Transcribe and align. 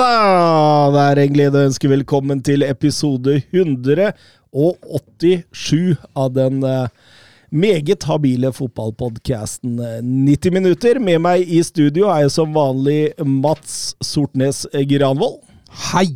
Da! 0.00 0.90
Det 0.92 1.00
er 1.02 1.18
en 1.22 1.34
glede 1.34 1.58
å 1.60 1.66
ønske 1.68 1.88
velkommen 1.90 2.40
til 2.44 2.62
episode 2.66 3.42
187 3.54 5.96
av 6.16 6.32
den 6.36 6.64
eh, 6.66 6.88
meget 7.50 8.04
habile 8.08 8.52
fotballpodkasten 8.56 9.80
90 10.26 10.50
minutter. 10.52 10.98
Med 11.00 11.18
meg 11.24 11.48
i 11.48 11.62
studio 11.64 12.08
er 12.12 12.20
jeg 12.26 12.32
som 12.36 12.54
vanlig 12.56 13.12
Mats 13.24 13.96
Sortnes 14.04 14.66
Granvold. 14.90 15.40
Hei! 15.92 16.10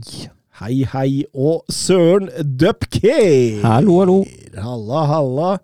Hei, 0.60 0.84
hei, 0.92 1.24
og 1.32 1.64
Søren 1.72 2.28
Dupke. 2.44 3.16
Hallo, 3.64 4.02
hallo. 4.02 4.18
Halla, 4.60 5.00
halla. 5.08 5.56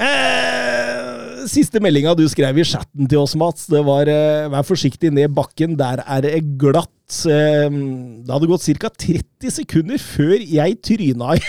Eh, 0.00 1.31
siste 1.50 1.80
meldinga 1.82 2.14
du 2.18 2.24
skrev 2.30 2.58
i 2.60 2.66
chatten 2.66 3.08
til 3.10 3.22
oss, 3.22 3.36
Mats, 3.38 3.66
det 3.70 3.82
var 3.86 4.08
eh, 4.10 4.48
'vær 4.52 4.66
forsiktig 4.66 5.12
ned 5.14 5.32
bakken, 5.34 5.76
der 5.78 6.02
er 6.06 6.20
det 6.24 6.42
glatt'. 6.60 6.90
Eh, 7.28 7.68
det 7.68 8.32
hadde 8.32 8.48
gått 8.48 8.68
ca. 8.80 8.88
30 8.88 9.50
sekunder 9.52 9.98
før 10.00 10.38
jeg 10.40 10.78
tryna 10.80 11.34
i 11.36 11.42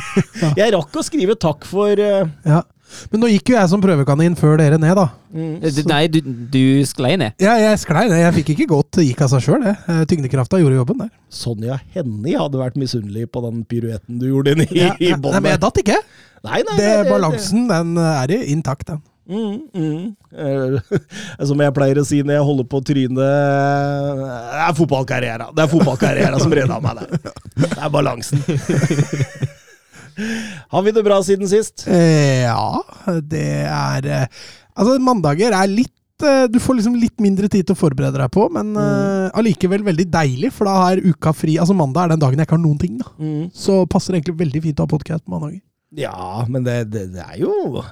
Jeg 0.60 0.72
rakk 0.72 0.94
å 0.96 1.04
skrive 1.04 1.36
takk 1.36 1.66
for 1.68 1.92
eh, 1.92 2.24
Ja. 2.48 2.62
Men 3.08 3.22
nå 3.22 3.28
gikk 3.30 3.48
jo 3.48 3.54
jeg 3.56 3.68
som 3.72 3.80
prøvekanin 3.80 4.34
før 4.36 4.58
dere 4.60 4.76
ned, 4.76 4.92
da. 4.98 5.06
Mm. 5.32 5.62
Nei, 5.88 6.00
du, 6.12 6.18
du 6.52 6.64
sklei 6.84 7.14
ned. 7.16 7.32
Ja, 7.40 7.54
jeg 7.56 7.78
sklei 7.80 8.02
ned. 8.04 8.20
Jeg 8.20 8.34
fikk 8.36 8.50
ikke 8.52 8.66
gått. 8.74 8.90
Det 8.98 9.06
gikk 9.06 9.22
av 9.24 9.30
seg 9.32 9.46
sjøl, 9.46 9.64
det. 9.64 9.72
Tyngdekrafta 10.10 10.60
gjorde 10.60 10.76
jobben 10.76 11.00
der. 11.00 11.08
Sonja 11.32 11.78
Hennie 11.94 12.36
hadde 12.36 12.60
vært 12.60 12.76
misunnelig 12.76 13.30
på 13.32 13.40
den 13.46 13.62
piruetten 13.64 14.20
du 14.20 14.26
gjorde 14.28 14.52
inn 14.52 14.66
i, 14.66 14.68
Ja, 14.76 14.92
i 15.00 15.08
ja. 15.14 15.16
Nei, 15.16 15.40
men 15.40 15.54
jeg 15.54 15.62
datt 15.64 15.80
ikke. 15.80 16.02
Nei, 16.42 16.60
nei, 16.68 16.76
Det, 16.76 16.90
det, 16.90 17.08
balansen, 17.08 17.64
den 17.72 17.96
er 17.96 18.36
intakt, 18.42 18.92
den. 18.92 19.00
Mm, 19.28 19.60
mm. 19.74 20.16
Eh, 20.34 20.80
Som 21.46 21.60
jeg 21.62 21.74
pleier 21.76 21.98
å 22.00 22.04
si 22.06 22.22
når 22.26 22.34
jeg 22.40 22.46
holder 22.48 22.66
på 22.66 22.78
å 22.80 22.84
tryne 22.86 23.22
Det 23.22 23.28
er 24.66 24.72
fotballkarriera 24.74 25.46
Det 25.54 25.62
er 25.62 25.70
fotballkarriera 25.70 26.40
som 26.42 26.54
redda 26.58 26.80
meg 26.82 26.92
der. 26.98 27.06
Det 27.54 27.78
er 27.78 27.90
balansen. 27.94 28.42
Har 30.74 30.82
vi 30.84 30.92
det 30.92 31.04
bra 31.06 31.22
siden 31.24 31.48
sist? 31.48 31.86
Eh, 31.88 32.44
ja, 32.44 32.82
det 33.22 33.64
er 33.64 34.08
eh, 34.10 34.26
Altså, 34.76 34.98
mandager 35.04 35.54
er 35.56 35.70
litt 35.70 36.24
eh, 36.26 36.44
Du 36.52 36.58
får 36.60 36.80
liksom 36.80 36.98
litt 37.00 37.16
mindre 37.22 37.48
tid 37.52 37.68
til 37.68 37.76
å 37.76 37.80
forberede 37.80 38.20
deg 38.20 38.32
på, 38.32 38.48
men 38.52 38.74
mm. 38.76 39.32
allikevel 39.38 39.84
veldig 39.86 40.08
deilig, 40.12 40.52
for 40.56 40.68
da 40.68 40.74
er 40.90 41.04
uka 41.04 41.32
fri. 41.36 41.58
Altså, 41.60 41.76
mandag 41.76 42.06
er 42.06 42.14
den 42.14 42.24
dagen 42.24 42.40
jeg 42.40 42.48
ikke 42.48 42.58
har 42.58 42.64
noen 42.64 42.80
ting, 42.80 42.94
da. 43.00 43.08
Mm. 43.20 43.44
Så 43.56 43.82
passer 43.90 44.12
det 44.12 44.22
egentlig 44.22 44.40
veldig 44.44 44.60
fint 44.68 44.80
å 44.80 44.86
ha 44.86 44.92
podkast 44.92 45.24
på 45.24 45.34
mandager. 45.34 45.60
Ja, 45.96 46.44
men 46.48 46.64
det, 46.64 46.76
det, 46.92 47.10
det 47.16 47.24
er 47.24 47.36
jo 47.42 47.82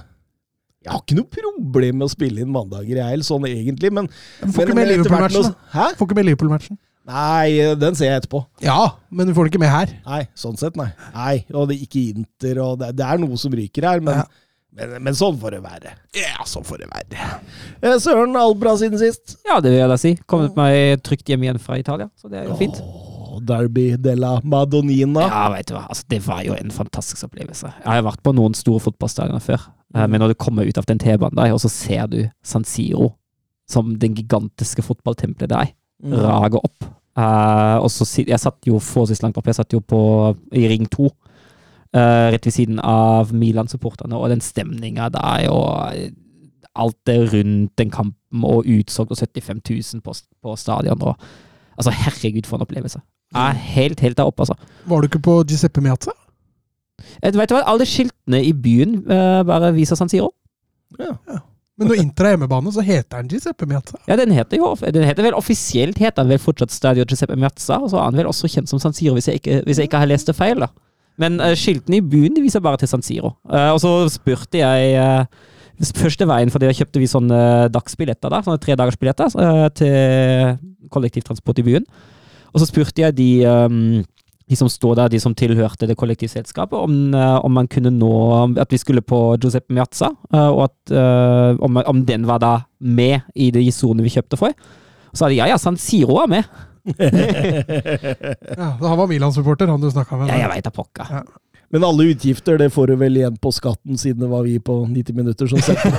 Jeg 0.84 0.92
har 0.94 1.00
ikke 1.02 1.16
noe 1.18 1.28
problem 1.28 1.98
med 2.00 2.06
å 2.08 2.10
spille 2.12 2.40
inn 2.40 2.52
mandager, 2.52 2.96
jeg 2.96 3.04
heller, 3.04 3.26
sånn 3.26 3.44
egentlig, 3.48 3.90
men 3.92 4.06
får 4.08 4.46
men- 4.48 4.66
ikke 4.68 4.74
med 4.78 4.88
Liverpool-matchen, 4.88 5.50
da. 5.74 5.88
Får 5.98 6.06
ikke 6.08 6.16
med 6.16 6.24
Liverpool-matchen. 6.30 6.78
Nei, 7.10 7.74
den 7.80 7.94
ser 7.98 8.06
jeg 8.12 8.22
etterpå. 8.22 8.44
Ja, 8.62 8.92
men 9.10 9.26
du 9.26 9.34
får 9.34 9.44
det 9.48 9.52
ikke 9.52 9.60
med 9.64 9.70
her. 9.72 9.88
Nei, 10.06 10.20
sånn 10.36 10.56
sett, 10.56 10.76
nei. 10.76 10.92
Nei, 11.14 11.44
Og 11.52 11.68
det 11.68 11.76
er 11.76 11.84
ikke 11.86 12.04
Inter, 12.14 12.60
og 12.62 12.78
det, 12.78 12.94
det 12.96 13.04
er 13.06 13.18
noe 13.18 13.36
som 13.40 13.52
ryker 13.52 13.82
her, 13.88 14.00
men, 14.00 14.20
Ja. 14.20 14.24
men, 14.72 15.02
men 15.02 15.12
sånn 15.14 15.36
får 15.40 15.50
det 15.56 15.62
være. 15.64 15.92
Ja, 16.14 16.44
sånn 16.46 16.64
får 16.64 16.78
det 16.84 16.88
være. 16.92 17.40
Eh, 17.82 17.96
Søren, 17.98 18.36
alt 18.36 18.60
bra 18.60 18.76
siden 18.76 18.98
sist? 19.00 19.36
Ja, 19.44 19.58
det 19.60 19.72
vil 19.72 19.80
jeg 19.80 19.88
da 19.88 19.96
si. 20.00 20.14
Kommet 20.28 20.54
meg 20.56 21.02
trygt 21.02 21.26
hjem 21.26 21.42
igjen 21.48 21.58
fra 21.60 21.76
Italia, 21.80 22.08
så 22.20 22.30
det 22.30 22.44
er 22.44 22.48
jo 22.52 22.56
fint. 22.60 22.80
Åh, 22.80 23.40
Derby 23.44 23.96
della 23.96 24.40
Madonnina. 24.44 25.26
Ja, 25.28 25.48
vet 25.52 25.66
du 25.66 25.74
hva. 25.74 25.86
Altså, 25.88 26.04
det 26.08 26.22
var 26.24 26.42
jo 26.44 26.52
en 26.54 26.70
fantastisk 26.70 27.24
opplevelse. 27.28 27.72
Jeg 27.84 27.84
har 27.90 28.02
vært 28.02 28.22
på 28.22 28.32
noen 28.36 28.54
store 28.54 28.80
fotballstadioner 28.80 29.42
før, 29.42 29.66
eh, 29.94 30.06
men 30.06 30.20
når 30.20 30.28
du 30.32 30.34
kommer 30.34 30.68
ut 30.68 30.78
av 30.78 30.86
den 30.86 30.98
T-banen 30.98 31.36
der, 31.36 31.52
og 31.52 31.60
så 31.60 31.68
ser 31.72 32.06
du 32.06 32.20
San 32.42 32.64
Siro 32.64 33.14
som 33.70 33.96
den 33.98 34.14
gigantiske 34.18 34.82
fotballtempelet 34.82 35.50
der 35.50 35.74
Mm. 36.02 36.14
rager 36.16 36.62
opp. 36.64 36.84
Uh, 37.18 37.76
og 37.84 37.90
så 37.90 38.24
Jeg 38.24 38.40
satt 38.40 38.64
jo 38.66 38.78
forholdsvis 38.78 39.20
langt 39.22 39.36
oppe. 39.36 39.48
Jeg 39.48 39.54
satt 39.58 39.72
jo 39.74 39.80
på, 39.80 40.36
i 40.52 40.68
ring 40.68 40.86
to, 40.88 41.10
Uh, 41.90 42.30
rett 42.30 42.46
ved 42.46 42.52
siden 42.54 42.78
av 42.78 43.32
Milan-supporterne, 43.34 44.14
og 44.14 44.28
den 44.30 44.40
stemninga 44.40 45.08
der, 45.10 45.48
og 45.50 45.90
alt 46.78 46.96
det 47.04 47.32
rundt 47.32 47.72
den 47.76 47.90
kampen, 47.90 48.44
og 48.44 48.62
utsolgt 48.64 49.10
og 49.10 49.18
75 49.18 49.60
000 49.94 50.00
på, 50.00 50.14
på 50.42 50.54
stadion. 50.56 51.02
Og, 51.02 51.16
altså, 51.76 51.90
herregud, 51.90 52.46
for 52.46 52.56
en 52.56 52.62
opplevelse. 52.62 53.00
Jeg 53.34 53.42
er 53.48 53.58
helt, 53.74 54.00
helt 54.00 54.16
der 54.16 54.30
oppe, 54.30 54.46
altså. 54.46 54.54
Var 54.86 55.00
du 55.00 55.08
ikke 55.10 55.18
på 55.18 55.42
Giuseppe 55.42 55.82
Miazza? 55.82 56.14
Eh, 57.22 57.30
Du 57.32 57.38
vet 57.40 57.52
hva, 57.54 57.62
alle 57.68 57.86
skiltene 57.88 58.42
i 58.44 58.52
byen 58.56 59.00
uh, 59.06 59.40
bare 59.46 59.72
viser 59.76 59.98
San 59.98 60.10
Siro. 60.12 60.32
Men 61.80 61.88
når 61.88 62.00
Inter 62.02 62.26
er 62.28 62.34
hjemmebane, 62.34 62.72
så 62.74 62.82
heter 62.84 63.22
den 63.22 63.30
Giuseppe 63.32 63.64
Miazza. 63.68 63.96
Ja, 64.08 64.16
den 64.20 64.34
heter 64.36 64.58
jo 64.60 64.74
den 64.84 65.06
heter 65.08 65.24
vel 65.24 65.36
offisielt 65.38 65.96
heter 66.00 66.22
den 66.26 66.34
vel 66.34 66.42
fortsatt 66.42 66.74
Stadio 66.74 67.06
Giuseppe 67.08 67.38
Miazza, 67.40 67.78
og 67.80 67.88
så 67.92 68.02
er 68.02 68.10
den 68.12 68.20
vel 68.20 68.28
også 68.28 68.50
kjent 68.52 68.68
som 68.68 68.82
San 68.82 68.92
Siro, 68.96 69.14
hvis 69.16 69.30
jeg 69.30 69.40
ikke, 69.40 69.62
hvis 69.64 69.80
jeg 69.80 69.88
ikke 69.88 70.02
har 70.02 70.10
lest 70.10 70.28
det 70.28 70.36
feil, 70.36 70.60
da. 70.60 70.68
Men 71.20 71.40
uh, 71.40 71.54
skiltene 71.56 72.00
i 72.00 72.04
byen 72.04 72.36
de 72.36 72.44
viser 72.44 72.60
bare 72.64 72.80
til 72.80 72.90
San 72.90 73.04
Siro. 73.04 73.32
Uh, 73.48 73.70
og 73.72 73.80
så 73.80 73.94
spurte 74.12 74.60
jeg 74.60 75.00
uh, 75.00 75.24
Første 75.80 76.26
veien, 76.28 76.50
for 76.52 76.60
da 76.60 76.74
kjøpte 76.76 77.00
vi 77.00 77.06
sånne 77.08 77.70
dagsbilletter, 77.72 78.28
da, 78.28 78.42
sånne 78.44 78.60
tredagersbilletter 78.60 79.70
til 79.72 80.58
kollektivtransport 80.92 81.62
i 81.62 81.64
byen. 81.64 81.86
Og 82.52 82.60
så 82.60 82.66
spurte 82.68 83.00
jeg 83.00 83.16
de, 83.16 83.28
um, 83.48 84.02
de 84.50 84.56
som 84.58 84.68
står 84.70 84.96
der, 84.98 85.12
de 85.12 85.20
som 85.22 85.34
tilhørte 85.38 85.86
det 85.86 85.96
kollektivselskapet, 85.98 86.74
om, 86.74 87.14
eh, 87.14 87.36
om 87.44 87.52
man 87.54 87.68
kunne 87.70 87.92
nå 87.94 88.58
At 88.58 88.72
vi 88.72 88.78
skulle 88.78 89.02
på 89.02 89.36
Giuseppe 89.38 89.72
Miazza, 89.72 90.10
eh, 90.34 90.48
og 90.48 90.64
at, 90.66 90.92
eh, 90.92 91.60
om, 91.62 91.76
om 91.86 92.04
den 92.06 92.26
var 92.26 92.40
da 92.42 92.54
med 92.80 93.20
i 93.34 93.50
de 93.54 93.62
sonene 93.70 94.02
vi 94.02 94.10
kjøpte 94.10 94.38
for. 94.40 94.50
Og 94.50 95.14
så 95.14 95.24
sa 95.24 95.28
de 95.30 95.38
ja, 95.38 95.46
ja, 95.50 95.58
San 95.58 95.78
Siro 95.78 96.18
er 96.24 96.26
med. 96.26 96.44
Ja, 96.90 98.72
han 98.80 98.98
var 98.98 99.06
Milan-supporter, 99.06 99.68
han 99.68 99.80
du 99.80 99.90
snakka 99.90 100.16
med. 100.16 100.30
Ja, 100.32 100.40
jeg 100.42 100.50
veit 100.50 100.64
da 100.66 100.72
pokker. 100.74 101.10
Ja. 101.12 101.22
Men 101.70 101.84
alle 101.86 102.08
utgifter 102.10 102.58
det 102.58 102.66
får 102.74 102.90
du 102.90 102.94
vel 102.98 103.16
igjen 103.20 103.36
på 103.38 103.52
skatten, 103.54 103.98
siden 103.98 104.24
det 104.24 104.28
var 104.32 104.42
vi 104.42 104.56
på 104.58 104.74
90 104.90 105.14
minutter 105.14 105.46
som 105.52 105.60
setter 105.62 105.92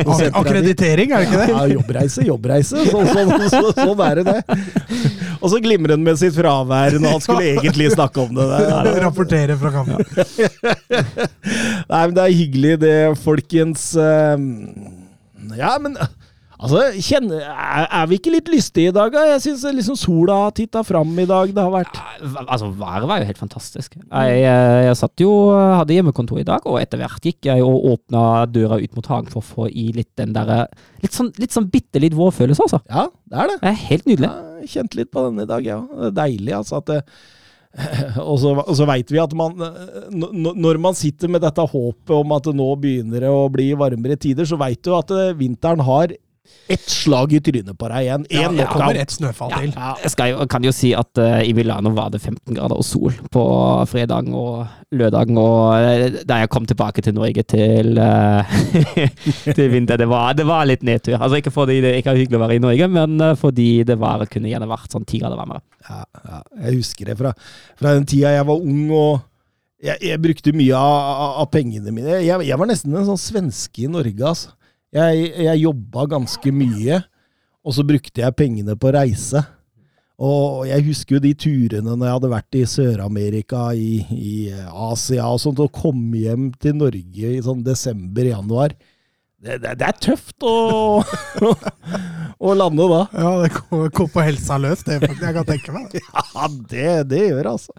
som 0.00 0.14
setter 0.16 0.38
akkreditering, 0.40 1.12
er 1.12 1.20
det 1.20 1.26
ikke 1.28 1.40
det? 1.42 1.48
Ja, 1.52 1.64
jobbreise, 1.74 2.24
jobbreise. 2.24 2.84
Så, 2.88 3.02
sånn, 3.12 3.34
så, 3.52 3.60
sånn 3.76 4.00
er 4.06 4.22
det, 4.22 4.24
det. 4.38 4.62
Og 5.42 5.52
så 5.52 5.60
glimrer 5.60 5.98
han 5.98 6.06
med 6.06 6.16
sitt 6.20 6.32
fravær 6.36 6.96
når 6.96 7.18
han 7.18 7.24
skulle 7.26 7.50
egentlig 7.58 7.90
snakke 7.92 8.24
om 8.24 8.32
det. 8.40 8.46
der. 8.54 8.88
Rapportere 9.04 9.58
fra 9.60 9.74
kampen. 9.76 10.00
Nei, 11.92 12.00
men 12.00 12.16
det 12.16 12.24
er 12.24 12.38
hyggelig, 12.40 12.72
det, 12.86 12.96
folkens. 13.26 13.90
Eh, 14.00 14.48
Ja, 15.58 15.76
men 15.80 15.94
altså, 16.58 16.82
kjenner, 17.04 17.44
er, 17.46 18.06
vi 18.10 18.18
ikke 18.18 18.32
litt 18.34 18.50
lystige 18.52 18.92
i 18.92 18.94
dag? 18.94 19.12
da? 19.14 19.24
Jeg 19.32 19.44
syns 19.46 19.64
liksom 19.78 19.98
sola 19.98 20.36
har 20.44 20.54
titta 20.56 20.82
fram 20.86 21.12
i 21.18 21.26
dag. 21.28 21.52
Det 21.54 21.64
har 21.64 21.72
vært 21.72 21.98
Ja, 21.98 22.44
Altså, 22.44 22.70
været 22.74 23.08
var 23.08 23.22
jo 23.22 23.28
helt 23.30 23.40
fantastisk. 23.40 23.96
Jeg, 23.96 24.42
eh, 24.42 24.80
jeg 24.88 24.98
satt 25.00 25.24
jo, 25.24 25.32
hadde 25.54 25.96
hjemmekontor 25.96 26.42
i 26.42 26.46
dag, 26.48 26.66
og 26.66 26.80
etter 26.82 27.00
hvert 27.02 27.24
gikk 27.24 27.50
jeg 27.50 27.64
og 27.64 27.88
åpna 27.94 28.24
døra 28.50 28.80
ut 28.80 28.98
mot 28.98 29.10
hagen 29.14 29.32
for 29.32 29.42
å 29.42 29.48
få 29.48 29.70
i 29.70 29.90
litt 29.96 30.12
den 30.18 30.36
derre 30.36 30.66
Litt 30.98 31.14
sånn, 31.14 31.30
litt 31.38 31.54
sånn 31.54 31.68
bitte 31.70 32.00
litt 32.02 32.16
vårfølelse, 32.18 32.64
altså. 32.64 32.80
Ja, 32.90 33.06
det 33.30 33.38
er 33.38 33.50
det. 33.52 33.58
Det 33.62 33.68
er 33.70 33.82
helt 33.86 34.08
nydelig. 34.10 34.30
Jeg 34.64 34.70
kjente 34.72 34.98
litt 34.98 35.12
på 35.14 35.28
den 35.28 35.44
i 35.44 35.46
dag, 35.46 35.66
ja. 35.66 35.82
Det 35.86 36.08
er 36.10 36.16
deilig, 36.24 36.54
altså. 36.58 36.80
at 36.82 36.88
det, 36.90 37.02
og 38.30 38.38
så, 38.40 38.54
og 38.58 38.74
så 38.74 38.86
veit 38.88 39.10
vi 39.12 39.20
at 39.20 39.34
man 39.36 39.52
Når 40.08 40.78
man 40.80 40.96
sitter 40.96 41.28
med 41.30 41.42
dette 41.44 41.62
håpet 41.62 42.14
om 42.16 42.32
at 42.34 42.46
det 42.48 42.54
nå 42.56 42.68
begynner 42.80 43.26
det 43.26 43.30
å 43.30 43.44
bli 43.52 43.68
varmere 43.78 44.16
tider, 44.18 44.48
så 44.48 44.58
veit 44.58 44.80
du 44.82 44.94
at 44.96 45.12
eh, 45.14 45.34
vinteren 45.36 45.84
har 45.86 46.14
ett 46.68 46.84
slag 46.92 47.32
i 47.32 47.38
trynet 47.40 47.78
på 47.80 47.88
deg 47.88 48.04
igjen. 48.04 48.24
Ja, 48.28 48.48
Én 48.52 48.58
kommer 48.68 48.98
et 49.00 49.10
snøfall 49.14 49.52
til. 49.54 49.70
Ja, 49.72 49.94
Jeg 50.02 50.10
skal 50.12 50.42
kan 50.52 50.66
jo 50.66 50.72
si 50.76 50.90
at 50.96 51.16
uh, 51.16 51.38
i 51.40 51.54
Milano 51.56 51.94
var 51.96 52.10
det 52.12 52.20
15 52.20 52.54
grader 52.58 52.76
og 52.76 52.84
sol 52.84 53.14
på 53.32 53.44
fredagen 53.88 54.34
og 54.36 54.66
lørdag. 54.92 55.32
og 55.40 55.78
eh, 55.78 56.18
da 56.28 56.42
jeg 56.42 56.50
kom 56.52 56.66
tilbake 56.68 57.00
til 57.06 57.16
Norge 57.16 57.42
til, 57.48 57.96
uh, 57.96 58.58
til 59.56 59.70
vinter, 59.72 59.96
det 59.96 60.08
var, 60.10 60.34
det 60.36 60.44
var 60.48 60.68
litt 60.68 60.84
nedtur. 60.84 61.16
Altså 61.16 61.40
Ikke 61.40 61.54
fordi 61.54 61.80
det 61.84 61.94
ikke 62.02 62.12
er 62.12 62.20
hyggelig 62.20 62.40
å 62.40 62.44
være 62.44 62.58
i 62.58 62.64
Norge, 62.66 62.90
men 62.98 63.16
fordi 63.40 63.70
det 63.88 63.96
var, 64.00 64.26
kunne 64.28 64.52
gjerne 64.52 64.68
vært 64.68 64.92
sånn 64.92 65.08
ti 65.08 65.22
grader 65.22 65.40
varmere. 65.40 65.64
ja, 65.88 66.02
ja, 66.28 66.42
jeg 66.66 66.82
husker 66.82 67.08
det 67.12 67.16
fra, 67.20 67.32
fra 67.80 67.94
den 67.96 68.04
tida 68.08 68.34
jeg 68.36 68.44
var 68.48 68.60
ung 68.60 68.84
og 68.92 69.20
jeg, 69.78 69.94
jeg 70.02 70.18
brukte 70.20 70.52
mye 70.58 70.74
av, 70.74 71.00
av- 71.24 71.34
av 71.44 71.50
pengene 71.54 71.92
mine. 71.94 72.16
Jeg, 72.26 72.44
jeg 72.48 72.58
var 72.58 72.66
nesten 72.66 72.96
en 72.98 73.06
sånn 73.06 73.20
svenske 73.22 73.84
i 73.86 73.90
Norge, 73.90 74.18
altså. 74.26 74.50
Jeg, 74.94 75.30
jeg 75.44 75.62
jobba 75.66 76.06
ganske 76.08 76.52
mye. 76.54 77.02
og 77.68 77.74
så 77.76 77.84
brukte 77.84 78.22
jeg 78.22 78.36
pengene 78.38 78.76
på 78.80 78.92
reise. 78.94 79.42
Og 80.18 80.64
jeg 80.66 80.82
husker 80.88 81.16
jo 81.16 81.22
de 81.22 81.34
turene 81.38 81.92
når 81.92 82.06
jeg 82.06 82.16
hadde 82.16 82.30
vært 82.32 82.56
i 82.58 82.62
Sør-Amerika, 82.66 83.68
i, 83.76 84.00
i 84.10 84.36
Asia 84.88 85.28
og 85.28 85.38
sånt, 85.42 85.60
og 85.62 85.74
kom 85.74 86.00
hjem 86.16 86.48
til 86.58 86.78
Norge 86.80 87.34
i 87.36 87.42
sånn 87.44 87.60
desember-januar. 87.66 88.74
Det, 89.38 89.60
det, 89.62 89.86
er 89.86 89.98
tøft 90.02 90.42
å, 90.42 90.98
å, 92.48 92.54
lande 92.58 92.88
da. 92.90 93.02
Ja, 93.14 93.28
det 93.44 93.52
går 93.94 94.08
på 94.10 94.24
helsa 94.26 94.56
løs, 94.58 94.82
det 94.82 94.96
faktisk. 95.04 95.22
Jeg 95.22 95.36
kan 95.36 95.46
tenke 95.46 95.74
meg. 95.76 95.94
Ja, 96.38 96.48
det, 96.70 96.88
det 97.12 97.20
gjør 97.28 97.52
altså. 97.52 97.74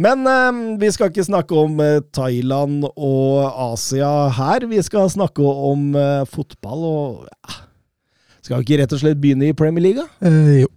Men 0.00 0.28
eh, 0.28 0.60
vi 0.80 0.90
skal 0.92 1.08
ikke 1.08 1.24
snakke 1.24 1.56
om 1.56 1.80
eh, 1.84 2.02
Thailand 2.16 2.84
og 2.90 3.48
Asia 3.70 4.12
her. 4.36 4.68
Vi 4.68 4.82
skal 4.84 5.08
snakke 5.12 5.44
om 5.44 5.94
eh, 5.96 6.28
fotball 6.28 6.84
og 6.90 7.24
ja. 7.30 7.58
Skal 8.44 8.60
vi 8.60 8.68
ikke 8.68 8.82
rett 8.82 8.92
og 8.96 9.00
slett 9.02 9.20
begynne 9.20 9.50
i 9.50 9.56
Premier 9.56 9.84
League? 9.84 10.04
Eh, 10.24 10.60
jo. 10.62 10.70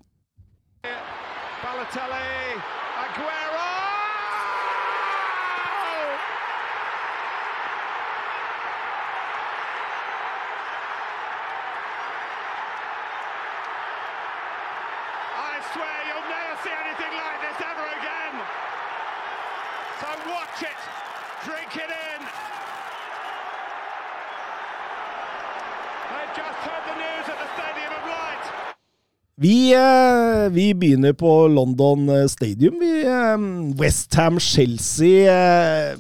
Vi, 29.44 29.74
eh, 29.74 30.50
vi 30.50 30.74
begynner 30.74 31.14
på 31.14 31.48
London 31.48 32.10
eh, 32.10 32.28
Stadium. 32.28 32.80
Vi, 32.80 33.02
eh, 33.04 33.38
Westham, 33.80 34.40
Chelsea 34.40 35.28
eh, 35.28 35.98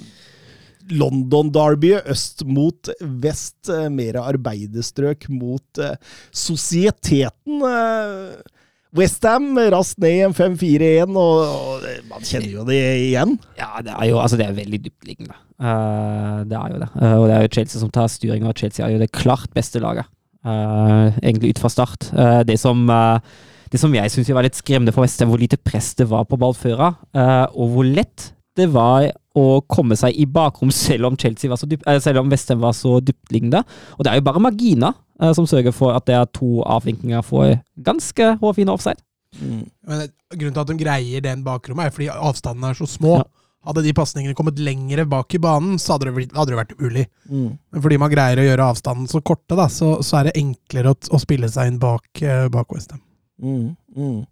London 0.89 1.51
Derby 1.51 1.97
øst 2.05 2.45
mot 2.45 2.89
vest. 3.01 3.67
Mer 3.91 4.21
arbeiderstrøk 4.21 5.27
mot 5.31 5.83
sosieteten. 6.31 7.63
Westham 8.95 9.57
raskt 9.73 9.99
ned 10.03 10.17
i 10.19 10.25
en 10.27 10.35
5-4-1, 10.37 11.15
og, 11.17 11.87
man 12.11 12.27
kjenner 12.27 12.51
jo 12.51 12.65
det 12.67 12.81
igjen. 13.09 13.37
Ja, 13.57 13.71
det 13.83 13.95
er 13.95 14.11
jo 14.11 14.19
altså 14.21 14.37
det 14.39 14.47
er 14.47 14.59
veldig 14.59 14.83
dyptliggende. 14.85 15.39
Uh, 15.57 16.43
det 16.47 16.59
er 16.59 16.75
jo 16.75 16.83
det. 16.83 16.91
Uh, 16.99 17.15
og 17.15 17.25
det 17.27 17.37
er 17.37 17.47
jo 17.47 17.53
Chelsea 17.57 17.81
som 17.81 17.91
tar 17.95 18.11
styringa, 18.11 18.51
og 18.51 18.59
Chelsea 18.59 18.85
er 18.85 18.93
jo 18.93 19.01
det 19.01 19.11
klart 19.15 19.49
beste 19.55 19.81
laget. 19.83 20.11
Uh, 20.43 21.15
egentlig 21.21 21.53
ut 21.53 21.63
fra 21.63 21.71
start. 21.71 22.09
det 22.47 22.59
som 22.59 22.85
det 23.73 23.79
som 23.81 23.93
jeg 23.95 24.11
syns 24.11 24.29
var 24.35 24.45
litt 24.45 24.57
skremmende 24.59 24.93
for 24.93 25.01
Vestheim, 25.01 25.31
hvor 25.31 25.41
lite 25.41 25.57
press 25.57 25.93
det 25.97 26.05
var 26.11 26.27
på 26.29 26.37
ballføra, 26.37 26.91
og 27.57 27.71
hvor 27.73 27.87
lett 27.87 28.27
det 28.53 28.67
var 28.69 29.07
å 29.33 29.63
komme 29.65 29.95
seg 29.97 30.13
i 30.13 30.27
bakrom 30.29 30.69
selv 30.69 31.07
om, 31.09 31.15
Chelsea 31.17 31.49
var 31.49 31.57
så 31.57 31.65
dypt, 31.65 31.87
selv 32.05 32.21
om 32.21 32.29
Vestheim 32.29 32.61
var 32.61 32.75
så 32.77 32.99
dyptliggende. 33.01 33.63
Og 33.97 34.05
det 34.05 34.11
er 34.11 34.19
jo 34.19 34.27
bare 34.27 34.43
Magina 34.45 34.91
som 35.33 35.47
sørger 35.49 35.73
for 35.73 35.95
at 35.97 36.05
det 36.05 36.19
er 36.19 36.29
to 36.37 36.61
avvinkninger 36.61 37.25
for 37.25 37.55
ganske 37.81 38.35
hårfine 38.43 38.75
offside. 38.75 39.01
Mm. 39.39 39.65
Men 39.89 40.05
grunnen 40.35 40.53
til 40.53 40.61
at 40.61 40.69
de 40.69 40.77
greier 40.83 41.25
den 41.25 41.41
bakrommet, 41.45 41.89
er 41.89 41.95
fordi 41.95 42.11
avstandene 42.13 42.75
er 42.75 42.77
så 42.77 42.85
små. 42.89 43.15
Ja. 43.23 43.25
Hadde 43.63 43.83
de 43.85 43.93
pasningene 43.95 44.35
kommet 44.35 44.59
lengre 44.59 45.05
bak 45.07 45.33
i 45.35 45.39
banen, 45.41 45.77
så 45.79 45.95
hadde 45.95 46.09
det, 46.09 46.15
blitt, 46.17 46.35
hadde 46.35 46.51
det 46.51 46.59
vært 46.59 46.75
umulig. 46.75 47.05
Mm. 47.31 47.49
Fordi 47.79 47.99
man 48.01 48.11
greier 48.11 48.41
å 48.41 48.47
gjøre 48.49 48.69
avstanden 48.73 49.09
så 49.11 49.23
korte, 49.23 49.55
da, 49.59 49.69
så, 49.71 49.95
så 50.03 50.19
er 50.19 50.29
det 50.29 50.37
enklere 50.41 50.91
å, 50.91 50.99
å, 51.15 51.21
spille 51.21 51.47
seg 51.51 51.71
inn 51.71 51.81
bak, 51.81 52.09
uh, 52.25 52.49
bak 52.51 52.75
Westham. 52.75 52.99
Mm. 53.39 53.73
Mm. 53.95 54.23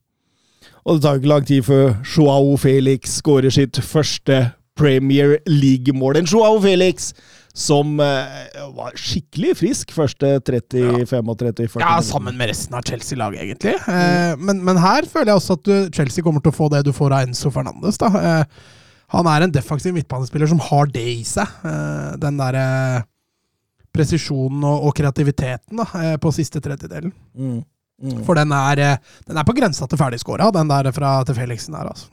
Og 0.82 0.98
det 0.98 1.04
tar 1.06 1.16
jo 1.16 1.22
ikke 1.22 1.32
lang 1.32 1.46
tid 1.48 1.68
før 1.68 1.94
Joao 2.04 2.58
Felix 2.60 3.22
skårer 3.22 3.54
sitt 3.54 3.80
første 3.86 4.50
Premier 4.78 5.38
League-mål. 5.50 6.20
En 6.22 6.28
Joao 6.30 6.60
Felix 6.64 7.12
som 7.58 7.98
uh, 8.00 8.76
var 8.76 8.96
skikkelig 9.00 9.56
frisk 9.60 9.92
første 9.92 10.38
30-35-40 10.48 11.82
Ja, 11.82 11.98
sammen 12.06 12.38
med 12.40 12.52
resten 12.52 12.78
av 12.78 12.86
Chelsea-laget, 12.88 13.44
egentlig. 13.44 13.76
Uh, 13.88 14.40
men, 14.40 14.62
men, 14.64 14.80
her 14.80 15.08
føler 15.10 15.34
jeg 15.34 15.42
også 15.42 15.58
at 15.60 15.66
du, 15.68 15.74
Chelsea 15.96 16.24
kommer 16.24 16.44
til 16.44 16.54
å 16.54 16.60
få 16.62 16.70
det 16.72 16.86
du 16.88 16.94
får 16.96 17.18
av 17.18 17.28
Enzo 17.28 17.52
Fernandes. 17.54 18.00
da. 18.02 18.12
Uh, 18.16 18.80
han 19.12 19.28
er 19.28 19.46
en 19.46 19.54
defensiv 19.54 19.96
midtbanespiller 19.96 20.48
som 20.48 20.62
har 20.64 20.88
det 20.92 21.08
i 21.18 21.24
seg. 21.28 21.66
Den 22.22 22.40
derre 22.40 22.66
presisjonen 23.92 24.64
og, 24.64 24.88
og, 24.88 24.96
kreativiteten 24.96 25.82
da, 25.82 26.16
på 26.22 26.32
siste 26.36 26.62
tredjedelen. 26.64 27.12
Mm. 27.36 27.60
Mm. 28.02 28.22
For 28.26 28.40
den 28.40 28.54
er, 28.56 28.82
den 29.28 29.38
er, 29.38 29.46
på 29.46 29.56
grensa 29.58 29.86
til 29.90 30.00
ferdigskåra, 30.00 30.48
den 30.56 30.72
der 30.72 30.90
fra 30.96 31.20
til 31.28 31.38
Felixen 31.38 31.76
der, 31.76 31.92
altså. 31.92 32.08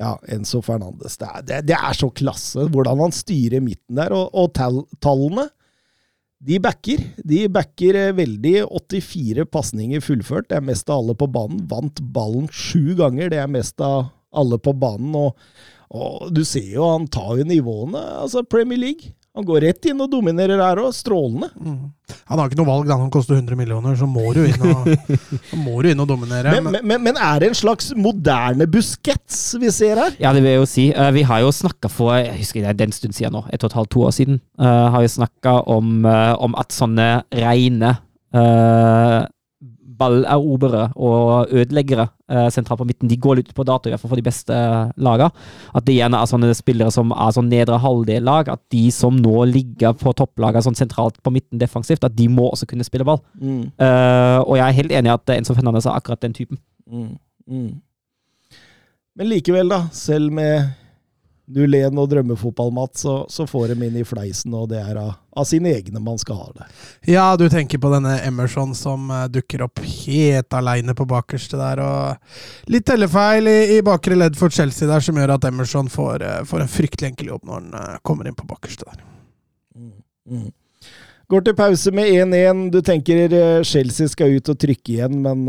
Ja, 0.00 0.14
Enzo 0.32 0.62
Fernandes. 0.64 1.18
Det 1.20 1.28
er, 1.28 1.40
det, 1.44 1.56
det 1.68 1.76
er, 1.76 1.96
så 1.96 2.08
klasse 2.16 2.64
hvordan 2.72 3.02
han 3.02 3.12
styrer 3.12 3.60
midten 3.60 3.98
der. 3.98 4.14
Og, 4.16 4.30
og 4.32 4.54
tall, 4.56 4.78
tallene, 5.04 5.44
de 6.40 6.56
backer. 6.62 7.02
De 7.20 7.42
backer 7.52 7.98
veldig. 8.16 8.54
84 8.70 9.44
pasninger 9.52 10.00
fullført. 10.00 10.48
Det 10.48 10.56
er 10.56 10.64
mest 10.64 10.88
av 10.88 11.02
alle 11.02 11.16
på 11.20 11.28
banen. 11.28 11.60
Vant 11.68 12.00
ballen 12.14 12.48
sju 12.48 12.94
ganger. 12.96 13.28
Det 13.34 13.42
er 13.42 13.52
mest 13.52 13.84
av 13.84 14.08
alle 14.32 14.56
på 14.62 14.72
banen. 14.80 15.12
Og, 15.20 15.36
og 15.90 16.28
du 16.34 16.44
ser 16.46 16.68
jo, 16.70 16.84
han 16.86 17.08
tar 17.10 17.40
jo 17.40 17.46
nivåene. 17.48 18.02
Altså, 18.22 18.44
Premier 18.46 18.78
League. 18.78 19.14
Han 19.34 19.46
går 19.46 19.60
rett 19.62 19.86
inn 19.86 20.00
og 20.02 20.10
dominerer 20.10 20.58
her 20.58 20.80
òg. 20.82 20.90
Strålende. 20.94 21.48
Mm. 21.54 21.90
Han 22.32 22.40
har 22.40 22.50
ikke 22.50 22.58
noe 22.58 22.68
valg, 22.68 22.88
da. 22.88 22.96
Han 22.98 23.12
koster 23.14 23.36
100 23.36 23.58
millioner, 23.58 23.94
så 23.98 24.08
må 24.10 24.32
du 24.34 24.42
inn 24.42 24.64
og, 24.66 24.88
må 25.64 25.76
du 25.82 25.90
inn 25.92 26.02
og 26.02 26.08
dominere. 26.10 26.54
Men, 26.56 26.66
men, 26.66 26.86
men, 26.86 27.04
men, 27.06 27.18
er 27.18 27.42
det 27.42 27.52
en 27.52 27.58
slags 27.58 27.92
moderne 27.98 28.66
buskets 28.70 29.38
vi 29.62 29.70
ser 29.74 30.02
her? 30.02 30.16
Ja, 30.22 30.34
det 30.34 30.42
vil 30.42 30.54
jeg 30.54 30.62
jo 30.62 30.68
si. 30.70 30.86
Uh, 30.96 31.08
vi 31.14 31.24
har 31.26 31.44
jo 31.44 31.54
snakka 31.54 31.90
for 31.90 32.16
jeg 32.18 32.40
husker 32.40 32.66
det 32.66 32.72
er 32.72 32.80
den 32.82 32.94
stund 32.94 33.14
siden 33.16 33.38
nå, 33.38 33.44
et 33.54 33.62
og 33.62 33.70
et 33.70 33.78
halvt, 33.78 33.92
to 33.94 34.06
år 34.06 34.14
siden, 34.14 34.40
uh, 34.62 34.90
har 34.94 35.02
vi 35.02 35.14
snakka 35.14 35.56
om, 35.70 36.00
uh, 36.06 36.34
om, 36.42 36.58
at 36.58 36.74
sånne 36.74 37.10
reine 37.34 37.94
ballerobrere 40.00 40.86
og 40.96 41.52
ødeleggere 41.52 42.06
eh, 42.30 42.48
sentralt 42.52 42.80
på 42.80 42.86
midten. 42.88 43.10
De 43.10 43.18
går 43.20 43.40
litt 43.40 43.52
på 43.56 43.66
dato, 43.68 43.88
i 43.88 43.94
hvert 43.94 44.02
fall 44.02 44.12
for 44.14 44.20
de 44.20 44.26
beste 44.26 44.56
eh, 44.56 44.94
lagene. 44.96 45.30
At 45.76 45.86
det 45.86 45.98
gjerne 45.98 46.20
er 46.20 46.30
sånne 46.30 46.54
spillere 46.56 46.94
som 46.94 47.14
er 47.14 47.36
sånn 47.36 47.50
nedre 47.52 47.78
halvdel-lag. 47.82 48.50
At 48.54 48.62
de 48.74 48.86
som 48.94 49.18
nå 49.20 49.44
ligger 49.50 49.94
på 50.00 50.14
topplagene 50.18 50.64
sånn 50.66 50.78
sentralt 50.78 51.20
på 51.22 51.34
midten 51.34 51.60
defensivt, 51.62 52.06
at 52.06 52.16
de 52.16 52.30
må 52.32 52.48
også 52.50 52.68
kunne 52.70 52.86
spille 52.86 53.06
ball. 53.08 53.22
Mm. 53.38 53.62
Eh, 53.76 54.38
og 54.42 54.56
jeg 54.58 54.66
er 54.66 54.78
helt 54.80 54.98
enig 55.00 55.12
i 55.12 55.16
at 55.18 55.36
Enzo 55.36 55.56
Fernandez 55.58 55.88
er 55.88 55.96
akkurat 55.96 56.24
den 56.24 56.36
typen. 56.36 56.60
Mm. 56.90 57.14
Mm. 57.50 57.70
Men 59.20 59.28
likevel, 59.28 59.70
da, 59.70 59.84
selv 59.92 60.32
med 60.32 60.70
du 61.50 61.64
len 61.66 61.98
og 61.98 62.10
drømmefotball, 62.10 62.70
Mats, 62.74 63.02
så, 63.04 63.24
så, 63.28 63.46
får 63.48 63.72
de 63.72 63.88
inn 63.88 63.98
i 63.98 64.06
fleisen, 64.06 64.54
og 64.54 64.70
det 64.70 64.80
er 64.84 65.00
av, 65.00 65.16
av, 65.32 65.44
sine 65.44 65.72
egne 65.74 66.00
man 66.00 66.18
skal 66.18 66.36
ha 66.36 66.52
det. 66.56 66.66
Ja, 67.12 67.36
du 67.36 67.48
tenker 67.50 67.78
på 67.78 67.90
denne 67.92 68.16
Emerson 68.26 68.74
som 68.74 69.10
uh, 69.10 69.24
dukker 69.30 69.64
opp 69.66 69.82
helt 69.84 70.56
aleine 70.56 70.94
på 70.96 71.06
bakerste 71.10 71.60
der, 71.60 71.82
og 71.84 72.70
litt 72.72 72.86
tellefeil 72.88 73.50
i, 73.50 73.58
i 73.76 73.82
bakre 73.86 74.18
ledd 74.18 74.38
for 74.38 74.52
Chelsea 74.52 74.88
der, 74.90 75.04
som 75.04 75.18
gjør 75.18 75.36
at 75.36 75.46
Emerson 75.48 75.90
får, 75.92 76.24
uh, 76.24 76.40
får 76.48 76.64
en 76.64 76.72
fryktelig 76.72 77.12
enkel 77.12 77.34
jobb 77.34 77.44
når 77.46 77.60
han 77.60 77.76
uh, 77.76 78.00
kommer 78.06 78.30
inn 78.30 78.38
på 78.38 78.48
bakerste 78.50 78.88
der. 78.88 79.04
Mm, 79.76 79.92
mm. 80.30 80.48
Går 81.30 81.46
til 81.46 81.54
pause 81.54 81.92
med 81.94 82.10
1-1. 82.10 82.64
Du 82.74 82.80
tenker 82.82 83.36
Chelsea 83.62 84.10
skal 84.10 84.34
ut 84.34 84.48
og 84.50 84.58
trykke 84.58 84.96
igjen, 84.96 85.20
men 85.22 85.44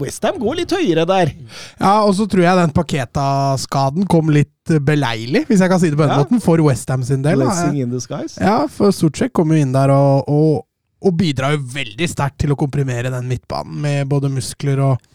Westham 0.00 0.38
går 0.40 0.60
litt 0.60 0.72
høyere 0.74 1.06
der. 1.08 1.32
Ja, 1.80 2.04
og 2.06 2.14
så 2.18 2.26
tror 2.30 2.44
jeg 2.44 2.60
den 2.60 2.74
Paketa-skaden 2.76 4.06
kom 4.10 4.30
litt 4.34 4.76
beleilig, 4.86 5.44
hvis 5.48 5.62
jeg 5.62 5.72
kan 5.72 5.82
si 5.82 5.90
det 5.90 5.98
på 5.98 6.06
den 6.06 6.14
ja. 6.14 6.22
måten, 6.22 6.42
for 6.42 6.62
Westham 6.64 7.04
sin 7.06 7.24
del. 7.24 7.42
Blessing 7.42 7.82
in 7.82 7.92
disguise. 7.92 8.38
Ja, 8.42 8.64
for 8.70 8.94
Sucek 8.94 9.34
kom 9.36 9.52
jo 9.54 9.60
inn 9.62 9.74
der 9.74 9.92
og, 9.94 10.30
og, 10.30 10.64
og 11.06 11.18
bidrar 11.18 11.56
jo 11.56 11.64
veldig 11.74 12.08
sterkt 12.10 12.40
til 12.44 12.54
å 12.54 12.58
komprimere 12.58 13.12
den 13.14 13.28
midtbanen, 13.30 13.76
med 13.82 14.10
både 14.10 14.30
muskler 14.32 14.82
og, 14.86 15.10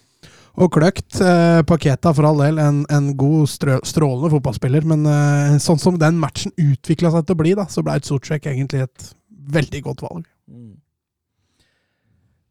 og 0.60 0.72
kløkt. 0.76 1.18
Eh, 1.24 1.62
Paketa, 1.68 2.14
for 2.18 2.30
all 2.30 2.44
del, 2.44 2.62
en, 2.62 2.84
en 2.92 3.10
god, 3.20 3.50
strø, 3.52 3.80
strålende 3.88 4.34
fotballspiller, 4.36 4.88
men 4.94 5.08
eh, 5.10 5.58
sånn 5.64 5.82
som 5.82 6.00
den 6.02 6.20
matchen 6.22 6.54
utvikla 6.60 7.14
seg 7.16 7.26
til 7.26 7.38
å 7.38 7.42
bli, 7.44 7.58
da, 7.60 7.68
så 7.72 7.84
ble 7.86 8.00
Sucek 8.06 8.52
egentlig 8.52 8.86
et 8.88 9.12
veldig 9.52 9.84
godt 9.90 10.06
valg. 10.06 10.26
Mm. 10.52 10.81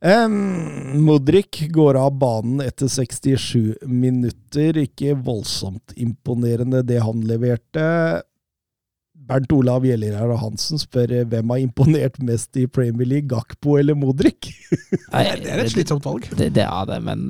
Um, 0.00 1.02
Modric 1.04 1.66
går 1.69 1.95
av 2.00 2.14
banen 2.19 2.61
etter 2.64 2.88
67 2.88 3.76
minutter. 3.85 4.78
Ikke 4.80 5.14
voldsomt 5.14 5.92
imponerende, 5.97 6.83
det 6.87 7.02
han 7.04 7.21
leverte. 7.28 7.85
Bernt 9.30 9.52
Olav 9.54 9.85
Gjellerhaug 9.87 10.33
og 10.35 10.40
Hansen 10.42 10.80
spør 10.80 11.12
hvem 11.30 11.52
har 11.52 11.61
imponert 11.62 12.16
mest 12.25 12.57
i 12.59 12.64
Premier 12.66 13.07
League, 13.07 13.28
Gakpo 13.30 13.76
eller 13.78 13.95
Modric? 13.95 14.49
Nei, 15.12 15.26
det 15.38 15.52
er 15.52 15.62
et 15.62 15.75
slitsomt 15.75 16.09
valg. 16.09 16.26
Det, 16.33 16.49
det 16.57 16.64
er 16.64 16.88
det, 16.88 16.99
men 17.04 17.28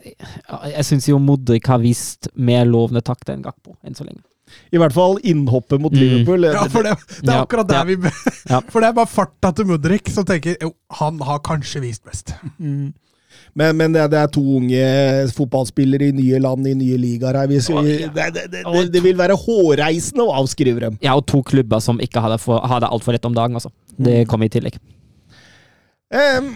jeg 0.76 0.86
syns 0.88 1.10
jo 1.10 1.20
Modric 1.20 1.68
har 1.68 1.82
vist 1.82 2.30
mer 2.38 2.64
lovende 2.70 3.02
takt 3.04 3.34
enn 3.34 3.44
Gakpo 3.44 3.76
enn 3.82 3.98
så 3.98 4.06
lenge. 4.06 4.22
I 4.72 4.78
hvert 4.78 4.94
fall 4.94 5.16
innhoppet 5.26 5.80
mot 5.82 5.92
Mm. 5.92 6.00
Liverpool. 6.02 6.44
Ja, 6.46 6.66
for 6.70 6.86
det, 6.86 6.92
det 7.22 7.30
er 7.32 7.34
Ja, 7.34 7.42
akkurat 7.42 7.68
der 7.68 7.80
ja. 7.80 7.84
vi 7.84 7.96
For 8.72 8.80
det 8.80 8.88
er 8.92 8.94
bare 9.00 9.10
farta 9.10 9.50
til 9.58 9.66
Mudrik 9.66 10.08
som 10.12 10.24
tenker 10.28 10.56
jo, 10.62 10.70
han 11.00 11.18
har 11.26 11.40
kanskje 11.46 11.82
vist 11.82 12.04
best. 12.06 12.34
Men, 13.56 13.76
men 13.78 13.92
det, 13.94 14.04
det 14.12 14.18
er 14.20 14.30
to 14.32 14.42
unge 14.58 14.80
fotballspillere 15.32 16.10
i 16.10 16.14
nye 16.16 16.38
land, 16.44 16.66
i 16.68 16.74
nye 16.76 16.98
ligaer 17.00 17.38
her. 17.40 17.48
Det, 17.48 17.60
det, 18.14 18.26
det, 18.36 18.62
det, 18.64 18.84
det 18.92 19.02
vil 19.04 19.16
være 19.18 19.36
hårreisende 19.40 20.26
å 20.28 20.34
avskrive 20.42 20.82
dem. 20.84 20.98
Ja, 21.04 21.14
og 21.16 21.24
to 21.30 21.40
klubber 21.46 21.80
som 21.80 21.98
ikke 22.04 22.20
har 22.20 22.34
det, 22.34 22.40
for, 22.44 22.60
har 22.60 22.84
det 22.84 22.90
altfor 22.92 23.16
lett 23.16 23.24
om 23.28 23.34
dagen, 23.36 23.56
altså. 23.56 23.72
Det 23.96 24.26
kom 24.28 24.44
i 24.44 24.50
tillegg. 24.52 24.76
Um, 26.12 26.52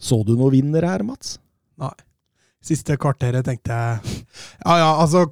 så 0.00 0.22
du 0.26 0.32
noen 0.38 0.54
vinner 0.56 0.86
her, 0.88 1.04
Mats? 1.06 1.36
Nei. 1.78 1.92
Siste 2.64 2.96
kvarteret 2.98 3.46
tenkte 3.46 3.70
jeg 3.70 4.16
Ja, 4.64 4.72
ja, 4.80 4.88
altså 4.98 5.28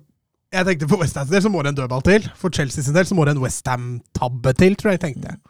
Jeg 0.57 0.65
tenkte 0.65 0.89
For 0.89 1.03
Westhams 1.03 1.29
del 1.33 1.43
så 1.45 1.53
må 1.53 1.61
det 1.65 1.75
en 1.75 1.79
dødball 1.83 2.05
til. 2.07 2.27
For 2.39 2.55
Chelsea 2.55 2.85
sin 2.85 2.97
del 2.97 3.05
så 3.09 3.17
må 3.17 3.27
det 3.29 3.35
en 3.37 3.43
Westham-tabbe 3.43 4.55
til, 4.57 4.77
tror 4.79 4.95
jeg, 4.95 5.03
tenkte 5.03 5.35
jeg. 5.35 5.41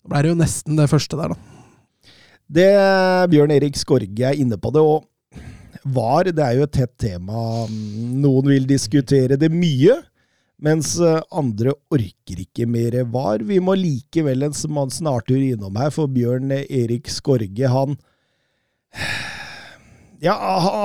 Da 0.00 0.12
ble 0.12 0.24
det 0.24 0.32
jo 0.32 0.38
nesten 0.40 0.78
det 0.78 0.88
første 0.88 1.18
der, 1.20 1.34
da. 1.34 1.56
Det 2.48 2.68
Bjørn 3.28 3.52
Erik 3.52 3.76
Skorge 3.76 4.24
er 4.24 4.38
inne 4.40 4.56
på 4.56 4.72
det, 4.72 4.80
og 4.80 5.04
VAR 5.84 6.30
det 6.32 6.44
er 6.44 6.56
jo 6.56 6.64
et 6.64 6.76
tett 6.78 6.94
tema. 7.00 7.66
Noen 7.68 8.48
vil 8.48 8.64
diskutere 8.68 9.36
det 9.40 9.50
mye, 9.52 9.98
mens 10.64 10.94
eh, 10.96 11.20
andre 11.28 11.74
orker 11.92 12.40
ikke 12.40 12.64
mer 12.66 12.96
VAR. 13.12 13.44
Vi 13.44 13.60
må 13.60 13.76
likevel 13.76 14.48
en 14.48 14.56
snartur 14.56 15.36
innom 15.36 15.76
her, 15.76 15.92
for 15.92 16.08
Bjørn 16.08 16.56
Erik 16.64 17.12
Skorge, 17.12 17.68
han 17.68 18.00
ja, 20.20 20.34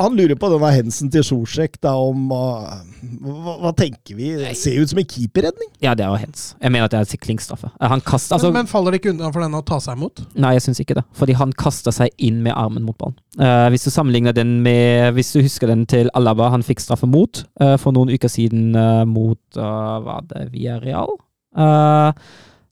han- 0.02 0.16
lurer 0.16 0.36
på 0.36 0.50
denne 0.52 0.70
hensen 0.76 1.10
til 1.10 1.24
Sjorsek, 1.26 1.80
da, 1.82 1.96
om 1.98 2.32
uh, 2.32 2.84
hva, 3.24 3.56
hva 3.64 3.72
tenker 3.74 4.18
vi? 4.18 4.30
Det 4.38 4.52
ser 4.60 4.78
ut 4.82 4.92
som 4.92 5.00
en 5.02 5.08
keeperredning. 5.10 5.72
Ja, 5.82 5.96
det 5.98 6.06
er 6.06 6.14
jo 6.14 6.20
hens. 6.22 6.44
Jeg 6.62 6.74
mener 6.74 6.86
at 6.86 6.94
det 6.94 7.00
er 7.02 7.10
siklingstraffe. 7.10 7.72
Han 7.82 8.04
kaster 8.06 8.38
altså 8.38 8.52
men, 8.52 8.62
men 8.62 8.70
faller 8.70 8.94
det 8.94 9.02
ikke 9.02 9.14
unna 9.16 9.32
for 9.34 9.42
den 9.42 9.58
å 9.58 9.64
ta 9.66 9.80
seg 9.82 9.98
imot? 9.98 10.22
Nei, 10.38 10.54
jeg 10.58 10.66
syns 10.68 10.84
ikke 10.84 11.00
det. 11.00 11.06
Fordi 11.18 11.38
han 11.40 11.54
kasta 11.58 11.94
seg 11.96 12.14
inn 12.22 12.44
med 12.46 12.54
armen 12.54 12.86
mot 12.86 12.98
ballen. 13.00 13.18
Uh, 13.40 13.68
hvis 13.74 13.88
du 13.88 13.90
sammenligner 13.90 14.36
den 14.38 14.60
med 14.62 15.16
Hvis 15.16 15.32
du 15.34 15.40
husker 15.42 15.72
den 15.72 15.88
til 15.90 16.12
Alaba 16.14 16.52
han 16.54 16.62
fikk 16.62 16.84
straffe 16.84 17.08
mot 17.10 17.40
uh, 17.58 17.74
for 17.82 17.96
noen 17.96 18.12
uker 18.14 18.30
siden 18.30 18.76
eh, 18.78 19.06
mot 19.10 19.58
uh, 19.58 19.98
Var 20.06 20.28
det 20.30 20.44
Villarreal? 20.52 21.16
Uh, 21.58 22.14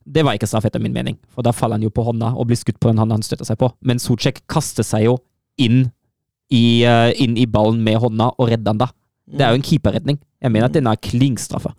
det 0.06 0.22
var 0.22 0.38
ikke 0.38 0.46
straff, 0.46 0.68
etter 0.68 0.82
min 0.82 0.94
mening, 0.94 1.18
for 1.34 1.42
da 1.46 1.50
faller 1.54 1.78
han 1.78 1.86
jo 1.86 1.90
på 1.94 2.04
hånda 2.06 2.32
og 2.36 2.46
blir 2.50 2.58
skutt 2.58 2.78
på 2.82 2.90
den 2.90 3.02
hånda 3.02 3.18
han 3.18 3.26
støtter 3.26 3.46
seg 3.46 3.58
på. 3.58 3.72
Men 3.86 4.02
Socek 4.02 4.42
kaster 4.50 4.86
seg 4.86 5.08
jo 5.08 5.16
inn 5.62 5.90
i, 6.52 6.82
eh, 6.84 7.12
inn 7.24 7.38
i 7.40 7.46
ballen 7.48 7.80
med 7.84 7.96
hånda 8.02 8.30
og 8.36 8.50
redde 8.52 8.68
han 8.68 8.78
da. 8.82 8.90
Det 9.32 9.40
er 9.46 9.54
jo 9.54 9.60
en 9.60 9.64
keeperredning. 9.66 10.18
Jeg 10.42 10.52
mener 10.52 10.68
at 10.68 10.74
den 10.76 10.86
er 10.90 10.98
klingstraffa. 11.00 11.72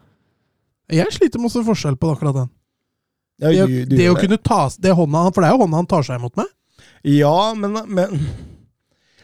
Jeg 0.93 1.07
sliter 1.13 1.39
med 1.41 1.51
å 1.51 1.53
se 1.53 1.63
forskjell 1.67 1.95
på 2.01 2.09
akkurat 2.15 2.35
den. 2.41 2.49
Ja, 3.41 3.65
du- 3.65 3.85
du 3.85 3.85
det 3.93 3.97
det 3.97 4.09
å 4.11 4.15
kunne 4.19 4.37
ta 4.41 4.69
det 4.79 4.93
hånda, 4.95 5.33
For 5.33 5.41
det 5.41 5.49
er 5.49 5.53
jo 5.57 5.63
hånda 5.65 5.75
han 5.81 5.85
tar 5.89 6.03
seg 6.03 6.19
imot 6.19 6.35
med. 6.37 6.45
Ja, 7.03 7.53
men, 7.53 7.73
men 7.87 8.19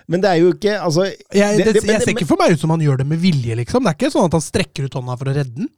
Men 0.10 0.22
det 0.22 0.30
er 0.32 0.40
jo 0.42 0.54
ikke 0.54 0.74
Altså 0.82 1.04
Jeg, 1.06 1.58
Det- 1.58 1.66
det, 1.66 1.74
det- 1.74 1.84
men- 1.86 1.94
jeg 1.96 2.02
ser 2.02 2.14
ikke 2.14 2.28
for 2.28 2.38
meg 2.38 2.52
ut 2.54 2.60
som 2.60 2.70
han 2.72 2.80
gjør 2.82 2.98
det 2.98 3.08
med 3.08 3.20
vilje, 3.20 3.56
liksom. 3.56 3.84
Det 3.84 3.90
er 3.94 3.98
ikke 4.00 4.12
sånn 4.12 4.26
at 4.26 4.32
han 4.34 4.42
strekker 4.42 4.86
ut 4.86 4.94
hånda 4.94 5.18
for 5.18 5.26
å 5.26 5.36
redde 5.36 5.56
den. 5.56 5.70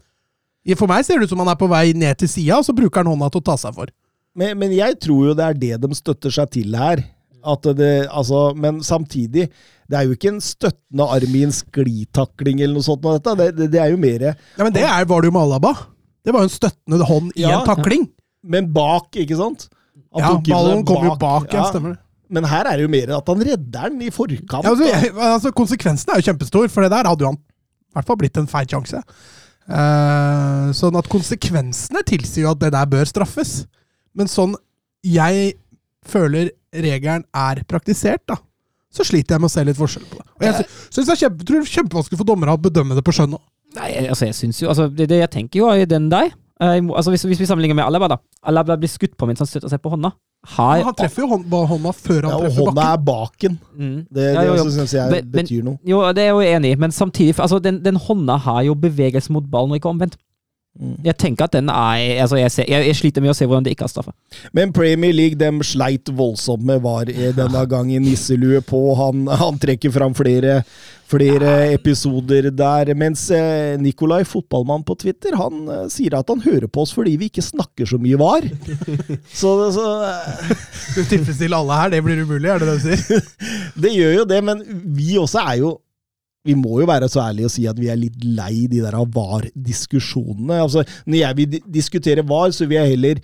For 0.77 0.87
meg 0.87 1.03
ser 1.05 1.17
det 1.19 1.23
ut 1.23 1.29
som 1.29 1.39
han 1.39 1.49
er 1.49 1.55
på 1.55 1.67
vei 1.69 1.91
ned 1.93 2.17
til 2.17 2.27
sida, 2.29 2.57
og 2.57 2.65
så 2.65 2.73
bruker 2.73 3.03
han 3.03 3.07
hånda 3.17 3.31
til 3.31 3.41
å 3.41 3.43
ta 3.43 3.55
seg 3.57 3.73
for. 3.75 3.87
Men, 4.35 4.57
men 4.59 4.71
jeg 4.71 4.99
tror 5.01 5.25
jo 5.27 5.33
det 5.33 5.43
er 5.43 5.53
det 5.53 5.81
de 5.81 5.87
støtter 5.95 6.31
seg 6.31 6.49
til 6.51 6.71
her. 6.77 7.03
At 7.43 7.65
det, 7.77 7.91
altså, 8.07 8.51
men 8.57 8.81
samtidig, 8.85 9.47
det 9.89 9.97
er 9.97 10.07
jo 10.07 10.15
ikke 10.15 10.31
en 10.35 10.41
støttende 10.43 11.07
arm 11.17 11.35
i 11.35 11.43
en 11.47 11.55
sklitakling 11.55 12.61
eller 12.61 12.77
noe 12.79 12.85
sånt. 12.85 13.05
Det, 13.25 13.49
det, 13.57 13.69
det 13.73 13.81
er 13.81 13.91
jo 13.93 13.99
mer 14.01 14.29
Ja, 14.31 14.35
Men 14.61 14.73
det 14.75 14.85
er, 14.87 15.07
var 15.09 15.23
det 15.23 15.31
jo 15.31 15.35
med 15.35 15.47
Alaba. 15.47 15.73
Det 16.21 16.33
var 16.35 16.45
jo 16.45 16.51
en 16.51 16.53
støttende 16.53 17.07
hånd 17.09 17.33
i 17.35 17.45
Ja, 17.45 17.59
en 17.59 17.67
takling. 17.67 18.07
Men 18.41 18.69
bak, 18.73 19.09
ikke 19.21 19.37
sant? 19.39 19.67
At 20.11 20.23
Ja, 20.23 20.31
ballen 20.51 20.85
kom 20.87 21.05
jo 21.07 21.17
bak, 21.19 21.51
ja. 21.53 21.67
stemmer 21.69 21.95
det. 21.95 22.01
Men 22.31 22.47
her 22.47 22.67
er 22.69 22.79
det 22.79 22.85
jo 22.85 22.91
mer 22.93 23.11
at 23.17 23.27
han 23.27 23.41
redder 23.43 23.91
den 23.91 24.03
i 24.05 24.11
forkant. 24.13 24.63
Ja, 24.63 24.71
altså, 24.71 24.87
jeg, 24.87 25.11
altså, 25.19 25.51
konsekvensen 25.55 26.13
er 26.13 26.21
jo 26.21 26.29
kjempestor, 26.29 26.69
for 26.71 26.85
det 26.85 26.93
der 26.93 27.09
hadde 27.09 27.25
jo 27.25 27.33
han 27.33 27.39
i 27.41 27.97
hvert 27.97 28.07
fall 28.07 28.19
blitt 28.21 28.37
en 28.39 28.47
feil 28.47 28.69
sjanse. 28.71 29.01
Uh, 29.67 30.71
sånn 30.75 30.95
at 30.99 31.09
konsekvensene 31.11 32.01
tilsier 32.07 32.45
jo 32.45 32.53
at 32.53 32.61
det 32.63 32.71
der 32.71 32.87
bør 32.91 33.09
straffes. 33.09 33.65
Men 34.15 34.31
sånn 34.31 34.55
jeg 35.03 35.55
føler 36.07 36.53
regelen 36.73 37.23
er 37.35 37.63
praktisert, 37.67 38.23
da, 38.27 38.37
så 38.91 39.03
sliter 39.07 39.35
jeg 39.35 39.41
med 39.43 39.49
å 39.49 39.53
se 39.53 39.63
litt 39.67 39.77
forskjell 39.79 40.05
på 40.09 40.17
det. 40.19 40.25
Og 40.39 40.45
jeg 40.47 40.53
sy- 40.55 40.69
synes 40.91 41.07
det 41.07 41.13
er 41.15 41.21
kjempe, 41.29 41.45
tror 41.47 41.59
det 41.61 41.67
er 41.69 41.75
kjempevanskelig 41.77 42.17
for 42.21 42.27
dommere 42.27 42.55
å 42.55 42.61
bedømme 42.61 42.95
det 42.95 43.03
på 43.07 43.13
skjønn 43.15 43.35
òg. 43.37 43.43
Nei, 43.75 43.91
altså 44.11 44.25
jeg 44.27 44.35
synes 44.35 44.59
jo 44.61 44.67
altså, 44.67 44.89
det, 44.91 45.07
det 45.07 45.19
jeg 45.21 45.31
tenker 45.31 45.59
jo 45.61 45.69
er 45.71 45.85
den 45.87 46.09
der. 46.11 46.31
Eh, 46.61 46.75
altså 46.91 47.09
hvis, 47.13 47.23
hvis 47.23 47.39
vi 47.39 47.45
sammenligner 47.47 47.75
med 47.79 47.85
Alaba, 47.87 48.07
da. 48.11 48.17
Alaba 48.43 48.75
blir 48.77 48.91
skutt 48.91 49.15
på 49.17 49.25
mens 49.29 49.39
han 49.39 49.47
støtter 49.47 49.71
seg 49.71 49.79
på 49.81 49.93
hånda. 49.93 50.11
Har, 50.57 50.81
Han 50.83 50.95
treffer 50.97 51.21
jo 51.21 51.27
hånd, 51.29 51.45
hånda 51.47 51.91
før 51.93 52.25
han 52.25 52.31
Ja, 52.31 52.35
og 52.35 52.43
treffer 52.47 52.65
hånda 52.65 52.73
bakken. 52.73 52.91
er 52.91 53.05
baken. 53.05 53.57
Mm. 53.77 53.97
Det, 54.11 54.23
Ja, 54.33 54.43
jo, 54.43 54.55
jo. 54.57 54.63
syns 54.73 54.91
jeg 54.97 55.11
Men- 55.11 55.29
men- 55.31 55.31
betyr 55.45 55.63
noe. 55.63 55.77
Jo, 55.85 56.01
det 56.11 56.23
er 56.23 56.27
jeg 56.27 56.33
jo 56.33 56.57
enig 56.57 56.71
i, 56.71 56.75
men 56.81 56.91
samtidig 56.91 57.35
altså, 57.39 57.59
den, 57.61 57.79
den 57.83 57.95
hånda 57.95 58.37
har 58.39 58.63
jo 58.63 58.73
bevegelse 58.75 59.29
mot 59.31 59.43
ballen, 59.49 59.71
og 59.71 59.77
ikke 59.79 59.89
omvendt. 59.93 60.17
Mm. 60.79 60.93
Jeg 61.03 61.17
tenker 61.19 61.49
at 61.49 61.55
den 61.57 61.67
er 61.67 62.21
altså, 62.23 62.37
jeg, 62.39 62.51
ser, 62.53 62.65
jeg, 62.71 62.85
jeg 62.87 62.95
sliter 62.95 63.23
med 63.23 63.33
å 63.33 63.35
se 63.35 63.43
hvordan 63.43 63.65
det 63.65 63.73
ikke 63.75 63.83
har 63.89 63.91
straffe. 63.91 64.13
Men 64.55 64.71
Premier 64.71 65.11
League 65.11 65.35
dem 65.39 65.59
sleit 65.67 66.07
voldsomt 66.15 66.63
med 66.63 66.79
VAR 66.85 67.11
i 67.11 67.33
denne 67.35 67.65
gangen. 67.67 68.05
Nisselue 68.07 68.61
på. 68.63 68.79
Han, 68.95 69.25
han 69.27 69.59
trekker 69.59 69.91
fram 69.91 70.15
flere, 70.15 70.61
flere 71.11 71.73
episoder 71.75 72.47
der. 72.55 72.93
Mens 72.95 73.25
eh, 73.35 73.75
Nikolai, 73.83 74.23
fotballmann 74.23 74.87
på 74.87 74.95
Twitter, 75.03 75.35
han 75.41 75.67
eh, 75.67 75.85
sier 75.91 76.15
at 76.21 76.31
han 76.31 76.43
hører 76.47 76.71
på 76.71 76.85
oss 76.85 76.95
fordi 76.95 77.17
vi 77.19 77.27
ikke 77.27 77.43
snakker 77.43 77.91
så 77.91 77.99
mye 77.99 78.19
VAR. 78.21 78.47
Så, 79.41 79.51
så 79.75 79.85
Skal 80.71 81.03
du 81.03 81.09
tilfredsstille 81.09 81.57
alle 81.57 81.77
her? 81.77 81.91
Det 81.91 81.99
blir 82.05 82.23
umulig, 82.23 82.47
er 82.49 82.61
det 82.61 82.67
det 82.69 82.79
du 82.79 82.83
sier? 82.87 83.31
det 83.83 83.95
gjør 83.95 84.19
jo 84.21 84.27
det, 84.29 84.43
men 84.47 84.61
vi 84.95 85.17
også 85.19 85.43
er 85.43 85.61
jo 85.61 85.71
vi 86.47 86.55
må 86.57 86.79
jo 86.81 86.87
være 86.89 87.09
så 87.11 87.21
ærlige 87.27 87.49
og 87.49 87.53
si 87.53 87.67
at 87.69 87.77
vi 87.77 87.91
er 87.91 87.99
litt 87.99 88.23
lei 88.25 88.65
de 88.71 88.81
der 88.81 88.97
VAR-diskusjonene. 88.97 90.61
Altså, 90.63 90.85
når 91.05 91.17
jeg 91.19 91.37
vil 91.37 91.61
diskutere 91.69 92.25
VAR, 92.27 92.49
så 92.55 92.65
vil 92.65 92.79
jeg 92.79 92.95
heller 92.95 93.21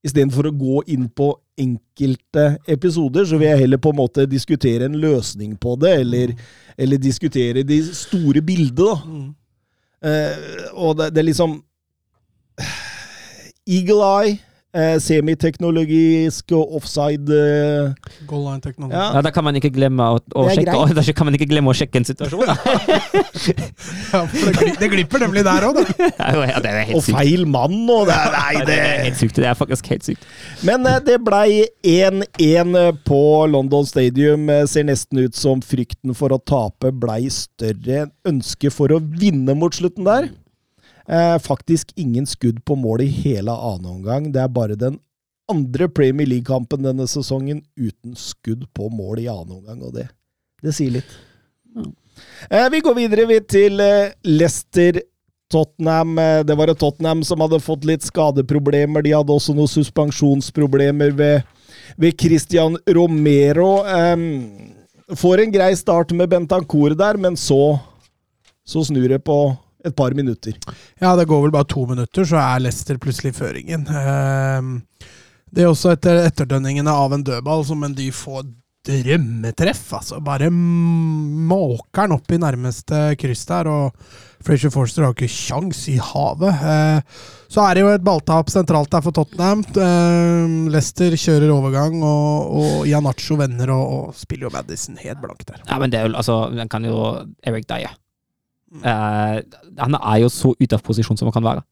Istedenfor 0.00 0.48
å 0.48 0.56
gå 0.56 0.78
inn 0.94 1.10
på 1.12 1.26
enkelte 1.60 2.54
episoder, 2.72 3.26
så 3.28 3.36
vil 3.36 3.50
jeg 3.50 3.66
heller 3.66 3.80
på 3.84 3.90
en 3.92 3.98
måte 3.98 4.24
diskutere 4.24 4.86
en 4.88 4.96
løsning 4.96 5.58
på 5.60 5.74
det, 5.82 5.90
eller, 6.06 6.32
eller 6.80 7.02
diskutere 7.02 7.66
de 7.68 7.82
store 7.84 8.40
bildet, 8.40 8.80
da. 8.80 8.94
Eh, 10.00 10.70
og 10.72 10.96
det, 10.96 11.10
det 11.12 11.20
er 11.20 11.28
liksom 11.28 11.58
Eagle 13.68 14.08
Eye, 14.08 14.38
eh, 14.74 14.96
semiteknologisk 15.02 16.52
og 16.56 16.76
offside 16.78 17.30
eh, 17.34 18.10
Goal 18.30 18.44
line-teknologi. 18.48 18.94
Ja. 18.96 19.06
Ja, 19.16 19.22
da 19.26 19.32
kan 19.34 19.44
man 19.46 19.56
ikke 19.58 19.70
glemme 19.74 20.06
å, 20.14 20.20
å 20.36 20.46
sjekke 20.50 20.76
å, 20.78 20.86
Da 20.98 21.04
kan 21.16 21.28
man 21.30 21.36
ikke 21.38 21.48
glemme 21.50 21.72
å 21.72 21.76
sjekke 21.76 22.00
en 22.02 22.08
situasjon. 22.08 22.46
Da. 22.46 22.56
Ja, 24.10 24.24
for 24.26 24.50
det, 24.50 24.54
gli- 24.58 24.74
det 24.80 24.88
glipper 24.92 25.22
nemlig 25.22 25.42
der 25.46 25.64
òg, 25.68 25.78
da. 25.78 26.08
Ja, 26.50 26.58
det 26.62 26.70
er 26.70 26.80
helt 26.88 26.96
Og 26.98 27.04
sykt. 27.06 27.16
feil 27.16 27.44
mann, 27.48 27.76
og 27.90 28.08
det 28.10 28.16
Nei, 28.34 28.54
det 28.58 28.66
det 28.70 28.78
er 28.80 29.04
helt 29.06 29.20
sykt. 29.20 29.38
Det 29.40 29.48
er 29.50 29.56
faktisk 29.58 29.90
helt 29.92 30.06
sykt. 30.06 30.26
Men 30.66 30.86
eh, 30.90 30.98
det 31.06 31.16
blei 31.24 31.64
1-1 31.86 33.00
på 33.08 33.20
London 33.50 33.86
Stadium. 33.88 34.48
Eh, 34.52 34.64
Ser 34.70 34.86
nesten 34.88 35.22
ut 35.24 35.38
som 35.38 35.62
frykten 35.64 36.14
for 36.18 36.34
å 36.34 36.40
tape 36.42 36.92
blei 36.92 37.24
større 37.32 38.04
enn 38.04 38.12
ønsket 38.34 38.74
for 38.74 38.92
å 38.94 39.00
vinne 39.00 39.54
mot 39.58 39.74
slutten 39.74 40.06
der. 40.06 40.28
Eh, 41.10 41.36
faktisk 41.42 41.92
ingen 41.98 42.26
skudd 42.26 42.60
på 42.64 42.76
mål 42.78 43.02
i 43.02 43.10
hele 43.10 43.50
annen 43.50 43.96
omgang. 43.96 44.30
Det 44.32 44.42
er 44.44 44.52
bare 44.54 44.78
den 44.78 45.00
andre 45.50 45.88
Premier 45.90 46.28
League-kampen 46.30 46.84
denne 46.86 47.06
sesongen 47.10 47.64
uten 47.74 48.14
skudd 48.14 48.68
på 48.76 48.86
mål 48.94 49.24
i 49.24 49.28
annen 49.30 49.56
omgang, 49.58 49.80
og 49.82 49.96
det, 49.96 50.06
det 50.62 50.74
sier 50.76 51.00
litt. 51.00 51.16
Eh, 52.50 52.68
vi 52.70 52.82
går 52.84 52.94
videre 52.94 53.26
vi, 53.26 53.40
til 53.42 53.82
eh, 53.82 54.12
Leicester 54.22 55.00
Tottenham. 55.50 56.18
eh, 56.18 56.42
Det 56.46 56.54
var 56.58 56.70
et 56.70 56.78
Tottenham 56.78 57.24
som 57.26 57.42
hadde 57.42 57.58
fått 57.64 57.86
litt 57.88 58.06
skadeproblemer. 58.06 59.02
De 59.02 59.14
hadde 59.16 59.34
også 59.34 59.56
noen 59.56 59.70
suspensjonsproblemer 59.70 61.10
ved, 61.18 61.42
ved 61.98 62.18
Christian 62.20 62.78
Romero. 62.86 63.80
Em, 63.90 64.28
får 65.18 65.42
en 65.42 65.56
grei 65.58 65.72
start 65.74 66.14
med 66.14 66.30
Bentancour 66.30 66.94
der, 66.94 67.18
men 67.18 67.34
så, 67.34 67.80
så 68.62 68.84
snur 68.86 69.08
det 69.10 69.24
på 69.26 69.40
et 69.84 69.96
par 69.96 70.14
minutter. 70.16 70.54
Ja, 71.00 71.14
det 71.16 71.26
går 71.30 71.42
vel 71.46 71.54
bare 71.54 71.68
to 71.70 71.86
minutter, 71.88 72.24
så 72.28 72.36
er 72.42 72.60
Leicester 72.64 72.98
plutselig 72.98 73.34
i 73.34 73.38
føringen. 73.40 73.86
Ehm, 73.88 74.82
Det 75.52 75.64
er 75.64 75.70
også 75.72 75.90
etter 75.96 76.20
etterdønningene 76.28 76.92
av 76.94 77.12
en 77.16 77.24
dødball 77.26 77.64
som 77.66 77.80
Mendy 77.82 78.10
får 78.14 78.44
drømmetreff. 78.86 79.92
altså. 79.92 80.20
Bare 80.24 80.46
måker 80.50 82.06
den 82.06 82.14
opp 82.16 82.30
i 82.32 82.38
nærmeste 82.40 83.00
kryss 83.20 83.42
der, 83.48 83.68
og 83.68 83.96
Frazier 84.46 84.72
Forster 84.72 85.04
har 85.04 85.12
ikke 85.12 85.28
kjangs 85.28 85.82
i 85.92 85.98
havet. 86.00 86.62
Eh, 86.64 87.00
Så 87.50 87.60
er 87.66 87.74
det 87.74 87.82
jo 87.82 87.88
et 87.90 88.04
balltap 88.06 88.46
sentralt 88.48 88.88
der 88.94 89.02
for 89.02 89.10
Tottenham. 89.12 89.64
Eh, 89.74 90.70
Leicester 90.70 91.10
kjører 91.18 91.50
overgang, 91.50 91.98
og, 92.00 92.52
og 92.60 92.86
Ianacho 92.86 93.36
vender 93.36 93.72
og, 93.74 93.90
og 94.10 94.14
spiller 94.14 94.46
jo 94.48 94.54
Madison 94.54 94.96
helt 95.02 95.20
blank 95.20 95.42
der. 95.48 95.58
Ja, 95.66 95.78
men 95.82 95.90
det 95.90 95.98
er 95.98 96.06
jo 96.08 96.14
altså 96.14 96.38
Den 96.54 96.68
kan 96.70 96.84
jo 96.86 97.26
Eric 97.44 97.66
Dyer. 97.66 97.96
Eh, 98.70 99.36
han 99.80 99.96
er 99.98 100.18
jo 100.22 100.28
så 100.30 100.52
ute 100.60 100.76
av 100.78 100.82
posisjon 100.86 101.18
som 101.18 101.26
han 101.30 101.34
kan 101.34 101.46
være. 101.46 101.64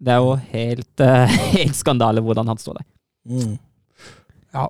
Det 0.00 0.12
er 0.12 0.20
jo 0.24 0.34
helt, 0.52 1.00
uh, 1.00 1.36
helt 1.56 1.76
skandale 1.76 2.20
hvordan 2.24 2.48
han 2.52 2.58
står 2.60 2.78
der. 2.80 2.86
Mm. 3.32 3.54
Ja. 4.56 4.66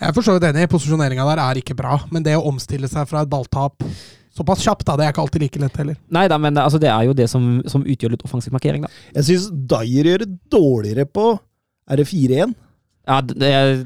Jeg 0.00 0.08
er 0.08 0.12
for 0.16 0.24
så 0.26 0.34
vidt 0.36 0.44
enig. 0.50 0.68
Posisjoneringa 0.72 1.24
der 1.30 1.40
er 1.44 1.60
ikke 1.60 1.76
bra. 1.76 1.98
Men 2.12 2.24
det 2.26 2.36
å 2.38 2.44
omstille 2.48 2.88
seg 2.88 3.08
fra 3.08 3.22
et 3.24 3.30
balltap 3.32 3.84
såpass 4.32 4.62
kjapt, 4.64 4.84
da, 4.88 4.94
det 4.96 5.04
er 5.06 5.12
ikke 5.12 5.20
alltid 5.26 5.42
like 5.44 5.60
lett 5.60 5.76
heller. 5.76 5.96
Nei 6.12 6.26
da, 6.32 6.38
men 6.40 6.56
altså, 6.60 6.78
det 6.80 6.88
er 6.88 7.04
jo 7.08 7.12
det 7.16 7.26
som, 7.28 7.58
som 7.68 7.82
utgjør 7.84 8.14
litt 8.14 8.24
offensiv 8.24 8.52
markering, 8.56 8.86
da. 8.86 8.92
Jeg 9.18 9.26
syns 9.28 9.50
Dyer 9.72 10.08
gjør 10.08 10.22
det 10.24 10.30
dårligere 10.52 11.04
på 11.08 11.26
Er 11.92 12.00
det 12.00 12.06
4-1? 12.08 12.54
Ja, 13.08 13.20
det 13.28 13.52
er, 13.58 13.76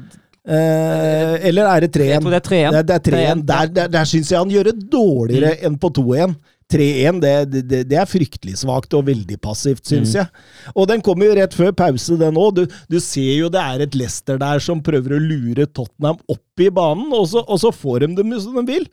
Eh, 0.47 1.33
eller 1.49 1.67
er 1.67 1.83
det 1.83 1.89
3-1? 1.91 2.07
jeg 2.07 2.21
tror 2.23 2.31
det 2.31 2.37
er 2.39 2.45
3-1. 2.47 2.69
Det, 2.71 2.77
er- 2.79 2.85
det 2.87 2.95
er 2.95 3.01
3-1. 3.03 3.41
3-1, 3.41 3.41
Der, 3.49 3.71
der, 3.75 3.87
der 3.91 4.05
syns 4.07 4.29
jeg 4.31 4.39
han 4.39 4.53
gjør 4.53 4.69
det 4.69 4.75
dårligere 4.93 5.49
Mm. 5.57 5.65
enn 5.67 5.75
på 5.83 5.89
2-1. 5.97 6.35
3-1, 6.73 7.19
det, 7.23 7.33
det, 7.67 7.81
det 7.87 7.97
er 8.01 8.09
fryktelig 8.09 8.57
svakt 8.59 8.91
og 8.97 9.05
veldig 9.07 9.37
passivt, 9.39 9.85
syns 9.87 10.11
Mm. 10.11 10.17
jeg. 10.19 10.27
Og 10.75 10.87
den 10.89 11.01
kommer 11.05 11.29
jo 11.29 11.35
rett 11.39 11.53
før 11.55 11.71
pause, 11.71 12.17
den 12.19 12.35
òg. 12.35 12.57
Du, 12.57 12.75
du 12.91 12.97
ser 12.99 13.29
jo 13.37 13.47
det 13.53 13.61
er 13.63 13.85
et 13.85 13.95
Leicester 13.95 14.37
der 14.41 14.59
som 14.63 14.81
prøver 14.83 15.15
å 15.15 15.21
lure 15.23 15.65
Tottenham 15.71 16.19
opp 16.27 16.63
i 16.63 16.69
banen, 16.69 17.07
og 17.15 17.27
så, 17.31 17.43
og 17.47 17.61
så 17.63 17.71
får 17.71 18.03
de 18.03 18.09
dem 18.19 18.35
som 18.43 18.57
de 18.59 18.65
vil. 18.67 18.87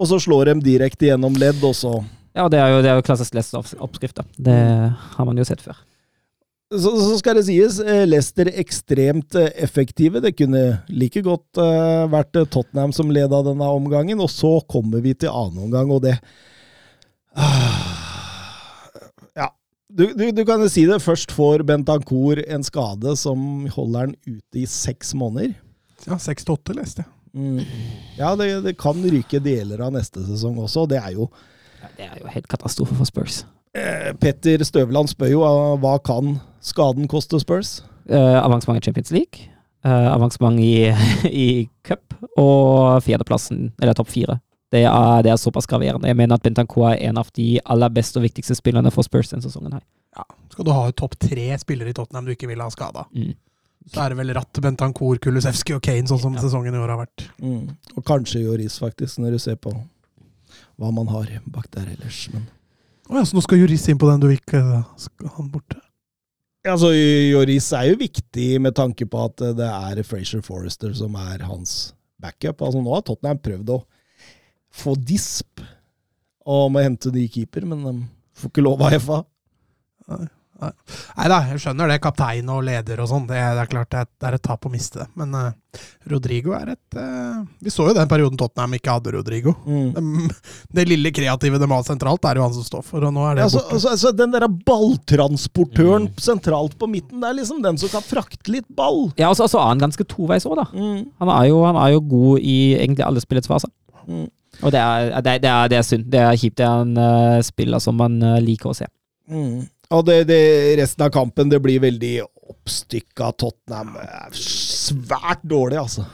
Og 0.00 0.08
så 0.12 0.18
slår 0.20 0.50
de 0.52 0.58
direkte 0.72 1.08
gjennom 1.08 1.36
ledd, 1.40 1.62
og 1.64 1.72
så 1.76 1.94
Ja, 2.36 2.44
det 2.52 2.60
er 2.62 2.68
jo, 2.76 2.82
det 2.84 2.90
er 2.92 3.00
jo 3.00 3.06
klassisk 3.08 3.34
Leicester-oppskrift, 3.34 4.20
da. 4.20 4.26
Det 4.38 4.58
har 5.16 5.26
man 5.26 5.36
jo 5.40 5.44
sett 5.48 5.60
før. 5.64 5.80
så, 6.70 6.92
så 7.02 7.16
skal 7.18 7.34
det 7.40 7.46
sies, 7.48 7.80
eh, 7.82 8.04
Leicester 8.06 8.46
ekstremt 8.60 9.34
eh, 9.40 9.48
effektive. 9.64 10.20
Det 10.22 10.36
kunne 10.38 10.60
like 10.88 11.24
godt 11.26 11.58
eh, 11.58 12.04
vært 12.12 12.36
Tottenham 12.52 12.92
som 12.94 13.10
leda 13.10 13.40
denne 13.48 13.66
omgangen. 13.74 14.20
Og 14.22 14.30
så 14.30 14.52
kommer 14.70 15.02
vi 15.02 15.16
til 15.18 15.32
annen 15.32 15.64
omgang, 15.66 15.90
og 15.90 16.04
det 16.06 16.14
Ja. 19.36 19.48
Du, 19.92 20.06
du, 20.14 20.30
du 20.32 20.44
kan 20.46 20.62
jo 20.62 20.68
si 20.70 20.84
det. 20.88 21.00
Først 21.02 21.32
får 21.34 21.64
Bentancour 21.68 22.40
en 22.46 22.64
skade 22.66 23.16
som 23.18 23.66
holder 23.74 24.06
han 24.08 24.14
ute 24.26 24.62
i 24.62 24.66
seks 24.70 25.14
måneder. 25.18 25.54
Ja, 26.06 26.16
Seks 26.22 26.46
til 26.46 26.54
åtte, 26.56 26.74
leste 26.78 27.04
jeg. 27.04 27.10
Mm. 27.30 27.60
Ja, 28.18 28.32
det, 28.38 28.48
det 28.64 28.72
kan 28.80 28.98
ryke 29.04 29.38
deler 29.44 29.82
av 29.86 29.92
neste 29.94 30.22
sesong 30.26 30.56
også. 30.64 30.86
Det 30.90 30.98
er 30.98 31.12
jo 31.18 31.28
Ja, 31.80 31.90
det 31.96 32.06
er 32.08 32.16
jo 32.24 32.32
helt 32.34 32.48
katastrofe 32.50 32.96
for 32.98 33.06
Spurs. 33.08 33.42
eh, 33.78 34.10
Petter 34.18 34.64
Støvland 34.66 35.08
spør 35.12 35.30
jo 35.30 35.44
eh, 35.46 35.76
hva 35.82 35.94
kan 36.02 36.38
skaden 36.64 37.06
koste 37.08 37.38
Spurs? 37.40 37.80
Eh, 38.10 38.38
avansement 38.40 38.80
i 38.80 38.82
Champions 38.84 39.12
League, 39.14 39.46
eh, 39.86 40.08
avansement 40.10 40.58
i, 40.60 40.90
i 41.44 41.46
cup 41.86 42.16
og 42.36 42.98
fjerdeplassen, 43.06 43.68
eller 43.80 43.94
topp 43.94 44.10
fire. 44.10 44.40
Det 44.70 44.84
er, 44.86 45.22
det 45.26 45.32
er 45.32 45.38
såpass 45.40 45.66
graverende. 45.66 46.06
Jeg 46.06 46.16
mener 46.16 46.38
at 46.38 46.42
Bentancourt 46.46 46.92
er 46.94 47.08
en 47.08 47.18
av 47.18 47.30
de 47.34 47.58
aller 47.64 47.90
beste 47.90 48.20
og 48.20 48.26
viktigste 48.28 48.54
spillerne 48.54 48.92
for 48.94 49.02
Spurs 49.06 49.32
denne 49.32 49.42
sesongen. 49.42 49.72
her. 49.74 49.82
Ja. 50.16 50.24
Skal 50.52 50.64
du 50.68 50.70
ha 50.74 50.84
topp 50.94 51.16
tre 51.18 51.48
spillere 51.58 51.90
i 51.90 51.96
Tottenham 51.96 52.26
du 52.28 52.34
ikke 52.34 52.46
vil 52.50 52.60
ha 52.62 52.68
skada, 52.70 53.06
Mm. 53.14 53.34
så 53.90 54.04
er 54.04 54.08
det 54.10 54.18
vel 54.18 54.34
Ratt, 54.36 54.60
Bentancour, 54.62 55.18
Kulusevski 55.18 55.74
og 55.74 55.82
Kane, 55.82 56.06
sånn 56.06 56.20
som 56.20 56.36
sesongen 56.36 56.74
i 56.74 56.78
år 56.78 56.88
har 56.94 57.00
vært. 57.06 57.26
Mm. 57.42 57.76
Og 57.96 58.04
kanskje 58.04 58.42
Joris, 58.44 58.78
faktisk, 58.78 59.18
når 59.18 59.32
du 59.32 59.38
ser 59.38 59.56
på 59.56 59.72
hva 60.78 60.92
man 60.94 61.06
har 61.08 61.26
bak 61.46 61.70
der 61.74 61.90
ellers. 61.94 62.28
Men 62.32 62.46
oh, 63.10 63.16
ja, 63.18 63.24
så 63.24 63.34
nå 63.36 63.42
skal 63.42 63.58
Joris 63.62 63.88
inn 63.88 63.98
på 63.98 64.08
den 64.10 64.20
du 64.22 64.28
ikke 64.30 64.60
skal 64.96 65.32
han 65.36 65.50
borte? 65.50 65.80
altså, 66.68 66.92
Joris 66.94 67.72
er 67.72 67.90
jo 67.90 67.96
viktig 68.00 68.60
med 68.60 68.74
tanke 68.76 69.06
på 69.08 69.24
at 69.24 69.36
det 69.56 69.66
er 69.66 70.02
Frazier 70.06 70.42
Forrester 70.44 70.92
som 70.94 71.14
er 71.16 71.42
hans 71.48 71.94
backup. 72.20 72.60
Altså, 72.62 72.82
nå 72.84 72.92
har 72.94 73.02
Tottenham 73.02 73.38
prøvd 73.40 73.72
å 73.76 73.80
få 74.70 74.96
disp 74.96 75.62
og 76.50 76.70
må 76.72 76.82
hente 76.84 77.12
ny 77.14 77.26
keeper, 77.30 77.66
men 77.68 77.82
de 77.84 77.94
får 78.40 78.52
ikke 78.52 78.64
lov 78.64 78.82
av 78.86 78.96
FA. 79.02 79.22
Nei 80.60 81.28
da, 81.30 81.38
jeg 81.48 81.60
skjønner 81.62 81.88
det. 81.88 82.00
Kaptein 82.04 82.48
og 82.52 82.62
leder 82.66 83.00
og 83.00 83.08
sånn. 83.08 83.26
Det, 83.28 83.38
det 83.38 83.62
er 83.62 83.70
klart 83.70 83.90
det 83.92 84.02
er, 84.02 84.08
det 84.20 84.28
er 84.28 84.36
et 84.36 84.44
tap 84.44 84.66
å 84.66 84.72
miste 84.72 85.00
det. 85.00 85.06
Men 85.18 85.32
uh, 85.32 85.80
Rodrigo 86.10 86.52
er 86.56 86.74
et 86.74 86.98
uh, 86.98 87.40
Vi 87.64 87.72
så 87.72 87.86
jo 87.88 87.94
den 87.96 88.10
perioden 88.10 88.40
Tottenham 88.40 88.76
ikke 88.76 88.96
hadde 88.98 89.14
Rodrigo. 89.16 89.54
Mm. 89.64 89.92
Dem- 89.96 90.34
det 90.76 90.86
lille 90.88 91.12
kreative 91.14 91.60
de 91.60 91.68
har 91.70 91.86
sentralt, 91.86 92.26
er 92.28 92.40
jo 92.40 92.44
han 92.44 92.56
som 92.56 92.66
står 92.66 92.84
for, 92.86 93.06
og 93.06 93.14
nå 93.14 93.24
er 93.28 93.38
det 93.38 93.46
ja, 93.46 93.52
borte. 93.54 93.76
altså, 93.76 93.94
altså, 93.94 94.12
den 94.16 94.34
der 94.34 94.46
balltransportøren 94.68 96.10
sentralt 96.20 96.76
på 96.80 96.88
midten, 96.90 97.22
det 97.22 97.30
er 97.30 97.38
liksom 97.40 97.62
den 97.64 97.80
som 97.80 97.92
kan 97.92 98.04
frakte 98.04 98.52
litt 98.52 98.68
ball. 98.76 99.08
Ja, 99.20 99.30
og 99.30 99.38
så 99.38 99.46
altså, 99.46 99.62
er 99.62 99.72
han 99.72 99.84
ganske 99.86 100.06
toveis 100.10 100.46
òg, 100.48 100.60
da. 100.60 100.68
Mm. 100.74 101.08
Han 101.22 101.32
er, 101.36 101.48
jo, 101.50 101.62
han 101.66 101.80
er 101.80 101.94
jo 101.96 102.04
god 102.12 102.44
i 102.44 102.58
egentlig 102.76 103.06
alle 103.06 103.24
spillets 103.24 103.50
faser. 103.50 103.72
Mm. 104.06 104.28
Og 104.60 104.72
det 104.74 104.80
er, 104.80 105.10
det, 105.20 105.36
det, 105.44 105.50
er, 105.50 105.68
det 105.72 105.78
er 105.78 105.86
synd. 105.86 106.08
Det 106.12 106.22
er 106.22 106.38
kjipt. 106.38 106.58
Det 106.60 106.66
er 106.66 106.86
en 106.86 106.96
uh, 107.00 107.42
spiller 107.44 107.82
som 107.82 107.96
man 108.00 108.18
uh, 108.22 108.38
liker 108.44 108.72
å 108.72 108.76
se. 108.76 108.88
Mm. 109.30 109.68
Og 109.90 110.04
det, 110.06 110.20
det, 110.28 110.40
resten 110.78 111.02
av 111.06 111.12
kampen 111.14 111.50
det 111.50 111.58
blir 111.62 111.82
veldig 111.82 112.14
oppstykka. 112.50 113.32
Tottenham 113.40 113.96
er 114.02 114.36
svært 114.38 115.42
dårlig, 115.46 115.80
altså. 115.80 116.04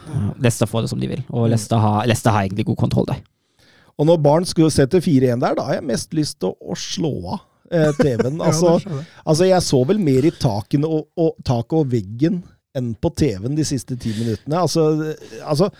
Leicester 0.40 0.70
får 0.70 0.86
det 0.86 0.92
som 0.92 1.02
de 1.02 1.10
vil, 1.10 1.24
og 1.28 1.50
Leicester 1.52 1.80
har, 1.80 2.06
Leicester 2.08 2.32
har 2.32 2.46
egentlig 2.46 2.68
god 2.70 2.80
kontroll 2.86 3.08
der. 3.10 3.20
Og 3.96 4.08
når 4.08 4.22
Barn 4.24 4.48
skulle 4.48 4.72
sette 4.72 5.00
4-1 5.00 5.40
der, 5.44 5.56
da 5.56 5.68
har 5.68 5.78
jeg 5.78 5.88
mest 5.88 6.16
lyst 6.16 6.38
til 6.40 6.52
å, 6.52 6.72
å 6.72 6.76
slå 6.76 7.12
av 7.34 7.44
eh, 7.72 7.92
TV-en. 7.96 8.40
Altså, 8.48 8.76
ja, 8.84 9.04
altså, 9.24 9.48
jeg 9.48 9.64
så 9.64 9.82
vel 9.88 10.00
mer 10.02 10.28
i 10.28 10.32
taket 10.32 10.84
og, 10.84 11.08
og, 11.16 11.36
taket 11.44 11.78
og 11.80 11.92
veggen 11.92 12.42
enn 12.76 12.92
på 13.00 13.12
TV-en 13.16 13.56
de 13.56 13.64
siste 13.64 13.96
ti 14.00 14.12
minuttene. 14.18 14.60
Altså, 14.60 15.14
altså 15.44 15.70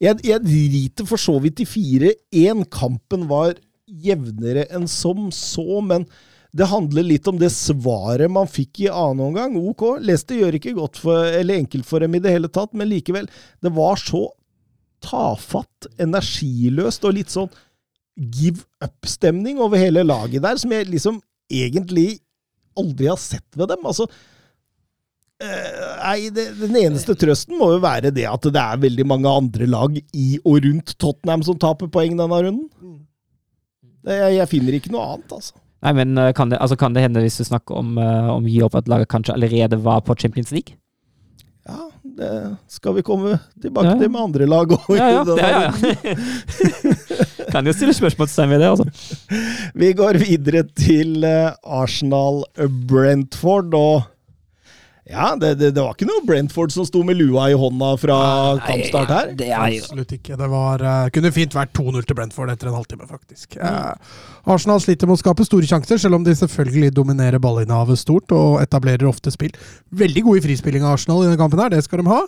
jeg, 0.00 0.20
jeg 0.24 0.44
driter 0.44 1.08
for 1.08 1.20
så 1.20 1.36
vidt 1.44 1.60
i 1.62 1.68
4-1. 1.68 2.66
Kampen 2.72 3.26
var 3.30 3.54
jevnere 3.90 4.66
enn 4.72 4.86
som 4.88 5.28
så, 5.34 5.80
men 5.84 6.06
det 6.56 6.66
handler 6.70 7.06
litt 7.06 7.28
om 7.30 7.38
det 7.38 7.52
svaret 7.54 8.30
man 8.32 8.48
fikk 8.50 8.82
i 8.86 8.90
annen 8.90 9.28
omgang. 9.28 9.56
Ok, 9.70 9.84
leste 10.02 10.38
gjør 10.38 10.58
ikke 10.58 10.74
godt 10.78 10.98
for, 11.02 11.28
eller 11.28 11.60
enkelt 11.60 11.86
for 11.86 12.02
dem 12.02 12.16
i 12.16 12.22
det 12.22 12.32
hele 12.34 12.50
tatt, 12.50 12.72
men 12.74 12.90
likevel. 12.90 13.28
Det 13.62 13.72
var 13.76 14.00
så 14.00 14.26
tafatt, 15.04 15.88
energiløst 16.00 17.06
og 17.08 17.16
litt 17.16 17.32
sånn 17.32 17.52
give 18.20 18.66
up-stemning 18.84 19.60
over 19.62 19.80
hele 19.80 20.02
laget 20.04 20.42
der, 20.44 20.58
som 20.60 20.72
jeg 20.74 20.90
liksom 20.90 21.22
egentlig 21.50 22.18
aldri 22.78 23.08
har 23.10 23.20
sett 23.20 23.46
ved 23.56 23.70
dem. 23.72 23.86
Altså, 23.86 24.06
eh, 25.40 25.89
nei, 26.10 26.28
det, 26.34 26.46
Den 26.58 26.76
eneste 26.82 27.16
trøsten 27.18 27.58
må 27.60 27.72
jo 27.74 27.80
være 27.82 28.12
det 28.14 28.26
at 28.28 28.50
det 28.50 28.60
er 28.60 28.82
veldig 28.82 29.06
mange 29.08 29.30
andre 29.30 29.68
lag 29.70 29.96
i 29.96 30.28
og 30.42 30.60
rundt 30.66 30.94
Tottenham 30.98 31.46
som 31.46 31.58
taper 31.60 31.90
poeng 31.92 32.18
denne 32.18 32.44
runden. 32.46 32.68
Det, 34.00 34.16
jeg, 34.16 34.38
jeg 34.38 34.50
finner 34.50 34.76
ikke 34.78 34.92
noe 34.94 35.06
annet, 35.14 35.32
altså. 35.36 35.58
Nei, 35.80 35.92
men 35.96 36.18
eh, 36.20 36.32
kan 36.36 36.50
det, 36.52 36.58
altså, 36.60 36.76
kan 36.76 36.92
det 36.96 37.04
hende, 37.04 37.22
hvis 37.24 37.40
du 37.40 37.44
snakker 37.48 37.78
om, 37.80 37.96
uh, 38.00 38.34
om 38.34 38.48
gi 38.48 38.60
opp, 38.64 38.76
at 38.76 38.88
laget 38.90 39.08
kanskje 39.12 39.34
allerede 39.36 39.80
var 39.80 40.00
på 40.04 40.16
Champions 40.20 40.52
League? 40.52 40.76
Ja, 41.68 41.90
det 42.16 42.56
skal 42.72 42.94
vi 42.96 43.02
komme 43.04 43.38
tilbake 43.62 43.86
Ja, 43.86 43.92
ja. 43.94 44.00
til 44.00 44.10
med 44.12 44.20
andre 44.20 44.46
lag 44.48 44.72
òg. 44.76 44.96
Ja, 44.96 45.08
ja. 45.12 45.24
Det, 45.24 45.36
ja, 45.40 45.60
ja. 45.68 45.72
kan 47.52 47.66
jo 47.68 47.72
stille 47.76 47.94
spørsmålstegn 47.96 48.50
ved 48.52 48.60
det, 48.64 48.70
altså. 48.72 48.86
Vi 49.78 49.92
går 49.96 50.20
videre 50.20 50.62
til 50.76 51.24
eh, 51.24 51.52
Arsenal-Brentford, 51.80 53.76
og 53.76 54.09
ja, 55.10 55.32
det, 55.34 55.54
det, 55.58 55.72
det 55.74 55.82
var 55.82 55.96
ikke 55.96 56.06
noe 56.06 56.22
Brentford 56.26 56.70
som 56.70 56.86
sto 56.86 57.02
med 57.06 57.18
lua 57.18 57.48
i 57.50 57.56
hånda 57.58 57.88
fra 57.98 58.18
kampstart 58.62 59.10
her. 59.10 59.32
Det 59.38 59.48
er 59.50 59.72
jo 59.74 59.80
Absolutt 59.82 60.14
ikke. 60.14 60.36
Det 60.38 60.48
var, 60.52 60.84
uh, 60.86 61.08
kunne 61.14 61.32
fint 61.34 61.56
vært 61.56 61.72
2-0 61.74 62.06
til 62.06 62.18
Brentford 62.18 62.52
etter 62.52 62.70
en 62.70 62.76
halvtime, 62.78 63.08
faktisk. 63.10 63.58
Uh, 63.58 63.90
Arsenal 64.54 64.78
sliter 64.82 65.10
med 65.10 65.18
å 65.18 65.22
skape 65.22 65.46
store 65.48 65.66
sjanser, 65.66 65.98
selv 65.98 66.20
om 66.20 66.26
de 66.26 66.36
selvfølgelig 66.38 66.92
dominerer 66.94 67.42
ballinnehavet 67.42 67.98
stort 67.98 68.30
og 68.36 68.60
etablerer 68.62 69.08
ofte 69.10 69.34
spill. 69.34 69.50
Veldig 69.90 70.24
gode 70.28 70.42
i 70.42 70.46
frispilling 70.46 70.86
av 70.86 70.94
Arsenal 71.00 71.24
i 71.24 71.28
denne 71.28 71.40
kampen, 71.40 71.62
her, 71.64 71.74
det 71.74 71.82
skal 71.86 72.04
de 72.04 72.12
ha. 72.12 72.22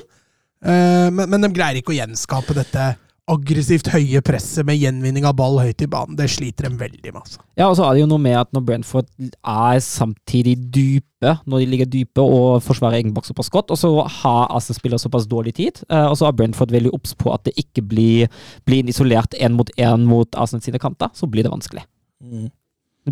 Uh, 0.63 1.09
men, 1.15 1.29
men 1.29 1.47
de 1.47 1.55
greier 1.55 1.79
ikke 1.79 1.95
å 1.95 2.01
gjenskape 2.01 2.59
dette 2.59 2.93
aggressivt 3.31 3.87
høye 3.93 4.19
presset 4.25 4.67
med 4.67 4.81
gjenvinning 4.81 5.25
av 5.29 5.37
ball 5.39 5.61
høyt 5.63 5.85
i 5.85 5.89
banen. 5.91 6.17
Det 6.19 6.27
sliter 6.33 6.67
dem 6.67 6.79
veldig 6.81 7.13
med. 7.13 7.21
Altså. 7.21 7.43
Ja, 7.59 7.69
og 7.69 7.77
så 7.79 7.87
er 7.87 7.95
det 7.95 8.03
jo 8.03 8.09
noe 8.11 8.23
med 8.23 8.35
at 8.41 8.51
når 8.55 8.65
Brentford 8.67 9.09
er 9.23 9.83
samtidig 9.85 10.57
dype, 10.75 11.37
når 11.47 11.63
de 11.63 11.69
ligger 11.71 11.91
dype 11.91 12.25
og 12.25 12.65
forsvarer 12.67 12.99
egen 12.99 13.13
boks 13.15 13.31
såpass 13.31 13.53
godt, 13.55 13.71
og 13.71 13.79
så 13.79 13.93
har 14.03 14.51
Arsenal-spillere 14.51 15.03
såpass 15.03 15.29
dårlig 15.31 15.55
tid, 15.61 15.85
eh, 15.87 16.09
og 16.09 16.17
så 16.19 16.27
er 16.29 16.37
Brentford 16.39 16.75
veldig 16.75 16.91
obs 16.99 17.15
på 17.19 17.31
at 17.35 17.47
det 17.47 17.55
ikke 17.63 17.85
blir, 17.93 18.33
blir 18.67 18.83
en 18.83 18.91
isolert 18.91 19.39
én 19.39 19.55
mot 19.55 19.71
én 19.79 20.09
mot 20.09 20.35
Arsenal 20.35 20.65
sine 20.67 20.83
kanter, 20.83 21.15
så 21.15 21.31
blir 21.31 21.47
det 21.47 21.55
vanskelig. 21.55 21.87
Mm. 22.27 22.51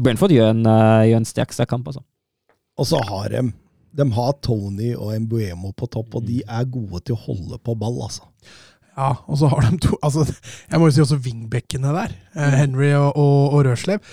Brentford 0.03 0.35
gjør 0.35 0.51
en, 0.57 0.65
eh, 0.67 1.11
gjør 1.11 1.23
en 1.23 1.31
sterk, 1.31 1.55
sterk 1.55 1.71
kamp, 1.71 1.87
altså. 1.87 2.03
Og 2.79 2.89
så 2.89 3.03
har 3.07 3.29
de 3.31 3.53
De 3.91 4.05
har 4.15 4.33
Tony 4.39 4.93
og 4.95 5.17
Embuemo 5.17 5.73
på 5.75 5.89
topp, 5.91 6.15
og 6.15 6.23
de 6.23 6.45
er 6.47 6.65
gode 6.71 7.01
til 7.03 7.17
å 7.17 7.23
holde 7.25 7.57
på 7.59 7.75
ball, 7.75 7.97
altså. 8.05 8.23
Ja, 9.01 9.15
og 9.25 9.39
så 9.41 9.49
har 9.49 9.65
de 9.65 9.79
to 9.81 9.97
altså, 10.05 10.27
Jeg 10.69 10.81
må 10.81 10.89
jo 10.91 10.95
si 10.95 11.01
også 11.05 11.21
wingbackene 11.25 11.95
der. 11.97 12.13
mm. 12.37 12.59
Henry 12.59 12.91
og, 12.99 13.17
og, 13.17 13.39
og 13.57 13.65
Røslev. 13.71 14.05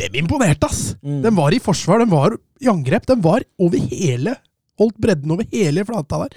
Dem 0.00 0.18
imponerte, 0.18 0.68
ass! 0.68 0.96
Mm. 1.00 1.22
De 1.24 1.32
var 1.36 1.54
i 1.54 1.62
forsvar, 1.62 2.02
de 2.02 2.10
var 2.10 2.34
i 2.60 2.68
angrep. 2.72 3.06
De 3.08 3.16
var 3.22 3.46
over 3.62 3.88
hele 3.92 4.36
Holdt 4.76 4.98
bredden 5.00 5.32
over 5.32 5.46
hele 5.48 5.86
flata 5.88 6.18
der. 6.26 6.34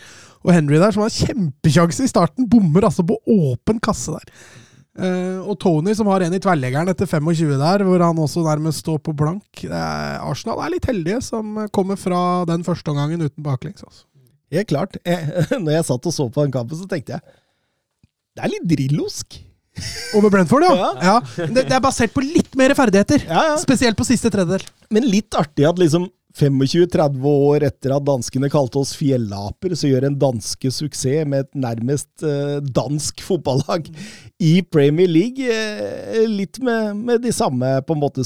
Og 0.48 0.54
Henry 0.56 0.78
der, 0.80 0.94
som 0.96 1.04
har 1.04 1.12
kjempesjanse 1.12 2.06
i 2.06 2.12
starten, 2.12 2.48
bommer 2.48 2.86
altså 2.88 3.04
på 3.04 3.18
åpen 3.28 3.82
kasse 3.84 4.14
der. 4.16 4.30
Uh, 5.00 5.44
og 5.44 5.58
Tony 5.60 5.92
som 5.96 6.08
har 6.12 6.24
en 6.24 6.34
i 6.36 6.40
tverrleggeren 6.44 6.88
etter 6.92 7.08
25 7.08 7.52
der, 7.60 7.84
hvor 7.88 8.04
han 8.04 8.20
også 8.20 8.46
nærmest 8.48 8.86
står 8.86 9.02
på 9.04 9.12
blank. 9.16 9.44
Uh, 9.64 10.24
Arsenal 10.24 10.64
er 10.64 10.74
litt 10.74 10.88
heldige 10.88 11.20
som 11.24 11.66
kommer 11.76 12.00
fra 12.00 12.46
den 12.48 12.64
første 12.68 12.92
omgangen 12.92 13.28
uten 13.28 13.44
baklengs. 13.44 13.84
Altså. 13.84 14.08
Helt 14.56 14.72
klart. 14.72 14.96
Jeg, 15.04 15.44
når 15.64 15.78
jeg 15.78 15.90
satt 15.92 16.10
og 16.10 16.16
så 16.16 16.28
på 16.32 16.48
den 16.48 16.56
kampen, 16.56 16.80
så 16.80 16.88
tenkte 16.88 17.18
jeg 17.18 17.40
det 18.40 18.48
er 18.48 18.54
litt 18.56 18.68
drillosk. 18.72 19.40
Over 20.18 20.32
Brentford, 20.34 20.66
ja. 20.66 20.76
Ja. 20.76 20.94
ja. 21.04 21.48
Det, 21.48 21.66
det 21.68 21.76
er 21.76 21.84
basert 21.84 22.14
på 22.16 22.24
litt 22.24 22.56
mer 22.60 22.74
ferdigheter. 22.78 23.24
Ja, 23.28 23.44
ja. 23.52 23.60
Spesielt 23.62 24.00
på 24.00 24.08
siste 24.08 24.32
tredjedel. 24.34 24.64
Men 24.92 25.08
litt 25.08 25.36
artig 25.38 25.68
at 25.68 25.80
liksom 25.80 26.08
25-30 26.40 27.26
år 27.26 27.66
etter 27.68 27.94
at 27.96 28.06
danskene 28.06 28.50
kalte 28.54 28.80
oss 28.80 28.94
fjellaper, 28.98 29.74
så 29.76 29.90
gjør 29.90 30.08
en 30.08 30.18
danske 30.22 30.72
suksess 30.72 31.28
med 31.28 31.48
et 31.48 31.52
nærmest 31.58 32.24
eh, 32.24 32.60
dansk 32.64 33.24
fotballag 33.26 33.90
i 34.40 34.60
Premier 34.72 35.10
League. 35.10 35.44
Eh, 35.44 36.24
litt 36.30 36.62
med, 36.64 36.96
med 37.02 37.26
de 37.26 37.34
samme 37.36 37.80
på 37.84 37.98
en 37.98 38.04
måte 38.04 38.26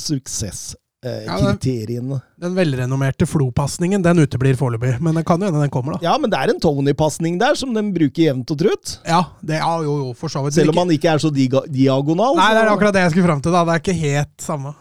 Ja, 1.04 1.36
den- 1.38 1.58
suksesskriteriene. 1.58 2.22
Den 2.44 2.56
velrenommerte 2.56 3.26
Flo-pasningen 3.28 4.02
den 4.04 4.18
uteblir 4.24 4.56
foreløpig, 4.60 4.96
men 5.04 5.16
det 5.20 5.26
kan 5.28 5.40
jo 5.40 5.48
hende 5.50 5.62
den 5.62 5.70
kommer, 5.74 5.98
da. 5.98 6.00
Ja, 6.10 6.18
men 6.18 6.30
det 6.32 6.40
er 6.40 6.54
en 6.54 6.60
Tony-pasning 6.64 7.38
der 7.40 7.56
som 7.60 7.74
de 7.76 7.84
bruker 7.96 8.24
jevnt 8.30 8.52
og 8.52 8.58
trutt. 8.60 8.98
Ja, 9.08 9.22
det, 9.44 9.60
ja 9.60 9.74
jo, 9.84 9.98
jo, 10.06 10.14
for 10.20 10.32
så 10.32 10.44
vidt. 10.46 10.54
Selv 10.56 10.72
om 10.74 10.82
han 10.84 10.96
ikke 10.96 11.12
er 11.14 11.20
så 11.24 11.32
diga 11.34 11.62
diagonal. 11.68 12.36
Nei, 12.40 12.50
det 12.56 12.64
er 12.64 12.72
akkurat 12.74 12.94
det 12.96 13.04
jeg 13.06 13.12
skulle 13.18 13.28
fram 13.30 13.42
til. 13.44 13.52
da. 13.52 13.64
Det 13.68 13.76
er 13.78 13.84
ikke 13.84 14.00
helt 14.02 14.36
samme. 14.42 14.74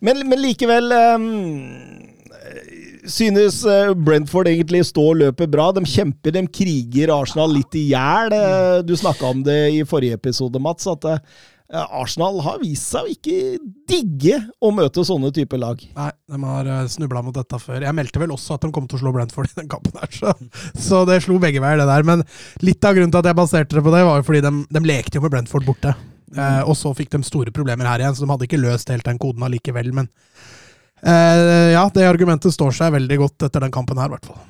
Men, 0.00 0.22
men 0.28 0.38
likevel 0.42 0.92
um 0.92 1.28
Synes 3.10 3.62
eh, 3.64 3.94
Brentford 3.96 4.48
egentlig 4.50 4.82
står 4.90 5.06
og 5.14 5.16
løper 5.22 5.48
bra. 5.50 5.70
De 5.72 5.80
kjemper, 5.88 6.34
de 6.36 6.42
kriger 6.52 7.12
Arsenal 7.14 7.52
litt 7.56 7.72
i 7.78 7.86
hjel. 7.94 8.32
Eh, 8.36 8.82
Du 8.86 8.92
snakka 8.98 9.30
om 9.32 9.40
det 9.46 9.56
i 9.78 9.80
forrige 9.88 10.18
episode, 10.18 10.60
Mats, 10.60 10.86
at 10.90 11.06
eh, 11.08 11.22
Arsenal 11.70 12.40
har 12.42 12.58
vist 12.58 12.88
seg 12.90 13.06
å 13.06 13.12
ikke 13.12 13.58
digge 13.90 14.40
å 14.58 14.72
møte 14.74 15.04
sånne 15.06 15.30
typer 15.34 15.60
lag. 15.62 15.82
Nei, 15.94 16.10
de 16.32 16.38
har 16.42 16.70
snubla 16.90 17.22
mot 17.22 17.36
dette 17.36 17.60
før. 17.62 17.84
Jeg 17.86 17.94
meldte 17.94 18.22
vel 18.22 18.34
også 18.34 18.56
at 18.56 18.64
de 18.64 18.72
kom 18.74 18.88
til 18.90 18.98
å 18.98 19.02
slå 19.04 19.12
Brentford 19.14 19.52
i 19.52 19.58
den 19.60 19.70
kampen 19.70 19.94
her, 20.00 20.10
så, 20.10 20.34
så 20.74 21.02
det 21.06 21.20
slo 21.26 21.38
begge 21.42 21.62
veier, 21.62 21.78
det 21.78 21.86
der. 21.90 22.06
Men 22.06 22.24
litt 22.66 22.82
av 22.86 22.96
grunnen 22.98 23.14
til 23.14 23.22
at 23.22 23.30
jeg 23.30 23.38
baserte 23.38 23.78
det 23.78 23.84
på 23.86 23.94
det, 23.94 24.02
var 24.08 24.18
jo 24.18 24.26
fordi 24.26 24.42
de, 24.48 24.54
de 24.66 24.82
lekte 24.90 25.20
jo 25.20 25.24
med 25.26 25.34
Brentford 25.36 25.68
borte. 25.68 25.94
Eh, 26.36 26.62
og 26.62 26.74
så 26.78 26.92
fikk 26.94 27.14
de 27.14 27.22
store 27.26 27.54
problemer 27.54 27.86
her 27.86 28.02
igjen, 28.02 28.18
så 28.18 28.26
de 28.26 28.32
hadde 28.32 28.50
ikke 28.50 28.62
løst 28.62 28.90
helt 28.90 29.06
den 29.06 29.22
koden 29.22 29.46
allikevel. 29.46 29.92
Men 29.94 30.10
eh, 31.06 31.70
ja, 31.76 31.86
det 31.94 32.08
argumentet 32.08 32.54
står 32.56 32.74
seg 32.76 32.96
veldig 32.98 33.22
godt 33.22 33.46
etter 33.46 33.66
den 33.66 33.74
kampen 33.74 34.02
her, 34.02 34.10
i 34.10 34.16
hvert 34.16 34.30
fall. 34.30 34.42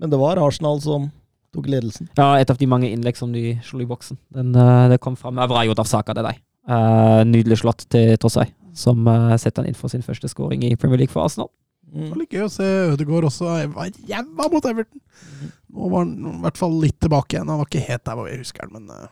Men 0.00 0.10
det 0.10 0.18
var 0.18 0.42
Arsenal 0.42 0.82
som 0.82 1.10
tok 1.54 1.66
ledelsen. 1.66 2.08
Ja, 2.18 2.34
et 2.38 2.50
av 2.50 2.58
de 2.60 2.66
mange 2.70 2.90
innlegg 2.90 3.16
som 3.18 3.32
de 3.32 3.56
slo 3.66 3.80
i 3.82 3.86
boksen. 3.90 4.18
Den, 4.32 4.54
eh, 4.54 4.88
det 4.92 5.00
kom 5.00 5.16
fram. 5.16 5.34
Bra 5.36 5.64
gjort 5.66 5.78
av 5.82 5.88
Saka, 5.90 6.14
det 6.14 6.24
der. 6.24 6.38
Uh, 6.70 7.24
nydelig 7.26 7.58
slått 7.62 7.86
til 7.90 8.12
Tossai, 8.20 8.46
som 8.76 9.00
uh, 9.08 9.32
setter 9.40 9.62
han 9.64 9.68
inn 9.72 9.74
for 9.78 9.88
sin 9.90 10.02
første 10.06 10.28
scoring 10.30 10.62
i 10.68 10.76
Premier 10.76 10.98
League 11.00 11.10
for 11.12 11.24
Arsenal. 11.24 11.50
Det 11.90 11.98
Mm. 12.04 12.10
var 12.12 12.18
litt 12.20 12.30
gøy 12.30 12.44
å 12.44 12.50
se 12.54 12.62
Ødegaard 12.92 13.24
også 13.26 13.48
var 13.74 13.88
jævla 14.06 14.44
mot 14.52 14.64
Everton. 14.64 15.00
Nå 15.74 15.88
var 15.90 16.04
han 16.04 16.12
i 16.36 16.42
hvert 16.44 16.56
fall 16.60 16.76
litt 16.78 17.00
tilbake 17.02 17.34
igjen. 17.34 17.48
Han 17.50 17.58
var 17.58 17.66
ikke 17.66 17.82
helt 17.88 18.04
der 18.06 18.14
hvor 18.14 18.28
vi 18.30 18.36
husker 18.38 18.62
han, 18.62 18.70
men, 18.76 18.90
eh, 18.94 19.08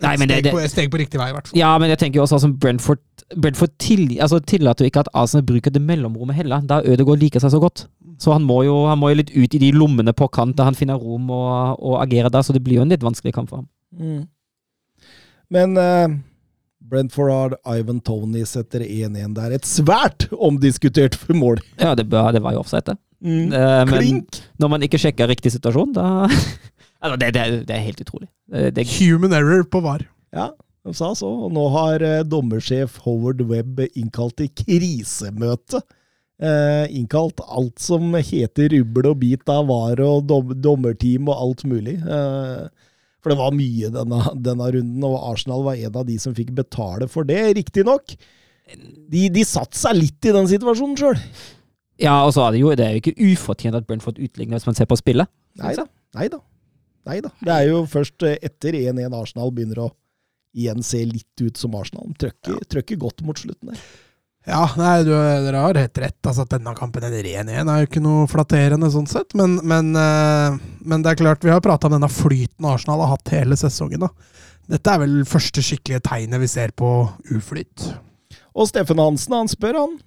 Nei, 0.00 0.16
men 0.16 0.28
det- 0.28 0.38
steg, 0.38 0.44
det- 0.44 0.52
på, 0.54 0.68
steg 0.72 0.90
på 0.92 1.00
riktig 1.00 1.20
vei, 1.20 1.28
i 1.30 1.34
hvert 1.36 1.48
fall. 1.48 1.58
Ja, 1.58 1.70
men 1.78 1.90
jeg 1.92 1.98
tenker 1.98 2.20
jo 2.20 2.24
også 2.24 2.38
altså, 2.38 2.52
Brentford, 2.52 3.02
Brentford 3.36 3.72
til, 3.78 4.06
altså, 4.20 4.40
tillater 4.40 4.84
jo 4.84 4.90
ikke 4.90 5.04
at 5.04 5.12
Arsenal 5.14 5.44
bruker 5.46 5.70
det 5.74 5.82
mellomrommet 5.82 6.36
heller, 6.38 6.60
da 6.66 6.80
Ødegaard 6.82 7.20
liker 7.20 7.40
seg 7.40 7.52
så 7.52 7.60
godt. 7.60 7.86
Så 8.20 8.32
han 8.32 8.44
må, 8.44 8.62
jo, 8.66 8.86
han 8.86 8.98
må 9.00 9.10
jo 9.10 9.20
litt 9.22 9.30
ut 9.32 9.54
i 9.56 9.60
de 9.62 9.70
lommene 9.72 10.12
på 10.12 10.28
kant 10.32 10.56
der 10.58 10.68
han 10.68 10.76
finner 10.76 11.00
rom 11.00 11.30
og, 11.32 11.80
og 11.80 12.00
agerer 12.02 12.28
der, 12.32 12.42
så 12.44 12.52
det 12.52 12.62
blir 12.64 12.76
jo 12.80 12.82
en 12.82 12.92
litt 12.92 13.04
vanskelig 13.04 13.32
kamp 13.32 13.48
for 13.48 13.62
ham. 13.62 13.68
Mm. 13.96 14.26
Men 15.50 15.78
uh, 15.80 16.18
Brentford 16.90 17.30
har 17.32 17.78
Ivan 17.78 18.00
Tony 18.04 18.44
setter 18.44 18.84
1-1 18.84 19.34
der. 19.34 19.54
Et 19.56 19.66
svært 19.68 20.28
omdiskutert 20.36 21.16
mål. 21.32 21.62
Ja, 21.80 21.94
det, 21.94 22.10
det 22.10 22.42
var 22.44 22.56
jo 22.56 22.62
offside, 22.62 22.92
det. 22.92 22.98
Mm. 23.20 23.52
Uh, 23.52 23.84
men 23.84 23.94
Klink! 23.96 24.42
når 24.60 24.72
man 24.72 24.84
ikke 24.86 25.00
sjekker 25.00 25.28
riktig 25.28 25.52
situasjon, 25.52 25.92
da 25.96 26.28
altså, 27.00 27.20
det, 27.20 27.30
det, 27.36 27.44
det 27.68 27.76
er 27.76 27.86
helt 27.86 28.02
utrolig. 28.04 28.28
Det, 28.50 28.74
det, 28.76 28.88
Human 28.98 29.36
error 29.36 29.64
på 29.68 29.82
VAR. 29.84 30.04
Ja, 30.36 30.50
de 30.86 30.94
sa 30.96 31.12
så. 31.18 31.28
Og 31.46 31.54
nå 31.54 31.66
har 31.74 32.04
eh, 32.06 32.20
dommersjef 32.26 33.00
Howard 33.04 33.42
Webb 33.50 33.82
innkalt 33.94 34.38
til 34.40 34.52
krisemøte. 34.62 35.82
Eh, 36.40 36.86
innkalt 36.96 37.42
alt 37.44 37.82
som 37.84 38.14
heter 38.16 38.72
rubbel 38.72 39.10
og 39.10 39.18
bit 39.20 39.50
av 39.52 39.66
var 39.68 40.00
og 40.00 40.24
dom 40.28 40.54
dommerteam 40.56 41.28
og 41.28 41.36
alt 41.36 41.66
mulig. 41.68 41.98
Eh, 42.00 42.90
for 43.20 43.32
det 43.32 43.36
var 43.36 43.52
mye 43.52 43.90
denne, 43.92 44.20
denne 44.48 44.68
runden, 44.72 45.04
og 45.04 45.18
Arsenal 45.34 45.66
var 45.66 45.76
en 45.76 45.98
av 46.00 46.06
de 46.08 46.16
som 46.22 46.36
fikk 46.36 46.54
betale 46.56 47.10
for 47.12 47.28
det, 47.28 47.42
riktignok. 47.58 48.14
De, 49.10 49.26
de 49.34 49.44
satte 49.44 49.76
seg 49.76 49.98
litt 49.98 50.30
i 50.30 50.32
den 50.32 50.48
situasjonen 50.48 50.96
sjøl. 50.96 51.18
ja, 52.00 52.22
og 52.24 52.32
så 52.32 52.46
er 52.46 52.54
det 52.54 52.62
jo 52.62 52.72
det 52.78 52.86
er 52.86 52.96
jo 52.96 53.02
ikke 53.02 53.32
ufortjent 53.34 53.76
at 53.76 53.84
Brentford 53.88 54.22
utligner 54.22 54.56
hvis 54.56 54.68
man 54.70 54.78
ser 54.78 54.88
på 54.88 54.96
spillet. 54.96 55.28
Nei 56.16 56.30
da. 56.32 56.40
Nei 57.10 57.18
da. 57.24 57.32
Det 57.42 57.56
er 57.56 57.70
jo 57.72 57.82
først 57.90 58.22
eh, 58.26 58.38
etter 58.46 58.76
1-1 58.78 59.16
Arsenal 59.18 59.50
begynner 59.54 59.82
å 59.86 59.88
igjen 60.56 60.82
se 60.86 61.02
litt 61.06 61.42
ut 61.42 61.58
som 61.58 61.74
Arsenal. 61.78 62.12
Trøkker, 62.18 62.62
trøkker 62.70 62.98
godt 63.00 63.24
mot 63.26 63.38
slutten 63.38 63.72
der. 63.72 63.82
Ja, 64.48 64.62
nei, 64.80 65.02
du, 65.04 65.12
dere 65.12 65.62
har 65.62 65.76
helt 65.76 65.98
rett. 66.00 66.18
Altså, 66.24 66.46
at 66.46 66.52
denne 66.54 66.72
kampen 66.78 67.04
er 67.04 67.12
ren 67.12 67.50
igjen, 67.52 67.70
er 67.70 67.82
jo 67.82 67.88
ikke 67.90 68.02
noe 68.02 68.28
flatterende 68.30 68.88
sånn 68.92 69.08
sett. 69.10 69.34
Men, 69.38 69.58
men, 69.68 69.92
eh, 69.98 70.56
men 70.80 71.04
det 71.04 71.12
er 71.12 71.20
klart, 71.20 71.44
vi 71.44 71.52
har 71.52 71.62
prata 71.64 71.90
om 71.90 71.96
denne 71.98 72.10
flyten 72.10 72.68
Arsenal 72.70 73.04
har 73.04 73.14
hatt 73.16 73.34
hele 73.34 73.58
sesongen. 73.60 74.06
da. 74.06 74.38
Dette 74.70 74.94
er 74.94 75.02
vel 75.02 75.18
første 75.28 75.62
skikkelige 75.64 76.04
tegnet 76.06 76.40
vi 76.40 76.48
ser 76.50 76.72
på 76.78 76.88
uflyt. 77.34 77.90
Og 78.54 78.70
Steffen 78.70 79.02
Hansen 79.02 79.36
han 79.36 79.50
spør, 79.50 79.82
han. 79.82 79.98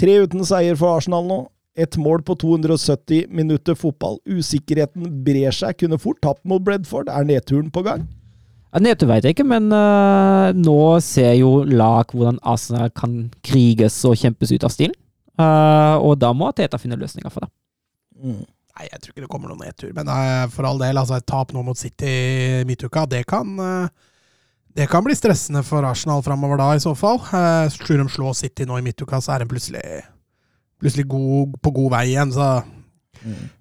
Tre 0.00 0.18
uten 0.24 0.44
seier 0.48 0.78
for 0.80 0.98
Arsenal 0.98 1.26
nå. 1.28 1.40
Ett 1.80 1.96
mål 2.00 2.22
på 2.26 2.36
270 2.36 3.30
minutter 3.32 3.76
fotball. 3.78 4.18
Usikkerheten 4.28 5.06
brer 5.24 5.54
seg. 5.54 5.78
Kunne 5.80 5.98
fort 6.00 6.20
tapt 6.24 6.44
mot 6.44 6.62
Bredford. 6.64 7.08
Er 7.08 7.24
nedturen 7.28 7.70
på 7.72 7.84
gang? 7.86 8.04
Ja, 8.70 8.82
Nedtur 8.84 9.08
vet 9.10 9.24
jeg 9.26 9.34
ikke, 9.34 9.48
men 9.50 9.66
uh, 9.74 10.52
nå 10.54 11.00
ser 11.02 11.32
jo 11.40 11.64
lag 11.66 12.12
hvordan 12.14 12.38
Arsenal 12.46 12.92
kan 12.94 13.16
kriges 13.42 13.96
og 14.06 14.14
kjempes 14.20 14.52
ut 14.54 14.66
av 14.66 14.70
stilen. 14.70 14.94
Uh, 15.40 15.96
og 15.98 16.20
da 16.22 16.30
må 16.36 16.52
Teta 16.54 16.78
finne 16.78 17.00
løsninger 17.00 17.32
for 17.32 17.46
det. 17.46 17.50
Mm. 18.20 18.44
Nei, 18.44 18.86
jeg 18.86 19.00
tror 19.00 19.14
ikke 19.14 19.24
det 19.24 19.32
kommer 19.32 19.50
noen 19.50 19.64
nedtur. 19.66 19.90
Men 19.96 20.12
uh, 20.12 20.46
for 20.54 20.68
all 20.68 20.78
del, 20.78 21.00
altså 21.00 21.18
et 21.18 21.26
tap 21.26 21.50
nå 21.56 21.64
mot 21.66 21.78
City 21.78 22.12
i 22.12 22.62
midtuka, 22.68 23.08
det 23.10 23.24
kan 23.30 23.56
uh, 23.58 24.06
det 24.74 24.86
kan 24.86 25.04
bli 25.04 25.16
stressende 25.18 25.62
for 25.66 25.84
Arsenal 25.86 26.22
framover 26.22 26.60
da, 26.60 26.68
i 26.76 26.82
så 26.82 26.94
fall. 26.94 27.18
Eh, 27.18 27.78
tror 27.82 27.98
de 27.98 28.06
slå 28.08 28.34
City 28.38 28.66
nå 28.68 28.78
i 28.78 28.84
midtuka, 28.86 29.18
så 29.20 29.34
er 29.34 29.42
de 29.42 29.50
plutselig, 29.50 29.82
plutselig 30.80 31.06
god, 31.12 31.56
på 31.62 31.72
god 31.76 31.90
vei 31.96 32.04
igjen. 32.12 32.32
Så 32.34 32.50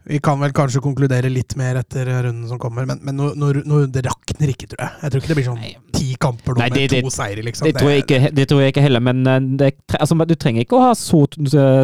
vi 0.08 0.20
kan 0.24 0.40
vel 0.40 0.54
kanskje 0.56 0.80
konkludere 0.84 1.28
litt 1.32 1.56
mer 1.60 1.82
etter 1.82 2.08
runden 2.24 2.48
som 2.48 2.60
kommer. 2.62 2.86
Men, 2.88 3.02
men 3.04 3.18
nå, 3.20 3.34
nå, 3.36 3.52
nå, 3.68 3.82
det 3.92 4.06
rakner 4.08 4.54
ikke, 4.54 4.70
tror 4.72 4.86
jeg. 4.86 4.96
Jeg 5.04 5.12
tror 5.12 5.22
ikke 5.24 5.32
det 5.34 5.38
blir 5.42 5.48
sånn 5.50 5.66
ti 5.98 6.08
kamper 6.22 6.56
nå 6.56 6.64
Nei, 6.64 6.70
med 6.70 6.80
det- 6.80 6.90
det- 6.94 7.04
to 7.04 7.12
seire, 7.14 7.44
liksom. 7.44 7.68
Det 7.68 7.76
tror, 7.76 7.92
jeg 7.92 8.06
ikke, 8.06 8.34
det 8.36 8.48
tror 8.48 8.62
jeg 8.64 8.74
ikke 8.74 8.86
heller, 8.88 9.04
men 9.04 9.24
det, 9.60 9.74
altså, 10.00 10.16
du 10.26 10.36
trenger 10.36 10.64
ikke 10.64 10.80
å 10.80 10.86
ha 10.88 10.94
så 10.96 11.26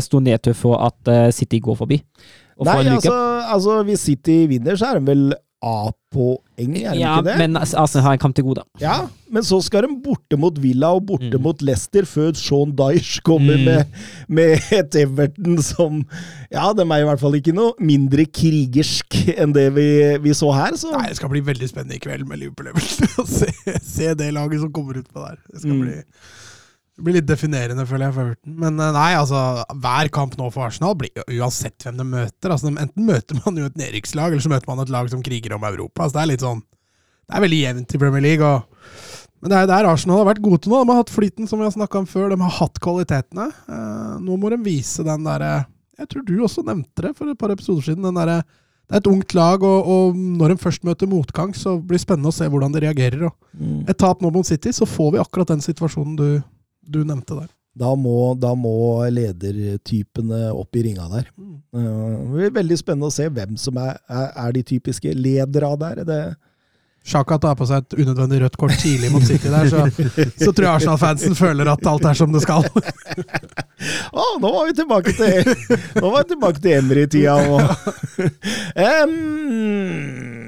stor 0.01 0.23
nedtur 0.23 0.55
for 0.55 0.79
at 0.87 1.11
øh, 1.11 1.31
City 1.35 1.59
går 1.59 1.75
forbi. 1.83 2.01
Nei, 2.63 2.77
altså, 2.87 3.11
altså, 3.51 3.83
hvis 3.83 3.99
City 4.07 4.45
vinner, 4.47 4.77
så 4.79 4.93
er 4.93 4.99
de 5.01 5.05
vel 5.11 5.33
A-poeng, 5.65 6.75
er 6.77 6.93
det 6.93 6.99
ja, 7.01 7.15
ikke 7.17 7.25
det? 7.25 7.35
men 7.41 7.57
Arsenal 7.57 8.03
har 8.05 8.13
en 8.15 8.21
kamp 8.21 8.35
til 8.37 8.45
gode. 8.45 8.61
Ja, 8.79 9.07
men 9.33 9.43
så 9.43 9.57
skal 9.65 9.87
de 9.87 9.95
borte 10.05 10.37
mot 10.39 10.55
Villa 10.61 10.91
og 10.95 11.07
borte 11.09 11.31
Mm. 11.33 11.41
mot 11.41 11.61
Leicester 11.65 12.05
før 12.05 12.35
Sean 12.37 12.71
Dyche 12.77 13.21
kommer 13.25 13.57
Mm. 13.57 13.65
med, 13.65 13.85
med 14.29 14.61
et 14.77 14.95
Everton 15.01 15.57
som 15.65 16.05
Ja, 16.51 16.71
de 16.73 16.85
er 16.85 17.01
i 17.01 17.07
hvert 17.09 17.19
fall 17.19 17.33
ikke 17.39 17.55
noe 17.57 17.73
mindre 17.81 18.25
krigersk 18.29 19.17
enn 19.35 19.53
det 19.57 19.73
vi, 19.75 19.87
vi 20.21 20.37
så 20.37 20.53
her, 20.53 20.77
så 20.77 20.93
Nei, 20.95 21.07
det 21.09 21.17
skal 21.17 21.29
bli 21.33 21.41
veldig 21.41 21.67
spennende 21.73 21.97
i 21.97 22.03
kveld 22.05 22.27
med 22.29 22.39
Liverpool-Everton. 22.39 23.25
Se, 23.39 23.49
se 23.81 24.13
det 24.13 24.31
laget 24.33 24.61
som 24.61 24.71
kommer 24.71 25.01
ut 25.01 25.09
på 25.11 25.25
der. 25.25 25.37
Det 25.51 25.61
skal 25.65 25.73
Mm. 25.73 25.81
bli, 25.81 26.03
det 26.95 27.03
blir 27.03 27.17
litt 27.17 27.27
definerende, 27.27 27.83
føler 27.89 28.07
jeg, 28.07 28.15
for 28.15 28.23
Everton. 28.29 28.53
Men 28.61 28.79
eh, 28.79 28.93
nei, 28.95 29.09
altså, 29.19 29.39
hver 29.83 30.09
kamp 30.15 30.37
nå 30.39 30.47
for 30.53 30.69
Arsenal 30.69 30.95
blir 30.99 31.11
uansett 31.27 31.83
hvem 31.83 31.97
de 31.99 32.05
møter. 32.07 32.53
Altså, 32.53 32.71
enten 32.71 33.09
møter 33.09 33.41
man 33.41 33.59
jo 33.59 33.67
et 33.67 33.75
nedrykkslag, 33.81 34.31
eller 34.31 34.45
så 34.45 34.51
møter 34.53 34.71
man 34.71 34.83
et 34.85 34.93
lag 34.93 35.11
som 35.11 35.23
kriger 35.25 35.57
om 35.57 35.67
Europa. 35.67 36.05
Altså, 36.05 36.15
det 36.15 36.23
er 36.23 36.31
litt 36.31 36.45
sånn 36.45 36.63
Det 37.25 37.35
er 37.35 37.43
veldig 37.43 37.59
jevnt 37.59 37.95
i 37.97 37.99
Premier 37.99 38.23
League. 38.23 38.47
Og, 38.47 39.11
men 39.41 39.51
det 39.51 39.59
er 39.59 39.71
der 39.73 39.89
Arsenal 39.91 40.21
har 40.21 40.29
vært 40.29 40.43
gode 40.45 40.63
til 40.63 40.71
nå. 40.71 40.79
De 40.85 40.93
har 40.93 41.01
hatt 41.03 41.11
flyten, 41.11 41.51
som 41.51 41.59
vi 41.59 41.67
har 41.67 41.75
snakka 41.75 41.99
om 41.99 42.07
før. 42.07 42.29
De 42.31 42.39
har 42.45 42.57
hatt 42.61 42.79
kvalitetene. 42.87 43.49
Eh, 43.51 44.15
nå 44.23 44.39
må 44.39 44.55
de 44.55 44.61
vise 44.63 45.03
den 45.03 45.27
derre 45.27 45.65
Jeg 45.99 46.11
tror 46.11 46.23
du 46.27 46.35
også 46.39 46.63
nevnte 46.63 47.09
det 47.09 47.15
for 47.17 47.27
et 47.27 47.39
par 47.39 47.51
episoder 47.51 47.89
siden. 47.89 48.07
den 48.07 48.21
der, 48.21 48.39
det 48.85 48.95
er 48.95 49.03
et 49.03 49.07
ungt 49.11 49.33
lag, 49.35 49.63
og, 49.63 49.87
og 49.89 50.15
når 50.15 50.53
de 50.53 50.61
først 50.63 50.83
møter 50.87 51.09
motgang, 51.11 51.51
så 51.57 51.75
blir 51.75 51.97
det 51.97 52.05
spennende 52.05 52.31
å 52.31 52.35
se 52.35 52.47
hvordan 52.47 52.71
de 52.71 52.87
reagerer. 52.87 53.27
Og 53.27 53.33
mm. 53.51 53.87
et 53.89 53.97
tap 53.99 54.21
nå 54.21 54.31
mot 54.31 54.47
City, 54.47 54.71
så 54.71 54.87
får 54.87 55.15
vi 55.15 55.23
akkurat 55.23 55.51
den 55.51 55.63
situasjonen 55.65 56.19
du, 56.19 56.27
du 56.87 57.03
nevnte 57.03 57.37
der. 57.37 57.51
da, 57.75 57.91
må, 57.99 58.33
da 58.39 58.53
må 58.55 59.03
ledertypene 59.11 60.47
opp 60.55 60.77
i 60.79 60.85
ringa 60.87 61.07
der. 61.11 61.31
Uh, 61.75 61.75
det 61.75 62.31
blir 62.31 62.53
veldig 62.61 62.77
spennende 62.79 63.11
å 63.11 63.15
se 63.15 63.27
hvem 63.27 63.57
som 63.59 63.79
er, 63.81 63.97
er, 64.07 64.29
er 64.45 64.55
de 64.55 64.63
typiske 64.71 65.11
ledere 65.17 65.73
der. 65.81 66.03
Det, 66.07 66.19
Sjaka 67.05 67.37
tar 67.37 67.53
på 67.57 67.67
seg 67.69 67.83
et 67.83 67.95
unødvendig 68.01 68.39
rødt 68.41 68.55
kort 68.57 68.73
tidlig 68.81 69.11
mot 69.13 69.21
City 69.25 69.51
der, 69.53 69.67
så, 69.69 69.83
så 70.41 70.49
tror 70.49 70.65
jeg 70.65 70.71
Arsenal-fansen 70.71 71.35
føler 71.37 71.69
at 71.69 71.85
alt 71.91 72.07
er 72.09 72.17
som 72.17 72.31
det 72.33 72.41
skal. 72.41 72.65
Å, 74.21 74.25
nå 74.41 74.49
var 74.49 74.65
vi 74.65 74.73
tilbake 74.79 75.13
til 75.13 75.51
Nå 75.99 76.09
var 76.09 76.23
vi 76.23 76.29
tilbake 76.31 76.63
til 76.63 76.77
Emry-tida 76.79 77.35
Em, 78.79 79.13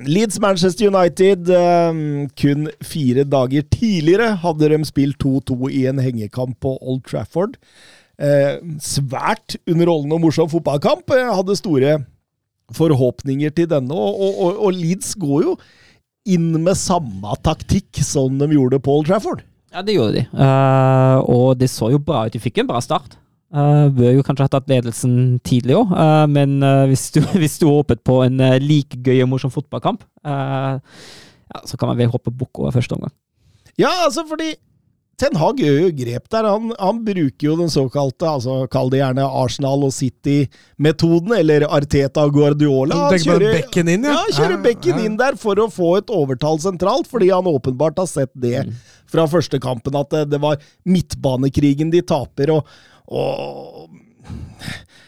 Leeds 0.08 0.40
Manchester 0.42 0.90
United. 0.90 1.52
um, 1.54 2.02
kun 2.40 2.68
fire 2.82 3.28
dager 3.28 3.68
tidligere 3.74 4.34
hadde 4.42 4.72
de 4.74 4.82
spilt 4.88 5.22
2-2 5.24 5.70
i 5.70 5.86
en 5.92 6.02
hengekamp 6.02 6.58
på 6.64 6.74
Old 6.82 7.04
Trafford. 7.06 7.58
Eh, 8.18 8.58
svært 8.82 9.60
underholdende 9.70 10.18
og 10.18 10.24
morsom 10.26 10.50
fotballkamp. 10.50 11.06
Jeg 11.14 11.36
hadde 11.38 11.58
store 11.60 11.98
forhåpninger 12.76 13.54
til 13.56 13.70
denne, 13.70 13.94
og, 13.94 14.40
og, 14.42 14.64
og 14.68 14.74
Leeds 14.76 15.14
går 15.22 15.44
jo 15.46 15.54
inn 16.30 16.50
med 16.64 16.78
samme 16.80 17.38
taktikk 17.46 18.02
som 18.06 18.36
de 18.40 18.50
gjorde 18.52 18.82
Paul 18.84 19.06
Trafford. 19.08 19.44
Ja, 19.74 19.84
det 19.86 19.98
gjorde 19.98 20.20
de. 20.20 20.26
Uh, 20.32 21.20
og 21.28 21.48
det 21.60 21.70
så 21.72 21.92
jo 21.94 22.02
bra 22.02 22.26
ut. 22.26 22.34
De 22.34 22.42
fikk 22.42 22.62
en 22.62 22.70
bra 22.70 22.82
start. 22.84 23.18
Uh, 23.54 23.88
bør 23.96 24.18
jo 24.18 24.26
kanskje 24.28 24.48
ha 24.48 24.52
tatt 24.58 24.72
ledelsen 24.72 25.38
tidlig 25.48 25.78
òg, 25.78 25.94
men 26.28 26.58
eh, 26.66 26.84
hvis, 26.90 27.06
du, 27.16 27.22
hvis 27.42 27.56
du 27.62 27.70
håpet 27.70 28.02
på 28.08 28.20
en 28.26 28.42
like 28.60 29.00
gøy 29.06 29.22
og 29.24 29.32
morsom 29.32 29.54
fotballkamp, 29.54 30.04
ja, 30.28 31.62
så 31.64 31.80
kan 31.80 31.88
man 31.88 32.00
vel 32.00 32.12
hoppe 32.12 32.34
bukk 32.36 32.60
over 32.60 32.76
første 32.76 32.98
omgang. 32.98 33.14
Ja, 33.80 33.94
altså 34.04 34.26
fordi 34.28 34.52
Ten 35.18 35.34
Hag 35.42 35.58
gjør 35.58 35.78
jo 35.82 35.94
grep 35.98 36.28
der. 36.30 36.46
Han, 36.46 36.74
han 36.78 36.98
bruker 37.06 37.48
jo 37.48 37.56
den 37.58 37.72
såkalte, 37.74 38.28
altså 38.30 38.60
kall 38.70 38.92
det 38.94 39.00
gjerne 39.00 39.26
Arsenal 39.26 39.88
og 39.88 39.94
City-metoden, 39.96 41.34
eller 41.40 41.66
Arteta 41.66 42.28
og 42.28 42.36
Guardiola. 42.36 43.00
Han 43.00 43.16
tenker 43.16 43.42
på 43.42 43.56
bekken 43.56 43.90
inn, 43.96 44.06
ja? 44.06 44.14
ja? 44.14 44.36
kjører 44.38 44.62
bekken 44.68 45.02
inn 45.02 45.18
der 45.18 45.40
for 45.42 45.58
å 45.58 45.66
få 45.74 45.96
et 46.04 46.14
overtall 46.14 46.62
sentralt, 46.62 47.10
fordi 47.10 47.32
han 47.34 47.50
åpenbart 47.50 47.98
har 48.04 48.12
sett 48.12 48.34
det 48.38 48.68
fra 49.10 49.26
første 49.32 49.58
kampen, 49.64 49.98
at 49.98 50.14
det, 50.14 50.28
det 50.36 50.42
var 50.44 50.62
midtbanekrigen 50.86 51.90
de 51.96 52.04
taper, 52.06 52.54
og, 52.54 52.78
og 53.10 53.88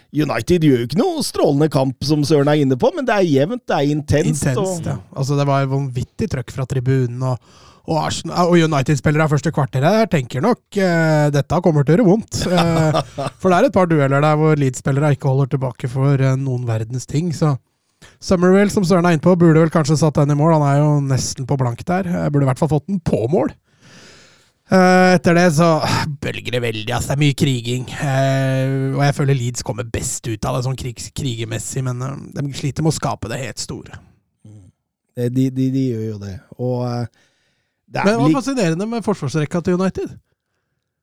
United 0.10 0.66
gjør 0.66 0.82
jo 0.82 0.90
ikke 0.90 1.04
noe 1.04 1.22
strålende 1.22 1.70
kamp, 1.70 2.02
som 2.02 2.26
Søren 2.26 2.50
er 2.50 2.64
inne 2.64 2.82
på, 2.82 2.90
men 2.96 3.06
det 3.06 3.14
er 3.14 3.30
jevnt, 3.30 3.68
det 3.70 3.78
er 3.78 3.94
intenst. 3.94 4.48
Intenst, 4.48 4.88
og, 4.88 4.94
ja. 4.96 5.02
Altså, 5.14 5.38
det 5.38 5.46
var 5.46 5.70
vanvittig 5.70 6.34
trøkk 6.34 6.56
fra 6.56 6.66
tribunen. 6.70 7.22
og 7.30 7.68
og, 7.90 8.20
og 8.46 8.54
United-spillere 8.62 9.26
av 9.26 9.32
første 9.34 9.52
kvarteret 9.56 9.96
der 9.98 10.10
tenker 10.12 10.44
nok 10.46 10.78
eh, 10.78 11.30
dette 11.34 11.60
kommer 11.66 11.84
til 11.88 11.96
å 11.96 11.98
gjøre 11.98 12.10
vondt. 12.10 12.42
Eh, 12.60 13.32
for 13.42 13.50
det 13.50 13.58
er 13.58 13.68
et 13.70 13.76
par 13.76 13.90
dueller 13.90 14.22
der 14.24 14.38
hvor 14.40 14.60
Leeds-spillere 14.60 15.14
ikke 15.16 15.30
holder 15.32 15.50
tilbake 15.56 15.90
for 15.92 16.22
eh, 16.22 16.36
noen 16.38 16.68
verdens 16.70 17.10
ting. 17.10 17.32
Så 17.36 17.56
Summerwell, 18.24 18.70
som 18.72 18.86
Søren 18.88 19.08
er 19.10 19.16
inne 19.18 19.24
på, 19.24 19.34
burde 19.40 19.60
vel 19.64 19.72
kanskje 19.74 19.98
satt 20.00 20.18
den 20.22 20.32
i 20.34 20.38
mål. 20.40 20.54
Han 20.58 20.68
er 20.70 20.78
jo 20.82 20.92
nesten 21.04 21.48
på 21.50 21.58
blank 21.60 21.82
der. 21.88 22.08
Jeg 22.08 22.32
burde 22.36 22.46
i 22.48 22.50
hvert 22.52 22.62
fall 22.62 22.72
fått 22.72 22.88
den 22.92 23.02
på 23.04 23.26
mål. 23.32 23.52
Eh, 24.70 25.16
etter 25.16 25.34
det 25.34 25.48
så 25.58 25.70
bølger 26.22 26.54
det 26.58 26.62
veldig. 26.62 26.92
Altså, 26.94 27.10
det 27.10 27.16
er 27.18 27.24
mye 27.24 27.38
kriging. 27.42 27.88
Eh, 27.90 28.74
og 28.94 29.02
jeg 29.08 29.16
føler 29.18 29.40
Leeds 29.40 29.66
kommer 29.66 29.88
best 29.90 30.28
ut 30.30 30.46
av 30.46 30.60
det 30.60 30.66
sånn 30.68 30.78
krig, 30.80 31.00
krigermessig, 31.18 31.82
men 31.88 32.04
eh, 32.06 32.20
de 32.38 32.46
sliter 32.60 32.86
med 32.86 32.94
å 32.94 33.00
skape 33.00 33.32
det 33.32 33.42
helt 33.42 33.64
store. 33.64 33.98
Eh, 35.18 35.32
De, 35.34 35.50
de, 35.50 35.72
de 35.74 35.88
gjør 35.90 36.06
jo 36.12 36.20
det. 36.22 36.36
Og 36.62 36.84
eh, 36.86 37.26
det 37.90 38.04
Men 38.06 38.14
det 38.14 38.24
var 38.24 38.36
fascinerende 38.42 38.88
med 38.90 39.06
forsvarsrekka 39.06 39.62
til 39.66 39.80
United. 39.80 40.18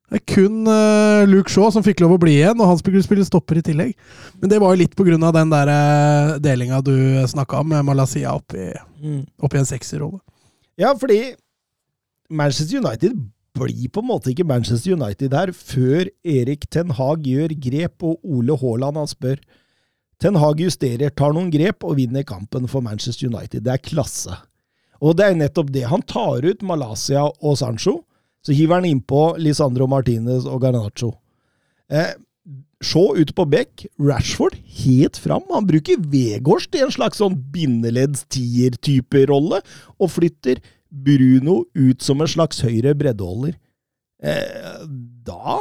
Det 0.07 0.20
er 0.20 0.27
kun 0.31 0.61
uh, 0.70 1.27
Luke 1.27 1.51
Shaw 1.51 1.72
som 1.75 1.83
fikk 1.83 1.99
lov 2.05 2.14
å 2.14 2.20
bli 2.22 2.37
igjen, 2.38 2.61
og 2.62 2.68
han 2.70 2.79
skulle 2.79 3.03
spille 3.03 3.27
stopper 3.27 3.59
i 3.59 3.64
tillegg. 3.66 3.96
Men 4.38 4.53
det 4.53 4.61
var 4.62 4.75
jo 4.75 4.85
litt 4.85 4.94
av 4.94 5.33
den 5.35 5.51
der 5.51 5.72
uh, 5.72 6.37
delinga 6.38 6.79
du 6.87 6.94
snakka 7.27 7.64
om, 7.64 7.72
med 7.75 7.88
Malaysia 7.88 8.37
opp 8.38 8.55
i, 8.55 8.70
Mm. 9.03 9.27
oppi 9.42 9.59
i 9.59 9.61
en 9.61 9.66
sekserrolle. 9.68 10.20
Ja, 10.79 10.94
fordi 10.96 11.35
Manchester 12.31 12.79
United 12.79 13.18
blir 13.57 13.88
på 13.90 14.01
en 14.01 14.09
måte 14.09 14.31
ikke 14.31 14.46
Manchester 14.46 14.94
United 14.94 15.35
her 15.35 15.53
før 15.53 16.09
Erik 16.25 16.68
Ten 16.70 16.90
Hag 16.96 17.27
gjør 17.27 17.55
grep, 17.61 18.03
og 18.03 18.20
Ole 18.25 18.57
Haaland 18.61 18.96
han 19.01 19.11
spør. 19.11 19.40
Ten 20.22 20.38
Hag 20.40 20.61
justerer, 20.61 21.11
tar 21.11 21.35
noen 21.37 21.51
grep 21.53 21.85
og 21.85 21.99
vinner 21.99 22.25
kampen 22.25 22.68
for 22.68 22.81
Manchester 22.85 23.29
United. 23.29 23.64
Det 23.66 23.75
er 23.75 23.83
klasse. 23.83 24.37
Og 25.00 25.16
det 25.18 25.26
er 25.26 25.38
nettopp 25.38 25.72
det. 25.74 25.87
Han 25.90 26.04
tar 26.06 26.46
ut 26.46 26.62
Malaysia 26.66 27.26
og 27.26 27.59
Sancho, 27.61 28.00
så 28.46 28.54
hiver 28.54 28.80
han 28.80 28.88
innpå 28.88 29.35
Lisandro 29.42 29.88
Martinez 29.90 30.46
og 30.46 30.62
Garnaccio. 30.62 31.12
Eh, 31.90 32.14
se 32.85 33.02
ut 33.16 33.32
på 33.35 33.46
bekk, 33.50 33.87
Rashford 33.98 34.56
helt 34.85 35.18
fram. 35.18 35.44
Han 35.50 35.66
bruker 35.68 36.02
Vegårs 36.12 36.68
i 36.76 36.85
en 36.85 36.94
slags 36.94 37.20
sånn 37.22 37.38
bindeledds-tier-type 37.52 39.26
rolle, 39.30 39.62
og 39.98 40.12
flytter 40.14 40.62
Bruno 40.90 41.64
ut 41.74 42.04
som 42.04 42.22
en 42.22 42.30
slags 42.30 42.62
høyre 42.64 42.94
breddeholder. 42.98 43.56
Eh, 44.22 44.85
da 45.26 45.59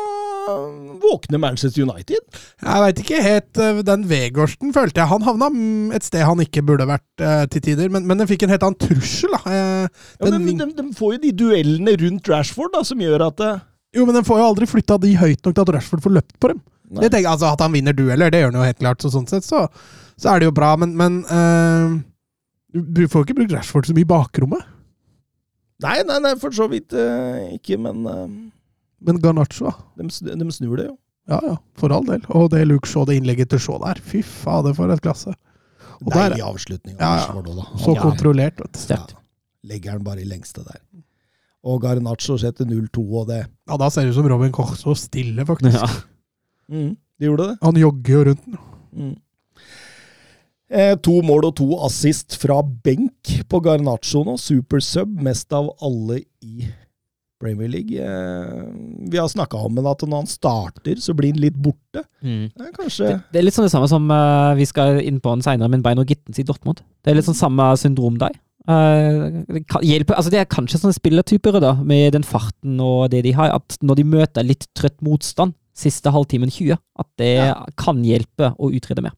våkner 1.04 1.42
Manchester 1.42 1.86
United. 1.86 2.40
Jeg 2.62 2.84
veit 2.84 3.02
ikke 3.02 3.22
helt 3.24 3.62
eh, 3.62 3.82
Den 3.88 4.06
Vegårsten 4.10 4.74
følte 4.76 5.02
jeg 5.02 5.12
Han 5.12 5.26
havna 5.26 5.50
mm, 5.54 5.94
et 5.98 6.06
sted 6.08 6.26
han 6.26 6.42
ikke 6.44 6.64
burde 6.66 6.88
vært 6.90 7.24
eh, 7.24 7.46
til 7.52 7.64
tider, 7.70 7.92
men, 7.94 8.06
men 8.10 8.22
den 8.22 8.30
fikk 8.30 8.46
en 8.46 8.54
helt 8.54 8.66
annen 8.66 8.80
trussel. 8.82 9.36
da. 9.36 9.44
Den, 9.50 9.90
Ja, 10.20 10.32
men 10.38 10.48
de, 10.62 10.70
de, 10.78 10.88
får 10.98 11.16
jo 11.16 11.24
de 11.26 11.34
duellene 11.44 11.98
rundt 12.02 12.32
Rashford 12.32 12.74
da, 12.76 12.84
som 12.88 13.02
gjør 13.02 13.28
at 13.30 13.44
eh, 13.46 13.66
Jo, 13.98 14.08
men 14.08 14.18
den 14.20 14.28
får 14.28 14.42
jo 14.42 14.48
aldri 14.52 14.70
flytta 14.70 15.00
de 15.04 15.14
høyt 15.20 15.42
nok 15.46 15.56
til 15.56 15.66
at 15.66 15.76
Rashford 15.78 16.04
får 16.06 16.18
løpt 16.20 16.40
på 16.40 16.54
dem. 16.54 16.64
Nei. 16.92 17.06
Jeg 17.06 17.16
tenker, 17.16 17.32
altså 17.32 17.52
At 17.54 17.64
han 17.66 17.74
vinner 17.74 17.96
dueller, 17.98 18.32
det 18.32 18.44
gjør 18.44 18.52
han 18.54 18.60
jo 18.60 18.68
helt 18.70 18.82
klart, 18.82 19.02
så 19.02 19.12
sånn 19.14 19.30
sett 19.30 19.48
så, 19.48 19.66
så 20.22 20.34
er 20.34 20.42
det 20.42 20.50
jo 20.50 20.56
bra, 20.56 20.76
men, 20.80 20.94
men 21.00 21.22
uh, 21.30 21.96
Du 22.72 23.06
får 23.10 23.24
jo 23.24 23.28
ikke 23.30 23.40
brukt 23.42 23.56
Rashford 23.56 23.90
så 23.90 23.96
mye 23.96 24.06
i 24.06 24.10
bakrommet. 24.10 24.72
Nei, 25.84 25.98
nei, 26.08 26.20
nei, 26.24 26.36
for 26.40 26.56
så 26.56 26.70
vidt 26.72 26.94
uh, 26.96 27.42
ikke, 27.58 27.76
men 27.82 28.06
eh, 28.08 28.28
Men 29.06 29.20
Garnaccio, 29.22 29.70
da. 29.70 30.04
de, 30.04 30.36
de 30.44 30.52
snur 30.52 30.78
det 30.82 30.88
jo. 30.90 30.96
Ja 31.30 31.40
ja, 31.42 31.56
for 31.78 31.94
all 31.96 32.06
del. 32.06 32.22
Og 32.38 32.50
det 32.54 32.64
Luke 32.68 32.88
Shaw, 32.90 33.06
det 33.10 33.16
innlegget 33.20 33.50
til 33.50 33.60
Shaw 33.60 33.80
der, 33.82 33.98
fy 34.02 34.22
fader, 34.26 34.74
for 34.78 34.92
et 34.94 35.02
klasse. 35.02 35.34
Og 36.02 36.12
der- 36.12 36.30
Deilig 36.36 36.44
avslutning 36.46 36.98
Ja, 37.00 37.16
ja. 37.24 37.42
Da, 37.42 37.54
da. 37.56 37.66
Så 37.82 37.96
Ja. 37.96 38.02
kontrollert, 38.02 38.60
vet 38.62 38.74
du. 38.74 38.94
Ja. 38.94 39.06
Legger 39.64 39.92
den 39.98 40.04
bare 40.04 40.22
i 40.22 40.26
lengste 40.30 40.64
der. 40.66 40.82
Og 41.66 41.82
Garnaccio 41.82 42.38
setter 42.38 42.66
0-2, 42.66 43.06
og 43.22 43.28
det 43.28 43.48
Ja, 43.68 43.78
da 43.78 43.90
ser 43.90 44.02
det 44.06 44.10
ut 44.12 44.16
som 44.20 44.28
Robin 44.30 44.52
Koch 44.52 44.76
så 44.78 44.94
stille, 44.96 45.46
faktisk. 45.46 45.74
Ja. 45.82 45.88
mm, 46.70 46.96
De 47.20 47.26
gjorde 47.26 47.48
det. 47.50 47.58
Han 47.64 47.76
jogger 47.76 48.14
jo 48.14 48.24
rundt 48.30 48.46
den. 48.46 48.58
Mm. 48.94 49.16
Eh, 50.70 50.96
to 51.06 51.22
mål 51.22 51.46
og 51.46 51.56
to 51.56 51.68
assist 51.86 52.36
fra 52.42 52.58
benk 52.62 53.36
på 53.50 53.60
Garnaccio 53.64 54.24
nå. 54.26 54.34
Supersub, 54.42 55.08
mest 55.22 55.54
av 55.54 55.70
alle 55.82 56.22
i 56.44 56.68
Premier 57.46 57.70
League. 57.70 58.02
Eh, 58.02 58.64
vi 59.12 59.20
har 59.22 59.30
snakka 59.32 59.60
om 59.68 59.78
at 59.86 60.02
når 60.06 60.24
han 60.24 60.30
starter, 60.32 60.98
så 61.02 61.14
blir 61.18 61.36
han 61.36 61.44
litt 61.44 61.58
borte. 61.62 62.02
Mm. 62.26 62.48
Eh, 62.50 62.72
kanskje 62.76 63.12
Det, 63.12 63.20
det 63.36 63.42
er 63.42 63.46
litt 63.48 63.58
sånn 63.58 63.68
det 63.68 63.74
samme 63.76 63.90
som 63.92 64.10
uh, 64.10 64.56
vi 64.58 64.66
skal 64.70 65.00
inn 65.06 65.22
på 65.22 65.36
den 65.36 65.46
senere, 65.46 65.70
men 65.72 65.86
Beino 65.86 66.06
Gittens 66.08 66.42
i 66.42 66.48
Dortmund. 66.48 66.82
Det 67.06 67.14
er 67.14 67.20
litt 67.20 67.30
sånn 67.30 67.38
samme 67.38 67.70
syndrom 67.80 68.18
der. 68.22 68.34
Uh, 68.66 69.44
det, 69.46 69.62
kan, 69.70 69.84
hjelper, 69.86 70.18
altså 70.18 70.32
det 70.34 70.40
er 70.42 70.50
kanskje 70.50 70.80
sånne 70.82 70.98
spillertyper, 70.98 71.60
da, 71.62 71.76
med 71.86 72.16
den 72.18 72.26
farten 72.26 72.80
og 72.82 73.12
det 73.14 73.22
de 73.28 73.36
har, 73.38 73.54
at 73.60 73.78
når 73.86 74.02
de 74.02 74.08
møter 74.16 74.48
litt 74.48 74.66
trøtt 74.74 74.98
motstand 75.06 75.54
siste 75.76 76.10
halvtimen 76.16 76.50
20, 76.50 76.80
at 77.04 77.10
det 77.22 77.34
Ja. 77.36 77.60
kan 77.78 78.02
hjelpe 78.08 78.56
å 78.58 78.72
utrede 78.74 79.06
mer. 79.06 79.14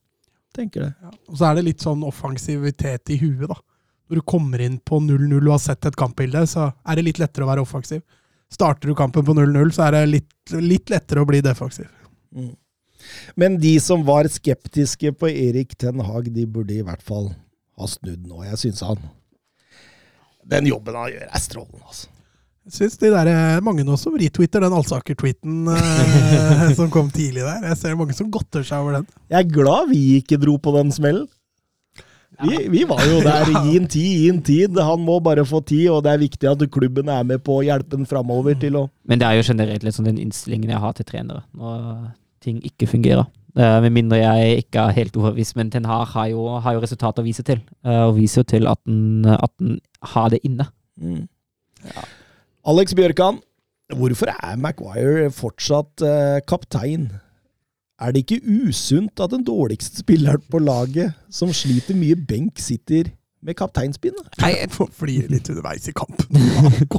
tenker 0.57 0.81
det. 0.87 0.93
Og 1.29 1.37
så 1.37 1.51
er 1.51 1.55
det 1.59 1.67
litt 1.67 1.83
sånn 1.85 2.01
offensivitet 2.03 3.11
i 3.13 3.17
huet, 3.21 3.47
da. 3.51 3.55
Når 4.09 4.15
du 4.15 4.23
kommer 4.25 4.61
inn 4.63 4.79
på 4.79 4.97
0-0 5.03 5.35
og 5.43 5.51
har 5.51 5.59
sett 5.61 5.85
et 5.85 5.95
kampbilde, 5.99 6.41
så 6.49 6.71
er 6.87 6.95
det 6.97 7.03
litt 7.05 7.19
lettere 7.21 7.45
å 7.45 7.49
være 7.51 7.61
offensiv. 7.61 8.01
Starter 8.53 8.89
du 8.89 8.95
kampen 8.95 9.25
på 9.27 9.35
0-0, 9.35 9.73
så 9.75 9.87
er 9.87 9.97
det 9.97 10.05
litt, 10.11 10.55
litt 10.63 10.91
lettere 10.93 11.23
å 11.23 11.27
bli 11.27 11.41
defensiv. 11.43 11.89
Mm. 12.35 12.53
Men 13.39 13.57
de 13.61 13.75
som 13.83 14.03
var 14.07 14.29
skeptiske 14.31 15.13
på 15.19 15.29
Erik 15.29 15.75
Ten 15.79 16.01
Hag, 16.03 16.29
de 16.33 16.45
burde 16.49 16.75
i 16.75 16.83
hvert 16.85 17.03
fall 17.03 17.31
ha 17.77 17.89
snudd 17.89 18.25
nå. 18.27 18.43
Jeg 18.47 18.61
syns 18.63 18.83
han 18.87 19.01
Den 20.47 20.69
jobben 20.69 20.95
han 20.95 21.11
gjør, 21.11 21.27
er 21.27 21.43
strålende, 21.43 21.83
altså. 21.83 22.13
Jeg 22.67 22.75
syns 22.75 22.97
de 22.99 23.09
der, 23.13 23.29
eh, 23.31 23.61
mange 23.63 23.83
nå 23.87 23.95
som 23.99 24.15
retwitter 24.19 24.63
den 24.63 24.73
Alsaker-tweeten 24.75 25.69
eh, 25.71 26.71
som 26.79 26.89
kom 26.91 27.07
tidlig 27.11 27.45
der. 27.45 27.61
Jeg 27.69 27.79
ser 27.79 27.95
mange 27.99 28.15
som 28.15 28.31
godter 28.31 28.65
seg 28.67 28.83
over 28.83 28.97
den. 28.97 29.05
Jeg 29.31 29.39
er 29.39 29.53
glad 29.53 29.87
vi 29.91 30.01
ikke 30.17 30.39
dro 30.41 30.57
på 30.59 30.73
den 30.75 30.91
smellen. 30.91 31.29
Vi, 32.43 32.57
vi 32.69 32.83
var 32.85 33.01
jo 33.07 33.21
der. 33.25 33.49
Gi 33.65 33.77
en 33.79 33.87
tid, 33.89 34.11
gi 34.21 34.27
en 34.29 34.41
tid. 34.45 34.77
Han 34.83 35.01
må 35.01 35.17
bare 35.23 35.45
få 35.47 35.61
tid, 35.65 35.87
og 35.93 36.03
det 36.05 36.13
er 36.13 36.21
viktig 36.21 36.49
at 36.51 36.61
klubben 36.73 37.09
er 37.09 37.25
med 37.25 37.41
på 37.45 37.59
å 37.59 37.65
hjelpe 37.65 37.97
ham 37.97 38.05
framover 38.09 38.57
til 38.61 38.77
å 38.77 38.85
Men 39.09 39.21
det 39.21 39.29
er 39.29 39.39
jo 39.39 39.47
generelt 39.49 39.85
litt 39.85 39.97
sånn 39.97 40.09
den 40.09 40.21
innstillingen 40.21 40.73
jeg 40.73 40.83
har 40.83 40.93
til 40.97 41.07
trenere, 41.09 41.43
når 41.57 42.13
ting 42.45 42.61
ikke 42.65 42.89
fungerer. 42.89 43.25
Uh, 43.57 43.79
med 43.81 43.89
mindre 43.95 44.19
jeg 44.21 44.61
ikke 44.67 44.83
er 44.85 44.97
helt 44.99 45.15
overbevist, 45.17 45.55
men 45.57 45.71
Ten 45.73 45.87
Hag 45.89 46.11
har 46.13 46.27
jo, 46.29 46.45
har 46.61 46.77
jo 46.77 46.83
resultater 46.83 47.23
å 47.23 47.25
vise 47.25 47.45
til. 47.45 47.63
Uh, 47.81 48.11
og 48.11 48.17
viser 48.19 48.43
jo 48.43 48.49
til 48.53 48.69
at 48.69 48.81
den, 48.85 49.25
at 49.25 49.53
den 49.57 49.79
har 50.13 50.29
det 50.29 50.43
inne. 50.45 50.69
Alex 52.67 52.93
Bjørkan, 52.97 53.39
hvorfor 53.97 54.29
er 54.35 54.59
Maguire 54.61 55.31
fortsatt 55.33 56.05
uh, 56.05 56.37
kaptein? 56.45 57.09
Er 58.01 58.11
det 58.13 58.25
ikke 58.25 58.41
usunt 58.69 59.19
at 59.23 59.31
den 59.33 59.43
dårligste 59.47 60.03
spilleren 60.03 60.41
på 60.51 60.59
laget, 60.61 61.15
som 61.33 61.49
sliter 61.53 61.95
mye 61.97 62.15
benk, 62.29 62.59
sitter 62.61 63.09
med 63.41 63.55
kapteinspinnet. 63.57 64.27
Nei, 64.41 64.51
Får 64.69 64.91
fly 64.93 65.15
litt 65.31 65.49
underveis 65.49 65.87
i 65.89 65.93
kampen. 65.97 66.37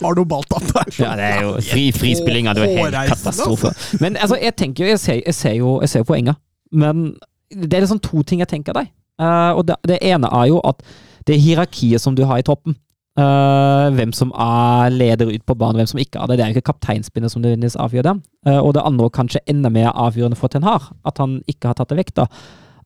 Har 0.00 0.14
noe 0.16 0.24
balltatt 0.28 0.64
der. 0.72 0.90
så- 0.90 1.02
Ja, 1.02 1.16
det 1.18 1.24
er 1.24 1.42
jo 1.42 1.52
fri, 1.60 1.90
frispillinga. 1.92 2.54
Det 2.54 2.62
er 2.62 2.68
jo 2.70 2.76
helt 2.76 2.94
Hårreisende, 2.94 3.16
katastrofe. 3.24 3.72
Men 4.00 4.16
altså, 4.16 4.38
jeg 4.40 4.56
tenker 4.56 4.84
jo 4.84 4.90
Jeg 4.90 5.00
ser, 5.00 5.20
jeg 5.26 5.34
ser 5.34 5.52
jo 5.58 5.80
jeg 5.80 5.88
ser 5.88 6.00
jo 6.00 6.04
poenget. 6.04 6.36
Men 6.72 7.16
det 7.50 7.74
er 7.74 7.80
liksom 7.84 8.00
to 8.00 8.22
ting 8.22 8.40
jeg 8.40 8.48
tenker 8.48 8.72
deg. 8.72 8.88
Uh, 9.20 9.52
og 9.58 9.66
det, 9.68 9.76
det 9.88 9.98
ene 10.02 10.28
er 10.32 10.46
jo 10.48 10.60
at 10.64 10.80
det 11.26 11.40
hierarkiet 11.42 12.00
som 12.00 12.14
du 12.14 12.24
har 12.24 12.38
i 12.38 12.42
toppen 12.46 12.76
eh, 13.18 13.88
Hvem 13.98 14.14
som 14.16 14.32
er 14.32 14.94
leder 14.94 15.30
ut 15.30 15.44
på 15.46 15.56
banen, 15.58 15.80
hvem 15.80 15.90
som 15.90 16.00
ikke 16.02 16.22
er 16.22 16.30
det. 16.30 16.38
Det 16.38 16.44
er 16.44 16.52
jo 16.52 16.58
ikke 16.58 16.70
kapteinspinnet 16.72 17.34
som 17.34 17.42
nødvendigvis 17.42 17.78
avgjør 17.80 18.08
det. 18.08 18.16
Uh, 18.46 18.60
og 18.62 18.72
det 18.76 18.84
andre, 18.86 19.10
kanskje 19.12 19.44
enda 19.50 19.70
mer 19.72 19.90
avgjørende 19.92 20.38
for 20.38 20.52
Ten 20.52 20.66
Har, 20.66 20.90
at 21.08 21.18
han 21.18 21.40
ikke 21.50 21.70
har 21.70 21.78
tatt 21.78 21.90
det 21.92 21.98
vekk, 22.00 22.14
da, 22.22 22.28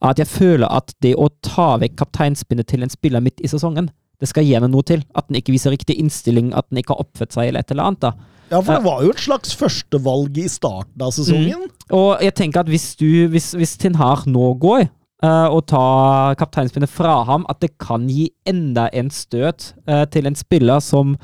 er 0.03 0.15
at 0.15 0.23
jeg 0.23 0.31
føler 0.31 0.67
at 0.67 0.95
det 1.05 1.15
å 1.15 1.29
ta 1.45 1.77
vekk 1.83 1.99
kapteinspinnet 2.01 2.71
til 2.71 2.83
en 2.83 2.93
spiller 2.93 3.23
midt 3.23 3.43
i 3.45 3.51
sesongen, 3.51 3.91
det 4.23 4.31
skal 4.31 4.47
gjøre 4.47 4.71
noe 4.71 4.87
til. 4.87 5.03
At 5.19 5.29
den 5.29 5.41
ikke 5.41 5.55
viser 5.55 5.75
riktig 5.75 5.99
innstilling, 5.99 6.53
at 6.55 6.69
den 6.71 6.79
ikke 6.83 6.95
har 6.95 7.03
oppført 7.03 7.35
seg, 7.35 7.51
eller 7.51 7.65
et 7.65 7.75
eller 7.75 7.91
annet. 7.91 8.05
da. 8.07 8.13
Ja, 8.53 8.61
for 8.61 8.77
det 8.77 8.85
var 8.85 9.03
jo 9.03 9.13
et 9.15 9.23
slags 9.23 9.55
førstevalg 9.57 10.37
i 10.39 10.49
starten 10.51 11.03
av 11.03 11.15
sesongen. 11.17 11.71
Og 11.97 12.23
jeg 12.23 12.35
tenker 12.39 12.63
at 12.63 12.71
hvis, 12.71 12.93
du, 13.01 13.09
hvis, 13.33 13.53
hvis 13.59 13.79
Ten 13.81 13.97
Har 13.99 14.27
nå 14.29 14.53
går 14.63 14.87
eh, 15.25 15.47
og 15.49 15.65
ta 15.71 16.35
kapteinspinnet 16.39 16.91
fra 16.91 17.23
ham, 17.29 17.47
at 17.51 17.63
det 17.65 17.75
kan 17.83 18.09
gi 18.11 18.29
enda 18.49 18.89
en 18.93 19.11
støt 19.15 19.73
eh, 19.87 20.05
til 20.13 20.29
en 20.29 20.39
spiller 20.39 20.83
som 20.85 21.17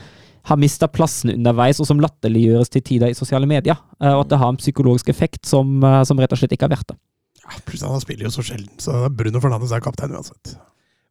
har 0.49 0.57
mista 0.57 0.89
plassen 0.89 1.35
underveis, 1.35 1.81
og 1.81 1.89
som 1.91 2.01
latterliggjøres 2.01 2.73
til 2.73 2.85
tider 2.85 3.13
i 3.13 3.19
sosiale 3.19 3.49
medier. 3.49 3.77
Eh, 4.01 4.15
og 4.15 4.25
at 4.25 4.33
det 4.33 4.41
har 4.41 4.55
en 4.55 4.61
psykologisk 4.61 5.11
effekt 5.13 5.47
som, 5.47 5.79
eh, 5.85 6.03
som 6.09 6.19
rett 6.21 6.33
og 6.33 6.41
slett 6.41 6.57
ikke 6.57 6.69
er 6.71 6.75
verdt 6.77 6.95
det. 6.95 6.99
Ja, 7.43 7.61
Plutselig 7.65 7.93
han 7.93 8.05
spiller 8.05 8.29
jo 8.29 8.35
så 8.35 8.45
sjelden, 8.45 8.75
så 8.81 9.09
Bruno 9.15 9.41
Fernandes 9.45 9.73
er 9.73 9.85
kaptein 9.85 10.15
uansett. 10.17 10.57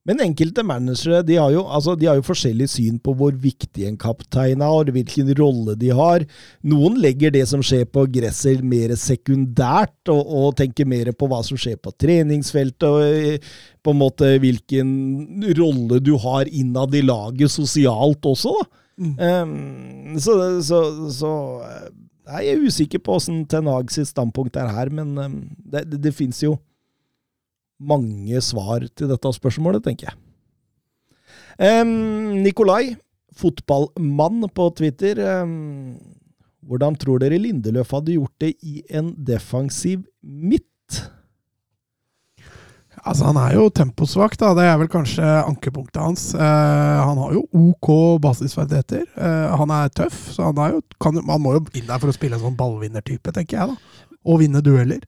Men 0.07 0.23
enkelte 0.23 0.63
managere 0.63 1.19
de 1.27 1.35
har, 1.35 1.51
jo, 1.51 1.65
altså, 1.67 1.97
de 1.99 2.07
har 2.07 2.15
jo 2.15 2.25
forskjellig 2.25 2.69
syn 2.71 2.99
på 3.03 3.11
hvor 3.19 3.35
viktig 3.35 3.89
en 3.89 3.97
kaptein 3.99 4.63
er, 4.63 4.91
hvilken 4.95 5.33
rolle 5.35 5.75
de 5.79 5.91
har. 5.95 6.23
Noen 6.67 6.95
legger 7.03 7.33
det 7.35 7.43
som 7.51 7.63
skjer 7.65 7.83
på 7.91 8.05
gresset 8.15 8.63
mer 8.63 8.95
sekundært, 8.99 9.97
og, 10.13 10.23
og 10.23 10.55
tenker 10.61 10.87
mer 10.87 11.11
på 11.11 11.27
hva 11.27 11.41
som 11.43 11.59
skjer 11.59 11.75
på 11.83 11.91
treningsfeltet, 11.99 12.87
og 12.87 13.03
eh, 13.03 13.51
på 13.83 13.93
en 13.93 13.99
måte 13.99 14.33
hvilken 14.43 14.89
rolle 15.59 15.99
du 16.03 16.15
har 16.23 16.47
innad 16.47 16.95
i 16.95 17.03
laget 17.03 17.51
sosialt 17.51 18.31
også. 18.31 18.55
da. 18.61 18.83
Um, 18.97 20.15
så, 20.17 20.33
så, 20.65 20.79
så 21.13 21.31
eh, 21.67 21.89
jeg 22.27 22.55
er 22.55 22.63
usikker 22.65 23.01
på 23.03 23.19
åssen 23.19 23.43
Ten 23.49 23.69
Hag 23.69 23.91
sitt 23.93 24.09
standpunkt 24.09 24.57
er 24.57 24.71
her, 24.73 24.89
men 24.89 25.13
um, 25.19 25.35
det, 25.59 25.85
det, 25.91 26.01
det 26.07 26.15
fins 26.17 26.41
jo 26.43 26.55
mange 27.79 28.41
svar 28.41 28.85
til 28.97 29.11
dette 29.11 29.33
spørsmålet, 29.37 29.85
tenker 29.85 30.11
jeg. 30.11 30.17
Um, 31.57 32.43
Nikolai, 32.43 32.95
fotballmann 33.37 34.45
på 34.53 34.69
Twitter. 34.77 35.21
Um, 35.41 35.97
hvordan 36.67 36.97
tror 36.99 37.21
dere 37.21 37.39
Lindeløf 37.39 37.93
hadde 37.95 38.17
gjort 38.17 38.33
det 38.43 38.55
i 38.65 38.81
en 38.89 39.13
defensiv 39.25 40.03
midt? 40.21 40.65
Altså, 43.07 43.29
Han 43.29 43.37
er 43.39 43.53
jo 43.55 43.69
temposvak, 43.69 44.35
da. 44.39 44.51
Det 44.57 44.65
er 44.67 44.77
vel 44.81 44.89
kanskje 44.91 45.23
ankepunktet 45.23 46.01
hans. 46.01 46.27
Uh, 46.35 46.41
han 47.07 47.21
har 47.21 47.37
jo 47.37 47.45
OK 47.55 48.19
basisferdigheter. 48.21 49.05
Uh, 49.15 49.53
han 49.61 49.71
er 49.71 49.93
tøff, 49.95 50.17
så 50.35 50.49
han, 50.49 50.59
er 50.61 50.75
jo, 50.75 50.81
kan, 51.01 51.21
han 51.29 51.41
må 51.41 51.55
jo 51.55 51.63
inn 51.73 51.87
der 51.87 52.01
for 52.01 52.11
å 52.11 52.15
spille 52.15 52.37
en 52.37 52.43
sånn 52.43 52.57
ballvinnertype, 52.59 53.33
tenker 53.33 53.61
jeg. 53.61 53.75
da. 53.75 54.15
Og 54.27 54.41
vinne 54.43 54.61
dueller. 54.65 55.05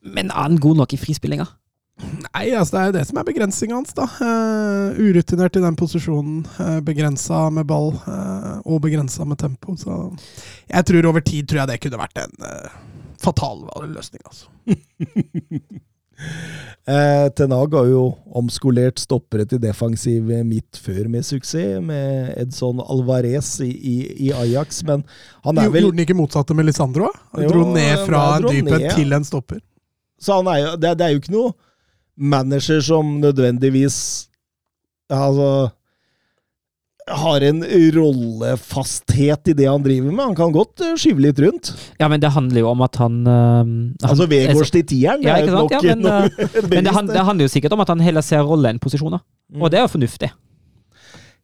Men 0.00 0.30
er 0.32 0.46
han 0.48 0.60
god 0.62 0.80
nok 0.80 0.94
i 0.96 1.00
frispillinga? 1.00 1.50
Nei, 2.00 2.46
altså 2.54 2.74
det 2.74 2.80
er 2.80 2.88
jo 2.90 2.94
det 2.98 3.04
som 3.08 3.20
er 3.20 3.26
begrensninga 3.28 3.76
hans, 3.78 3.94
da. 3.96 4.06
Uh, 4.20 5.00
urutinert 5.00 5.58
i 5.58 5.64
den 5.64 5.78
posisjonen. 5.78 6.40
Uh, 6.58 6.78
begrensa 6.84 7.46
med 7.54 7.68
ball, 7.70 7.92
uh, 8.06 8.60
og 8.64 8.82
begrensa 8.86 9.26
med 9.28 9.40
tempo. 9.40 9.76
Så 9.80 9.98
jeg 10.70 10.88
tror 10.88 11.10
over 11.12 11.24
tid 11.24 11.50
tror 11.50 11.62
jeg 11.62 11.72
det 11.72 11.80
kunne 11.84 12.00
vært 12.00 12.24
en 12.24 12.48
eh, 12.48 12.80
fatal 13.20 13.64
løsning, 13.90 14.24
altså. 14.26 14.50
Eh, 16.84 17.26
Tenag 17.36 17.74
har 17.74 17.86
jo 17.88 18.00
omskolert 18.36 18.98
stoppere 19.00 19.44
til 19.48 19.60
defensiv 19.62 20.26
midt 20.44 20.76
før 20.80 21.06
med 21.12 21.24
suksess, 21.24 21.78
med 21.84 22.32
Edson 22.40 22.80
Alvarez 22.82 23.54
i, 23.64 23.70
i, 23.70 23.94
i 24.26 24.30
Ajax, 24.34 24.82
men 24.88 25.04
han 25.46 25.60
er 25.60 25.70
vel 25.70 25.86
Gjorde 25.86 25.96
han 25.96 26.04
ikke 26.04 26.18
motsatte 26.18 26.56
med 26.56 26.68
Lisandro? 26.68 27.08
Han 27.36 27.48
dro 27.48 27.64
ned 27.72 28.04
fra 28.08 28.24
dypet 28.42 28.50
en 28.50 28.68
dyphet 28.68 28.86
til 28.98 29.16
en 29.16 29.28
stopper. 29.28 29.60
Så 30.20 30.40
han 30.40 30.50
er 30.52 30.60
jo, 30.60 30.72
det, 30.82 30.94
det 30.98 31.06
er 31.06 31.14
jo 31.14 31.22
ikke 31.22 31.36
noe 31.36 31.52
manager 32.16 32.80
som 32.84 33.18
nødvendigvis 33.20 34.28
altså, 35.10 35.70
har 37.10 37.44
en 37.46 37.62
rollefasthet 37.94 39.50
i 39.50 39.54
det 39.56 39.66
han 39.66 39.82
driver 39.82 40.12
med. 40.12 40.24
Han 40.24 40.36
kan 40.38 40.52
godt 40.54 40.84
eh, 40.84 40.94
skyve 41.00 41.24
litt 41.26 41.40
rundt. 41.42 41.72
Ja, 42.00 42.08
men 42.12 42.22
det 42.22 42.32
handler 42.34 42.62
jo 42.62 42.68
om 42.70 42.84
at 42.86 43.00
han, 43.00 43.20
eh, 43.26 43.32
han 43.32 43.72
Altså 44.06 44.28
Vegårs 44.30 44.70
til 44.74 44.86
tieren. 44.86 45.24
Ja, 45.26 45.40
ikke 45.40 45.56
sant? 45.56 45.74
Ja, 45.74 45.82
men, 45.94 46.06
eh, 46.06 46.60
Men 46.68 46.84
det, 46.84 46.94
handler, 46.94 47.14
det 47.14 47.26
handler 47.26 47.48
jo 47.48 47.54
sikkert 47.56 47.74
om 47.76 47.82
at 47.84 47.90
han 47.92 48.04
heller 48.04 48.24
ser 48.26 48.46
rolle 48.46 48.70
enn 48.70 48.82
posisjoner. 48.82 49.22
Mm. 49.50 49.64
Og 49.64 49.72
det 49.72 49.80
er 49.80 49.86
jo 49.88 49.94
fornuftig. 49.96 50.30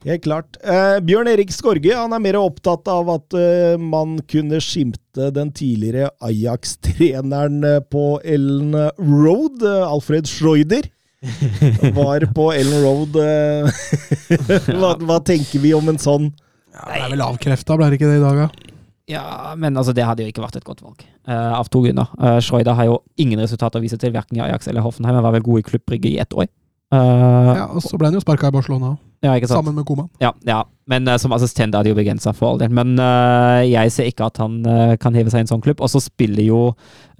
Helt 0.05 0.23
klart. 0.27 0.57
Eh, 0.63 0.99
Bjørn 1.03 1.29
Erik 1.33 1.51
Skorge 1.55 1.95
han 1.97 2.13
er 2.13 2.21
mer 2.23 2.37
opptatt 2.39 2.87
av 2.93 3.09
at 3.15 3.35
eh, 3.39 3.79
man 3.81 4.19
kunne 4.29 4.61
skimte 4.63 5.31
den 5.35 5.51
tidligere 5.57 6.11
Ajax-treneren 6.23 7.65
eh, 7.65 7.81
på 7.91 8.21
Ellen 8.25 8.75
Road, 8.99 9.65
Alfred 9.65 10.29
Schreuder. 10.31 10.91
Var 11.97 12.27
på 12.37 12.51
Ellen 12.53 12.83
Road. 12.85 13.17
Eh, 13.19 13.83
hva, 14.79 14.93
hva 15.01 15.19
tenker 15.27 15.63
vi 15.65 15.73
om 15.75 15.89
en 15.91 15.99
sånn 15.99 16.29
Ja, 16.77 16.85
det 16.93 17.01
er 17.07 17.13
vel 17.17 17.25
avkrefta, 17.25 17.79
ble 17.81 17.89
det 17.91 17.99
ikke 17.99 18.11
det 18.13 18.21
i 18.21 18.25
dag, 18.27 18.45
da? 18.45 18.73
Ja, 19.07 19.25
men 19.57 19.77
altså, 19.79 19.95
det 19.95 20.03
hadde 20.05 20.25
jo 20.27 20.33
ikke 20.33 20.43
vært 20.43 20.57
et 20.59 20.67
godt 20.67 20.81
valg. 20.83 21.03
uh, 21.31 21.55
av 21.61 21.69
to 21.71 21.79
grunner. 21.85 22.09
Uh, 22.19 22.41
Schreuder 22.43 22.75
har 22.75 22.89
jo 22.89 22.97
ingen 23.23 23.39
resultater 23.39 23.79
å 23.79 23.85
vise 23.85 23.95
til, 24.03 24.11
verken 24.15 24.39
i 24.39 24.43
Ajax 24.43 24.67
eller 24.67 24.83
Hoffenheim. 24.83 25.15
Han 25.15 25.23
var 25.25 25.37
vel 25.37 25.45
god 25.47 25.63
i 25.63 25.67
klubbrygge 25.69 26.11
i 26.11 26.17
ett 26.19 26.35
år. 26.35 26.49
Uh, 26.93 27.53
Ja, 27.55 27.67
Og 27.71 27.83
så 27.87 27.99
ble 27.99 28.11
han 28.11 28.19
jo 28.19 28.23
sparka 28.25 28.51
i 28.51 28.55
Barcelona, 28.59 28.97
ja, 29.25 29.35
ikke 29.35 29.49
sant? 29.49 29.63
sammen 29.63 29.77
med 29.79 29.87
Koman. 29.89 30.09
Ja, 30.23 30.33
ja. 30.47 30.61
men 30.91 31.09
uh, 31.09 31.17
som 31.21 31.35
assistent 31.37 31.75
er 31.75 31.85
det 31.85 31.93
jo 31.93 31.99
begrensa 31.99 32.33
for 32.37 32.53
all 32.53 32.61
del. 32.61 32.73
Men 32.75 32.95
uh, 33.01 33.63
jeg 33.65 33.93
ser 33.95 34.11
ikke 34.11 34.29
at 34.29 34.41
han 34.43 34.61
uh, 34.69 34.95
kan 35.01 35.17
heve 35.17 35.33
seg 35.33 35.43
i 35.43 35.47
en 35.47 35.53
sånn 35.55 35.65
klubb. 35.65 35.83
Og 35.85 35.91
så 35.93 36.03
spiller 36.05 36.47
jo 36.47 36.61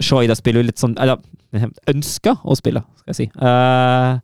Shoida 0.03 0.37
spiller 0.37 0.61
jo 0.61 0.69
litt 0.69 0.81
sånn 0.81 0.93
Eller 1.01 1.21
ønsker 1.89 2.43
å 2.43 2.57
spille, 2.59 2.83
skal 2.99 3.13
jeg 3.13 3.17
si. 3.17 3.25
Eh, 3.39 4.17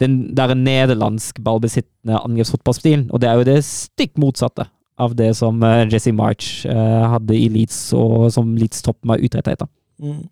den 0.00 0.12
der 0.38 0.54
nederlandsk 0.56 1.40
ballbesittende 1.44 2.20
angrepsfotballstilen. 2.22 3.08
Og 3.12 3.20
det 3.20 3.28
er 3.28 3.40
jo 3.40 3.48
det 3.48 3.56
stikk 3.66 4.14
motsatte 4.22 4.68
av 5.02 5.16
det 5.18 5.32
som 5.36 5.58
Jesse 5.90 6.14
March 6.14 6.62
hadde 6.64 7.34
i 7.34 7.50
Leeds, 7.52 7.80
og 7.98 8.30
som 8.32 8.54
Leeds 8.56 8.80
topp 8.86 9.02
var 9.10 9.20
utretta 9.20 9.56
etter. 9.56 9.68
mm. 10.00 10.22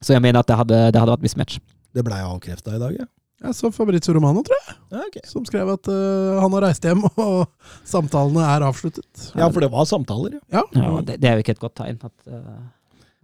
Så 0.00 0.14
jeg 0.14 0.24
mener 0.24 0.40
at 0.40 0.48
det 0.48 0.56
hadde, 0.56 0.78
det 0.94 1.02
hadde 1.02 1.12
vært 1.18 1.26
mismatch. 1.26 1.58
Det 1.92 2.06
blei 2.06 2.22
avkrefta 2.22 2.78
i 2.78 2.80
dag, 2.80 2.94
ja. 3.02 3.10
Jeg 3.40 3.56
så 3.56 3.70
Fabrizio 3.72 4.12
Romano, 4.16 4.42
tror 4.44 4.58
jeg, 4.60 4.76
Okay. 5.00 5.22
som 5.24 5.44
skrev 5.48 5.68
at 5.72 5.88
uh, 5.88 6.40
han 6.42 6.52
har 6.58 6.66
reist 6.66 6.84
hjem, 6.84 7.04
og 7.24 7.46
samtalene 7.88 8.42
er 8.44 8.66
avsluttet. 8.66 9.06
ja, 9.32 9.46
for 9.48 9.64
det 9.64 9.70
var 9.72 9.86
samtaler, 9.88 10.36
ja. 10.36 10.60
Ja, 10.60 10.64
Ja, 10.76 10.90
det, 11.06 11.20
det 11.22 11.30
er 11.30 11.38
jo 11.38 11.44
ikke 11.46 11.54
et 11.56 11.62
godt 11.62 11.76
tegn. 11.80 11.96
At, 12.04 12.12
uh, 12.28 12.58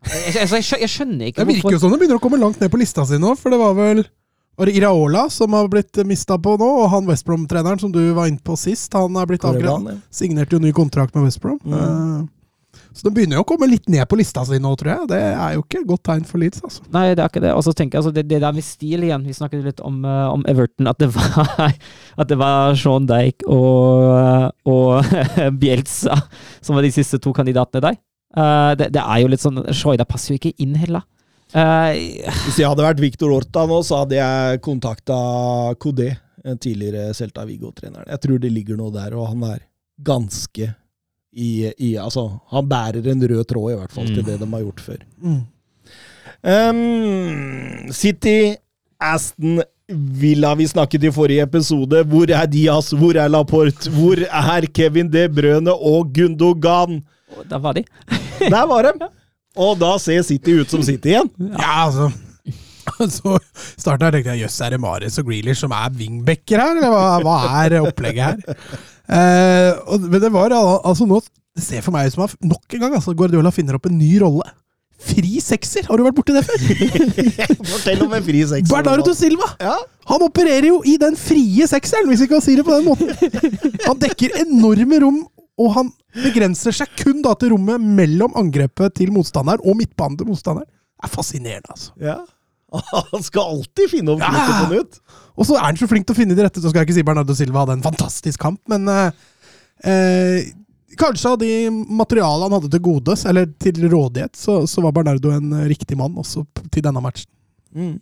jeg, 0.07 0.37
jeg, 0.38 0.48
jeg, 0.55 0.81
jeg 0.87 0.92
skjønner 0.92 1.26
ikke 1.33 1.42
Det 1.44 1.50
virker 1.57 1.76
jo 1.76 1.83
som 1.83 1.92
det 1.92 1.98
begynner 2.00 2.20
å 2.20 2.22
komme 2.22 2.38
langt 2.40 2.61
ned 2.62 2.70
på 2.72 2.79
lista 2.81 3.05
si 3.09 3.18
nå, 3.20 3.35
for 3.40 3.52
det 3.52 3.59
var 3.61 3.74
vel 3.76 4.07
var 4.57 4.70
det 4.70 4.76
Iraola 4.79 5.26
som 5.29 5.52
har 5.52 5.66
blitt 5.68 5.98
mista 6.09 6.38
på 6.40 6.55
nå, 6.57 6.66
og 6.81 6.87
han 6.88 7.05
West 7.11 7.26
Brom-treneren 7.29 7.76
som 7.83 7.90
du 7.92 8.00
var 8.16 8.31
inne 8.31 8.40
på 8.40 8.55
sist, 8.57 8.94
han 8.96 9.12
er 9.20 9.29
blitt 9.29 9.44
avgrenset. 9.44 9.98
Signerte 10.09 10.57
jo 10.57 10.62
ny 10.64 10.70
kontrakt 10.72 11.12
med 11.12 11.26
West 11.26 11.42
Brom. 11.42 11.59
Mm. 11.61 11.74
Eh, 11.76 12.22
så 12.96 13.04
de 13.04 13.12
begynner 13.12 13.37
jo 13.37 13.42
å 13.44 13.46
komme 13.48 13.68
litt 13.68 13.90
ned 13.92 14.06
på 14.09 14.16
lista 14.16 14.40
si 14.48 14.56
nå, 14.62 14.70
tror 14.80 14.90
jeg. 14.92 15.09
Det 15.11 15.18
er 15.28 15.56
jo 15.56 15.61
ikke 15.61 15.82
et 15.82 15.88
godt 15.90 16.02
tegn 16.09 16.22
for 16.24 16.40
Leeds, 16.40 16.62
altså. 16.64 16.85
Nei, 16.94 17.11
det 17.12 17.20
er 17.20 17.28
ikke 17.28 17.42
det. 17.44 17.50
Og 17.52 17.64
så 17.66 17.74
tenker 17.76 17.98
jeg 17.98 18.00
altså, 18.00 18.12
det, 18.16 18.24
det 18.30 18.38
der 18.40 18.54
med 18.56 18.64
stil 18.64 19.04
igjen. 19.04 19.26
Vi 19.28 19.37
snakket 19.37 19.66
litt 19.66 19.82
om, 19.85 19.98
uh, 20.09 20.30
om 20.32 20.46
Everton. 20.48 20.88
At 20.88 21.02
det 21.02 21.11
var, 21.12 21.74
at 22.24 22.30
det 22.30 22.38
var 22.40 22.78
Sean 22.80 23.09
Dijk 23.11 23.44
og, 23.52 24.48
og 24.72 25.18
Bielsa 25.61 26.16
som 26.64 26.78
var 26.78 26.87
de 26.87 26.94
siste 26.94 27.20
to 27.20 27.35
kandidatene 27.37 27.85
der. 27.85 28.00
Uh, 28.37 28.72
det, 28.80 28.88
det 28.96 29.04
er 29.04 29.20
jo 29.20 29.28
litt 29.32 29.44
sånn 29.44 29.61
Shoida 29.76 30.09
passer 30.09 30.32
jo 30.32 30.40
ikke 30.40 30.56
inn 30.64 30.72
heller. 30.80 31.04
Uh, 31.52 31.92
Hvis 32.46 32.62
jeg 32.62 32.68
hadde 32.68 32.85
vært 32.85 33.04
Victor 33.04 33.37
Orta 33.37 33.66
nå, 33.68 33.82
så 33.84 34.07
hadde 34.07 34.16
jeg 34.16 34.64
kontakta 34.64 35.20
Kodé, 35.82 36.14
en 36.49 36.57
tidligere 36.62 37.12
Celta 37.16 37.44
Vigo-treneren. 37.44 38.09
Jeg 38.09 38.24
tror 38.24 38.40
det 38.40 38.57
ligger 38.57 38.80
noe 38.80 38.94
der, 38.94 39.12
og 39.20 39.34
han 39.34 39.44
er 39.53 39.62
ganske 40.07 40.72
i, 41.37 41.70
i 41.78 41.91
Altså, 42.01 42.26
han 42.53 42.68
bærer 42.68 43.05
en 43.12 43.22
rød 43.30 43.45
tråd, 43.51 43.72
i 43.74 43.76
hvert 43.76 43.93
fall, 43.93 44.07
til 44.09 44.22
Mm. 44.24 44.28
det 44.30 44.41
de 44.41 44.49
har 44.55 44.62
gjort 44.64 44.80
før. 44.80 45.01
Um, 46.47 47.91
City, 47.93 48.55
Aston 49.01 49.61
Villa, 50.20 50.55
vi 50.59 50.66
snakket 50.66 51.05
i 51.07 51.11
forrige 51.14 51.43
episode. 51.47 52.03
Hvor 52.11 52.30
er 52.34 52.47
Diaz? 52.51 52.91
Hvor 52.97 53.16
er 53.18 53.28
Laporte? 53.30 53.91
Hvor 53.91 54.18
er 54.26 54.66
Kevin 54.74 55.11
De 55.12 55.28
Brøne 55.28 55.72
og 55.74 56.12
Gundogan? 56.14 57.03
og 57.37 57.45
der 57.51 57.59
var 57.59 57.72
de. 57.76 57.84
Der 58.55 58.66
var 58.66 58.82
de! 58.82 59.09
Og 59.57 59.78
da 59.80 59.97
ser 59.99 60.22
City 60.22 60.61
ut 60.61 60.70
som 60.70 60.82
City 60.82 61.09
igjen. 61.14 61.30
Ja, 61.59 61.87
altså 61.87 62.11
Så 63.16 63.39
starta 63.78 64.05
jeg 64.07 64.12
tenkte 64.14 64.30
jeg, 64.37 64.43
jøss, 64.45 64.61
er 64.62 64.70
det 64.76 64.80
Marius 64.80 65.18
og 65.18 65.26
Grealish 65.26 65.61
som 65.64 65.72
er 65.74 65.89
wingbacker 65.99 66.61
her, 66.62 66.76
eller 66.78 66.93
hva, 66.93 67.07
hva 67.24 67.39
er 67.64 67.74
opplegget 67.82 68.22
her? 68.22 68.61
Eh, 69.07 69.72
og, 69.86 70.07
men 70.11 70.20
det 70.22 70.30
var 70.34 70.50
al- 70.50 70.80
altså 70.82 71.07
nå 71.07 71.20
Det 71.57 71.62
ser 71.62 71.82
for 71.84 71.94
meg 71.94 72.09
ut 72.09 72.16
som 72.16 72.24
at 72.26 72.32
nok 72.42 72.74
en 72.74 72.80
gang 72.82 72.96
altså, 72.98 73.14
Guardiola 73.16 73.52
finner 73.54 73.78
opp 73.78 73.86
en 73.88 73.94
ny 73.98 74.16
rolle. 74.20 74.44
Fri 75.07 75.38
sekser! 75.44 75.84
Har 75.86 76.00
du 76.00 76.04
vært 76.07 76.16
borti 76.16 76.34
det 76.34 76.42
før? 76.44 76.64
Fortell 77.74 78.02
om 78.07 78.14
en 78.16 78.24
fri 78.24 78.40
sekser. 78.48 78.72
Bernardo 78.72 79.12
Silva! 79.16 79.48
Ja. 79.62 79.76
Han 80.11 80.24
opererer 80.26 80.66
jo 80.70 80.80
i 80.88 80.96
den 81.00 81.16
frie 81.20 81.66
sekseren, 81.68 82.09
hvis 82.11 82.22
vi 82.24 82.28
kan 82.30 82.42
si 82.44 82.57
det 82.59 82.64
på 82.66 82.74
den 82.76 82.86
måten. 82.88 83.12
Han 83.86 84.00
dekker 84.02 84.36
enorme 84.42 85.00
rom, 85.04 85.20
og 85.61 85.70
han 85.76 85.90
begrenser 86.16 86.74
seg 86.76 86.92
kun 87.00 87.20
da 87.24 87.32
til 87.40 87.52
rommet 87.54 87.80
mellom 88.00 88.34
angrepet 88.40 88.96
til 89.00 89.12
motstanderen 89.14 89.62
og 89.64 89.76
midtbanen 89.80 90.16
til 90.20 90.28
motstanderen. 90.32 90.68
Det 90.96 91.09
er 91.11 91.12
fascinerende, 91.12 91.72
altså. 91.76 91.92
ja. 92.00 92.16
Han 93.12 93.22
skal 93.24 93.50
alltid 93.56 93.90
finne 93.92 94.14
opp 94.16 94.20
Ja. 94.24 94.30
på 94.66 94.68
nytt. 94.74 95.00
Og 95.36 95.46
så 95.46 95.56
er 95.58 95.66
han 95.68 95.76
så 95.78 95.86
flink 95.90 96.06
til 96.08 96.16
å 96.16 96.18
finne 96.18 96.34
de 96.36 96.42
rette. 96.46 96.60
Så 96.62 96.70
skal 96.72 96.80
jeg 96.82 96.88
ikke 96.88 96.96
si 96.98 97.04
Bernardo 97.06 97.34
Silva 97.36 97.62
hadde 97.64 97.76
en 97.78 97.84
fantastisk 97.84 98.40
kamp, 98.40 98.60
men 98.72 98.88
eh, 98.88 99.10
eh, 99.84 100.48
kanskje 100.96 101.32
av 101.34 101.38
de 101.42 101.50
materialene 101.70 102.48
han 102.48 102.56
hadde 102.56 102.70
til 102.72 102.82
godes, 102.86 103.26
eller 103.28 103.50
til 103.60 103.82
rådighet, 103.92 104.32
så, 104.40 104.62
så 104.70 104.80
var 104.84 104.94
Bernardo 104.96 105.34
en 105.36 105.52
riktig 105.68 105.98
mann 106.00 106.16
også 106.16 106.46
til 106.72 106.82
denne 106.86 107.02
matchen. 107.04 107.28
Mm. 107.76 107.98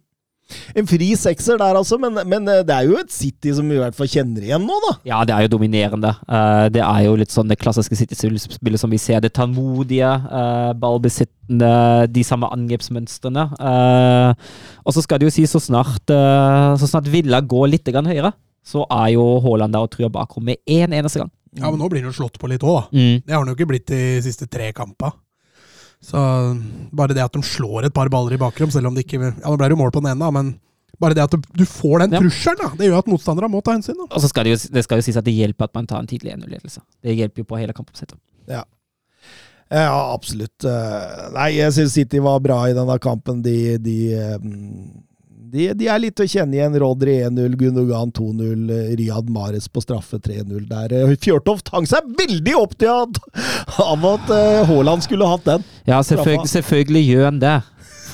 En 0.76 0.86
fri 0.88 1.08
sekser 1.16 1.56
der, 1.60 1.76
altså, 1.78 1.96
men, 2.00 2.18
men 2.28 2.48
eh, 2.50 2.62
det 2.66 2.74
er 2.74 2.88
jo 2.88 2.98
et 3.00 3.12
City 3.12 3.52
som 3.56 3.68
vi 3.70 3.78
i 3.78 3.80
hvert 3.80 3.96
fall 3.96 4.10
kjenner 4.10 4.44
igjen 4.44 4.66
nå, 4.66 4.76
da. 4.84 4.92
Ja, 5.08 5.22
det 5.26 5.34
er 5.34 5.46
jo 5.46 5.54
dominerende. 5.56 6.12
Eh, 6.28 6.66
det 6.74 6.82
er 6.84 7.00
jo 7.06 7.14
litt 7.20 7.32
sånn 7.32 7.50
det 7.50 7.58
klassiske 7.62 7.96
City-spillet 7.98 8.80
som 8.82 8.92
vi 8.92 9.00
ser. 9.00 9.22
Det 9.24 9.32
tålmodige, 9.34 10.10
uh, 10.28 10.72
ballbesittende, 10.78 11.72
de 12.12 12.24
samme 12.26 12.50
angrepsmønstrene. 12.54 13.46
Eh, 13.56 14.50
og 14.84 14.96
så 14.96 15.04
skal 15.04 15.20
det 15.20 15.30
jo 15.30 15.34
si 15.34 15.46
så 15.48 15.60
snart, 15.62 16.04
eh, 16.12 16.74
så 16.80 16.88
snart 16.90 17.08
Villa 17.12 17.40
går 17.40 17.70
litt 17.72 17.88
grann 17.88 18.08
høyere, 18.08 18.34
så 18.64 18.84
er 18.88 19.14
jo 19.16 19.24
Haaland 19.44 19.76
der 19.76 19.86
og 19.86 19.92
truer 19.92 20.12
bakom 20.12 20.44
med 20.48 20.60
én 20.68 20.92
eneste 20.92 21.22
gang. 21.22 21.32
Ja, 21.54 21.70
men 21.70 21.78
nå 21.78 21.88
blir 21.90 22.02
han 22.02 22.10
jo 22.10 22.16
slått 22.16 22.40
på 22.40 22.50
litt 22.50 22.64
òg, 22.66 22.80
da. 22.80 22.98
Mm. 22.98 23.22
Det 23.22 23.34
har 23.34 23.42
han 23.42 23.52
jo 23.52 23.56
ikke 23.56 23.70
blitt 23.70 23.86
de 23.92 24.02
siste 24.24 24.48
tre 24.50 24.72
kampene. 24.76 25.14
Så 26.04 26.20
bare 26.92 27.16
det 27.16 27.24
at 27.24 27.32
de 27.32 27.40
slår 27.44 27.88
et 27.88 27.96
par 27.96 28.10
baller 28.12 28.36
i 28.36 28.40
bakrom, 28.40 28.72
selv 28.72 28.90
om 28.90 28.96
det 28.96 29.06
ikke 29.06 29.22
Ja, 29.22 29.48
nå 29.48 29.56
ble 29.56 29.70
det 29.70 29.76
jo 29.76 29.80
mål 29.80 29.94
på 29.94 30.02
den 30.04 30.12
ene, 30.12 30.30
men 30.36 30.54
bare 31.00 31.16
det 31.16 31.24
at 31.24 31.32
du, 31.34 31.64
får 31.66 32.04
den 32.04 32.12
trusselen, 32.20 32.60
da, 32.60 32.68
det 32.78 32.86
gjør 32.86 33.00
at 33.00 33.08
motstanderne 33.10 33.50
må 33.50 33.62
ta 33.64 33.74
hensyn. 33.74 33.96
da. 33.98 34.06
Og 34.12 34.22
så 34.22 34.30
skal 34.30 34.46
det, 34.46 34.54
jo, 34.54 34.60
det 34.76 34.84
skal 34.86 35.00
jo 35.00 35.06
sies 35.08 35.18
at 35.18 35.26
det 35.26 35.34
hjelper 35.34 35.66
at 35.66 35.74
man 35.74 35.88
tar 35.90 36.04
en 36.04 36.10
tidlig 36.10 36.36
1-0-ledelse. 36.36 36.84
Det 37.02 37.16
hjelper 37.16 37.42
jo 37.42 37.48
på 37.50 37.58
hele 37.58 37.74
kampoppsettet. 37.74 38.20
Ja, 38.50 38.62
ja, 39.72 40.12
absolutt. 40.14 40.64
Eh, 40.68 41.24
Nei, 41.34 41.48
jeg 41.56 41.72
syns 41.74 41.94
City 41.96 42.20
var 42.22 42.42
bra 42.44 42.60
i 42.68 42.74
denne 42.76 42.96
kampen. 43.02 43.40
De, 43.42 43.76
de, 43.82 43.96
eh, 44.14 44.36
de, 45.54 45.68
de 45.78 45.86
er 45.90 46.00
litt 46.02 46.20
å 46.20 46.26
kjenne 46.28 46.56
igjen. 46.58 46.74
Rodri 46.82 47.14
1-0, 47.26 47.54
Gundogan 47.60 48.10
2-0, 48.14 48.64
eh, 48.74 48.94
Riyad 48.98 49.30
Mares 49.32 49.68
på 49.70 49.82
straffe 49.84 50.18
3-0 50.22 50.64
der. 50.70 50.88
Eh, 50.98 51.14
Fjørtoft 51.22 51.70
hang 51.74 51.86
seg 51.88 52.08
veldig 52.18 52.54
opp 52.58 52.74
til 52.80 52.90
at, 52.90 53.20
av 53.84 54.08
at 54.14 54.26
eh, 54.34 54.64
Haaland 54.70 55.00
skulle 55.06 55.28
hatt 55.30 55.46
den. 55.46 55.62
Ja, 55.86 55.98
selvfølgelig, 56.02 56.50
selvfølgelig 56.56 57.04
gjør 57.12 57.24
han 57.30 57.40
det. 57.44 57.56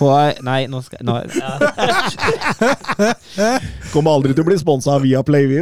For 0.00 0.32
Nei, 0.46 0.62
nå 0.72 0.78
skal 0.80 1.02
nå, 1.04 1.18
ja. 1.36 1.50
Kommer 3.92 4.14
aldri 4.14 4.32
til 4.32 4.44
å 4.44 4.48
bli 4.48 4.56
sponsa 4.60 4.94
av 4.96 5.02
Viaplay. 5.04 5.44
vi. 5.50 5.58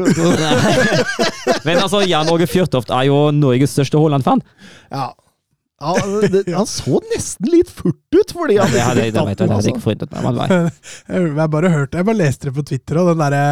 Men 1.67 1.81
altså, 1.83 2.05
Jan 2.07 2.31
Åge 2.31 2.47
Fjørtoft 2.51 2.91
er 2.95 3.05
jo 3.09 3.17
Norges 3.35 3.75
største 3.75 3.99
Haaland-fan. 3.99 4.41
Ja. 4.95 5.09
Han, 5.79 6.15
det, 6.33 6.41
han 6.51 6.67
så 6.67 6.99
nesten 7.13 7.51
litt 7.53 7.69
furt 7.71 8.17
ut, 8.17 8.33
fordi 8.35 8.57
han 8.59 8.73
Det 8.73 8.81
hadde, 8.83 9.05
det 9.15 9.27
vet 9.29 9.39
det 9.39 9.51
hadde 9.53 9.71
ikke 9.71 9.85
forundret 9.85 10.17
meg. 10.17 10.41
om. 10.41 11.29
Jeg 11.39 11.51
bare 11.53 11.71
hørte, 11.71 12.01
jeg 12.01 12.09
bare 12.09 12.19
leste 12.19 12.49
det 12.49 12.55
på 12.57 12.65
Twitter, 12.67 12.99
og 12.99 13.13
den 13.13 13.23
derre 13.23 13.45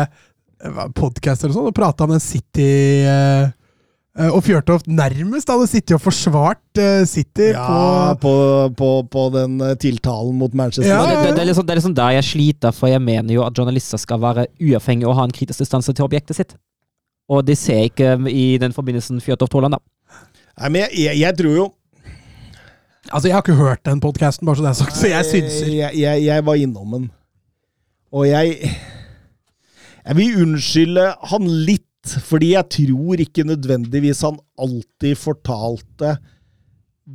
podkast 0.97 1.45
og 1.47 1.55
sånn, 1.55 1.68
og 1.70 1.77
prata 1.77 2.07
om 2.07 2.14
den 2.14 2.22
City 2.24 2.64
eh, 3.05 3.43
eh, 4.16 4.31
Og 4.33 4.41
Fjørtoft 4.47 4.87
nærmest 4.89 5.51
hadde 5.53 5.66
sittet 5.68 5.95
og 5.99 6.01
forsvart 6.07 6.81
eh, 6.81 7.03
City 7.09 7.51
Ja, 7.53 8.14
på 8.16 8.33
på, 8.33 8.74
på, 8.79 8.91
på 9.12 9.27
den 9.37 9.59
eh, 9.61 9.74
tiltalen 9.83 10.35
mot 10.41 10.55
Manchester. 10.57 10.89
Ja, 10.89 11.03
Og 11.05 11.11
det, 11.12 11.18
det, 11.20 11.35
det, 11.37 11.45
er 11.45 11.51
liksom, 11.53 11.66
det 11.68 11.77
er 11.77 11.81
liksom 11.83 11.97
der 11.99 12.16
jeg 12.16 12.29
sliter, 12.33 12.72
for 12.74 12.91
jeg 12.91 13.05
mener 13.05 13.37
jo 13.37 13.45
at 13.47 13.59
journalister 13.59 14.01
skal 14.01 14.22
være 14.24 14.49
uavhengige 14.57 15.12
og 15.12 15.18
ha 15.20 15.29
en 15.29 15.37
kritisk 15.37 15.61
distanse 15.62 15.93
til 15.93 16.09
objektet 16.09 16.41
sitt. 16.41 16.57
Og 17.29 17.45
det 17.47 17.59
ser 17.59 17.83
jeg 17.83 17.93
ikke 17.93 18.16
i 18.33 18.57
den 18.62 18.72
forbindelsen 18.74 19.20
Fjørtoft 19.20 19.55
Haaland, 19.59 19.77
da. 19.77 19.83
Nei, 20.57 20.68
men 20.72 20.87
jeg, 20.87 20.93
jeg, 21.05 21.20
jeg 21.27 21.37
tror 21.43 21.57
jo 21.61 21.66
Altså, 23.13 23.29
jeg 23.29 23.35
har 23.37 23.43
ikke 23.45 23.55
hørt 23.61 23.85
den 23.87 24.01
podkasten, 24.03 24.47
bare 24.49 24.57
så 24.59 24.63
det 24.67 24.71
er 24.73 24.79
sagt, 24.81 24.97
så 24.99 25.09
jeg 25.11 25.25
synser. 25.29 25.69
Jeg, 25.75 25.99
jeg, 26.01 26.25
jeg 26.27 26.45
var 26.47 26.55
innom 26.61 26.95
den. 26.97 27.11
Og 28.13 28.27
jeg 28.29 28.71
Jeg 30.07 30.17
vil 30.17 30.37
unnskylde 30.45 31.05
han 31.33 31.47
litt, 31.67 31.83
fordi 32.23 32.53
jeg 32.55 32.69
tror 32.71 33.19
ikke 33.25 33.43
nødvendigvis 33.49 34.21
han 34.23 34.37
alltid 34.63 35.17
fortalte 35.19 36.13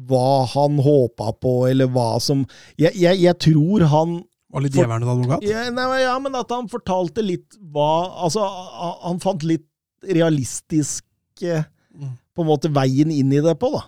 hva 0.07 0.45
han 0.53 0.79
håpa 0.83 1.29
på, 1.39 1.53
eller 1.69 1.87
hva 1.91 2.17
som 2.23 2.45
Jeg, 2.79 2.91
jeg, 2.99 3.21
jeg 3.23 3.37
tror 3.43 3.85
han 3.91 4.17
Var 4.51 4.63
litt 4.65 4.75
djevelens 4.75 5.07
advokat? 5.13 5.45
ja, 5.47 5.65
nei, 5.71 6.01
ja, 6.03 6.17
men 6.19 6.35
at 6.35 6.51
han 6.51 6.67
fortalte 6.71 7.23
litt 7.23 7.55
hva 7.71 7.87
Altså, 8.27 8.43
han- 8.43 8.99
han 9.05 9.19
fant 9.23 9.43
litt 9.47 9.67
realistisk 10.07 11.03
eh, 11.43 11.63
Mm. 11.91 12.13
på 12.35 12.41
en 12.43 12.47
måte 12.47 12.69
veien 12.71 13.11
inn 13.11 13.31
i 13.35 13.41
det 13.43 13.57
på, 13.59 13.67
da. 13.73 13.81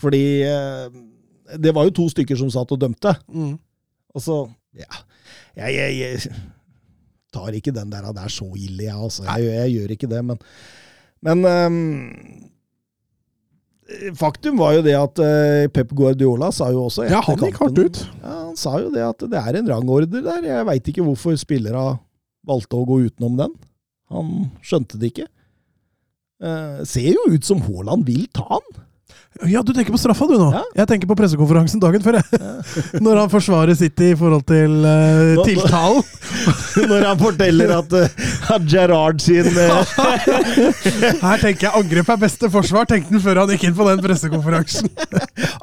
Fordi 0.00 0.42
eh, 0.44 0.88
det 1.58 1.72
var 1.74 1.88
jo 1.88 1.96
to 2.00 2.08
stykker 2.12 2.38
som 2.38 2.50
satt 2.52 2.70
og 2.74 2.80
dømte. 2.82 3.14
Mm. 3.32 3.56
Og 4.14 4.22
så 4.24 4.42
Ja. 4.76 4.90
Jeg, 5.56 5.74
jeg, 5.74 5.96
jeg 5.98 6.34
tar 7.34 7.56
ikke 7.58 7.72
den 7.74 7.90
der 7.90 8.06
det 8.14 8.22
er 8.22 8.30
så 8.32 8.46
ille, 8.54 8.84
jeg, 8.86 8.94
altså. 8.94 9.24
Jeg, 9.26 9.50
jeg 9.50 9.72
gjør 9.74 9.96
ikke 9.96 10.10
det, 10.10 10.24
men 10.24 10.38
Men 11.20 11.44
um, 11.44 12.50
Faktum 14.16 14.60
var 14.60 14.76
jo 14.76 14.82
det 14.86 14.94
at 14.94 15.18
eh, 15.24 15.66
Pep 15.74 15.90
Guardiola 15.98 16.52
sa 16.54 16.68
jo 16.70 16.84
også 16.86 17.08
Ja, 17.10 17.20
han 17.26 17.40
gikk 17.42 17.58
hardt 17.58 17.80
ut. 17.80 17.98
Ja, 18.22 18.34
han 18.46 18.56
sa 18.58 18.76
jo 18.78 18.92
det 18.94 19.02
at 19.02 19.24
det 19.32 19.40
er 19.40 19.58
en 19.58 19.68
rangorder 19.68 20.22
der. 20.22 20.46
Jeg 20.46 20.66
veit 20.68 20.90
ikke 20.92 21.02
hvorfor 21.02 21.34
spillere 21.40 21.98
valgte 22.46 22.78
å 22.78 22.86
gå 22.86 23.00
utenom 23.08 23.34
den. 23.40 23.56
Han 24.14 24.30
skjønte 24.62 25.00
det 25.00 25.10
ikke. 25.10 25.26
Eh, 26.40 26.78
ser 26.88 27.10
jo 27.10 27.26
ut 27.34 27.46
som 27.46 27.60
Haaland 27.66 28.06
vil 28.08 28.28
ta 28.36 28.46
han. 28.52 28.70
Ja, 29.46 29.62
du 29.62 29.70
tenker 29.72 29.94
på 29.94 29.98
straffa 29.98 30.26
du 30.26 30.34
nå. 30.34 30.48
Ja. 30.52 30.60
Jeg 30.82 30.88
tenker 30.90 31.08
på 31.08 31.14
pressekonferansen 31.16 31.80
dagen 31.80 32.02
før, 32.02 32.18
jeg. 32.18 32.40
Når 33.04 33.20
han 33.22 33.30
forsvarer 33.32 33.76
City 33.78 34.10
i 34.12 34.16
forhold 34.18 34.42
til 34.48 34.74
uh, 34.82 35.36
nå- 35.38 35.44
tiltalen. 35.46 36.02
Når 36.90 37.06
han 37.06 37.20
forteller 37.20 37.72
at, 37.76 37.94
uh, 37.94 38.26
at 38.56 38.66
Gerrard 38.68 39.22
sin 39.22 39.46
uh... 39.54 39.94
Her 41.24 41.44
tenker 41.44 41.68
jeg 41.68 41.72
angrep 41.78 42.10
er 42.10 42.20
beste 42.26 42.50
forsvar, 42.52 42.90
tenkte 42.90 43.14
han 43.14 43.24
før 43.24 43.42
han 43.44 43.54
gikk 43.54 43.68
inn 43.70 43.78
på 43.78 43.86
den 43.88 44.02
pressekonferansen. 44.04 44.90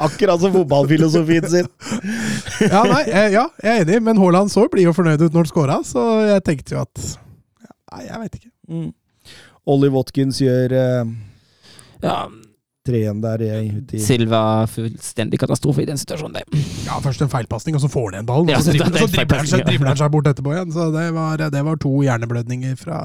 Akkurat 0.07 0.41
som 0.41 0.55
fotballfilosofien 0.55 1.51
sin. 1.51 1.69
Ja, 2.63 2.81
nei, 2.87 3.03
jeg, 3.11 3.35
ja, 3.35 3.45
jeg 3.61 3.83
er 3.83 3.83
enig, 3.83 4.01
men 4.07 4.23
Haaland 4.23 4.53
så 4.53 4.65
blid 4.71 4.89
og 4.89 4.97
fornøyd 4.97 5.27
ut 5.27 5.29
når 5.29 5.43
han 5.43 5.51
scora, 5.51 5.79
så 5.85 6.07
jeg 6.31 6.47
tenkte 6.47 6.77
jo 6.77 6.83
at 6.87 7.07
Nei, 7.87 8.03
jeg 8.03 8.19
veit 8.19 8.33
ikke. 8.35 8.51
Mm. 8.67 8.89
Ollie 9.75 9.91
Watkins 9.91 10.41
gjør 10.43 10.73
uh... 10.75 11.15
Ja, 12.03 12.19
tre 12.87 13.01
igjen 13.03 13.19
der. 13.23 13.43
Jeg, 13.45 13.67
ut 13.81 13.93
i, 13.93 14.01
Silva 14.03 14.41
fullstendig 14.71 15.39
katastrofe 15.43 15.83
i 15.83 15.89
den 15.89 15.99
situasjonen. 15.99 16.39
der. 16.39 16.63
Ja, 16.87 16.97
Først 17.03 17.21
en 17.25 17.31
feilpasning, 17.31 17.75
og 17.77 17.83
så 17.83 17.91
får 17.91 18.07
han 18.09 18.17
igjen 18.19 18.29
ballen. 18.31 18.51
Ja, 18.55 18.61
så 18.63 18.73
dribler, 18.73 18.95
er 18.95 19.05
så 19.05 19.11
dribler, 19.13 19.37
han 19.43 19.51
seg, 19.51 19.67
ja. 19.83 19.95
seg 20.01 20.13
bort 20.15 20.31
etterpå 20.31 20.55
igjen. 20.55 20.71
Så 20.75 20.89
det 20.95 21.05
var, 21.15 21.43
det 21.53 21.63
var 21.67 21.81
to 21.83 21.91
hjerneblødninger 22.07 22.77
fra, 22.79 23.01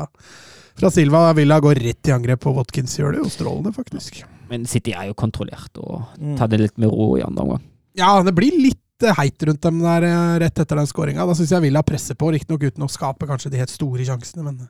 fra 0.78 0.93
Silva. 0.95 1.24
Villa 1.39 1.59
går 1.64 1.83
rett 1.83 2.09
i 2.12 2.14
angrep 2.14 2.43
på 2.47 2.55
Watkins, 2.57 2.95
gjør 3.01 3.16
det 3.18 3.24
jo 3.26 3.33
strålende, 3.35 3.74
faktisk. 3.76 4.22
Men 4.53 4.64
City 4.68 4.93
er 4.97 5.11
jo 5.11 5.14
kontrollert 5.18 5.78
og 5.80 6.03
Mm. 6.20 6.37
tar 6.39 6.49
det 6.53 6.59
litt 6.61 6.78
med 6.78 6.91
ro 6.93 7.14
i 7.16 7.22
andre 7.24 7.43
omgang. 7.47 7.62
Ja, 7.99 8.11
det 8.22 8.35
blir 8.37 8.53
litt 8.61 8.78
eh, 9.05 9.14
heit 9.18 9.43
rundt 9.49 9.62
dem 9.64 9.80
der 9.83 10.05
eh, 10.07 10.39
rett 10.45 10.61
etter 10.61 10.76
den 10.78 10.87
skåringa. 10.87 11.24
Da 11.26 11.35
syns 11.35 11.51
jeg 11.55 11.64
Villa 11.64 11.83
presser 11.83 12.14
på, 12.20 12.28
riktignok 12.35 12.62
uten 12.68 12.85
å 12.85 12.89
skape 12.93 13.26
kanskje 13.26 13.51
de 13.53 13.59
helt 13.62 13.72
store 13.72 14.05
sjansene, 14.07 14.45
men 14.45 14.61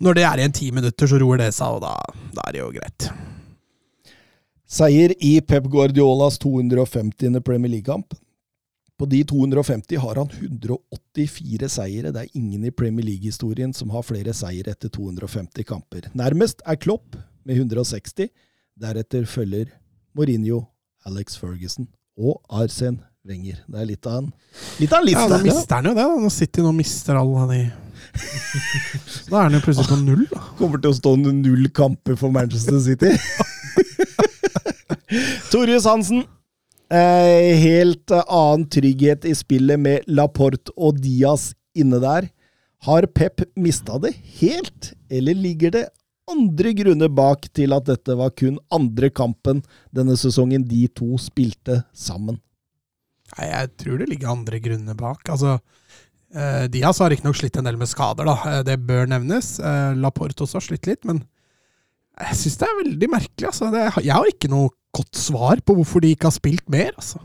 når 0.00 0.14
det 0.16 0.24
er 0.24 0.40
igjen 0.44 0.54
ti 0.54 0.70
minutter, 0.70 1.10
så 1.10 1.18
roer 1.20 1.42
det 1.42 1.50
seg, 1.56 1.74
og 1.76 1.82
da, 1.82 1.96
da 2.36 2.46
er 2.46 2.54
det 2.54 2.62
jo 2.62 2.70
greit. 2.76 3.08
Seier 4.70 5.14
i 5.18 5.40
Pep 5.40 5.64
Guardiolas 5.66 6.38
250. 6.38 7.40
Premier 7.42 7.70
League-kamp. 7.70 8.14
På 8.98 9.06
de 9.06 9.24
250 9.24 9.96
har 9.96 10.16
han 10.16 10.28
184 10.30 11.68
seire. 11.68 12.12
Det 12.12 12.20
er 12.20 12.36
ingen 12.38 12.64
i 12.64 12.70
Premier 12.70 13.06
League-historien 13.06 13.72
som 13.74 13.90
har 13.90 14.06
flere 14.06 14.34
seire 14.36 14.70
etter 14.70 14.92
250 14.94 15.66
kamper. 15.66 16.06
Nærmest 16.14 16.62
er 16.66 16.78
Klopp 16.78 17.16
med 17.42 17.56
160. 17.56 18.28
Deretter 18.80 19.26
følger 19.26 19.72
Mourinho, 20.14 20.62
Alex 21.06 21.34
Ferguson 21.40 21.88
og 22.20 22.38
Arsen 22.50 23.00
Wenger. 23.26 23.64
Det 23.66 23.82
er 23.82 23.90
litt 23.90 24.06
av 24.06 24.22
en, 24.22 24.32
litt 24.78 24.94
av 24.94 25.02
en 25.02 25.10
Ja, 25.16 25.26
da 25.34 25.42
mister 25.42 25.80
han 25.80 25.90
jo 25.90 25.96
det, 25.98 26.06
da. 26.06 26.22
Når 26.22 26.36
City 26.38 26.62
nå 26.62 26.76
mister 26.78 27.18
alle 27.18 27.46
de 27.50 27.60
Da 29.30 29.34
er 29.34 29.48
han 29.48 29.58
jo 29.58 29.66
plutselig 29.66 29.90
på 29.90 29.98
null, 30.04 30.26
da. 30.30 30.46
kommer 30.60 30.78
til 30.78 30.94
å 30.94 30.98
stå 31.02 31.18
null 31.18 31.70
kamper 31.74 32.20
for 32.20 32.30
Manchester 32.30 32.78
City. 32.84 33.16
Torjus 35.52 35.86
Hansen. 35.88 36.24
Eh, 36.90 37.54
helt 37.58 38.10
eh, 38.10 38.26
annen 38.26 38.66
trygghet 38.70 39.24
i 39.24 39.34
spillet 39.34 39.78
med 39.78 40.06
Laporte 40.10 40.74
og 40.76 40.98
Diaz 41.02 41.52
inne 41.78 42.00
der. 42.02 42.28
Har 42.86 43.06
Pep 43.14 43.44
mista 43.60 43.98
det 44.02 44.14
helt, 44.40 44.92
eller 45.12 45.36
ligger 45.36 45.74
det 45.74 45.86
andre 46.30 46.72
grunner 46.78 47.10
bak 47.12 47.48
til 47.56 47.74
at 47.74 47.88
dette 47.90 48.14
var 48.18 48.32
kun 48.38 48.58
andre 48.72 49.10
kampen 49.10 49.64
denne 49.94 50.16
sesongen 50.18 50.64
de 50.66 50.86
to 50.94 51.18
spilte 51.20 51.82
sammen? 51.92 52.38
Nei, 53.36 53.50
jeg 53.50 53.70
tror 53.82 54.00
det 54.00 54.08
ligger 54.10 54.32
andre 54.32 54.62
grunner 54.62 54.98
bak. 54.98 55.22
Altså, 55.30 55.58
eh, 56.34 56.66
Diaz 56.72 57.02
har 57.02 57.12
riktignok 57.12 57.38
slitt 57.38 57.58
en 57.60 57.68
del 57.68 57.78
med 57.78 57.90
skader, 57.90 58.26
da. 58.26 58.36
Eh, 58.50 58.62
det 58.66 58.80
bør 58.86 59.10
nevnes. 59.10 59.58
Eh, 59.60 59.92
Laporte 59.98 60.46
også 60.46 60.58
har 60.58 60.66
slitt 60.66 60.90
litt, 60.90 61.04
men 61.06 61.22
jeg 62.20 62.40
syns 62.42 62.60
det 62.60 62.68
er 62.68 62.80
veldig 62.82 63.10
merkelig. 63.10 63.50
Altså. 63.52 63.70
Det, 63.74 63.86
jeg 64.06 64.16
har 64.16 64.30
ikke 64.30 64.50
noe 64.52 64.72
godt 64.96 65.18
svar 65.18 65.60
på 65.64 65.76
hvorfor 65.78 66.02
de 66.02 66.14
ikke 66.14 66.28
har 66.30 66.36
spilt 66.36 66.66
mer. 66.72 66.90
Altså. 66.96 67.20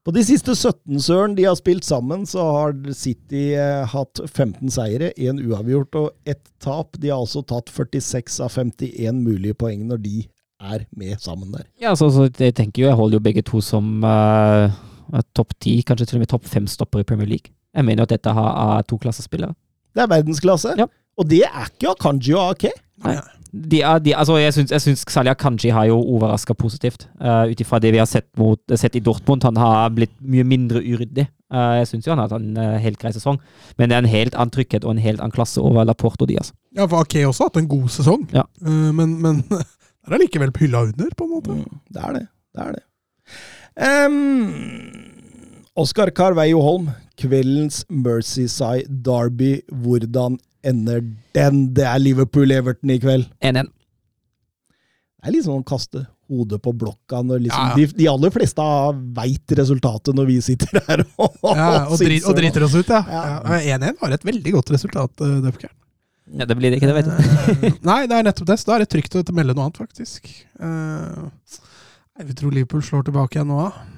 På 0.00 0.14
de 0.16 0.22
siste 0.24 0.54
17 0.56 1.00
søren 1.04 1.36
de 1.36 1.44
har 1.44 1.56
spilt 1.58 1.84
sammen, 1.84 2.24
så 2.26 2.42
har 2.54 2.74
City 2.96 3.50
eh, 3.52 3.84
hatt 3.92 4.22
15 4.24 4.72
seire, 4.72 5.10
én 5.20 5.42
uavgjort 5.44 5.98
og 6.00 6.10
ett 6.24 6.42
tap. 6.62 6.96
De 6.96 7.12
har 7.12 7.20
altså 7.20 7.42
tatt 7.44 7.68
46 7.68 8.40
av 8.40 8.54
51 8.56 9.20
mulige 9.20 9.58
poeng 9.60 9.84
når 9.90 10.00
de 10.06 10.22
er 10.60 10.86
med 10.96 11.20
sammen 11.20 11.52
der. 11.52 11.66
Ja, 11.80 11.92
så, 11.96 12.08
så 12.12 12.28
jeg 12.30 12.56
tenker 12.56 12.82
jo, 12.82 12.88
jeg 12.88 12.96
holder 12.96 13.20
jo 13.20 13.26
begge 13.28 13.44
to 13.44 13.60
som 13.64 14.00
uh, 14.04 14.72
topp 15.36 15.52
ti, 15.60 15.78
kanskje 15.84 16.08
til 16.08 16.20
og 16.20 16.24
med 16.24 16.32
topp 16.32 16.48
fem 16.48 16.68
stopper 16.68 17.04
i 17.04 17.08
Premier 17.08 17.28
League. 17.28 17.52
Jeg 17.76 17.86
mener 17.86 18.04
at 18.04 18.12
dette 18.12 18.32
har 18.34 18.78
er 18.78 18.88
to 18.88 18.98
klassespillere. 19.00 19.54
Det 19.94 20.04
er 20.04 20.10
verdensklasse. 20.10 20.74
Ja. 20.80 20.88
Og 21.20 21.28
det 21.28 21.44
er 21.44 21.68
ikke 21.68 21.92
Akanji 21.92 22.34
og 22.36 22.54
Ake. 22.54 22.72
Nei. 23.04 23.18
De 23.52 23.80
er, 23.82 23.98
de, 23.98 24.12
altså 24.14 24.36
jeg 24.38 24.54
syns, 24.54 24.70
jeg 24.70 24.82
syns 24.84 25.00
Salia 25.10 25.32
Akanji 25.34 25.72
har 25.74 25.88
jo 25.88 25.96
overraska 25.98 26.54
positivt, 26.54 27.08
uh, 27.18 27.48
ut 27.50 27.60
ifra 27.60 27.80
det 27.82 27.90
vi 27.94 27.98
har 27.98 28.06
sett, 28.06 28.28
mot, 28.38 28.60
sett, 28.78 28.94
i 28.94 29.02
Dortmund. 29.02 29.42
Han 29.48 29.58
har 29.58 29.90
blitt 29.96 30.12
mye 30.22 30.44
mindre 30.46 30.82
uryddig. 30.84 31.26
Uh, 31.50 31.80
jeg 31.80 31.88
syns 31.90 32.06
jo 32.06 32.12
han 32.14 32.22
har 32.22 32.30
hatt 32.30 32.38
en 32.38 32.54
uh, 32.60 32.78
helt 32.78 33.00
grei 33.02 33.10
sesong, 33.16 33.40
men 33.78 33.90
det 33.90 33.96
er 33.96 34.04
en 34.04 34.12
helt 34.12 34.36
annen 34.38 34.54
trygghet 34.54 34.86
og 34.86 34.94
en 34.94 35.02
helt 35.02 35.18
annen 35.18 35.34
klasse 35.34 35.58
over 35.62 35.88
Laporte 35.88 36.22
og 36.22 36.30
Diaz. 36.30 36.52
Ja, 36.78 36.86
for 36.86 37.02
Ake 37.02 37.24
også 37.26 37.48
har 37.48 37.50
hatt 37.50 37.62
en 37.64 37.70
god 37.72 37.88
sesong, 37.90 38.28
Ja. 38.36 38.46
uh, 38.62 38.90
men, 38.94 39.16
men 39.24 39.42
det 39.50 40.14
er 40.14 40.22
likevel 40.22 40.54
hylla 40.60 40.84
under, 40.92 41.10
på 41.16 41.26
en 41.26 41.34
måte. 41.34 41.58
Mm, 41.58 41.80
det 41.90 42.04
er 42.06 42.18
det. 42.20 42.26
Det 42.54 42.66
er 42.68 42.78
det. 42.78 42.84
Um, 43.80 45.10
Oskar 45.80 46.10
Carveio 46.14 46.60
Holm, 46.62 46.90
kveldens 47.18 47.84
Mercyside 47.90 48.86
Derby. 49.04 49.60
Hvordan 49.70 50.38
ender 50.66 51.02
den? 51.36 51.66
Det 51.76 51.84
er 51.88 52.00
Liverpool-Everton 52.02 52.92
i 52.94 52.98
kveld. 53.02 53.28
1-1. 53.40 53.70
Det 55.20 55.28
er 55.28 55.34
litt 55.36 55.44
sånn 55.44 55.60
å 55.60 55.66
kaste 55.68 56.06
hodet 56.30 56.60
på 56.62 56.72
blokka 56.80 57.20
når 57.26 57.42
liksom 57.44 57.64
Ja, 57.64 57.72
ja. 57.72 57.76
De, 57.76 57.98
de 57.98 58.06
aller 58.08 58.32
fleste 58.32 58.64
veit 59.18 59.54
resultatet 59.58 60.16
når 60.16 60.28
vi 60.30 60.38
sitter 60.44 60.80
her 60.86 61.02
og, 61.20 61.36
Ja, 61.44 61.68
og, 61.88 61.98
drit, 62.00 62.24
og 62.24 62.38
driter 62.38 62.64
oss 62.64 62.76
ut, 62.78 62.88
ja. 62.88 63.02
Ja. 63.10 63.24
ja. 63.58 63.76
1-1 63.76 64.00
var 64.00 64.16
et 64.16 64.24
veldig 64.30 64.56
godt 64.56 64.72
resultat, 64.76 65.12
uh, 65.20 65.36
Dupkern. 65.44 65.74
Ja, 66.30 66.46
det 66.46 66.54
blir 66.56 66.70
det 66.70 66.78
ikke, 66.78 66.90
det 66.92 67.00
vet 67.00 67.08
du. 67.08 67.66
Eh, 67.66 67.78
Nei, 67.88 68.04
det 68.06 68.18
er 68.20 68.26
nettopp 68.28 68.46
det. 68.52 68.58
Så 68.60 68.68
da 68.68 68.76
er 68.76 68.84
det 68.84 68.90
trygt 68.92 69.16
å 69.18 69.24
melde 69.34 69.56
noe 69.56 69.66
annet, 69.66 69.80
faktisk. 69.82 70.30
Eh, 70.62 71.56
jeg 72.20 72.36
tror 72.38 72.54
Liverpool 72.54 72.84
slår 72.86 73.08
tilbake 73.08 73.38
igjen 73.38 73.50
nå, 73.50 73.64
da. 73.66 73.88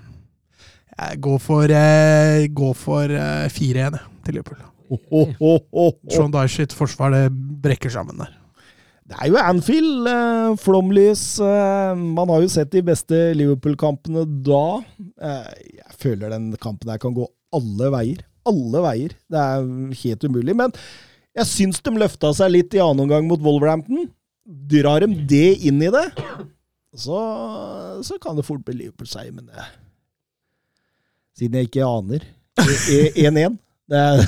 Jeg 0.93 1.21
går 1.25 1.39
for, 1.43 1.73
uh, 1.73 2.47
går 2.63 2.75
for 2.79 3.13
eh, 3.17 3.49
4-1 3.53 3.99
til 4.25 4.39
Liverpool. 4.39 4.61
Sean 6.13 6.33
Dyche 6.35 6.63
sitt 6.63 6.77
forsvar 6.77 7.13
det 7.15 7.27
brekker 7.65 7.93
sammen 7.93 8.21
der. 8.23 8.33
Det 9.13 9.19
er 9.19 9.29
jo 9.33 9.39
Anfield, 9.43 10.07
eh, 10.09 10.53
flomlys. 10.63 11.23
Eh, 11.43 11.95
man 11.99 12.31
har 12.33 12.45
jo 12.45 12.51
sett 12.53 12.71
de 12.73 12.81
beste 12.87 13.19
Liverpool-kampene 13.37 14.23
da. 14.47 14.65
Eh, 15.21 15.51
jeg 15.83 15.99
føler 16.01 16.33
den 16.33 16.53
kampen 16.63 16.93
her 16.93 17.01
kan 17.03 17.17
gå 17.17 17.27
alle 17.53 17.91
veier. 17.93 18.23
Alle 18.49 18.81
veier. 18.87 19.17
Det 19.31 19.43
er 19.43 19.67
helt 20.05 20.25
umulig. 20.25 20.55
Men 20.57 20.73
jeg 21.37 21.49
syns 21.51 21.83
de 21.85 21.93
løfta 21.99 22.31
seg 22.39 22.55
litt 22.55 22.75
i 22.79 22.81
annen 22.83 23.05
omgang 23.05 23.29
mot 23.29 23.43
Wolverhampton. 23.43 24.07
Drar 24.47 25.05
dem 25.05 25.19
det 25.29 25.59
inn 25.69 25.83
i 25.85 25.91
det, 25.93 26.07
så, 26.99 27.19
så 28.05 28.17
kan 28.23 28.35
det 28.39 28.45
fort 28.47 28.65
bli 28.67 28.81
Liverpool-seier, 28.81 29.31
men 29.35 29.47
det, 29.51 29.67
Siden 31.39 31.57
jeg 31.57 31.71
ikke 31.71 31.87
aner. 31.89 32.25
E- 32.61 32.83
e- 32.93 33.29
1-1. 33.29 33.55
Det 33.93 34.01
er 34.01 34.23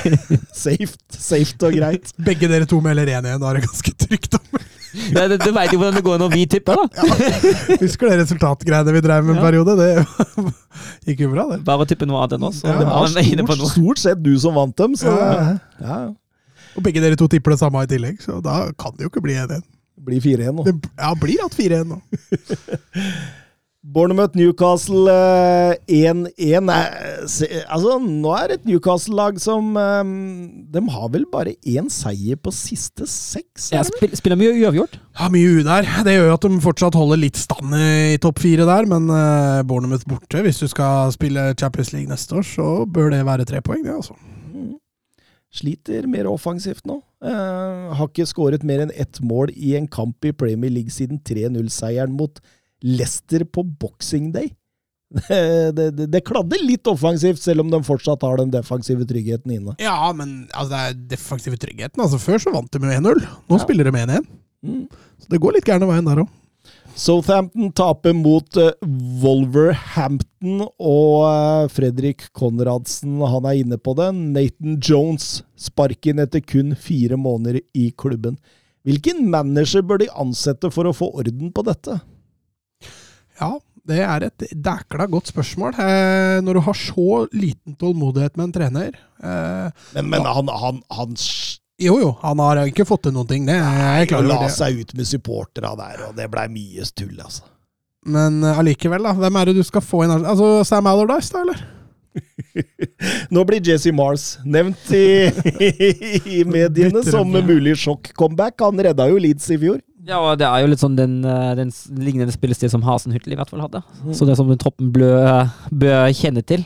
safe, 0.66 0.92
safe 1.16 1.56
og 1.64 1.76
greit. 1.78 2.10
Begge 2.26 2.48
dere 2.52 2.66
to 2.68 2.80
melder 2.84 3.08
1-1, 3.16 3.38
da 3.40 3.48
er 3.50 3.58
det 3.60 3.62
ganske 3.64 3.92
trygt. 4.04 4.36
om. 4.36 4.64
Det, 4.96 5.22
det, 5.32 5.38
du 5.42 5.50
veit 5.52 5.72
jo 5.72 5.78
hvordan 5.80 5.96
det 5.98 6.02
går 6.06 6.20
når 6.22 6.30
vi 6.32 6.42
tipper, 6.48 6.78
da. 6.78 7.06
Husker 7.80 8.08
det 8.12 8.18
resultatgreiene 8.22 8.94
vi 8.96 9.02
drev 9.04 9.24
med 9.26 9.34
en 9.36 9.40
Ja. 9.40 9.44
periode? 9.44 9.74
Det 9.80 9.88
gikk 11.10 11.24
jo 11.26 11.30
bra, 11.34 11.46
det. 11.52 11.58
Bare 11.66 11.84
å 11.84 11.88
tippe 11.88 12.08
noe 12.08 12.22
annet 12.24 12.36
enn 12.38 12.46
oss. 12.48 12.60
Ja, 12.64 12.76
det 12.80 12.86
var 12.88 13.08
stort, 13.12 13.42
noe. 13.56 13.70
stort 13.72 14.02
sett 14.04 14.22
du 14.24 14.32
som 14.40 14.56
vant 14.56 14.76
dem, 14.80 14.96
så 15.00 15.12
Ja. 15.16 15.56
ja. 15.80 15.98
Og 16.76 16.84
begge 16.84 17.00
dere 17.00 17.16
to 17.16 17.28
tipper 17.32 17.54
det 17.56 17.60
samme 17.62 17.80
i 17.84 17.88
tillegg, 17.88 18.20
så 18.24 18.38
da 18.44 18.66
kan 18.76 18.92
det 18.96 19.06
jo 19.06 19.12
ikke 19.12 19.24
bli 19.24 19.36
1-1. 19.40 19.64
det 19.96 20.04
blir 20.10 20.20
4-1 20.20 20.52
nå. 20.58 20.64
Det 20.68 20.74
ja, 21.00 21.12
blir 21.16 21.40
hatt 21.44 21.56
4-1 21.56 21.88
nå. 21.88 22.00
Bournemouth 23.86 24.34
Newcastle 24.34 25.06
eh, 25.12 25.76
1-1 25.86 26.70
er- 26.72 27.66
Altså, 27.70 27.98
nå 28.02 28.32
er 28.34 28.48
det 28.50 28.56
et 28.58 28.64
Newcastle-lag 28.66 29.38
som 29.38 29.76
eh, 29.78 30.08
De 30.74 30.82
har 30.90 31.12
vel 31.14 31.26
bare 31.30 31.54
én 31.62 31.86
seier 31.92 32.34
på 32.36 32.50
siste 32.54 33.06
seks? 33.06 33.70
Ja, 33.76 33.84
spiller, 33.86 34.18
spiller 34.18 34.40
mye 34.40 34.56
uavgjort. 34.58 34.98
Ja, 35.20 35.28
mye 35.30 35.60
U 35.60 35.62
der. 35.62 35.86
Det 36.06 36.16
gjør 36.16 36.26
jo 36.32 36.34
at 36.38 36.48
de 36.48 36.60
fortsatt 36.64 36.98
holder 36.98 37.22
litt 37.22 37.38
stand 37.38 37.76
i 37.78 38.18
topp 38.22 38.42
fire 38.42 38.66
der, 38.66 38.88
men 38.90 39.06
uh, 39.12 39.62
Bournemouth 39.68 40.06
borte, 40.10 40.42
hvis 40.42 40.58
du 40.64 40.66
skal 40.72 41.14
spille 41.14 41.52
Champions 41.54 41.94
League 41.94 42.10
neste 42.10 42.40
år, 42.40 42.42
så 42.48 42.68
bør 42.90 43.14
det 43.14 43.22
være 43.28 43.46
tre 43.48 43.62
poeng, 43.64 43.86
det, 43.86 43.94
altså. 43.94 44.18
Sliter 45.56 46.04
mer 46.10 46.26
offensivt 46.28 46.84
nå. 46.90 46.98
Uh, 47.24 47.94
har 47.96 48.10
ikke 48.10 48.26
skåret 48.28 48.64
mer 48.66 48.82
enn 48.84 48.92
ett 48.98 49.22
mål 49.24 49.54
i 49.56 49.76
en 49.78 49.86
kamp 49.88 50.26
i 50.28 50.34
Premier 50.36 50.74
League 50.74 50.92
siden 50.92 51.22
3-0-seieren 51.24 52.12
mot 52.12 52.34
Leicester 52.34 52.55
på 53.52 53.66
Boxing 53.80 54.32
Day. 54.32 54.52
Det, 55.30 55.90
det, 55.94 56.06
det, 56.10 56.20
kladder 56.26 56.58
litt 56.66 56.86
offensivt, 56.90 57.38
selv 57.38 57.62
om 57.62 57.68
de 57.70 57.78
fortsatt 57.86 58.24
har 58.26 58.40
den 58.40 58.50
defensive 58.50 59.06
tryggheten 59.06 59.52
inne. 59.54 59.76
Ja, 59.78 60.10
men 60.12 60.48
altså, 60.50 60.72
det 60.72 60.80
er 60.80 60.96
defensive 61.14 61.58
tryggheten. 61.62 62.02
Altså, 62.02 62.18
før 62.18 62.42
så 62.42 62.50
vant 62.54 62.72
de 62.74 62.80
med 62.82 62.96
1-0. 62.98 63.22
Nå 63.22 63.54
Ja. 63.54 63.62
spiller 63.62 63.86
de 63.86 63.92
1-1. 63.94 64.26
Mm. 64.66 64.82
Så 65.22 65.30
det 65.30 65.40
går 65.40 65.54
litt 65.54 65.68
gærne 65.70 65.86
veien 65.86 66.08
der 66.10 66.24
òg. 66.24 66.32
Southampton 66.96 67.70
taper 67.76 68.14
mot 68.16 68.56
uh, 68.56 68.72
Wolverhampton, 69.22 70.62
og 70.80 71.26
uh, 71.28 71.68
Fredrik 71.70 72.26
Konradsen 72.36 73.20
han 73.20 73.46
er 73.46 73.60
inne 73.60 73.78
på 73.78 73.94
det. 73.98 74.08
Nathan 74.16 74.78
Jones 74.80 75.42
sparken 75.60 76.22
etter 76.24 76.40
kun 76.40 76.74
fire 76.74 77.18
måneder 77.20 77.60
i 77.76 77.90
klubben. 77.94 78.38
Hvilken 78.86 79.26
manager 79.30 79.84
bør 79.86 80.02
de 80.02 80.10
ansette 80.14 80.70
for 80.72 80.88
å 80.88 80.94
få 80.96 81.10
orden 81.20 81.52
på 81.54 81.64
dette? 81.66 82.00
Ja, 83.40 83.52
det 83.86 84.00
er 84.02 84.24
et 84.26 84.46
dækla 84.50 85.06
godt 85.10 85.30
spørsmål. 85.30 85.76
Eh, 85.78 86.38
når 86.42 86.58
du 86.58 86.62
har 86.66 86.78
så 86.78 87.26
liten 87.36 87.76
tålmodighet 87.78 88.36
med 88.36 88.48
en 88.48 88.54
trener 88.56 88.96
eh, 89.22 89.68
Men, 89.94 90.08
men 90.10 90.26
han, 90.26 90.48
han, 90.50 90.80
han 90.90 91.14
Jo 91.82 91.98
jo, 92.00 92.10
han 92.22 92.42
har 92.42 92.64
ikke 92.66 92.86
fått 92.88 93.06
til 93.06 93.14
noen 93.14 93.28
ting, 93.30 93.46
det 93.46 93.58
er 93.60 94.08
klar 94.10 94.26
la 94.26 94.40
det. 94.46 94.54
seg 94.56 94.80
ut 94.80 94.96
med 94.96 95.06
supportera 95.06 95.74
der, 95.78 96.08
og 96.08 96.16
det 96.18 96.26
blei 96.32 96.48
mye 96.50 96.88
tull, 96.96 97.14
altså. 97.20 97.46
Men 98.06 98.42
eh, 98.42 98.58
allikevel, 98.58 99.06
da. 99.06 99.14
Hvem 99.18 99.38
er 99.40 99.50
det 99.50 99.56
du 99.60 99.64
skal 99.66 99.84
få 99.84 100.04
inn? 100.06 100.14
Altså 100.18 100.50
Sam 100.66 100.86
Allardyce, 100.90 101.34
da, 101.34 101.44
eller? 101.46 101.64
Nå 103.34 103.42
blir 103.44 103.60
Jesse 103.60 103.92
Mars 103.92 104.38
nevnt 104.46 104.88
i, 104.96 105.28
i 106.38 106.42
mediene 106.48 107.02
som 107.04 107.28
mulig 107.28 107.76
sjokk-comeback. 107.82 108.62
Han 108.64 108.80
redda 108.88 109.08
jo 109.10 109.18
Leeds 109.20 109.50
i 109.52 109.58
fjor. 109.60 109.82
Ja, 110.06 110.20
og 110.22 110.38
det 110.38 110.46
er 110.46 110.62
jo 110.62 110.70
litt 110.70 110.82
sånn 110.82 110.96
den, 110.98 111.18
eh, 111.26 111.52
den 111.58 111.72
lignende 111.98 112.34
spillestil 112.34 112.70
som 112.70 112.84
Hasenhyttel 112.86 113.34
i 113.34 113.38
hvert 113.38 113.50
fall 113.50 113.64
hadde. 113.64 113.82
Så 114.14 114.26
det 114.26 114.36
er 114.36 114.40
som 114.40 114.50
den 114.52 114.60
troppen 114.62 114.92
bør, 114.94 115.50
bør 115.74 116.06
kjenne 116.14 116.44
til. 116.46 116.62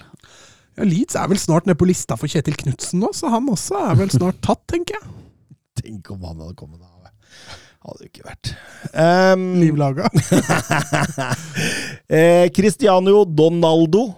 Ja, 0.76 0.84
Leeds 0.84 1.16
er 1.16 1.30
vel 1.30 1.40
snart 1.40 1.66
nede 1.68 1.80
på 1.80 1.88
lista 1.88 2.18
for 2.20 2.30
Kjetil 2.30 2.58
Knutsen 2.60 3.00
nå, 3.00 3.14
så 3.16 3.32
han 3.32 3.48
også 3.50 3.80
er 3.90 3.98
vel 4.02 4.12
snart 4.12 4.42
tatt, 4.44 4.62
tenker 4.70 4.98
jeg. 4.98 5.12
Tenk 5.80 6.12
om 6.12 6.24
han 6.28 6.42
hadde 6.44 6.58
kommet 6.58 6.84
av. 6.84 6.90
Hadde 7.80 8.02
det 8.02 8.10
ikke 8.10 8.26
vært. 8.28 8.50
Um, 8.92 9.44
Livlaga. 9.62 10.10
eh, 12.18 12.50
Cristiano 12.52 13.22
Donaldo 13.24 14.10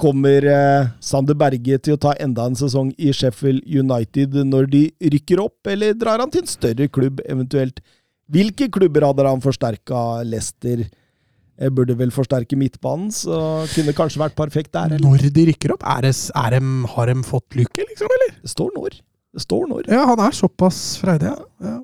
kommer 0.00 0.46
eh, 0.48 0.86
Sander 1.04 1.36
Berge 1.38 1.76
til 1.84 1.98
å 1.98 2.00
ta 2.00 2.14
enda 2.18 2.48
en 2.48 2.56
sesong 2.58 2.94
i 2.96 3.12
Sheffield 3.14 3.62
United 3.68 4.40
når 4.48 4.70
de 4.72 4.82
rykker 5.12 5.42
opp, 5.44 5.60
eller 5.70 5.92
drar 5.98 6.24
han 6.24 6.32
til 6.32 6.42
en 6.42 6.50
større 6.50 6.88
klubb 6.88 7.20
eventuelt? 7.28 7.84
Hvilke 8.32 8.70
klubber 8.72 9.04
hadde 9.08 9.26
han 9.28 9.42
forsterka? 9.44 10.22
Leicester 10.24 10.84
eh, 10.84 11.70
burde 11.70 11.96
vel 11.98 12.12
forsterke 12.14 12.56
midtbanen, 12.58 13.10
så 13.12 13.64
kunne 13.74 13.96
kanskje 13.96 14.22
vært 14.22 14.36
perfekt 14.38 14.72
der, 14.76 14.94
eller? 14.96 15.04
Når 15.04 15.26
de 15.34 15.48
rykker 15.50 15.74
opp, 15.76 15.84
er 15.96 16.06
det, 16.08 16.14
er 16.40 16.56
de, 16.56 16.62
har 16.94 17.12
de 17.12 17.26
fått 17.26 17.58
lykke, 17.58 17.88
liksom, 17.90 18.14
eller? 18.18 18.38
Det 18.40 18.52
står 18.54 18.72
når. 18.78 19.00
Det 19.34 19.42
står 19.42 19.66
når. 19.66 19.88
Ja, 19.90 20.04
han 20.12 20.22
er 20.22 20.36
såpass 20.36 20.80
freidig, 21.02 21.32
ja. 21.32 21.68
ja. 21.68 21.76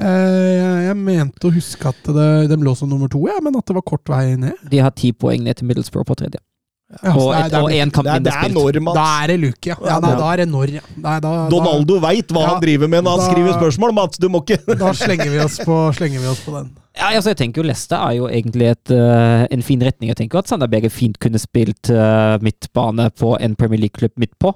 Eh, 0.00 0.52
jeg, 0.58 0.78
jeg 0.88 1.00
mente 1.00 1.48
å 1.48 1.54
huske 1.54 1.92
at 1.92 2.12
det, 2.16 2.30
de 2.50 2.60
lå 2.66 2.74
som 2.76 2.90
nummer 2.90 3.10
to, 3.12 3.22
ja, 3.30 3.38
men 3.44 3.56
at 3.58 3.68
det 3.68 3.76
var 3.78 3.86
kort 3.86 4.10
vei 4.10 4.34
ned. 4.40 4.58
De 4.72 4.82
har 4.82 4.92
ti 4.96 5.12
poeng 5.14 5.44
ned 5.46 5.60
til 5.60 5.70
Middlesbrough 5.70 6.08
på 6.08 6.18
tredje. 6.18 6.42
Ja, 6.90 7.12
Og, 7.14 7.20
så 7.22 7.26
er- 7.30 7.44
et, 7.46 7.52
er- 7.54 7.62
og 7.62 7.70
én 7.70 7.90
kamp 7.94 8.06
er, 8.08 8.18
det 8.18 8.22
mindre 8.24 8.32
er 8.34 8.42
spilt. 8.50 8.54
når 8.74 8.82
man 8.82 8.94
Da 8.96 9.04
er 9.22 9.26
det 9.30 9.36
Luke, 9.40 9.66
ja. 9.70 9.76
ja 9.86 10.00
da, 10.02 10.08
Ja. 10.10 10.16
da 10.18 10.32
er 10.32 10.36
det 10.42 10.46
når, 10.50 10.72
ja. 10.74 10.80
Nei, 10.96 11.20
da, 11.22 11.30
Donaldo 11.48 11.98
veit 12.02 12.26
hva 12.34 12.40
Ja, 12.42 12.48
han 12.54 12.60
driver 12.64 12.88
med 12.90 13.04
når 13.06 13.20
han 13.20 13.30
skriver 13.30 13.52
spørsmål, 13.60 13.92
Mats. 13.94 14.18
Du 14.18 14.28
må 14.28 14.40
ikke 14.42 14.58
Da, 14.66 14.74
da 14.82 14.92
slenger, 14.98 15.30
vi 15.30 15.38
oss 15.44 15.58
på, 15.62 15.76
slenger 15.94 16.18
vi 16.20 16.26
oss 16.32 16.40
på 16.42 16.56
den. 16.56 16.72
Ja, 16.98 17.12
altså 17.14 17.30
jeg 17.30 17.36
tenker 17.38 17.62
jo 17.62 17.68
Leste 17.68 17.94
er 17.94 18.16
jo 18.18 18.26
egentlig 18.26 18.72
et, 18.72 18.90
uh, 18.90 19.46
en 19.54 19.62
fin 19.62 19.80
retning. 19.86 20.10
Jeg 20.10 20.16
tenker 20.18 20.38
at 20.42 20.48
Sander 20.50 20.66
Berge 20.66 20.90
fint 20.90 21.16
kunne 21.22 21.38
spilt 21.38 21.92
uh, 21.94 22.34
midtbane 22.42 23.06
på 23.14 23.36
en 23.40 23.54
Premier 23.54 23.78
League-klubb 23.86 24.18
midt 24.18 24.34
på, 24.42 24.50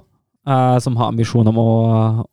uh, 0.45 0.77
som 0.83 0.97
har 0.99 1.13
ambisjon 1.15 1.47
om 1.47 1.55
å, 1.57 1.69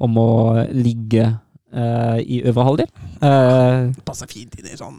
om 0.03 0.19
å 0.19 0.29
ligge 0.75 1.29
eh, 1.73 2.19
i 2.27 2.43
øvre 2.45 2.65
halvdel. 2.67 2.91
Eh, 3.23 3.93
Passer 4.05 4.27
fint 4.29 4.59
inn 4.59 4.67
i 4.67 4.77
sånn 4.77 4.99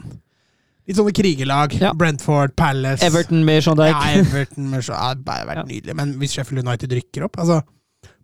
Litt 0.83 0.97
sånne 0.99 1.13
krigerlag. 1.15 1.75
Ja. 1.79 1.93
Brentford, 1.95 2.55
Palace 2.59 3.05
Everton 3.07 3.45
med 3.47 3.63
Sean 3.63 3.77
Dyke. 3.79 3.95
Ja, 3.95 4.23
Everton 4.23 4.69
med 4.71 4.83
Sean 4.83 4.99
ja, 4.99 5.13
det 5.15 5.35
hadde 5.37 5.47
vært 5.47 5.61
Ja. 5.61 5.67
nydelig. 5.69 5.95
Men 5.95 6.15
hvis 6.19 6.35
Sheffield 6.35 6.67
United 6.67 6.91
rykker 6.91 7.23
opp 7.29 7.39
altså, 7.39 7.61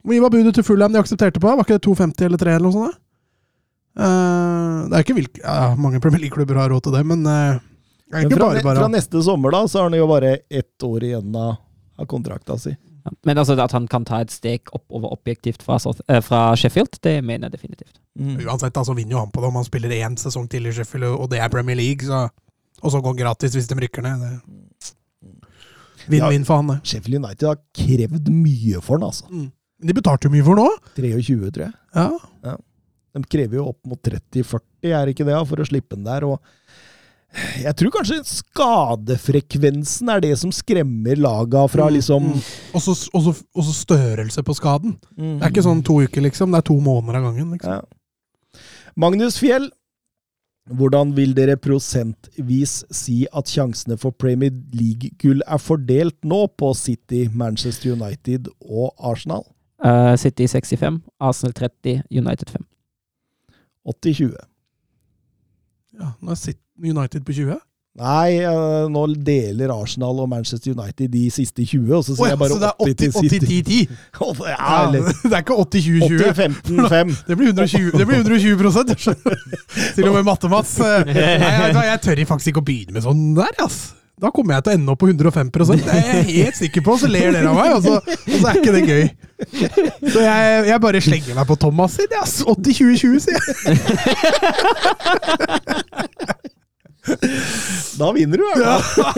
Hvor 0.03 0.11
mye 0.13 0.23
var 0.23 0.33
budet 0.33 0.55
til 0.55 0.63
Fulham 0.63 0.91
de 0.93 0.99
aksepterte 0.99 1.39
på? 1.39 1.47
Var 1.47 1.63
ikke 1.63 1.77
det 1.79 1.85
2,50 1.87 2.25
eller 2.25 2.37
3 2.37 2.55
eller 2.55 2.67
noe 2.67 2.75
sånt? 2.75 2.91
da? 2.91 2.99
Eh, 3.99 4.89
det 4.89 4.95
er 4.95 5.03
ikke 5.03 5.17
vilk 5.17 5.39
ja, 5.41 5.73
Mange 5.79 5.99
Premier 6.03 6.21
League-klubber 6.23 6.59
har 6.61 6.69
råd 6.71 6.85
til 6.87 6.93
det, 6.95 7.01
men 7.09 7.25
uh, 7.25 7.57
det 8.09 8.21
er 8.21 8.27
Men 8.27 8.37
fra, 8.37 8.45
bare 8.45 8.63
bare 8.63 8.83
fra 8.83 8.91
neste 8.91 9.23
sommer 9.25 9.51
da, 9.53 9.63
så 9.67 9.81
har 9.81 9.89
han 9.89 9.97
jo 9.97 10.07
bare 10.09 10.37
ett 10.49 10.85
år 10.85 11.03
igjen 11.09 11.35
av, 11.35 11.57
av 11.99 12.07
kontrakta 12.09 12.57
si. 12.57 12.71
Ja, 13.05 13.11
Men 13.27 13.37
altså 13.37 13.57
at 13.59 13.73
han 13.75 13.87
kan 13.91 14.05
ta 14.07 14.21
et 14.23 14.31
steg 14.33 14.71
oppover 14.73 15.11
objektivt 15.13 15.61
fra, 15.65 15.77
eh, 16.07 16.21
fra 16.25 16.55
Sheffield, 16.57 16.97
det 17.05 17.19
mener 17.23 17.49
jeg 17.49 17.59
definitivt. 17.59 17.99
Mm. 18.19 18.37
Uansett, 18.47 18.73
da, 18.73 18.83
så 18.83 18.95
vinner 18.97 19.17
jo 19.17 19.23
han 19.23 19.31
på 19.31 19.43
det 19.43 19.51
om 19.51 19.59
han 19.59 19.67
spiller 19.67 19.93
én 19.99 20.17
sesong 20.17 20.47
til 20.49 20.65
i 20.67 20.73
Sheffield, 20.73 21.05
og 21.11 21.29
det 21.29 21.39
er 21.43 21.51
Premier 21.53 21.77
League, 21.77 22.07
så, 22.07 22.27
og 22.81 22.91
så 22.93 23.01
går 23.03 23.17
gratis 23.19 23.55
hvis 23.57 23.67
de 23.69 23.75
rykker 23.75 24.05
ned. 24.05 24.39
Vinn-vinn 26.09 26.45
for 26.47 26.61
han, 26.61 26.67
det. 26.73 26.79
Sheffield 26.89 27.19
United 27.23 27.47
har 27.51 27.59
krevd 27.75 28.29
mye 28.33 28.81
for 28.81 28.97
han, 28.97 29.07
altså. 29.09 29.27
Mm. 29.29 29.49
De 29.89 29.93
betalte 29.95 30.27
jo 30.27 30.33
mye 30.33 30.43
for 30.47 30.55
den 30.59 30.65
òg. 30.65 30.91
23, 30.97 31.51
tror 31.55 31.65
jeg. 31.67 31.73
Ja. 31.95 32.55
De 33.19 33.23
krever 33.25 33.59
jo 33.59 33.67
opp 33.71 33.79
mot 33.89 33.99
30-40, 34.05 34.61
er 34.93 35.05
det 35.09 35.15
ikke 35.15 35.27
det, 35.27 35.37
for 35.49 35.61
å 35.61 35.67
slippe 35.67 35.95
den 35.97 36.07
der. 36.07 36.25
og 36.29 36.39
jeg 37.61 37.75
tror 37.77 37.91
kanskje 37.93 38.23
skadefrekvensen 38.25 40.09
er 40.09 40.21
det 40.23 40.31
som 40.41 40.49
skremmer 40.55 41.19
laga 41.21 41.67
fra 41.69 41.85
Mm, 41.85 41.93
liksom 41.99 42.23
mm. 42.25 42.39
Og 42.73 42.81
så 42.81 42.95
og 43.13 43.21
så- 43.21 43.43
og 43.53 43.63
så 43.67 43.73
størrelse 43.85 44.41
på 44.43 44.55
skaden. 44.57 44.97
Mm. 45.17 45.37
Det 45.39 45.45
er 45.45 45.51
ikke 45.51 45.63
sånn 45.67 45.83
to 45.85 45.93
uker, 46.01 46.21
liksom. 46.21 46.49
Det 46.51 46.57
er 46.57 46.61
to 46.61 46.79
måneder 46.81 47.17
av 47.17 47.23
gangen. 47.29 47.51
liksom. 47.51 47.69
Ja. 47.69 47.81
Magnus 48.97 49.37
Fjell, 49.37 49.69
hvordan 50.77 51.15
vil 51.17 51.31
dere 51.37 51.55
prosentvis 51.57 52.83
si 52.93 53.23
at 53.35 53.49
sjansene 53.49 53.97
for 53.97 54.11
Premier 54.11 54.51
League-gull 54.75 55.41
er 55.47 55.57
fordelt 55.61 56.17
nå 56.27 56.43
på 56.59 56.73
City, 56.77 57.25
Manchester 57.33 57.93
United 57.95 58.47
og 58.61 58.93
Arsenal? 58.99 59.43
Uh, 59.83 60.15
City 60.19 60.45
65, 60.47 60.99
Arsenal 61.23 61.53
30, 61.55 62.01
United 62.11 62.49
5. 62.51 62.65
80-20. 63.87 64.33
Ja, 65.99 66.11
Nå 66.21 66.31
er 66.31 66.35
City- 66.39 66.65
United 66.79 67.25
på 67.27 67.33
20. 67.35 67.57
Nei, 67.97 68.37
eh, 68.45 68.85
nå 68.87 69.01
deler 69.25 69.71
Arsenal 69.73 70.21
og 70.21 70.29
Manchester 70.29 70.71
United 70.71 71.09
de 71.11 71.23
siste 71.33 71.65
20, 71.65 71.89
og 71.97 72.03
så 72.05 72.13
sier 72.13 72.21
oh, 72.21 72.27
ja, 72.29 72.35
jeg 72.35 72.39
bare 72.39 72.53
så 72.53 72.59
det 72.61 72.69
80 72.79 72.89
er 72.89 72.93
til 73.01 73.11
80 73.11 73.29
City. 73.33 73.79
10-10. 73.89 74.45
Ja, 74.53 74.77
det 74.93 75.01
er 75.33 75.41
ikke 75.41 75.57
80-20-20. 75.65 76.21
80-15-5. 76.29 77.15
Det 77.27 77.37
blir 77.39 77.47
120, 77.49 77.91
det 77.97 78.05
blir 78.07 78.21
120 78.21 78.59
prosent, 78.61 78.93
jeg 78.93 78.99
skjønner. 79.07 79.37
Til 79.97 80.07
og 80.07 80.13
med 80.19 80.23
Matte-Mats. 80.29 80.75
eh, 80.85 81.11
jeg, 81.17 81.75
jeg 81.89 81.99
tør 82.05 82.23
faktisk 82.29 82.53
ikke 82.53 82.63
å 82.63 82.67
begynne 82.69 82.95
med 82.95 83.03
sånn 83.03 83.33
der, 83.35 83.53
ass. 83.65 83.79
Da 84.19 84.27
kommer 84.35 84.57
jeg 84.57 84.65
til 84.65 84.71
å 84.73 84.75
ende 84.75 84.91
opp 84.91 84.99
på 84.99 85.07
105 85.07 85.49
Det 85.55 85.75
er 85.95 86.07
jeg 86.11 86.23
helt 86.27 86.57
sikker 86.57 86.83
på, 86.83 86.97
så 86.99 87.07
ler 87.07 87.31
dere 87.31 87.51
av 87.51 87.55
meg, 87.55 87.69
og 87.77 87.81
så, 87.85 87.93
og 88.03 88.35
så 88.35 88.49
er 88.51 88.59
ikke 88.59 88.73
det 88.75 88.83
gøy. 88.83 89.05
Så 90.11 90.19
jeg, 90.25 90.65
jeg 90.67 90.79
bare 90.83 91.01
slenger 91.03 91.35
meg 91.39 91.47
på 91.47 91.55
Thomas 91.55 91.95
sin, 91.95 92.11
ass. 92.19 92.43
80-20-20, 92.43 93.19
sier 93.23 93.39
jeg. 93.39 93.79
Da 97.99 98.11
vinner 98.15 98.37
du, 98.37 98.45
i 98.47 98.59
hvert 98.63 98.85
fall. 98.95 99.13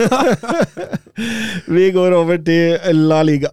Vi 1.76 1.90
går 1.94 2.16
over 2.18 2.40
til 2.42 3.02
La 3.08 3.22
Liga. 3.26 3.52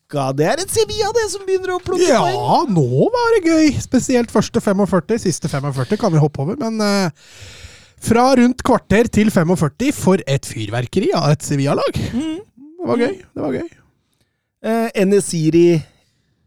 Det 0.11 0.47
er 0.47 0.61
et 0.61 0.71
Sevilla, 0.73 1.09
det, 1.15 1.25
som 1.31 1.43
begynner 1.47 1.75
å 1.75 1.81
plukke 1.83 2.07
poeng. 2.07 2.37
Ja, 2.37 2.61
nå 2.69 3.09
var 3.13 3.35
det 3.37 3.41
gøy. 3.47 3.71
Spesielt 3.83 4.33
første 4.33 4.61
45. 4.63 5.19
Siste 5.23 5.51
45 5.51 5.99
kan 6.01 6.13
vi 6.13 6.21
hoppe 6.21 6.43
over, 6.43 6.57
men 6.59 6.81
uh, 6.83 7.35
fra 8.01 8.25
rundt 8.39 8.63
kvarter 8.65 9.09
til 9.13 9.31
45 9.31 9.93
for 9.95 10.23
et 10.25 10.47
fyrverkeri 10.47 11.11
av 11.17 11.31
et 11.35 11.45
Sevilla-lag. 11.45 12.01
Det 12.01 12.89
var 12.89 13.01
gøy. 13.01 13.15
Det 13.21 13.45
var 13.45 13.57
gøy. 13.59 13.71
Uh, 14.65 14.89
Enesiri 15.03 15.67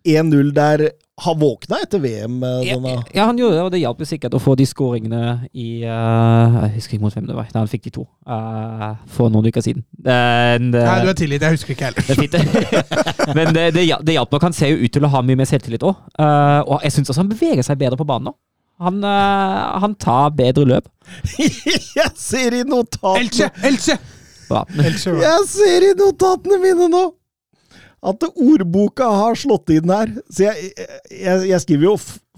1-0 0.05 0.53
der. 0.57 0.89
Har 1.17 1.35
våkna 1.39 1.77
etter 1.85 1.99
VM. 2.03 2.43
eh, 2.43 2.63
Ja, 2.67 2.75
denne. 2.75 3.05
ja, 3.15 3.25
han 3.25 3.39
gjorde 3.39 3.55
det, 3.55 3.63
og 3.63 3.71
det 3.71 3.79
hjalp 3.79 4.01
jo 4.03 4.07
sikkert 4.09 4.35
å 4.35 4.41
få 4.43 4.57
de 4.59 4.65
skåringene 4.67 5.49
i 5.55 5.85
uh, 5.87 6.57
Jeg 6.65 6.73
husker 6.75 6.97
ikke 6.97 7.05
mot 7.05 7.15
hvem 7.15 7.29
det 7.29 7.37
var, 7.37 7.47
da 7.53 7.61
han 7.63 7.71
fikk 7.71 7.85
de 7.87 7.93
to 7.95 8.03
uh, 8.27 8.97
for 9.07 9.31
noen 9.31 9.47
uker 9.47 9.63
siden. 9.63 9.85
Den, 9.95 10.73
det, 10.75 10.83
Nei, 10.83 10.97
du 11.05 11.13
er 11.13 11.19
tilgitt. 11.21 11.47
Jeg 11.47 11.55
husker 11.55 11.77
ikke 11.77 11.93
heller. 11.93 12.27
det. 12.35 12.43
Men 13.39 13.55
det, 13.55 13.69
det, 13.79 13.87
det 14.03 14.17
hjalp 14.19 14.35
nok. 14.35 14.49
Han 14.49 14.59
ser 14.59 14.75
jo 14.75 14.83
ut 14.83 14.93
til 14.97 15.07
å 15.07 15.13
ha 15.15 15.23
mye 15.23 15.39
mer 15.39 15.47
selvtillit 15.47 15.87
òg. 15.87 16.03
og 16.67 16.83
jeg 16.83 16.97
syns 16.97 17.15
også 17.15 17.23
han 17.23 17.31
beveger 17.31 17.63
seg 17.63 17.79
bedre 17.79 18.01
på 18.01 18.09
banen 18.09 18.33
nå. 18.33 18.37
Han, 18.83 18.99
han 19.07 19.95
tar 20.03 20.35
bedre 20.35 20.67
løp. 20.67 20.89
Jeg 21.39 22.11
ser 22.19 22.57
i 22.59 22.65
notatene 22.67 23.21
Elche! 23.23 23.53
Elche! 23.63 23.99
Jeg 24.51 25.45
ser 25.47 25.87
i 25.87 25.93
notatene 25.95 26.59
mine 26.59 26.89
nå 26.91 27.05
at 28.05 28.27
ordboka 28.35 29.07
har 29.09 29.39
slått 29.39 29.73
inn 29.75 29.93
her. 29.93 30.13
Så 30.29 30.49
jeg, 30.49 30.75
jeg, 31.09 31.47
jeg 31.51 31.65
skriver 31.65 31.89
jo 31.89 31.95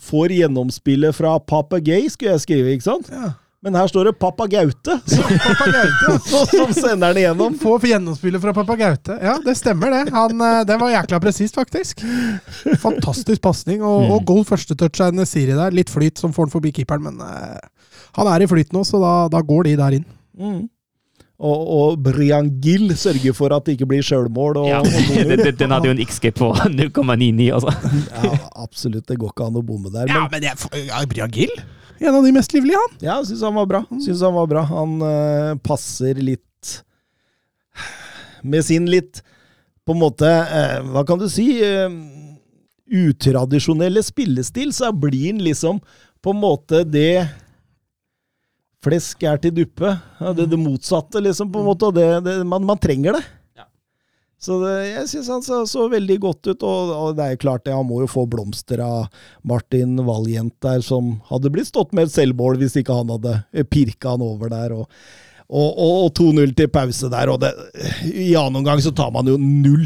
'får 0.07 0.37
gjennomspillet 0.37 1.17
fra 1.17 1.39
Papa 1.41 1.81
Gay', 1.81 2.11
skulle 2.12 2.37
jeg 2.37 2.45
skrive, 2.45 2.77
ikke 2.77 2.91
sant? 2.91 3.11
Ja. 3.11 3.35
Men 3.67 3.75
her 3.75 3.89
står 3.91 4.05
det 4.05 4.12
Pappa 4.21 4.47
Gaute, 4.47 4.95
som, 5.11 5.25
Pappa 5.27 5.67
Gaute. 5.73 6.19
som 6.53 6.73
sender 6.77 7.11
den 7.11 7.23
igjennom. 7.25 7.57
Få 7.59 7.81
gjennomspillet 7.83 8.43
fra 8.43 8.53
pappa 8.55 8.77
Gaute. 8.79 9.17
Ja, 9.19 9.39
det 9.43 9.57
stemmer, 9.59 9.91
det. 9.91 10.12
Han, 10.14 10.39
eh, 10.39 10.61
det 10.69 10.77
var 10.79 10.93
jækla 10.93 11.19
presist, 11.25 11.57
faktisk. 11.59 12.05
Fantastisk 12.85 13.43
pasning, 13.43 13.83
og, 13.83 14.07
og 14.12 14.23
goal 14.29 14.45
førstetouch 14.47 15.03
av 15.03 15.19
Siri 15.27 15.57
der. 15.57 15.75
Litt 15.75 15.91
flyt 15.91 16.23
som 16.23 16.37
får 16.37 16.47
han 16.47 16.55
forbi 16.55 16.71
keeperen, 16.77 17.09
men 17.09 17.19
uh, 17.19 17.59
han 18.21 18.31
er 18.31 18.45
i 18.45 18.51
flyt 18.53 18.71
nå, 18.77 18.85
så 18.87 19.03
da, 19.03 19.14
da 19.35 19.43
går 19.43 19.67
de 19.67 19.75
der 19.83 19.99
inn. 19.99 20.07
Mm. 20.39 20.62
Og, 21.37 21.68
og 21.68 21.99
Brian 22.01 22.49
Gill 22.64 22.95
sørger 22.97 23.34
for 23.37 23.53
at 23.53 23.66
det 23.66 23.74
ikke 23.76 23.89
blir 23.91 24.05
sjølmål. 24.05 24.62
Ja, 24.70 24.80
den, 25.61 25.74
hadde 25.74 25.91
jo 25.91 25.93
en 25.93 26.01
XG 26.01 26.30
på 26.39 26.49
0,99, 26.78 27.51
altså. 27.53 27.74
ja, 28.09 28.39
absolutt. 28.57 29.05
Det 29.09 29.18
går 29.20 29.34
ikke 29.34 29.49
an 29.51 29.61
å 29.61 29.64
bomme 29.66 29.93
der. 29.93 30.09
Ja, 30.09 30.24
Men 30.24 30.39
men 30.39 30.49
jeg, 30.49 30.87
ja, 30.89 31.03
Brian 31.11 31.34
Gill? 31.34 31.53
En 32.01 32.14
av 32.14 32.24
de 32.24 32.32
mest 32.32 32.53
livlige, 32.53 32.80
han. 32.80 32.97
ja, 33.01 33.14
jeg 33.20 33.30
syns 33.30 33.45
han 33.47 33.57
var 33.57 33.68
bra. 33.68 33.82
Synes 34.05 34.24
han 34.24 34.37
var 34.37 34.49
bra. 34.51 34.64
Han 34.68 34.99
uh, 35.01 35.55
passer 35.64 36.18
litt 36.20 36.43
Med 38.45 38.64
sin 38.66 38.84
litt 38.91 39.22
På 39.87 39.95
en 39.95 40.03
måte 40.03 40.28
uh, 40.28 40.82
Hva 40.93 41.07
kan 41.09 41.20
du 41.20 41.24
si? 41.32 41.47
Uh, 41.64 41.89
utradisjonelle 42.87 43.99
spillestil, 44.07 44.70
så 44.76 44.93
blir 44.95 45.32
han 45.32 45.41
liksom 45.43 45.80
på 46.22 46.30
en 46.30 46.39
måte 46.39 46.84
det 46.87 47.26
Flesk 48.87 49.26
er 49.26 49.41
til 49.43 49.55
duppe. 49.57 49.97
Ja, 50.20 50.32
det, 50.37 50.49
det 50.53 50.61
motsatte, 50.61 51.22
liksom, 51.24 51.51
på 51.53 51.62
en 51.62 51.68
måte. 51.68 51.91
Det, 51.97 52.07
det, 52.26 52.37
man, 52.47 52.64
man 52.68 52.80
trenger 52.82 53.18
det. 53.18 53.24
Ja. 53.59 53.66
Så 54.39 54.61
det, 54.62 54.72
jeg 54.93 55.11
syns 55.11 55.30
han 55.34 55.45
så, 55.47 55.61
så 55.66 55.89
veldig 55.91 56.18
godt 56.22 56.53
ut, 56.53 56.62
og, 56.62 56.95
og 56.95 57.18
det 57.18 57.26
er 57.26 57.37
jo 57.37 57.43
klart 57.49 57.70
han 57.72 57.89
må 57.89 58.03
jo 58.05 58.11
få 58.11 58.26
blomster 58.30 58.82
av 58.84 59.07
Martin 59.43 59.99
Valjent 60.07 60.55
der, 60.64 60.82
som 60.87 61.16
hadde 61.32 61.51
blitt 61.55 61.72
stått 61.72 61.95
med 61.97 62.07
et 62.07 62.14
selvmål 62.14 62.61
hvis 62.62 62.78
ikke 62.78 63.01
han 63.01 63.11
hadde 63.16 63.39
pirka 63.72 64.14
han 64.14 64.26
over 64.26 64.53
der. 64.53 64.76
og 64.82 64.91
og, 65.47 65.78
og, 65.78 65.93
og 66.07 66.09
2-0 66.18 66.57
til 66.59 66.66
pause 66.74 67.07
der, 67.12 67.30
og 67.30 67.39
det, 67.39 67.53
i 68.03 68.32
annen 68.34 68.64
omgang 68.64 68.80
så 68.82 68.91
tar 68.91 69.12
man 69.14 69.28
jo 69.30 69.37
null 69.39 69.84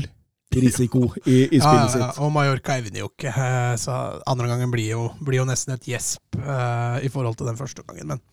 risiko 0.56 1.10
i, 1.26 1.44
i 1.52 1.60
spillet 1.60 1.60
Ja, 1.60 1.82
ja, 1.84 1.90
sitt. 1.92 2.20
og 2.22 2.32
Mallorca 2.34 2.78
evner 2.80 3.04
jo 3.04 3.10
ikke, 3.12 3.30
eh, 3.30 3.74
så 3.78 3.98
andre 4.26 4.48
gangen 4.50 4.72
blir 4.72 4.88
jo, 4.94 5.02
blir 5.20 5.42
jo 5.42 5.46
nesten 5.48 5.76
et 5.76 5.84
gjesp 5.86 6.40
uh, 6.40 6.96
i 7.04 7.10
forhold 7.12 7.36
til 7.38 7.50
den 7.50 7.60
første 7.60 7.84
gangen. 7.86 8.14
Men 8.14 8.24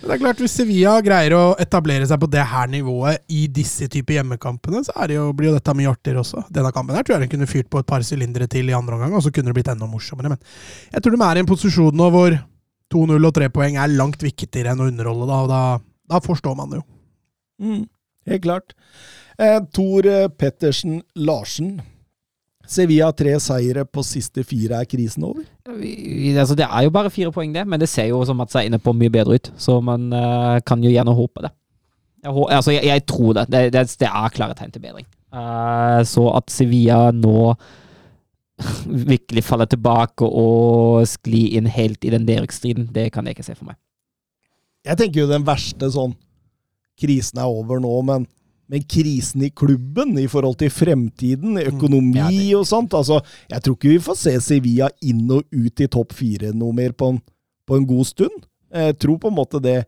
Det 0.00 0.12
er 0.12 0.20
klart, 0.20 0.40
Hvis 0.42 0.54
Sevilla 0.58 0.94
greier 1.04 1.34
å 1.36 1.44
etablere 1.60 2.06
seg 2.08 2.20
på 2.22 2.28
det 2.30 2.44
her 2.46 2.68
nivået 2.70 3.24
i 3.32 3.46
disse 3.52 3.88
typer 3.90 4.18
hjemmekampene, 4.18 4.82
så 4.86 5.06
jo, 5.10 5.30
blir 5.36 5.50
jo 5.50 5.56
dette 5.56 5.74
mye 5.78 5.90
artigere 5.90 6.22
også. 6.22 6.44
Denne 6.52 6.72
kampen 6.74 6.96
her 6.98 7.06
tror 7.06 7.16
jeg 7.16 7.26
den 7.26 7.32
kunne 7.32 7.50
fyrt 7.50 7.70
på 7.72 7.80
et 7.82 7.88
par 7.88 8.04
sylindere 8.06 8.48
til 8.50 8.70
i 8.70 8.76
andre 8.76 8.98
omgang, 8.98 9.16
og 9.16 9.24
så 9.24 9.32
kunne 9.34 9.50
det 9.50 9.56
blitt 9.58 9.72
enda 9.72 9.88
morsommere. 9.90 10.34
Men 10.34 10.92
jeg 10.92 11.02
tror 11.02 11.16
de 11.16 11.22
er 11.26 11.40
i 11.40 11.44
en 11.44 11.50
posisjon 11.50 11.96
nå 11.96 12.10
hvor 12.14 12.38
2-0 12.94 13.28
og 13.30 13.34
3 13.40 13.50
poeng 13.54 13.80
er 13.80 13.96
langt 13.96 14.22
viktigere 14.22 14.74
enn 14.74 14.84
å 14.84 14.88
underholde, 14.92 15.26
da, 15.26 15.42
og 15.42 15.50
da, 15.50 15.62
da 16.14 16.22
forstår 16.22 16.56
man 16.58 16.72
det 16.72 16.80
jo. 16.82 16.86
Mm, 17.66 17.84
helt 18.30 18.44
klart. 18.44 18.76
Eh, 19.40 19.58
Tor 19.74 20.06
eh, 20.06 20.28
Pettersen 20.28 21.00
Larsen. 21.16 21.80
Sevilla 22.66 23.12
tre 23.14 23.36
seire 23.42 23.84
på 23.86 24.02
siste 24.06 24.42
fire. 24.46 24.80
Er 24.80 24.88
krisen 24.90 25.24
over? 25.26 25.44
Vi, 25.78 26.34
altså, 26.34 26.56
det 26.58 26.66
er 26.66 26.86
jo 26.86 26.92
bare 26.94 27.12
fire 27.14 27.32
poeng, 27.34 27.54
det, 27.54 27.62
men 27.68 27.80
det 27.80 27.88
ser 27.90 28.10
jo 28.10 28.22
som 28.26 28.42
at 28.42 28.52
seg 28.54 28.68
inne 28.68 28.80
på 28.82 28.94
mye 28.96 29.12
bedre 29.12 29.38
ut. 29.38 29.52
Så 29.60 29.78
man 29.84 30.10
uh, 30.14 30.58
kan 30.66 30.82
jo 30.82 30.92
gjerne 30.92 31.14
håpe 31.16 31.46
det. 31.46 31.52
Jeg, 32.26 32.34
altså, 32.34 32.74
jeg, 32.74 32.84
jeg 32.90 33.06
tror 33.06 33.38
det. 33.38 33.46
Det, 33.54 33.64
det. 33.76 33.86
det 34.02 34.10
er 34.10 34.34
klare 34.34 34.58
tegn 34.58 34.74
til 34.74 34.84
bedring. 34.84 35.08
Uh, 35.34 36.02
så 36.06 36.28
at 36.38 36.50
Sevilla 36.52 37.10
nå 37.14 37.54
virkelig 39.12 39.44
faller 39.44 39.68
tilbake 39.70 40.26
og 40.26 41.06
sklir 41.08 41.58
inn 41.58 41.68
helt 41.70 42.04
i 42.04 42.12
den 42.14 42.26
nedrykksstriden, 42.28 42.90
det 42.94 43.10
kan 43.14 43.26
jeg 43.26 43.36
ikke 43.36 43.46
se 43.46 43.56
for 43.56 43.68
meg. 43.70 43.78
Jeg 44.86 44.98
tenker 45.00 45.24
jo 45.24 45.30
den 45.30 45.46
verste 45.46 45.90
sånn 45.90 46.14
Krisen 46.96 47.42
er 47.42 47.50
over 47.52 47.80
nå, 47.82 47.92
men, 48.08 48.22
men 48.66 48.82
krisen 48.82 49.44
i 49.46 49.50
klubben 49.50 50.16
i 50.18 50.26
forhold 50.30 50.58
til 50.58 50.72
fremtiden, 50.74 51.58
økonomi 51.62 52.18
Ja, 52.18 52.58
og 52.58 52.66
sånt 52.66 52.96
altså, 52.98 53.20
Jeg 53.50 53.62
tror 53.62 53.76
ikke 53.76 53.92
vi 53.92 54.02
får 54.02 54.18
se 54.18 54.34
Sevilla 54.42 54.90
inn 55.06 55.22
og 55.30 55.46
ut 55.54 55.82
i 55.84 55.88
topp 55.92 56.16
fire 56.18 56.50
noe 56.56 56.74
mer 56.74 56.96
på 56.96 57.12
en, 57.14 57.20
på 57.66 57.78
en 57.78 57.86
god 57.86 58.06
stund. 58.08 58.44
Jeg 58.74 58.98
tror 59.02 59.20
på 59.22 59.30
en 59.30 59.38
måte 59.38 59.62
det 59.62 59.84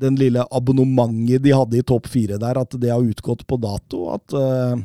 den 0.00 0.16
lille 0.16 0.44
abonnementet 0.52 1.42
de 1.44 1.52
hadde 1.52 1.80
i 1.80 1.84
topp 1.84 2.06
fire 2.08 2.38
der, 2.40 2.60
at 2.60 2.76
det 2.80 2.92
har 2.92 3.04
utgått 3.04 3.42
på 3.48 3.58
dato. 3.60 4.06
At, 4.14 4.32
uh, 4.32 4.78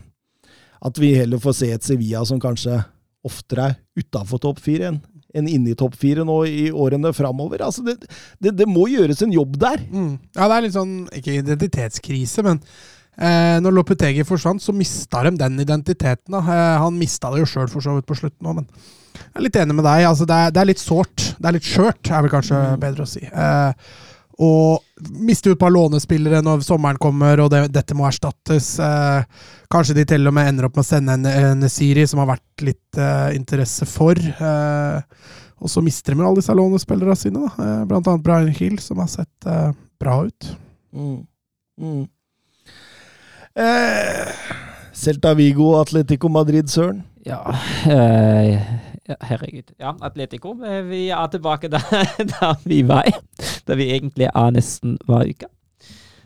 at 0.88 1.00
vi 1.00 1.14
heller 1.16 1.40
får 1.40 1.56
se 1.60 1.70
et 1.72 1.86
Sevilla 1.88 2.24
som 2.28 2.42
kanskje 2.42 2.82
oftere 3.26 3.70
er 3.70 3.78
utafor 4.00 4.42
topp 4.44 4.60
fire 4.64 4.92
enn 4.92 5.04
enn 5.36 5.50
inne 5.52 5.74
i 5.74 5.76
topp 5.76 5.98
fire 6.00 6.24
nå 6.24 6.38
i 6.48 6.70
årene 6.72 7.12
framover. 7.16 7.60
Altså 7.66 7.84
det, 7.84 7.98
det, 8.40 8.54
det 8.56 8.68
må 8.70 8.88
gjøres 8.88 9.20
en 9.26 9.34
jobb 9.36 9.58
der. 9.60 9.82
Mm. 9.92 10.14
Ja, 10.32 10.48
det 10.48 10.56
er 10.56 10.64
litt 10.64 10.76
sånn, 10.78 10.94
ikke 11.12 11.40
identitetskrise, 11.42 12.46
men 12.46 12.62
eh, 13.18 13.57
når 13.63 13.76
Lopetegi 13.78 14.26
forsvant, 14.28 14.63
så 14.63 14.76
mista 14.76 15.24
de 15.28 15.36
den 15.39 15.59
identiteten. 15.63 16.38
Eh, 16.39 16.76
han 16.84 16.99
mista 16.99 17.32
det 17.34 17.43
jo 17.43 17.49
sjøl 17.49 17.72
for 17.72 17.86
så 17.86 17.95
vidt 17.97 18.09
på 18.09 18.18
slutten 18.20 18.49
òg, 18.49 18.61
men 18.61 18.70
jeg 19.16 19.39
er 19.39 19.45
litt 19.45 19.59
enig 19.59 19.76
med 19.78 19.88
deg. 19.88 20.07
Altså, 20.09 20.28
det, 20.28 20.36
er, 20.36 20.51
det 20.51 20.61
er 20.61 20.70
litt 20.72 20.82
sårt. 20.82 21.30
Det 21.39 21.47
er 21.47 21.55
litt 21.55 21.68
skjørt, 21.68 22.11
er 22.11 22.26
vel 22.26 22.34
kanskje 22.34 22.59
bedre 22.82 23.05
å 23.05 23.09
si. 23.09 23.24
Eh, 23.24 23.93
og 24.43 24.84
miste 25.24 25.47
ut 25.47 25.55
et 25.55 25.61
par 25.61 25.72
lånespillere 25.72 26.41
når 26.43 26.66
sommeren 26.66 26.99
kommer, 26.99 27.39
og 27.43 27.51
det, 27.53 27.61
dette 27.76 27.95
må 27.95 28.07
erstattes. 28.07 28.74
Eh, 28.84 29.45
kanskje 29.72 29.95
de 29.99 30.05
til 30.09 30.28
og 30.28 30.36
med 30.36 30.51
ender 30.51 30.68
opp 30.68 30.76
med 30.76 30.84
å 30.84 30.88
sende 30.88 31.16
en, 31.16 31.28
en 31.30 31.70
Siri, 31.72 32.03
som 32.09 32.22
har 32.24 32.34
vært 32.34 32.66
litt 32.68 32.99
eh, 32.99 33.30
interesse 33.38 33.88
for. 33.88 34.20
Eh, 34.20 35.30
og 35.55 35.72
så 35.72 35.84
mister 35.84 36.13
de 36.16 36.26
alle 36.26 36.41
disse 36.41 36.55
lånespillerne 36.55 37.16
sine, 37.18 37.47
da. 37.47 37.70
Blant 37.88 38.09
annet 38.11 38.26
Brian 38.26 38.51
Hill, 38.51 38.76
som 38.84 38.99
har 38.99 39.07
sett 39.09 39.47
bra 40.01 40.18
ut. 40.28 40.49
Mm. 40.91 41.22
Mm. 41.80 42.03
Eh, 43.56 44.32
Celta 44.93 45.34
Vigo, 45.34 45.80
Atletico 45.80 46.30
Madrid, 46.30 46.68
Søren. 46.70 47.03
Ja, 47.26 47.39
eh, 47.89 48.60
herregud. 49.22 49.72
Ja, 49.80 49.95
Atletico. 50.01 50.56
eh, 50.66 50.82
Vi 50.89 51.10
er 51.10 51.28
tilbake 51.32 51.70
der, 51.72 51.84
der 52.34 52.56
vi 52.64 52.82
var. 52.88 53.08
Der 53.68 53.76
vi 53.80 53.89
egentlig 53.95 54.28
er 54.36 54.51
nesten 54.51 54.97
hver 55.08 55.30
uke. 55.30 55.47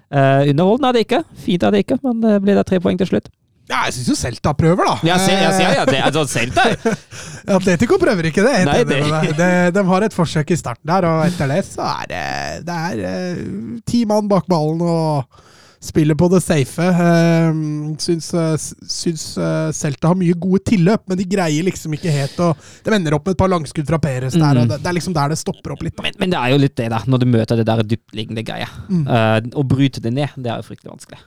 Eh, 0.09 0.49
underholdende 0.49 0.89
er 0.89 0.93
det 0.97 1.05
ikke. 1.05 1.23
Fint 1.45 1.63
er 1.63 1.71
det 1.75 1.83
ikke, 1.85 1.99
men 2.03 2.21
det 2.23 2.39
ble 2.41 2.55
da 2.57 2.63
tre 2.65 2.79
poeng 2.81 2.97
til 2.99 3.07
slutt. 3.11 3.29
Ja, 3.69 3.83
jeg 3.85 3.93
syns 3.99 4.07
jo 4.09 4.15
Celta 4.17 4.51
prøver, 4.57 4.81
da. 4.89 4.95
Ja, 5.05 5.17
se, 5.21 5.31
ja, 5.37 5.51
se, 5.53 5.61
ja, 5.69 5.83
det, 5.85 5.99
altså, 6.01 6.23
Celta 6.25 6.63
Eh, 6.73 6.95
Atletico 7.59 7.99
prøver 8.01 8.25
ikke 8.31 8.41
det. 8.41 8.55
Nei, 8.65 8.79
det- 8.83 9.35
De, 9.37 9.49
de 9.77 9.83
har 9.91 10.01
et 10.07 10.13
forsøk 10.17 10.49
i 10.51 10.57
starten 10.57 10.89
der, 10.89 11.05
og 11.05 11.27
etter 11.27 11.47
det 11.53 11.61
så 11.69 11.85
er 11.85 12.09
det, 12.09 12.23
det 12.65 12.79
er 12.87 13.03
eh, 13.11 13.43
ti 13.85 14.01
mann 14.09 14.27
bak 14.27 14.49
ballen 14.49 14.81
og 14.81 15.45
spiller 15.79 16.15
på 16.19 16.27
det 16.31 16.41
safe. 16.43 16.83
Uh, 16.83 17.95
syns 18.03 18.29
eh, 18.35 18.55
syns 18.91 19.23
eh, 19.39 19.69
Celta 19.75 20.11
har 20.11 20.17
mye 20.19 20.35
gode 20.35 20.59
tilløp, 20.67 21.05
men 21.07 21.19
de 21.21 21.27
greier 21.29 21.63
liksom 21.63 21.93
ikke 21.95 22.11
helt 22.11 22.41
å 22.43 22.49
De 22.83 22.93
ender 22.95 23.15
opp 23.15 23.29
med 23.29 23.37
et 23.37 23.39
par 23.39 23.51
langskudd 23.51 23.87
fra 23.87 23.99
Peres 24.03 24.35
der, 24.35 24.43
Mm. 24.59 24.61
og 24.63 24.73
det, 24.73 24.79
det 24.83 24.89
er 24.91 24.97
liksom 24.97 25.15
der 25.15 25.31
det 25.31 25.37
stopper 25.39 25.75
opp 25.75 25.83
litt. 25.85 25.95
Men, 26.03 26.17
men 26.19 26.33
det 26.33 26.39
er 26.41 26.51
jo 26.53 26.59
litt 26.59 26.75
det, 26.75 26.89
da, 26.91 26.99
når 27.07 27.23
du 27.23 27.27
møter 27.31 27.61
det 27.61 27.67
der 27.69 27.83
dyptliggende 27.95 28.43
greia. 28.43 28.67
Mm. 28.89 29.05
Uh, 29.07 29.39
å 29.59 29.63
bryte 29.67 30.03
det 30.03 30.11
ned, 30.15 30.35
det 30.35 30.51
er 30.51 30.59
jo 30.59 30.67
fryktelig 30.67 30.91
vanskelig. 30.97 31.21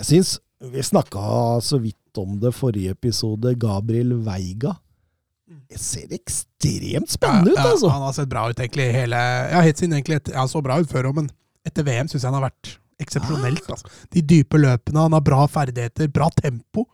Jeg 0.00 0.08
syns 0.12 0.38
vi 0.72 0.80
snakka 0.86 1.60
så 1.60 1.76
vidt 1.82 2.18
om 2.22 2.38
det 2.40 2.54
forrige 2.56 2.94
episode. 2.96 3.52
Gabriel 3.60 4.14
Veiga. 4.24 4.72
Det 5.68 5.76
ser 5.78 6.08
ekstremt 6.14 7.10
spennende 7.12 7.52
ut, 7.52 7.58
Ja, 7.58 7.66
ja, 7.66 7.74
altså! 7.74 7.90
Han 7.92 8.06
har 8.06 8.14
sett 8.16 8.30
bra 8.32 8.46
ut 8.48 8.58
egentlig 8.58 8.86
hele 8.94 9.18
Ja, 9.52 9.60
helt 9.60 9.76
siden 9.76 9.92
egentlig 9.98 10.32
Han 10.34 10.48
så 10.48 10.62
bra 10.64 10.78
ut 10.80 10.88
før 10.88 11.10
òg, 11.10 11.18
men 11.20 11.28
etter 11.68 11.84
VM 11.84 12.08
syns 12.08 12.22
jeg 12.24 12.30
han 12.30 12.38
har 12.38 12.46
vært 12.48 12.78
eksepsjonelt. 13.02 13.64
Altså. 13.70 13.90
De 14.14 14.22
dype 14.24 14.60
løpene, 14.60 15.06
han 15.06 15.16
har 15.16 15.24
bra 15.24 15.46
ferdigheter, 15.50 16.10
bra 16.12 16.28
tempo. 16.34 16.86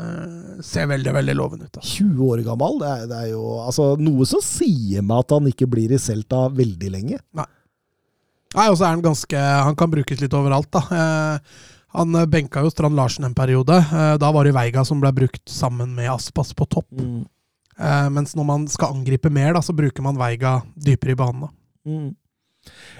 Uh, 0.00 0.60
ser 0.64 0.86
veldig, 0.88 1.12
veldig 1.12 1.34
lovende 1.36 1.66
ut. 1.66 1.74
Da. 1.74 1.82
20 1.84 2.20
år 2.30 2.44
gammel. 2.46 2.78
Det 2.80 2.90
er, 2.90 3.08
det 3.10 3.18
er 3.24 3.32
jo 3.32 3.42
altså, 3.64 3.90
noe 4.00 4.28
som 4.28 4.42
sier 4.44 5.04
meg 5.04 5.24
at 5.24 5.34
han 5.36 5.50
ikke 5.50 5.68
blir 5.70 5.92
i 5.92 5.98
Celta 6.00 6.46
veldig 6.54 6.92
lenge. 6.94 7.18
Nei, 7.36 8.66
og 8.66 8.78
så 8.78 8.86
er 8.86 8.96
han 8.96 9.02
ganske 9.04 9.40
Han 9.62 9.76
kan 9.78 9.92
brukes 9.92 10.22
litt 10.22 10.34
overalt, 10.34 10.70
da. 10.74 10.82
Uh, 10.88 11.66
han 11.98 12.14
benka 12.30 12.62
jo 12.62 12.70
Strand 12.70 12.94
Larsen 12.94 13.26
en 13.26 13.36
periode. 13.36 13.76
Uh, 13.90 14.14
da 14.20 14.30
var 14.34 14.46
det 14.46 14.54
Veiga 14.56 14.86
som 14.86 15.02
ble 15.02 15.10
brukt 15.16 15.42
sammen 15.50 15.92
med 15.98 16.10
Aspas 16.12 16.54
på 16.54 16.68
topp. 16.70 16.90
Mm. 16.94 17.26
Mens 18.12 18.34
når 18.36 18.44
man 18.44 18.64
skal 18.68 18.92
angripe 18.92 19.30
mer, 19.32 19.54
da, 19.56 19.62
så 19.64 19.72
bruker 19.72 20.04
man 20.04 20.18
Veiga 20.20 20.58
dypere 20.76 21.14
i 21.14 21.16
banen. 21.16 21.46
da. 21.46 21.88
Mm. 21.88 22.10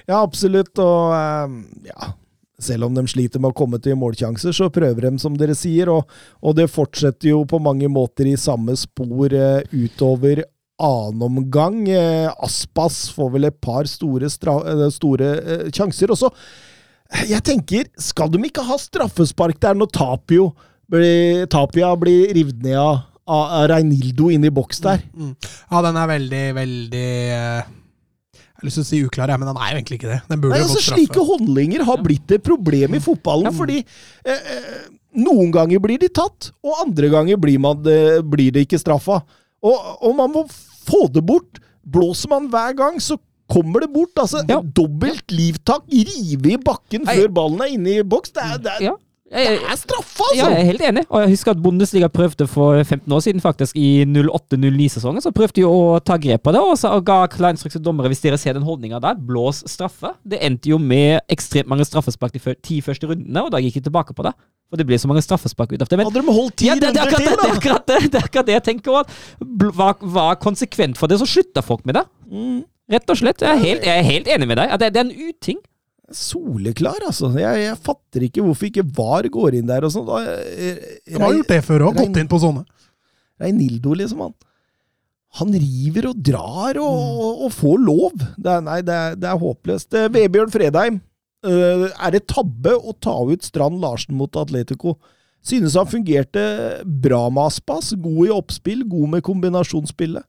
Ja, 0.06 0.20
absolutt. 0.22 0.72
Og 0.80 1.14
eh, 1.16 1.60
ja 1.90 2.14
Selv 2.60 2.84
om 2.90 2.96
de 2.96 3.06
sliter 3.08 3.40
med 3.40 3.54
å 3.54 3.56
komme 3.56 3.78
til 3.80 3.96
målsjanser, 3.96 4.52
så 4.52 4.68
prøver 4.68 5.06
de, 5.08 5.14
som 5.22 5.36
dere 5.40 5.54
sier. 5.56 5.88
Og, 5.88 6.08
og 6.44 6.56
det 6.58 6.68
fortsetter 6.68 7.32
jo 7.32 7.44
på 7.48 7.60
mange 7.62 7.88
måter 7.88 8.28
i 8.28 8.36
samme 8.36 8.76
spor 8.76 9.32
eh, 9.32 9.62
utover 9.72 10.44
annen 10.80 11.22
omgang. 11.22 11.88
Eh, 11.88 12.28
Aspas 12.44 13.08
får 13.16 13.30
vel 13.36 13.48
et 13.48 13.60
par 13.60 13.88
store, 13.88 14.28
eh, 14.28 14.88
store 14.92 15.30
eh, 15.40 15.68
sjanser. 15.72 16.12
Og 16.12 16.20
så 16.20 16.30
eh, 17.12 17.30
Jeg 17.32 17.44
tenker, 17.48 17.88
skal 18.00 18.32
de 18.32 18.42
ikke 18.48 18.64
ha 18.66 18.78
straffespark 18.80 19.60
der 19.60 19.76
når 19.76 19.92
Tapio 19.96 20.50
blir, 20.90 21.46
Tapia 21.52 21.92
blir 22.00 22.32
revet 22.34 22.62
ned 22.64 22.78
av, 22.80 23.04
av 23.30 23.68
Reinildo 23.70 24.30
inne 24.34 24.50
i 24.50 24.54
boks 24.54 24.82
der? 24.84 25.04
Mm. 25.14 25.36
Ja, 25.70 25.82
den 25.86 26.00
er 26.00 26.10
veldig, 26.10 26.44
veldig 26.56 27.10
eh, 27.36 27.76
Jeg 28.60 28.66
har 28.66 28.68
lyst 28.68 28.76
til 28.76 28.84
å 28.84 28.88
si 28.90 28.98
uklar, 29.08 29.30
men 29.40 29.48
den 29.48 29.56
er 29.56 29.70
jo 29.72 29.78
egentlig 29.80 29.96
ikke 30.00 30.10
det. 30.10 30.20
Nei, 30.36 30.58
altså. 30.60 30.80
Slike 30.84 31.22
håndlinger 31.24 31.84
har 31.88 32.02
blitt 32.04 32.30
et 32.36 32.42
problem 32.44 32.94
i 32.94 33.00
fotballen, 33.00 33.48
Ja. 33.48 33.56
fordi 33.56 33.78
eh, 33.80 34.34
eh, 34.36 34.82
noen 35.16 35.50
ganger 35.54 35.80
blir 35.80 35.98
de 35.98 36.08
tatt, 36.12 36.50
og 36.62 36.82
andre 36.84 37.08
ganger 37.08 37.40
blir, 37.40 37.58
man 37.58 37.80
det, 37.82 38.20
blir 38.28 38.52
det 38.52 38.66
ikke 38.68 38.78
straffa. 38.82 39.22
Og, 39.64 39.76
og 40.04 40.14
man 40.16 40.30
må 40.34 40.44
få 40.84 41.06
det 41.12 41.24
bort. 41.24 41.58
Blåser 41.84 42.28
man 42.28 42.48
hver 42.52 42.76
gang, 42.76 43.00
så 43.00 43.16
kommer 43.50 43.80
det 43.80 43.90
bort. 43.92 44.12
Altså, 44.20 44.44
Ja. 44.48 44.60
Dobbelt 44.60 45.32
livtak, 45.32 45.88
rive 45.88 46.52
i 46.52 46.56
bakken 46.60 47.06
Hei. 47.08 47.16
før 47.22 47.32
ballen 47.40 47.60
er 47.64 47.72
inne 47.74 47.96
i 47.98 48.02
boks. 48.02 48.30
Det 48.36 48.44
er, 48.44 48.58
det 48.58 48.72
er, 48.76 48.84
Ja. 48.90 48.94
Det 49.30 49.42
er 49.46 49.76
straffa, 49.78 50.26
ja, 50.34 50.42
altså! 50.42 50.50
jeg 50.50 50.60
er 50.60 50.66
helt 50.66 50.84
enig. 50.88 51.02
Og 51.06 51.20
jeg 51.22 51.30
husker 51.36 51.52
at 51.54 51.60
Bundesliga 51.62 52.08
prøvde 52.10 52.46
for 52.50 52.82
15 52.82 53.12
år 53.14 53.20
siden, 53.22 53.42
faktisk, 53.44 53.76
i 53.78 54.02
08-09-sesongen. 54.02 55.22
Så 55.22 55.30
prøvde 55.34 55.60
de 55.60 55.66
å 55.68 56.00
ta 56.02 56.16
grep 56.18 56.42
på 56.46 56.54
det, 56.56 56.62
og 56.66 56.74
så 56.80 56.90
ga 57.06 57.20
kleinstrukse 57.30 57.78
dommere, 57.82 58.10
hvis 58.10 58.24
dere 58.24 58.40
ser 58.42 58.58
den 58.58 58.66
holdninga 58.66 58.98
der, 59.02 59.20
blås 59.30 59.62
straffe. 59.70 60.16
Det 60.26 60.40
endte 60.42 60.72
jo 60.72 60.80
med 60.82 61.20
ekstremt 61.30 61.70
mange 61.70 61.86
straffespark 61.86 62.34
de 62.34 62.56
ti 62.58 62.80
første 62.82 63.06
rundene, 63.06 63.44
og 63.46 63.54
da 63.54 63.62
gikk 63.62 63.78
de 63.78 63.86
tilbake 63.86 64.18
på 64.18 64.26
det. 64.26 64.34
Og 64.70 64.78
det 64.78 64.86
ble 64.86 64.98
så 65.02 65.10
mange 65.10 65.22
straffespark 65.22 65.72
ut 65.74 65.82
av 65.82 65.86
det. 65.90 65.98
Men 65.98 66.10
Hadde 66.10 66.22
de 66.22 66.34
holdt 66.34 66.58
ti 66.58 66.68
ja, 66.68 66.76
det, 66.78 66.92
det, 66.94 67.02
er 67.02 67.08
akkurat 67.10 67.26
det, 67.26 67.38
det, 67.38 67.46
er 67.46 67.56
akkurat 67.56 67.86
det, 67.86 68.02
det 68.10 68.18
er 68.18 68.28
akkurat 68.28 68.50
det 68.50 68.58
jeg 68.58 68.66
tenker. 68.68 69.16
Var, 69.78 69.96
var 70.18 70.36
konsekvent 70.42 70.98
for 70.98 71.10
det, 71.10 71.18
så 71.22 71.26
slutta 71.26 71.62
folk 71.66 71.82
med 71.86 71.98
det. 71.98 72.06
Mm. 72.30 72.60
Rett 72.90 73.10
og 73.10 73.18
slett. 73.18 73.42
Jeg 73.46 73.50
er 73.50 73.62
helt, 73.62 73.86
jeg 73.86 74.02
er 74.02 74.06
helt 74.06 74.30
enig 74.34 74.50
med 74.50 74.58
deg. 74.58 74.74
Det, 74.82 74.90
det 74.94 75.02
er 75.02 75.08
en 75.08 75.30
uting. 75.30 75.58
Soleklar, 76.10 76.98
altså. 77.06 77.30
Jeg, 77.38 77.62
jeg 77.64 77.78
fatter 77.86 78.24
ikke 78.26 78.42
hvorfor 78.44 78.66
ikke 78.70 78.84
VAR 78.96 79.28
går 79.32 79.58
inn 79.60 79.68
der 79.70 79.86
og 79.86 79.92
sånn. 79.94 80.06
Da, 80.08 80.20
eh, 80.50 80.80
De 81.06 81.20
har 81.22 81.34
gjort 81.36 81.52
det 81.52 81.60
før 81.66 81.84
òg, 81.88 82.00
gått 82.00 82.18
inn 82.22 82.30
på 82.30 82.40
sånne. 82.42 82.64
Reinildo, 83.40 83.94
liksom. 83.96 84.24
Han, 84.26 84.34
han 85.40 85.54
river 85.54 86.10
og 86.10 86.18
drar 86.26 86.80
og, 86.82 86.98
og, 87.26 87.44
og 87.46 87.54
får 87.54 87.78
lov. 87.86 88.26
Det 88.36 88.56
er, 88.56 88.66
nei, 88.66 88.80
det 88.86 88.96
er, 88.96 89.14
det 89.22 89.30
er 89.30 89.40
håpløst. 89.44 89.94
Eh, 89.94 90.10
Vebjørn 90.16 90.52
Fredheim. 90.54 91.00
eh, 91.46 91.86
er 91.94 92.16
det 92.16 92.26
tabbe 92.28 92.74
å 92.76 92.92
ta 93.00 93.14
ut 93.30 93.46
Strand 93.46 93.80
Larsen 93.80 94.18
mot 94.18 94.34
Atletico? 94.36 94.98
Synes 95.40 95.72
han 95.78 95.88
fungerte 95.88 96.42
bra 96.84 97.22
med 97.32 97.46
Aspas. 97.46 97.94
God 97.96 98.26
i 98.26 98.34
oppspill, 98.34 98.82
god 98.90 99.14
med 99.14 99.22
kombinasjonsspillet. 99.24 100.26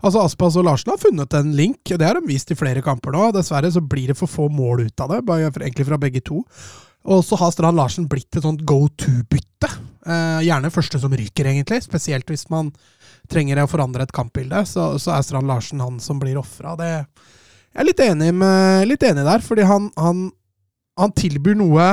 Altså 0.00 0.22
Aspas 0.22 0.56
og 0.60 0.66
Larsen 0.66 0.92
har 0.92 1.00
funnet 1.02 1.36
en 1.38 1.52
link, 1.56 1.82
det 1.86 2.06
har 2.06 2.18
de 2.18 2.28
vist 2.28 2.50
i 2.52 2.58
flere 2.58 2.82
kamper 2.84 3.14
nå. 3.14 3.30
Dessverre 3.36 3.70
så 3.72 3.82
blir 3.84 4.12
det 4.12 4.18
for 4.18 4.30
få 4.30 4.48
mål 4.52 4.86
ut 4.88 5.04
av 5.04 5.14
det, 5.14 5.22
egentlig 5.62 5.88
fra 5.88 6.00
begge 6.00 6.24
to. 6.24 6.42
Og 7.06 7.22
så 7.22 7.38
har 7.38 7.52
Strand 7.54 7.78
Larsen 7.78 8.08
blitt 8.10 8.34
et 8.34 8.42
sånt 8.42 8.64
go 8.66 8.86
to-bytte. 8.98 9.70
Eh, 10.06 10.40
gjerne 10.46 10.72
første 10.74 10.98
som 11.02 11.14
ryker, 11.14 11.46
egentlig. 11.52 11.78
Spesielt 11.84 12.26
hvis 12.30 12.48
man 12.50 12.72
trenger 13.30 13.62
å 13.62 13.68
forandre 13.70 14.06
et 14.06 14.14
kampbilde, 14.14 14.64
så, 14.66 14.92
så 15.02 15.14
er 15.14 15.26
Strand 15.26 15.50
Larsen 15.50 15.82
han 15.82 16.00
som 16.02 16.18
blir 16.22 16.38
ofra. 16.40 16.74
Jeg 16.82 17.06
er 17.78 17.86
litt 17.86 18.02
enig, 18.02 18.32
med, 18.34 18.88
litt 18.90 19.06
enig 19.06 19.26
der, 19.26 19.44
fordi 19.44 19.66
han, 19.68 19.88
han, 20.00 20.28
han 20.98 21.14
tilbyr 21.14 21.58
noe 21.58 21.92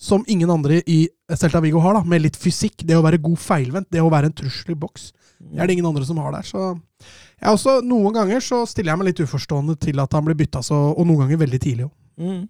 som 0.00 0.24
ingen 0.32 0.52
andre 0.52 0.80
i 0.88 1.02
Celta 1.36 1.60
Vigo 1.60 1.80
har, 1.84 1.96
da, 1.96 2.04
med 2.08 2.24
litt 2.24 2.36
fysikk. 2.40 2.84
Det 2.88 2.96
å 2.96 3.04
være 3.04 3.20
god 3.24 3.40
feilvendt, 3.40 3.90
det 3.92 4.04
å 4.04 4.12
være 4.12 4.30
en 4.30 4.36
trussel 4.36 4.74
i 4.74 4.80
boks. 4.80 5.10
Det 5.40 5.58
er 5.60 5.66
det 5.70 5.76
ingen 5.78 5.88
andre 5.88 6.04
som 6.06 6.18
har 6.20 6.32
der. 6.36 6.42
Så 6.46 6.64
jeg 7.40 7.48
også, 7.54 7.78
noen 7.86 8.12
ganger 8.14 8.40
så 8.44 8.62
stiller 8.68 8.92
jeg 8.92 9.00
meg 9.00 9.10
litt 9.10 9.22
uforstående 9.24 9.78
til 9.80 9.98
at 10.02 10.12
han 10.12 10.24
blir 10.26 10.36
bytta 10.38 10.60
så, 10.62 10.76
og 10.92 11.06
noen 11.08 11.24
ganger 11.24 11.40
veldig 11.46 11.60
tidlig 11.64 11.86
òg. 11.88 11.94
Mm. 12.20 12.42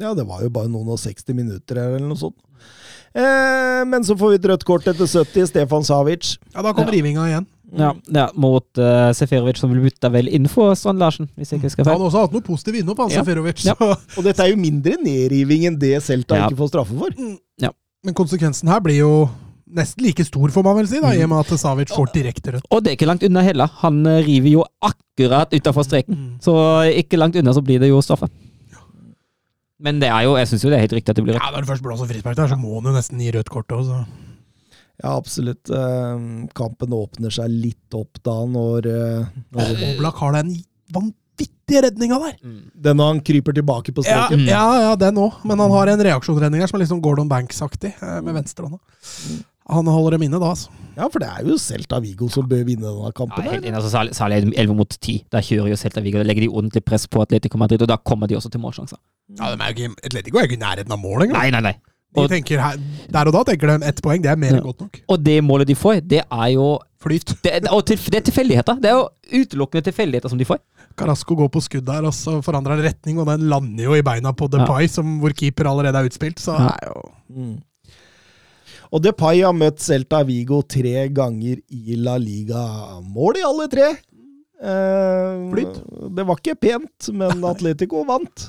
Ja, 0.00 0.12
det 0.14 0.24
var 0.26 0.42
jo 0.42 0.50
bare 0.54 0.70
noen 0.70 0.88
og 0.94 0.98
60 1.02 1.34
minutter 1.34 1.78
her, 1.80 1.94
eller 1.96 2.06
noe 2.10 2.18
sånt. 2.18 2.36
Eh, 3.14 3.80
men 3.90 4.04
så 4.06 4.14
får 4.18 4.30
vi 4.34 4.38
et 4.38 4.44
rødt 4.52 4.64
kort 4.68 4.86
etter 4.90 5.08
70, 5.08 5.48
Stefan 5.50 5.82
Savic. 5.86 6.36
Ja, 6.54 6.62
da 6.62 6.72
kom 6.72 6.86
Ja. 6.86 6.92
rivinga 6.94 7.24
igjen. 7.26 7.46
Ja, 7.78 7.92
ja 8.10 8.28
mot 8.34 8.66
uh, 8.82 9.12
Seferovic, 9.14 9.58
som 9.58 9.70
vil 9.70 9.84
bytte 9.84 10.08
vel 10.10 10.26
inn 10.28 10.48
for 10.50 10.74
Strand 10.74 10.98
Larsen, 10.98 11.28
hvis 11.38 11.52
jeg 11.52 11.60
ikke 11.60 11.68
husker 11.70 11.84
Han 11.84 11.92
feil. 11.92 12.00
har 12.00 12.08
også 12.08 12.22
hatt 12.24 12.32
noe 12.34 12.42
positiv 12.42 12.74
innhopp, 12.80 12.98
han 12.98 13.10
Ja. 13.14 13.22
Seferovic. 13.22 13.62
Ja. 13.66 13.74
Og 14.18 14.24
dette 14.26 14.42
er 14.42 14.50
jo 14.50 14.56
mindre 14.58 14.96
nedriving 15.02 15.66
enn 15.70 15.78
det 15.78 16.02
Selta 16.02 16.34
Ja. 16.38 16.48
ikke 16.50 16.58
får 16.58 16.72
straffe 16.72 16.98
for. 16.98 17.14
Men 18.02 18.14
konsekvensen 18.16 18.66
her 18.72 18.80
blir 18.80 18.96
jo 18.96 19.12
nesten 19.76 20.04
like 20.04 20.24
stor, 20.26 20.50
får 20.52 20.66
man 20.66 20.78
vel 20.80 20.88
si, 20.90 21.00
da, 21.02 21.12
i 21.14 21.22
og 21.24 21.32
med 21.32 21.44
at 21.44 21.60
Savic 21.60 21.92
får 21.94 22.12
direkte 22.14 22.54
rødt. 22.56 22.68
Og 22.70 22.82
det 22.82 22.92
er 22.92 22.98
ikke 22.98 23.08
langt 23.10 23.26
unna 23.26 23.44
heller. 23.46 23.72
Han 23.84 24.00
eh, 24.08 24.22
river 24.26 24.54
jo 24.56 24.64
akkurat 24.86 25.52
utafor 25.54 25.86
streken. 25.86 26.16
Mm. 26.16 26.30
Så 26.44 26.54
ikke 27.02 27.20
langt 27.20 27.38
unna 27.38 27.54
så 27.56 27.62
blir 27.64 27.82
det 27.82 27.90
jo 27.92 28.00
straffe. 28.04 28.30
Men 29.80 30.00
det 30.02 30.10
er 30.12 30.26
jo, 30.26 30.34
jeg 30.36 30.50
syns 30.50 30.64
jo 30.64 30.72
det 30.72 30.76
er 30.76 30.84
helt 30.84 30.98
riktig 30.98 31.12
at 31.12 31.20
det 31.20 31.24
blir 31.24 31.36
rødt. 31.36 31.44
Ja, 31.44 31.54
Når 31.54 31.64
du 31.64 31.70
først 31.70 31.84
blåser 31.84 32.10
frispark 32.10 32.36
der, 32.36 32.50
så 32.50 32.58
må 32.60 32.74
han 32.76 32.90
jo 32.90 32.96
nesten 32.98 33.22
gi 33.22 33.30
rødt 33.36 33.52
kort 33.52 33.72
òg, 33.76 33.86
så 33.88 34.02
Ja, 35.00 35.14
absolutt. 35.14 35.70
Eh, 35.72 36.26
kampen 36.56 36.92
åpner 36.92 37.32
seg 37.32 37.48
litt 37.48 37.96
opp 37.96 38.20
da 38.26 38.36
når, 38.44 38.90
eh, 38.90 39.30
når 39.56 39.70
Oblak 39.94 40.20
har 40.20 40.36
den 40.36 40.52
vanvittige 40.92 41.86
redninga 41.86 42.18
der! 42.20 42.34
Den 42.74 43.00
når 43.00 43.14
han 43.14 43.22
kryper 43.24 43.56
tilbake 43.56 43.94
på 43.96 44.04
streken. 44.04 44.44
ja, 44.50 44.66
ja 44.84 44.90
den 45.00 45.22
òg. 45.22 45.40
Men 45.48 45.64
han 45.64 45.72
har 45.72 45.94
en 45.94 46.04
reaksjonsredning 46.10 46.60
her 46.60 46.68
som 46.68 46.76
er 46.76 46.84
litt 46.84 46.92
sånn 46.92 47.04
Gordon 47.04 47.30
Banks-aktig, 47.30 47.94
med 48.20 48.36
venstrehånda. 48.36 48.82
Han 49.70 49.86
holder 49.86 50.16
dem 50.18 50.22
inne 50.28 50.40
da, 50.40 50.50
altså. 50.54 50.68
Ja, 50.96 51.06
for 51.08 51.18
det 51.22 51.28
er 51.30 51.46
jo 51.48 51.56
Celta 51.62 52.00
Vigo 52.02 52.28
som 52.28 52.48
bør 52.50 52.64
vinne 52.66 52.82
denne 52.84 53.04
Ja, 53.06 53.10
kampen. 53.16 53.42
helt 53.44 53.62
her. 53.64 53.70
enig, 53.70 53.74
altså, 53.78 53.90
særlig, 53.90 54.14
særlig 54.18 54.52
11 54.58 54.74
mot 54.76 54.88
10. 55.00 55.24
Der 55.32 55.40
kjører 55.40 55.70
jo 55.70 55.76
Celta 55.76 56.00
Vigo. 56.04 56.18
Da 56.18 56.24
legger 56.24 56.42
de 56.42 56.48
ordentlig 56.48 56.84
press 56.84 57.06
på 57.06 57.22
Atletico 57.22 57.58
Madrid, 57.58 57.82
og 57.82 57.88
da 57.88 57.96
kommer 57.96 58.26
de 58.26 58.34
også 58.36 58.50
til 58.50 58.60
målsjanser. 58.60 58.98
Ja, 59.38 59.54
de 59.54 59.62
er 59.62 59.72
jo 59.72 59.76
ikke, 59.88 59.94
Atletico 60.04 60.36
er 60.38 60.42
jo 60.42 60.50
ikke 60.50 60.58
i 60.58 60.64
nærheten 60.66 60.92
av 60.92 60.98
mål 60.98 61.22
engang. 61.28 61.38
Nei, 61.38 61.50
nei, 61.50 61.60
nei. 61.60 61.76
De 62.18 62.26
tenker 62.28 62.58
her, 62.58 62.76
der 63.14 63.28
og 63.30 63.32
da 63.32 63.44
tenker 63.52 63.70
de 63.78 63.86
ett 63.86 64.00
poeng, 64.02 64.20
det 64.20 64.30
er 64.32 64.36
mer 64.36 64.50
enn 64.50 64.56
Ja. 64.56 64.62
godt 64.66 64.80
nok. 64.80 65.00
og 65.08 65.22
det 65.24 65.44
målet 65.44 65.66
de 65.68 65.74
får, 65.76 66.00
det 66.08 66.24
er 66.26 66.48
jo 66.56 66.78
Flyt. 67.00 67.24
det, 67.44 67.64
og 67.72 67.86
til, 67.86 67.96
det 67.96 68.14
er 68.18 68.24
tilfeldigheter. 68.28 68.74
Det 68.82 68.90
er 68.90 68.96
jo 68.98 69.08
utelukkende 69.40 69.84
tilfeldigheter 69.86 70.28
som 70.28 70.36
de 70.36 70.44
får. 70.44 70.58
Carasco 70.98 71.34
går 71.34 71.48
på 71.48 71.62
skudd 71.62 71.86
der, 71.86 72.04
og 72.04 72.12
så 72.12 72.42
forandrer 72.44 72.76
han 72.76 72.84
retning, 72.84 73.16
og 73.18 73.26
den 73.30 73.48
lander 73.48 73.84
jo 73.84 73.94
i 73.94 74.02
beina 74.02 74.32
på 74.36 74.50
Depay, 74.52 74.86
som 74.86 75.18
hvor 75.22 75.32
keeper 75.32 75.64
allerede 75.70 75.96
er 75.96 76.04
utspilt. 76.10 76.36
Så 76.42 76.52
Ja. 76.52 76.66
det 76.66 76.76
er 76.82 76.88
jo 76.92 77.10
Mm. 77.30 77.62
Og 78.90 79.02
Depay 79.04 79.42
har 79.46 79.54
møtt 79.54 79.78
Celta 79.84 80.22
Vigo 80.26 80.62
tre 80.66 81.06
ganger 81.14 81.60
i 81.70 81.94
La 82.02 82.16
Liga. 82.18 82.62
Mål 83.06 83.38
i 83.38 83.44
alle 83.46 83.68
tre! 83.70 83.90
Eh, 84.60 85.36
Flyt. 85.52 85.76
Det 86.16 86.24
var 86.28 86.40
ikke 86.40 86.56
pent, 86.68 87.12
men 87.16 87.44
Atletico 87.52 88.02
vant. 88.08 88.48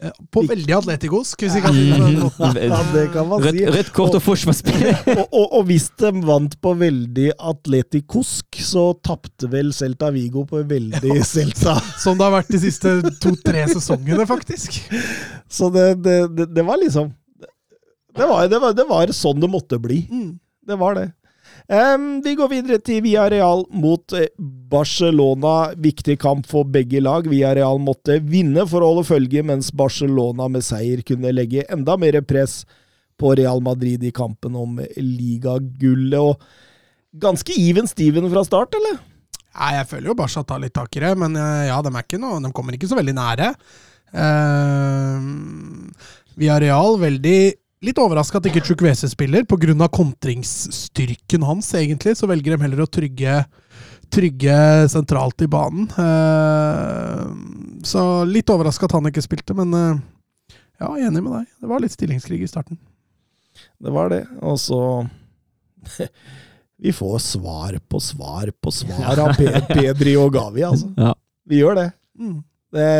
ja, 0.00 0.08
på 0.32 0.40
veldig 0.48 0.72
atleticosk, 0.78 1.42
hvis 1.44 1.58
vi 1.58 1.60
kan 1.60 1.74
si 1.76 1.82
det 1.90 1.98
på 1.98 2.06
den 2.06 2.14
måten. 2.22 2.60
Ja, 2.70 2.78
det 2.94 3.02
kan 3.12 3.26
man 3.28 3.42
Rødt, 3.44 3.58
si. 3.58 3.66
rødt 3.74 3.90
kort 3.98 4.14
og 4.16 4.22
forsvarsspill. 4.24 4.86
og, 5.18 5.26
og, 5.26 5.44
og 5.58 5.66
hvis 5.68 5.90
de 6.00 6.12
vant 6.24 6.54
på 6.64 6.72
veldig 6.80 7.26
atleticosk, 7.50 8.62
så 8.64 8.86
tapte 9.04 9.50
vel 9.52 9.74
Celta 9.76 10.08
Vigo 10.14 10.46
på 10.48 10.62
veldig 10.70 11.18
Celta. 11.28 11.74
Som 12.00 12.16
det 12.16 12.28
har 12.30 12.38
vært 12.38 12.54
de 12.54 12.62
siste 12.62 12.94
to-tre 13.20 13.66
sesongene, 13.74 14.24
faktisk. 14.30 14.80
Så 15.50 15.68
det, 15.74 15.90
det, 16.06 16.16
det, 16.38 16.48
det 16.56 16.64
var 16.70 16.80
liksom 16.80 17.10
det 18.16 18.26
var, 18.26 18.48
det, 18.50 18.60
var, 18.62 18.76
det 18.76 18.86
var 18.88 19.14
sånn 19.14 19.42
det 19.42 19.50
måtte 19.50 19.80
bli. 19.82 20.04
Mm. 20.10 20.30
Det 20.66 20.78
var 20.80 20.98
det. 20.98 21.08
Um, 21.70 22.18
vi 22.24 22.34
går 22.34 22.48
videre 22.50 22.78
til 22.82 23.02
Villarreal 23.04 23.62
mot 23.78 24.14
eh, 24.18 24.30
Barcelona. 24.70 25.70
Viktig 25.78 26.16
kamp 26.22 26.48
for 26.50 26.66
begge 26.66 27.02
lag. 27.02 27.28
Villarreal 27.30 27.78
måtte 27.82 28.18
vinne 28.26 28.64
for 28.70 28.82
å 28.82 28.92
holde 28.92 29.06
følge, 29.06 29.44
mens 29.46 29.70
Barcelona 29.70 30.48
med 30.50 30.66
seier 30.66 31.04
kunne 31.06 31.30
legge 31.34 31.66
enda 31.70 31.94
mer 32.00 32.18
press 32.26 32.64
på 33.20 33.36
Real 33.38 33.62
Madrid 33.62 34.02
i 34.02 34.10
kampen 34.14 34.56
om 34.58 34.80
ligagullet. 34.96 36.18
Og 36.18 37.22
ganske 37.22 37.54
even 37.54 37.86
Steven 37.90 38.26
fra 38.32 38.42
start, 38.46 38.74
eller? 38.80 38.98
Nei, 39.50 39.70
jeg 39.76 39.88
føler 39.90 40.10
jo 40.10 40.18
Barca 40.18 40.42
tar 40.46 40.62
litt 40.62 40.74
tak 40.74 40.94
i 40.96 41.04
det, 41.04 41.14
men 41.22 41.38
eh, 41.38 41.68
ja, 41.68 41.78
de, 41.82 41.94
er 41.94 42.06
ikke 42.06 42.22
noe, 42.22 42.42
de 42.42 42.52
kommer 42.54 42.74
ikke 42.74 42.90
så 42.90 42.98
veldig 42.98 43.14
nære. 43.14 43.54
Uh, 44.10 45.22
Villarreal 46.34 46.98
veldig 46.98 47.40
Litt 47.80 47.96
overraska 47.96 48.36
at 48.36 48.46
ikke 48.50 48.60
Chukwese 48.60 49.08
spiller, 49.08 49.46
pga. 49.48 49.88
kontringsstyrken 49.88 51.46
hans, 51.48 51.70
egentlig. 51.74 52.12
Så 52.18 52.28
velger 52.28 52.52
de 52.52 52.62
heller 52.66 52.82
å 52.84 52.90
trygge, 52.92 53.38
trygge 54.12 54.56
sentralt 54.92 55.40
i 55.40 55.48
banen. 55.48 55.88
Eh, 55.88 57.24
så 57.88 58.04
litt 58.28 58.52
overraska 58.52 58.84
at 58.84 58.98
han 58.98 59.08
ikke 59.08 59.24
spilte, 59.24 59.56
men 59.56 59.72
eh, 59.78 60.02
ja, 60.76 60.92
enig 61.08 61.24
med 61.24 61.38
deg. 61.38 61.48
Det 61.56 61.72
var 61.72 61.80
litt 61.80 61.96
stillingskrig 61.96 62.42
i 62.44 62.50
starten. 62.52 62.76
Det 63.80 63.96
var 63.96 64.12
det. 64.12 64.26
Og 64.44 64.60
så 64.60 64.82
Vi 66.80 66.92
får 66.96 67.18
svar 67.18 67.78
på 67.88 68.00
svar 68.00 68.52
på 68.60 68.70
svar 68.72 69.24
av 69.24 69.34
Pe 69.36 69.48
Pedri 69.72 70.18
og 70.20 70.34
Gavi, 70.36 70.68
altså. 70.68 70.92
Ja. 71.00 71.14
Vi 71.48 71.64
gjør 71.64 71.80
det. 71.80 71.90
Mm. 72.20 72.42
Det, 72.76 72.90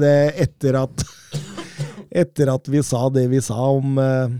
det 0.00 0.16
etter 0.48 0.80
at 0.80 1.04
Etter 2.12 2.50
at 2.52 2.68
vi 2.68 2.82
sa 2.84 3.06
det 3.12 3.26
vi 3.32 3.40
sa 3.40 3.56
om 3.72 3.94
eh, 3.98 4.34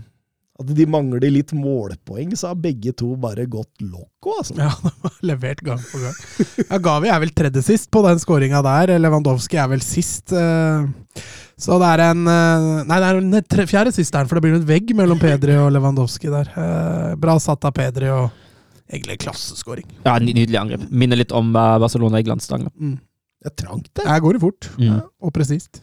at 0.61 0.67
de 0.77 0.85
mangler 0.85 1.23
litt 1.33 1.49
målpoeng, 1.57 2.35
så 2.37 2.51
har 2.51 2.59
begge 2.61 2.91
to 2.93 3.15
bare 3.17 3.47
gått 3.49 3.81
loco, 3.81 4.35
altså. 4.37 4.53
Ja, 4.61 4.69
de 4.83 4.91
har 5.07 5.15
levert 5.25 5.63
gang 5.65 5.79
på 5.89 6.01
gang. 6.03 6.19
Ja, 6.69 6.77
Gavi 6.85 7.09
er 7.09 7.23
vel 7.23 7.31
tredje 7.33 7.63
sist 7.65 7.89
på 7.91 8.03
den 8.05 8.21
skåringa 8.21 8.61
der. 8.65 8.93
Lewandowski 9.01 9.57
er 9.57 9.71
vel 9.71 9.81
sist. 9.81 10.29
eh, 10.37 10.85
Så 11.57 11.79
det 11.81 11.89
er 11.95 12.03
en 12.11 12.21
eh, 12.29 12.83
Nei, 12.89 12.99
det 13.01 13.09
er 13.09 13.19
en 13.23 13.39
tre- 13.49 13.65
fjerde 13.69 13.93
sist 13.95 14.13
der, 14.13 14.29
for 14.29 14.37
det 14.37 14.45
blir 14.45 14.59
en 14.59 14.67
vegg 14.69 14.93
mellom 14.97 15.17
Pedri 15.21 15.57
og 15.57 15.71
Lewandowski 15.73 16.29
der. 16.33 16.53
Eh, 16.53 17.15
Bra 17.17 17.39
satt 17.41 17.65
av 17.65 17.73
Pedri 17.77 18.11
og 18.13 18.29
egentlig 18.93 19.17
klasseskåring. 19.25 19.87
Ja, 20.05 20.19
Nydelig 20.21 20.59
angrep. 20.61 20.85
Minner 20.93 21.17
litt 21.17 21.33
om 21.33 21.49
eh, 21.57 21.79
Barcelona 21.81 22.21
i 22.21 22.27
glansdagen. 22.29 22.69
Mm. 22.77 22.99
Det 23.41 23.49
er 23.51 23.57
trangt, 23.65 23.89
det. 23.97 24.05
Her 24.07 24.21
går 24.23 24.37
det 24.37 24.43
fort, 24.45 24.69
Mm. 24.77 25.01
og 25.19 25.33
presist. 25.35 25.81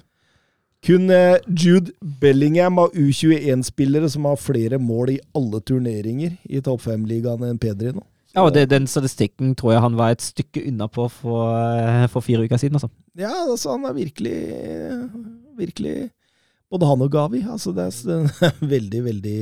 Kun 0.87 1.11
eh, 1.13 1.37
Jude 1.47 1.93
Bellingham 2.21 2.79
av 2.81 2.95
U21-spillere 2.97 4.09
som 4.11 4.25
har 4.25 4.39
flere 4.41 4.79
mål 4.81 5.11
i 5.17 5.19
alle 5.37 5.61
turneringer 5.61 6.39
i 6.49 6.63
topp 6.65 6.81
fem-ligaen 6.87 7.43
enn 7.51 7.59
Pedri 7.61 7.93
nå. 7.93 8.05
Ja, 8.35 8.45
og 8.47 8.53
det, 8.55 8.69
Den 8.71 8.87
statistikken 8.87 9.57
tror 9.59 9.73
jeg 9.75 9.83
han 9.83 9.97
var 9.99 10.13
et 10.15 10.23
stykke 10.23 10.63
unna 10.71 10.87
på 10.89 11.09
for, 11.11 11.51
eh, 11.59 12.07
for 12.13 12.23
fire 12.25 12.47
uker 12.47 12.57
siden. 12.63 12.79
altså. 12.79 12.89
Ja, 13.19 13.33
altså, 13.51 13.73
han 13.75 13.85
er 13.91 13.93
virkelig 13.97 14.37
Virkelig 15.61 16.11
Både 16.71 16.87
han 16.87 17.03
og 17.03 17.11
Gavi. 17.13 17.41
Altså, 17.43 17.73
det 17.75 17.85
er 17.85 17.91
s- 17.91 18.55
veldig, 18.75 19.01
veldig 19.05 19.39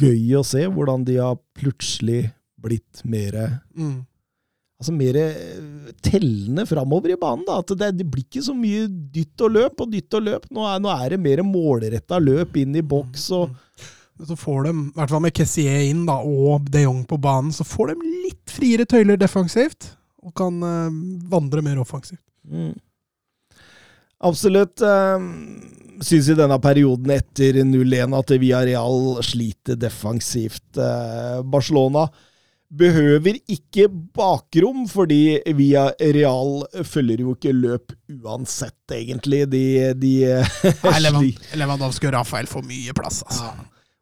gøy 0.00 0.36
å 0.38 0.44
se 0.46 0.62
hvordan 0.70 1.04
de 1.04 1.16
har 1.20 1.36
plutselig 1.58 2.30
blitt 2.62 3.02
mer 3.04 3.60
Mm. 3.76 4.06
Altså 4.80 4.92
mer 4.92 5.16
tellende 6.04 6.64
framover 6.66 7.14
i 7.14 7.18
banen. 7.20 7.44
da, 7.46 7.60
At 7.62 7.72
det, 7.78 7.90
det 8.00 8.06
blir 8.10 8.26
ikke 8.26 8.42
så 8.44 8.54
mye 8.58 8.86
dytt 8.88 9.44
og 9.46 9.54
løp 9.54 9.84
og 9.84 9.92
dytt 9.92 10.16
og 10.18 10.24
løp. 10.26 10.48
Nå 10.52 10.64
er, 10.68 10.80
nå 10.82 10.90
er 10.92 11.14
det 11.14 11.20
mer 11.22 11.44
målretta 11.46 12.18
løp 12.22 12.58
inn 12.60 12.74
i 12.76 12.84
boks. 12.84 13.28
og 13.38 13.54
Så 14.26 14.38
får 14.38 14.66
de, 14.66 14.72
i 14.74 14.96
hvert 14.98 15.14
fall 15.14 15.22
med 15.24 15.36
Kessier 15.36 15.86
inn 15.88 16.02
da, 16.08 16.18
og 16.18 16.66
de 16.74 16.84
Jong 16.84 17.04
på 17.08 17.20
banen, 17.22 17.54
så 17.54 17.66
får 17.66 17.92
de 17.92 18.10
litt 18.26 18.50
friere 18.50 18.88
tøyler 18.90 19.20
defensivt. 19.20 19.92
Og 20.24 20.34
kan 20.36 20.58
uh, 20.64 20.90
vandre 21.30 21.62
mer 21.64 21.78
offensivt. 21.82 22.22
Mm. 22.48 22.74
Absolutt. 24.24 24.80
Uh, 24.80 25.20
synes 26.02 26.30
i 26.32 26.36
denne 26.38 26.58
perioden 26.62 27.12
etter 27.14 27.60
0-1 27.62 28.16
at 28.18 28.32
Villarreal 28.40 29.20
sliter 29.24 29.78
defensivt. 29.78 30.66
Uh, 30.78 31.44
Barcelona 31.46 32.08
behøver 32.70 33.36
ikke 33.50 33.88
bakrom, 34.16 34.86
fordi 34.90 35.38
via 35.54 35.88
Real 36.00 36.64
følger 36.84 37.20
jo 37.24 37.34
ikke 37.36 37.52
løp 37.54 37.92
uansett, 38.22 38.78
egentlig. 38.92 39.44
De, 39.52 39.64
de 39.94 40.14
Lewandowski 41.60 42.08
og 42.10 42.16
Rafael 42.18 42.46
får 42.50 42.64
mye 42.66 42.94
plass, 42.96 43.22
altså. 43.26 43.52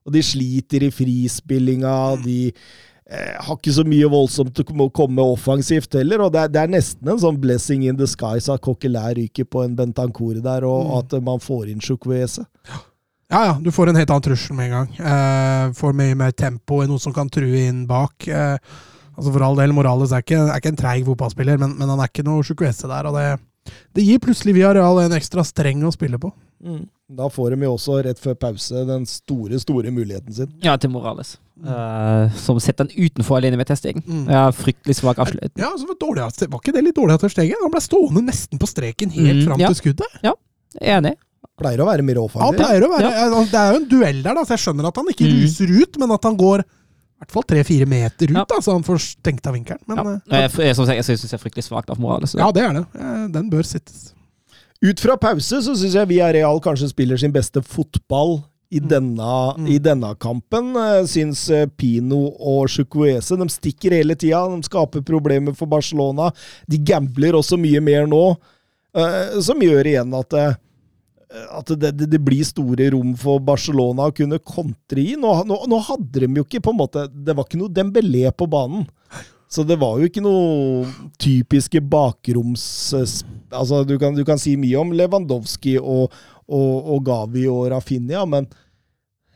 og 0.07 0.15
de 0.15 0.23
sliter 0.25 0.87
i 0.87 0.91
frispillinga. 0.95 1.97
De 2.25 2.39
eh, 2.53 3.35
har 3.45 3.59
ikke 3.59 3.75
så 3.77 3.85
mye 3.87 4.09
voldsomt 4.13 4.63
å 4.65 4.89
komme 4.95 5.27
offensivt 5.27 5.99
heller. 5.99 6.25
og 6.25 6.33
Det 6.35 6.45
er, 6.47 6.53
det 6.55 6.63
er 6.63 6.73
nesten 6.79 7.13
en 7.13 7.21
sånn 7.23 7.41
blessing 7.43 7.85
in 7.89 7.99
the 8.01 8.09
skies 8.09 8.49
at 8.53 8.63
Coquelin 8.65 9.15
ryker 9.21 9.45
på 9.53 9.65
en 9.67 9.77
Bentancour 9.79 10.41
der, 10.41 10.65
og 10.69 10.89
Mm. 10.89 10.97
at 11.03 11.19
man 11.29 11.43
får 11.45 11.69
inn 11.75 11.81
Chukwese. 11.85 12.47
Ja, 12.69 12.81
ja, 13.33 13.43
ja. 13.49 13.55
du 13.64 13.70
får 13.74 13.91
en 13.91 13.99
helt 13.99 14.12
annen 14.12 14.26
trussel 14.28 14.57
med 14.59 14.68
en 14.70 14.74
gang. 14.76 14.91
Eh, 15.01 15.66
får 15.78 15.97
mye 15.99 16.18
mer 16.20 16.35
tempo 16.37 16.83
i 16.85 16.89
noe 16.91 17.01
som 17.03 17.14
kan 17.16 17.30
true 17.33 17.64
inn 17.66 17.87
bak. 17.91 18.28
Eh, 18.28 18.57
altså 19.16 19.33
For 19.33 19.45
all 19.49 19.57
del, 19.59 19.72
Morales 19.76 20.12
er 20.12 20.24
ikke, 20.24 20.39
er 20.47 20.61
ikke 20.61 20.74
en 20.76 20.80
treig 20.85 21.07
fotballspiller, 21.09 21.59
men, 21.62 21.74
men 21.80 21.91
han 21.93 22.01
er 22.05 22.12
ikke 22.12 22.26
noe 22.28 22.45
sjukuese 22.47 22.91
der. 22.93 23.09
og 23.11 23.16
det, 23.18 23.72
det 23.97 24.05
gir 24.07 24.20
plutselig 24.22 24.55
via 24.61 24.74
Real 24.76 25.01
en 25.05 25.16
ekstra 25.18 25.45
streng 25.47 25.83
å 25.89 25.95
spille 25.95 26.20
på. 26.22 26.30
Mm. 26.62 26.85
Da 27.12 27.26
får 27.28 27.53
de 27.57 27.66
jo 27.66 27.72
også 27.74 27.99
rett 28.07 28.20
før 28.22 28.37
pause 28.41 28.85
den 28.89 29.03
store, 29.11 29.59
store 29.61 29.91
muligheten 29.93 30.33
sin. 30.33 30.53
Ja, 30.64 30.76
til 30.80 30.93
Morales. 30.95 31.35
Eh, 31.62 32.37
som 32.41 32.57
setter 32.62 32.89
den 32.89 33.05
utenfor 33.11 33.37
alene 33.41 33.59
med 33.61 33.68
testingen. 33.68 34.01
Mm. 34.07 34.22
Ja, 34.33 34.47
fryktelig 34.57 34.97
svak 35.01 35.20
avslutt. 35.20 35.53
Ja, 35.61 35.72
altså, 35.74 35.89
var, 35.91 35.99
dårlig, 36.01 36.24
var 36.49 36.62
ikke 36.62 36.72
det 36.78 36.85
litt 36.87 36.97
dårlig 36.97 37.18
av 37.18 37.24
Ter 37.26 37.35
Stegen? 37.35 37.61
Han 37.64 37.74
ble 37.74 37.83
stående 37.85 38.22
nesten 38.30 38.62
på 38.62 38.70
streken 38.70 39.12
helt 39.12 39.43
Mm, 39.43 39.45
fram 39.51 39.61
ja. 39.61 39.68
til 39.74 39.80
skuddet. 39.83 40.22
Enig. 40.80 41.16
Pleier 41.63 41.83
å 41.85 41.87
være 41.89 42.03
mer 42.05 42.21
Han 42.39 42.55
pleier 42.59 42.83
å 42.87 42.91
være, 42.93 43.11
ja, 43.13 43.29
Det 43.45 43.55
er 43.63 43.73
jo 43.73 43.81
en 43.81 43.89
duell 43.89 44.23
der, 44.23 44.35
da, 44.35 44.45
så 44.45 44.57
jeg 44.57 44.65
skjønner 44.67 44.89
at 44.89 44.97
han 44.97 45.07
ikke 45.13 45.27
Mm. 45.29 45.43
ruser 45.43 45.83
ut, 45.83 45.99
men 45.99 46.11
at 46.13 46.23
han 46.25 46.37
går 46.37 46.61
i 46.61 47.25
hvert 47.25 47.31
fall 47.33 47.43
tre-fire 47.47 47.87
meter 47.87 48.27
ut, 48.31 48.37
Ja. 48.37 48.45
da, 48.45 48.57
så 48.61 48.73
han 48.73 48.83
får 48.83 48.99
stengt 48.99 49.47
av 49.47 49.55
vinkelen. 49.55 49.79
Men 49.87 49.97
Ja. 49.97 50.03
eh, 50.13 50.49
Jeg, 50.49 50.51
jeg, 50.67 50.77
som 50.77 50.87
sagt, 50.87 50.97
jeg 50.97 51.05
syns 51.07 51.23
det 51.31 51.33
er 51.39 51.45
fryktelig 51.49 51.65
svakt 51.71 51.91
av 51.91 51.99
Morales. 51.99 52.35
ja, 52.35 52.51
det 52.51 52.63
er 52.63 52.73
det. 52.73 53.33
Den 53.33 53.51
bør 53.51 53.63
sittes. 53.63 54.13
Ut 54.83 54.99
fra 54.99 55.17
pause 55.17 55.63
så 55.63 55.77
syns 55.77 55.95
jeg 55.95 56.09
Villarreal 56.09 56.61
kanskje 56.61 56.89
spiller 56.91 57.17
sin 57.17 57.31
beste 57.33 57.63
fotball 57.63 58.43
i 58.73 58.81
Mm. 58.81 58.89
denne, 58.89 59.55
Mm. 59.59 59.69
i 59.69 59.79
denne 59.79 60.15
kampen. 60.19 60.75
Eh, 60.75 61.05
Syns 61.07 61.49
eh, 61.51 61.67
Pino 61.67 62.33
og 62.41 62.67
Chukwese 62.69 63.37
de 63.39 63.45
stikker 63.49 63.91
hele 63.93 64.17
tida. 64.17 64.49
De 64.49 64.63
skaper 64.63 65.03
problemer 65.03 65.55
for 65.55 65.67
Barcelona. 65.67 66.33
De 66.69 66.79
gambler 66.79 67.33
også 67.35 67.57
mye 67.61 67.81
mer 67.83 68.07
nå, 68.07 68.37
eh, 68.95 69.41
som 69.41 69.61
gjør 69.61 69.85
igjen 69.85 70.19
at 70.19 70.29
det, 70.31 70.57
at 71.33 71.70
det, 71.80 71.93
det, 72.05 72.20
blir 72.20 72.45
store 72.45 72.91
rom 72.93 73.14
for 73.18 73.41
Barcelona 73.45 74.11
å 74.11 74.14
kunne 74.16 74.41
kontre 74.45 75.01
i. 75.01 75.14
Nå, 75.20 75.30
nå, 75.49 75.59
nå 75.70 75.78
hadde 75.87 76.24
de 76.24 76.41
jo 76.41 76.45
ikke 76.45 76.62
på 76.64 76.74
en 76.74 76.80
måte 76.83 77.07
Det 77.09 77.37
var 77.37 77.47
ikke 77.49 77.61
noe 77.62 77.72
Dembélé 77.72 78.26
på 78.37 78.49
banen. 78.51 78.85
Så 79.53 79.64
det 79.68 79.76
var 79.80 79.99
jo 80.01 80.09
ikke 80.09 80.24
noe 80.24 80.89
typiske 81.20 81.83
bakroms... 81.85 82.64
Altså, 83.53 83.83
du 83.85 83.99
kan, 84.01 84.16
du 84.16 84.24
kan 84.24 84.41
si 84.41 84.55
mye 84.57 84.78
om 84.80 84.95
Lewandowski 84.97 85.76
og, 85.76 86.12
og, 86.49 86.76
og 86.95 87.03
Gavi 87.05 87.45
og 87.53 87.66
Rafinha, 87.74 88.24
men 88.24 88.49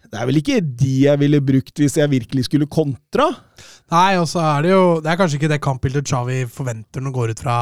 det 0.06 0.16
er 0.16 0.28
vel 0.30 0.40
ikke 0.40 0.60
de 0.62 0.92
jeg 1.02 1.20
ville 1.20 1.42
brukt 1.44 1.82
hvis 1.82 1.98
jeg 1.98 2.08
virkelig 2.08 2.46
skulle 2.46 2.68
kontra? 2.70 3.26
Nei, 3.92 4.16
og 4.20 4.24
så 4.30 4.40
er 4.44 4.64
det 4.64 4.70
jo 4.72 4.84
Det 5.02 5.10
er 5.12 5.18
kanskje 5.18 5.40
ikke 5.40 5.50
det 5.50 5.58
kampbildet 5.64 6.08
Chavi 6.08 6.44
forventer 6.50 7.02
når 7.02 7.10
han 7.10 7.16
går 7.18 7.32
ut 7.34 7.42
fra 7.42 7.56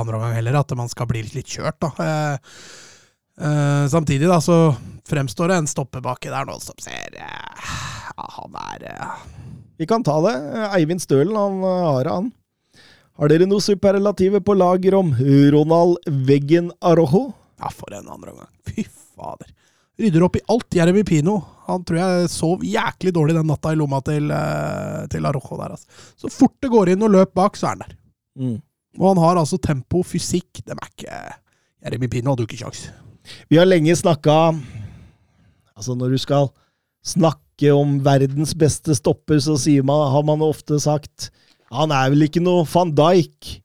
andre 0.00 0.18
omgang 0.18 0.34
heller, 0.40 0.58
at 0.58 0.74
man 0.78 0.90
skal 0.90 1.08
bli 1.12 1.22
litt 1.28 1.54
kjørt, 1.54 1.78
da. 1.84 1.92
Eh, 3.40 3.88
samtidig, 3.88 4.28
da, 4.28 4.40
så 4.40 4.74
fremstår 5.08 5.48
det 5.48 5.56
en 5.62 5.70
stoppebakke 5.70 6.30
der 6.30 6.46
nå 6.48 6.58
som 6.62 6.76
ser 6.80 7.16
uh, 7.16 7.70
han 8.36 8.58
er 8.60 8.84
uh. 8.92 9.22
Vi 9.80 9.88
kan 9.88 10.04
ta 10.04 10.18
det. 10.22 10.34
Eivind 10.76 11.02
Stølen, 11.02 11.34
han 11.34 11.62
har 11.64 12.04
det, 12.04 12.12
han. 12.12 12.28
Har 13.18 13.32
dere 13.32 13.48
noe 13.48 13.64
superlativer 13.64 14.42
på 14.44 14.54
lager 14.54 14.94
om 14.94 15.10
Ronald 15.52 15.96
Veggen 16.28 16.70
Arojo? 16.78 17.32
Ja, 17.58 17.72
for 17.72 17.94
en 17.96 18.06
andre 18.06 18.34
omgang. 18.34 18.52
Fy 18.68 18.84
fader. 18.86 19.50
Rydder 19.98 20.26
opp 20.28 20.38
i 20.38 20.44
alt. 20.54 20.68
Jeremy 20.76 21.02
Pino. 21.08 21.34
Han 21.66 21.82
tror 21.88 21.98
jeg 21.98 22.30
sov 22.30 22.62
jæklig 22.66 23.14
dårlig 23.16 23.36
den 23.40 23.48
natta 23.50 23.72
i 23.74 23.80
lomma 23.80 23.98
til, 24.06 24.30
til 25.10 25.28
Arojo 25.28 25.58
der, 25.58 25.74
altså. 25.74 26.06
Så 26.20 26.30
fort 26.30 26.54
det 26.62 26.70
går 26.70 26.94
inn 26.94 27.02
og 27.08 27.16
løp 27.16 27.34
bak, 27.38 27.58
så 27.58 27.72
er 27.72 27.74
han 27.74 27.84
der. 27.84 27.96
Mm. 28.38 28.56
Og 29.00 29.06
han 29.08 29.22
har 29.24 29.40
altså 29.40 29.58
tempo, 29.60 30.02
fysikk 30.04 30.62
Det 30.62 30.76
er 30.76 30.88
ikke 30.88 31.16
Jeremy 31.82 32.08
Pino 32.12 32.32
hadde 32.32 32.44
jo 32.44 32.50
ikke 32.52 32.62
kjangs. 32.62 32.86
Vi 33.50 33.58
har 33.60 33.68
lenge 33.68 33.94
snakka 33.98 34.54
Altså, 35.72 35.96
når 35.98 36.12
du 36.14 36.20
skal 36.20 36.50
snakke 37.06 37.72
om 37.74 37.96
verdens 38.04 38.52
beste 38.58 38.94
stopper, 38.94 39.40
så 39.42 39.56
man, 39.82 40.10
har 40.12 40.22
man 40.26 40.44
ofte 40.44 40.78
sagt 40.82 41.30
Han 41.72 41.90
er 41.94 42.12
vel 42.12 42.26
ikke 42.26 42.42
noe 42.42 42.66
van 42.68 42.92
Dijk. 42.94 43.62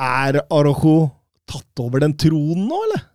Er 0.00 0.42
Arojo 0.50 1.10
tatt 1.50 1.82
over 1.82 2.02
den 2.02 2.16
tronen 2.18 2.66
nå, 2.68 2.80
eller? 2.88 3.06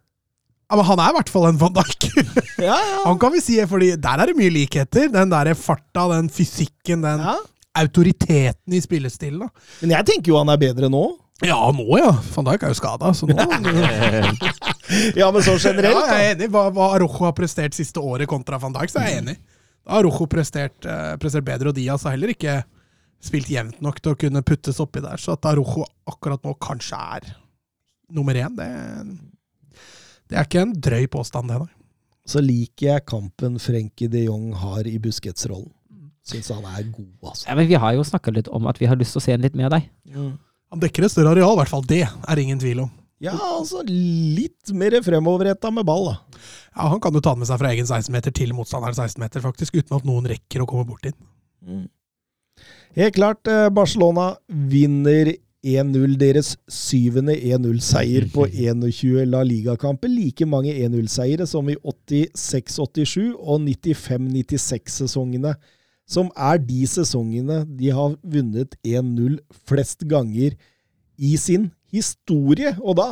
Ja, 0.66 0.78
men 0.80 0.88
han 0.88 1.02
er 1.02 1.12
i 1.12 1.16
hvert 1.20 1.30
fall 1.30 1.50
en 1.50 1.60
Van 1.62 1.76
Dijk. 1.76 2.08
Ja, 2.66 2.78
ja. 2.80 3.02
han 3.04 3.20
kan 3.20 3.34
vi 3.34 3.42
si, 3.44 3.58
fordi 3.68 3.92
der 4.00 4.22
er 4.22 4.32
det 4.32 4.38
mye 4.38 4.54
likheter. 4.54 5.10
Den 5.12 5.30
der 5.34 5.52
farta, 5.60 6.08
den 6.14 6.30
fysikken, 6.32 7.04
den 7.04 7.20
ja. 7.22 7.36
autoriteten 7.82 8.74
i 8.74 8.80
spillestilen. 8.82 9.44
da. 9.44 9.68
Men 9.84 9.94
jeg 9.98 10.08
tenker 10.10 10.32
jo 10.32 10.40
han 10.40 10.54
er 10.54 10.62
bedre 10.62 10.90
nå. 10.90 11.04
Ja, 11.44 11.58
nå 11.76 11.98
ja. 12.00 12.14
Van 12.36 12.46
Dijk 12.48 12.64
er 12.64 12.72
jo 12.72 12.78
skada, 12.80 13.12
så 13.14 13.28
nå 13.28 13.36
Ja, 15.20 15.28
men 15.34 15.44
så 15.44 15.58
generelt, 15.60 15.98
Ja, 15.98 16.06
jeg 16.16 16.30
er 16.30 16.36
enig. 16.38 16.48
Hva, 16.54 16.70
hva 16.72 16.94
Arojo 16.96 17.26
har 17.26 17.36
prestert 17.36 17.76
siste 17.76 18.00
året 18.00 18.30
kontra 18.32 18.60
van 18.62 18.76
Dijk, 18.76 18.94
så 18.94 19.02
er 19.02 19.10
jeg 19.10 19.24
enig. 19.24 19.36
Da 19.84 19.98
har 19.98 20.06
Arojo 20.06 20.28
prestert, 20.32 20.78
eh, 20.88 21.16
prestert 21.22 21.46
bedre, 21.48 21.74
og 21.74 21.78
Diaz 21.78 22.06
har 22.08 22.16
heller 22.16 22.32
ikke 22.32 22.62
spilt 23.26 23.50
jevnt 23.52 23.82
nok 23.84 24.00
til 24.00 24.14
å 24.14 24.20
kunne 24.22 24.44
puttes 24.46 24.80
oppi 24.84 25.04
der. 25.04 25.20
Så 25.22 25.36
at 25.36 25.48
Arojo 25.50 25.84
akkurat 26.08 26.44
nå 26.46 26.56
kanskje 26.62 27.02
er 27.18 27.32
nummer 28.16 28.38
én, 28.38 28.56
det, 28.56 28.70
det 30.30 30.38
er 30.38 30.48
ikke 30.48 30.62
en 30.62 30.76
drøy 30.88 31.08
påstand, 31.12 31.50
det. 31.52 31.60
nei. 31.66 31.72
Så 32.26 32.42
liker 32.42 32.88
jeg 32.88 33.06
kampen 33.06 33.60
Frenkie 33.62 34.10
de 34.10 34.24
Jong 34.26 34.54
har 34.58 34.88
i 34.90 34.96
Busquets-rollen. 35.02 35.70
Syns 36.26 36.48
han 36.50 36.64
er 36.66 36.88
god, 36.90 37.12
altså. 37.22 37.46
Ja, 37.46 37.54
men 37.60 37.68
vi 37.70 37.78
har 37.78 37.94
jo 37.94 38.06
snakka 38.08 38.32
litt 38.34 38.48
om 38.50 38.66
at 38.66 38.80
vi 38.82 38.88
har 38.90 38.98
lyst 38.98 39.14
til 39.14 39.22
å 39.22 39.26
se 39.28 39.36
en 39.36 39.44
litt 39.46 39.58
mer 39.58 39.68
av 39.70 39.76
deg. 39.78 39.92
Han 40.74 40.82
dekker 40.82 41.06
et 41.06 41.14
større 41.14 41.36
areal, 41.36 41.54
i 41.56 41.60
hvert 41.62 41.72
fall. 41.72 41.86
Det 41.88 42.04
er 42.08 42.42
ingen 42.42 42.60
tvil 42.62 42.82
om. 42.86 42.92
Ja, 43.24 43.32
altså 43.40 43.80
litt 43.88 44.74
mer 44.76 44.98
fremoverretta 45.06 45.72
med 45.72 45.86
ball, 45.88 46.10
da. 46.10 46.42
Ja, 46.76 46.90
Han 46.92 47.00
kan 47.00 47.16
jo 47.16 47.22
ta 47.24 47.32
den 47.34 47.46
med 47.46 47.50
seg 47.50 47.62
fra 47.62 47.72
egen 47.72 47.88
16-meter 47.88 48.34
til 48.36 48.52
motstanderens 48.58 49.00
16-meter, 49.00 49.42
faktisk, 49.46 49.78
uten 49.80 49.96
at 49.98 50.08
noen 50.08 50.28
rekker 50.30 50.66
å 50.66 50.68
komme 50.70 50.84
bort 50.90 51.08
inn. 51.08 51.88
Helt 52.96 53.16
klart, 53.16 53.48
eh, 53.48 53.70
Barcelona 53.74 54.34
vinner 54.50 55.32
1-0. 55.66 56.18
Deres 56.22 56.52
syvende 56.70 57.34
1-0-seier 57.40 58.28
på 58.34 58.46
21 58.54 59.26
La 59.32 59.42
Liga-kamper. 59.48 60.12
Like 60.12 60.46
mange 60.46 60.76
1-0-seiere 60.76 61.48
som 61.50 61.72
i 61.72 61.78
86-87 61.82 63.32
og 63.34 63.64
95-96-sesongene. 63.66 65.56
Som 66.06 66.30
er 66.38 66.60
de 66.62 66.86
sesongene 66.90 67.64
de 67.66 67.90
har 67.94 68.16
vunnet 68.22 68.76
1-0 68.86 69.40
flest 69.66 70.06
ganger 70.10 70.54
i 71.18 71.34
sin 71.42 71.72
historie. 71.94 72.76
Og 72.82 73.00
da, 73.00 73.10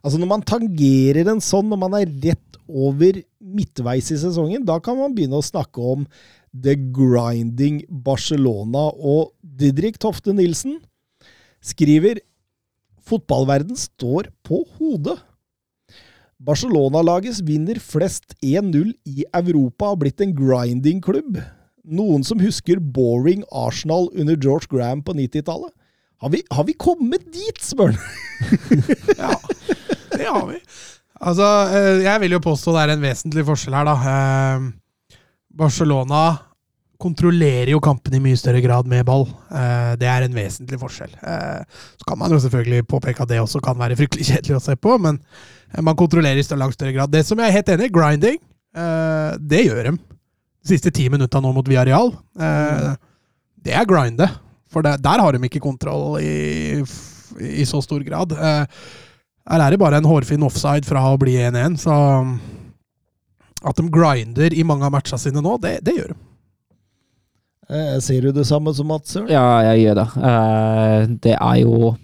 altså 0.00 0.20
når 0.20 0.30
man 0.30 0.46
tangerer 0.46 1.28
en 1.28 1.42
sånn, 1.44 1.68
når 1.68 1.82
man 1.84 1.98
er 2.00 2.14
rett 2.24 2.60
over 2.70 3.20
midtveis 3.40 4.10
i 4.14 4.18
sesongen, 4.20 4.64
da 4.64 4.78
kan 4.82 4.98
man 4.98 5.14
begynne 5.16 5.40
å 5.40 5.44
snakke 5.44 5.82
om 5.82 6.06
The 6.54 6.76
Grinding 6.94 7.82
Barcelona. 7.90 8.88
Og 8.96 9.34
Didrik 9.42 10.00
Tofte 10.00 10.34
Nilsen 10.36 10.78
skriver 11.60 12.22
Fotballverden 13.10 13.74
står 13.74 14.28
på 14.46 14.62
hodet. 14.78 15.16
Barcelona-lagets 16.40 17.42
vinner 17.44 17.80
flest 17.82 18.36
1-0 18.40 18.94
i 19.04 19.24
Europa 19.34 19.90
har 19.90 19.98
blitt 20.00 20.22
en 20.24 20.32
grinding-klubb. 20.36 21.40
Noen 21.88 22.24
som 22.26 22.40
husker 22.42 22.80
boring 22.80 23.44
Arsenal 23.56 24.10
under 24.12 24.36
George 24.36 24.68
Graham 24.70 25.00
på 25.02 25.14
90-tallet? 25.16 25.72
Har, 26.20 26.34
har 26.52 26.64
vi 26.68 26.74
kommet 26.76 27.24
dit, 27.32 27.60
spør 27.64 27.94
han? 27.96 28.02
Ja, 29.20 29.32
det 30.12 30.26
har 30.26 30.46
vi. 30.50 30.58
Altså, 31.20 31.46
eh, 31.76 32.02
jeg 32.04 32.20
vil 32.22 32.34
jo 32.36 32.42
påstå 32.44 32.74
det 32.76 32.82
er 32.84 32.92
en 32.94 33.02
vesentlig 33.04 33.44
forskjell 33.48 33.76
her, 33.76 33.88
da. 33.88 33.96
Eh, 34.12 35.16
Barcelona 35.60 36.22
kontrollerer 37.00 37.72
jo 37.72 37.80
kampen 37.80 38.12
i 38.16 38.20
mye 38.20 38.36
større 38.36 38.60
grad 38.60 38.88
med 38.88 39.06
ball. 39.08 39.24
Eh, 39.48 39.94
Det 40.00 40.08
er 40.08 40.26
en 40.26 40.36
vesentlig 40.36 40.76
forskjell. 40.82 41.14
Så 41.16 42.04
kan 42.08 42.20
man 42.20 42.32
jo 42.32 42.40
selvfølgelig 42.44 42.84
påpeke 42.88 43.24
at 43.24 43.32
det 43.32 43.40
også 43.40 43.62
kan 43.64 43.80
være 43.80 43.96
fryktelig 43.96 44.28
kjedelig 44.28 44.58
å 44.58 44.62
se 44.68 44.76
på, 44.76 44.98
men 45.00 45.16
man 45.80 45.96
kontrollerer 45.96 46.40
i 46.40 46.60
langt 46.60 46.76
større 46.76 46.92
grad. 46.92 47.12
Det 47.12 47.24
som 47.24 47.40
jeg 47.40 47.48
er 47.48 47.56
helt 47.56 47.72
enig 47.72 47.88
i, 47.88 47.94
grinding, 47.96 48.38
det 49.40 49.64
gjør 49.64 49.88
de. 49.88 49.96
Siste 50.66 50.92
ti 50.92 51.06
minutta 51.12 51.40
nå 51.40 51.52
mot 51.56 51.66
Villarreal, 51.68 52.10
eh, 52.40 52.90
det 53.64 53.72
er 53.76 53.86
grindet. 53.88 54.34
For 54.70 54.84
det, 54.86 54.98
der 55.02 55.18
har 55.24 55.34
de 55.34 55.40
ikke 55.48 55.62
kontroll 55.64 56.20
i, 56.22 56.78
i 57.40 57.64
så 57.66 57.80
stor 57.82 58.04
grad. 58.06 58.32
Eh, 58.36 58.82
her 59.50 59.64
er 59.64 59.72
det 59.74 59.80
bare 59.82 59.98
en 59.98 60.06
hårfin 60.06 60.44
offside 60.46 60.86
fra 60.86 61.02
å 61.10 61.16
bli 61.18 61.38
1-1, 61.40 61.78
så 61.82 61.96
at 63.66 63.76
de 63.80 63.88
grinder 63.92 64.54
i 64.56 64.62
mange 64.64 64.86
av 64.86 64.92
matchene 64.94 65.20
sine 65.20 65.42
nå, 65.44 65.56
det, 65.64 65.78
det 65.84 65.96
gjør 65.96 66.12
de. 66.12 66.18
Eh, 67.70 67.96
Ser 68.02 68.24
du 68.28 68.30
det 68.36 68.46
samme 68.48 68.72
som 68.76 68.88
Mats? 68.90 69.16
Ja, 69.30 69.44
jeg 69.70 69.84
gjør 69.86 70.00
det. 70.00 70.06
Eh, 70.30 71.02
det 71.26 71.34
er 71.36 71.58
jo 71.64 71.94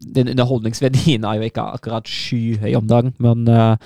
den 0.00 0.30
Underholdningsverdien 0.32 1.24
er 1.28 1.38
jo 1.38 1.48
ikke 1.48 1.64
akkurat 1.76 2.08
skyhøy 2.08 2.72
om 2.78 2.86
dagen, 2.90 3.12
men 3.22 3.44
uh, 3.50 3.76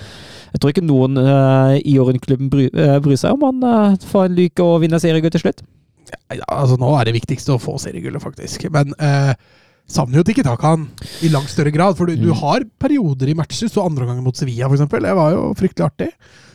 jeg 0.54 0.62
tror 0.62 0.74
ikke 0.74 0.86
noen 0.86 1.18
uh, 1.18 1.74
i 1.80 1.96
og 1.98 2.12
bry, 2.52 2.68
uh, 2.70 2.98
bryr 3.02 3.18
seg 3.20 3.34
om 3.34 3.48
han 3.48 3.66
uh, 3.66 4.06
får 4.10 4.28
en 4.28 4.38
lykke 4.38 4.66
og 4.66 4.80
vinner 4.84 5.02
seriegull 5.02 5.34
til 5.34 5.46
slutt. 5.46 5.64
Ja, 6.30 6.44
altså 6.46 6.78
Nå 6.78 6.92
er 6.98 7.08
det 7.08 7.16
viktigste 7.16 7.54
å 7.56 7.60
få 7.62 7.76
seriegullet, 7.82 8.22
faktisk. 8.22 8.66
Men 8.72 8.94
uh, 9.00 9.34
savner 9.90 10.22
jo 10.22 10.56
han 10.62 10.88
i 11.22 11.30
langt 11.32 11.50
større 11.50 11.72
grad. 11.74 11.96
For 11.98 12.06
du, 12.06 12.16
du 12.16 12.32
har 12.32 12.64
perioder 12.78 13.28
i 13.28 13.36
matcher. 13.36 13.68
Så 13.68 13.84
andre 13.84 14.06
gangen 14.06 14.24
mot 14.24 14.36
Sevilla, 14.36 14.68
f.eks. 14.68 14.86
Det 14.90 15.18
var 15.18 15.34
jo 15.34 15.52
fryktelig 15.58 15.86
artig. 15.86 16.10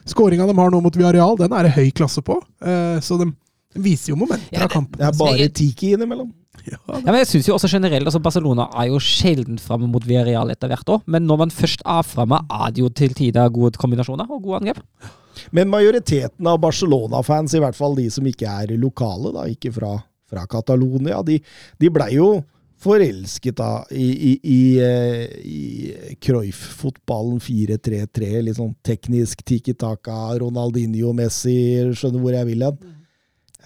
Skåringa 0.09 0.47
de 0.49 0.57
har 0.57 0.71
nå 0.73 0.81
mot 0.81 0.95
Villarreal, 0.95 1.37
den 1.37 1.53
er 1.53 1.67
det 1.67 1.75
høy 1.75 1.91
klasse 1.93 2.23
på. 2.25 2.39
Eh, 2.65 2.97
så 3.03 3.19
de, 3.19 3.29
de 3.75 3.81
viser 3.83 4.13
jo 4.13 4.17
momenter 4.17 4.55
Ja, 4.55 4.65
av 4.65 4.73
kampen. 4.73 4.97
Det 4.97 5.05
er 5.05 5.17
bare 5.19 5.49
Tiki 5.53 5.93
innimellom. 5.93 6.31
Ja, 6.67 6.79
Ja, 6.89 7.11
men 7.11 7.19
jeg 7.21 7.29
synes 7.29 7.47
jo 7.47 7.55
også 7.55 7.69
generelt, 7.71 8.07
altså 8.09 8.21
Barcelona 8.23 8.67
er 8.81 8.89
jo 8.89 8.99
sjelden 9.03 9.59
framme 9.61 9.87
mot 9.91 10.05
Villarreal 10.05 10.51
etter 10.51 10.71
hvert 10.71 10.91
òg. 10.91 11.05
Men 11.07 11.25
når 11.29 11.41
man 11.43 11.53
først 11.53 11.85
er 11.85 12.03
framme, 12.07 12.41
er 12.49 12.75
det 12.75 12.83
jo 12.83 12.89
til 12.89 13.15
tider 13.17 13.49
gode 13.53 13.79
kombinasjoner 13.79 14.29
og 14.29 14.43
gode 14.43 14.61
angrep. 14.61 15.09
Men 15.55 15.71
majoriteten 15.71 16.47
av 16.49 16.59
Barcelona-fans, 16.61 17.55
i 17.55 17.63
hvert 17.63 17.77
fall 17.77 17.95
de 17.97 18.09
som 18.11 18.25
ikke 18.27 18.49
er 18.49 18.75
lokale, 18.77 19.31
da, 19.35 19.47
ikke 19.47 19.71
fra, 19.75 19.95
fra 20.29 20.45
Catalonia, 20.51 21.21
de, 21.25 21.39
de 21.79 21.91
blei 21.93 22.13
jo 22.17 22.31
forelsket 22.79 23.57
da 23.59 23.71
i, 23.91 24.07
i, 24.07 24.33
i, 24.43 24.59
eh, 24.79 25.25
i 25.43 26.15
Cruyff-fotballen 26.23 27.41
4-3-3. 27.43 28.29
Litt 28.45 28.59
sånn 28.59 28.75
teknisk 28.85 29.43
tiki-taka, 29.47 30.15
Ronaldinho, 30.39 31.11
Messi, 31.17 31.57
skjønner 31.91 32.23
hvor 32.23 32.37
jeg 32.37 32.49
vil 32.53 32.67
hen. 32.67 32.79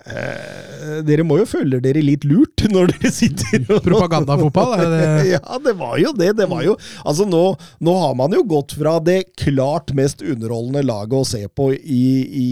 Eh, 0.03 0.97
dere 1.07 1.23
må 1.23 1.37
jo 1.39 1.45
føle 1.47 1.77
dere 1.83 2.01
litt 2.03 2.25
lurt 2.27 2.65
når 2.73 2.91
dere 2.91 3.11
sitter 3.15 3.61
og 3.71 3.85
Propagandafotball, 3.85 4.73
ja, 5.31 5.39
det 5.63 5.75
var 5.79 5.95
jo 6.01 6.11
det. 6.17 6.33
Det 6.39 6.47
var 6.51 6.65
jo 6.65 6.75
Altså, 7.05 7.27
nå, 7.29 7.43
nå 7.83 7.93
har 8.01 8.17
man 8.19 8.35
jo 8.35 8.43
gått 8.55 8.75
fra 8.75 8.97
det 9.03 9.21
klart 9.39 9.93
mest 9.95 10.25
underholdende 10.25 10.83
laget 10.89 11.15
å 11.19 11.27
se 11.27 11.45
på 11.47 11.71
i, 11.77 12.03
i, 12.43 12.49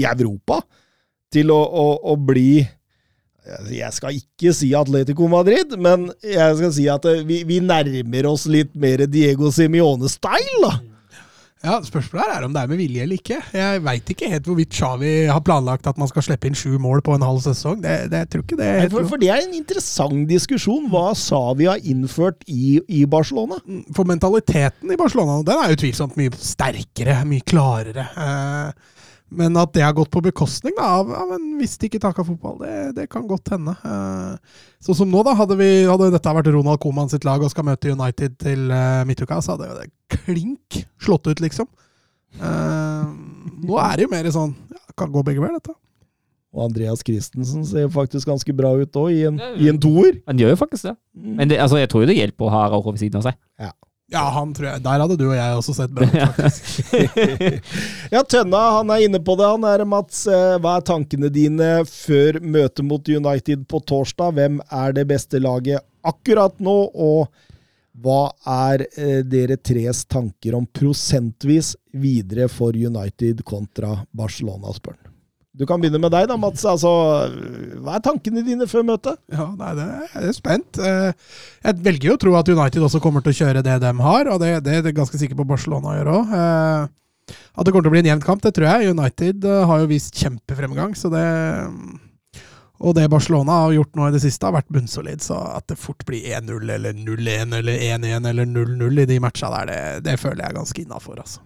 i 0.00 0.06
Europa, 0.08 0.62
til 1.34 1.52
å, 1.52 1.60
å, 1.60 1.86
å 2.14 2.16
bli 2.16 2.64
jeg 3.68 3.92
skal 3.92 4.16
ikke 4.16 4.54
si 4.56 4.70
Atletico 4.72 5.26
Madrid, 5.28 5.74
men 5.76 6.06
jeg 6.24 6.56
skal 6.56 6.70
si 6.72 6.86
at 6.88 7.04
vi, 7.28 7.42
vi 7.44 7.58
nærmer 7.60 8.30
oss 8.30 8.46
litt 8.48 8.72
mer 8.72 9.04
Diego 9.04 9.50
Simione-style, 9.52 10.62
da. 10.64 10.93
Ja, 11.64 11.78
Spørsmålet 11.80 12.28
er 12.28 12.44
om 12.44 12.52
det 12.52 12.60
er 12.60 12.68
med 12.68 12.76
vilje 12.76 13.04
eller 13.06 13.16
ikke. 13.16 13.38
Jeg 13.56 13.82
veit 13.86 14.10
ikke 14.12 14.28
helt 14.28 14.48
hvorvidt 14.48 14.74
Xavi 14.76 15.12
har 15.32 15.40
planlagt 15.44 15.86
at 15.88 16.00
man 16.00 16.10
skal 16.10 16.26
slippe 16.26 16.50
inn 16.50 16.58
sju 16.58 16.76
mål 16.82 17.00
på 17.04 17.14
en 17.16 17.24
halv 17.24 17.40
sesong. 17.46 17.78
Det, 17.80 17.94
det 18.12 18.20
jeg 18.24 18.30
tror 18.34 18.44
ikke 18.44 18.58
det 18.60 18.68
Nei, 18.68 18.90
For, 18.92 19.08
for 19.14 19.22
det 19.22 19.30
er 19.32 19.46
en 19.46 19.56
interessant 19.56 20.26
diskusjon. 20.28 20.90
Hva 20.92 21.14
Savi 21.16 21.70
har 21.70 21.80
innført 21.88 22.44
i, 22.52 22.76
i 22.92 23.04
Barcelona? 23.08 23.62
For 23.96 24.04
mentaliteten 24.08 24.92
i 24.92 25.00
Barcelona 25.00 25.38
den 25.46 25.62
er 25.62 25.76
utvilsomt 25.78 26.18
mye 26.20 26.34
sterkere, 26.36 27.16
mye 27.28 27.46
klarere. 27.48 28.10
Eh, 28.12 28.92
Men 29.34 29.56
at 29.60 29.72
det 29.74 29.82
har 29.82 29.92
gått 29.96 30.10
på 30.14 30.22
bekostning 30.24 30.74
da, 30.78 30.86
av, 31.00 31.10
av 31.12 31.32
en 31.36 31.46
viss 31.58 31.76
tiki-taka-fotball, 31.82 32.58
det, 32.62 32.74
det 33.00 33.06
kan 33.12 33.26
godt 33.30 33.50
hende. 33.54 33.74
Eh, 33.84 34.58
Sånn 34.84 34.98
som 34.98 35.10
nå, 35.10 35.22
da. 35.26 35.32
Hadde, 35.38 35.56
vi, 35.58 35.68
hadde 35.88 36.10
dette 36.14 36.34
vært 36.36 36.50
Ronald 36.54 36.78
Koeman 36.82 37.08
sitt 37.12 37.24
lag 37.26 37.42
og 37.42 37.50
skal 37.52 37.66
møte 37.66 37.90
United 37.94 38.36
til 38.42 38.66
eh, 38.70 39.00
midtuka, 39.08 39.40
så 39.42 39.54
hadde 39.56 39.70
jo 39.70 39.78
det 39.80 39.88
klink 40.24 40.82
slått 41.02 41.26
ut, 41.30 41.40
liksom. 41.44 41.66
Eh, 42.40 43.06
nå 43.64 43.78
er 43.80 43.96
det 43.96 44.06
jo 44.08 44.10
mer 44.12 44.26
sånn 44.34 44.52
ja, 44.74 44.80
Kan 44.98 45.12
gå 45.14 45.22
begge 45.26 45.42
veier, 45.42 45.54
dette. 45.60 45.74
Og 46.54 46.68
Andreas 46.68 47.00
Christensen 47.02 47.64
ser 47.66 47.88
faktisk 47.90 48.28
ganske 48.30 48.52
bra 48.54 48.70
ut 48.78 48.94
òg, 49.00 49.08
i, 49.10 49.24
en- 49.26 49.40
i 49.58 49.66
en 49.72 49.78
toer. 49.82 50.20
Han 50.30 50.38
gjør 50.38 50.52
jo 50.54 50.58
faktisk 50.60 50.86
det. 50.86 50.92
Men 51.18 51.50
det, 51.50 51.58
altså, 51.62 51.80
jeg 51.80 51.90
tror 51.90 52.04
jo 52.04 52.10
det 52.12 52.18
hjelper 52.20 52.46
å 52.46 52.52
ha 52.54 52.60
Rauro 52.70 52.92
ved 52.94 53.00
siden 53.02 53.18
av 53.18 53.24
seg. 53.26 53.38
Ja, 53.58 53.72
han 54.12 54.50
tror 54.54 54.66
jeg, 54.68 54.82
Der 54.84 55.00
hadde 55.00 55.16
du 55.16 55.24
og 55.30 55.34
jeg 55.36 55.54
også 55.56 55.74
sett 55.74 55.94
bra 55.96 56.04
ut, 56.04 56.18
faktisk. 56.36 56.92
Ja, 58.14 58.20
Tønna 58.22 58.60
han 58.76 58.92
er 58.92 59.06
inne 59.06 59.20
på 59.24 59.34
det. 59.40 59.48
Han 59.48 59.64
er 59.64 59.84
Mats. 59.88 60.26
eh, 60.28 60.58
Hva 60.60 60.76
er 60.78 60.84
tankene 60.86 61.30
dine 61.32 61.70
før 61.88 62.38
møtet 62.44 62.84
mot 62.84 63.08
United 63.08 63.64
på 63.70 63.80
torsdag? 63.88 64.36
Hvem 64.36 64.60
er 64.68 64.92
det 64.98 65.06
beste 65.08 65.40
laget 65.40 65.80
akkurat 66.04 66.60
nå? 66.60 66.76
Og 66.94 67.32
hva 68.04 68.28
er 68.50 68.84
eh, 68.98 69.22
dere 69.24 69.56
tres 69.56 70.04
tanker 70.10 70.54
om 70.58 70.66
prosentvis 70.66 71.72
videre 71.94 72.48
for 72.52 72.76
United 72.76 73.40
kontra 73.46 73.96
Barcelona, 74.12 74.74
spør 74.74 74.98
han. 75.00 75.13
Du 75.54 75.62
kan 75.70 75.78
begynne 75.78 76.00
med 76.02 76.10
deg, 76.10 76.26
da, 76.26 76.34
Mats. 76.40 76.64
Altså, 76.66 76.90
hva 77.84 77.94
er 77.94 78.02
tankene 78.02 78.42
dine 78.42 78.66
før 78.66 78.82
møtet? 78.88 79.20
Ja, 79.30 79.46
nei, 79.54 79.70
det 79.78 79.86
er 80.18 80.34
spent. 80.34 80.80
Eh, 80.82 81.12
Jeg 81.62 81.78
velger 81.84 82.08
jo 82.10 82.16
å 82.16 82.22
tro 82.24 82.32
at 82.40 82.50
United 82.50 82.82
også 82.82 83.00
kommer 83.04 83.22
til 83.22 83.30
å 83.30 83.38
kjøre 83.38 83.62
det 83.62 83.76
de 83.84 83.92
har, 84.02 84.30
og 84.34 84.40
det, 84.42 84.56
det 84.66 84.80
er 84.80 84.96
ganske 84.96 85.20
sikker 85.20 85.38
på 85.38 85.46
Barcelona 85.46 85.94
gjør 86.00 86.10
òg. 86.16 86.34
At 87.54 87.64
det 87.64 87.70
kommer 87.72 87.86
til 87.86 87.92
å 87.92 87.94
bli 87.94 88.02
en 88.02 88.10
jevn 88.10 88.24
kamp, 88.26 88.42
det 88.42 88.50
tror 88.56 88.66
jeg. 88.72 88.90
United 88.98 89.46
eh, 89.46 89.62
har 89.70 89.84
jo 89.84 89.92
vist 89.94 90.18
kjempefremgang, 90.18 90.98
så 90.98 91.12
det 91.14 91.24
Og 92.84 92.92
det 92.98 93.06
Barcelona 93.08 93.60
har 93.62 93.72
gjort 93.78 93.94
nå 93.96 94.08
i 94.10 94.12
det 94.12 94.20
siste, 94.26 94.44
har 94.50 94.58
vært 94.58 94.74
bunnsolid. 94.74 95.22
Så 95.22 95.38
at 95.38 95.70
det 95.70 95.78
fort 95.78 96.02
blir 96.04 96.26
1-0 96.34 96.66
eller 96.74 96.92
0-1 96.98 97.54
eller 97.62 97.78
1-1 97.94 98.26
eller 98.28 98.50
0-0 98.50 99.00
i 99.06 99.06
de 99.08 99.20
matcha 99.22 99.48
der, 99.54 99.70
det, 99.70 99.80
det 100.10 100.18
føler 100.20 100.42
jeg 100.48 100.58
ganske 100.58 100.82
innafor, 100.82 101.22
altså. 101.22 101.40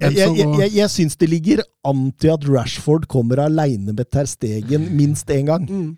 Jeg, 0.00 0.16
jeg, 0.16 0.36
jeg, 0.38 0.52
jeg, 0.58 0.72
jeg 0.78 0.90
syns 0.90 1.18
det 1.20 1.28
ligger 1.30 1.60
an 1.86 2.06
til 2.20 2.32
at 2.32 2.46
Rashford 2.48 3.04
kommer 3.12 3.42
aleine 3.44 3.92
med 3.92 4.08
Ter 4.10 4.26
Stegen 4.30 4.88
minst 4.96 5.30
én 5.30 5.50
gang. 5.50 5.66
Mm. 5.68 5.90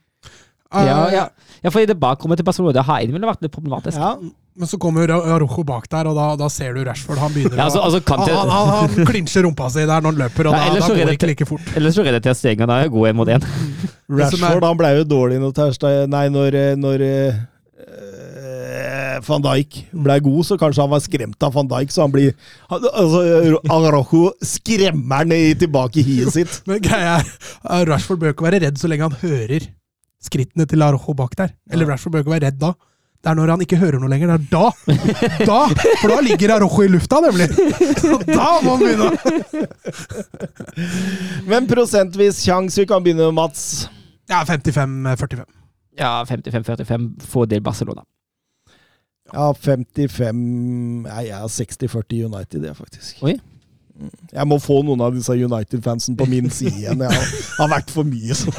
Ja, 0.75 1.11
ja. 1.13 1.29
ja. 1.63 1.71
for 1.71 1.85
i 1.85 1.87
det 1.87 1.95
bakrommet 2.01 2.41
til 2.41 2.47
Barcelona 2.47 2.75
det 2.75 2.83
har 2.89 3.05
innimellom 3.05 3.31
vært 3.31 3.45
litt 3.47 3.55
problematisk. 3.55 3.99
Ja, 4.01 4.17
Men 4.59 4.71
så 4.71 4.79
kommer 4.83 5.11
Arrojo 5.11 5.65
bak 5.67 5.87
der, 5.91 6.11
og 6.11 6.19
da, 6.19 6.27
da 6.39 6.49
ser 6.51 6.75
du 6.75 6.83
Rashford. 6.87 7.21
Han 7.23 7.33
begynner 7.35 7.57
Ja, 7.61 7.69
altså, 7.69 7.83
å 7.83 7.89
altså, 7.89 8.03
kan 8.07 8.25
han, 8.25 8.35
han, 8.35 8.51
han, 8.51 8.91
han 8.99 9.09
klinsjer 9.11 9.47
rumpa 9.47 9.71
si 9.71 9.87
der 9.87 10.03
når 10.03 10.11
han 10.11 10.23
løper, 10.25 10.51
og 10.51 10.59
Ja, 10.59 10.69
da, 10.75 10.83
da 10.83 10.91
går 10.91 11.11
det 11.13 11.17
ikke 11.21 11.31
like 11.31 11.49
fort. 11.49 11.73
Ellers 11.79 11.99
så 11.99 12.07
redder 12.07 12.25
Ter 12.25 12.39
Stegen 12.39 12.75
er 12.75 12.93
god 12.93 13.11
en 13.13 13.19
mot 13.23 13.35
en. 13.37 13.51
Rashford 14.11 14.69
han 14.69 14.79
ble 14.83 14.95
jo 14.99 15.09
dårlig 15.15 15.41
når, 15.43 15.99
når, 16.35 16.61
eh, 16.61 16.73
når 16.81 17.07
eh, 17.07 17.43
van 19.27 19.45
Dijk 19.45 19.79
ble 20.05 20.19
god, 20.25 20.41
så 20.49 20.59
kanskje 20.61 20.83
han 20.85 20.93
var 20.93 21.03
skremt 21.05 21.47
av 21.47 21.55
van 21.55 21.69
Dijk, 21.71 21.93
så 21.95 22.07
han 22.07 22.15
blir 22.15 22.33
altså, 22.69 23.23
Araujo 23.71 24.33
skremmer 24.45 25.23
han 25.23 25.35
tilbake 25.61 26.03
i 26.03 26.07
hiet 26.09 26.35
sitt. 26.35 26.61
Men 26.71 26.83
greia 26.85 27.19
er, 27.21 27.31
uh, 27.69 27.83
Rashford 27.89 28.23
bør 28.23 28.35
ikke 28.35 28.49
være 28.49 28.65
redd 28.67 28.81
så 28.81 28.91
lenge 28.91 29.09
han 29.09 29.23
hører 29.23 29.71
skrittene 30.25 30.67
til 30.69 30.83
Arrojo 30.85 31.15
bak 31.17 31.37
der. 31.39 31.55
Eller 31.71 31.89
Rashford 31.91 32.15
bør 32.15 32.25
ikke 32.25 32.37
være 32.39 32.47
redd 32.49 32.61
da. 32.63 32.75
Det 33.25 33.31
er 33.33 33.37
når 33.39 33.55
han 33.55 33.63
ikke 33.65 33.79
hører 33.81 34.01
noe 34.03 34.11
lenger. 34.13 34.35
Det 34.37 34.37
er 34.37 34.49
da! 34.53 34.67
Da! 35.49 35.61
For 36.03 36.13
da 36.13 36.19
ligger 36.25 36.53
Arojo 36.59 36.85
i 36.85 36.91
lufta, 36.93 37.23
nemlig! 37.25 37.49
Så 38.03 38.19
da 38.29 38.49
må 38.65 38.75
han 38.75 38.83
begynne! 38.85 39.65
Men 41.51 41.69
prosentvis 41.71 42.43
sjanse, 42.45 42.83
vi 42.83 42.89
kan 42.91 43.05
begynne 43.05 43.31
med 43.31 43.39
Mats. 43.39 43.87
Ja, 44.29 44.43
55-45. 44.45 45.47
Ja, 45.97 46.13
55-45 46.29 47.09
fordel 47.31 47.65
Barcelona. 47.65 48.05
Ja, 49.35 49.49
55 49.53 50.39
Nei, 51.05 51.25
jeg 51.27 51.35
er 51.35 51.51
60-40 51.51 52.25
United, 52.29 52.63
jeg, 52.65 52.77
faktisk. 52.79 53.19
Oi. 53.27 53.35
Mm. 53.95 54.11
Jeg 54.33 54.47
må 54.51 54.59
få 54.63 54.81
noen 54.87 55.03
av 55.07 55.15
disse 55.15 55.35
United-fansen 55.35 56.17
på 56.19 56.27
min 56.31 56.51
side 56.51 56.75
igjen. 56.81 57.03
Jeg 57.05 57.15
har, 57.15 57.35
har 57.61 57.71
vært 57.77 57.93
for 57.95 58.07
mye 58.07 58.35
sånn. 58.35 58.57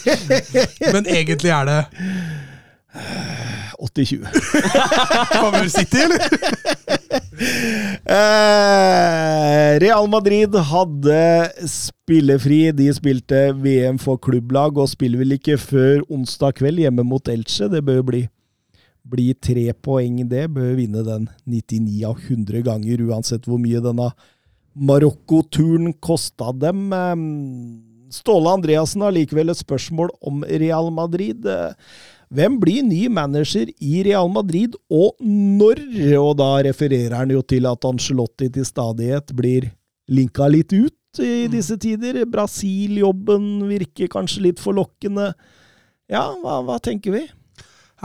Men 0.94 1.08
egentlig 1.10 1.50
er 1.54 1.70
det 1.70 1.80
80-20. 3.78 4.26
Kommer 5.40 5.68
City, 5.68 6.04
eller? 6.06 6.18
Eh, 8.06 9.72
Real 9.82 10.06
Madrid 10.08 10.54
hadde 10.70 11.18
spillefri. 11.68 12.70
De 12.72 12.86
spilte 12.96 13.40
VM 13.60 13.98
for 14.00 14.16
klubblag 14.22 14.78
og 14.80 14.88
spiller 14.88 15.20
vel 15.20 15.36
ikke 15.36 15.58
før 15.60 16.04
onsdag 16.12 16.56
kveld 16.60 16.80
hjemme 16.80 17.04
mot 17.04 17.28
Elche. 17.28 17.68
Det 17.72 17.82
bør 17.84 18.00
bli, 18.06 18.22
bli 19.10 19.30
tre 19.38 19.70
poeng, 19.72 20.22
det. 20.28 20.46
Bør 20.54 20.74
vinne 20.78 21.04
den 21.06 21.28
99 21.46 22.02
av 22.08 22.18
100 22.20 22.64
ganger, 22.66 23.04
uansett 23.08 23.46
hvor 23.48 23.60
mye 23.62 23.82
denne 23.84 24.10
Marokko-turen 24.76 25.94
kosta 26.04 26.52
dem. 26.52 26.90
Ståle 28.12 28.52
Andreassen 28.58 29.02
har 29.04 29.14
likevel 29.14 29.50
et 29.52 29.62
spørsmål 29.62 30.12
om 30.20 30.44
Real 30.46 30.90
Madrid. 30.94 31.46
Hvem 32.34 32.58
blir 32.60 32.82
ny 32.82 33.06
manager 33.12 33.70
i 33.78 34.02
Real 34.06 34.28
Madrid, 34.32 34.74
og 34.90 35.14
når? 35.22 35.80
Og 36.18 36.34
da 36.40 36.50
refererer 36.66 37.14
han 37.20 37.32
jo 37.32 37.42
til 37.46 37.68
at 37.70 37.86
Angelotti 37.86 38.50
til 38.52 38.66
stadighet 38.66 39.30
blir 39.36 39.70
linka 40.10 40.48
litt 40.50 40.74
ut 40.74 41.22
i 41.22 41.46
disse 41.50 41.78
tider. 41.80 42.24
Brasil-jobben 42.28 43.66
virker 43.70 44.10
kanskje 44.12 44.48
litt 44.50 44.62
forlokkende. 44.62 45.32
Ja, 46.10 46.28
hva, 46.42 46.60
hva 46.66 46.78
tenker 46.82 47.14
vi? 47.14 47.24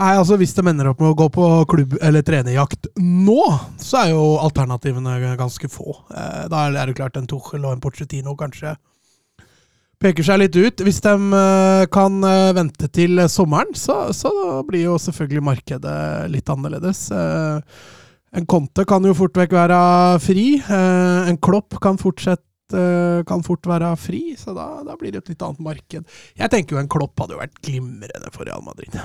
Nei, 0.00 0.12
altså 0.16 0.38
Hvis 0.40 0.54
de 0.56 0.62
ender 0.70 0.88
opp 0.88 1.02
med 1.02 1.12
å 1.12 1.16
gå 1.18 1.26
på 1.34 1.46
klubb- 1.68 1.98
eller 2.00 2.24
trenerjakt 2.24 2.88
nå, 2.96 3.42
så 3.76 4.06
er 4.06 4.14
jo 4.14 4.22
alternativene 4.40 5.18
ganske 5.36 5.68
få. 5.68 5.98
Eh, 6.14 6.46
da 6.48 6.62
er 6.70 6.88
det 6.88 6.96
klart 6.96 7.18
en 7.20 7.28
Tuchel 7.28 7.66
og 7.66 7.74
en 7.74 7.82
Pochettino 7.82 8.32
kanskje 8.40 8.72
peker 10.02 10.24
seg 10.26 10.40
litt 10.40 10.56
ut. 10.56 10.80
Hvis 10.82 11.02
de 11.04 11.12
eh, 11.38 11.82
kan 11.92 12.16
eh, 12.24 12.52
vente 12.56 12.88
til 12.88 13.20
sommeren, 13.30 13.74
så, 13.78 14.06
så 14.16 14.32
blir 14.66 14.88
jo 14.88 14.96
selvfølgelig 14.98 15.44
markedet 15.50 15.98
litt 16.32 16.48
annerledes. 16.50 17.04
Eh, 17.12 17.82
en 18.32 18.48
Conte 18.48 18.86
kan 18.88 19.04
jo 19.04 19.12
fort 19.14 19.36
vekk 19.36 19.52
være 19.58 19.82
fri. 20.24 20.46
Eh, 20.56 21.28
en 21.28 21.38
Klopp 21.44 21.76
kan 21.84 22.00
fortsatt 22.00 22.40
eh, 22.72 23.20
kan 23.28 23.44
fort 23.44 23.68
være 23.68 23.92
fri, 24.00 24.22
så 24.40 24.56
da, 24.56 24.70
da 24.88 24.96
blir 24.96 25.12
det 25.12 25.22
et 25.26 25.34
litt 25.34 25.44
annet 25.44 25.62
marked. 25.68 26.18
Jeg 26.40 26.54
tenker 26.56 26.78
jo 26.78 26.82
en 26.82 26.90
Klopp 26.96 27.20
hadde 27.20 27.36
jo 27.36 27.44
vært 27.44 27.60
glimrende 27.60 28.32
for 28.32 28.48
Real 28.48 28.64
Madrid. 28.64 28.96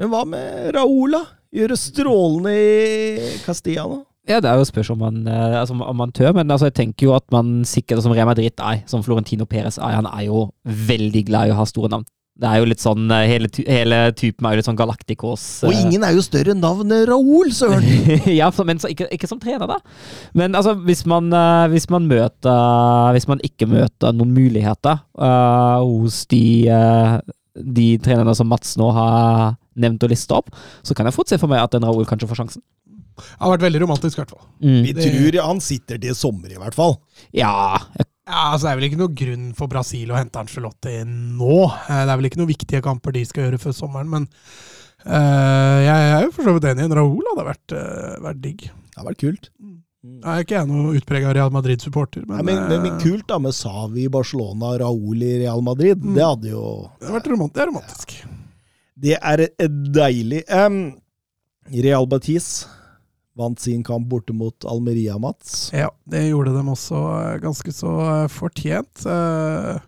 Men 0.00 0.12
hva 0.12 0.22
med 0.28 0.72
Raoul, 0.76 1.18
da? 1.18 1.26
Gjøre 1.52 1.76
strålende 1.76 2.54
i 2.56 3.36
Castilla 3.44 3.84
nå? 3.90 4.00
Ja, 4.30 4.38
det 4.38 4.46
er 4.46 4.60
jo 4.60 4.66
spørs 4.68 4.92
om 4.94 5.00
man, 5.02 5.24
eh, 5.26 5.58
altså, 5.58 5.74
om 5.74 5.96
man 5.98 6.12
tør, 6.14 6.30
men 6.36 6.50
altså, 6.50 6.68
jeg 6.70 6.78
tenker 6.78 7.08
jo 7.08 7.14
at 7.16 7.24
man 7.34 7.64
sikkert, 7.66 8.04
som 8.04 8.12
Real 8.14 8.28
Madrid 8.28 8.54
er, 8.54 8.84
som 8.86 9.02
Florentino 9.02 9.44
Perez 9.50 9.80
er, 9.80 9.96
han 9.98 10.06
er 10.06 10.28
jo 10.28 10.46
veldig 10.62 11.24
glad 11.26 11.50
i 11.50 11.54
å 11.54 11.58
ha 11.58 11.66
store 11.66 11.90
navn. 11.90 12.06
Det 12.38 12.48
er 12.48 12.62
jo 12.62 12.68
litt 12.70 12.80
sånn, 12.80 13.10
eh, 13.12 13.26
hele, 13.28 13.50
hele 13.66 13.98
typen 14.16 14.46
er 14.46 14.54
jo 14.54 14.60
litt 14.60 14.68
sånn 14.68 14.78
Galacticos. 14.78 15.46
Og 15.66 15.74
eh, 15.74 15.80
ingen 15.82 16.06
er 16.06 16.14
jo 16.14 16.22
større 16.22 16.54
navnet 16.54 17.02
Raoul, 17.10 17.50
søren! 17.52 17.82
ja, 18.40 18.48
men 18.64 18.80
så 18.80 18.92
ikke, 18.94 19.10
ikke 19.12 19.28
som 19.28 19.42
trener, 19.42 19.66
da. 19.66 19.80
Men 20.38 20.54
altså, 20.54 20.76
hvis 20.86 21.02
man, 21.10 21.28
hvis 21.74 21.90
man 21.92 22.06
møter 22.08 23.10
Hvis 23.12 23.26
man 23.28 23.42
ikke 23.44 23.66
møter 23.68 24.14
noen 24.14 24.32
muligheter 24.32 25.02
uh, 25.18 25.82
hos 25.82 26.22
de, 26.30 26.70
uh, 26.70 27.18
de 27.58 27.96
trenerne 28.02 28.34
som 28.38 28.48
Mats 28.48 28.78
nå 28.80 28.88
har 28.94 29.58
nevnt 29.80 30.04
og 30.04 30.12
lista 30.12 30.38
opp, 30.40 30.52
så 30.82 30.94
kan 30.96 31.08
jeg 31.08 31.16
fort 31.16 31.32
se 31.32 31.38
for 31.40 31.50
meg 31.52 31.62
at 31.64 31.74
en 31.78 31.86
Raoul 31.88 32.08
kanskje 32.08 32.28
får 32.30 32.42
sjansen. 32.42 32.64
Det 33.12 33.42
har 33.42 33.52
vært 33.52 33.66
veldig 33.66 33.82
romantisk, 33.82 34.16
i 34.16 34.22
hvert 34.22 34.32
fall. 34.32 34.46
Vi 34.58 34.94
tror 34.96 35.36
han 35.44 35.60
sitter 35.60 36.00
til 36.00 36.14
sommer, 36.16 36.52
i 36.52 36.58
hvert 36.60 36.76
fall. 36.76 36.96
Ja, 37.36 37.76
jeg 37.98 38.08
Ja, 38.22 38.52
altså 38.54 38.68
Det 38.68 38.70
er 38.70 38.76
vel 38.78 38.86
ikke 38.86 39.00
noe 39.00 39.14
grunn 39.18 39.46
for 39.58 39.68
Brasil 39.68 40.12
å 40.14 40.16
hente 40.16 40.38
Angelotti 40.38 40.92
nå. 41.04 41.56
Eh, 41.90 42.04
Det 42.06 42.12
er 42.12 42.16
vel 42.20 42.28
ikke 42.30 42.38
noen 42.40 42.52
viktige 42.52 42.80
kamper 42.84 43.12
de 43.12 43.24
skal 43.26 43.48
gjøre 43.48 43.58
før 43.60 43.74
sommeren, 43.76 44.08
men 44.08 44.28
eh, 45.04 45.78
jeg 45.82 46.12
er 46.14 46.26
jo 46.26 46.30
for 46.32 46.46
så 46.46 46.54
vidt 46.56 46.68
enig. 46.70 46.86
En 46.86 46.94
Raúl 47.00 47.26
hadde 47.32 47.48
vært, 47.50 47.74
eh, 47.76 48.20
vært 48.22 48.40
digg. 48.44 48.68
Det 48.70 48.96
hadde 48.96 49.08
vært 49.10 49.22
kult. 49.24 49.50
Jeg 50.02 50.26
er 50.26 50.42
ikke 50.42 50.56
jeg 50.56 50.66
noe 50.70 50.94
utprega 50.98 51.32
Real 51.34 51.50
Madrid-supporter, 51.54 52.24
men, 52.26 52.40
men, 52.46 52.62
men, 52.70 52.80
men 52.82 52.96
kult 53.02 53.26
da 53.30 53.36
med 53.42 53.54
Savi 53.54 54.06
i 54.08 54.10
Barcelona 54.10 54.72
Raúl 54.82 55.22
i 55.22 55.36
Real 55.44 55.62
Madrid. 55.62 55.98
Mm. 56.02 56.16
Det 56.16 56.24
hadde 56.26 56.54
jo 56.54 56.62
det 56.98 57.06
hadde 57.06 57.18
vært 57.20 57.28
romant 57.34 57.54
det 57.54 57.62
er 57.62 57.70
romantisk. 57.70 58.14
Det 58.94 59.16
er 59.16 59.46
deilig. 59.94 60.42
Um, 60.52 60.98
Real 61.72 62.06
Batis 62.10 62.66
vant 63.38 63.60
sin 63.60 63.82
kamp 63.86 64.08
borte 64.10 64.34
mot 64.36 64.66
Almeria, 64.68 65.16
Mats. 65.18 65.70
Ja, 65.72 65.88
det 66.04 66.26
gjorde 66.28 66.52
dem 66.56 66.68
også 66.72 67.00
eh, 67.16 67.38
ganske 67.42 67.72
så 67.72 67.92
eh, 68.04 68.26
fortjent. 68.32 69.06
Eh, 69.08 69.78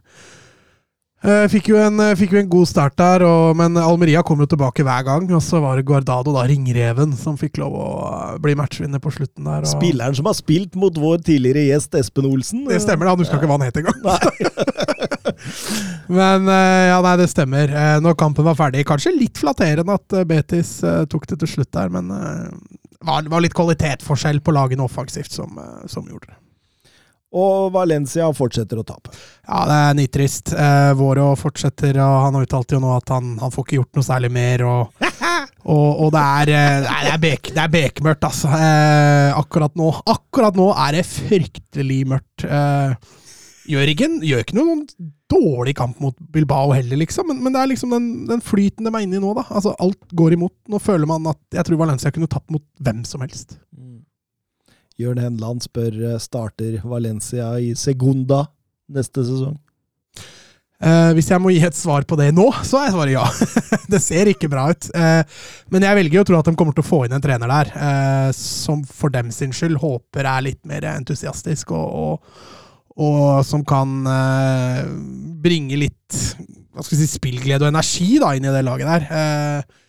Fikk 1.25 1.71
jo, 1.71 1.79
en, 1.81 1.97
eh, 2.05 2.11
fikk 2.21 2.35
jo 2.37 2.41
en 2.43 2.51
god 2.53 2.69
start 2.69 2.99
der, 3.01 3.23
og, 3.25 3.55
men 3.57 3.79
Almeria 3.81 4.21
kom 4.27 4.43
jo 4.43 4.49
tilbake 4.51 4.85
hver 4.85 5.07
gang. 5.07 5.25
Og 5.33 5.41
så 5.45 5.61
var 5.63 5.79
det 5.81 5.87
Guardado, 5.89 6.35
da, 6.37 6.43
ringreven, 6.51 7.15
som 7.17 7.39
fikk 7.41 7.57
lov 7.63 7.79
å 7.81 7.87
eh, 8.11 8.35
bli 8.45 8.57
matchvinner 8.61 9.01
på 9.01 9.13
slutten 9.15 9.49
der. 9.49 9.65
Og 9.65 9.71
Spilleren 9.73 10.17
som 10.19 10.29
har 10.29 10.37
spilt 10.37 10.77
mot 10.77 10.93
vår 11.01 11.25
tidligere 11.25 11.65
gjest 11.71 11.97
Espen 11.97 12.29
Olsen. 12.29 12.67
Det 12.69 12.83
stemmer, 12.85 13.09
han 13.13 13.23
huska 13.23 13.41
ikke 13.41 13.49
hva 13.49 13.57
han 13.57 13.69
het 13.71 13.81
engang. 13.81 14.05
Men 16.21 16.49
eh, 16.53 16.85
ja, 16.91 16.99
nei, 17.05 17.15
det 17.21 17.29
stemmer. 17.33 17.73
Eh, 17.73 17.97
Når 18.05 18.17
kampen 18.21 18.45
var 18.47 18.59
ferdig, 18.59 18.85
kanskje 18.89 19.15
litt 19.17 19.41
flatterende 19.41 19.97
at 19.97 20.17
eh, 20.19 20.27
Betis 20.29 20.77
eh, 20.85 21.05
tok 21.11 21.27
det 21.31 21.41
til 21.41 21.53
slutt 21.57 21.73
der, 21.75 21.93
men 21.93 22.11
eh, 22.13 22.49
det 23.05 23.33
var, 23.33 23.45
litt 23.45 23.57
kvalitetsforskjell 23.57 24.41
på 24.45 24.55
lagene 24.57 24.85
offensivt 24.85 25.33
som, 25.33 25.57
eh, 25.61 25.85
som 25.91 26.07
gjorde 26.09 26.33
det. 26.33 26.39
Og 27.35 27.73
Valencia 27.75 28.29
fortsetter 28.37 28.79
å 28.79 28.85
tape. 28.87 29.11
Ja, 29.43 29.65
det 29.67 29.79
er 29.79 29.97
nitrist. 29.99 30.53
Eh, 30.55 30.93
Våro 30.99 31.33
fortsetter, 31.39 31.99
og 32.03 32.21
han 32.27 32.39
har 32.39 32.47
uttalt 32.47 32.77
jo 32.77 32.81
nå 32.83 32.93
at 32.95 33.11
han, 33.15 33.35
han 33.41 33.55
får 33.55 33.67
ikke 33.67 33.81
gjort 33.81 33.99
noe 33.99 34.07
særlig 34.07 34.31
mer. 34.35 34.63
Og, 34.69 35.09
og, 35.75 35.89
og 36.07 36.15
det 36.15 36.23
er, 36.23 36.55
eh, 36.55 36.79
nei, 36.87 37.01
det 37.09 37.17
er, 37.17 37.25
bek, 37.27 37.51
det 37.57 37.65
er 37.65 37.75
bekmørkt, 37.75 38.29
altså. 38.31 38.53
Eh, 38.55 39.33
akkurat 39.35 39.75
nå 39.79 39.91
Akkurat 40.15 40.57
nå 40.59 40.71
er 40.87 41.01
det 41.01 41.05
fryktelig 41.11 42.01
mørkt. 42.15 42.47
Eh, 42.47 42.95
ikke, 43.65 44.09
gjør 44.29 44.43
ikke 44.45 44.59
noen 44.59 44.87
dårlig 45.33 45.75
kamp 45.79 46.01
mot 46.05 46.17
Bilbao 46.33 46.75
heller, 46.77 46.99
liksom, 47.01 47.27
men, 47.33 47.41
men 47.43 47.55
det 47.55 47.63
er 47.63 47.71
liksom 47.73 47.95
den, 47.97 48.09
den 48.29 48.43
flyten 48.45 48.87
de 48.87 48.93
er 48.93 49.07
inne 49.07 49.19
i 49.19 49.23
nå, 49.25 49.33
da. 49.37 49.47
Altså, 49.51 49.75
alt 49.83 50.13
går 50.15 50.37
imot. 50.37 50.55
Nå 50.71 50.79
føler 50.83 51.09
man 51.11 51.33
at 51.33 51.59
jeg 51.59 51.67
tror 51.67 51.81
Valencia 51.81 52.13
kunne 52.15 52.31
tatt 52.31 52.47
mot 52.53 52.65
hvem 52.85 53.03
som 53.09 53.25
helst. 53.25 53.59
Jørn 55.01 55.21
Henland 55.23 55.65
spør 55.65 55.97
eh, 56.13 56.21
starter 56.23 56.81
Valencia 56.87 57.53
i 57.59 57.73
Segunda 57.79 58.45
neste 58.95 59.25
sesong. 59.27 59.57
Eh, 60.85 61.11
hvis 61.17 61.31
jeg 61.31 61.41
må 61.41 61.53
gi 61.55 61.63
et 61.65 61.77
svar 61.77 62.05
på 62.05 62.17
det 62.19 62.29
nå, 62.35 62.49
så 62.67 62.83
er 62.83 62.93
svaret 62.93 63.15
ja. 63.15 63.25
det 63.93 64.01
ser 64.05 64.29
ikke 64.31 64.51
bra 64.53 64.67
ut. 64.75 64.91
Eh, 64.95 65.23
men 65.73 65.87
jeg 65.87 65.99
velger 66.01 66.23
å 66.23 66.27
tro 66.29 66.41
at 66.41 66.51
de 66.51 66.57
kommer 66.59 66.77
til 66.77 66.85
å 66.85 66.89
få 66.89 67.05
inn 67.07 67.15
en 67.17 67.25
trener 67.25 67.51
der, 67.51 67.71
eh, 67.75 68.31
som 68.37 68.83
for 68.85 69.15
dem 69.15 69.31
sin 69.35 69.55
skyld 69.55 69.81
håper 69.83 70.29
er 70.29 70.45
litt 70.51 70.61
mer 70.69 70.87
entusiastisk, 70.93 71.73
og, 71.73 71.95
og, 71.95 72.43
og 73.07 73.23
som 73.47 73.65
kan 73.67 74.03
eh, 74.11 74.83
bringe 75.45 75.81
litt 75.81 76.21
hva 76.75 76.83
skal 76.83 76.99
si, 76.99 77.09
spillglede 77.09 77.65
og 77.65 77.71
energi 77.71 78.19
da, 78.19 78.35
inn 78.35 78.47
i 78.49 78.53
det 78.53 78.65
laget 78.67 78.91
der. 78.91 79.09
Eh, 79.23 79.83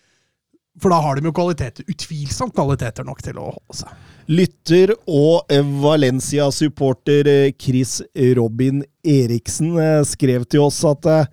for 0.81 0.91
da 0.91 0.99
har 1.01 1.15
de 1.15 1.29
jo 1.29 1.33
kvaliteter, 1.35 1.85
utvilsomt 1.87 2.55
kvaliteter 2.55 3.07
nok 3.07 3.21
til 3.23 3.39
å 3.39 3.47
holde 3.53 3.77
seg. 3.79 4.11
Lytter 4.25 4.91
og 5.05 5.51
Valencia-supporter 5.83 7.29
eh, 7.29 7.53
Chris 7.61 7.99
Robin 8.37 8.81
Eriksen 9.05 9.75
eh, 9.79 10.01
skrev 10.07 10.47
til 10.49 10.65
oss 10.65 10.81
at 10.89 11.07
eh, 11.11 11.31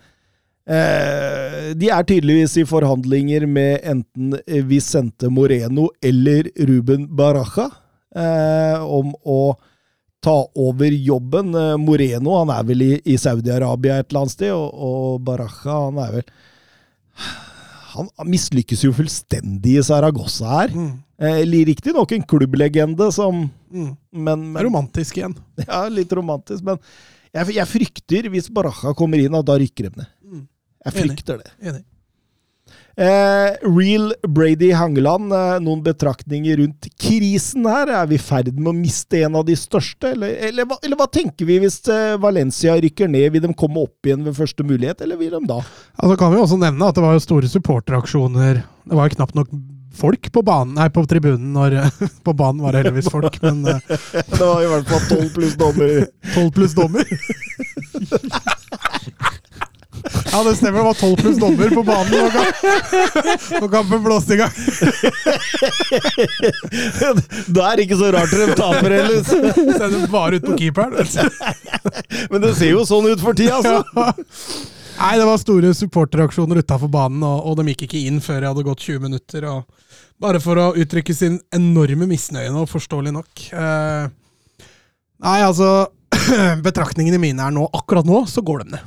eh, 0.76 1.72
de 1.78 1.90
er 1.90 2.06
tydeligvis 2.08 2.58
i 2.60 2.66
forhandlinger 2.68 3.48
med 3.48 3.80
enten 3.94 4.36
Vicente 4.68 5.32
Moreno 5.32 5.88
eller 6.04 6.52
Ruben 6.68 7.08
Baraja 7.16 7.70
eh, 8.14 8.78
om 8.84 9.14
å 9.24 9.42
ta 10.22 10.36
over 10.54 10.92
jobben. 10.94 11.56
Moreno 11.82 12.36
han 12.38 12.52
er 12.54 12.66
vel 12.68 12.84
i, 12.84 12.92
i 13.10 13.16
Saudi-Arabia 13.18 13.96
et 13.98 14.12
eller 14.12 14.20
annet 14.20 14.34
sted, 14.36 14.52
og, 14.54 14.68
og 14.70 15.24
Baraja 15.26 15.80
han 15.88 15.98
er 16.04 16.20
vel 16.20 16.28
Han 17.92 18.08
mislykkes 18.28 18.84
jo 18.86 18.92
fullstendig 18.96 19.76
i 19.78 19.84
Saragossa 19.86 20.48
her. 20.60 20.72
Mm. 20.74 20.92
Eh, 21.22 21.42
Riktignok 21.68 22.12
en 22.16 22.22
klubblegende 22.28 23.10
som 23.14 23.48
Mm. 23.72 23.96
men, 24.12 24.42
men, 24.52 24.62
romantisk 24.66 25.16
igjen. 25.16 25.32
Ja, 25.66 25.86
litt 25.88 26.10
romantisk, 26.12 26.60
men 26.66 26.76
jeg, 27.32 27.54
jeg 27.56 27.66
frykter, 27.70 28.26
hvis 28.28 28.50
Baraja 28.52 28.92
kommer 28.94 29.16
inn, 29.22 29.32
at 29.34 29.46
da 29.48 29.54
rykker 29.56 29.88
de 29.88 30.02
ned. 30.02 30.10
Mm. 30.20 30.42
Jeg 30.84 30.92
Enig. 30.92 31.06
frykter 31.06 31.38
det. 31.40 31.52
Enig. 31.62 31.84
Eh, 32.96 33.50
Real 33.64 34.12
Brady 34.28 34.70
Hangeland, 34.76 35.32
eh, 35.32 35.58
noen 35.64 35.80
betraktninger 35.84 36.60
rundt 36.60 36.88
krisen 37.00 37.64
her? 37.64 37.88
Er 37.88 38.06
vi 38.10 38.18
i 38.18 38.22
ferd 38.22 38.52
med 38.58 38.68
å 38.68 38.76
miste 38.76 39.22
en 39.24 39.38
av 39.40 39.46
de 39.48 39.56
største, 39.56 40.12
eller, 40.12 40.34
eller, 40.50 40.68
hva, 40.68 40.76
eller 40.84 41.00
hva 41.00 41.08
tenker 41.08 41.48
vi 41.48 41.56
hvis 41.62 41.80
eh, 41.88 42.18
Valencia 42.20 42.76
rykker 42.76 43.08
ned? 43.08 43.30
Vil 43.32 43.46
de 43.46 43.54
komme 43.56 43.86
opp 43.86 44.08
igjen 44.08 44.26
ved 44.26 44.36
første 44.36 44.66
mulighet, 44.66 45.00
eller 45.00 45.20
vil 45.20 45.32
de 45.38 45.40
da? 45.48 45.62
Altså 45.96 46.18
kan 46.20 46.34
vi 46.34 46.42
også 46.42 46.60
nevne 46.60 46.88
at 46.88 46.98
det 46.98 47.06
var 47.06 47.16
jo 47.16 47.24
store 47.24 47.48
supporteraksjoner. 47.48 48.60
Det 48.60 48.98
var 48.98 49.08
jo 49.08 49.16
knapt 49.16 49.40
nok 49.40 49.54
folk 49.96 50.32
på 50.32 50.42
banen, 50.44 50.76
nei, 50.76 50.88
på 50.92 51.04
tribunen 51.08 51.52
når 51.52 51.78
På 52.26 52.32
banen 52.36 52.62
var 52.64 52.72
det 52.72 52.84
heldigvis 52.84 53.10
folk, 53.12 53.40
men 53.44 53.64
eh, 53.72 53.96
Det 54.36 54.40
var 54.44 54.60
i 54.64 54.68
hvert 54.68 54.92
fall 54.92 55.06
tolv 55.08 55.32
pluss 55.36 55.56
dommer. 55.60 56.04
12 56.36 56.52
pluss 56.58 56.76
dommer. 56.76 57.08
Ja, 60.32 60.38
det 60.46 60.52
stemmer. 60.58 60.78
Det 60.78 60.84
var 60.86 60.94
12 60.98 61.16
pluss 61.20 61.38
dommer 61.40 61.68
på 61.76 61.82
banen 61.84 62.12
når 62.12 62.30
kamp- 62.36 63.70
kampen 63.72 64.02
blåste 64.04 64.32
i 64.34 64.36
gang. 64.40 64.52
Da 67.52 67.60
er 67.70 67.74
det 67.80 67.84
ikke 67.86 67.98
så 68.00 68.08
rart 68.14 68.30
dere 68.32 68.54
taper, 68.58 68.90
heller. 68.96 69.18
Sender 69.26 70.06
bare 70.12 70.34
ut 70.40 70.46
på 70.46 70.52
keeperen. 70.58 70.92
Men 72.32 72.38
det 72.44 72.52
ser 72.58 72.70
jo 72.74 72.82
sånn 72.88 73.08
ut 73.12 73.20
for 73.22 73.32
tida, 73.38 73.54
altså. 73.60 73.76
Nei, 75.02 75.14
det 75.18 75.26
var 75.26 75.38
store 75.40 75.70
supporteraksjoner 75.74 76.56
utafor 76.62 76.88
banen, 76.92 77.22
og, 77.26 77.38
og 77.48 77.52
de 77.58 77.64
gikk 77.72 77.82
ikke 77.88 78.02
inn 78.08 78.20
før 78.22 78.38
jeg 78.44 78.50
hadde 78.52 78.66
gått 78.66 78.84
20 78.86 79.00
minutter. 79.06 79.40
Og 79.50 79.60
bare 80.22 80.38
for 80.42 80.54
å 80.60 80.74
uttrykke 80.78 81.14
sin 81.16 81.40
enorme 81.56 82.06
misnøye 82.10 82.50
nå, 82.54 82.62
forståelig 82.70 83.12
nok. 83.16 83.30
Eh, 83.56 84.04
nei, 85.26 85.38
altså 85.42 85.68
Betraktningene 86.66 87.18
mine 87.18 87.40
er 87.40 87.50
nå 87.56 87.64
Akkurat 87.74 88.04
nå 88.06 88.18
så 88.30 88.40
går 88.44 88.58
de 88.62 88.66
ned. 88.76 88.84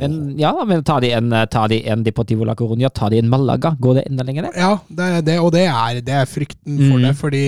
Men 0.00 0.14
ja, 0.38 0.52
men 0.66 0.82
tar 0.84 1.00
de 1.04 1.10
en, 1.16 1.30
tar 1.50 1.68
de 1.72 1.78
en 1.90 2.02
Deportivo 2.06 2.44
La 2.48 2.54
Coruña, 2.58 2.90
tar 2.90 3.10
de 3.10 3.18
en 3.22 3.28
Malaga, 3.30 3.74
går 3.80 3.94
det 4.00 4.04
enda 4.10 4.24
lenger 4.28 4.42
ned? 4.48 4.56
Ja, 4.58 4.72
det, 4.88 5.08
det, 5.28 5.38
og 5.40 5.52
det 5.54 5.66
er, 5.68 6.00
det 6.04 6.14
er 6.22 6.26
frykten 6.30 6.78
for 6.88 6.98
Mm. 6.98 7.06
det. 7.08 7.14
Fordi 7.18 7.44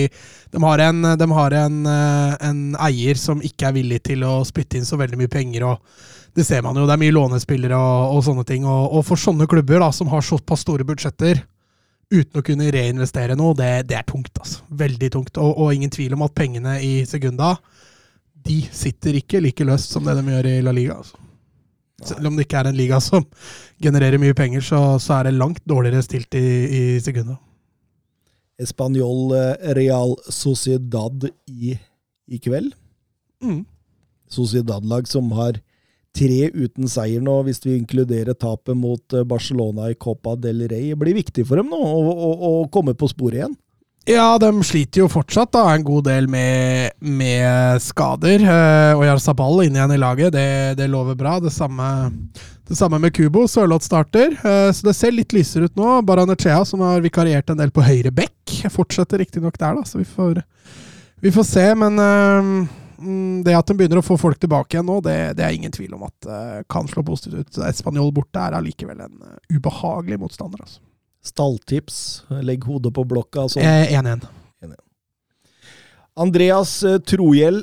de 0.51 0.63
har, 0.63 0.79
en, 0.89 1.01
de 1.17 1.27
har 1.31 1.51
en, 1.65 1.77
eh, 1.87 2.35
en 2.49 2.63
eier 2.87 3.15
som 3.19 3.41
ikke 3.41 3.69
er 3.69 3.77
villig 3.79 4.01
til 4.03 4.23
å 4.27 4.39
spytte 4.47 4.77
inn 4.79 4.85
så 4.87 4.97
veldig 4.99 5.17
mye 5.21 5.31
penger. 5.31 5.63
og 5.63 5.79
Det 6.35 6.45
ser 6.47 6.61
man 6.63 6.75
jo, 6.75 6.85
det 6.87 6.93
er 6.97 7.03
mye 7.05 7.15
lånespillere 7.15 7.75
og, 7.77 8.17
og 8.17 8.23
sånne 8.27 8.45
ting. 8.47 8.65
Og, 8.65 8.93
og 8.99 9.05
for 9.05 9.15
sånne 9.19 9.47
klubber 9.51 9.79
da, 9.83 9.91
som 9.91 10.07
har 10.11 10.21
såpass 10.21 10.63
store 10.65 10.83
budsjetter, 10.87 11.43
uten 12.11 12.41
å 12.41 12.43
kunne 12.43 12.71
reinvestere 12.75 13.37
noe, 13.39 13.53
det, 13.55 13.87
det 13.87 13.95
er 14.01 14.03
tungt. 14.09 14.33
altså. 14.39 14.65
Veldig 14.69 15.11
tungt. 15.13 15.37
Og, 15.39 15.53
og 15.63 15.73
ingen 15.77 15.89
tvil 15.93 16.13
om 16.17 16.25
at 16.27 16.33
pengene 16.35 16.73
i 16.83 17.05
Segunda 17.07 17.53
de 18.41 18.55
sitter 18.73 19.19
ikke 19.19 19.37
like 19.43 19.63
løst 19.67 19.91
som 19.93 20.03
det 20.07 20.15
de 20.17 20.31
gjør 20.33 20.47
i 20.49 20.55
La 20.65 20.71
Liga. 20.73 20.95
altså. 20.97 21.15
Selv 22.07 22.29
om 22.29 22.37
det 22.37 22.47
ikke 22.47 22.61
er 22.61 22.71
en 22.71 22.77
liga 22.77 22.99
som 23.03 23.25
genererer 23.81 24.21
mye 24.21 24.35
penger, 24.37 24.63
så, 24.65 24.81
så 25.01 25.19
er 25.19 25.29
det 25.29 25.37
langt 25.37 25.63
dårligere 25.69 26.03
stilt 26.05 26.37
i, 26.37 26.45
i 26.77 26.83
sekundet. 27.03 27.39
Español 28.61 29.33
eh, 29.37 29.73
Real 29.77 30.15
Sociedad 30.29 31.25
i, 31.49 31.75
i 32.29 32.39
kveld. 32.41 32.73
Mm. 33.41 33.63
Sociedad-lag 34.31 35.07
som 35.09 35.31
har 35.37 35.57
tre 36.15 36.49
uten 36.53 36.89
seier 36.91 37.23
nå, 37.23 37.37
hvis 37.47 37.61
vi 37.65 37.77
inkluderer 37.79 38.37
tapet 38.37 38.77
mot 38.77 39.15
eh, 39.15 39.25
Barcelona 39.27 39.89
i 39.91 39.97
Copa 39.97 40.35
del 40.39 40.67
Rey. 40.67 40.91
Det 40.91 41.01
blir 41.01 41.17
viktig 41.17 41.45
for 41.47 41.61
dem 41.61 41.71
nå 41.71 41.79
å, 41.79 42.01
å, 42.11 42.31
å 42.49 42.51
komme 42.73 42.95
på 42.97 43.09
sporet 43.11 43.41
igjen. 43.41 43.57
Ja, 44.09 44.37
de 44.41 44.49
sliter 44.65 45.03
jo 45.03 45.09
fortsatt 45.11 45.51
da, 45.53 45.67
en 45.75 45.83
god 45.85 46.07
del 46.07 46.25
med, 46.31 46.95
med 47.05 47.81
skader. 47.85 48.41
Uh, 48.41 48.97
og 48.97 49.05
Jarzabal 49.05 49.61
inn 49.67 49.77
igjen 49.77 49.93
i 49.93 49.99
laget, 50.01 50.33
det, 50.33 50.47
det 50.79 50.87
lover 50.89 51.17
bra. 51.19 51.35
Det 51.43 51.53
samme, 51.53 51.85
det 52.65 52.79
samme 52.79 52.97
med 53.03 53.13
Kubo. 53.13 53.45
Sørloth 53.51 53.85
starter, 53.85 54.33
eh, 54.41 54.71
så 54.73 54.89
det 54.89 54.95
ser 54.97 55.13
litt 55.13 55.35
lysere 55.37 55.69
ut 55.69 55.77
nå. 55.77 55.99
Baranechea, 56.07 56.63
som 56.65 56.81
har 56.81 57.05
vikariert 57.05 57.53
en 57.53 57.61
del 57.61 57.69
på 57.73 57.85
høyre 57.85 58.09
bekk, 58.15 58.55
fortsetter 58.73 59.21
riktignok 59.21 59.61
der, 59.61 59.77
da, 59.77 59.85
så 59.85 60.01
vi 60.01 60.09
får, 60.09 60.41
vi 61.21 61.37
får 61.37 61.49
se. 61.51 61.69
Men 61.77 62.01
eh, 62.01 62.51
mm, 63.05 63.41
det 63.45 63.57
at 63.59 63.69
de 63.69 63.77
begynner 63.77 64.01
å 64.01 64.07
få 64.07 64.17
folk 64.17 64.41
tilbake 64.41 64.79
igjen 64.79 64.89
nå, 64.89 64.97
det, 65.05 65.17
det 65.37 65.45
er 65.45 65.53
ingen 65.53 65.77
tvil 65.77 65.93
om 65.99 66.07
at 66.09 66.31
uh, 66.31 66.61
kan 66.65 66.89
slå 66.89 67.05
positivt 67.05 67.53
ut. 67.53 67.65
Spanjol 67.77 68.09
borte 68.17 68.49
er 68.49 68.57
allikevel 68.57 69.05
en 69.05 69.19
ubehagelig 69.53 70.23
motstander. 70.25 70.65
altså. 70.65 70.81
Stalltips, 71.21 72.23
legg 72.41 72.63
hodet 72.65 72.93
på 72.95 73.05
blokka. 73.07 73.47
Sånn. 73.51 73.65
Eh, 73.65 73.93
1-1. 73.93 74.25
Andreas 76.19 76.83
eh, 76.83 76.99
Trohjell, 77.07 77.61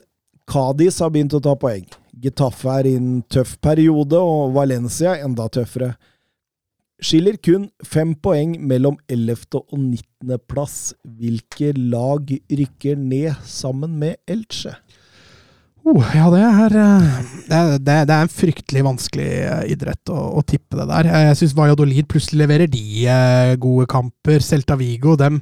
Kadis 0.48 1.02
har 1.02 1.10
begynt 1.12 1.34
å 1.36 1.42
ta 1.44 1.52
poeng. 1.60 1.84
Getafe 2.18 2.78
er 2.80 2.88
i 2.88 2.94
en 2.98 3.18
tøff 3.30 3.58
periode, 3.62 4.16
og 4.18 4.54
Valencia 4.56 5.18
enda 5.20 5.48
tøffere. 5.52 5.92
Skiller 6.98 7.36
kun 7.38 7.68
fem 7.86 8.16
poeng 8.18 8.56
mellom 8.66 8.96
11. 9.06 9.60
og 9.60 9.76
19. 9.76 10.40
plass. 10.50 10.78
Hvilke 11.04 11.70
lag 11.76 12.32
rykker 12.50 12.98
ned 12.98 13.36
sammen 13.46 13.98
med 14.00 14.18
Elche? 14.26 14.72
Oh, 15.88 16.04
ja, 16.12 16.26
det 16.28 16.40
er, 16.44 16.74
eh, 16.76 17.18
det, 17.48 17.58
det, 17.86 17.94
det 18.10 18.14
er 18.14 18.26
en 18.26 18.32
fryktelig 18.32 18.82
vanskelig 18.84 19.28
eh, 19.46 19.60
idrett 19.72 20.10
å, 20.12 20.18
å 20.36 20.42
tippe 20.44 20.76
det 20.76 20.84
der. 20.90 21.08
Jeg 21.08 21.38
syns 21.40 21.54
Valladolid 21.56 22.08
plutselig 22.10 22.42
leverer 22.42 22.68
de 22.68 22.82
eh, 23.08 23.52
gode 23.60 23.86
kamper. 23.88 24.44
Celta 24.44 24.76
Vigo, 24.76 25.14
dem, 25.16 25.40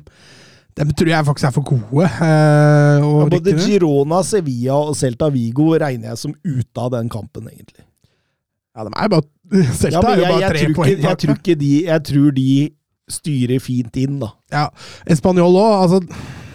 dem 0.79 0.93
tror 0.95 1.11
jeg 1.11 1.29
faktisk 1.31 1.49
er 1.49 1.57
for 1.57 1.67
gode. 1.67 2.07
og 2.07 2.07
Ja, 2.07 3.01
både. 3.33 3.57
Girona, 3.65 4.23
Sevilla 4.29 4.79
og 4.85 4.95
Celta 4.99 5.33
Vigo 5.35 5.73
regner 5.75 6.13
jeg 6.13 6.23
som 6.23 6.39
ute 6.47 6.85
av 6.85 6.95
den 6.95 7.11
kampen, 7.11 7.51
egentlig. 7.51 7.83
Ja, 8.77 8.87
de 8.87 8.95
er 8.95 9.15
bare 9.17 9.27
Celta 9.83 10.15
Ja, 10.15 10.15
jeg, 10.15 10.15
er 10.15 10.23
jo 10.23 10.31
bare 10.31 10.41
jeg, 10.45 10.51
tre 10.53 10.65
tror 10.65 10.79
poeng 10.79 10.95
ikke, 10.95 11.09
jeg, 11.09 11.23
tror 11.25 11.63
de, 11.65 11.75
jeg 11.91 12.09
tror 12.13 12.33
de 12.39 12.51
styrer 13.17 13.63
fint 13.63 14.03
inn, 14.03 14.19
da. 14.23 14.35
Ja, 14.55 14.67
Español 15.11 15.59
òg, 15.59 15.73
altså 15.83 16.46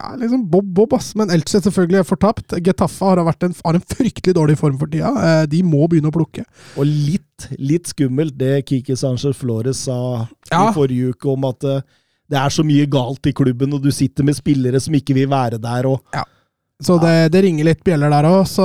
ja, 0.00 0.14
liksom 0.16 0.46
Bob 0.50 0.64
Bob, 0.74 0.94
ass. 0.96 1.10
Men 1.18 1.28
Elche 1.34 1.60
selvfølgelig 1.60 1.98
er 2.00 2.06
fortapt. 2.08 2.54
Getafe 2.64 3.04
har, 3.04 3.20
en, 3.20 3.54
har 3.64 3.76
en 3.78 3.84
fryktelig 3.92 4.34
dårlig 4.38 4.56
form 4.58 4.78
for 4.80 4.88
tida. 4.88 5.10
Eh, 5.20 5.46
De 5.52 5.60
må 5.62 5.84
begynne 5.92 6.08
å 6.08 6.14
plukke. 6.16 6.44
Og 6.80 6.86
litt, 6.88 7.48
litt 7.60 7.90
skummelt 7.92 8.36
det 8.40 8.62
Kiki 8.68 8.96
Sanchez 8.96 9.36
Flores 9.36 9.84
sa 9.86 10.26
Ja. 10.50 10.70
i 10.70 10.72
forrige 10.74 11.12
uke 11.14 11.28
om 11.34 11.44
at 11.50 11.64
eh, 11.68 11.82
det 12.30 12.38
er 12.38 12.48
så 12.54 12.62
mye 12.64 12.86
galt 12.86 13.26
i 13.26 13.32
klubben, 13.34 13.72
og 13.74 13.82
du 13.82 13.90
sitter 13.90 14.22
med 14.24 14.36
spillere 14.38 14.80
som 14.80 14.94
ikke 14.94 15.14
vil 15.16 15.26
være 15.28 15.58
der. 15.60 15.86
og 15.90 16.00
Så 16.80 16.96
det, 17.02 17.32
det 17.34 17.42
ringer 17.44 17.64
litt 17.66 17.82
bjeller 17.84 18.08
der 18.08 18.28
òg. 18.30 18.44
Så 18.46 18.64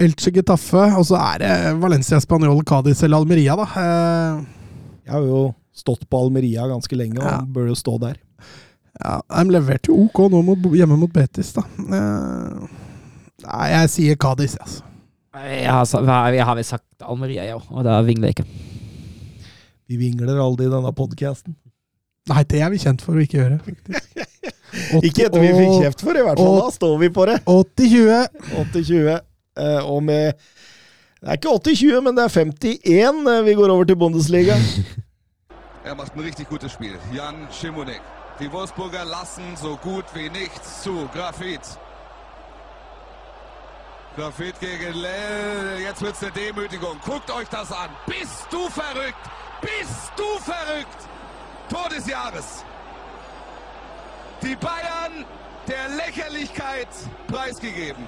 Elche 0.00 0.30
Getafe, 0.32 0.84
og 0.96 1.04
så 1.08 1.18
er 1.18 1.42
det 1.42 1.54
Valencia 1.82 2.20
Spanjol, 2.22 2.62
Cádiz 2.64 3.02
eller 3.04 3.18
Almeria, 3.18 3.56
da. 3.58 3.66
Eh, 3.82 4.44
Jeg 5.10 5.12
har 5.16 5.24
jo 5.26 5.40
stått 5.74 6.04
på 6.08 6.20
Almeria 6.22 6.68
ganske 6.70 6.94
lenge, 6.96 7.18
og 7.18 7.26
Ja. 7.26 7.40
bør 7.42 7.66
jo 7.72 7.74
stå 7.74 7.98
der. 8.00 8.16
Ja, 9.00 9.20
De 9.28 9.44
leverte 9.54 9.88
jo 9.92 10.04
OK 10.04 10.18
nå 10.32 10.42
mot, 10.44 10.66
hjemme 10.76 10.96
mot 11.00 11.12
Betis, 11.12 11.54
da. 11.56 11.62
Eh, 11.80 12.78
Nei, 13.46 13.66
jeg 13.72 13.88
sier 13.94 14.16
Cádiz, 14.20 14.56
altså. 14.60 14.84
Jeg 15.40 15.70
har, 15.70 16.32
jeg 16.34 16.44
har 16.44 16.56
vel 16.58 16.64
sagt 16.66 17.04
Almeria, 17.06 17.44
ja, 17.46 17.56
og 17.56 17.84
da 17.86 18.00
vingler 18.04 18.28
jeg 18.32 18.40
ikke. 18.40 18.48
Vi 19.88 19.96
vingler 19.96 20.36
aldri 20.42 20.66
i 20.66 20.72
denne 20.72 20.90
podkasten. 20.94 21.54
Nei, 22.28 22.42
det 22.50 22.60
er 22.62 22.70
vi 22.74 22.78
kjent 22.82 23.00
for 23.02 23.16
å 23.16 23.22
ikke 23.24 23.38
gjøre, 23.40 23.60
faktisk. 23.64 24.26
Ikke 25.02 25.24
etter 25.26 25.42
vi 25.42 25.48
fikk 25.50 25.72
kjeft 25.82 26.02
for, 26.06 26.14
i 26.14 26.22
hvert 26.22 26.38
fall. 26.38 26.52
80, 26.60 26.60
Da 26.62 26.74
står 26.76 26.92
vi 27.00 27.08
på 27.14 27.24
det. 27.26 27.38
80-20. 27.50 28.44
80-20. 28.60 29.08
eh, 29.58 29.88
Og 29.90 29.98
med 30.06 30.36
Det 31.18 31.26
er 31.32 31.40
ikke 31.40 31.54
80-20, 31.58 31.96
men 32.06 32.14
det 32.20 32.22
er 32.28 32.34
51. 32.36 33.18
eh, 33.32 33.40
Vi 33.48 33.54
går 33.58 33.72
over 33.74 33.88
til 33.88 33.98
Bundesliga. 33.98 34.54
Er 35.90 35.96
macht 35.98 36.14
ein 36.14 36.22
richtig 36.22 36.46
gutes 36.52 36.76
Spiel. 36.76 36.94
Jan 37.16 37.46
Schimonek. 37.50 37.98
Die 38.40 38.50
Wolfsburger 38.50 39.04
lassen 39.04 39.54
so 39.54 39.76
gut 39.76 40.06
wie 40.14 40.30
nichts 40.30 40.82
zu. 40.82 41.06
Grafit. 41.12 41.60
Grafit 44.16 44.58
gegen 44.60 44.94
Lell. 44.94 45.80
Jetzt 45.80 46.00
wird's 46.00 46.22
eine 46.22 46.32
Demütigung. 46.32 46.98
Guckt 47.04 47.30
euch 47.30 47.48
das 47.48 47.70
an. 47.70 47.90
Bist 48.06 48.46
du 48.50 48.66
verrückt? 48.70 49.30
Bist 49.60 50.12
du 50.16 50.24
verrückt? 50.38 51.08
Tor 51.68 51.90
des 51.90 52.06
Jahres. 52.06 52.64
Die 54.42 54.56
Bayern 54.56 55.26
der 55.68 55.88
Lächerlichkeit 55.96 56.88
preisgegeben. 57.26 58.06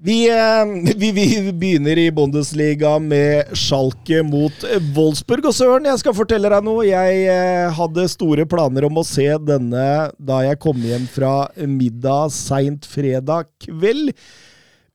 Vi, 0.00 0.28
eh, 0.30 0.94
vi, 0.96 1.12
vi 1.12 1.52
begynner 1.52 1.98
i 1.98 2.10
Bundesliga 2.14 2.98
med 3.02 3.50
Schalke 3.58 4.22
mot 4.22 4.64
Wolfsburg. 4.94 5.48
Og 5.50 5.54
Søren, 5.56 5.88
jeg 5.90 5.98
skal 6.04 6.14
fortelle 6.14 6.50
deg 6.52 6.66
noe. 6.66 6.84
Jeg 6.86 7.24
eh, 7.32 7.66
hadde 7.74 8.06
store 8.12 8.46
planer 8.46 8.86
om 8.86 9.00
å 9.00 9.06
se 9.06 9.26
denne 9.42 9.88
da 10.18 10.42
jeg 10.46 10.60
kom 10.62 10.78
hjem 10.86 11.08
fra 11.10 11.32
middag 11.66 12.30
seint 12.36 12.86
fredag 12.86 13.50
kveld. 13.66 14.14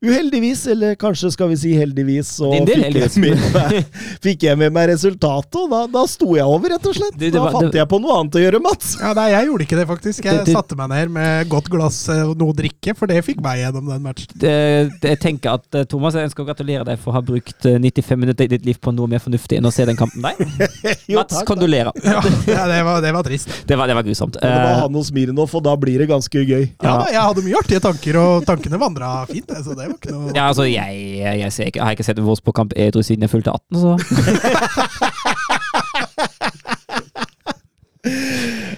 Uheldigvis, 0.04 0.66
eller 0.74 0.96
kanskje 1.00 1.32
skal 1.32 1.48
vi 1.54 1.58
si 1.62 1.72
heldigvis, 1.78 2.28
så 2.38 2.50
del 2.68 2.84
fikk 2.84 2.98
jeg, 3.00 3.22
med 3.24 3.44
meg, 3.56 4.00
fikk 4.26 4.44
jeg 4.50 4.60
med 4.60 4.74
meg 4.76 4.90
resultatet, 4.92 5.56
og 5.62 5.70
da, 5.72 5.80
da 5.94 6.04
sto 6.12 6.28
jeg 6.36 6.44
over, 6.44 6.74
rett 6.76 6.90
og 6.92 6.98
slett. 6.98 7.16
Du, 7.16 7.24
det 7.24 7.32
da 7.38 7.44
var- 7.46 7.56
fant 7.56 7.70
det- 7.72 7.80
jeg 7.80 7.90
på 7.94 8.00
noe 8.04 8.18
annet 8.20 8.36
å 8.36 8.44
gjøre, 8.44 8.60
Mats. 8.66 8.94
Ja, 9.00 9.14
nei, 9.18 9.30
jeg 9.32 9.48
gjorde 9.50 9.68
ikke 9.68 9.80
det, 9.80 9.86
faktisk. 9.94 10.28
Jeg 10.28 10.42
du, 10.44 10.50
du... 10.50 10.54
satte 10.58 10.78
meg 10.80 10.92
ned 10.92 11.14
med 11.16 11.48
godt 11.54 11.70
glass 11.72 12.02
eh, 12.12 12.24
og 12.28 12.36
noe 12.42 12.52
å 12.52 12.58
drikke, 12.58 12.96
for 13.00 13.08
det 13.12 13.22
fikk 13.26 13.40
meg 13.46 13.62
gjennom 13.64 13.88
den 13.94 14.04
matchen. 14.04 14.28
Det, 14.36 14.54
det, 15.00 15.14
jeg 15.16 15.22
tenker 15.24 15.56
at 15.62 15.80
eh, 15.80 15.88
Thomas, 15.90 16.18
jeg 16.20 16.28
ønsker 16.30 16.44
å 16.44 16.50
gratulere 16.52 16.84
deg 16.92 17.00
for 17.00 17.14
å 17.14 17.18
ha 17.20 17.24
brukt 17.24 17.70
eh, 17.70 17.80
95 17.80 18.20
minutter 18.26 18.50
i 18.50 18.52
ditt 18.58 18.68
liv 18.68 18.82
på 18.84 18.92
noe 18.96 19.08
mer 19.16 19.24
fornuftig 19.24 19.62
enn 19.62 19.70
å 19.70 19.74
se 19.74 19.88
den 19.88 19.96
kampen. 20.00 20.20
Nei, 20.24 20.36
Jo, 21.12 21.22
Mats, 21.22 21.38
takk, 21.40 21.48
kondolerer. 21.54 21.96
Ja, 22.04 22.20
ja 22.50 22.68
det, 22.70 22.82
var, 22.86 23.00
det 23.04 23.12
var 23.16 23.24
trist. 23.26 23.48
Det 23.70 23.80
var, 23.80 23.88
det 23.90 23.96
var 23.98 24.04
grusomt. 24.06 24.36
Men 24.42 24.52
det 24.52 24.60
var 24.68 24.72
Eh, 24.74 24.82
han 24.84 24.96
og 25.00 25.06
Smirnov, 25.08 25.52
og 25.56 25.64
da 25.64 25.74
blir 25.80 26.02
det 26.04 26.10
ganske 26.10 26.44
gøy. 26.44 26.64
Ja, 26.84 26.94
da, 27.00 27.08
Jeg 27.14 27.22
hadde 27.24 27.44
mye 27.46 27.60
artige 27.62 27.80
tanker, 27.84 28.18
og 28.20 28.46
tankene 28.50 28.80
vandra 28.82 29.14
fint. 29.30 29.48
det, 29.48 29.62
Så 29.64 29.76
det 29.78 29.93
var 29.94 30.02
ikke 30.02 30.16
noe 30.18 30.34
ja, 30.36 30.48
altså, 30.50 30.66
jeg, 30.68 30.90
jeg, 31.22 31.52
ser 31.56 31.70
ikke, 31.70 31.80
jeg 31.80 31.88
har 31.88 31.98
ikke 31.98 32.08
sett 32.10 32.22
Wolfsburg-kamp 32.26 32.76
edru 32.76 33.02
siden 33.06 33.26
jeg 33.26 33.34
fulgte 33.34 33.54
18, 33.54 33.80
så 33.80 33.92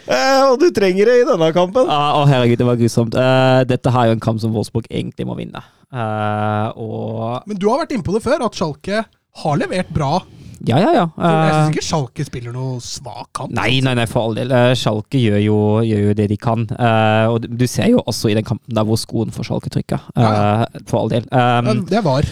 Eh, 0.06 0.44
og 0.46 0.60
du 0.62 0.68
trenger 0.70 1.10
det 1.10 1.16
i 1.22 1.26
denne 1.26 1.48
kampen. 1.56 1.88
Ah, 1.90 2.20
Å, 2.20 2.26
herregud, 2.30 2.60
det 2.62 2.68
var 2.68 2.78
grusomt. 2.78 3.16
Eh, 3.18 3.62
dette 3.66 3.94
har 3.94 4.10
jo 4.10 4.14
en 4.14 4.22
kamp 4.22 4.42
som 4.42 4.54
Wolfsburg 4.54 4.86
egentlig 4.92 5.26
må 5.26 5.38
vinne. 5.40 5.64
Eh, 5.90 6.68
og 6.78 7.48
Men 7.50 7.58
du 7.58 7.66
har 7.72 7.82
vært 7.82 7.96
inne 7.96 8.06
på 8.06 8.14
det 8.14 8.22
før, 8.26 8.46
at 8.46 8.58
Schalke 8.58 9.02
har 9.42 9.58
levert 9.58 9.90
bra. 9.96 10.20
Ja, 10.64 10.78
ja, 10.80 10.92
ja. 10.96 11.06
Jeg 11.18 11.26
Eh, 11.26 11.54
syns 11.56 11.74
ikke 11.76 11.84
Schalke 11.84 12.26
spiller 12.26 12.54
noe 12.56 12.80
svak 12.80 13.28
kamp. 13.36 13.52
Nei, 13.52 13.82
nei, 13.84 13.94
nei, 14.00 14.06
for 14.08 14.30
all 14.30 14.36
del. 14.38 14.52
Eh, 14.52 14.74
Schalke 14.80 15.20
gjør 15.20 15.42
jo, 15.44 15.58
gjør 15.84 16.04
jo 16.08 16.14
det 16.14 16.28
de 16.32 16.38
kan. 16.38 16.64
Eh, 16.72 17.26
og 17.34 17.46
du 17.50 17.66
ser 17.68 17.90
jo 17.92 18.00
også 18.08 18.32
i 18.32 18.36
den 18.38 18.46
kampen 18.48 18.74
der 18.74 18.84
hvor 18.88 18.98
skoen 18.98 19.32
for 19.36 19.44
Schalke 19.44 19.70
trykka. 19.74 20.00
Ja. 20.16 20.66
For 20.88 21.02
all 21.04 21.10
del. 21.12 21.28
Um, 21.32 21.86
Det 21.90 22.04
var. 22.06 22.24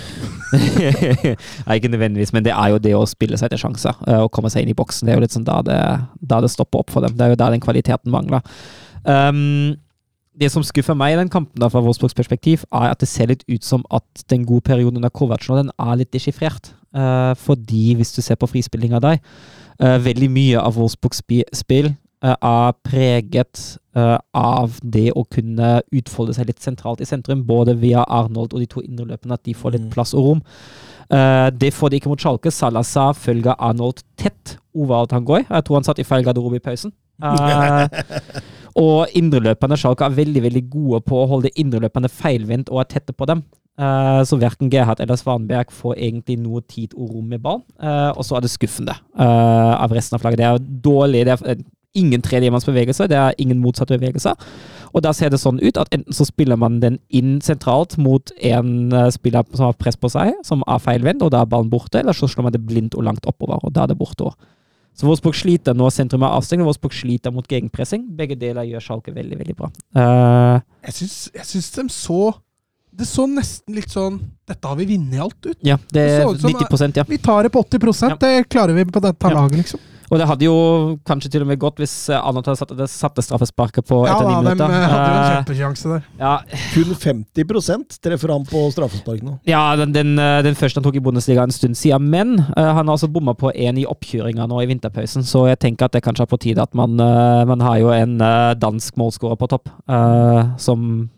Nei, 0.53 1.77
ikke 1.77 1.89
nødvendigvis, 1.91 2.33
men 2.33 2.45
det 2.45 2.53
er 2.53 2.73
jo 2.73 2.81
det 2.81 2.93
å 2.97 3.05
spille 3.09 3.37
seg 3.41 3.49
til 3.53 3.57
sjanser 3.63 3.97
Å 4.05 4.27
komme 4.33 4.51
seg 4.53 4.63
inn 4.65 4.73
i 4.73 4.77
boksen. 4.77 5.07
Det 5.07 5.13
er 5.13 5.19
jo 5.19 5.23
litt 5.25 5.35
sånn 5.35 5.47
da 5.47 5.61
det, 5.65 5.79
da 6.21 6.41
det 6.43 6.51
stopper 6.53 6.83
opp 6.83 6.93
for 6.93 7.05
dem. 7.05 7.15
Det 7.17 7.25
er 7.25 7.33
jo 7.33 7.39
der 7.41 7.55
den 7.55 7.63
kvaliteten 7.63 8.13
mangler. 8.13 8.45
Um, 9.03 9.75
det 10.39 10.49
som 10.49 10.63
skuffer 10.65 10.95
meg 10.97 11.13
i 11.13 11.17
den 11.19 11.29
kampen 11.29 11.59
da, 11.61 11.67
fra 11.69 11.81
Wolfsburgs 11.85 12.15
perspektiv, 12.17 12.63
er 12.73 12.93
at 12.93 13.01
det 13.03 13.09
ser 13.11 13.29
litt 13.29 13.43
ut 13.51 13.65
som 13.65 13.83
at 13.93 14.23
den 14.31 14.45
gode 14.49 14.65
perioden 14.65 14.97
under 15.01 15.11
Kovac 15.13 15.45
nå, 15.49 15.59
den 15.61 15.73
er 15.77 15.99
litt 15.99 16.13
deschiffrert. 16.15 16.71
Eh, 16.93 17.33
fordi, 17.39 17.93
hvis 17.97 18.13
du 18.15 18.21
ser 18.21 18.39
på 18.39 18.49
frispillinga 18.51 18.99
av 19.01 19.07
deg, 19.07 19.35
veldig 19.83 20.27
mye 20.29 20.61
av 20.61 20.75
Wolfsburgs 20.77 21.23
spill 21.57 21.87
eh, 21.89 22.35
er 22.35 22.75
preget 22.85 23.61
eh, 23.97 24.17
av 24.37 24.77
det 24.83 25.09
å 25.17 25.25
kunne 25.25 25.81
utfolde 25.91 26.35
seg 26.37 26.47
litt 26.47 26.61
sentralt 26.63 27.01
i 27.01 27.07
sentrum, 27.09 27.41
både 27.47 27.75
via 27.81 28.05
Arnold 28.07 28.53
og 28.53 28.61
de 28.61 28.69
to 28.69 28.83
indreløpene, 28.85 29.33
at 29.33 29.43
de 29.43 29.57
får 29.57 29.75
litt 29.75 29.87
Mm. 29.87 29.91
plass 29.95 30.13
og 30.13 30.27
rom. 30.27 30.43
Eh, 31.09 31.49
det 31.51 31.73
får 31.73 31.89
de 31.89 31.99
ikke 31.99 32.09
mot 32.09 32.19
Schalke. 32.19 32.51
Salazar 32.51 33.13
følger 33.13 33.55
Arnold 33.59 34.03
tett 34.17 34.57
overalt 34.73 35.11
han 35.11 35.25
går. 35.25 35.45
Jeg 35.49 35.65
tror 35.65 35.75
han 35.75 35.83
satt 35.83 35.99
i 35.99 36.07
feil 36.07 36.23
garderobe 36.23 36.57
i 36.57 36.63
pausen. 36.63 36.93
Uh, 37.21 37.85
og 38.83 39.11
indreløperne 39.13 39.77
Schalke 39.77 40.07
er 40.07 40.15
veldig 40.17 40.41
veldig 40.47 40.63
gode 40.69 41.01
på 41.05 41.19
å 41.21 41.27
holde 41.29 41.51
indreløperne 41.61 42.09
feilvendt 42.09 42.71
og 42.73 42.81
er 42.81 42.89
tette 42.95 43.13
på 43.13 43.27
dem. 43.29 43.43
Eh, 43.73 44.21
så 44.29 44.37
verken 44.37 44.69
Gerhard 44.69 44.99
eller 45.01 45.17
Svanberg 45.17 45.71
får 45.73 45.95
egentlig 45.97 46.37
noe 46.43 46.61
tid 46.69 46.93
og 46.93 47.15
rom 47.15 47.31
med 47.31 47.41
ball. 47.41 47.63
Eh, 47.81 48.11
og 48.13 48.25
så 48.25 48.37
er 48.37 48.45
det 48.45 48.53
skuffende 48.53 48.93
eh, 48.93 49.73
av 49.73 49.93
resten 49.95 50.17
av 50.17 50.21
flagget. 50.21 50.43
Det 50.43 50.49
er 50.49 50.83
dårlig. 50.85 51.25
Det 51.29 51.39
er, 51.39 51.63
ingen 51.93 52.23
tredjemannsbevegelser, 52.25 53.05
det 53.05 53.17
er 53.21 53.35
ingen 53.37 53.59
motsatte 53.61 53.93
bevegelser. 53.99 54.33
Og 54.97 55.03
da 55.05 55.11
ser 55.13 55.29
det 55.29 55.37
sånn 55.37 55.59
ut 55.61 55.77
at 55.77 55.91
enten 55.93 56.15
så 56.17 56.25
spiller 56.25 56.57
man 56.57 56.79
den 56.81 56.95
inn 57.13 57.35
sentralt 57.45 57.99
mot 58.01 58.31
en 58.49 58.89
spiller 59.13 59.45
som 59.53 59.67
har 59.67 59.77
press 59.77 59.99
på 60.01 60.09
seg, 60.09 60.31
som 60.41 60.65
er 60.65 60.81
feilvendt, 60.81 61.21
og 61.21 61.29
da 61.35 61.43
er 61.45 61.51
ballen 61.51 61.69
borte, 61.69 62.01
eller 62.01 62.17
så 62.17 62.25
slår 62.25 62.47
man 62.47 62.55
det 62.55 62.63
blindt 62.65 62.97
og 62.97 63.05
langt 63.05 63.29
oppover, 63.29 63.61
og 63.61 63.75
da 63.77 63.85
er 63.85 63.93
det 63.93 63.99
borte 64.01 64.25
òg. 64.25 64.49
Så 64.97 65.05
Wolfsburg 65.05 65.37
sliter 65.37 65.77
nå, 65.77 65.91
sentrum 65.93 66.25
er 66.25 66.33
avstengt, 66.33 66.65
og 66.65 66.71
Wolfsburg 66.71 66.97
sliter 66.97 67.33
mot 67.33 67.45
gegenpressing. 67.45 68.07
Begge 68.17 68.39
deler 68.41 68.65
gjør 68.69 68.87
Schalke 68.87 69.13
veldig, 69.13 69.37
veldig 69.43 69.55
bra. 69.61 69.69
Uh, 69.93 70.65
jeg 70.89 71.45
syns 71.45 71.71
de 71.77 71.85
så 71.93 72.23
Det 72.95 73.07
så 73.09 73.25
nesten 73.27 73.73
litt 73.75 73.89
sånn 73.89 74.19
Dette 74.47 74.67
har 74.67 74.75
vi 74.77 74.85
vunnet 74.85 75.21
alt 75.23 75.45
ut. 75.45 75.57
ja, 75.63 75.77
det 75.77 75.93
Det 75.93 76.03
er 76.19 76.25
så 76.25 76.33
ut 76.35 76.41
som- 76.41 76.51
90% 76.51 76.95
ja. 76.97 77.03
Vi 77.07 77.17
tar 77.17 77.43
det 77.43 77.51
på 77.51 77.59
80 77.63 78.09
Ja. 78.09 78.15
Det 78.19 78.49
klarer 78.49 78.73
vi 78.75 78.85
på 78.85 79.01
dette 79.01 79.27
Ja. 79.29 79.33
laget, 79.33 79.57
liksom. 79.57 79.79
Og 80.11 80.19
det 80.19 80.27
hadde 80.27 80.43
jo 80.45 80.99
kanskje 81.07 81.31
til 81.31 81.41
og 81.41 81.47
med 81.47 81.57
gått 81.57 81.77
hvis 81.77 82.09
eh, 82.09 82.19
Arnold 82.19 82.45
hadde 82.45 82.57
satt, 82.59 82.73
det 82.77 82.87
satte 82.91 83.23
straffesparket 83.23 83.87
på 83.87 84.03
etter 84.05 84.27
ni 84.27 84.35
de 84.35 84.43
minutter. 84.43 84.69
eh, 84.69 84.89
hadde 84.91 85.07
jo 85.07 85.15
en 85.15 85.23
Eh, 85.23 85.43
kjempesjanse 85.43 85.83
der. 85.89 86.03
ja, 86.19 86.39
Kun 86.73 86.93
50% 86.93 87.97
treffer 88.03 88.29
han 88.29 88.45
på 88.45 88.61
straffespark 88.75 89.23
nå. 89.23 89.39
Ja, 89.47 89.75
den, 89.75 89.91
den, 89.95 90.19
eh, 90.19 90.41
den 90.43 90.53
første 90.53 90.75
han 90.75 90.83
tok 90.83 90.95
i 90.99 90.99
Bundesliga 90.99 91.41
en 91.41 91.51
stund 91.55 91.75
siden, 91.75 92.01
men 92.11 92.39
uh, 92.39 92.73
han 92.75 92.85
har 92.85 92.93
altså 92.95 93.09
bomma 93.11 93.33
på 93.33 93.49
én 93.55 93.79
i 93.79 93.85
oppkjøringa 93.89 94.45
nå 94.47 94.61
i 94.61 94.67
vinterpausen, 94.69 95.23
så 95.25 95.47
jeg 95.49 95.59
tenker 95.59 95.85
at 95.85 95.93
det 95.93 96.03
kanskje 96.03 96.27
er 96.27 96.31
på 96.35 96.39
tide 96.39 96.61
at 96.61 96.75
man, 96.75 96.99
uh, 96.99 97.45
man 97.45 97.59
har 97.61 97.79
jo 97.79 97.89
en 97.89 98.21
uh, 98.21 98.53
dansk 98.53 98.93
målskårer 98.99 99.37
på 99.39 99.49
topp 99.49 99.69
eh, 99.89 100.57
som 100.57 101.09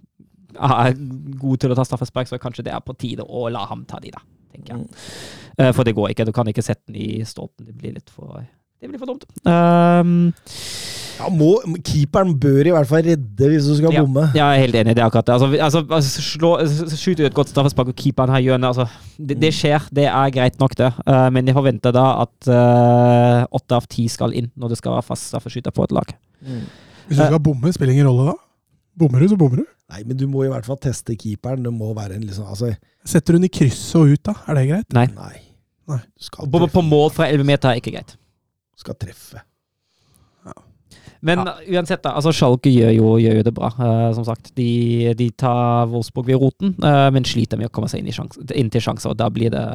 er 0.55 0.97
god 1.41 1.61
til 1.61 1.73
å 1.73 1.77
ta 1.77 1.85
straffespark, 1.87 2.29
så 2.31 2.41
kanskje 2.41 2.67
det 2.67 2.73
er 2.75 2.83
på 2.83 2.95
tide 2.99 3.25
å 3.25 3.47
la 3.53 3.65
ham 3.69 3.85
ta 3.89 4.01
de, 4.03 4.13
da, 4.15 4.23
tenker 4.55 4.75
jeg. 4.75 5.01
Eh, 5.59 5.71
for 5.75 5.87
det 5.87 5.95
går 5.97 6.13
ikke, 6.13 6.27
du 6.27 6.33
kan 6.35 6.47
ikke 6.51 6.65
sette 6.65 6.87
den 6.89 6.99
i 7.01 7.23
stolpen, 7.27 7.67
det 7.69 7.77
blir 7.79 7.97
litt 7.97 8.11
for 8.13 8.43
det 8.85 8.91
blir 8.91 8.99
for 9.01 9.09
dumt. 9.09 9.25
Um, 9.47 10.33
Ja, 11.15 11.29
må, 11.31 11.53
keeperen 11.79 12.33
bør 12.43 12.67
i 12.67 12.71
hvert 12.75 12.89
fall 12.89 13.05
redde 13.05 13.47
hvis 13.47 13.69
du 13.69 13.77
skal 13.77 13.93
Ja. 13.95 14.01
bomme. 14.03 14.25
Jeg 14.35 14.43
er 14.43 14.59
helt 14.59 14.75
enig. 14.75 14.95
Det 14.97 15.01
er 15.01 15.07
akkurat 15.07 15.25
det. 15.25 15.33
Altså, 15.33 15.47
altså, 15.63 15.79
altså 15.89 16.21
slå, 16.21 16.49
Skyte 16.91 17.23
ut 17.23 17.29
et 17.29 17.33
godt 17.33 17.53
straffespark, 17.53 17.87
og 17.87 17.95
keeperen 17.95 18.33
har 18.35 18.43
hjørnet 18.43 18.67
altså, 18.67 18.89
det, 19.17 19.39
det 19.39 19.53
skjer. 19.55 19.87
Det 19.95 20.05
er 20.11 20.33
greit 20.35 20.59
nok, 20.59 20.75
det. 20.75 20.91
Uh, 21.07 21.29
men 21.31 21.47
jeg 21.47 21.55
forventer 21.55 21.95
da 21.95 22.05
at 22.25 22.51
åtte 23.47 23.71
uh, 23.71 23.79
av 23.79 23.87
ti 23.87 24.09
skal 24.11 24.35
inn 24.35 24.51
når 24.59 24.75
det 24.75 24.81
skal 24.81 24.97
være 24.97 25.07
fast 25.07 25.31
straffeskyter 25.31 25.71
på 25.71 25.87
et 25.87 25.95
lag. 25.95 26.11
Hvis 27.07 27.17
du 27.17 27.23
skal 27.23 27.39
bomme, 27.39 27.71
spiller 27.71 27.95
ingen 27.95 28.11
rolle 28.11 28.33
da. 28.33 28.37
Bommer 28.95 29.23
du, 29.23 29.27
så 29.31 29.37
bommer 29.39 29.63
du. 29.63 29.65
Nei, 29.91 30.03
men 30.07 30.17
du 30.17 30.25
må 30.31 30.45
i 30.45 30.51
hvert 30.51 30.67
fall 30.67 30.79
teste 30.81 31.17
keeperen. 31.19 31.65
Det 31.65 31.73
må 31.73 31.91
være 31.97 32.17
en 32.17 32.23
liksom 32.25 32.47
Altså, 32.49 32.71
Setter 33.05 33.37
hun 33.37 33.45
i 33.45 33.51
krysset 33.51 33.99
og 33.99 34.13
ut, 34.13 34.21
da? 34.25 34.37
Er 34.47 34.57
det 34.57 34.69
greit? 34.69 34.95
Nei. 34.95 35.07
nei. 35.17 35.41
Nei. 35.91 35.99
Skal 36.17 36.49
På, 36.49 36.63
på 36.71 36.81
mål 36.85 37.11
fra 37.13 37.27
11 37.29 37.45
meter 37.45 37.69
er 37.69 37.81
ikke 37.81 37.93
greit. 37.93 38.15
Skal 38.79 38.97
treffe. 38.99 39.43
Men 41.25 41.39
uansett, 41.41 42.03
da. 42.03 42.11
altså 42.19 42.29
Schalke 42.35 42.69
gjør 42.69 42.91
jo, 42.93 43.07
gjør 43.17 43.39
jo 43.39 43.45
det 43.47 43.53
bra, 43.57 43.71
uh, 43.79 44.09
som 44.13 44.25
sagt. 44.27 44.51
De, 44.59 45.13
de 45.17 45.29
tar 45.33 45.87
Wolfsburg 45.89 46.27
ved 46.29 46.37
roten, 46.37 46.75
uh, 46.85 47.07
men 47.13 47.25
sliter 47.25 47.57
med 47.57 47.71
å 47.71 47.73
komme 47.73 47.89
seg 47.89 48.03
inn, 48.03 48.11
i 48.11 48.13
sjans, 48.13 48.37
inn 48.53 48.69
til 48.69 48.83
sjanser. 48.85 49.09
Og 49.13 49.17
da 49.17 49.31
blir 49.33 49.53
det 49.55 49.65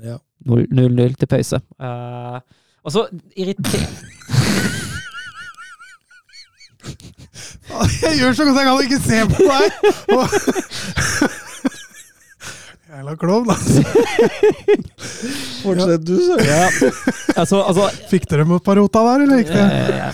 Ja. 0.00 0.16
0-0 0.48 1.14
til 1.20 1.30
pause. 1.30 1.62
Uh, 1.78 2.40
og 2.82 2.96
så 2.96 3.06
irriter... 3.36 3.86
Jeg 8.02 8.14
gjør 8.20 8.32
så 8.36 8.44
godt 8.48 8.58
jeg 8.58 8.66
kan 8.66 8.80
ikke 8.84 9.02
se 9.04 9.18
på 9.30 9.38
deg! 9.46 9.70
Jævla 12.90 13.12
klovn, 13.20 13.50
altså. 13.54 13.82
Fortsett 15.62 16.02
du, 16.08 16.16
så. 16.18 16.34
Ja, 16.42 16.64
altså, 17.38 17.60
altså 17.62 17.84
Fikk 18.10 18.24
dere 18.32 18.44
med 18.48 18.56
et 18.58 18.64
par 18.66 18.76
rota 18.80 18.98
der, 19.06 19.18
eller 19.24 19.36
gikk 19.40 19.52
det? 19.54 19.66
ja, 19.94 20.08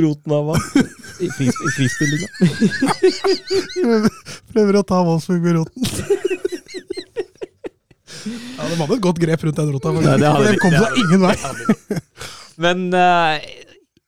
Roten 0.00 0.32
av 0.36 0.42
hva? 0.50 0.56
I 1.24 1.28
fris- 1.32 1.60
frispillinga. 1.76 2.28
Prøver 4.52 4.74
å 4.80 4.84
ta 4.88 4.98
Wolfsburg 5.06 5.42
med 5.44 5.54
roten. 5.60 5.80
Ja, 8.26 8.62
De 8.66 8.74
hadde 8.80 8.96
et 8.96 9.04
godt 9.04 9.20
grep 9.22 9.44
rundt 9.46 9.60
den 9.60 9.70
rota, 9.76 9.88
men 9.94 10.02
Ja, 10.08 10.16
det 10.18 10.28
hadde 10.32 10.40
for 10.40 10.48
de. 10.48 10.50
de 10.52 10.60
kom 10.64 10.74
seg 10.80 10.90
ingen 11.04 11.20
vei. 11.22 11.36
Men 12.64 12.78
eh, 12.96 13.34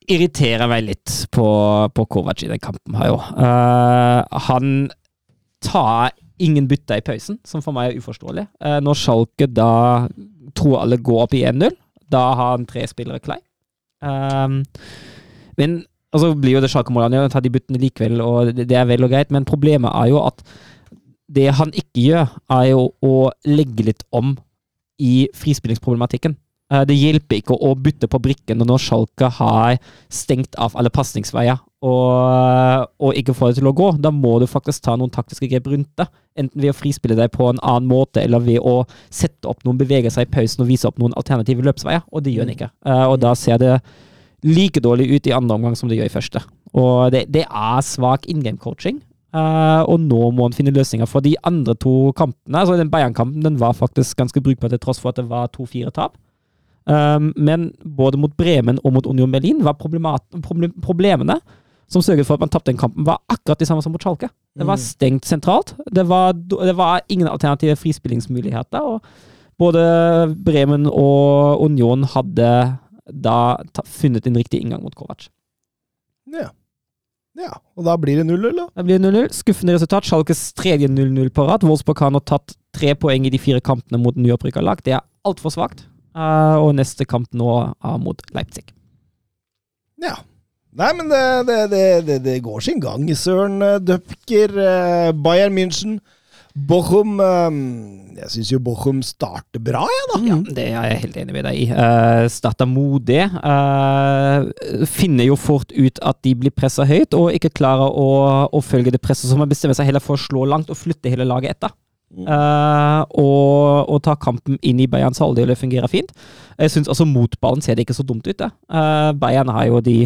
irriterer 0.08 0.68
meg 0.70 0.86
litt 0.86 1.14
på, 1.34 1.48
på 1.94 2.06
Kovac 2.10 2.44
i 2.44 2.50
den 2.50 2.62
kampen 2.62 2.96
her, 2.98 3.10
jo. 3.12 3.18
Uh, 3.36 4.22
han 4.48 4.88
tar 5.64 6.14
ingen 6.42 6.68
bytter 6.70 7.00
i 7.00 7.04
pausen, 7.04 7.40
som 7.46 7.62
for 7.64 7.76
meg 7.76 7.92
er 7.92 8.00
uforståelig. 8.00 8.46
Uh, 8.62 8.78
når 8.84 8.98
Schalke 9.00 9.50
da 9.50 10.08
tror 10.56 10.80
alle 10.82 11.00
går 11.02 11.26
opp 11.26 11.36
i 11.36 11.44
1-0, 11.50 11.76
da 12.08 12.24
har 12.32 12.56
han 12.56 12.66
tre 12.68 12.86
spillere 12.88 13.22
klei. 13.22 13.38
Um, 14.00 14.62
men 15.58 15.82
og 16.14 16.22
så 16.22 16.32
blir 16.32 16.56
jo 16.56 16.60
det 16.64 16.70
Schalke-målene, 16.72 17.20
ja, 17.20 17.28
tar 17.28 17.44
de 17.44 17.52
byttene 17.52 17.80
likevel, 17.82 18.22
og 18.24 18.54
det, 18.56 18.64
det 18.70 18.78
er 18.80 18.86
vel 18.88 19.04
og 19.04 19.12
greit, 19.12 19.32
men 19.34 19.44
problemet 19.48 19.92
er 19.92 20.08
jo 20.14 20.22
at 20.24 20.40
det 21.28 21.50
han 21.58 21.72
ikke 21.76 22.00
gjør, 22.06 22.30
er 22.56 22.68
jo 22.70 22.86
å 23.04 23.14
legge 23.44 23.84
litt 23.90 24.06
om 24.16 24.32
i 24.98 25.28
frispillingsproblematikken. 25.36 26.38
Eh, 26.70 26.84
Det 26.84 26.96
hjelper 26.96 27.40
ikke 27.40 27.56
å 27.56 27.74
bytte 27.74 28.08
på 28.10 28.20
brikken 28.20 28.60
når 28.60 28.82
Schalke 28.84 29.30
har 29.38 29.78
stengt 30.12 30.54
av 30.60 30.76
alle 30.76 30.92
pasningsveier 30.92 31.58
og, 31.78 32.88
og 32.98 33.14
ikke 33.14 33.34
får 33.36 33.52
det 33.52 33.60
til 33.60 33.70
å 33.70 33.74
gå. 33.76 33.92
Da 34.02 34.10
må 34.10 34.38
du 34.42 34.46
faktisk 34.50 34.82
ta 34.84 34.96
noen 34.98 35.12
taktiske 35.14 35.48
grep 35.50 35.68
rundt 35.70 35.90
det. 36.00 36.08
Enten 36.38 36.60
ved 36.60 36.72
å 36.72 36.76
frispille 36.76 37.16
deg 37.18 37.30
på 37.34 37.48
en 37.50 37.60
annen 37.62 37.88
måte, 37.90 38.22
eller 38.22 38.42
ved 38.42 38.58
å 38.66 38.82
sette 39.10 39.46
opp 39.50 39.64
noen 39.66 39.78
bevegelser 39.78 40.26
i 40.26 40.30
pausen 40.30 40.64
og 40.64 40.70
vise 40.70 40.88
opp 40.90 40.98
noen 40.98 41.14
alternative 41.18 41.62
løpsveier, 41.66 42.02
og 42.10 42.24
det 42.24 42.34
gjør 42.34 42.46
han 42.48 42.54
ikke. 42.56 42.70
Eh, 42.86 43.04
Og 43.08 43.18
da 43.22 43.34
ser 43.34 43.58
det 43.62 43.80
like 44.42 44.80
dårlig 44.80 45.08
ut 45.14 45.26
i 45.26 45.34
andre 45.34 45.54
omgang 45.54 45.76
som 45.76 45.88
det 45.88 45.98
gjør 45.98 46.10
i 46.10 46.14
første. 46.14 46.42
Og 46.74 47.10
det, 47.14 47.26
det 47.32 47.46
er 47.46 47.80
svak 47.82 48.26
in 48.26 48.42
game-coaching. 48.42 49.00
Uh, 49.28 49.84
og 49.84 50.00
nå 50.00 50.30
må 50.32 50.46
han 50.46 50.54
finne 50.56 50.72
løsninger 50.72 51.04
for 51.04 51.20
de 51.20 51.34
andre 51.44 51.74
to 51.76 52.14
kampene. 52.16 52.62
altså 52.62 52.78
Den 52.78 52.88
Bayern-kampen 52.88 53.42
den 53.44 53.58
var 53.60 53.74
faktisk 53.76 54.16
ganske 54.16 54.40
brukbar 54.40 54.70
til 54.72 54.80
tross 54.80 55.00
for 55.02 55.10
at 55.12 55.18
det 55.20 55.26
var 55.28 55.50
to-fire 55.52 55.92
tap. 55.92 56.16
Um, 56.88 57.32
men 57.36 57.72
både 57.84 58.16
mot 58.16 58.32
Bremen 58.36 58.78
og 58.80 58.94
mot 58.96 59.06
Union 59.06 59.32
Berlin 59.32 59.60
var 59.64 59.76
problem, 59.76 60.06
problemene 60.80 61.36
som 61.88 62.04
sørget 62.04 62.26
for 62.26 62.36
at 62.36 62.40
man 62.40 62.52
tapte 62.52 62.70
den 62.70 62.80
kampen, 62.80 63.06
var 63.06 63.20
akkurat 63.28 63.60
de 63.60 63.66
samme 63.68 63.82
som 63.84 63.92
mot 63.92 64.02
Schalke. 64.02 64.28
Det 64.56 64.66
var 64.66 64.80
stengt 64.80 65.26
sentralt. 65.28 65.74
Det 65.92 66.04
var, 66.08 66.32
det 66.32 66.76
var 66.76 67.00
ingen 67.08 67.28
alternative 67.28 67.76
frispillingsmuligheter. 67.76 68.80
og 68.80 69.02
Både 69.58 70.34
Bremen 70.44 70.86
og 70.86 71.62
Union 71.64 72.04
hadde 72.04 72.78
da 73.08 73.38
funnet 73.84 74.26
en 74.26 74.36
riktig 74.36 74.60
inngang 74.60 74.82
mot 74.82 74.94
Kovac. 74.94 75.30
Ja. 76.28 76.50
ja. 77.40 77.54
Og 77.76 77.84
da 77.88 77.96
blir 77.96 78.20
det 78.20 78.26
0-0, 78.28 78.52
da. 78.56 78.68
Det 78.76 78.84
blir 78.84 79.00
0-0. 79.00 79.32
Skuffende 79.32 79.76
resultat. 79.78 80.04
Schalkes 80.04 80.52
tredje 80.52 80.88
0-0 80.88 81.32
på 81.32 81.48
rad. 81.48 81.64
Wolfsburg 81.64 82.04
har 82.04 82.12
nå 82.12 82.20
tatt 82.20 82.56
tre 82.76 82.92
poeng 82.94 83.24
i 83.24 83.32
de 83.32 83.40
fire 83.40 83.64
kampene 83.64 84.00
mot 84.02 84.16
nyopprykka 84.16 84.60
lag. 84.60 84.84
Det 84.84 84.98
er 84.98 85.06
altfor 85.24 85.56
svakt. 85.56 85.86
Eh, 86.18 86.56
og 86.58 86.74
neste 86.78 87.06
kamp 87.08 87.30
nå 87.36 87.52
er 87.62 88.02
mot 88.02 88.22
Leipzig. 88.34 88.66
Ja. 90.02 90.18
Nei, 90.78 90.92
men 90.94 91.08
det, 91.10 91.22
det, 91.48 91.80
det, 92.06 92.20
det, 92.22 92.36
går 92.44 92.60
sin 92.62 92.78
gang, 92.82 93.08
søren. 93.16 93.62
Eh, 93.64 95.10
Bayern 95.24 95.56
München, 95.56 95.98
Bochum 96.68 97.18
eh, 97.22 97.56
Jeg 98.18 98.30
syns 98.32 98.52
jo 98.52 98.60
Bochum 98.62 99.00
starter 99.06 99.62
bra, 99.62 99.82
jeg, 99.90 100.06
da. 100.12 100.20
Ja, 100.28 100.36
det 100.54 100.66
er 100.68 100.86
jeg 100.90 101.02
helt 101.06 101.18
enig 101.22 101.34
med 101.34 101.48
deg 101.48 101.58
i. 101.64 101.66
Uh, 101.72 102.28
starter 102.30 102.68
modig. 102.70 103.24
eh, 103.24 104.86
finner 104.90 105.26
jo 105.30 105.38
fort 105.38 105.74
ut 105.74 105.98
at 106.02 106.22
de 106.26 106.36
blir 106.38 106.54
pressa 106.54 106.86
høyt, 106.86 107.16
og 107.16 107.34
ikke 107.34 107.54
klarer 107.58 107.90
å, 107.90 108.08
å 108.50 108.62
følge 108.62 108.94
det 108.94 109.02
presset, 109.02 109.30
så 109.30 109.38
man 109.38 109.50
bestemmer 109.50 109.78
seg 109.78 109.90
heller 109.90 110.04
for 110.04 110.18
å 110.18 110.24
slå 110.28 110.46
langt 110.50 110.70
og 110.70 110.78
flytte 110.78 111.10
hele 111.10 111.26
laget 111.26 111.56
etter. 111.56 111.74
Eh, 112.16 113.02
og, 113.20 113.88
og 113.92 114.02
ta 114.04 114.14
kampen 114.20 114.58
inn 114.64 114.80
i 114.80 114.88
Bayerns 114.90 115.20
halvdel, 115.22 115.54
fungerer 115.56 115.90
fint. 115.92 116.12
Jeg 116.58 116.72
synes 116.72 116.88
også 116.88 117.08
motballen 117.08 117.64
ser 117.64 117.76
det 117.76 117.86
ikke 117.86 117.98
så 117.98 118.06
dumt 118.06 118.28
ut. 118.28 118.44
Eh, 118.44 119.10
Bayern 119.20 119.52
har 119.52 119.68
jo 119.68 119.82
de 119.84 119.98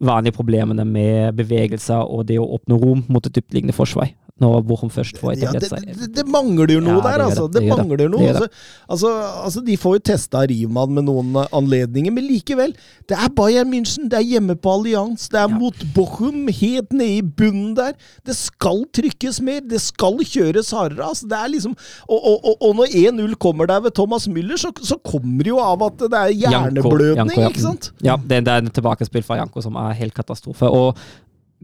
vanlige 0.00 0.36
problemene 0.36 0.84
med 0.84 1.36
bevegelser 1.36 2.00
og 2.08 2.26
det 2.28 2.38
å 2.40 2.48
åpne 2.56 2.78
rom 2.80 3.04
mot 3.08 3.26
et 3.26 3.36
dyptliggende 3.36 3.76
forsvar. 3.76 4.12
Når 4.40 4.62
Bochum 4.64 4.88
først 4.92 5.18
får 5.20 5.34
etablert 5.34 5.62
det, 5.66 5.70
Ja, 5.84 5.94
det, 6.00 6.06
det 6.16 6.24
mangler 6.32 6.70
jo 6.72 6.80
noe 6.80 6.94
Ja, 6.96 7.00
det 7.04 7.10
der, 7.10 7.24
altså. 7.26 7.42
det. 7.46 7.52
Det, 7.52 7.60
Det 7.60 7.68
det. 7.68 7.76
mangler 7.76 8.08
noe. 8.08 8.20
Det 8.20 8.28
det. 8.28 8.34
Altså, 8.40 8.48
altså, 8.88 9.10
altså, 9.44 9.60
de 9.66 9.76
får 9.76 9.96
jo 9.98 10.02
testa 10.10 10.44
Riemann 10.48 10.94
med 10.96 11.04
noen 11.10 11.34
eh, 11.42 11.50
anledninger, 11.58 12.14
men 12.16 12.24
likevel. 12.24 12.72
Det 13.10 13.18
er 13.20 13.28
Bayern 13.36 13.68
München, 13.72 14.08
det 14.08 14.16
er 14.20 14.24
hjemme 14.30 14.56
på 14.56 14.72
Allianz, 14.78 15.28
det 15.28 15.40
er 15.42 15.48
Ja. 15.50 15.58
mot 15.60 15.76
Bochum, 15.94 16.48
helt 16.48 16.92
nede 16.96 17.18
i 17.18 17.22
bunnen 17.22 17.74
der. 17.76 17.92
Det 18.24 18.36
skal 18.36 18.84
trykkes 18.96 19.40
mer, 19.44 19.60
det 19.60 19.80
skal 19.84 20.16
kjøres 20.24 20.70
hardere. 20.72 21.04
Altså, 21.10 21.28
det 21.28 21.36
er 21.38 21.48
liksom 21.52 21.76
Og, 22.08 22.18
og, 22.24 22.40
og, 22.44 22.56
og 22.70 22.76
når 22.80 22.86
1-0 22.96 23.34
kommer 23.36 23.66
der 23.66 23.80
ved 23.84 23.92
Thomas 23.94 24.26
Müller, 24.28 24.56
så, 24.56 24.72
så 24.82 24.96
kommer 25.04 25.44
det 25.44 25.52
jo 25.52 25.58
av 25.60 25.82
at 25.82 25.98
det 26.00 26.12
er 26.16 26.32
Janko, 26.32 26.50
hjerneblødning, 26.56 27.16
Janko, 27.28 27.40
ja. 27.40 27.48
ikke 27.52 27.60
sant? 27.68 27.92
Ja, 28.02 28.16
det, 28.16 28.40
det 28.46 28.52
er 28.56 28.64
en 28.64 28.70
tilbakespill 28.70 29.22
fra 29.26 29.36
Janko 29.42 29.60
som 29.60 29.76
er 29.76 29.92
helt 30.00 30.14
katastrofe. 30.16 30.64
Og 30.70 30.96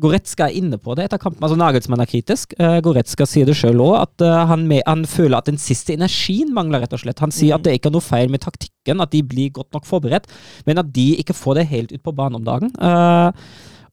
Goretzka 0.01 0.47
er 0.47 0.56
inne 0.59 0.78
på 0.81 0.94
det 0.97 1.06
etter 1.06 1.20
kampen. 1.20 1.43
altså 1.44 1.56
Nagelsmann 1.56 2.02
er 2.05 2.10
kritisk. 2.10 2.52
Uh, 2.60 2.78
Goretzka 2.85 3.27
sier 3.28 3.48
det 3.48 3.56
sjøl 3.56 3.81
òg, 3.81 3.94
at 4.02 4.24
uh, 4.27 4.43
han, 4.51 4.66
med, 4.68 4.82
han, 4.86 5.06
føler 5.09 5.39
at 5.39 5.48
den 5.48 5.60
siste 5.60 5.94
energien 5.97 6.52
mangler, 6.56 6.85
rett 6.85 6.97
og 6.97 7.01
slett. 7.05 7.23
Han 7.24 7.32
sier 7.35 7.56
at 7.56 7.64
det 7.64 7.77
ikke 7.78 7.90
er 7.90 7.97
noe 7.97 8.05
feil 8.05 8.32
med 8.32 8.44
taktikken, 8.44 9.01
at 9.01 9.14
de 9.14 9.23
blir 9.24 9.55
godt 9.56 9.73
nok 9.77 9.89
forberedt, 9.89 10.28
men 10.68 10.82
at 10.82 10.93
de 10.93 11.14
ikke 11.23 11.36
får 11.36 11.60
det 11.60 11.70
helt 11.73 11.97
ut 11.97 12.05
på 12.05 12.14
banen 12.16 12.40
om 12.40 12.44
dagen. 12.47 12.74
Uh, 12.77 13.32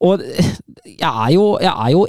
og 0.03 0.25
jeg 1.01 1.07
er 1.09 1.31
jo, 1.35 1.47
jeg 1.63 1.71
er 1.71 1.95
jo 1.95 2.03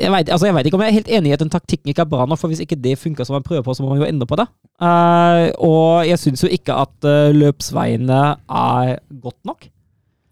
jeg 0.00 0.12
vet, 0.14 0.30
altså 0.32 0.46
jeg 0.46 0.54
vet 0.54 0.68
ikke 0.68 0.78
om 0.78 0.82
jeg 0.84 0.92
er 0.92 0.96
helt 0.96 1.10
enig 1.12 1.30
i 1.30 1.34
at 1.34 1.42
den 1.42 1.50
taktikken 1.52 1.90
ikke 1.92 2.04
er 2.06 2.08
bra 2.12 2.24
nok, 2.28 2.38
for 2.40 2.48
hvis 2.48 2.62
ikke 2.62 2.78
det 2.78 2.94
funker 2.96 3.26
som 3.26 3.36
man 3.36 3.44
prøver 3.44 3.64
på, 3.66 3.74
så 3.74 3.82
må 3.82 3.90
man 3.90 4.00
jo 4.00 4.08
endre 4.08 4.28
på 4.28 4.38
det. 4.40 4.46
Uh, 4.80 5.50
og 5.66 6.06
jeg 6.08 6.20
syns 6.22 6.44
jo 6.44 6.52
ikke 6.52 6.76
at 6.84 7.08
uh, 7.08 7.34
løpsveiene 7.36 8.22
er 8.60 8.94
godt 9.20 9.40
nok. 9.48 9.66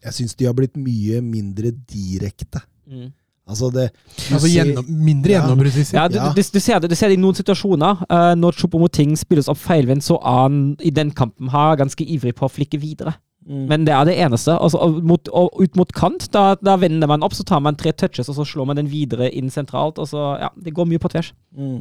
Jeg 0.05 0.15
syns 0.15 0.37
de 0.39 0.47
har 0.47 0.55
blitt 0.57 0.79
mye 0.79 1.21
mindre 1.25 1.73
direkte. 1.91 2.63
Mm. 2.89 3.09
Altså 3.49 3.71
det 3.73 3.87
Altså 4.29 4.49
gjennom, 4.53 4.89
mindre 4.89 5.33
gjennombruddssist. 5.33 5.95
Ja, 5.97 6.09
du, 6.09 6.19
Ja. 6.19 6.33
du, 6.37 6.43
du, 6.43 6.61
ser 6.61 6.83
det, 6.83 6.91
du 6.91 6.97
ser 6.99 7.09
det 7.09 7.17
i 7.17 7.23
noen 7.23 7.37
situasjoner. 7.39 8.05
Uh, 8.11 8.35
når 8.37 8.59
Chopomoting 8.61 9.17
spilles 9.17 9.49
opp 9.49 9.61
feilvendt, 9.63 10.05
så 10.05 10.19
er 10.21 10.43
han 10.43 10.59
i 10.85 10.93
den 10.93 11.11
kampen 11.17 11.49
her 11.55 11.79
ganske 11.81 12.05
ivrig 12.05 12.35
på 12.37 12.45
å 12.45 12.53
flikke 12.53 12.81
videre. 12.81 13.17
Mm. 13.49 13.65
Men 13.71 13.87
det 13.89 13.95
er 13.97 14.05
det 14.05 14.19
eneste. 14.21 14.53
Altså, 14.53 14.81
og 14.85 15.01
mot, 15.09 15.31
og 15.33 15.57
ut 15.57 15.79
mot 15.81 15.93
kant, 15.97 16.29
da, 16.35 16.51
da 16.61 16.77
vender 16.77 17.09
man 17.09 17.25
opp, 17.25 17.33
så 17.37 17.47
tar 17.49 17.63
man 17.65 17.79
tre 17.81 17.95
touches, 17.97 18.29
og 18.29 18.37
så 18.37 18.45
slår 18.45 18.69
man 18.69 18.77
den 18.83 18.91
videre 18.93 19.31
inn 19.33 19.49
sentralt. 19.51 19.99
Og 20.03 20.11
så, 20.11 20.35
ja, 20.43 20.51
Det 20.65 20.75
går 20.77 20.91
mye 20.91 21.01
på 21.01 21.09
tvers. 21.15 21.33
Mm. 21.57 21.81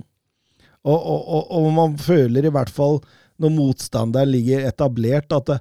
Og, 0.88 0.96
og, 0.96 1.20
og, 1.28 1.52
og 1.52 1.74
man 1.76 1.98
føler 2.00 2.48
i 2.48 2.54
hvert 2.54 2.72
fall, 2.72 3.02
når 3.44 3.52
motstanderen 3.54 4.32
ligger 4.32 4.64
etablert, 4.70 5.36
at 5.36 5.52
det, 5.52 5.60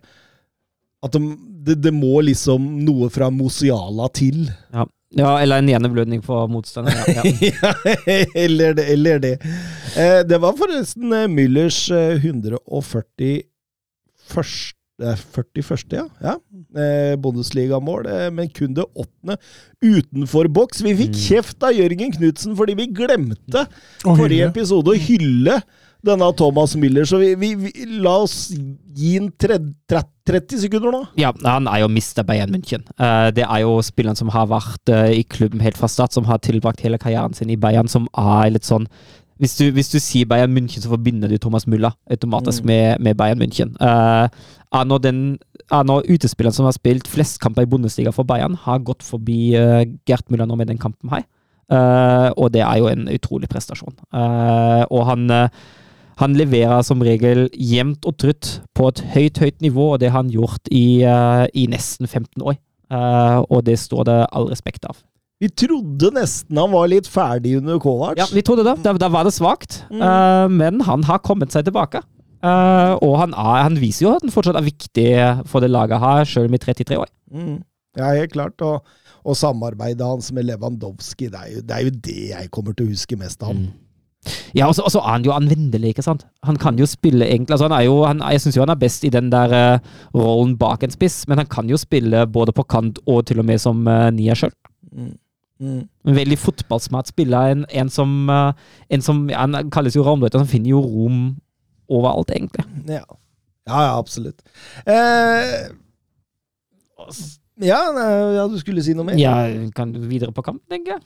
at 1.03 1.17
det, 1.17 1.23
det, 1.67 1.81
det 1.83 1.93
må 1.93 2.21
liksom 2.25 2.63
noe 2.87 3.11
fra 3.11 3.27
Mosiala 3.35 4.07
til. 4.15 4.47
Ja, 4.71 4.87
Eller 5.25 5.63
en 5.63 5.69
hjerneblødning 5.71 6.23
på 6.25 6.39
motstanderen. 6.53 6.99
Ja, 7.09 7.23
ja. 7.25 7.33
Ja, 7.63 7.73
eller 8.35 8.75
det. 8.77 8.87
Eller 8.93 9.21
det. 9.23 9.35
Eh, 9.97 10.21
det 10.29 10.41
var 10.43 10.57
forresten 10.59 11.13
eh, 11.13 11.29
Müllers 11.33 11.87
eh, 11.95 12.17
141. 12.21 13.47
eh, 15.03 15.17
41. 15.17 15.97
ja. 15.97 16.05
ja. 16.21 16.37
Eh, 16.77 17.17
Bundesligamål, 17.21 18.07
eh, 18.07 18.29
men 18.35 18.51
kun 18.53 18.75
det 18.77 18.85
åttende 18.95 19.39
utenfor 19.85 20.49
boks. 20.53 20.85
Vi 20.85 20.97
fikk 20.99 21.17
kjeft 21.17 21.65
av 21.65 21.77
Jørgen 21.77 22.13
Knutsen 22.19 22.57
fordi 22.59 22.77
vi 22.79 22.91
glemte 22.93 23.67
mm. 23.67 24.13
forrige 24.13 24.51
episode 24.51 24.93
å 24.93 25.01
hylle 25.09 25.61
denne 26.05 26.29
Thomas 26.37 26.77
Müller, 26.77 27.07
så 27.09 27.19
vi, 27.23 27.33
vi, 27.41 27.55
vi 27.59 27.87
la 28.03 28.17
oss 28.25 28.51
gi 28.97 29.19
tre- 29.41 29.59
30 30.27 30.65
sekunder 30.65 30.93
nå. 30.93 31.03
Ja, 31.21 31.33
han 31.45 31.69
er 31.71 31.85
jo 31.85 31.91
mista 31.93 32.25
Bayern 32.27 32.51
München. 32.55 32.83
Eh, 32.99 33.29
det 33.37 33.45
er 33.47 33.63
jo 33.63 33.77
spilleren 33.85 34.19
som 34.19 34.33
har 34.35 34.49
vært 34.51 34.91
eh, 34.93 35.21
i 35.21 35.23
klubben 35.23 35.63
helt 35.63 35.79
fra 35.79 35.91
start, 35.91 36.17
som 36.17 36.27
har 36.27 36.43
tilbrakt 36.43 36.83
hele 36.85 36.99
karrieren 36.99 37.37
sin 37.37 37.53
i 37.53 37.59
Bayern, 37.61 37.91
som 37.91 38.11
er 38.19 38.51
litt 38.55 38.67
sånn 38.67 38.89
hvis 39.37 39.53
du, 39.59 39.67
hvis 39.77 39.91
du 39.93 39.99
sier 40.01 40.25
Bayern 40.29 40.55
München, 40.57 40.81
så 40.81 40.89
forbinder 40.89 41.29
du 41.29 41.37
Thomas 41.37 41.67
Müller 41.69 41.93
automatisk 42.09 42.65
med, 42.65 43.03
med 43.05 43.19
Bayern 43.21 43.43
München. 43.43 43.75
Uh, 43.77 44.33
er 44.73 44.87
nå 44.89 44.97
den 45.05 45.19
er 45.69 45.85
nå 45.85 45.99
utespilleren 46.07 46.57
som 46.57 46.65
har 46.65 46.73
spilt 46.73 47.09
flest 47.11 47.37
kamper 47.43 47.67
i 47.67 47.69
Bundesliga 47.69 48.15
for 48.17 48.25
Bayern, 48.25 48.57
har 48.65 48.81
gått 48.87 49.05
forbi 49.05 49.53
uh, 49.59 49.83
Gert 50.09 50.31
Müller 50.33 50.49
nå 50.49 50.57
med 50.57 50.71
den 50.73 50.81
kampen 50.81 51.13
her. 51.13 51.27
Uh, 51.69 52.31
og 52.39 52.55
det 52.55 52.63
er 52.65 52.81
jo 52.81 52.89
en 52.89 53.11
utrolig 53.13 53.51
prestasjon. 53.53 53.99
Og 54.15 55.03
han 55.09 55.29
eh, 55.35 55.65
han 56.21 56.37
leverer 56.37 56.85
som 56.87 57.03
regel 57.05 57.47
jevnt 57.53 58.07
og 58.09 58.17
trutt 58.23 58.53
på 58.77 58.89
et 58.89 59.03
høyt, 59.13 59.41
høyt 59.43 59.59
nivå, 59.65 59.93
og 59.95 60.01
det 60.01 60.13
har 60.13 60.23
han 60.23 60.33
gjort 60.33 60.71
i, 60.73 61.03
eh, 61.05 61.45
i 61.53 61.67
nesten 61.69 62.09
15 62.09 62.41
år. 62.41 62.57
Eh, 62.89 63.39
og 63.51 63.65
det 63.67 63.77
står 63.83 64.07
det 64.09 64.17
all 64.33 64.49
respekt 64.49 64.87
av. 64.89 64.97
Vi 65.43 65.51
trodde 65.53 66.15
nesten 66.17 66.57
han 66.57 66.73
var 66.73 66.89
litt 66.89 67.09
ferdig 67.11 67.59
under 67.59 67.79
Kovac. 67.83 68.17
Ja, 68.17 68.25
vi 68.33 68.41
trodde 68.41 68.65
det. 68.65 68.79
Da, 68.85 68.95
da 68.97 69.11
var 69.13 69.29
det 69.29 69.35
svakt. 69.37 69.83
Mm. 69.91 70.01
Uh, 70.01 70.47
men 70.49 70.81
han 70.87 71.05
har 71.05 71.21
kommet 71.21 71.53
seg 71.53 71.67
tilbake. 71.67 72.01
Uh, 72.41 72.97
og 73.05 73.19
han, 73.21 73.35
er, 73.37 73.67
han 73.67 73.77
viser 73.77 74.07
jo 74.07 74.15
at 74.15 74.25
han 74.25 74.33
fortsatt 74.33 74.57
er 74.57 74.65
viktig 74.65 75.09
for 75.51 75.61
det 75.61 75.69
laget 75.69 76.01
her, 76.01 76.25
om 76.41 76.57
i 76.57 76.63
33 76.63 76.97
år. 77.03 77.11
Mm. 77.29 77.59
Ja, 78.01 78.15
helt 78.17 78.33
klart. 78.33 78.65
Og, 78.65 78.89
og 79.29 79.37
samarbeidet 79.37 80.09
hans 80.09 80.33
med 80.33 80.49
Lewandowski, 80.49 81.29
det 81.29 81.43
er, 81.43 81.53
jo, 81.53 81.67
det 81.69 81.77
er 81.77 81.85
jo 81.85 81.95
det 82.09 82.23
jeg 82.31 82.53
kommer 82.55 82.73
til 82.73 82.89
å 82.89 82.95
huske 82.95 83.21
mest 83.21 83.45
av 83.45 83.53
han. 83.53 83.67
Ja, 84.57 84.67
og 84.67 84.75
så 84.77 84.85
og 84.87 84.93
så 84.95 85.03
er 85.03 85.13
han 85.17 85.27
jo 85.27 85.35
anvendelig, 85.35 85.95
ikke 85.95 86.05
sant? 86.07 86.27
Han 86.47 86.59
kan 86.61 86.79
jo 86.79 86.87
spille 86.87 87.27
egentlig 87.27 87.55
altså 87.57 87.69
han 87.69 87.77
er 87.79 87.85
jo, 87.87 88.01
han, 88.05 88.23
Jeg 88.33 88.41
syns 88.41 88.57
jo 88.57 88.65
han 88.65 88.73
er 88.75 88.81
best 88.81 89.05
i 89.05 89.13
den 89.13 89.31
der 89.33 89.53
uh, 89.53 89.79
rollen 90.15 90.57
bak 90.59 90.83
en 90.83 90.95
spiss, 90.95 91.25
men 91.29 91.39
han 91.39 91.47
kan 91.47 91.71
jo 91.71 91.79
spille 91.81 92.27
både 92.27 92.55
på 92.57 92.67
kant 92.67 92.99
og 93.07 93.27
til 93.27 93.43
og 93.43 93.49
med 93.49 93.63
som 93.63 93.87
uh, 93.87 94.11
nier 94.15 94.39
sjøl. 94.39 94.55
Mm. 94.93 95.15
Mm. 95.61 95.89
En 96.09 96.17
veldig 96.17 96.39
fotballsmart 96.39 97.09
spiller. 97.09 97.55
En, 97.55 97.65
en 97.71 97.89
som, 97.89 98.29
uh, 98.29 98.53
en 98.91 99.03
som 99.03 99.29
ja, 99.31 99.47
Han 99.47 99.71
kalles 99.71 99.97
jo 99.97 100.05
ramløyter, 100.05 100.39
han 100.43 100.51
finner 100.51 100.75
jo 100.75 100.83
rom 100.85 101.37
overalt, 101.89 102.31
egentlig. 102.35 102.65
Ja. 102.89 103.05
ja, 103.67 103.83
ja, 103.87 103.99
absolutt. 103.99 104.43
Eh, 104.87 105.71
ja, 107.61 107.79
ja, 108.37 108.43
du 108.53 108.59
skulle 108.61 108.83
si 108.85 108.93
noe 108.93 109.07
mer? 109.09 109.17
Ja, 109.17 109.33
kan 109.75 109.93
du 109.95 110.01
videre 110.05 110.33
på 110.37 110.43
kamp, 110.45 110.61
tenker 110.69 110.97
jeg. 110.97 111.01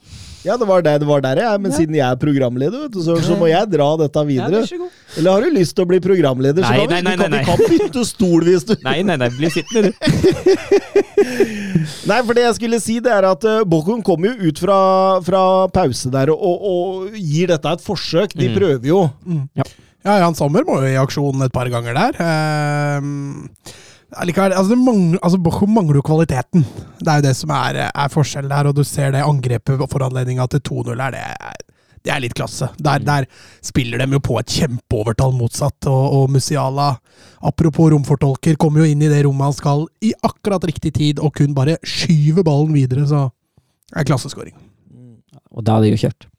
Ja, 0.49 0.57
det 0.59 0.67
var 0.67 0.83
der, 0.83 0.99
det 0.99 1.07
var 1.07 1.21
der 1.23 1.37
jeg 1.39 1.47
er, 1.47 1.59
men 1.63 1.71
Ja. 1.71 1.77
siden 1.79 1.95
jeg 1.95 2.07
er 2.07 2.17
programleder, 2.19 2.87
vet 2.89 2.93
du, 2.97 3.01
så, 3.05 3.15
så 3.23 3.37
må 3.39 3.47
jeg 3.51 3.69
dra 3.71 3.87
dette 4.01 4.19
Ja, 4.19 4.25
videre. 4.27 4.63
så 4.67 4.79
god. 4.81 4.91
Eller 5.21 5.31
har 5.37 5.41
du 5.47 5.51
lyst 5.55 5.77
til 5.77 5.85
å 5.85 5.89
bli 5.93 6.01
programleder, 6.01 6.65
så 6.65 6.71
Nei, 6.71 6.79
kan 6.87 6.91
nei, 6.91 7.01
nei, 7.03 7.15
du 7.17 7.23
kan, 7.23 7.31
nei, 7.31 7.45
kan 7.45 7.59
bytte 7.71 8.05
stol 8.09 8.45
hvis 8.49 8.65
du 8.67 8.75
Nei, 8.83 9.03
nei, 9.07 9.17
nei, 9.21 9.29
bli 9.37 9.51
sittende, 9.53 9.93
du. 9.93 10.91
Nei, 12.11 12.19
for 12.27 12.35
det 12.37 12.45
jeg 12.47 12.57
skulle 12.59 12.81
si, 12.83 12.97
det 13.05 13.13
er 13.13 13.27
at 13.29 13.45
uh, 13.47 13.61
Bochum 13.69 14.01
kommer 14.07 14.33
jo 14.35 14.51
ut 14.51 14.59
fra, 14.63 14.79
fra 15.25 15.43
pause 15.75 16.11
der 16.13 16.33
og, 16.33 16.41
og, 16.71 17.15
gir 17.17 17.51
dette 17.53 17.77
et 17.77 17.85
forsøk. 17.85 18.35
De 18.35 18.49
Mm. 18.51 18.57
prøver 18.57 18.87
jo. 18.91 19.01
Ja, 20.03 20.15
Jan 20.25 20.35
Sommer 20.35 20.65
må 20.65 20.79
jo 20.81 20.89
i 20.89 20.97
aksjon 20.99 21.43
et 21.45 21.53
par 21.53 21.69
ganger 21.71 21.93
der. 21.95 22.17
Ehm, 22.25 23.51
allikevel, 24.19 24.55
altså, 24.57 24.77
mangler, 24.79 25.19
altså 25.23 25.41
Bochum 25.43 25.75
mangler 25.75 26.01
jo 26.01 26.07
kvaliteten. 26.07 26.65
Det 27.01 27.09
er 27.09 27.21
jo 27.21 27.27
det 27.29 27.35
som 27.39 27.53
er, 27.55 27.83
er 27.91 28.13
forskjellen 28.13 28.53
der, 28.53 28.71
og 28.71 28.79
du 28.79 28.85
ser 28.87 29.13
det 29.15 29.25
angrepet 29.27 29.83
for 29.91 30.07
anledninga 30.07 30.47
til 30.51 30.65
2-0 30.71 30.95
her. 30.95 31.15
Det 31.15 31.21
er, 31.21 31.61
det 32.07 32.15
er 32.15 32.23
litt 32.25 32.37
klasse. 32.37 32.71
Der, 32.81 33.03
der 33.05 33.29
spiller 33.65 34.01
de 34.01 34.09
jo 34.17 34.23
på 34.25 34.39
et 34.41 34.57
kjempeovertall 34.57 35.35
motsatt, 35.37 35.91
og, 35.91 36.17
og 36.17 36.35
Musiala, 36.35 36.95
apropos 37.51 37.93
romfortolker, 37.95 38.59
kommer 38.61 38.85
jo 38.85 38.91
inn 38.95 39.05
i 39.05 39.13
det 39.13 39.23
rommet 39.27 39.51
han 39.51 39.59
skal 39.59 39.87
i 40.05 40.15
akkurat 40.27 40.65
riktig 40.71 40.95
tid, 40.97 41.23
og 41.23 41.35
kun 41.37 41.55
bare 41.57 41.79
skyver 41.85 42.47
ballen 42.47 42.75
videre, 42.77 43.07
så 43.11 43.29
det 43.91 44.03
er 44.03 44.11
klasseskåring. 44.13 44.57
Og 45.51 45.67
da 45.67 45.77
er 45.77 45.87
det 45.87 45.97
jo 45.97 46.05
kjørt. 46.07 46.30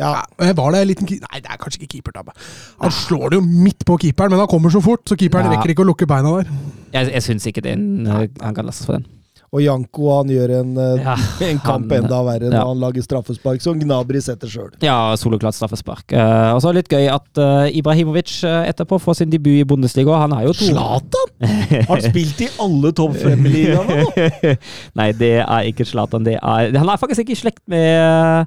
Ja, 0.00 0.14
Eh, 0.40 0.54
Var 0.56 0.72
det 0.74 0.80
en 0.82 0.88
liten 0.90 1.06
Nei, 1.10 1.40
det 1.44 1.52
er 1.52 1.60
kanskje 1.60 1.82
ikke 1.84 1.98
keepertabbe. 2.00 2.32
Han 2.80 2.90
slår 2.90 3.30
det 3.34 3.40
jo 3.40 3.44
midt 3.46 3.84
på 3.86 3.98
keeperen, 4.00 4.32
men 4.34 4.40
han 4.42 4.48
kommer 4.50 4.72
så 4.72 4.80
fort, 4.82 5.04
så 5.06 5.16
keeperen 5.20 5.50
Ja. 5.50 5.58
rekker 5.58 5.74
ikke 5.76 5.84
å 5.84 5.90
lukke 5.92 6.08
beina 6.08 6.38
der. 6.40 6.50
Jeg, 6.96 7.12
jeg 7.12 7.22
syns 7.28 7.46
ikke 7.52 7.62
det 7.68 7.76
eh, 7.78 8.28
han 8.42 8.54
kan 8.56 8.64
lastes 8.66 8.86
for 8.88 8.96
den. 8.98 9.06
Og 9.50 9.58
Janko 9.64 10.04
han 10.14 10.28
gjør 10.30 10.50
en, 10.60 10.68
uh, 10.78 11.00
Ja, 11.02 11.16
en 11.50 11.58
kamp 11.58 11.90
han- 11.90 12.04
enda 12.04 12.20
verre 12.22 12.46
når 12.52 12.54
ja. 12.54 12.66
han 12.68 12.78
lager 12.78 13.02
straffespark, 13.02 13.58
som 13.60 13.80
Gnabri 13.80 14.20
setter 14.22 14.46
sjøl. 14.46 14.68
Ja, 14.80 14.94
soloklart 15.18 15.56
straffespark. 15.58 16.04
Uh, 16.14 16.54
og 16.54 16.60
så 16.62 16.70
er 16.70 16.76
det 16.78 16.84
litt 16.84 16.94
gøy 16.94 17.08
at 17.10 17.40
uh, 17.42 17.66
Ibrahimovic 17.66 18.36
uh, 18.46 18.60
etterpå 18.70 19.00
får 19.02 19.18
sin 19.18 19.32
debut 19.34 19.58
i 19.58 19.66
Bundesliga. 19.66 20.20
Han 20.22 20.36
er 20.38 20.46
jo 20.46 20.54
to 20.54 20.68
Zlatan! 20.70 21.34
Har 21.88 21.96
han 21.96 22.06
spilt 22.06 22.44
i 22.46 22.48
alle 22.62 22.92
topp 22.94 23.18
fem-ligaene 23.18 23.98
nå? 24.04 24.54
Nei, 25.02 25.10
det 25.18 25.32
er 25.42 25.66
ikke 25.72 25.88
Zlatan. 25.90 26.22
Det 26.30 26.38
er 26.38 26.70
Han 26.78 26.88
er 26.94 27.02
faktisk 27.02 27.26
ikke 27.26 27.34
i 27.34 27.42
slekt 27.42 27.64
med 27.66 28.46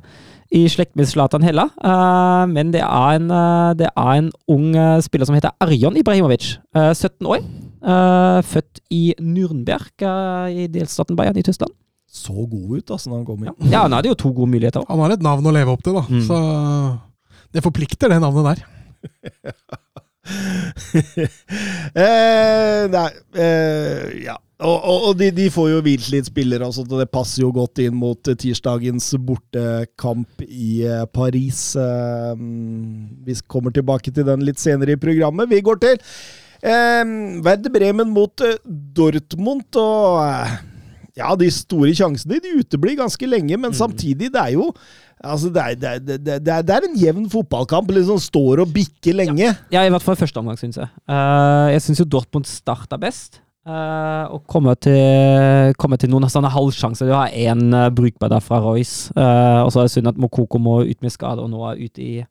i 0.53 0.63
slekt 0.69 0.95
med 0.99 1.07
Zlatan 1.09 1.41
heller, 1.45 1.71
Eh, 1.83 2.45
men 2.51 2.71
det 2.73 2.81
er, 2.85 3.15
en, 3.17 3.29
eh, 3.31 3.73
det 3.79 3.87
er 3.89 4.11
en 4.19 4.31
ung 4.47 4.75
eh, 4.75 4.99
spiller 5.01 5.25
som 5.25 5.35
heter 5.35 5.51
Arjon 5.63 5.97
Ibrahimovic. 5.97 6.57
eh, 6.75 6.91
17 6.93 7.25
år. 7.27 7.41
Født 8.47 8.79
i 8.95 9.13
Nürnberg 9.19 10.05
i 10.55 10.67
delstaten 10.71 11.17
Bayern 11.19 11.35
i 11.37 11.43
Tyskland. 11.43 11.73
Så 12.07 12.31
god 12.31 12.77
ut, 12.77 12.91
altså, 12.91 13.09
når 13.09 13.17
han 13.17 13.25
kom 13.25 13.43
inn. 13.43 13.71
Ja, 13.71 13.81
han 13.81 13.91
hadde 13.91 14.07
jo 14.07 14.15
to 14.15 14.31
gode 14.31 14.51
muligheter. 14.53 14.85
Han 14.87 15.01
har 15.03 15.11
et 15.11 15.25
navn 15.25 15.49
å 15.49 15.51
leve 15.51 15.73
opp 15.73 15.83
til, 15.83 15.97
da. 15.97 16.05
Mm. 16.07 16.21
Så 16.23 16.37
det 17.51 17.63
forplikter, 17.65 18.13
det 18.13 18.21
navnet 18.21 18.53
der. 18.53 18.63
eh, 21.99 22.87
nei, 22.93 23.09
eh, 23.35 24.23
ja. 24.23 24.37
Og, 24.63 24.77
og, 24.77 24.99
og 25.09 25.17
de, 25.19 25.27
de 25.35 25.49
får 25.51 25.69
jo 25.73 25.79
hvilt 25.83 26.07
litt 26.13 26.29
spillere, 26.29 26.67
og 26.69 26.93
det 26.95 27.09
passer 27.11 27.43
jo 27.43 27.49
godt 27.55 27.81
inn 27.83 27.95
mot 27.99 28.29
eh, 28.31 28.37
tirsdagens 28.39 29.09
bortekamp 29.27 30.45
i 30.45 30.85
eh, 30.87 31.03
Paris. 31.11 31.73
Eh, 31.75 32.35
vi 33.27 33.35
kommer 33.51 33.75
tilbake 33.75 34.13
til 34.13 34.27
den 34.29 34.45
litt 34.47 34.61
senere 34.63 34.95
i 34.95 35.01
programmet. 35.01 35.51
Vi 35.51 35.59
går 35.65 35.81
til 35.83 35.97
eh, 35.97 37.03
Werder 37.43 37.73
Bremen 37.73 38.13
mot 38.15 38.45
eh, 38.45 38.55
Dortmund, 38.95 39.67
og 39.75 40.21
eh, 40.23 40.55
ja, 41.19 41.33
de 41.37 41.49
store 41.53 41.91
sjansene 41.97 42.39
de 42.41 42.55
uteblir 42.61 43.01
ganske 43.01 43.27
lenge, 43.27 43.59
men 43.59 43.75
samtidig, 43.75 44.31
det 44.33 44.41
er 44.47 44.55
jo 44.55 44.71
Altså, 45.23 45.49
det 45.55 45.61
er, 45.63 45.75
det, 45.79 45.89
er, 45.89 45.99
det, 46.19 46.51
er, 46.51 46.65
det 46.67 46.75
er- 46.75 46.87
en 46.89 46.97
jevn 46.99 47.29
fotballkamp. 47.31 47.89
Liksom 47.95 48.19
står 48.19 48.63
og 48.65 48.73
bikker 48.75 49.15
lenge. 49.15 49.53
Ja, 49.71 49.85
i 49.87 49.91
hvert 49.93 50.03
fall 50.03 50.19
første 50.19 50.41
omgang, 50.41 50.59
syns 50.59 50.81
jeg. 50.81 50.89
Uh, 51.07 51.71
jeg 51.71 51.81
syns 51.85 52.03
jo 52.03 52.09
Dortmund 52.17 52.45
starta 52.49 52.99
best. 52.99 53.39
Uh, 53.63 54.27
og 54.35 54.41
komme 54.51 54.73
til, 54.75 55.71
komme 55.79 55.95
til 55.95 56.11
noen 56.11 56.27
sånne 56.27 56.49
halvsjanser. 56.51 57.07
Du 57.07 57.13
har 57.15 57.31
én 57.31 57.69
uh, 57.71 57.87
brukbar 57.95 58.27
der 58.33 58.43
fra 58.43 58.59
Royce, 58.59 59.13
eh, 59.15 59.59
og 59.63 59.71
så 59.71 59.79
er 59.79 59.87
det 59.87 59.93
synd 59.93 60.11
at 60.11 60.19
Mokoko 60.19 60.59
må 60.59 60.81
ut 60.83 60.99
med 61.05 61.13
skade 61.15 61.39
og 61.39 61.47
nå 61.53 61.61
er 61.69 61.79
ute 61.79 62.03
i 62.03 62.25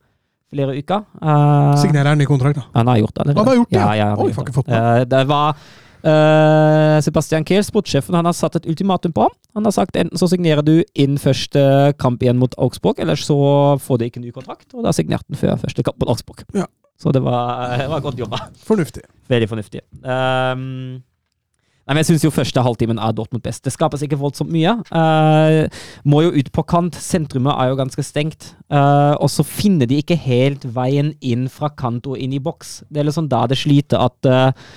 flere 0.52 0.74
uker. 0.76 1.06
Uh, 1.22 1.72
Signerer 1.80 2.12
han 2.12 2.20
ny 2.20 2.26
kontrakt, 2.28 2.60
da? 2.60 2.66
Han 2.76 2.90
har 2.92 3.00
gjort 3.00 3.14
det 3.16 3.24
allerede. 3.24 3.40
Han 3.40 3.48
har 3.48 3.56
gjort 3.62 3.70
det, 3.72 3.78
ja. 3.78 3.86
Ja, 3.86 3.94
ja, 3.96 4.10
han 4.10 4.18
har 4.18 4.26
Oi, 4.26 4.52
gjort 4.52 4.68
det. 4.68 4.82
Eh, 4.82 5.04
det 5.14 5.22
var 5.32 5.56
eh, 6.04 6.98
Sebastian 7.04 7.46
Kehl, 7.48 7.64
sportssjefen, 7.66 8.16
han 8.18 8.28
har 8.28 8.36
satt 8.36 8.58
et 8.58 8.68
ultimatum 8.68 9.14
på 9.16 9.26
ham. 9.26 9.34
Han 9.58 9.68
har 9.68 9.74
sagt 9.76 9.98
enten 10.00 10.18
så 10.20 10.28
signerer 10.30 10.64
du 10.66 10.78
inn 10.98 11.18
første 11.20 11.62
kamp 12.00 12.22
igjen 12.24 12.40
mot 12.40 12.54
Augsburg, 12.58 13.00
eller 13.02 13.18
så 13.20 13.36
får 13.82 14.00
du 14.00 14.06
ikke 14.08 14.22
ny 14.22 14.32
kontrakt. 14.34 14.70
Og 14.74 14.86
da 14.86 14.94
signerte 14.96 15.28
han 15.30 15.40
før 15.40 15.60
første 15.66 15.84
kamp 15.86 16.00
mot 16.00 16.12
Augsburg. 16.14 16.46
Ja. 16.56 16.68
Så 17.02 17.12
det 17.12 17.22
var, 17.24 17.78
det 17.78 17.88
var 17.90 18.02
godt 18.04 18.18
jobba. 18.20 18.38
Fornuftig. 18.62 19.02
Veldig 19.28 19.48
fornuftig. 19.50 19.80
Um, 20.04 21.00
nei, 21.82 21.96
men 21.96 21.98
jeg 22.02 22.12
syns 22.12 22.26
første 22.36 22.62
halvtimen 22.62 23.00
er 23.02 23.14
Dortmund 23.16 23.42
best. 23.42 23.64
Det 23.66 23.72
skapes 23.74 24.04
ikke 24.06 24.20
voldsomt 24.20 24.52
mye. 24.54 24.76
Uh, 24.94 25.66
må 26.06 26.22
jo 26.22 26.30
ut 26.36 26.52
på 26.54 26.62
kant. 26.70 26.94
Sentrumet 26.94 27.56
er 27.56 27.72
jo 27.72 27.80
ganske 27.80 28.04
stengt. 28.06 28.52
Uh, 28.70 29.18
og 29.18 29.32
så 29.34 29.42
finner 29.46 29.90
de 29.90 29.98
ikke 29.98 30.18
helt 30.28 30.68
veien 30.76 31.10
inn 31.18 31.48
fra 31.50 31.72
kant 31.74 32.06
og 32.06 32.22
inn 32.22 32.36
i 32.36 32.42
boks. 32.42 32.84
Det 32.86 33.02
er 33.02 33.10
liksom 33.10 33.26
da 33.32 33.48
det 33.50 33.58
sliter 33.64 34.06
at 34.06 34.30
uh, 34.30 34.70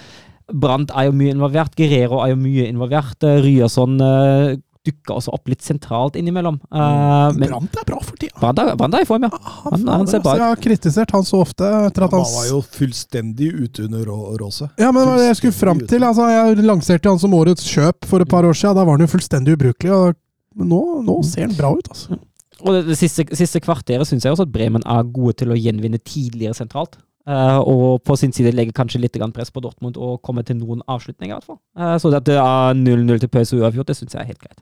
Brandt 0.54 0.92
er 0.94 1.08
jo 1.10 1.16
mye 1.18 1.34
involvert. 1.34 1.74
Guerrero 1.78 2.20
er 2.24 2.34
jo 2.36 2.40
mye 2.42 2.68
involvert. 2.70 3.18
Uh, 3.24 3.40
Ryerson 3.42 3.96
uh, 4.02 4.56
dukker 4.86 5.16
også 5.18 5.32
opp 5.34 5.50
litt 5.50 5.64
sentralt 5.66 6.14
innimellom. 6.20 6.60
Uh, 6.70 7.32
men 7.34 7.50
Brandt 7.50 7.80
er 7.82 7.88
bra 7.88 7.98
for 8.06 8.20
tida. 8.22 8.36
Brandt 8.38 8.62
er, 8.62 8.76
Brandt 8.78 9.00
er 9.00 9.02
i 9.02 9.08
form, 9.10 9.26
ja. 9.26 9.32
Han- 9.72 9.88
han 9.90 10.06
ser 10.12 10.22
bra 10.22 10.36
ut. 10.36 10.44
Jeg 10.44 10.52
har 10.52 10.62
kritisert 10.68 11.16
han 11.18 11.26
så 11.26 11.40
ofte. 11.42 11.66
Etter 11.88 12.06
at 12.06 12.14
Han 12.14 12.22
han 12.22 12.36
var 12.36 12.46
jo 12.52 12.60
fullstendig 12.76 13.50
ute 13.64 13.88
under 13.88 14.06
råset. 14.06 14.38
Råse. 14.44 14.70
Ja, 14.78 14.92
men 14.94 15.10
det 15.18 15.26
jeg 15.32 15.40
skulle 15.42 15.58
fram 15.58 15.82
til. 15.90 16.06
Altså, 16.06 16.30
jeg 16.30 16.62
lanserte 16.68 17.10
han 17.10 17.20
som 17.24 17.34
årets 17.34 17.66
kjøp 17.66 18.06
for 18.06 18.22
et 18.22 18.30
par 18.30 18.46
år 18.46 18.54
siden. 18.54 18.76
Da 18.78 18.86
var 18.86 19.00
han 19.00 19.08
jo 19.08 19.12
fullstendig 19.16 19.58
ubrukelig. 19.58 19.92
Og 19.98 20.16
men 20.56 20.70
nå, 20.72 20.84
nå 21.04 21.18
ser 21.28 21.48
han 21.50 21.58
bra 21.58 21.74
ut, 21.76 21.90
altså. 21.90 22.16
Og 22.64 22.72
det, 22.72 22.86
det 22.88 22.96
siste, 22.96 23.26
siste 23.36 23.60
kvarteret 23.60 24.08
syns 24.08 24.24
jeg 24.24 24.32
også 24.32 24.46
at 24.46 24.54
Bremen 24.54 24.86
er 24.88 25.02
gode 25.12 25.34
til 25.42 25.50
å 25.52 25.58
gjenvinne 25.60 25.98
tidligere 26.00 26.56
sentralt. 26.56 26.96
Eh, 27.26 27.60
og 27.66 28.04
på 28.06 28.14
sin 28.20 28.34
side 28.36 28.54
legger 28.54 28.76
kanskje 28.76 29.02
litt 29.02 29.18
press 29.34 29.50
på 29.50 29.64
Dortmund 29.64 29.98
og 29.98 30.22
kommer 30.22 30.46
til 30.46 30.60
noen 30.60 30.84
avslutninger, 30.86 31.34
i 31.34 31.38
hvert 31.40 31.48
fall. 31.48 31.60
Eh, 31.78 31.98
så 31.98 32.14
at 32.14 32.28
det 32.28 32.38
er 32.38 32.78
0-0 32.78 33.20
til 33.24 33.32
pause 33.34 33.58
uavgjort, 33.58 33.88
det 33.90 33.98
syns 33.98 34.14
jeg 34.14 34.22
er 34.22 34.30
helt 34.30 34.44
greit. 34.44 34.62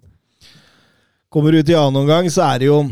Kommer 1.33 1.51
ut 1.51 1.69
i 1.69 1.75
annen 1.75 2.03
omgang, 2.03 2.29
så 2.31 2.45
er 2.53 2.63
det 2.63 2.71
jo 2.71 2.85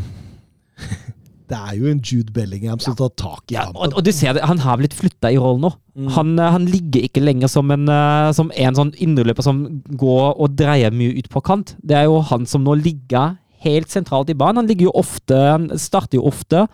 Det 1.52 1.58
er 1.58 1.76
jo 1.76 1.88
en 1.90 1.98
Jude 2.00 2.32
Bellingham 2.32 2.80
som 2.80 2.94
tar 2.96 3.10
tak 3.16 3.52
i 3.52 3.56
Ja, 3.58 3.66
og, 3.74 3.92
og 3.92 4.04
du 4.04 4.08
ser 4.12 4.32
det, 4.32 4.44
han 4.48 4.60
har 4.62 4.78
blitt 4.80 4.94
flytta 4.96 5.28
i 5.28 5.36
rollen 5.40 5.66
nå. 5.66 5.70
Mm. 5.96 6.06
Han, 6.16 6.30
eh, 6.38 6.52
han 6.54 6.68
ligger 6.68 7.08
ikke 7.08 7.24
lenger 7.24 7.50
som 7.52 7.72
en, 7.72 7.88
som 8.36 8.52
en 8.52 8.76
sånn 8.78 8.92
indreløper 8.96 9.44
som 9.44 9.64
går 9.88 10.36
og 10.36 10.56
dreier 10.56 10.92
mye 10.92 11.16
ut 11.16 11.28
på 11.32 11.44
kant. 11.44 11.74
Det 11.80 11.96
er 11.96 12.08
jo 12.08 12.20
han 12.28 12.48
som 12.48 12.64
nå 12.64 12.76
ligger 12.80 13.38
helt 13.62 13.92
sentralt 13.92 14.32
i 14.32 14.36
banen. 14.36 14.62
Han 14.62 14.70
ligger 14.70 14.90
jo 14.90 14.96
ofte, 15.00 15.36
han 15.36 15.68
starter 15.80 16.18
jo 16.18 16.26
ofte 16.28 16.66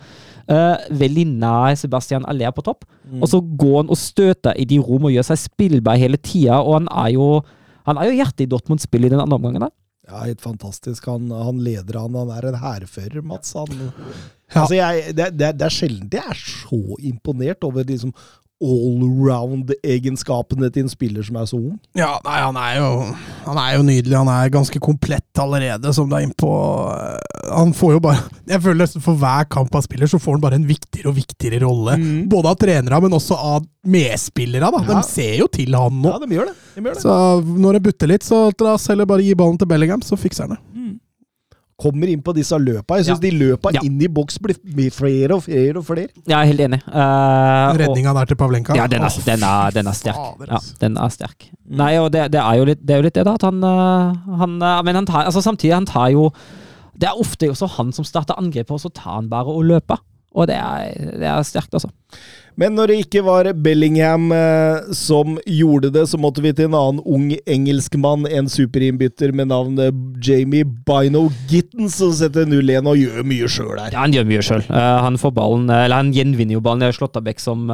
eh, 0.49 0.87
veldig 1.01 1.25
nær 1.39 1.75
Sebastian 1.79 2.25
Aller 2.29 2.51
på 2.55 2.63
topp. 2.65 2.85
Mm. 3.09 3.21
Og 3.23 3.29
så 3.31 3.39
går 3.41 3.77
han 3.83 3.91
og 3.93 3.97
støter 4.01 4.57
i 4.59 4.65
de 4.69 4.79
rom 4.83 5.05
og 5.09 5.13
gjør 5.15 5.29
seg 5.31 5.41
spillbar 5.47 5.99
hele 6.01 6.17
tida, 6.17 6.59
og 6.61 6.79
han 6.81 6.89
er 7.05 7.13
jo 7.15 7.29
han 7.89 7.97
er 7.97 8.09
jo 8.09 8.17
hjertet 8.19 8.43
i 8.45 8.49
Dortmunds 8.51 8.83
spill 8.85 9.07
i 9.07 9.09
den 9.09 9.21
andre 9.23 9.37
omgangen. 9.39 9.63
der. 9.65 9.71
Ja, 10.09 10.19
helt 10.25 10.41
fantastisk. 10.41 11.05
Han, 11.09 11.29
han 11.31 11.57
leder 11.63 11.99
han. 12.01 12.13
Han 12.17 12.29
er 12.33 12.47
en 12.49 12.59
hærfører, 12.61 13.21
Mats. 13.25 13.53
Han, 13.53 13.91
Ja. 14.49 14.63
altså 14.63 14.75
jeg, 14.75 15.15
det, 15.15 15.25
det, 15.37 15.49
det 15.59 15.65
er 15.67 15.73
sjelden 15.73 16.07
jeg 16.11 16.23
er 16.25 16.37
så 16.41 16.79
imponert 17.05 17.61
over 17.67 17.83
liksom 17.85 18.09
allround-egenskapene 18.59 20.69
til 20.73 20.83
en 20.85 20.91
spiller 20.91 21.23
som 21.25 21.37
er 21.39 21.47
så 21.49 21.57
ung. 21.59 21.77
Ja, 21.97 22.11
nei, 22.25 22.37
han 22.43 22.57
er 22.59 22.77
jo 22.79 22.89
Han 23.45 23.57
er 23.61 23.75
jo 23.77 23.85
nydelig. 23.87 24.15
Han 24.17 24.31
er 24.33 24.51
ganske 24.53 24.81
komplett 24.83 25.41
allerede, 25.41 25.93
som 25.95 26.09
du 26.09 26.15
er 26.17 26.25
innpå. 26.27 26.49
Han 27.49 27.73
får 27.73 27.95
jo 27.95 28.01
bare 28.03 28.19
Jeg 28.49 28.61
føler 28.65 28.83
nesten 28.83 29.03
for 29.03 29.19
hver 29.19 29.47
kamp 29.51 29.73
han 29.73 29.85
spiller, 29.85 30.07
så 30.11 30.19
får 30.21 30.37
han 30.37 30.43
bare 30.43 30.59
en 30.59 30.67
viktigere 30.69 31.11
og 31.11 31.19
viktigere 31.19 31.63
rolle. 31.65 31.97
Både 32.29 32.53
av 32.53 32.59
trenere, 32.61 33.01
men 33.01 33.17
også 33.17 33.37
av 33.37 33.67
medspillere. 33.87 34.71
da. 34.71 34.83
Ja. 34.83 34.99
De 34.99 35.03
ser 35.07 35.37
jo 35.39 35.47
til 35.47 35.75
han 35.75 36.01
nå. 36.01 36.11
Ja, 36.11 36.19
de 36.25 36.35
gjør 36.35 36.51
det. 36.51 36.57
De 36.75 36.83
gjør 36.83 36.97
det. 36.97 37.03
Så 37.03 37.13
når 37.63 37.79
det 37.79 37.85
butter 37.87 38.11
litt, 38.11 38.25
så 38.27 38.49
la 38.59 38.75
oss 38.75 38.89
heller 38.91 39.07
bare 39.09 39.23
gi 39.23 39.37
ballen 39.39 39.59
til 39.59 39.69
Bellingham, 39.71 40.03
så 40.05 40.19
fikser 40.19 40.47
han 40.47 40.57
det. 40.57 40.61
Kommer 41.79 42.09
inn 42.11 42.21
på 42.21 42.33
disse 42.35 42.57
løpa. 42.59 42.97
Jeg 42.99 43.05
syns 43.07 43.21
Ja. 43.21 43.29
de 43.29 43.31
løpa 43.39 43.71
Ja. 43.73 43.79
inn 43.87 44.01
i 44.03 44.07
boks 44.11 44.37
blir 44.43 44.55
blir 44.75 44.91
flere 44.91 45.35
og 45.37 45.43
flere 45.45 45.77
og 45.79 45.85
flere. 45.87 46.09
Jeg 46.27 46.35
er 46.35 46.45
helt 46.49 46.59
enig. 46.65 46.79
Uh, 46.87 47.77
Redninga 47.79 48.13
der 48.19 48.25
til 48.25 48.35
Pavlenka. 48.35 48.75
Ja, 48.75 48.87
den 48.87 49.01
er, 49.01 49.09
den 49.25 49.43
er, 49.43 49.71
den 49.71 49.87
er 49.87 49.91
sterk. 49.95 50.15
fader, 50.15 50.45
Ja, 50.49 50.53
altså. 50.59 50.75
den 50.81 50.97
er 50.97 51.09
sterk. 51.09 51.49
Nei, 51.69 51.93
og 51.97 52.11
det, 52.11 52.31
det, 52.33 52.41
er 52.41 52.53
jo 52.59 52.65
litt, 52.65 52.81
det 52.85 52.95
er 52.95 52.97
jo 52.97 53.03
litt 53.07 53.13
det, 53.15 53.25
da, 53.25 53.33
at 53.39 53.41
han, 53.47 53.63
øh, 53.63 54.37
han 54.37 54.61
øh, 54.61 54.83
Men 54.83 54.95
han 54.95 55.05
tar, 55.05 55.23
altså 55.25 55.41
samtidig, 55.41 55.73
han 55.73 55.85
tar 55.85 56.09
jo 56.11 56.31
Det 56.99 57.07
er 57.07 57.15
ofte 57.19 57.47
også 57.49 57.67
han 57.77 57.93
som 57.93 58.03
starter 58.03 58.35
angrepet, 58.37 58.71
og 58.71 58.79
så 58.81 58.89
tar 58.93 59.15
han 59.21 59.29
bare 59.29 59.45
og 59.47 59.63
løper. 59.63 59.97
Og 60.35 60.47
det 60.47 60.55
er, 60.57 60.93
det 61.15 61.23
er 61.23 61.41
sterkt, 61.43 61.73
altså. 61.73 61.89
Men 62.59 62.75
når 62.75 62.91
det 62.91 62.95
ikke 63.05 63.21
var 63.23 63.47
Bellingham 63.55 64.33
eh, 64.35 64.89
som 64.97 65.37
gjorde 65.47 65.93
det, 65.95 66.01
så 66.11 66.17
måtte 66.19 66.43
vi 66.43 66.51
til 66.51 66.67
en 66.67 66.75
annen 66.75 66.99
ung 67.07 67.29
engelskmann, 67.47 68.25
en 68.27 68.49
superinnbytter 68.51 69.31
med 69.31 69.47
navnet 69.53 69.95
Jamie 70.25 70.67
Bino 70.67 71.29
Gittens, 71.47 71.95
som 72.01 72.11
setter 72.17 72.49
0-1 72.49 72.89
og 72.89 72.99
gjør 72.99 73.27
mye 73.31 73.47
sjøl 73.47 73.77
her. 73.79 73.93
Ja, 73.95 74.03
han 74.03 74.15
gjør 74.15 74.27
mye 74.27 74.43
sjøl. 74.43 74.65
han 74.67 75.19
får 75.21 75.35
ballen, 75.37 75.69
eller 75.71 76.01
han 76.01 76.11
gjenvinner 76.15 76.57
jo 76.57 76.63
ballen. 76.65 76.83
Det 76.83 76.91
er 76.91 76.97
Slåttabekk 76.99 77.39
som, 77.39 77.69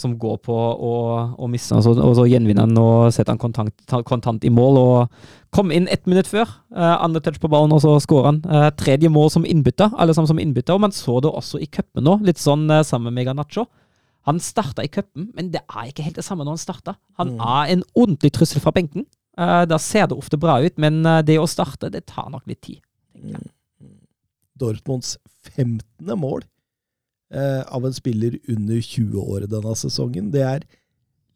som 0.00 0.14
går 0.20 0.38
på 0.48 0.56
og, 0.56 1.34
og 1.36 1.50
mister 1.52 1.76
og 1.76 1.84
så- 1.84 1.98
og 2.08 2.14
så 2.16 2.24
gjenvinner 2.30 2.64
han 2.64 2.80
og 2.80 3.12
setter 3.12 3.34
han 3.36 3.42
kontant, 3.42 3.74
kontant 4.08 4.44
i 4.44 4.52
mål. 4.52 4.78
og 4.78 5.28
Kom 5.52 5.70
inn 5.72 5.88
ett 5.88 6.06
minutt 6.06 6.28
før. 6.28 6.48
Uh, 6.76 6.96
andre 7.04 7.20
touch 7.24 7.40
på 7.40 7.48
ballen, 7.48 7.72
og 7.72 7.80
så 7.80 7.94
skårer 8.04 8.26
han. 8.32 8.40
Uh, 8.44 8.68
tredje 8.76 9.08
mål 9.08 9.30
som 9.32 9.46
innbytter, 9.48 9.92
alle 9.96 10.12
sammen 10.16 10.28
som 10.28 10.40
innbytter. 10.40 10.76
Og 10.76 10.80
man 10.84 10.92
så 10.92 11.20
det 11.24 11.30
også 11.32 11.60
i 11.62 11.68
cupen 11.72 12.04
nå, 12.04 12.18
litt 12.24 12.40
sånn 12.40 12.66
uh, 12.70 12.82
sammen 12.84 13.14
med 13.16 13.28
Garnaccio. 13.28 13.64
Han 14.28 14.40
starta 14.44 14.84
i 14.84 14.90
cupen, 14.92 15.30
men 15.36 15.48
det 15.54 15.62
er 15.64 15.88
ikke 15.88 16.04
helt 16.04 16.18
det 16.20 16.26
samme 16.26 16.44
når 16.44 16.58
han 16.58 16.66
starta. 16.66 16.98
Han 17.20 17.38
er 17.38 17.72
en 17.72 17.84
ordentlig 17.94 18.34
trussel 18.36 18.60
fra 18.60 18.74
benken. 18.76 19.06
Uh, 19.38 19.62
da 19.70 19.78
ser 19.80 20.08
det 20.10 20.18
ofte 20.18 20.36
bra 20.40 20.58
ut, 20.64 20.74
men 20.82 20.98
eh, 21.06 21.20
det 21.22 21.36
å 21.38 21.46
starte, 21.46 21.92
det 21.94 22.08
tar 22.10 22.26
nok 22.32 22.42
litt 22.50 22.58
tid. 22.66 22.80
Mm. 23.14 23.46
Dortmunds 24.58 25.14
15. 25.54 25.78
mål 26.18 26.42
uh, 26.42 27.62
av 27.70 27.86
en 27.86 27.94
spiller 27.94 28.34
under 28.50 28.82
20 28.82 29.22
år 29.22 29.46
denne 29.50 29.76
sesongen. 29.78 30.32
Det 30.34 30.42
er 30.42 30.66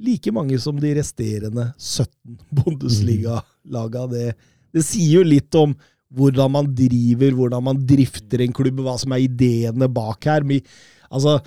like 0.03 0.35
mange 0.35 0.59
som 0.61 0.81
de 0.83 0.93
resterende 0.99 1.71
17 1.79 2.11
Bundesliga-laga. 2.59 4.09
Det, 4.11 4.27
det 4.75 4.85
sier 4.87 5.21
jo 5.21 5.25
litt 5.31 5.55
om 5.59 5.77
hvordan 6.13 6.53
man 6.59 6.69
driver, 6.77 7.39
hvordan 7.39 7.65
man 7.71 7.87
drifter 7.89 8.43
en 8.45 8.53
klubb, 8.53 8.83
hva 8.85 8.99
som 9.01 9.15
er 9.15 9.25
ideene 9.25 9.89
bak 9.89 10.29
her. 10.29 10.45
Altså, 11.09 11.39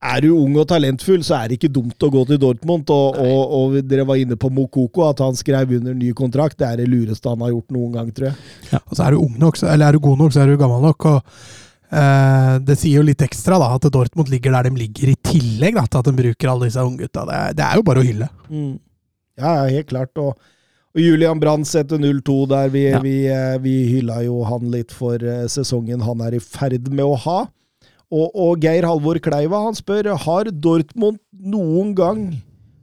er 0.00 0.20
du 0.24 0.30
ung 0.32 0.54
og 0.56 0.64
talentfull, 0.70 1.20
så 1.26 1.34
er 1.42 1.48
det 1.50 1.58
ikke 1.58 1.72
dumt 1.76 2.00
å 2.06 2.08
gå 2.12 2.22
til 2.30 2.38
Dortmund. 2.40 2.88
Og, 2.94 3.18
og, 3.20 3.54
og 3.58 3.74
dere 3.84 4.06
var 4.08 4.16
inne 4.16 4.38
på 4.40 4.48
Mokoko, 4.56 5.02
at 5.10 5.20
han 5.20 5.36
skrev 5.36 5.74
under 5.76 5.92
ny 5.96 6.12
kontrakt. 6.16 6.56
Det 6.60 6.68
er 6.70 6.80
det 6.80 6.86
lureste 6.88 7.28
han 7.28 7.42
har 7.44 7.52
gjort 7.52 7.74
noen 7.76 7.92
gang, 7.98 8.12
tror 8.16 8.30
jeg. 8.30 8.80
Og 8.80 8.94
så 8.96 9.04
er 9.06 9.16
du 9.16 9.20
ung 9.20 9.34
nok, 9.42 9.60
eller 9.62 9.90
er 9.90 9.98
du 9.98 10.00
god 10.06 10.22
nok, 10.22 10.32
så 10.32 10.40
er 10.44 10.52
du 10.54 10.56
gammel 10.62 10.80
nok. 10.88 11.04
og 11.10 11.34
eh, 11.92 12.54
Det 12.64 12.78
sier 12.80 13.00
jo 13.00 13.04
litt 13.10 13.26
ekstra 13.26 13.58
da, 13.60 13.68
at 13.76 13.90
Dortmund 13.92 14.32
ligger 14.32 14.56
der 14.56 14.70
de 14.70 14.80
ligger, 14.86 15.12
i 15.12 15.18
tillegg 15.30 15.76
da, 15.76 15.84
til 15.84 16.00
at 16.00 16.08
de 16.08 16.16
bruker 16.22 16.52
alle 16.54 16.70
disse 16.70 16.86
unggutta. 16.86 17.26
Det, 17.28 17.42
det 17.60 17.66
er 17.68 17.76
jo 17.82 17.86
bare 17.90 18.00
å 18.00 18.08
hylle. 18.08 18.30
Ja, 19.40 19.52
ja, 19.60 19.68
helt 19.76 19.92
klart. 19.92 20.16
Og, 20.20 20.32
og 20.96 21.00
Julian 21.04 21.38
Brandt 21.44 21.68
setter 21.70 22.00
0-2 22.00 22.40
der. 22.50 22.72
Vi, 22.72 22.86
Ja. 22.90 23.04
vi, 23.04 23.14
eh, 23.28 23.56
vi 23.62 23.76
hylla 23.92 24.22
jo 24.24 24.40
han 24.48 24.72
litt 24.72 24.96
for 24.96 25.20
eh, 25.20 25.44
sesongen 25.52 26.02
han 26.08 26.24
er 26.24 26.40
i 26.40 26.42
ferd 26.42 26.88
med 26.88 27.04
å 27.04 27.16
ha. 27.28 27.38
Og, 28.10 28.30
og 28.34 28.62
Geir 28.62 28.86
Halvor 28.88 29.20
Kleiva 29.22 29.62
han 29.66 29.76
spør 29.78 30.10
har 30.24 30.50
Dortmund 30.50 31.20
noen 31.30 31.92
gang 31.94 32.24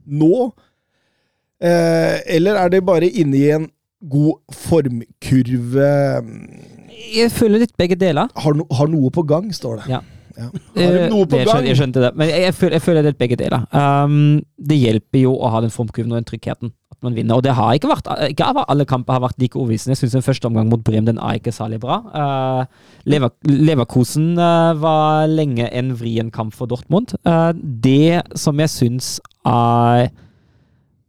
nå, 0.08 0.48
eh, 1.60 2.16
eller 2.38 2.56
er 2.56 2.72
det 2.72 2.80
bare 2.86 3.10
inne 3.10 3.36
i 3.36 3.50
en 3.52 3.66
god 4.08 4.38
formkurve? 4.56 5.90
Jeg 7.12 7.32
føler 7.34 7.64
litt 7.64 7.76
begge 7.76 7.98
deler. 8.00 8.32
Har, 8.36 8.56
no, 8.56 8.64
har 8.72 8.88
noe 8.88 9.12
på 9.12 9.24
gang, 9.28 9.50
står 9.52 9.82
det. 9.82 9.90
Ja. 9.98 10.00
Ja. 10.38 10.48
Eh, 10.78 11.08
det, 11.26 11.40
jeg, 11.66 11.76
skjønte, 11.76 12.02
det. 12.04 12.10
Men 12.14 12.30
jeg, 12.30 12.54
føler, 12.54 12.76
jeg 12.76 12.84
føler 12.84 13.02
det 13.02 13.10
er 13.12 13.18
begge 13.18 13.38
deler. 13.40 13.64
Um, 13.74 14.38
det 14.70 14.78
hjelper 14.78 15.24
jo 15.24 15.32
å 15.34 15.50
ha 15.50 15.62
den 15.64 15.72
formkurven 15.74 16.12
og 16.12 16.20
den 16.20 16.28
tryggheten. 16.28 16.72
At 16.94 17.00
man 17.04 17.16
vinner. 17.16 17.38
Og 17.38 17.44
det 17.46 17.56
har 17.58 17.74
ikke 17.76 17.90
vært 17.90 18.08
Ikke 18.30 18.46
alle 18.62 18.86
kamper 18.88 19.18
har 19.18 19.24
vært 19.26 19.42
like 19.42 19.58
overbevisende. 19.58 19.96
Jeg 19.96 20.02
syns 20.02 20.16
den 20.18 20.26
første 20.26 20.48
omgang 20.50 20.70
mot 20.70 20.84
Brem 20.86 21.08
den 21.08 21.18
er 21.18 21.40
ikke 21.40 21.54
særlig 21.54 21.80
bra. 21.82 21.98
Uh, 22.14 22.94
Lever, 23.10 23.34
Leverkosen 23.50 24.32
uh, 24.38 24.78
var 24.78 25.26
lenge 25.30 25.68
en 25.68 25.92
vrien 25.98 26.30
kamp 26.34 26.54
for 26.54 26.70
Dortmund. 26.70 27.16
Uh, 27.26 27.50
det 27.54 28.22
som 28.38 28.62
jeg 28.62 28.74
syns 28.74 29.16
er 29.46 30.08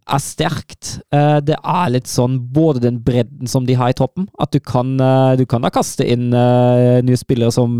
er 0.09 0.21
sterkt. 0.23 0.91
Eh, 1.13 1.39
det 1.45 1.57
er 1.57 1.91
litt 1.93 2.09
sånn 2.09 2.39
både 2.53 2.83
den 2.83 2.99
bredden 3.05 3.49
som 3.49 3.67
de 3.67 3.77
har 3.79 3.91
i 3.91 3.97
toppen, 3.97 4.27
at 4.41 4.51
du 4.55 4.59
kan, 4.59 4.95
eh, 4.99 5.35
du 5.39 5.45
kan 5.49 5.65
da 5.65 5.71
kaste 5.73 6.05
inn 6.07 6.33
eh, 6.33 6.99
nye 7.05 7.19
spillere 7.19 7.53
som, 7.53 7.77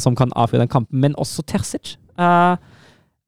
som 0.00 0.16
kan 0.18 0.32
avfyre 0.36 0.64
den 0.64 0.72
kampen, 0.72 1.00
men 1.00 1.16
også 1.20 1.44
Terzic. 1.48 1.96
Uh, 2.20 2.60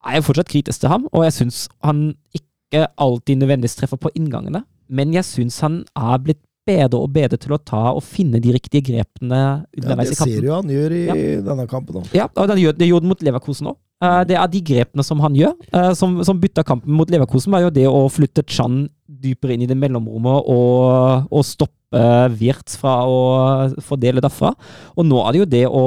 er 0.05 0.21
fortsatt 0.21 0.51
kritisk 0.51 0.83
til 0.83 0.91
ham, 0.93 1.07
og 1.15 1.25
jeg 1.25 1.37
syns 1.39 1.65
han 1.87 2.11
ikke 2.37 2.87
alltid 3.01 3.41
nødvendigvis 3.41 3.79
treffer 3.79 4.01
på 4.01 4.13
inngangene. 4.19 4.65
men 4.93 5.15
jeg 5.15 5.25
syns 5.25 5.61
han 5.61 5.85
er 5.97 6.19
blitt 6.21 6.43
bedre 6.69 7.01
og 7.03 7.11
bedre 7.15 7.39
til 7.41 7.55
å 7.57 7.59
ta 7.59 7.83
og 7.93 8.03
finne 8.07 8.41
de 8.43 8.53
riktige 8.55 8.85
grepene 8.87 9.39
underveis 9.77 10.13
ja, 10.13 10.15
i 10.15 10.19
kampen. 10.19 10.35
Det 10.35 10.43
ser 10.43 10.47
jo 10.47 10.55
han 10.55 10.71
gjør 10.71 10.95
i 10.95 11.01
Ja. 11.07 11.17
denne 11.49 11.67
kampen 11.71 12.01
òg. 12.03 12.13
Ja, 12.15 12.29
og 12.37 12.53
gjør, 12.59 12.77
det 12.79 12.89
gjorde 12.89 13.07
han 13.07 13.13
mot 13.15 13.23
Leverkosen 13.27 13.73
òg. 13.73 13.79
det 14.27 14.35
er 14.37 14.49
de 14.51 14.61
grepene 14.61 15.05
som 15.07 15.21
han 15.23 15.35
gjør, 15.35 15.53
eh, 15.73 15.93
som, 15.95 16.17
som 16.27 16.41
bytta 16.41 16.65
kampen 16.67 16.91
mot 16.93 17.11
Leverkosen, 17.11 17.53
var 17.53 17.63
jo 17.63 17.71
det 17.71 17.87
å 17.87 18.09
flytte 18.11 18.43
Chan 18.51 18.89
dypere 19.07 19.55
inn 19.55 19.63
i 19.63 19.67
det 19.71 19.77
mellomrommet 19.79 20.49
og, 20.51 21.29
og 21.31 21.45
stoppe 21.47 22.01
Wirtz 22.41 22.79
fra 22.81 23.03
å 23.05 23.19
fordele 23.85 24.23
derfra. 24.25 24.55
Og 24.97 25.05
nå 25.07 25.21
er 25.27 25.33
det 25.33 25.43
jo 25.43 25.51
det 25.53 25.67
å, 25.69 25.85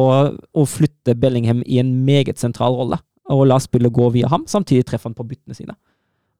å 0.54 0.66
flytte 0.70 1.16
Bellingham 1.18 1.64
i 1.66 1.80
en 1.82 1.92
meget 2.06 2.38
sentral 2.40 2.78
rolle, 2.78 3.00
og 3.32 3.48
la 3.50 3.58
spillet 3.60 3.92
gå 3.92 4.12
via 4.14 4.30
ham. 4.30 4.46
Samtidig 4.48 4.86
treffer 4.86 5.10
han 5.10 5.18
på 5.18 5.26
byttene 5.28 5.58
sine. 5.58 5.76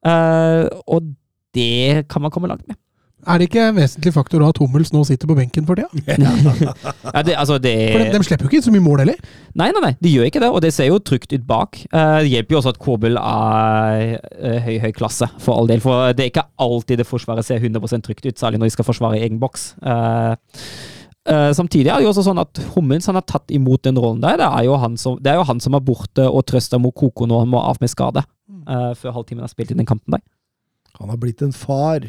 Eh, 0.06 0.68
og 0.86 1.08
det 1.56 2.06
kan 2.08 2.22
man 2.22 2.30
komme 2.30 2.48
langt 2.52 2.66
med. 2.68 2.78
Er 3.26 3.40
det 3.40 3.48
ikke 3.48 3.62
en 3.68 3.78
vesentlig 3.78 4.12
faktor 4.14 4.42
at 4.46 4.58
Hummels 4.62 4.92
nå 4.94 5.00
sitter 5.08 5.26
på 5.26 5.34
benken 5.38 5.66
for 5.66 5.78
tida? 5.78 5.88
Ja, 7.16 7.22
det, 7.26 7.34
altså 7.34 7.56
det, 7.62 7.72
For 7.92 8.02
de, 8.04 8.10
de 8.12 8.26
slipper 8.26 8.46
jo 8.46 8.50
ikke 8.50 8.60
inn 8.60 8.66
så 8.66 8.74
mye 8.74 8.84
mål 8.84 9.02
heller. 9.02 9.18
Nei, 9.58 9.70
nei, 9.74 9.82
nei, 9.82 9.92
de 10.02 10.12
gjør 10.12 10.28
ikke 10.28 10.42
det, 10.44 10.50
og 10.52 10.62
det 10.62 10.72
ser 10.76 10.90
jo 10.90 10.98
trygt 11.02 11.34
ut 11.34 11.46
bak. 11.48 11.78
Eh, 11.86 12.18
det 12.26 12.32
hjelper 12.34 12.56
jo 12.56 12.60
også 12.60 12.74
at 12.74 12.80
Kobel 12.82 13.18
er 13.20 14.16
eh, 14.20 14.60
høy, 14.66 14.76
høy 14.84 14.92
klasse, 14.96 15.28
for 15.42 15.58
all 15.58 15.70
del. 15.70 15.82
For 15.82 16.12
det 16.16 16.26
er 16.26 16.30
ikke 16.32 16.46
alltid 16.62 17.02
det 17.02 17.08
forsvaret 17.08 17.46
ser 17.46 17.62
100% 17.62 18.06
trygt 18.06 18.28
ut, 18.28 18.38
særlig 18.38 18.62
når 18.62 18.70
de 18.70 18.76
skal 18.76 18.88
forsvare 18.90 19.20
egen 19.22 19.40
boks. 19.42 19.72
Eh, 21.26 21.50
samtidig 21.58 21.90
er 21.90 21.98
det 21.98 22.06
jo 22.06 22.12
også 22.12 22.22
sånn 22.28 22.38
at 22.38 22.60
Hummels 22.76 23.08
han 23.10 23.18
har 23.18 23.26
tatt 23.26 23.50
imot 23.54 23.82
den 23.88 23.98
rollen 23.98 24.22
der. 24.22 24.38
Det 24.38 24.46
er 24.46 24.68
jo 24.68 24.78
han 24.78 24.94
som, 25.00 25.18
det 25.18 25.32
er, 25.32 25.40
jo 25.40 25.48
han 25.48 25.62
som 25.62 25.74
er 25.74 25.82
borte 25.82 26.26
og 26.30 26.46
trøster 26.46 26.78
Mokoko 26.82 27.26
når 27.26 27.42
han 27.42 27.50
må 27.56 27.62
av 27.66 27.82
med 27.82 27.90
skade. 27.90 28.22
eh, 28.70 28.92
før 28.94 29.16
halvtimen 29.18 29.42
har 29.42 29.50
spilt 29.50 29.72
i 29.74 29.78
den 29.78 29.88
kampen 29.88 30.14
der. 30.14 30.22
Han 31.00 31.12
har 31.12 31.18
blitt 31.20 31.42
en 31.44 31.52
far. 31.52 32.04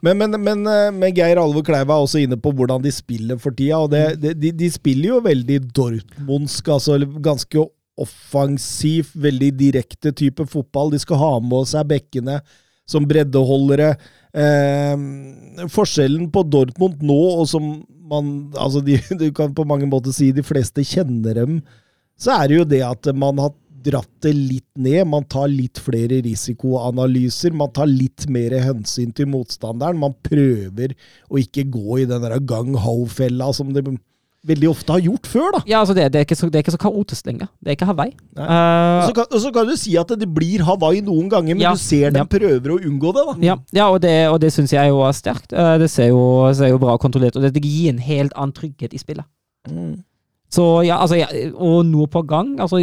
Men, 0.00 0.18
men, 0.20 0.36
men, 0.42 0.64
eh, 0.70 0.88
men 0.94 1.14
Geir 1.16 1.40
Alve 1.40 1.64
Kleiva 1.66 1.96
er 1.96 2.06
også 2.06 2.22
inne 2.22 2.38
på 2.40 2.52
hvordan 2.56 2.82
de 2.84 2.92
spiller 2.94 3.40
for 3.42 3.56
tida. 3.56 3.78
og 3.80 3.90
det, 3.92 4.20
det, 4.22 4.36
de, 4.40 4.54
de 4.62 4.70
spiller 4.70 5.14
jo 5.14 5.20
veldig 5.26 5.60
Dortmundsk, 5.76 6.70
altså 6.76 6.98
ganske 7.22 7.66
offensiv, 8.00 9.10
veldig 9.14 9.52
direkte 9.58 10.12
type 10.16 10.46
fotball. 10.48 10.94
De 10.94 11.00
skal 11.02 11.20
ha 11.20 11.32
med 11.44 11.68
seg 11.68 11.88
bekkene 11.90 12.40
som 12.90 13.06
breddeholdere. 13.08 13.92
Eh, 14.30 15.66
forskjellen 15.70 16.30
på 16.32 16.44
Dortmund 16.48 17.02
nå, 17.06 17.20
og 17.40 17.48
som 17.50 17.72
man 18.10 18.50
altså 18.58 18.82
de, 18.82 18.98
Du 19.20 19.28
kan 19.34 19.54
på 19.54 19.66
mange 19.68 19.88
måter 19.90 20.14
si 20.14 20.32
de 20.34 20.44
fleste 20.46 20.84
kjenner 20.86 21.42
dem, 21.42 21.60
så 22.20 22.34
er 22.36 22.50
det 22.50 22.58
jo 22.58 22.68
det 22.68 22.82
at 22.84 23.10
man 23.16 23.38
har 23.40 23.54
dratt 23.84 24.10
det 24.24 24.32
litt 24.36 24.68
ned. 24.78 25.06
Man 25.08 25.24
tar 25.30 25.48
litt 25.52 25.80
flere 25.82 26.20
risikoanalyser. 26.26 27.54
Man 27.56 27.72
tar 27.76 27.88
litt 27.90 28.28
mer 28.32 28.56
hensyn 28.64 29.12
til 29.16 29.28
motstanderen. 29.32 29.98
Man 30.00 30.14
prøver 30.26 30.94
å 31.30 31.40
ikke 31.40 31.66
gå 31.72 32.02
i 32.02 32.06
den 32.10 32.22
der 32.24 32.38
gang-ho-fella 32.40 33.50
som 33.56 33.72
det 33.74 33.84
veldig 34.48 34.70
ofte 34.70 34.94
har 34.94 35.02
gjort 35.04 35.26
før, 35.28 35.48
da. 35.52 35.58
Ja, 35.68 35.80
altså 35.82 35.92
det, 35.96 36.06
det, 36.14 36.20
er 36.22 36.24
ikke 36.24 36.36
så, 36.38 36.48
det 36.48 36.60
er 36.60 36.64
ikke 36.64 36.72
så 36.72 36.80
kaotisk 36.80 37.26
lenger. 37.28 37.50
Det 37.60 37.72
er 37.72 37.76
ikke 37.76 37.88
Hawaii. 37.90 38.14
Nei. 38.38 38.46
Eh, 38.46 39.00
Og 39.00 39.10
så 39.10 39.16
kan, 39.18 39.26
og 39.28 39.42
så 39.44 39.50
kan 39.52 39.68
du 39.68 39.74
si 39.76 39.96
at 40.00 40.14
det 40.22 40.28
blir 40.32 40.64
Hawaii 40.64 41.02
noen 41.04 41.28
ganger, 41.32 41.58
men 41.58 41.64
Ja, 41.66 41.74
du 41.76 41.82
ser 41.82 42.14
dem 42.14 42.22
ja. 42.24 42.28
prøver 42.38 42.72
å 42.72 42.78
unngå 42.80 43.12
det, 43.16 43.24
da. 43.28 43.34
Ja, 43.50 43.56
ja 43.76 43.88
og 43.92 44.00
det, 44.00 44.14
og 44.32 44.38
det 44.40 44.52
syns 44.54 44.72
jeg 44.72 44.88
jo 44.94 45.02
er 45.04 45.12
sterkt. 45.18 45.52
Uh, 45.52 45.74
Det 45.82 45.90
ser 45.92 46.08
jo, 46.14 46.22
ser 46.56 46.72
jo 46.72 46.80
bra 46.80 46.96
kontrollert 47.00 47.36
og 47.36 47.44
Det 47.52 47.60
gir 47.64 47.92
en 47.92 48.00
helt 48.00 48.32
annen 48.32 48.56
trygghet 48.56 48.96
i 48.96 49.02
spillet. 49.02 49.28
Mm. 49.68 49.98
Så 50.50 50.64
ja, 50.88 50.96
altså, 51.04 51.20
Og 51.54 51.84
noe 51.86 52.08
på 52.10 52.24
gang. 52.26 52.56
altså 52.64 52.80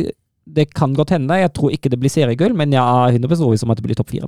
Det 0.55 0.73
kan 0.73 0.93
godt 0.95 1.09
hende. 1.15 1.33
Jeg 1.41 1.51
tror 1.53 1.69
ikke 1.73 1.89
det 1.91 1.99
blir 1.99 2.13
seriegull, 2.13 2.55
men 2.57 2.73
jeg 2.73 2.81
er 2.81 3.17
100% 3.17 3.43
overbevist 3.43 3.65
om 3.67 3.71
at 3.73 3.79
det 3.79 3.87
blir 3.87 3.97
topp 3.99 4.11
fire. 4.13 4.27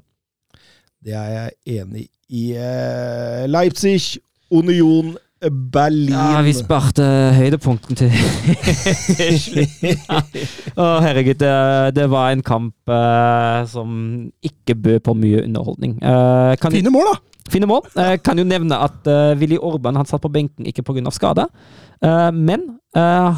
Det 1.05 1.13
er 1.15 1.29
jeg 1.31 1.49
enig 1.79 2.05
i. 2.29 2.53
Eh, 2.59 3.43
Leipzig, 3.47 4.19
Union, 4.51 5.15
Berlin 5.71 6.11
Ja, 6.11 6.41
vi 6.43 6.51
sparte 6.57 7.03
høydepunkten 7.37 7.95
til. 7.95 8.11
Å, 10.79 10.99
herregud, 11.05 11.39
det, 11.39 11.53
det 11.95 12.09
var 12.11 12.33
en 12.33 12.43
kamp 12.43 12.75
uh, 12.91 13.63
som 13.71 13.87
ikke 14.43 14.75
bød 14.75 14.99
på 15.07 15.15
mye 15.15 15.45
underholdning. 15.45 15.95
Uh, 16.03 16.59
kan 16.59 16.75
Fine 16.75 16.91
mål, 16.91 17.07
da! 17.13 17.17
Fine 17.49 17.65
mål. 17.71 17.87
Uh, 17.95 18.17
kan 18.21 18.37
jo 18.37 18.43
nevne 18.45 18.75
at 18.83 19.07
uh, 19.07 19.31
Willy 19.39 19.55
Orban 19.55 19.95
han 19.97 20.05
satt 20.09 20.21
på 20.25 20.33
benken 20.33 20.67
ikke 20.67 20.83
pga. 20.83 21.11
skade, 21.15 21.47
Eh, 21.99 22.31
men 22.31 22.79
eh, 22.95 23.29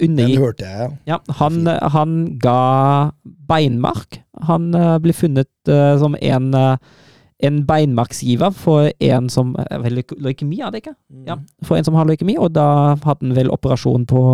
han 0.00 0.16
Den 0.16 0.38
hørte 0.40 0.64
jeg, 0.64 0.90
ja. 1.06 1.18
ja, 1.18 1.34
han, 1.38 1.66
han 1.68 2.12
ga 2.40 3.12
beinmark. 3.48 4.22
Han 4.48 4.72
eh, 4.74 4.96
ble 5.04 5.12
funnet 5.12 5.50
uh, 5.68 5.98
som 6.00 6.16
en, 6.16 6.48
uh, 6.56 7.04
en 7.44 7.60
beinmarksgiver 7.68 8.54
for 8.56 8.88
en 9.04 9.28
som 9.32 9.52
vel, 9.84 10.00
Leukemi, 10.16 10.62
er 10.62 10.72
det 10.72 10.82
ikke? 10.82 10.96
Ja, 11.28 11.36
for 11.66 11.76
en 11.76 11.84
som 11.84 11.98
har 11.98 12.08
leukemi, 12.08 12.38
og 12.40 12.54
da 12.56 12.96
hadde 13.04 13.20
han 13.20 13.36
vel 13.36 13.52
operasjon 13.52 14.08
på, 14.08 14.24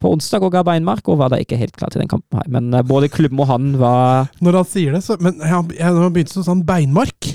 på 0.00 0.14
onsdag 0.14 0.46
og 0.46 0.54
ga 0.54 0.62
beinmark, 0.70 1.02
og 1.10 1.18
var 1.18 1.34
da 1.34 1.42
ikke 1.42 1.58
helt 1.58 1.74
klar 1.76 1.90
til 1.90 2.04
den 2.04 2.12
kampen 2.12 2.38
her. 2.38 2.46
Men 2.52 2.70
både 2.86 3.10
klubben 3.10 3.42
og 3.42 3.50
han 3.50 3.74
var 3.80 4.30
Når 4.38 4.62
han 4.62 4.70
sier 4.70 4.94
det, 4.94 5.02
så 5.04 5.18
Men 5.20 5.42
jeg, 5.42 5.80
jeg, 5.80 5.90
han 5.90 6.14
begynte 6.14 6.46
sånn 6.46 6.66
beinmark 6.68 7.34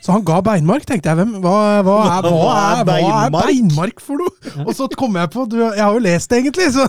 Så 0.00 0.14
han 0.14 0.22
ga 0.24 0.38
beinmark, 0.44 0.86
tenkte 0.88 1.10
jeg. 1.10 1.18
Hvem, 1.20 1.34
hva, 1.44 1.56
hva, 1.84 1.96
er, 2.08 2.24
hva, 2.24 2.30
Hva 2.32 2.52
er 2.60 2.78
er, 2.80 2.86
hva 2.88 3.24
er 3.26 3.34
beinmark? 3.34 4.00
for 4.00 4.22
noe? 4.22 4.54
Og 4.64 4.72
så 4.76 4.88
kom 4.96 5.18
jeg 5.20 5.28
på 5.34 5.44
du, 5.50 5.58
Jeg 5.60 5.82
har 5.82 5.92
jo 5.92 6.00
lest 6.04 6.32
det, 6.32 6.40
egentlig. 6.44 6.70
Så. 6.72 6.86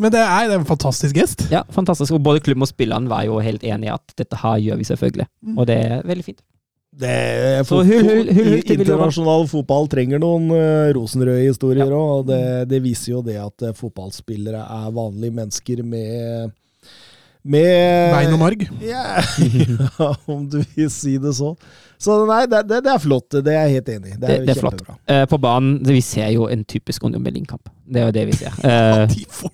Men 0.00 0.14
det 0.14 0.22
er, 0.22 0.48
det 0.48 0.56
er 0.56 0.62
en 0.62 0.68
fantastisk 0.68 1.18
gest. 1.18 1.44
ja, 1.52 1.60
fantastisk. 1.74 2.16
Og 2.16 2.24
både 2.24 2.40
klubben 2.44 2.64
og 2.64 2.70
spilleren 2.72 3.10
var 3.12 3.26
jo 3.28 3.36
helt 3.44 3.64
enige 3.66 3.90
i 3.90 3.94
at 3.94 4.16
dette 4.16 4.40
her 4.40 4.64
gjør 4.64 4.80
vi 4.80 4.88
selvfølgelig. 4.88 5.28
Og 5.58 5.68
det 5.68 5.78
er 5.84 6.08
veldig 6.08 6.26
fint. 6.30 6.40
Det, 6.92 7.12
Så 7.64 7.78
hull, 7.88 8.04
hull, 8.04 8.26
hull, 8.36 8.56
internasjonal 8.60 9.46
fotball 9.48 9.86
trenger 9.88 10.20
noen 10.20 10.50
uh, 10.52 10.90
rosenrøde 10.92 11.46
historier 11.46 11.88
òg, 11.88 12.10
og 12.18 12.26
det, 12.28 12.42
det 12.68 12.82
viser 12.84 13.14
jo 13.14 13.22
det 13.24 13.38
at 13.40 13.64
uh, 13.64 13.72
fotballspillere 13.76 14.60
er 14.60 14.90
vanlige 14.92 15.32
mennesker 15.38 15.80
med 15.88 16.52
med 17.42 18.12
Bein 18.12 18.34
og 18.36 18.38
marg. 18.38 18.60
Ja, 18.84 19.18
ja, 19.18 20.10
om 20.30 20.44
du 20.46 20.60
vil 20.76 20.90
si 20.94 21.16
det 21.18 21.32
så. 21.34 21.56
Så 22.02 22.16
nei, 22.26 22.40
det, 22.50 22.64
det, 22.66 22.80
det 22.82 22.90
er 22.90 22.98
flott. 23.02 23.28
Det 23.46 23.52
er 23.52 23.68
jeg 23.68 23.76
helt 23.76 23.90
enig 23.92 24.10
i. 24.10 24.16
Det 24.18 24.30
er, 24.32 24.40
Det- 24.46 24.56
er 24.56 24.58
flott. 24.58 24.80
Eh, 25.06 25.22
på 25.30 25.38
banen 25.38 25.76
Vi 25.86 26.00
ser 26.02 26.32
jo 26.34 26.48
en 26.50 26.64
typisk 26.66 27.04
Union 27.06 27.22
Berlin-kamp. 27.22 27.68
Det 27.92 28.00
er 28.00 28.06
jo 28.08 28.14
det 28.16 28.24
vi 28.30 28.34
ser. 28.40 28.56
Eh, 28.72 29.04
De 29.12 29.24
får, 29.30 29.52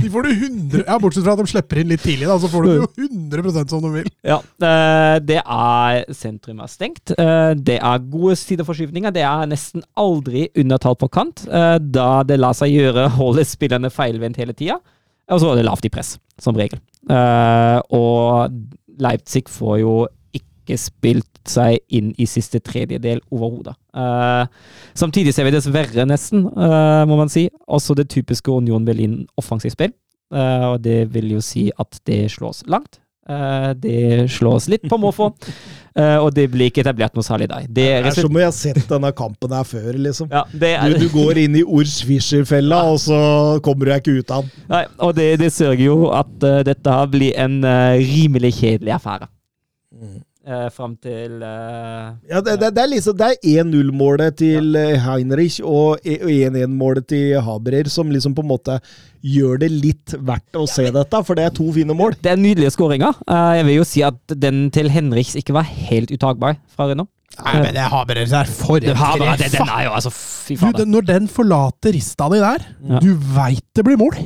de 0.00 0.08
får 0.14 0.22
du 0.24 0.30
100 0.30 0.84
Ja, 0.86 0.96
Bortsett 1.02 1.24
fra 1.26 1.34
at 1.34 1.42
de 1.42 1.46
slipper 1.50 1.80
inn 1.82 1.90
litt 1.90 2.00
tidlig, 2.04 2.28
da, 2.30 2.36
så 2.40 2.48
får 2.52 2.64
du 2.64 2.70
jo 2.78 2.86
100 3.04 3.66
som 3.68 3.82
de 3.84 3.90
vil. 3.98 4.08
Ja, 4.24 4.38
uh, 4.40 5.16
det 5.20 5.40
er 5.42 6.04
sentrum 6.16 6.62
er 6.64 6.70
stengt. 6.72 7.12
Eh, 7.18 7.52
Det 7.60 7.76
er 7.80 8.04
gode 8.12 8.36
sideforskyvninger. 8.40 9.12
Det 9.12 9.24
er 9.26 9.50
nesten 9.50 9.84
aldri 10.00 10.46
undertall 10.56 10.96
på 11.00 11.10
kant, 11.12 11.44
eh, 11.50 11.76
da 11.82 12.22
det 12.24 12.38
lar 12.40 12.56
seg 12.56 12.72
gjøre 12.72 13.08
å 13.08 13.12
holde 13.18 13.44
spillerne 13.48 13.90
feilvendt 13.92 14.40
hele 14.40 14.54
tida. 14.56 14.78
Og 15.30 15.40
så 15.42 15.52
er 15.52 15.60
det 15.60 15.66
lavt 15.68 15.84
i 15.86 15.92
press, 15.92 16.14
som 16.40 16.56
regel. 16.56 16.80
Eh, 17.10 17.80
Og 17.90 18.50
Leipzig 19.00 19.46
får 19.48 19.78
jo 19.82 19.92
ikke 20.60 20.76
spilt 20.78 21.26
seg 21.48 21.80
inn 21.88 22.12
i 22.20 22.28
siste 22.28 22.60
tredjedel 22.60 23.20
overhodet. 23.32 23.74
Uh, 23.96 24.44
Samtidig 24.94 25.32
ser 25.34 25.48
vi 25.48 25.56
dessverre 25.56 26.06
nesten, 26.06 26.44
uh, 26.52 27.02
må 27.08 27.16
man 27.18 27.32
si, 27.32 27.48
også 27.66 27.96
det 27.98 28.10
typiske 28.12 28.52
Union 28.52 28.84
Berlin 28.86 29.24
offensivt 29.40 29.74
spill. 29.78 29.96
Eh, 30.30 30.64
Og 30.70 30.76
det 30.84 31.08
vil 31.10 31.32
jo 31.32 31.40
si 31.42 31.72
at 31.74 31.96
det 32.06 32.28
slås 32.30 32.60
langt. 32.70 33.00
Uh, 33.30 33.72
det 33.78 34.28
slås 34.30 34.68
litt 34.70 34.86
på 34.90 34.96
måfå, 34.98 35.26
uh, 35.98 36.18
og 36.24 36.30
det 36.34 36.48
blir 36.50 36.70
ikke 36.70 36.84
etablert 36.84 37.14
noe 37.14 37.22
særlig 37.26 37.46
der. 37.50 37.66
Det 37.66 37.74
Det 37.74 37.88
er 37.96 38.06
er 38.08 38.14
som 38.16 38.30
om 38.30 38.38
jeg 38.40 38.46
har 38.48 38.54
sett 38.56 38.88
denne 38.90 39.10
kampen 39.14 39.52
her 39.54 39.66
før, 39.66 39.90
liksom. 40.06 40.30
ja, 40.30 40.44
det 40.52 40.70
Du, 40.80 40.94
er, 40.94 40.96
du 41.02 41.08
går 41.12 41.38
inn 41.44 41.58
i 41.60 41.62
Urs 41.66 41.98
Fischer-fella, 42.06 42.80
og 42.90 42.98
så 43.02 43.18
kommer 43.62 43.90
du 43.90 43.94
ikke 43.98 44.16
ut 44.22 44.30
av 44.34 44.46
den. 44.46 44.64
nei, 44.70 44.84
og 44.98 45.14
det, 45.18 45.28
det 45.42 45.50
sørger 45.54 45.84
jo 45.84 45.98
at 46.14 46.32
uh, 46.46 46.60
dette 46.66 46.96
blir 47.12 47.34
en 47.38 47.60
rimelig 48.00 48.54
kjedelig 48.62 48.96
affære. 49.00 49.30
Uh, 50.40 50.70
fram 50.72 50.94
til 50.96 51.42
eh, 51.44 52.04
Ja, 52.30 52.38
det, 52.40 52.54
det, 52.62 52.70
det 52.72 52.80
er 52.80 52.88
liksom 52.88 53.16
Det 53.20 53.26
er 53.26 53.58
1-0-målet 53.60 54.38
til 54.40 54.72
ja. 54.72 54.94
Heinrich 55.04 55.58
og 55.60 56.00
1-1-målet 56.00 57.04
til 57.12 57.34
Haberer 57.44 57.90
som 57.92 58.08
liksom 58.08 58.32
på 58.32 58.40
en 58.40 58.48
måte 58.48 58.78
gjør 59.20 59.60
det 59.60 59.68
litt 59.68 60.14
verdt 60.16 60.56
å 60.56 60.64
se 60.64 60.86
dette, 60.94 61.20
for 61.28 61.36
det 61.36 61.44
er 61.44 61.52
to 61.52 61.66
fine 61.76 61.92
mål. 61.92 62.16
Det 62.24 62.32
er 62.32 62.40
nydelige 62.40 62.72
skåringer. 62.72 63.18
Eh, 63.28 63.50
jeg 63.58 63.66
vil 63.68 63.76
jo 63.76 63.84
si 63.90 64.04
at 64.06 64.34
den 64.46 64.62
til 64.72 64.88
Henriks 64.88 65.36
ikke 65.36 65.58
var 65.58 65.68
helt 65.68 66.14
utagbar 66.14 66.56
fra 66.72 66.88
Renault. 66.88 67.12
Nei, 67.36 67.54
men 67.60 67.76
det 67.76 67.84
har 67.92 68.08
bare 68.08 68.24
er 68.24 68.48
for 68.48 68.80
en 68.80 68.96
treff! 68.96 69.60
Er 69.60 69.92
altså 69.92 70.86
når 70.88 71.06
den 71.12 71.28
forlater 71.30 71.94
rista 71.94 72.32
di 72.32 72.40
der, 72.40 72.64
Ja. 72.80 72.98
du 73.04 73.12
veit 73.36 73.64
det 73.76 73.84
blir 73.84 74.00
mål. 74.00 74.16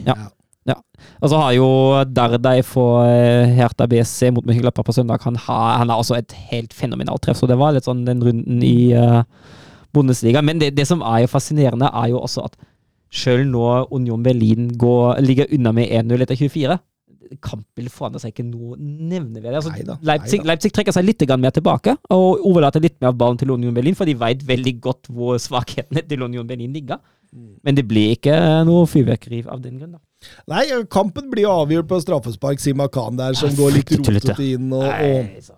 Og 1.20 1.30
så 1.30 1.40
har 1.40 1.52
jo 1.56 1.66
Dardai 2.08 2.62
for 2.66 3.04
Herta 3.04 3.56
Hertha 3.58 3.88
BSC 3.90 4.30
mot 4.34 4.46
Mönchengladbach 4.46 4.86
på 4.86 4.94
søndag. 4.96 5.24
Han 5.24 5.36
har, 5.36 5.78
han 5.80 5.90
har 5.92 6.00
også 6.00 6.16
et 6.16 6.32
helt 6.50 6.72
fenomenalt 6.72 7.22
treff, 7.24 7.40
så 7.40 7.48
det 7.50 7.58
var 7.60 7.74
litt 7.76 7.88
sånn 7.88 8.04
den 8.06 8.22
runden 8.24 8.62
i 8.64 8.94
uh, 8.96 9.22
Bundesliga. 9.94 10.42
Men 10.44 10.62
det, 10.62 10.72
det 10.78 10.88
som 10.88 11.04
er 11.04 11.24
jo 11.24 11.32
fascinerende, 11.34 11.90
er 11.92 12.14
jo 12.14 12.22
også 12.22 12.48
at 12.48 12.56
selv 13.14 13.46
nå 13.46 13.66
Union 13.94 14.24
Berlin 14.24 14.72
går, 14.78 15.20
ligger 15.22 15.52
unna 15.54 15.74
med 15.76 15.92
1-0 15.92 16.24
etter 16.24 16.40
24 16.40 16.80
kampbildet 17.42 17.92
forandrer 17.94 18.22
seg 18.22 18.34
ikke 18.34 18.46
noe 18.46 18.76
nevneverdig. 18.78 19.58
Altså, 19.58 19.72
Neida, 19.74 19.96
Leipzig, 20.06 20.40
neida. 20.40 20.50
Leipzig 20.52 20.72
trekker 20.76 20.94
seg 20.94 21.06
litt 21.06 21.24
mer 21.40 21.54
tilbake 21.54 21.96
og 22.14 22.44
overlater 22.46 22.82
litt 22.84 22.96
mer 23.00 23.12
av 23.12 23.18
ballen 23.20 23.40
til 23.40 23.54
Union 23.54 23.74
Berlin, 23.74 23.96
for 23.98 24.08
de 24.08 24.16
vet 24.18 24.44
veldig 24.46 24.74
godt 24.84 25.10
hvor 25.10 25.40
svakhetene 25.42 26.04
til 26.08 26.24
Union 26.26 26.46
Berlin 26.46 26.74
ligger. 26.74 27.00
Men 27.64 27.74
det 27.74 27.82
blir 27.90 28.14
ikke 28.14 28.36
noe 28.68 28.86
fyrverkeri 28.86 29.42
av 29.50 29.60
den 29.64 29.78
grunn. 29.80 29.96
da. 29.96 30.00
Nei, 30.48 30.64
kampen 30.92 31.26
blir 31.32 31.48
avgjort 31.50 31.88
på 31.90 31.98
straffespark. 32.04 32.60
Sima 32.62 32.86
Khan 32.92 33.18
der, 33.18 33.34
som 33.36 33.50
Nei, 33.50 33.58
går 33.58 33.74
litt 33.78 33.92
rotete 33.98 34.46
inn, 34.54 34.70
og, 34.72 34.86
og, 34.86 35.50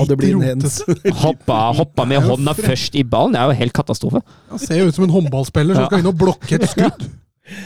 og 0.00 0.08
det 0.10 0.16
blir 0.20 0.34
en 0.38 0.46
hens. 0.48 0.80
Hoppa, 1.24 1.58
hoppa 1.76 2.06
med 2.08 2.24
hånda 2.24 2.54
først 2.58 2.96
i 2.98 3.04
ballen, 3.04 3.36
det 3.36 3.42
er 3.42 3.52
jo 3.52 3.58
helt 3.60 3.76
katastrofe. 3.76 4.22
Han 4.50 4.62
ser 4.62 4.80
jo 4.82 4.88
ut 4.88 4.96
som 4.96 5.06
en 5.06 5.14
håndballspiller 5.18 5.76
som 5.76 5.84
Ja. 5.86 5.90
skal 5.92 6.02
inn 6.02 6.10
og 6.12 6.18
blokke 6.24 6.58
et 6.58 6.66
skudd. 6.72 7.06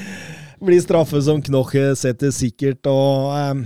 blir 0.64 0.80
straffe 0.80 1.20
som 1.24 1.42
Knoche 1.44 1.90
setter 2.00 2.30
sikkert, 2.32 2.86
og 2.88 3.34
eh, 3.36 3.64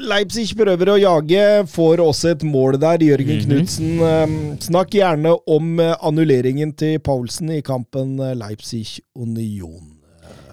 Leipzig 0.00 0.54
prøver 0.56 0.88
å 0.94 0.98
jage, 1.00 1.40
får 1.68 2.00
også 2.00 2.30
et 2.34 2.44
mål 2.48 2.78
der. 2.80 2.98
Jørgen 3.04 3.36
Mhm. 3.36 3.46
Knutsen. 3.46 3.98
ehm, 4.00 4.58
snakk 4.60 4.90
gjerne 4.96 5.34
om 5.46 5.78
eh, 5.80 5.94
annulleringen 6.02 6.72
til 6.76 6.98
Paulsen 6.98 7.50
i 7.50 7.60
kampen 7.60 8.18
eh, 8.20 8.34
Leipzig-Union. 8.34 9.96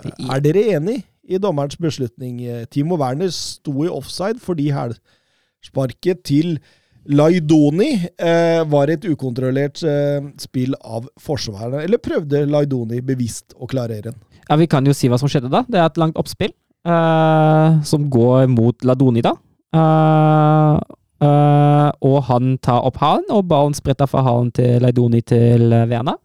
Eh, 0.04 0.36
Er 0.36 0.40
dere 0.41 0.66
enig 0.76 1.04
i 1.30 1.38
dommerens 1.38 1.78
beslutning? 1.78 2.41
Eh, 2.45 2.66
Timo 2.66 2.98
Werner 2.98 3.30
sto 3.32 3.84
i 3.84 3.88
offside 3.88 4.40
fordi 4.40 4.72
hælsparket 4.72 6.24
til 6.24 6.60
Laidoni 7.08 7.94
eh, 8.20 8.64
var 8.68 8.90
et 8.91 9.06
ukontrollert 9.08 9.82
eh, 9.88 10.20
spill 10.38 10.76
av 10.84 11.08
forsvarerne. 11.18 11.86
Eller 11.86 11.98
prøvde 11.98 12.45
Laidoni 12.45 12.99
bevisst 13.02 13.54
å 13.56 13.66
klarere 13.68 14.02
den? 14.12 14.16
Ja, 14.49 14.56
Vi 14.58 14.68
kan 14.68 14.86
jo 14.86 14.91
si 14.94 15.08
hva 15.08 15.18
som 15.20 15.30
skjedde 15.30 15.49
da. 15.49 15.64
Det 15.68 15.76
er 15.80 15.86
et 15.86 15.98
langt 15.98 16.16
oppspill 16.20 16.52
eh, 16.52 16.66
som 16.88 18.05
går 18.09 18.47
mot 18.47 18.85
Ladonida. 18.88 19.34
da. 19.34 19.80
Eh, 19.80 20.80
eh, 21.27 21.89
og 22.07 22.18
han 22.30 22.57
tar 22.64 22.85
opp 22.88 23.01
halen, 23.01 23.26
og 23.34 23.47
ballen 23.49 23.76
spretter 23.77 24.09
fra 24.09 24.23
halen 24.23 24.51
til 24.55 24.81
Laidoni 24.81 25.22
til 25.22 25.73
Verna. 25.89 26.15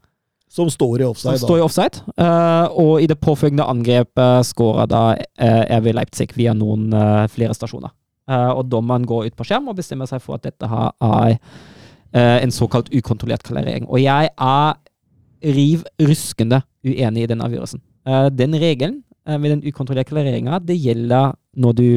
Som 0.53 0.69
står 0.69 1.01
i 1.01 1.09
som 1.17 1.37
står 1.41 1.59
i 1.59 1.65
offside. 1.65 2.03
Uh, 2.21 2.69
og 2.77 3.01
i 3.01 3.07
det 3.09 3.17
påfølgende 3.25 3.65
angrepet 3.65 4.45
skårer 4.45 4.91
da 4.91 5.03
uh, 5.17 5.79
RV 5.79 5.95
Leipzig 5.97 6.29
via 6.37 6.53
noen 6.53 6.93
eh, 6.93 7.25
flere 7.33 7.57
stasjoner. 7.57 7.95
Eh, 8.31 8.51
og 8.55 8.69
dommeren 8.71 9.07
går 9.09 9.31
ut 9.31 9.39
på 9.39 9.47
skjerm 9.49 9.71
og 9.71 9.79
bestemmer 9.79 10.07
seg 10.11 10.23
for 10.23 10.39
at 10.39 10.45
dette 10.47 10.69
her 10.71 10.93
er 11.03 11.33
eh, 12.13 12.39
en 12.45 12.55
såkalt 12.55 12.93
ukontrollert 12.95 13.43
klarering. 13.47 13.89
Og 13.91 14.03
jeg 14.03 14.31
er 14.31 14.77
riv 15.57 15.83
ruskende 15.99 16.63
uenig 16.87 17.25
i 17.25 17.31
den 17.33 17.43
avgjørelsen. 17.43 17.83
Eh, 18.07 18.29
den 18.31 18.55
regelen 18.63 19.01
eh, 19.27 19.39
med 19.39 19.51
den 19.57 19.63
ukontrollerte 19.67 20.11
klareringa, 20.13 20.59
det 20.65 20.77
gjelder 20.81 21.35
når 21.57 21.73
du 21.79 21.89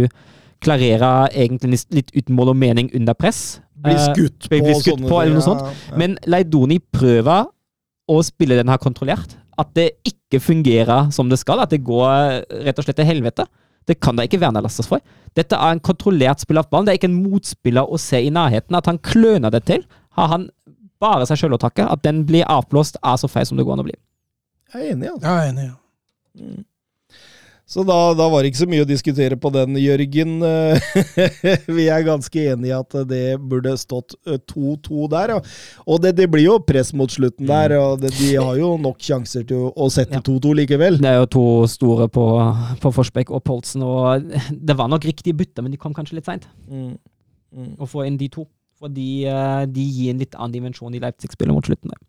klarerer 0.66 1.30
egentlig 1.36 1.82
litt 1.94 2.12
uten 2.16 2.36
mål 2.36 2.54
og 2.54 2.58
mening 2.58 2.90
under 2.96 3.14
press. 3.14 3.60
Blir 3.76 3.98
Eh, 4.00 4.14
skutt 4.14 4.48
på. 4.50 4.60
blir 4.62 4.80
skutt 4.80 5.04
på, 5.08 5.22
eller 5.22 5.36
noe 5.36 5.46
sånt. 5.46 5.62
Ja, 5.62 5.74
ja. 5.92 5.98
men 5.98 6.18
Leidoni 6.26 6.80
prøver 6.80 7.46
å 8.10 8.22
spille 8.24 8.56
den 8.58 8.70
her 8.72 8.78
kontrollert. 8.82 9.36
At 9.58 9.74
det 9.74 9.92
ikke 10.04 10.40
fungerer 10.44 11.12
som 11.16 11.30
det 11.30 11.40
skal. 11.40 11.60
At 11.64 11.70
det 11.72 11.84
går 11.84 12.44
rett 12.66 12.80
og 12.80 12.84
slett 12.86 12.98
til 12.98 13.06
helvete. 13.08 13.46
Det 13.88 14.00
kan 14.02 14.16
da 14.18 14.24
ikke 14.26 14.40
Werner 14.42 14.62
lastes 14.66 14.88
for. 14.90 15.00
Dette 15.38 15.56
er 15.56 15.72
en 15.76 15.80
kontrollert 15.80 16.40
spill 16.42 16.58
av 16.58 16.68
ballen. 16.70 16.86
Det 16.88 16.96
er 16.96 17.00
ikke 17.00 17.12
en 17.12 17.24
motspiller 17.32 17.86
å 17.88 18.00
se 18.02 18.20
i 18.26 18.30
nærheten. 18.34 18.76
At 18.76 18.86
han 18.90 18.98
kløner 19.00 19.52
det 19.54 19.64
til, 19.70 19.86
har 20.18 20.28
han 20.28 20.50
bare 21.00 21.26
seg 21.30 21.38
sjøl 21.38 21.54
å 21.56 21.62
takke. 21.62 21.86
At 21.88 22.02
den 22.04 22.24
blir 22.26 22.44
avblåst, 22.50 22.98
er 23.04 23.16
så 23.22 23.30
feil 23.30 23.46
som 23.46 23.58
det 23.60 23.66
går 23.68 23.74
an 23.78 23.84
å 23.86 23.88
bli. 23.88 23.96
Jeg 24.74 24.82
er 24.82 24.92
enig, 24.96 25.10
altså. 25.14 25.24
Ja, 25.28 25.36
jeg 25.36 25.46
er 25.46 25.54
enig. 25.54 25.68
Ja. 25.70 26.46
Mm. 26.46 26.66
Så 27.66 27.82
da, 27.82 27.96
da 28.14 28.28
var 28.30 28.44
det 28.44 28.52
ikke 28.52 28.60
så 28.62 28.68
mye 28.70 28.84
å 28.84 28.88
diskutere 28.88 29.38
på 29.42 29.50
den, 29.50 29.74
Jørgen. 29.82 30.36
Eh, 30.46 30.90
Vi 31.78 31.88
er 31.90 32.06
ganske 32.06 32.44
enige 32.52 32.70
i 32.70 32.76
at 32.78 32.98
det 33.10 33.24
burde 33.42 33.74
stått 33.82 34.14
eh, 34.30 34.38
2-2 34.38 35.08
der. 35.10 35.34
ja. 35.34 35.40
Og 35.90 36.04
det, 36.04 36.14
det 36.20 36.28
blir 36.30 36.46
jo 36.46 36.60
press 36.62 36.94
mot 36.94 37.10
slutten 37.10 37.50
der, 37.50 37.74
og 37.80 38.04
det, 38.04 38.14
de 38.20 38.36
har 38.38 38.60
jo 38.62 38.76
nok 38.82 39.02
sjanser 39.02 39.48
til 39.50 39.72
å, 39.72 39.90
sette 39.90 40.20
Ja. 40.20 40.22
2-2 40.26 40.54
likevel. 40.62 41.00
Det 41.02 41.10
er 41.10 41.18
jo 41.24 41.32
to 41.38 41.46
store 41.72 42.06
på, 42.14 42.28
på 42.84 42.94
Forsbekk 43.00 43.34
og 43.34 43.42
Polsen, 43.50 43.82
og 43.86 44.30
det 44.54 44.78
var 44.78 44.92
nok 44.92 45.10
riktig 45.10 45.34
bytte, 45.38 45.66
men 45.66 45.74
de 45.74 45.82
kom 45.82 45.96
kanskje 45.98 46.20
litt 46.20 46.30
seint. 46.30 46.46
Mm. 46.70 46.94
Mm. 47.56 47.74
Å 47.82 47.90
få 47.90 48.06
inn 48.06 48.22
de 48.22 48.30
to. 48.30 48.46
Fordi 48.78 49.24
eh, 49.32 49.64
de 49.72 49.84
gir 49.88 50.12
en 50.12 50.22
litt 50.22 50.36
annen 50.36 50.54
dimensjon 50.60 50.94
i 50.94 51.02
Leipzig-spillet 51.02 51.56
mot 51.56 51.66
slutten. 51.66 51.94
der. 51.94 52.02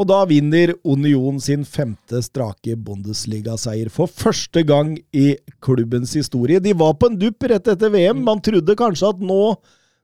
Og 0.00 0.08
da 0.10 0.20
vinner 0.28 0.74
Union 0.82 1.38
sin 1.42 1.64
femte 1.68 2.20
strake 2.24 2.74
Bundesliga-seier 2.86 3.90
for 3.92 4.10
første 4.10 4.64
gang 4.66 4.96
i 5.14 5.34
klubbens 5.64 6.14
historie. 6.18 6.62
De 6.62 6.74
var 6.76 6.96
på 6.98 7.10
en 7.10 7.18
dupp 7.20 7.46
rett 7.50 7.70
etter 7.70 7.92
VM. 7.94 8.24
Man 8.26 8.42
trodde 8.44 8.76
kanskje 8.78 9.12
at 9.14 9.22
nå, 9.22 9.40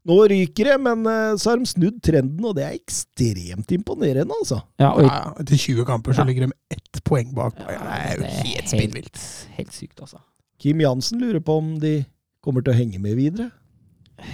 nå 0.07 0.19
ryker 0.33 0.73
det, 0.73 0.79
men 0.87 1.05
eh, 1.11 1.35
så 1.41 1.53
har 1.53 1.63
de 1.63 1.71
snudd 1.71 2.01
trenden, 2.07 2.47
og 2.47 2.57
det 2.59 2.67
er 2.69 2.79
ekstremt 2.79 3.75
imponerende, 3.77 4.39
altså. 4.39 4.63
Ja, 4.81 4.95
og 4.95 5.07
Ja, 5.09 5.21
etter 5.43 5.59
20 5.67 5.89
kamper 5.89 6.17
så 6.17 6.27
ligger 6.29 6.47
de 6.49 6.55
ett 6.77 7.03
poeng 7.07 7.35
bak. 7.37 7.59
Ja, 7.59 7.77
det 7.77 8.01
er 8.01 8.19
jo 8.23 8.35
helt 8.47 8.75
spinnvilt. 8.75 9.17
helt 9.17 9.25
helt, 9.27 9.57
helt 9.59 9.77
sykt, 9.77 9.99
altså. 10.07 10.23
Kim 10.61 10.83
Jansen 10.85 11.23
lurer 11.23 11.41
på 11.41 11.57
om 11.57 11.75
de 11.81 12.03
kommer 12.45 12.65
til 12.65 12.75
å 12.75 12.77
henge 12.77 13.01
med 13.01 13.17
videre. 13.19 13.51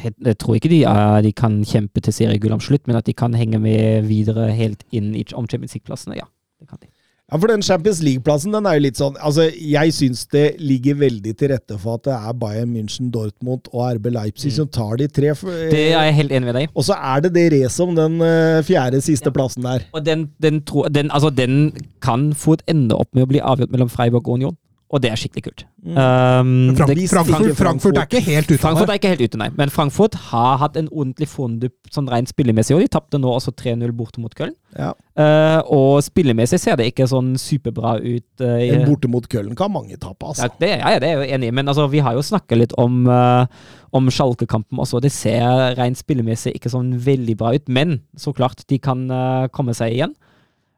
Jeg, 0.04 0.36
tror 0.42 0.58
ikke 0.58 0.72
de, 0.72 0.82
er, 0.88 1.20
de 1.24 1.32
kan 1.36 1.60
kjempe 1.66 2.02
til 2.02 2.14
seriegull 2.14 2.56
om 2.56 2.62
slutt, 2.62 2.86
men 2.88 2.98
at 2.98 3.06
de 3.06 3.14
kan 3.16 3.34
henge 3.34 3.60
med 3.62 4.06
videre 4.08 4.50
helt 4.56 4.84
inn 4.94 5.14
i, 5.16 5.24
om 5.34 5.48
Champions 5.50 5.76
League-plassene, 5.76 6.18
ja. 6.18 6.28
Det 6.60 6.68
kan 6.70 6.80
de. 6.80 6.88
Ja, 7.26 7.40
for 7.42 7.50
den 7.50 7.62
Champions 7.62 7.98
League-plassen, 8.06 8.52
den 8.54 8.66
er 8.70 8.76
jo 8.76 8.82
litt 8.84 8.98
sånn 9.00 9.16
Altså, 9.18 9.48
jeg 9.50 9.90
syns 9.96 10.20
det 10.30 10.44
ligger 10.62 10.94
veldig 11.00 11.32
til 11.34 11.50
rette 11.50 11.74
for 11.82 11.98
at 11.98 12.04
det 12.06 12.14
er 12.14 12.36
Bayern 12.38 12.70
München, 12.70 13.08
Dortmund 13.10 13.66
og 13.72 13.96
RB 13.96 14.12
Leipzig 14.14 14.52
som 14.54 14.68
tar 14.70 14.94
de 15.00 15.08
tre. 15.10 15.32
Mm. 15.34 15.56
Det 15.72 15.80
er 15.88 16.06
jeg 16.06 16.16
helt 16.20 16.36
enig 16.36 16.46
med 16.46 16.54
deg 16.54 16.68
i. 16.68 16.70
Og 16.78 16.86
så 16.86 16.94
er 16.94 17.24
det 17.24 17.32
det 17.34 17.48
racet 17.56 17.82
om 17.82 17.96
den 17.98 18.22
eh, 18.22 18.60
fjerde 18.68 19.02
siste 19.02 19.32
plassen 19.34 19.66
der. 19.66 19.88
Og 19.90 20.06
den, 20.06 20.28
den, 20.42 20.62
tro, 20.68 20.86
den, 20.86 21.10
altså, 21.10 21.32
den 21.34 21.72
kan 22.04 22.30
fort 22.38 22.62
ende 22.70 22.94
opp 22.94 23.10
med 23.10 23.26
å 23.26 23.30
bli 23.34 23.42
avgjort 23.42 23.74
mellom 23.74 23.90
Freiburg 23.90 24.30
og 24.30 24.38
Union, 24.38 24.56
og 24.86 25.00
det 25.02 25.10
er 25.10 25.18
skikkelig 25.18 25.42
kult. 25.48 25.62
Mm. 25.82 25.96
Um, 25.98 26.50
Frank, 26.78 26.90
det- 26.94 27.08
Frankfurt, 27.10 27.56
Frankfurt 27.58 27.96
er 27.98 28.04
ikke 28.06 28.20
helt 28.22 28.50
ute 28.52 28.58
Frankfurt 28.62 28.88
er 28.92 28.98
ikke 29.00 29.10
helt 29.10 29.24
ute, 29.26 29.38
nei. 29.40 29.48
Men 29.58 29.68
Frankfurt 29.74 30.14
har 30.30 30.58
hatt 30.62 30.76
en 30.78 30.86
ordentlig 30.92 31.26
fondup 31.26 31.72
sånn 31.90 32.06
rent 32.08 32.30
spillemessig, 32.30 32.76
og 32.76 32.84
de 32.84 32.86
tapte 32.94 33.18
nå 33.18 33.26
også 33.34 33.50
3-0 33.58 33.90
borte 33.98 34.22
mot 34.22 34.32
Köln. 34.38 34.54
Ja. 34.78 34.92
Uh, 35.18 35.58
og 35.74 36.02
spillemessig 36.06 36.60
ser 36.62 36.76
det 36.78 36.86
ikke 36.92 37.08
sånn 37.10 37.34
superbra 37.40 37.96
ut. 37.98 38.26
Uh, 38.40 38.58
i- 38.62 38.70
En 38.76 38.86
borte 38.86 39.10
mot 39.10 39.26
Köln 39.28 39.56
kan 39.56 39.72
mange 39.72 39.96
tape, 39.98 40.22
ja, 40.22 40.28
altså. 40.28 40.50
det, 40.60 40.68
ja, 40.78 40.90
ja, 40.94 40.98
det 41.02 41.08
er 41.10 41.16
jeg 41.18 41.28
jo 41.30 41.34
enig 41.34 41.48
i, 41.48 41.56
men 41.58 41.66
altså, 41.66 41.88
vi 41.90 41.98
har 42.06 42.14
jo 42.14 42.22
snakka 42.22 42.56
litt 42.56 42.72
om, 42.78 43.08
uh, 43.08 43.46
om 43.92 44.06
Schalke-kampen 44.08 44.78
også. 44.78 45.00
Det 45.02 45.10
ser 45.10 45.74
rent 45.74 45.98
spillemessig 45.98 46.54
ikke 46.54 46.70
sånn 46.70 46.94
veldig 47.00 47.36
bra 47.36 47.54
ut, 47.58 47.66
men 47.68 48.02
så 48.16 48.32
klart, 48.32 48.62
de 48.68 48.78
kan 48.78 49.10
uh, 49.10 49.48
komme 49.48 49.74
seg 49.74 49.94
igjen. 49.98 50.14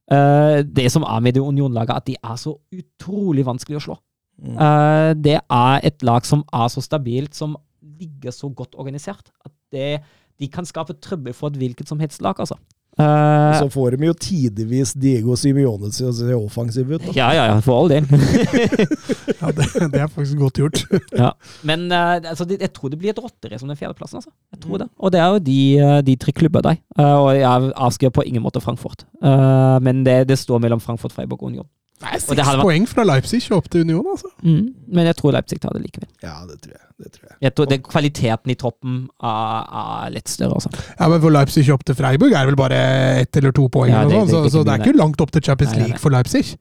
Eh, 0.09 0.62
det 0.64 0.89
som 0.93 1.05
er 1.05 1.20
med 1.20 1.36
det 1.36 1.43
Union-laget, 1.44 1.97
at 1.97 2.06
de 2.06 2.16
er 2.16 2.36
så 2.40 2.55
utrolig 2.72 3.44
vanskelig 3.47 3.76
å 3.76 3.85
slå. 3.85 3.97
Mm. 4.39 4.55
Eh, 4.56 5.12
det 5.18 5.36
er 5.40 5.85
et 5.85 6.06
lag 6.06 6.24
som 6.24 6.44
er 6.55 6.68
så 6.72 6.80
stabilt, 6.85 7.35
som 7.36 7.56
ligger 7.98 8.32
så 8.32 8.48
godt 8.48 8.78
organisert, 8.78 9.32
at 9.44 9.52
det, 9.72 10.01
de 10.40 10.48
kan 10.48 10.64
skape 10.64 10.97
trøbbel 11.02 11.35
for 11.36 11.51
et 11.51 11.59
hvilket 11.60 11.90
som 11.90 12.01
helst 12.01 12.22
lag, 12.24 12.39
altså. 12.39 12.56
Eh, 12.99 13.59
Så 13.61 13.69
får 13.70 13.95
de 13.97 14.09
jo 14.09 14.15
tidvis 14.19 14.93
Diego 14.99 15.37
Simione 15.39 15.91
til 15.95 16.09
å 16.09 16.15
se 16.16 16.35
offensiv 16.35 16.91
ut. 16.91 17.05
Da. 17.07 17.15
ja, 17.15 17.29
ja, 17.37 17.45
ja, 17.53 17.61
for 17.62 17.85
all 17.85 17.93
del. 17.93 18.09
Ja, 19.39 19.53
det, 19.55 19.66
det 19.93 20.01
er 20.03 20.09
faktisk 20.11 20.41
godt 20.41 20.59
gjort. 20.59 20.83
Ja. 21.19 21.31
Men 21.66 21.87
uh, 21.93 22.19
altså, 22.19 22.47
jeg 22.51 22.73
tror 22.75 22.91
det 22.91 22.99
blir 23.01 23.12
et 23.15 23.20
rotterace 23.23 23.62
om 23.65 23.70
den 23.70 23.79
fjerdeplassen. 23.79 24.19
Altså. 24.20 24.33
Jeg 24.55 24.62
tror 24.65 24.83
det. 24.83 24.89
Og 24.99 25.12
det 25.15 25.20
er 25.23 25.29
jo 25.35 25.39
de, 25.47 25.59
eh, 25.79 25.99
de 26.07 26.16
tre 26.20 26.35
klubber 26.35 26.65
der. 26.66 26.81
Uh, 26.99 27.16
og 27.23 27.31
jeg 27.39 27.73
avskriver 27.77 28.15
på 28.19 28.27
ingen 28.27 28.43
måte 28.45 28.62
Frankfurt. 28.62 29.07
Eh, 29.23 29.79
men 29.85 30.03
det, 30.07 30.20
det 30.29 30.39
står 30.39 30.61
mellom 30.62 30.83
Frankfurt, 30.83 31.15
Freiburg 31.15 31.43
og 31.43 31.53
Union. 31.53 31.66
Det 31.99 32.09
er 32.15 32.19
seks 32.20 32.37
vært- 32.47 32.62
poeng 32.62 32.85
fra 32.87 33.03
Leipzig 33.05 33.51
opp 33.53 33.69
til 33.69 33.81
Union, 33.81 34.05
altså. 34.07 34.29
Men 34.43 35.07
jeg 35.07 35.16
tror 35.16 35.33
Leipzig 35.33 35.59
tar 35.61 35.73
det 35.75 35.83
likevel. 35.83 36.09
Ja, 36.23 36.45
det 36.47 36.61
tror 36.62 36.73
jeg. 36.77 36.85
Det 36.99 37.12
tror 37.12 37.25
jeg. 37.29 37.37
Jeg 37.43 37.55
tror 37.55 37.66
det, 37.69 37.83
Kvaliteten 37.83 38.51
i 38.51 38.55
toppen 38.55 39.09
er, 39.23 39.65
er 40.07 40.11
litt 40.11 40.29
større, 40.29 40.55
altså. 40.55 40.70
Ja, 41.01 41.09
men 41.09 41.20
For 41.20 41.31
Leipzig 41.31 41.69
opp 41.75 41.85
til 41.85 41.95
Freiburg 41.95 42.33
er 42.33 42.47
vel 42.47 42.57
bare 42.57 42.79
ett 43.23 43.37
eller 43.37 43.53
to 43.53 43.69
poeng, 43.69 43.91
Ja, 43.91 44.01
eller 44.03 44.11
det- 44.11 44.19
noe 44.19 44.27
det- 44.27 44.43
det 44.45 44.53
så, 44.53 44.59
så 44.61 44.65
det 44.65 44.75
er 44.81 44.85
ikke 44.93 44.97
langt 44.99 45.20
opp 45.20 45.31
til 45.31 45.43
Champions 45.43 45.73
Nei, 45.73 45.79
nei, 45.81 45.87
League 45.89 45.99
for 45.99 46.11
Leipzig. 46.11 46.57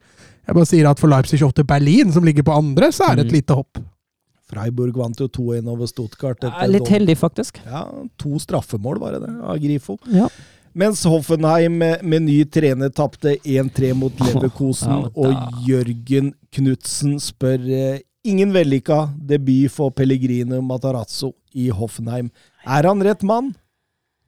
Jeg 0.48 0.54
bare 0.54 0.64
sier 0.66 0.86
at 0.90 0.98
for 0.98 1.08
Leipzig 1.08 1.42
opp 1.42 1.54
til 1.54 1.64
Berlin, 1.64 2.10
som 2.12 2.24
ligger 2.24 2.42
på 2.42 2.56
andre, 2.56 2.90
så 2.90 3.10
er 3.10 3.16
det 3.16 3.26
et 3.26 3.32
Mm. 3.32 3.36
lite 3.40 3.54
hopp. 3.54 3.78
Freiburg 4.50 4.94
vant 4.96 5.18
jo 5.20 5.28
2-1 5.28 5.68
over 5.68 5.86
Stuttgart. 5.86 6.42
Er 6.42 6.68
litt 6.68 6.88
heldig, 6.88 7.16
faktisk. 7.18 7.58
Ja, 7.66 7.84
to 8.18 8.38
straffemål 8.40 8.98
var 8.98 9.12
det 9.12 9.20
det, 9.26 9.34
av 9.44 9.58
Grifo. 9.58 9.98
Ja. 10.10 10.28
Mens 10.78 11.00
Hoffenheim 11.10 11.74
med, 11.80 12.22
ny 12.22 12.36
trener 12.46 12.92
tapte 12.94 13.32
1-3 13.42 13.88
mot 13.98 14.20
Leverkosen, 14.22 15.08
og 15.10 15.64
Jørgen 15.66 16.30
Knutsen 16.54 17.16
spør 17.18 17.64
eh, 17.66 17.96
ingen 18.28 18.52
vellykka 18.54 19.00
debut 19.26 19.72
for 19.74 19.90
Pellegrino 19.90 20.60
Matarazzo 20.62 21.32
i 21.50 21.66
Hoffenheim. 21.74 22.28
Er 22.62 22.86
han 22.86 23.02
rett 23.02 23.24
mann? 23.26 23.56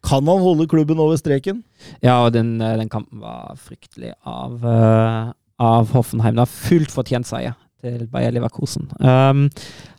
Kan 0.02 0.26
han 0.26 0.42
holde 0.42 0.66
klubben 0.66 0.98
over 0.98 1.20
streken? 1.20 1.60
Ja, 2.02 2.16
og 2.24 2.32
den, 2.34 2.56
eh, 2.58 2.74
den 2.80 2.90
kampen 2.90 3.22
var 3.22 3.54
fryktelig 3.54 4.16
av, 4.26 4.58
uh, 4.64 5.30
av 5.62 5.94
Hoffenheim. 5.94 6.34
Det 6.34 6.48
har 6.48 6.56
fullt 6.56 6.94
fortjent 6.94 7.30
seier. 7.30 7.58
til 7.80 8.02
Bayer 8.12 8.34
Leverkosen. 8.34 8.90
Um, 9.00 9.46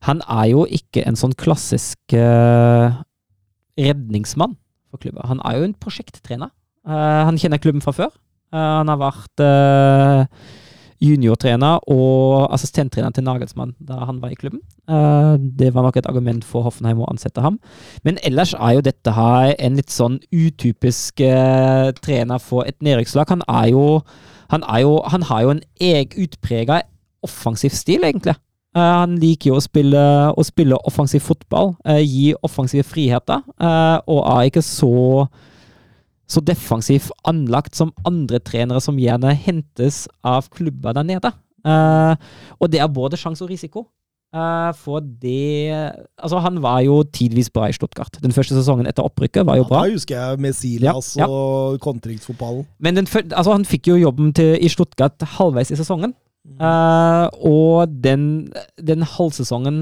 han 0.05 0.19
er 0.29 0.51
jo 0.51 0.67
ikke 0.69 1.01
en 1.01 1.15
sånn 1.17 1.31
klassisk 1.33 2.13
uh, 2.13 2.99
redningsmann 3.73 4.53
for 4.91 5.01
klubben. 5.01 5.23
Han 5.27 5.41
er 5.45 5.57
jo 5.57 5.69
en 5.69 5.77
prosjekttrener. 5.79 6.51
Uh, 6.87 7.23
han 7.27 7.39
kjenner 7.39 7.61
klubben 7.61 7.83
fra 7.83 7.93
før. 7.95 8.11
Uh, 8.51 8.81
han 8.81 8.91
har 8.91 8.99
vært 9.01 9.47
juniortrener 11.01 11.81
og 11.89 12.51
assistenttrener 12.53 13.09
til 13.15 13.25
Nagelsmann 13.25 13.71
da 13.81 14.03
han 14.05 14.19
var 14.21 14.29
i 14.29 14.37
klubben. 14.37 14.59
Det 15.57 15.71
var 15.73 15.81
nok 15.81 15.95
et 15.97 16.05
argument 16.05 16.45
for 16.45 16.61
Hoffenheim 16.61 17.01
å 17.01 17.07
ansette 17.09 17.41
ham. 17.41 17.57
Men 18.05 18.19
ellers 18.21 18.53
er 18.53 18.75
jo 18.75 18.83
dette 18.85 19.15
her 19.15 19.55
en 19.57 19.79
litt 19.79 19.89
sånn 19.89 20.19
utypisk 20.29 21.23
trener 22.05 22.37
for 22.37 22.69
et 22.69 22.77
nedrykkslag. 22.85 23.33
Han 23.33 23.41
Han, 24.53 24.63
han 25.09 25.23
har 25.23 25.41
jo 25.41 25.49
en 25.55 25.63
eg 25.79 26.13
utprega 26.21 26.83
offensiv 27.25 27.73
stil, 27.73 28.03
egentlig. 28.03 28.35
Uh, 28.71 29.03
han 29.03 29.17
liker 29.19 29.51
jo 29.51 29.59
å 29.59 29.63
spille, 29.63 30.01
å 30.31 30.43
spille 30.47 30.79
offensiv 30.87 31.25
fotball, 31.25 31.73
gi 31.99 32.31
offensive 32.45 32.87
friheter, 32.87 33.43
og 34.07 34.21
er 34.21 34.51
ikke 34.51 34.65
så 34.65 35.27
så 36.31 36.39
defensivt 36.47 37.11
anlagt 37.27 37.75
som 37.75 37.89
andre 38.07 38.39
trenere 38.39 38.79
som 38.79 38.95
gjerne 38.95 39.33
hentes 39.35 40.05
av 40.23 40.45
klubber 40.55 40.95
der 40.95 41.03
nede. 41.03 41.33
Og 42.55 42.71
det 42.71 42.79
er 42.79 42.87
både 42.87 43.19
sjanse 43.19 43.43
og 43.43 43.51
risiko. 43.51 43.83
For 44.31 45.03
det 45.03 45.75
Altså, 46.15 46.39
han 46.39 46.61
var 46.63 46.79
jo 46.85 47.01
tidvis 47.03 47.49
bra 47.51 47.67
i 47.67 47.75
Stuttgart. 47.75 48.15
Den 48.23 48.31
første 48.31 48.55
sesongen 48.55 48.87
etter 48.87 49.03
opprykket 49.03 49.43
var 49.45 49.59
jo 49.59 49.67
bra. 49.67 49.83
Ja, 49.83 49.91
da 49.91 49.97
husker 49.99 50.15
jeg 50.15 50.39
med 50.39 50.55
Silas 50.55 51.17
ja, 51.17 51.25
ja. 51.25 51.27
og 51.27 51.79
kontringsfotballen. 51.83 52.63
Men 52.79 52.95
den, 52.95 53.07
altså, 53.11 53.51
han 53.51 53.67
fikk 53.67 53.91
jo 53.91 53.99
jobben 53.99 54.31
til, 54.31 54.55
i 54.55 54.71
Stuttgart 54.71 55.19
halvveis 55.35 55.75
i 55.75 55.79
sesongen. 55.79 56.15
Uh, 56.41 57.27
og 57.45 57.91
den, 58.01 58.51
den 58.81 59.05
halvsesongen 59.05 59.81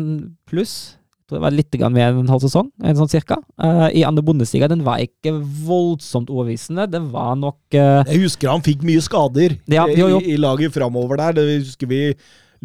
pluss 0.50 1.00
det 1.30 1.38
var 1.44 1.54
litt 1.54 1.76
mer 1.94 2.10
enn 2.10 2.24
en 2.24 2.32
halv 2.32 2.42
sesong, 2.42 2.72
en 2.82 2.98
sånn 2.98 3.12
cirka. 3.12 3.38
Uh, 3.62 3.88
I 3.94 4.02
andre 4.08 4.24
Bundesliga 4.26 4.70
den 4.70 4.82
var 4.86 5.02
ikke 5.04 5.36
voldsomt 5.66 6.32
overbevisende. 6.34 6.88
Det 6.90 7.02
var 7.12 7.36
nok 7.38 7.60
uh, 7.78 8.02
Jeg 8.10 8.24
husker 8.24 8.50
han 8.50 8.66
fikk 8.66 8.86
mye 8.88 9.02
skader 9.06 9.54
ja, 9.70 9.86
jo, 9.94 10.16
jo. 10.16 10.22
I, 10.24 10.34
i, 10.34 10.38
laget 10.42 10.74
framover 10.74 11.22
der. 11.22 11.36
Det 11.38 11.60
husker 11.60 11.90
vi 11.92 12.02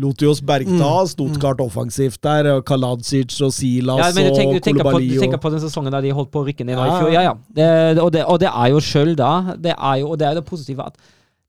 Lotios 0.00 0.40
bergta. 0.42 0.72
mm. 0.72 1.10
Stuttgart 1.12 1.60
mm. 1.60 1.66
offensivt 1.66 2.22
der. 2.24 2.48
Kaladzic 2.66 3.36
og 3.44 3.52
Silas 3.52 4.00
ja, 4.00 4.08
men 4.16 4.30
du 4.30 4.38
tenker, 4.38 4.56
du 4.56 4.68
tenker, 4.70 4.88
på, 4.88 5.02
du 5.02 5.18
tenker 5.20 5.42
på 5.42 5.52
den 5.52 5.62
sesongen 5.66 5.92
da 5.92 6.00
de 6.00 6.14
holdt 6.16 6.32
på 6.32 6.40
å 6.40 6.48
rykke 6.48 6.64
ned 6.64 6.80
i 6.80 6.88
fjor? 6.88 7.10
Ja, 7.12 7.26
ja. 7.28 7.34
Det, 7.44 7.68
og, 8.00 8.08
det, 8.16 8.24
og, 8.24 8.40
det, 8.42 8.48
er 8.48 8.72
jo 8.72 8.80
sjøl 8.82 9.12
da 9.18 9.34
det 9.60 9.76
er 9.76 10.00
jo, 10.00 10.14
Og 10.14 10.18
det 10.18 10.26
er 10.26 10.34
jo 10.34 10.40
det 10.40 10.48
positive 10.48 10.88
at 10.88 10.96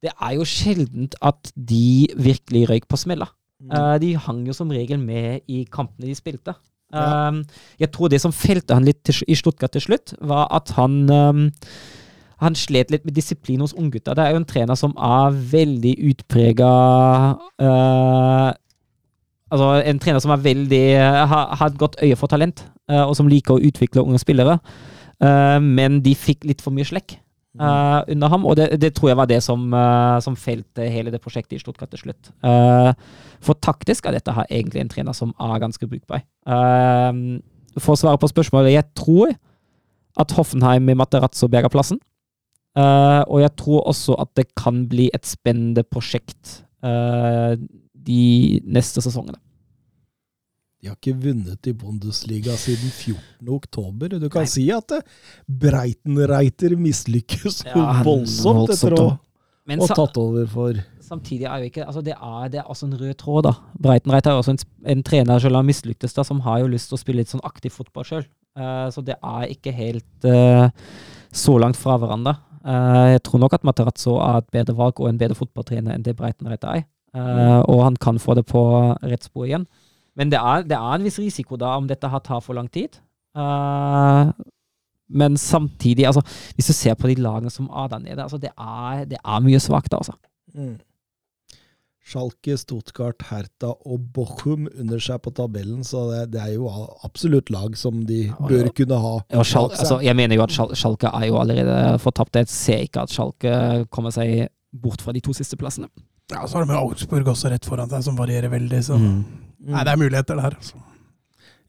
det 0.03 0.11
er 0.13 0.35
jo 0.35 0.45
sjeldent 0.47 1.15
at 1.23 1.51
de 1.55 2.07
virkelig 2.17 2.69
røyk 2.69 2.88
på 2.91 2.99
smella. 2.99 3.30
Uh, 3.65 3.95
de 4.01 4.13
hang 4.19 4.43
jo 4.45 4.53
som 4.53 4.72
regel 4.73 4.99
med 5.01 5.45
i 5.47 5.63
kampene 5.72 6.09
de 6.09 6.17
spilte. 6.17 6.53
Ja. 6.93 7.30
Um, 7.30 7.43
jeg 7.80 7.91
tror 7.91 8.11
det 8.11 8.22
som 8.22 8.34
felte 8.35 8.76
han 8.77 8.85
litt 8.85 9.01
til, 9.07 9.23
i 9.27 9.38
Stuttgart 9.38 9.73
til 9.73 9.81
slutt, 9.88 10.13
var 10.22 10.47
at 10.53 10.76
han 10.77 11.05
um, 11.09 11.47
han 12.43 12.57
slet 12.59 12.91
litt 12.91 13.05
med 13.07 13.15
disiplin 13.15 13.63
hos 13.63 13.73
unggutta. 13.73 14.13
Det 14.13 14.26
er 14.26 14.35
jo 14.35 14.41
en 14.41 14.47
trener 14.47 14.77
som 14.77 14.93
er 14.99 15.39
veldig 15.55 15.95
utprega 16.11 16.72
uh, 17.63 18.51
Altså 19.55 19.67
en 19.88 19.99
trener 20.01 20.19
som 20.19 20.31
er 20.34 20.41
veldig 20.41 20.85
har, 20.99 21.51
har 21.55 21.69
et 21.69 21.77
godt 21.77 21.99
øye 22.03 22.15
for 22.17 22.27
talent, 22.27 22.63
uh, 22.91 23.05
og 23.05 23.13
som 23.15 23.30
liker 23.30 23.55
å 23.55 23.61
utvikle 23.63 24.01
unge 24.01 24.19
spillere. 24.19 24.57
Uh, 25.22 25.61
men 25.63 26.01
de 26.03 26.15
fikk 26.17 26.43
litt 26.49 26.63
for 26.65 26.76
mye 26.76 26.88
slekk 26.88 27.13
uh, 27.61 28.02
under 28.11 28.32
ham, 28.32 28.45
og 28.45 28.57
det, 28.60 28.68
det, 28.82 28.94
tror 28.95 29.11
jeg 29.11 29.19
var 29.19 29.30
det 29.30 29.41
som, 29.44 29.68
uh, 29.73 30.18
som 30.23 30.38
felte 30.40 30.88
hele 30.91 31.14
det 31.14 31.22
prosjektet 31.23 31.57
i 31.57 31.61
Stuttgart 31.61 31.91
til 31.94 32.06
slutt. 32.06 32.32
Uh, 32.45 32.91
for 33.44 33.57
taktisk 33.61 34.06
er 34.06 34.18
dette 34.18 34.34
her 34.36 34.49
egentlig 34.49 34.84
en 34.84 34.91
trener 34.91 35.15
som 35.18 35.34
er 35.40 35.61
ganske 35.61 35.88
brukbar. 35.88 36.26
for 37.77 37.94
å 37.94 37.99
svare 37.99 38.18
på 38.18 38.32
spørsmålet, 38.32 38.76
jeg 38.77 38.88
tror 38.95 39.34
at 40.18 40.32
Hoffenheim 40.32 40.86
med 40.88 40.95
Materazzo 40.95 41.48
berger 41.52 41.69
plassen. 41.69 41.99
og 42.76 43.40
jeg 43.41 43.52
tror 43.57 43.88
også 43.88 44.15
at 44.19 44.30
det 44.36 44.48
kan 44.56 44.88
bli 44.88 45.10
et 45.14 45.26
spennende 45.26 45.84
prosjekt 45.84 46.64
de 46.82 48.61
neste 48.64 49.02
sesongene. 49.02 49.40
De 50.86 50.91
har 50.91 50.99
ikke 50.99 51.18
vunnet 51.18 51.66
i 51.66 51.72
Bundesliga 51.74 52.53
siden 52.62 52.91
14. 52.94 53.48
oktober. 53.49 54.12
Du 54.22 54.28
kan 54.30 54.44
Nei. 54.45 54.49
si 54.52 54.68
at 54.70 54.91
eh, 54.94 55.07
Breitenreiter 55.49 56.76
mislykkes 56.78 57.64
ja, 57.66 57.86
voldsomt 58.06 58.70
etter 58.70 58.94
å 58.94 59.06
ha 59.10 59.88
tatt 59.90 60.20
over 60.22 60.45
for 60.45 60.84
Samtidig 61.02 61.48
er 61.49 61.64
jo 61.64 61.70
ikke 61.72 61.88
altså 61.88 62.03
det, 62.06 62.14
er, 62.14 62.52
det 62.53 62.60
er 62.62 62.70
også 62.70 62.86
en 62.86 62.94
rød 62.99 63.16
tråd, 63.18 63.48
da. 63.48 63.56
Breitenreiter 63.82 64.30
er 64.30 64.44
også 64.44 64.53
en, 64.53 64.62
en 64.94 65.02
trener 65.06 65.41
selv 65.41 65.57
har 65.57 65.66
mislyktes, 65.66 66.14
da, 66.14 66.26
som 66.26 66.44
har 66.45 66.62
jo 66.62 66.70
lyst 66.70 66.91
til 66.91 66.98
å 66.98 67.02
spille 67.02 67.24
litt 67.24 67.34
sånn 67.34 67.44
aktiv 67.45 67.74
fotball 67.74 68.06
sjøl. 68.06 68.28
Uh, 68.53 68.66
eh, 68.66 68.86
så 68.94 69.02
det 69.06 69.18
er 69.18 69.53
ikke 69.56 69.74
helt 69.74 70.28
uh, 70.30 70.70
så 71.34 71.57
langt 71.62 71.82
fra 71.82 71.98
hverandre. 72.02 72.36
Uh, 72.62 73.16
jeg 73.16 73.24
tror 73.26 73.41
nok 73.41 73.57
at 73.57 73.66
Materazzo 73.66 74.20
er 74.22 74.44
et 74.44 74.53
bedre 74.53 74.78
valg 74.78 75.02
og 75.02 75.10
en 75.10 75.22
bedre 75.22 75.38
fotballtrener 75.38 75.98
enn 75.98 76.06
det 76.06 76.14
Breitenreiter 76.18 76.78
er. 76.78 76.86
og 77.16 77.80
han 77.86 77.95
kan 77.95 78.18
få 78.20 78.34
det 78.36 78.44
på 78.49 78.62
rett 79.02 79.24
spor 79.26 79.45
igjen. 79.45 79.70
Men 80.16 80.32
det 80.32 80.40
er, 80.40 80.66
det 80.68 80.78
er, 80.78 80.92
en 80.96 81.06
viss 81.06 81.20
risiko 81.20 81.60
da 81.60 81.76
om 81.80 81.88
dette 81.90 82.10
har 82.12 82.24
tar 82.24 82.44
for 82.44 82.58
lang 82.58 82.70
tid. 82.72 83.00
Uh, 83.36 84.32
men 85.12 85.38
samtidig, 85.38 86.08
altså, 86.08 86.24
hvis 86.56 86.72
du 86.72 86.74
ser 86.74 86.96
på 86.98 87.12
de 87.12 87.20
lagene 87.22 87.52
som 87.54 87.68
er 87.70 87.92
der 87.92 88.04
nede, 88.04 88.24
altså, 88.24 88.40
det, 88.42 88.52
er, 88.58 89.06
det 89.10 89.20
er 89.20 89.44
mye 89.44 89.60
svakt, 89.62 89.94
altså. 89.94 90.16
Mm. 90.56 90.78
Schalke, 92.06 92.54
Stuttgart, 92.58 93.24
Hertha 93.32 93.72
og 93.90 94.02
Bochum 94.14 94.68
under 94.78 95.02
seg 95.02 95.24
på 95.26 95.32
tabellen, 95.34 95.82
så 95.84 96.04
det, 96.12 96.20
det 96.36 96.42
er 96.44 96.52
jo 96.54 96.70
absolutt 97.06 97.50
lag 97.54 97.74
som 97.78 98.04
de 98.06 98.28
ja, 98.28 98.36
bør 98.46 98.70
kunne 98.78 99.00
ha. 99.02 99.14
Ja, 99.34 99.46
Schalke, 99.46 99.80
altså, 99.82 99.98
jeg 100.06 100.18
mener 100.18 100.38
jo 100.38 100.46
at 100.46 100.54
Schalke 100.54 101.10
er 101.10 101.26
jo 101.32 101.40
allerede 101.42 101.80
fortapt. 102.04 102.38
Jeg 102.38 102.52
ser 102.54 102.86
ikke 102.86 103.08
at 103.08 103.14
Schalke 103.14 103.56
kommer 103.90 104.14
seg 104.14 104.52
bort 104.70 105.02
fra 105.02 105.16
de 105.16 105.24
to 105.26 105.34
siste 105.34 105.58
plassene. 105.58 105.90
Ja, 106.32 106.46
Så 106.46 106.58
har 106.58 106.66
de 106.66 106.74
med 106.74 106.78
Augsburg 106.78 107.28
også 107.30 107.50
rett 107.54 107.66
foran 107.66 107.90
seg, 107.90 108.06
som 108.06 108.22
varierer 108.22 108.54
veldig. 108.54 108.84
så... 108.86 109.02
Mm. 109.02 109.44
Nei, 109.60 109.84
det 109.84 109.91
er 109.91 110.02
muligheter 110.02 110.36
der. 110.36 110.57
Altså. 110.60 110.82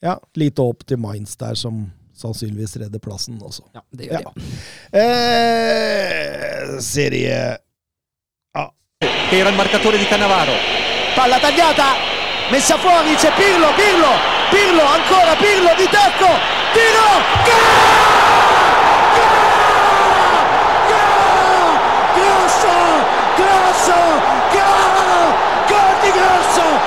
Ja, 0.02 0.18
lite 0.34 0.62
opp 0.62 0.84
til 0.86 0.98
Mainz 1.00 1.36
der, 1.40 1.54
som 1.58 1.86
sannsynligvis 2.16 2.76
redder 2.80 3.00
plassen 3.02 3.38
også. 3.42 3.62
Ja, 3.74 3.82
det 3.96 4.08
gjør 4.08 4.20
ja. 4.24 4.32
de. 4.34 4.40
Eh, 5.00 6.80
serie 6.84 7.36
A. 8.56 8.66
Era 9.32 9.50
il 9.50 9.56
marcatore 9.56 9.98
di 9.98 10.06
Cannavaro. 10.06 10.56
Palla 11.14 11.38
tagliata, 11.40 11.94
messa 12.50 12.76
fuori, 12.78 13.14
c'è 13.14 13.32
Pirlo, 13.36 13.72
Pirlo, 13.74 14.12
Pirlo, 14.50 14.84
ancora 14.84 15.34
Pirlo 15.36 15.72
di 15.76 15.88
tacco, 15.88 16.28
tiro, 16.76 17.10
gol! 17.48 18.04
Grosso, 22.16 22.74
grosso, 23.36 23.98
gol! 24.52 25.34
Gol 25.68 25.94
di 26.02 26.10
Grosso! 26.10 26.85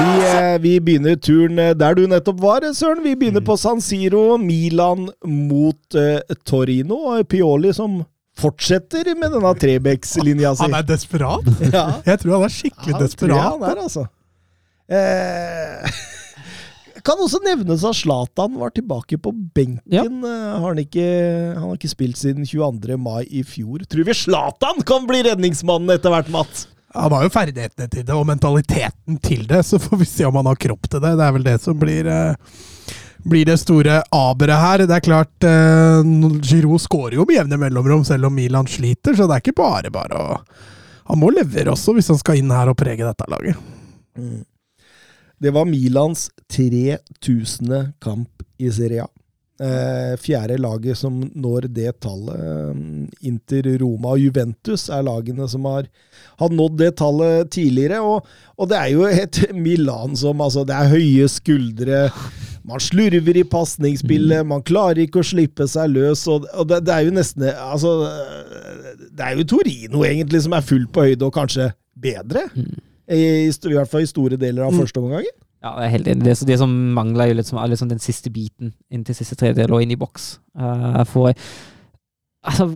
Vi, 0.00 0.20
eh, 0.26 0.58
vi, 0.60 0.74
begynner 0.80 1.16
turen 1.20 1.58
eh, 1.60 1.74
der 1.76 1.96
du 1.98 2.06
nettopp 2.08 2.38
var, 2.40 2.64
Søren. 2.76 3.02
Vi 3.04 3.16
begynner 3.18 3.42
mm. 3.42 3.48
på 3.48 3.56
San 3.60 3.82
Siro. 3.84 4.38
Milan 4.40 5.10
mot 5.26 5.98
uh, 5.98 6.36
Torino. 6.48 7.18
Pioli 7.28 7.74
som 7.76 8.00
fortsetter 8.40 9.12
med 9.18 9.34
denne 9.34 9.52
Trebecks-linja 9.60 10.54
si. 10.56 10.64
Han 10.64 10.78
er 10.78 10.86
desperat. 10.88 11.50
Ja. 11.74 12.00
Jeg 12.06 12.22
tror 12.22 12.38
han 12.38 12.46
er 12.46 12.54
skikkelig 12.54 12.94
ja, 12.94 13.02
desperat. 13.02 13.26
Tror 13.26 13.36
jeg 13.36 13.50
han 13.50 13.66
er, 13.68 13.82
altså. 13.84 14.06
Eh, 14.90 16.00
kan 17.06 17.20
også 17.20 17.42
nevnes 17.44 17.84
at 17.86 18.00
Zlatan 18.00 18.56
var 18.62 18.72
tilbake 18.74 19.20
på 19.20 19.34
benken. 19.36 19.84
Ja. 19.92 20.06
Har 20.06 20.70
han, 20.70 20.80
ikke, 20.80 21.04
han, 21.52 21.66
har 21.68 21.76
ikke 21.76 21.92
spilt 21.92 22.20
siden 22.20 22.48
22. 22.48 22.96
mai 23.00 23.24
i 23.28 23.44
fjor. 23.46 23.84
Tror 23.84 24.08
vi 24.08 24.16
Zlatan 24.24 24.80
kan 24.88 25.08
bli 25.10 25.26
redningsmannen 25.28 25.92
etter 25.98 26.14
hvert, 26.14 26.32
Mats? 26.32 26.68
Han 26.94 27.12
har 27.14 27.22
jo 27.22 27.30
ferdighetene 27.30 27.86
til 27.90 28.04
det, 28.06 28.14
og 28.16 28.26
mentaliteten 28.26 29.20
til 29.22 29.46
det, 29.46 29.62
så 29.66 29.78
får 29.78 30.00
vi 30.00 30.08
se 30.10 30.26
om 30.26 30.38
han 30.40 30.48
har 30.50 30.58
kropp 30.58 30.88
til 30.90 31.02
det. 31.02 31.14
Det 31.20 31.26
er 31.26 31.36
vel 31.36 31.46
det 31.46 31.56
som 31.62 31.78
blir, 31.78 32.08
eh, 32.10 32.56
blir 33.22 33.46
det 33.46 33.60
store 33.62 34.00
aberet 34.10 34.64
her. 34.64 34.86
Det 34.86 34.96
er 34.96 35.06
klart, 35.06 35.46
eh, 35.46 36.02
Giroud 36.42 36.82
skårer 36.82 37.14
jo 37.20 37.26
med 37.28 37.36
jevne 37.36 37.60
mellomrom, 37.62 38.04
selv 38.04 38.26
om 38.26 38.34
Milan 38.34 38.66
sliter, 38.66 39.14
så 39.14 39.28
det 39.28 39.36
er 39.36 39.44
ikke 39.44 39.62
bare 39.62 39.90
bare 39.90 40.18
å 40.18 40.40
Han 41.10 41.18
må 41.18 41.32
levere 41.34 41.72
også, 41.72 41.90
hvis 41.92 42.06
han 42.06 42.18
skal 42.18 42.36
inn 42.38 42.50
her 42.50 42.68
og 42.68 42.76
prege 42.76 43.02
dette 43.02 43.24
laget. 43.26 43.56
Mm. 44.16 44.44
Det 45.42 45.50
var 45.50 45.64
Milans 45.64 46.30
3000. 46.48 47.94
kamp 47.98 48.44
i 48.58 48.70
Serie 48.70 49.02
A. 49.02 49.08
Eh, 49.60 50.14
fjerde 50.16 50.56
laget 50.56 50.96
som 50.96 51.18
når 51.36 51.66
det 51.68 51.90
tallet. 52.00 52.36
Eh, 52.40 53.26
Inter, 53.28 53.66
Roma 53.82 54.14
og 54.14 54.22
Juventus 54.22 54.86
er 54.88 55.02
lagene 55.04 55.44
som 55.52 55.66
har, 55.68 55.84
har 56.40 56.54
nådd 56.54 56.78
det 56.80 56.94
tallet 56.96 57.50
tidligere. 57.52 57.98
Og, 58.00 58.24
og, 58.56 58.70
det 58.70 58.78
er 58.78 58.94
jo 58.94 59.04
et 59.04 59.40
Milan 59.66 60.16
som 60.16 60.40
altså, 60.40 60.64
Det 60.64 60.78
er 60.78 60.94
høye 60.94 61.28
skuldre. 61.28 62.00
Man 62.64 62.80
slurver 62.80 63.36
i 63.36 63.44
pasningsspillet, 63.44 64.46
man 64.48 64.64
klarer 64.64 65.02
ikke 65.04 65.20
å 65.20 65.28
slippe 65.28 65.68
seg 65.68 65.92
løs. 65.92 66.24
og, 66.28 66.48
og 66.56 66.70
det, 66.70 66.80
det, 66.88 66.96
er 66.96 67.10
jo 67.10 67.14
nesten 67.18 67.44
altså, 67.52 67.92
Det 69.12 69.26
er 69.26 69.36
jo 69.36 69.48
Torino 69.56 70.06
egentlig 70.08 70.40
som 70.46 70.56
er 70.56 70.64
fullt 70.64 70.92
på 70.94 71.04
høyde, 71.04 71.28
og 71.28 71.36
kanskje 71.36 71.68
bedre. 72.00 72.46
I, 73.10 73.20
i 73.20 73.52
I 73.52 73.76
hvert 73.76 73.92
fall 73.92 74.08
i 74.08 74.08
store 74.08 74.40
deler 74.40 74.64
av 74.64 74.72
Mm. 74.72 74.80
første 74.86 75.04
omgangen. 75.04 75.36
Ja, 75.60 75.74
jeg 75.76 75.86
er 75.86 75.92
helt 75.92 76.08
enig. 76.08 76.24
Det, 76.24 76.36
det 76.48 76.56
som 76.60 76.72
mangler, 76.96 77.34
er 77.34 77.68
liksom 77.68 77.90
den 77.90 78.00
siste 78.00 78.30
biten 78.32 78.72
inn 78.90 79.04
til 79.04 79.14
siste 79.18 79.36
tredjedel 79.36 79.74
og 79.76 79.82
inn 79.84 79.92
i 79.92 79.98
boks. 80.00 80.38
Uh, 80.56 81.02
for 81.04 81.34
altså, 82.42 82.70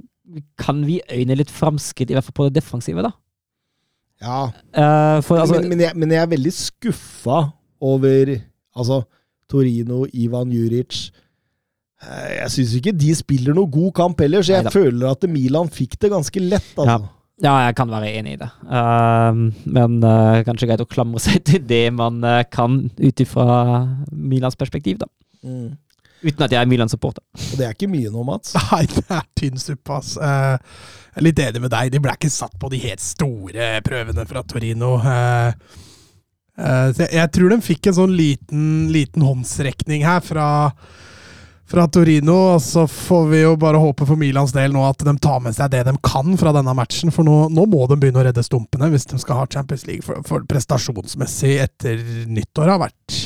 kan 0.61 0.83
vi 0.85 1.01
øyne 1.13 1.37
litt 1.41 1.53
framskritt, 1.53 2.13
i 2.13 2.17
hvert 2.17 2.27
fall 2.29 2.37
på 2.37 2.49
det 2.51 2.59
defensive, 2.61 3.05
da? 3.05 3.15
Ja, 4.23 4.43
Uh, 4.75 5.21
for 5.25 5.41
altså 5.41 5.59
men, 5.61 5.69
men, 5.73 5.81
jeg, 5.85 5.97
men 5.97 6.13
jeg 6.13 6.23
er 6.23 6.31
veldig 6.31 6.53
skuffa 6.55 7.41
over 7.85 8.35
altså, 8.77 9.03
Torino, 9.51 10.05
Ivan 10.13 10.53
Juric. 10.53 11.11
Eh, 12.03 12.31
Jeg 12.43 12.51
syns 12.51 12.73
ikke 12.79 12.93
de 12.97 13.15
spiller 13.17 13.57
noe 13.57 13.71
god 13.71 13.93
kamp 13.97 14.21
heller, 14.25 14.43
så 14.43 14.57
jeg 14.57 14.65
Neida. 14.67 14.73
føler 14.75 15.11
at 15.11 15.27
Milan 15.31 15.71
fikk 15.73 15.99
det 16.03 16.11
ganske 16.13 16.41
lett. 16.43 16.73
Altså. 16.77 16.97
Ja, 16.99 17.13
jeg 17.43 17.75
kan 17.75 17.91
være 17.91 18.13
enig 18.15 18.37
i 18.37 18.41
det. 18.41 18.51
Uh, 18.63 19.49
men 19.67 19.97
uh, 20.05 20.43
kanskje 20.47 20.69
greit 20.71 20.85
å 20.85 20.89
klamre 20.91 21.23
seg 21.23 21.43
til 21.47 21.65
det 21.67 21.89
man 21.95 22.23
uh, 22.23 22.45
kan 22.47 22.85
ut 22.99 23.25
ifra 23.25 23.57
Milans 24.13 24.59
perspektiv, 24.61 25.01
da. 25.03 25.11
Mm. 25.45 25.75
Uten 26.25 26.47
at 26.47 26.55
jeg 26.55 26.61
er 26.63 26.69
Milan-supporter. 26.69 27.25
Og 27.37 27.57
det 27.59 27.67
er 27.67 27.75
ikke 27.75 27.91
mye 27.93 28.11
nå, 28.13 28.23
Mats. 28.25 28.55
Nei, 28.71 28.85
det 28.89 29.05
er 29.13 29.25
tynn 29.37 29.61
suppe, 29.61 29.99
ass. 29.99 30.15
Eh, 30.17 30.55
jeg 31.15 31.21
er 31.21 31.27
litt 31.27 31.43
enig 31.45 31.65
med 31.67 31.73
deg. 31.75 31.91
De 31.93 32.01
ble 32.03 32.15
ikke 32.17 32.33
satt 32.33 32.55
på 32.61 32.71
de 32.73 32.81
helt 32.87 33.05
store 33.05 33.69
prøvene 33.85 34.25
fra 34.29 34.43
Torino. 34.49 34.95
Eh, 35.05 35.75
eh, 36.57 36.87
jeg, 36.97 37.11
jeg 37.19 37.33
tror 37.37 37.53
de 37.53 37.61
fikk 37.67 37.91
en 37.91 37.99
sånn 38.01 38.15
liten, 38.17 38.69
liten 38.95 39.27
håndsrekning 39.27 40.07
her 40.09 40.25
fra, 40.25 40.49
fra 41.71 41.87
Torino. 41.89 42.37
Og 42.55 42.63
så 42.63 42.87
får 42.91 43.27
vi 43.33 43.43
jo 43.43 43.55
bare 43.61 43.81
håpe 43.83 44.07
for 44.09 44.21
Milans 44.21 44.55
del 44.57 44.75
nå 44.75 44.85
at 44.89 45.05
de 45.07 45.17
tar 45.23 45.43
med 45.45 45.57
seg 45.57 45.73
det 45.75 45.85
de 45.89 45.97
kan 46.05 46.37
fra 46.41 46.55
denne 46.57 46.77
matchen. 46.77 47.15
For 47.15 47.27
nå, 47.27 47.49
nå 47.55 47.67
må 47.71 47.87
de 47.91 47.99
begynne 48.01 48.23
å 48.23 48.27
redde 48.29 48.47
stumpene 48.47 48.91
hvis 48.93 49.09
de 49.11 49.21
skal 49.23 49.43
ha 49.43 49.49
Champions 49.51 49.87
League. 49.89 50.05
For, 50.07 50.23
for 50.29 50.47
prestasjonsmessig 50.51 51.57
etter 51.65 52.01
nyttår 52.31 52.75
har 52.75 52.83
vært 52.87 53.21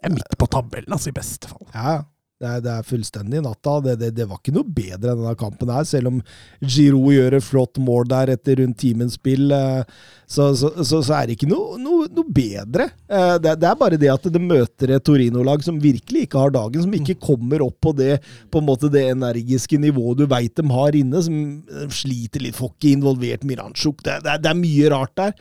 det 0.00 0.08
er 0.08 0.14
midt 0.14 0.36
på 0.40 0.46
tabellen, 0.48 0.94
altså, 0.96 1.10
i 1.10 1.16
beste 1.16 1.50
fall. 1.50 1.66
Ja, 1.74 1.98
det 2.40 2.48
er, 2.48 2.60
det 2.64 2.70
er 2.72 2.86
fullstendig 2.88 3.42
natta. 3.44 3.74
Det, 3.84 3.98
det, 4.00 4.08
det 4.16 4.24
var 4.30 4.38
ikke 4.40 4.54
noe 4.56 4.64
bedre 4.64 5.12
enn 5.12 5.20
denne 5.20 5.34
kampen 5.38 5.68
her, 5.72 5.84
selv 5.88 6.08
om 6.08 6.22
Giroud 6.64 7.12
gjør 7.12 7.36
et 7.36 7.44
flott 7.44 7.80
mål 7.84 8.08
der 8.08 8.32
etter 8.32 8.62
rundt 8.62 8.78
timens 8.80 9.18
spill. 9.20 9.50
eh, 9.52 9.82
Så, 10.30 10.46
så, 10.56 10.70
så, 10.86 11.00
så 11.02 11.14
er 11.18 11.26
det 11.26 11.34
ikke 11.36 11.48
noe, 11.50 11.76
noe, 11.82 12.06
noe 12.14 12.32
bedre. 12.32 12.86
Eh, 13.10 13.34
Det, 13.44 13.56
det 13.60 13.68
er 13.68 13.78
bare 13.80 13.98
det 14.00 14.08
at 14.12 14.28
det 14.32 14.40
møter 14.40 14.94
et 14.96 15.04
Torino-lag 15.04 15.64
som 15.66 15.80
virkelig 15.82 16.24
ikke 16.28 16.40
har 16.46 16.54
dagen, 16.54 16.84
som 16.86 16.94
ikke 16.96 17.18
kommer 17.20 17.64
opp 17.66 17.76
på 17.82 17.92
det 17.98 18.20
på 18.50 18.62
en 18.62 18.68
måte 18.68 18.88
det 18.92 19.04
energiske 19.12 19.80
nivået 19.82 20.22
du 20.22 20.26
veit 20.30 20.54
de 20.56 20.64
har 20.70 20.96
inne, 20.96 21.20
som 21.26 21.90
sliter 21.92 22.40
litt, 22.46 22.56
får 22.56 22.72
ikke 22.76 22.94
involvert 22.94 23.44
Miranchuk. 23.44 24.00
Det 24.06 24.16
er 24.24 24.56
mye 24.56 24.88
rart 24.94 25.12
der. 25.20 25.36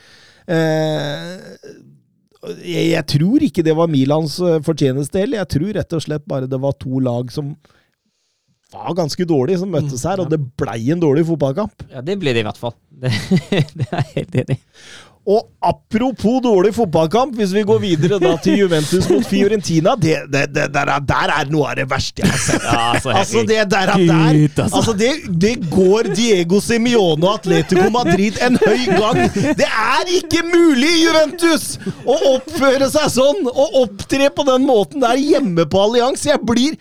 Eh, 0.49 1.79
jeg, 2.47 2.85
jeg 2.93 3.05
tror 3.15 3.43
ikke 3.43 3.65
det 3.65 3.75
var 3.75 3.91
Milans 3.91 4.37
eh, 4.39 4.61
fortjeneste 4.65 5.19
heller. 5.19 5.41
Jeg 5.41 5.51
tror 5.55 5.75
rett 5.79 5.97
og 5.97 6.05
slett 6.05 6.25
bare 6.29 6.49
det 6.49 6.61
var 6.61 6.77
to 6.79 7.01
lag 7.03 7.31
som 7.33 7.53
var 8.69 8.93
ganske 8.93 9.25
dårlige, 9.25 9.59
som 9.63 9.71
møttes 9.73 10.03
her, 10.05 10.21
og 10.21 10.29
det 10.29 10.37
blei 10.59 10.91
en 10.93 11.01
dårlig 11.01 11.23
fotballkamp. 11.25 11.87
Ja, 11.89 12.03
det 12.05 12.19
ble 12.21 12.35
det 12.37 12.43
i 12.43 12.47
hvert 12.47 12.59
fall. 12.61 12.75
Det, 12.99 13.09
det 13.79 13.85
er 13.87 14.01
jeg 14.03 14.09
helt 14.17 14.35
enig 14.43 14.55
i. 14.57 14.63
Og 15.29 15.43
apropos 15.61 16.39
dårlig 16.41 16.71
fotballkamp, 16.73 17.35
hvis 17.37 17.51
vi 17.53 17.61
går 17.67 17.81
videre 17.83 18.17
da 18.21 18.31
til 18.41 18.63
Juventus 18.63 19.05
mot 19.11 19.25
Fiorentina, 19.29 19.93
det, 20.01 20.15
det, 20.33 20.47
det, 20.55 20.63
der, 20.73 20.89
er, 20.95 21.03
der 21.05 21.33
er 21.35 21.51
noe 21.53 21.67
av 21.69 21.75
det 21.77 21.85
verste 21.91 22.23
jeg 22.23 22.31
har 22.31 22.41
sett. 22.41 22.63
Ja, 22.65 22.77
altså, 22.95 23.13
Altså, 23.19 23.43
det 23.45 23.59
der, 23.69 23.91
er 23.93 24.05
der 24.09 24.63
altså. 24.63 24.79
altså 24.79 24.95
det, 24.97 25.11
det 25.43 25.51
går 25.69 26.09
Diego 26.17 26.61
Simione 26.65 27.27
og 27.27 27.35
Atletico 27.43 27.91
Madrid 27.93 28.39
en 28.41 28.57
høy 28.63 28.87
gang. 28.95 29.21
Det 29.59 29.67
er 29.69 30.09
ikke 30.17 30.41
mulig, 30.47 30.95
Juventus, 31.03 31.67
å 32.09 32.17
oppføre 32.33 32.89
seg 32.89 33.13
sånn 33.19 33.45
og 33.51 33.77
opptre 33.83 34.31
på 34.33 34.47
den 34.49 34.65
måten 34.65 35.05
der 35.05 35.19
hjemme 35.21 35.67
på 35.69 35.83
Allians. 35.85 36.25
Jeg 36.25 36.41
blir 36.47 36.79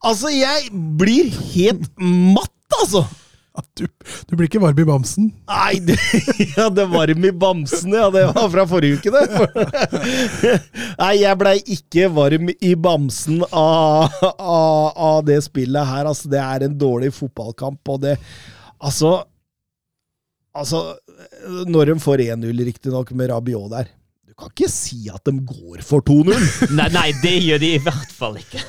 Altså, 0.00 0.30
jeg 0.32 0.70
blir 0.96 1.26
helt 1.52 1.82
matt, 2.00 2.54
altså. 2.78 3.02
Du, 3.74 3.86
du 4.28 4.36
blir 4.36 4.46
ikke 4.46 4.60
varm 4.62 4.78
i 4.78 4.84
bamsen. 4.86 5.30
Nei, 5.50 5.80
det, 5.82 5.96
ja, 6.56 6.68
det 6.70 6.84
varm 6.92 7.24
i 7.26 7.32
bamsen, 7.34 7.94
ja. 7.96 8.06
Det 8.14 8.22
var 8.30 8.48
fra 8.52 8.64
forrige 8.70 9.00
uke, 9.00 9.10
det. 9.10 10.52
Nei, 11.00 11.14
jeg 11.18 11.40
blei 11.40 11.56
ikke 11.74 12.10
varm 12.14 12.52
i 12.54 12.72
bamsen 12.78 13.42
av, 13.50 14.14
av, 14.38 14.92
av 14.94 15.20
det 15.26 15.40
spillet 15.46 15.90
her. 15.90 16.06
Altså, 16.06 16.30
det 16.30 16.40
er 16.44 16.66
en 16.68 16.78
dårlig 16.78 17.12
fotballkamp, 17.16 17.82
og 17.90 18.06
det 18.06 18.16
Altså 18.80 19.18
Altså, 20.56 20.96
når 21.70 21.92
de 21.92 21.94
får 22.02 22.24
1-0, 22.24 22.62
riktignok, 22.66 23.12
med 23.14 23.30
Rabiot 23.30 23.70
der 23.70 23.90
kan 24.40 24.52
ikke 24.52 24.70
si 24.72 25.10
at 25.12 25.26
de 25.28 25.36
går 25.46 25.82
for 25.86 26.04
2-0. 26.06 26.32
Nei, 26.78 26.88
nei, 26.94 27.08
det 27.22 27.36
gjør 27.44 27.60
de 27.62 27.74
i 27.76 27.82
hvert 27.84 28.14
fall 28.16 28.40
ikke. 28.40 28.62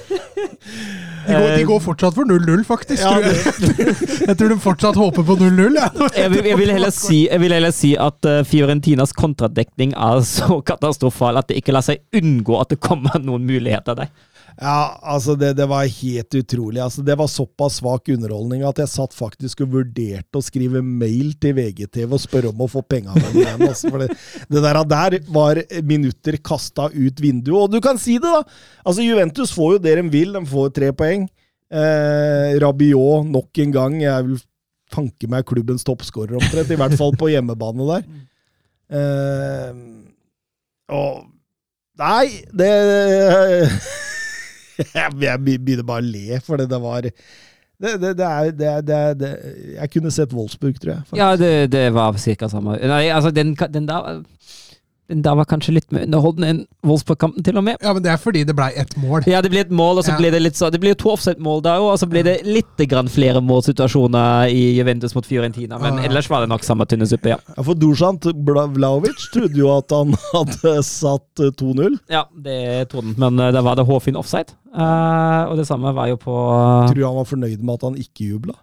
De 1.22 1.36
går, 1.38 1.52
de 1.54 1.66
går 1.70 1.82
fortsatt 1.84 2.16
for 2.18 2.26
0-0, 2.26 2.64
faktisk. 2.66 3.04
Ja, 3.04 3.12
tror 3.12 3.28
jeg. 3.28 3.92
jeg 4.28 4.36
tror 4.40 4.50
de 4.50 4.56
fortsatt 4.64 4.98
håper 4.98 5.26
på 5.28 5.36
0-0. 5.38 5.78
Ja. 5.78 5.90
Jeg 6.18 6.32
vil, 6.34 6.48
jeg 6.50 6.58
vil, 6.58 6.88
si, 6.96 7.20
jeg 7.28 7.44
vil 7.44 7.54
heller 7.54 7.76
si 7.76 7.92
at 7.94 8.26
uh, 8.26 8.40
Fiorentinas 8.48 9.14
kontradekning 9.14 9.94
er 9.94 10.24
så 10.26 10.58
katastrofal 10.66 11.38
at 11.38 11.52
det 11.52 11.60
ikke 11.62 11.76
lar 11.76 11.86
seg 11.86 12.02
unngå 12.18 12.58
at 12.58 12.74
det 12.74 12.80
kommer 12.82 13.22
noen 13.22 13.46
muligheter 13.46 14.00
der. 14.02 14.10
Ja, 14.60 15.00
altså 15.02 15.36
det, 15.40 15.54
det 15.58 15.66
var 15.70 15.88
helt 15.88 16.36
utrolig. 16.36 16.82
Altså 16.84 17.04
det 17.06 17.16
var 17.18 17.30
såpass 17.32 17.80
svak 17.80 18.10
underholdning 18.12 18.66
at 18.68 18.82
jeg 18.82 18.92
satt 18.92 19.16
faktisk 19.16 19.64
og 19.66 19.78
vurderte 19.78 20.38
å 20.40 20.44
skrive 20.44 20.84
mail 20.84 21.32
til 21.42 21.56
VGTV 21.58 22.18
og 22.18 22.24
spørre 22.24 22.52
om 22.52 22.64
å 22.66 22.70
få 22.72 22.84
penga 22.84 23.16
mine 23.16 23.46
igjen. 23.46 23.64
Altså, 23.70 23.92
det, 24.02 24.10
det 24.52 24.64
der, 24.66 24.82
der 24.92 25.18
var 25.32 25.62
minutter 25.88 26.38
kasta 26.44 26.90
ut 26.92 27.24
vinduet. 27.24 27.64
Og 27.64 27.72
du 27.72 27.80
kan 27.84 28.00
si 28.02 28.18
det, 28.20 28.28
da! 28.28 28.44
Altså 28.84 29.06
Juventus 29.06 29.56
får 29.56 29.78
jo 29.78 29.84
det 29.88 29.98
de 30.02 30.06
vil. 30.14 30.36
De 30.36 30.44
får 30.52 30.74
tre 30.76 30.92
poeng. 30.98 31.28
Eh, 31.72 32.60
Rabiot 32.62 33.30
nok 33.32 33.64
en 33.64 33.76
gang. 33.78 34.00
Jeg 34.04 34.28
vil 34.28 34.42
fanke 34.92 35.30
meg 35.32 35.48
klubbens 35.48 35.88
toppskårer 35.88 36.36
omtrent, 36.36 36.74
i 36.74 36.80
hvert 36.80 36.98
fall 37.00 37.16
på 37.16 37.32
hjemmebane 37.32 37.88
der. 37.94 38.08
Eh, 38.92 39.84
og 40.92 41.22
Nei, 42.02 42.42
det 42.56 42.72
jeg, 45.28 45.38
begynner 45.46 45.88
bare 45.88 46.04
å 46.04 46.10
le, 46.12 46.42
for 46.46 46.62
det, 46.62 46.82
var 46.82 47.08
det, 47.08 47.14
det, 47.82 48.12
det, 48.18 48.28
er, 48.28 48.52
det, 48.86 48.98
er- 48.98 49.56
Jeg 49.80 49.90
kunne 49.96 50.12
sett 50.14 50.34
Wolfsburg, 50.38 50.78
tror 50.82 50.94
jeg. 50.94 51.06
faktisk. 51.08 51.22
Ja, 51.22 51.32
det, 51.72 51.86
var 51.96 52.20
cirka 52.22 52.50
samme. 52.52 52.78
Nei, 52.78 53.08
altså, 53.10 53.32
den, 53.34 53.56
den 53.74 53.88
der 53.90 54.22
Der 55.12 55.36
var 55.36 55.46
kanskje 55.46 55.74
litt 55.76 55.92
mer 55.92 56.06
underholdende 56.08 56.48
enn 56.54 56.60
Wolfsburg-kampen, 56.88 57.44
til 57.44 57.58
og 57.60 57.64
med. 57.68 57.78
ja, 57.84 57.92
men 57.94 58.02
det 58.04 58.12
er 58.14 58.18
fordi 58.18 58.46
det 58.48 58.56
ble 58.56 58.70
ett 58.80 58.96
mål. 58.98 59.26
Ja, 59.28 59.42
det 59.42 59.52
blir 59.52 59.62
et 59.66 59.70
mål, 59.72 59.98
og 60.00 60.06
så 60.06 60.12
Ja. 60.14 60.18
blir 60.18 60.32
det 60.32 60.42
litt 60.42 60.56
så 60.56 60.72
Det 60.72 60.80
blir 60.80 60.94
jo 60.96 61.00
to 61.04 61.10
offside-mål 61.12 61.62
der 61.64 61.80
òg, 61.80 61.92
og 61.94 62.00
så 62.00 62.08
blir 62.10 62.24
det 62.24 62.46
litt 62.46 62.78
grann 62.88 63.08
flere 63.12 63.42
målsituasjoner 63.44 64.48
i 64.50 64.78
Juventus 64.78 65.14
mot 65.16 65.26
Fiorentina. 65.26 65.78
Men 65.82 65.98
Ja. 65.98 66.04
ellers 66.10 66.30
var 66.30 66.40
det 66.42 66.50
nok 66.50 66.62
samme 66.64 66.86
tynne 66.88 67.06
suppe, 67.08 67.30
ja. 67.30 67.38
Ja, 67.58 67.64
for 67.64 67.74
Dusan 67.76 68.18
Vlaovic 68.20 69.30
trodde 69.34 69.56
jo 69.58 69.76
at 69.78 69.90
han 69.92 70.14
hadde 70.34 70.84
satt 70.84 71.40
eh, 71.40 71.52
2-0. 71.52 72.00
Ja, 72.10 72.24
det 72.42 72.90
trodde 72.90 73.16
han, 73.18 73.36
men 73.36 73.40
eh, 73.48 73.52
da 73.52 73.62
var 73.62 73.76
det 73.76 73.86
hårfin 73.86 74.16
offside. 74.16 74.54
Uh, 74.74 75.52
og 75.52 75.58
det 75.58 75.68
samme 75.68 75.94
var 75.94 76.08
jo 76.08 76.16
på 76.16 76.32
Tror 76.88 76.96
du 76.96 77.04
han 77.06 77.16
var 77.16 77.26
fornøyd 77.26 77.60
med 77.62 77.74
at 77.76 77.82
han 77.90 77.96
ikke 78.00 78.30
jubla. 78.32 78.54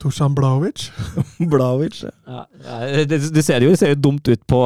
Torsan 0.00 0.34
Blaovic. 0.34 0.86
Blaovic. 1.52 2.02
ja. 2.02 2.44
ja, 2.64 2.76
det, 3.04 3.18
det, 3.34 3.42
ser 3.44 3.60
jo, 3.64 3.72
det 3.74 3.80
ser 3.82 3.92
jo 3.92 4.00
dumt 4.00 4.28
ut 4.30 4.42
på, 4.48 4.60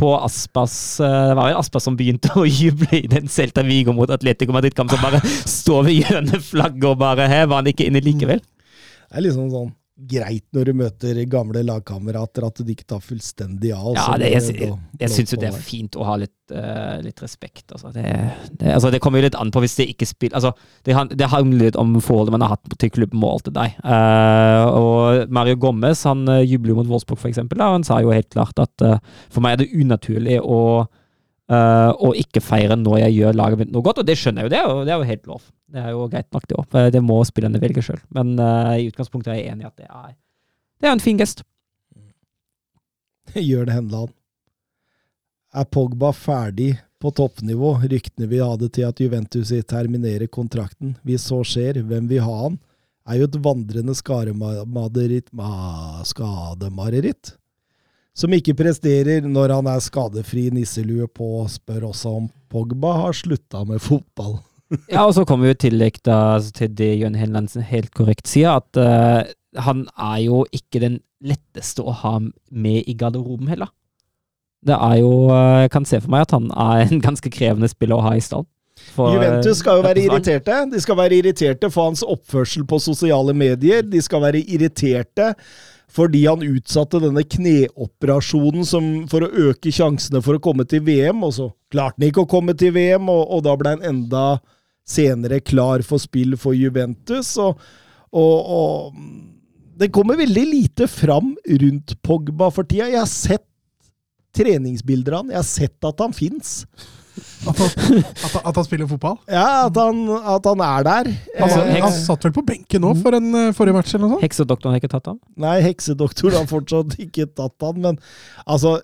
på 0.00 0.12
Aspas 0.16 0.74
eh, 1.04 1.16
Det 1.30 1.36
var 1.36 1.50
vel 1.50 1.58
Aspas 1.60 1.84
som 1.84 1.96
begynte 1.98 2.32
å 2.38 2.46
juble 2.60 3.02
i 3.02 3.08
den 3.10 3.28
Celta 3.32 3.64
Vigo 3.66 3.92
mot 3.96 4.10
Atletico 4.10 4.56
Madrid-kamp, 4.56 4.92
som 4.92 5.04
bare 5.04 5.20
står 5.44 5.90
ved 5.90 6.00
hjørneflagget 6.00 6.88
og 6.88 7.02
bare 7.02 7.28
Her 7.28 7.50
var 7.50 7.62
han 7.62 7.72
ikke 7.72 7.88
inne 7.88 8.02
likevel. 8.04 8.40
Det 8.40 9.20
er 9.20 9.28
liksom 9.28 9.52
sånn 9.52 9.70
greit 9.98 10.44
når 10.54 10.68
du 10.68 10.76
møter 10.78 11.18
gamle 11.30 11.64
lagkamerater, 11.66 12.44
at 12.46 12.60
du 12.62 12.70
ikke 12.70 12.86
tar 12.92 13.00
fullstendig 13.02 13.72
av. 13.74 13.90
Ja, 13.96 14.04
det, 14.20 14.30
jeg, 14.30 14.54
jeg, 14.62 14.76
jeg 15.00 15.12
syns 15.14 15.34
jo 15.34 15.38
det 15.42 15.48
er 15.50 15.58
fint 15.64 15.98
å 15.98 16.06
ha 16.06 16.14
litt, 16.22 16.36
uh, 16.54 17.00
litt 17.02 17.18
respekt. 17.24 17.64
Altså. 17.74 17.90
Det, 17.94 18.04
det, 18.60 18.70
altså, 18.76 18.92
det 18.94 19.00
kommer 19.02 19.18
jo 19.18 19.26
litt 19.26 19.38
an 19.38 19.50
på 19.54 19.62
hvis 19.64 19.74
det 19.80 19.88
ikke 19.94 20.06
spiller 20.08 20.38
altså, 20.38 20.52
det, 20.86 20.94
det 21.18 21.30
handler 21.32 21.70
litt 21.70 21.80
om 21.80 21.96
forholdet 22.04 22.36
man 22.36 22.46
har 22.46 22.54
hatt 22.54 22.78
til 22.78 22.92
klubben 22.94 23.24
og 23.24 23.38
alt 23.38 23.50
det 23.50 23.56
der. 23.58 23.74
Uh, 23.82 24.64
og 24.78 25.34
Mario 25.34 25.58
Gommes 25.58 26.04
han 26.06 26.22
uh, 26.30 26.44
jubler 26.44 26.74
jo 26.74 26.78
mot 26.78 26.92
Wolfsburg, 26.94 27.18
for 27.18 27.32
eksempel. 27.32 27.58
Og 27.58 27.80
han 27.80 27.88
sa 27.88 27.98
jo 28.04 28.14
helt 28.14 28.30
klart 28.34 28.62
at 28.62 28.86
uh, 28.86 29.02
for 29.34 29.42
meg 29.44 29.56
er 29.56 29.64
det 29.64 29.72
unaturlig 29.74 30.38
å, 30.44 30.60
eh, 31.50 31.90
og 32.04 32.16
ikke 32.20 32.42
feire 32.44 32.76
når 32.78 32.98
jeg 33.04 33.16
gjør 33.18 33.38
laget 33.40 33.62
mitt 33.62 33.72
noe 33.74 33.84
godt, 33.86 34.02
og 34.02 34.08
det 34.08 34.16
skjønner 34.20 34.44
jeg 34.44 34.48
jo. 34.48 34.52
Det 34.54 34.58
er 34.60 34.68
jo, 34.68 34.84
det 34.84 34.92
er 34.94 35.02
jo 35.02 35.10
helt 35.12 35.26
lov. 35.30 35.46
Det 35.68 35.82
er 35.84 35.90
jo 35.92 36.08
greit 36.12 36.28
nok, 36.32 36.46
det 36.48 36.56
òg. 36.60 36.78
Det 36.94 37.02
må 37.04 37.18
spillerne 37.28 37.60
velge 37.60 37.82
sjøl. 37.84 38.00
Men 38.16 38.34
uh, 38.40 38.74
i 38.80 38.88
utgangspunktet 38.88 39.34
er 39.34 39.40
jeg 39.42 39.52
enig 39.52 39.66
i 39.66 39.70
at 39.70 39.76
det 39.82 39.88
er, 39.88 40.12
det 40.80 40.88
er 40.88 40.94
en 40.96 41.02
fin 41.04 41.18
gest. 41.20 41.42
Gjør 43.34 43.66
det 43.68 43.74
Henland. 43.76 44.14
Er 45.56 45.64
Pogba 45.72 46.12
ferdig 46.16 46.74
på 47.00 47.10
toppnivå? 47.16 47.74
Ryktene 47.88 48.28
vi 48.30 48.40
hadde 48.42 48.68
til 48.72 48.84
at 48.88 49.00
Juventus 49.00 49.52
terminerer 49.68 50.28
kontrakten. 50.32 50.96
Hvis 51.06 51.26
så 51.30 51.40
skjer, 51.46 51.82
hvem 51.88 52.08
vil 52.10 52.24
ha 52.24 52.34
han? 52.46 52.58
Er 53.08 53.22
jo 53.22 53.28
et 53.28 53.38
vandrende 53.40 53.94
skademareritt 53.96 55.30
ma- 55.32 56.04
skademareritt. 56.04 57.34
Som 58.18 58.34
ikke 58.34 58.56
presterer 58.58 59.26
når 59.26 59.54
han 59.54 59.70
er 59.70 59.82
skadefri 59.84 60.48
nisselue 60.54 61.06
på, 61.14 61.46
spør 61.50 61.90
også 61.92 62.14
om 62.20 62.28
Pogba 62.50 62.96
har 63.04 63.16
slutta 63.16 63.64
med 63.68 63.82
fotball. 63.84 64.38
Ja, 64.92 65.06
og 65.06 65.14
så 65.16 65.22
kommer 65.24 65.48
vi 65.48 65.54
i 65.54 65.60
tillegg 65.62 65.94
da 66.04 66.36
til 66.52 66.74
det 66.76 66.90
Jørn 67.00 67.14
Henlandsen 67.16 67.62
helt 67.64 67.88
korrekt 67.96 68.28
sier, 68.28 68.58
at 68.60 68.76
uh, 68.76 69.24
han 69.56 69.86
er 69.96 70.18
jo 70.26 70.42
ikke 70.52 70.82
den 70.82 70.98
letteste 71.24 71.80
å 71.80 71.94
ha 72.02 72.18
med 72.20 72.84
i 72.84 72.92
garderoben 72.98 73.48
heller. 73.48 73.70
Det 74.60 74.76
er 74.76 74.98
jo 75.00 75.30
uh, 75.30 75.62
Jeg 75.62 75.72
kan 75.72 75.88
se 75.88 76.02
for 76.02 76.12
meg 76.12 76.26
at 76.26 76.34
han 76.36 76.50
er 76.52 76.84
en 76.84 77.00
ganske 77.08 77.32
krevende 77.32 77.70
spiller 77.72 77.96
å 77.96 78.04
ha 78.10 78.12
i 78.18 78.24
stall. 78.24 78.44
For, 78.92 79.16
Juventus 79.16 79.62
skal 79.62 79.80
jo 79.80 79.86
være 79.88 80.02
eh, 80.04 80.10
irriterte. 80.10 80.60
De 80.70 80.80
skal 80.84 81.00
være 81.00 81.16
irriterte 81.22 81.72
for 81.72 81.88
hans 81.88 82.04
oppførsel 82.06 82.68
på 82.68 82.78
sosiale 82.82 83.34
medier. 83.34 83.82
De 83.82 84.02
skal 84.04 84.22
være 84.22 84.44
irriterte 84.44 85.32
fordi 85.88 86.26
han 86.26 86.44
utsatte 86.44 87.00
denne 87.02 87.24
kneoperasjonen 87.24 88.66
som, 88.68 88.88
for 89.08 89.24
å 89.24 89.48
øke 89.48 89.72
sjansene 89.72 90.20
for 90.24 90.36
å 90.36 90.42
komme 90.44 90.66
til 90.68 90.84
VM, 90.84 91.24
og 91.24 91.34
så 91.38 91.48
klarte 91.72 91.98
han 92.00 92.10
ikke 92.10 92.26
å 92.26 92.30
komme 92.30 92.54
til 92.58 92.74
VM, 92.76 93.08
og, 93.08 93.24
og 93.34 93.44
da 93.46 93.56
ble 93.58 93.74
han 93.76 93.86
enda 93.94 94.26
senere 94.88 95.40
klar 95.44 95.84
for 95.84 96.00
spill 96.00 96.36
for 96.40 96.56
Juventus. 96.56 97.34
og, 97.40 97.60
og, 98.12 98.52
og 98.58 99.78
det 99.78 99.92
kommer 99.94 100.18
veldig 100.18 100.44
lite 100.48 100.88
fram 100.90 101.36
rundt 101.62 101.94
Pogba 102.02 102.48
for 102.50 102.66
tida. 102.66 102.88
Jeg 102.90 102.98
har 102.98 103.10
sett 103.10 103.44
treningsbilder 104.34 105.14
av 105.14 105.22
han, 105.22 105.32
jeg 105.32 105.38
har 105.38 105.46
sett 105.46 105.86
at 105.86 106.02
han 106.02 106.14
fins. 106.16 106.56
At 107.48 107.58
han, 107.58 107.68
at, 107.68 108.32
han- 108.32 108.46
at 108.50 108.54
han 108.60 108.64
spiller 108.66 108.88
fotball? 108.90 109.16
Ja, 109.30 109.66
at 109.66 109.76
han, 109.80 110.02
at 110.36 110.44
han 110.50 110.60
er 110.66 110.82
der. 110.88 111.10
Altså, 111.38 111.60
Eh, 111.68 111.80
han 111.82 111.92
satt 111.92 112.24
vel 112.28 112.32
på 112.36 112.44
benken 112.46 112.80
nå 112.84 112.94
for 113.02 113.14
en 113.18 113.28
eh, 113.34 113.52
forrige 113.56 113.74
match, 113.78 113.94
eller 113.94 114.06
noe 114.06 114.14
sånt? 114.16 114.24
Heksedoktoren 114.26 114.72
har 114.74 114.80
ikke 114.82 114.92
tatt 114.96 115.06
han? 115.12 115.18
Nei, 115.36 115.56
heksedoktoren 115.66 116.38
har 116.40 116.48
fortsatt 116.50 116.98
ikke 117.02 117.26
tatt 117.38 117.66
han, 117.66 117.80
men 117.84 117.98
altså 118.46 118.78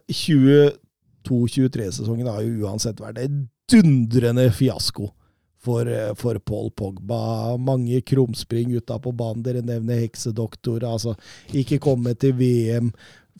22-23-sesongen 1.24 2.28
har 2.30 2.42
jo 2.44 2.64
uansett 2.68 3.00
vært 3.02 3.18
en 3.24 3.44
dundrende 3.70 4.48
fiasko 4.52 5.10
for, 5.64 5.88
eh, 5.88 6.12
for 6.20 6.36
Paul 6.44 6.70
Pogba. 6.76 7.56
Mange 7.56 8.02
krumspring 8.04 8.74
uta 8.76 8.98
på 9.00 9.12
banen. 9.16 9.42
Dere 9.46 9.62
nevner 9.64 10.02
heksedoktor. 10.04 10.84
Altså, 10.84 11.14
ikke 11.56 11.78
komme 11.80 12.12
til 12.20 12.34
VM, 12.36 12.90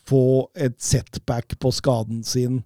få 0.09 0.49
et 0.57 0.79
setback 0.81 1.59
på 1.61 1.71
skaden 1.73 2.23
sin. 2.25 2.63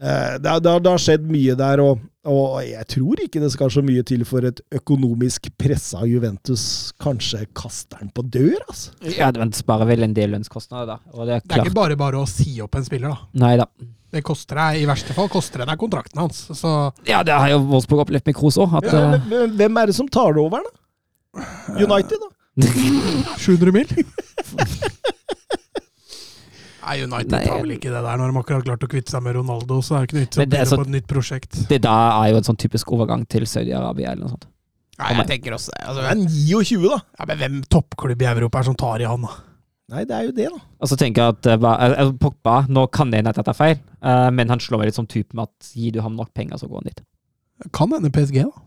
Eh, 0.00 0.38
Det, 0.40 0.48
har- 0.48 0.60
det, 0.64 0.70
har- 0.70 0.80
det 0.80 0.90
har 0.90 0.98
skjedd 1.02 1.26
mye 1.28 1.54
der, 1.60 1.80
og, 1.84 1.98
og 2.24 2.62
jeg 2.64 2.86
tror 2.88 3.20
ikke 3.20 3.40
det 3.42 3.50
skal 3.52 3.68
så 3.70 3.82
mye 3.84 4.02
til 4.08 4.24
for 4.24 4.44
et 4.48 4.60
økonomisk 4.72 5.50
pressa 5.60 6.00
Juventus 6.08 6.92
kanskje 7.00 7.42
kaster 7.56 8.00
den 8.00 8.08
på 8.16 8.24
dør, 8.24 8.56
altså. 8.68 8.92
Ja, 9.16 9.28
men 9.36 9.52
sparer 9.52 9.86
vel 9.92 10.02
en 10.08 10.14
del 10.16 10.30
lønnskostnader, 10.32 10.86
da. 10.86 10.98
Og 11.12 11.26
det 11.28 11.34
er 11.36 11.40
Det 11.44 11.58
er 11.58 11.64
ikke 11.66 11.74
bare 11.82 11.96
bare 12.00 12.16
å 12.22 12.26
si 12.28 12.56
opp 12.64 12.74
en 12.80 12.84
spiller, 12.88 13.08
da. 13.12 13.18
Neida. 13.44 13.66
Det 14.10 14.24
koster 14.26 14.56
deg, 14.58 14.80
I 14.82 14.86
verste 14.90 15.14
fall 15.14 15.28
koster 15.30 15.58
det 15.62 15.68
deg 15.70 15.78
kontrakten 15.78 16.18
hans. 16.18 16.40
Så 16.58 16.70
Ja, 17.06 17.20
det 17.22 17.30
har 17.36 17.48
jo 17.52 17.60
Wolfsburg 17.68 18.00
opplevd 18.08 18.26
med 18.26 18.34
Kroos 18.40 18.56
òg. 18.58 18.72
Ja, 18.82 19.04
eh, 19.14 19.28
men 19.28 19.52
hvem 19.60 19.76
er 19.78 19.86
det 19.86 19.94
som 20.00 20.08
tar 20.08 20.32
det 20.34 20.42
over, 20.42 20.64
da? 20.64 21.44
United, 21.76 22.18
da? 22.18 22.28
700 23.38 23.70
mil? 23.72 23.86
Nei, 26.90 27.02
United 27.06 27.34
Nei, 27.36 27.42
tar 27.46 27.60
vel 27.62 27.74
ikke 27.76 27.90
det 27.92 28.00
der 28.02 28.18
når 28.18 28.32
de 28.32 28.40
akkurat 28.40 28.58
har 28.58 28.64
klart 28.66 28.86
å 28.86 28.88
kvitte 28.90 29.12
seg 29.14 29.22
med 29.22 29.36
Ronaldo. 29.38 29.76
Så 29.86 29.94
er 29.94 30.02
det 30.02 30.08
ikke 30.08 30.16
noe 30.16 30.24
vits 30.24 30.38
i 30.38 30.40
å 30.40 30.46
begynne 30.46 30.78
på 30.80 30.86
et 30.86 30.94
nytt 30.96 31.10
prosjekt. 31.10 31.60
det 31.70 31.78
da 31.84 31.98
er 32.16 32.32
jo 32.32 32.40
en 32.40 32.48
sånn 32.48 32.58
typisk 32.58 32.90
overgang 32.96 33.22
til 33.30 33.46
Saudi-Arabia 33.46 34.14
eller 34.14 34.26
noe 34.26 34.34
sånt. 34.34 34.48
Nei, 35.00 35.12
jeg 35.16 35.28
tenker 35.30 35.54
også 35.56 35.72
det. 35.72 35.84
Altså, 35.88 36.02
Det 36.02 36.10
er 36.10 36.24
29, 36.50 36.88
da. 36.90 36.98
ja, 37.20 37.28
men 37.30 37.38
hvem 37.40 37.60
toppklubb 37.72 38.24
i 38.24 38.28
Europa 38.28 38.60
er 38.60 38.68
som 38.68 38.76
tar 38.76 39.00
i 39.00 39.06
han, 39.08 39.22
da? 39.24 39.36
Nei, 39.90 40.02
det 40.06 40.16
er 40.16 40.26
jo 40.28 40.34
det, 40.34 40.48
da. 40.52 40.58
Og 40.82 40.90
så 40.90 40.98
tenker 41.00 41.22
jeg 41.22 41.36
at 41.38 41.62
uh, 41.62 42.10
Pogba 42.20 42.60
Nå 42.70 42.84
kan 42.94 43.10
det 43.10 43.18
hende 43.18 43.32
at 43.32 43.38
dette 43.40 43.50
er 43.54 43.58
feil, 43.58 43.78
uh, 44.04 44.28
men 44.34 44.52
han 44.52 44.60
slår 44.62 44.82
meg 44.82 44.90
litt 44.90 44.98
som 44.98 45.08
type 45.10 45.34
med 45.34 45.48
at 45.48 45.70
gir 45.74 45.96
du 45.96 46.02
ham 46.04 46.18
nok 46.18 46.34
penger, 46.36 46.60
så 46.60 46.68
går 46.70 46.82
han 46.82 46.90
dit. 46.92 47.00
Kan 47.74 47.94
hende 47.94 48.12
PSG, 48.14 48.42
da. 48.44 48.66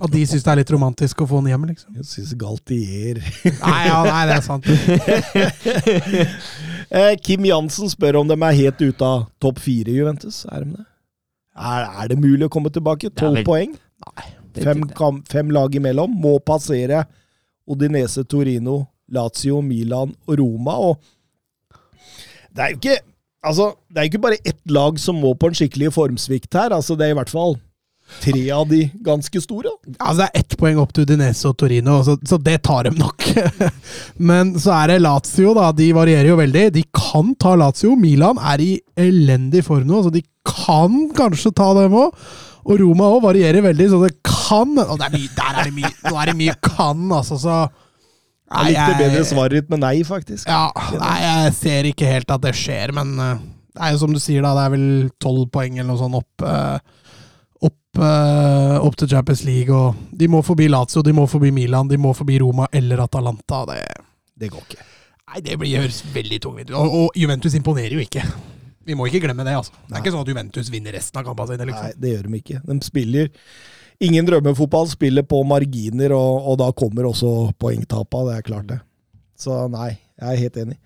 At 0.00 0.10
de 0.12 0.22
syns 0.26 0.44
det 0.46 0.50
er 0.52 0.60
litt 0.60 0.70
romantisk 0.74 1.22
å 1.24 1.26
få 1.30 1.40
den 1.42 1.52
hjem, 1.52 1.64
liksom. 1.70 1.94
Jeg 1.98 2.06
syns 2.08 2.32
Galtier 2.38 3.20
Nei, 3.20 3.80
ja, 3.88 3.98
nei, 4.06 4.22
det 4.30 4.36
er 4.36 4.44
sant. 4.44 4.66
eh, 6.98 7.14
Kim 7.22 7.46
Jansen 7.48 7.90
spør 7.92 8.20
om 8.22 8.30
de 8.30 8.36
er 8.38 8.58
helt 8.60 8.82
ute 8.82 9.08
av 9.08 9.26
topp 9.42 9.62
fire, 9.62 9.94
Juventus. 9.94 10.42
Er 10.50 10.66
de 10.66 10.76
det? 10.78 10.86
Er, 11.54 11.86
er 12.02 12.10
det 12.10 12.18
mulig 12.18 12.48
å 12.48 12.52
komme 12.52 12.72
tilbake? 12.74 13.12
Tolv 13.14 13.40
vel- 13.40 13.48
poeng? 13.48 13.76
Er 14.14 14.32
Fem, 14.54 14.84
kam, 14.94 15.16
fem 15.26 15.48
lag 15.50 15.74
imellom. 15.74 16.12
Må 16.22 16.36
passere 16.46 17.00
Odinese, 17.66 18.22
Torino, 18.30 18.84
Lazio, 19.10 19.58
Milan 19.64 20.12
og 20.28 20.38
Roma. 20.38 20.76
Og 20.78 21.80
det 22.54 22.62
er 22.62 22.74
jo 22.74 22.80
ikke 22.82 23.00
Altså, 23.44 23.74
det 23.92 24.00
er 24.00 24.06
ikke 24.08 24.22
bare 24.24 24.38
ett 24.40 24.70
lag 24.72 24.96
som 24.96 25.18
må 25.20 25.34
på 25.36 25.50
en 25.50 25.56
skikkelig 25.58 25.90
formsvikt 25.92 26.56
her. 26.56 26.72
Altså, 26.72 26.94
det 26.96 27.04
er 27.04 27.12
i 27.12 27.16
hvert 27.18 27.28
fall 27.28 27.58
tre 28.22 28.50
av 28.54 28.68
de 28.68 28.80
ganske 29.04 29.40
store. 29.42 29.72
Altså, 29.98 30.22
det 30.22 30.26
er 30.26 30.40
ett 30.42 30.56
poeng 30.60 30.78
opp 30.82 30.92
til 30.94 31.06
Udinese 31.06 31.48
og 31.50 31.56
Torino, 31.60 31.98
så, 32.06 32.16
så 32.28 32.38
det 32.40 32.60
tar 32.66 32.88
dem 32.88 32.98
nok. 33.00 33.26
Men 34.30 34.54
så 34.60 34.74
er 34.78 34.94
det 34.94 35.02
Lazio, 35.04 35.54
da. 35.56 35.70
De 35.76 35.90
varierer 35.96 36.30
jo 36.30 36.38
veldig. 36.40 36.68
De 36.76 36.84
kan 36.94 37.34
ta 37.40 37.54
Lazio. 37.58 37.94
Milan 37.98 38.40
er 38.40 38.62
i 38.64 38.72
elendig 39.00 39.64
form 39.66 39.88
nå, 39.88 40.04
så 40.06 40.12
de 40.14 40.24
kan 40.44 41.08
kanskje 41.16 41.54
ta 41.56 41.70
dem 41.78 41.96
òg. 42.04 42.26
Og 42.64 42.78
Roma 42.80 43.08
òg 43.12 43.24
varierer 43.26 43.64
veldig, 43.64 43.88
så 43.92 43.98
det 44.00 44.14
kan 44.24 44.70
Og 44.78 44.96
det 44.96 45.08
er 45.08 45.12
mye, 45.12 45.32
der 45.36 45.58
er 45.60 45.66
det 45.68 45.74
mye, 45.76 45.90
nå 46.06 46.14
er 46.16 46.30
det 46.30 46.36
mye 46.38 46.54
kan, 46.64 47.02
altså, 47.12 47.36
så 47.42 47.56
Jeg 47.68 48.70
likte 48.70 48.94
bedre 49.02 49.24
svaret 49.28 49.58
ditt 49.58 49.72
med 49.72 49.82
nei, 49.84 49.98
faktisk. 50.06 50.48
Ja, 50.48 50.70
nei, 51.00 51.16
jeg 51.24 51.52
ser 51.58 51.88
ikke 51.90 52.08
helt 52.08 52.32
at 52.32 52.44
det 52.44 52.54
skjer, 52.56 52.94
men 52.96 53.12
eh, 53.20 53.42
det 53.74 53.82
er 53.82 53.94
jo 53.94 54.00
som 54.04 54.14
du 54.14 54.20
sier, 54.22 54.44
da. 54.44 54.54
Det 54.56 54.64
er 54.64 54.74
vel 54.76 54.88
tolv 55.20 55.48
poeng 55.52 55.76
eller 55.76 55.90
noe 55.90 56.00
sånt 56.00 56.20
opp, 56.20 56.44
eh, 56.46 56.78
opp, 57.64 57.98
eh, 57.98 58.76
opp 58.84 58.96
til 59.00 59.10
Champions 59.10 59.44
League. 59.48 59.74
Og 59.74 59.94
de 60.16 60.28
må 60.30 60.42
forbi 60.46 60.68
Lazio, 60.70 61.02
de 61.02 61.14
må 61.16 61.26
forbi 61.30 61.50
Milan, 61.54 61.88
de 61.90 61.98
må 62.00 62.14
forbi 62.16 62.38
Roma 62.42 62.68
eller 62.72 63.02
Atalanta. 63.04 63.64
Det, 63.72 63.78
Det 64.44 64.50
går 64.52 64.66
ikke. 64.68 64.84
nei, 65.34 65.40
det 65.46 65.58
blir, 65.58 65.78
høres 65.80 66.02
veldig 66.14 66.40
tungvint 66.44 66.70
ut. 66.70 66.76
Og, 66.78 66.98
og 67.04 67.16
Juventus 67.18 67.54
imponerer 67.58 67.96
jo 67.96 68.02
ikke. 68.04 68.22
Vi 68.84 68.94
må 68.98 69.06
ikke 69.08 69.22
glemme 69.24 69.44
det, 69.46 69.54
altså. 69.56 69.72
Det 69.88 69.96
er 69.96 70.02
ikke 70.02 70.12
sånn 70.12 70.26
at 70.26 70.28
Juventus 70.34 70.68
vinner 70.70 70.92
resten 70.92 71.20
av 71.20 71.24
kampene 71.30 71.54
sine, 71.54 71.64
Nei, 71.64 71.70
liksom. 71.72 72.00
det 72.02 72.10
gjør 72.12 72.26
de 72.28 72.40
ikke. 72.42 72.58
De 72.68 72.76
spiller 72.84 73.30
ingen 74.04 74.26
drømmefotball, 74.28 74.90
spiller 74.90 75.24
på 75.24 75.38
marginer, 75.48 76.12
og, 76.12 76.50
og 76.52 76.58
da 76.60 76.66
kommer 76.76 77.08
også 77.08 77.30
poengtapa. 77.62 78.24
Det 78.28 78.34
er 78.36 78.44
klart, 78.50 78.66
det. 78.74 78.80
Så 79.40 79.62
nei, 79.72 79.94
jeg 80.20 80.28
er 80.34 80.42
helt 80.44 80.58
enig. 80.66 80.76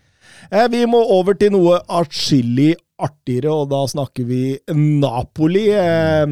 Eh, 0.50 0.66
vi 0.72 0.84
må 0.90 1.00
over 1.18 1.36
til 1.38 1.52
noe 1.54 1.80
atskillig 2.00 2.74
artigere, 2.98 3.52
og 3.52 3.70
da 3.70 3.84
snakker 3.90 4.26
vi 4.26 4.42
Napoli. 4.74 5.68
Eh, 5.74 6.26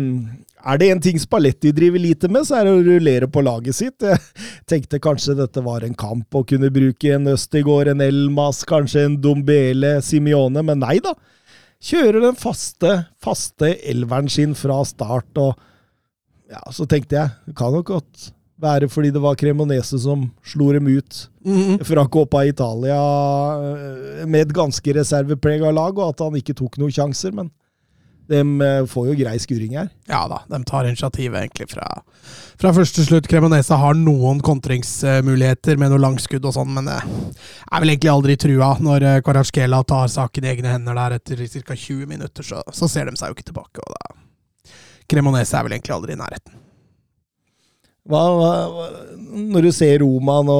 er 0.66 0.80
det 0.80 0.88
en 0.90 1.02
ting 1.02 1.20
Spalletti 1.22 1.70
driver 1.74 2.02
lite 2.02 2.30
med, 2.32 2.46
så 2.48 2.58
er 2.58 2.66
det 2.66 2.74
å 2.74 2.84
rullere 2.86 3.28
på 3.30 3.44
laget 3.46 3.78
sitt. 3.78 4.02
Jeg 4.02 4.18
tenkte 4.70 5.02
kanskje 5.02 5.36
dette 5.38 5.62
var 5.62 5.86
en 5.86 5.94
kamp 5.98 6.34
å 6.34 6.42
kunne 6.48 6.72
bruke 6.74 7.12
en 7.14 7.30
Østigård, 7.30 7.92
en 7.92 8.02
Elmas, 8.02 8.64
kanskje 8.66 9.06
en 9.06 9.18
Dombele, 9.22 9.98
Simione, 10.02 10.64
men 10.66 10.82
nei 10.82 10.98
da. 11.04 11.14
Kjører 11.86 12.24
den 12.24 12.38
faste, 12.40 12.96
faste 13.22 13.76
elveren 13.86 14.30
sin 14.32 14.56
fra 14.58 14.80
start, 14.88 15.30
og 15.38 15.54
ja, 16.50 16.62
så 16.74 16.86
tenkte 16.88 17.18
jeg, 17.18 17.36
det 17.46 17.54
kan 17.58 17.74
nok 17.74 17.92
godt 17.92 18.30
være 18.62 18.88
fordi 18.88 19.10
det 19.12 19.20
var 19.20 19.36
Cremonese 19.36 19.98
som 20.00 20.30
slo 20.44 20.70
dem 20.72 20.86
ut 20.88 21.28
Mhm. 21.46 21.84
fra 21.84 22.06
Coppa 22.08 22.44
Italia 22.48 22.96
eh, 22.96 24.24
med 24.26 24.46
et 24.48 24.54
ganske 24.56 24.94
reserveprega 24.96 25.70
lag, 25.72 25.98
og 25.98 26.08
at 26.14 26.18
han 26.24 26.34
ikke 26.40 26.54
tok 26.56 26.78
noen 26.80 26.90
sjanser, 26.90 27.32
men 27.36 27.50
de 28.28 28.40
eh, 28.40 28.82
får 28.90 29.06
jo 29.12 29.14
grei 29.20 29.36
skuring 29.38 29.76
her. 29.78 29.90
Ja 30.10 30.24
da, 30.26 30.40
de 30.50 30.58
tar 30.66 30.88
initiativet 30.88 31.36
egentlig 31.44 31.68
fra, 31.70 31.86
fra 32.58 32.72
første 32.74 33.04
slutt. 33.06 33.28
Cremonese 33.30 33.76
har 33.78 33.94
noen 33.94 34.40
kontringsmuligheter 34.42 35.78
med 35.78 35.92
noe 35.92 36.02
langskudd 36.02 36.44
og 36.48 36.56
sånn, 36.56 36.72
men 36.74 36.88
det 36.90 36.96
er 36.98 37.80
vel 37.84 37.92
egentlig 37.92 38.10
aldri 38.10 38.36
trua. 38.40 38.72
Når 38.82 39.06
eh, 39.06 39.20
Kvaratskhelia 39.22 39.84
tar 39.86 40.08
saken 40.10 40.44
i 40.48 40.54
egne 40.56 40.72
hender 40.74 40.98
der 40.98 41.20
etter 41.20 41.44
ca. 41.62 41.76
20 41.76 42.06
minutter, 42.10 42.42
så, 42.42 42.64
så 42.74 42.88
ser 42.90 43.06
de 43.12 43.14
seg 43.20 43.30
jo 43.30 43.36
ikke 43.38 43.50
tilbake. 43.52 43.84
og 43.84 43.94
da 43.94 44.16
Cremonese 45.06 45.54
er 45.54 45.62
vel 45.68 45.76
egentlig 45.76 45.94
aldri 45.94 46.16
i 46.16 46.18
nærheten. 46.24 46.62
Hva, 48.06 48.20
hva, 48.38 48.50
når 49.36 49.66
du 49.66 49.70
ser 49.74 49.98
Roma 50.04 50.36
nå, 50.46 50.56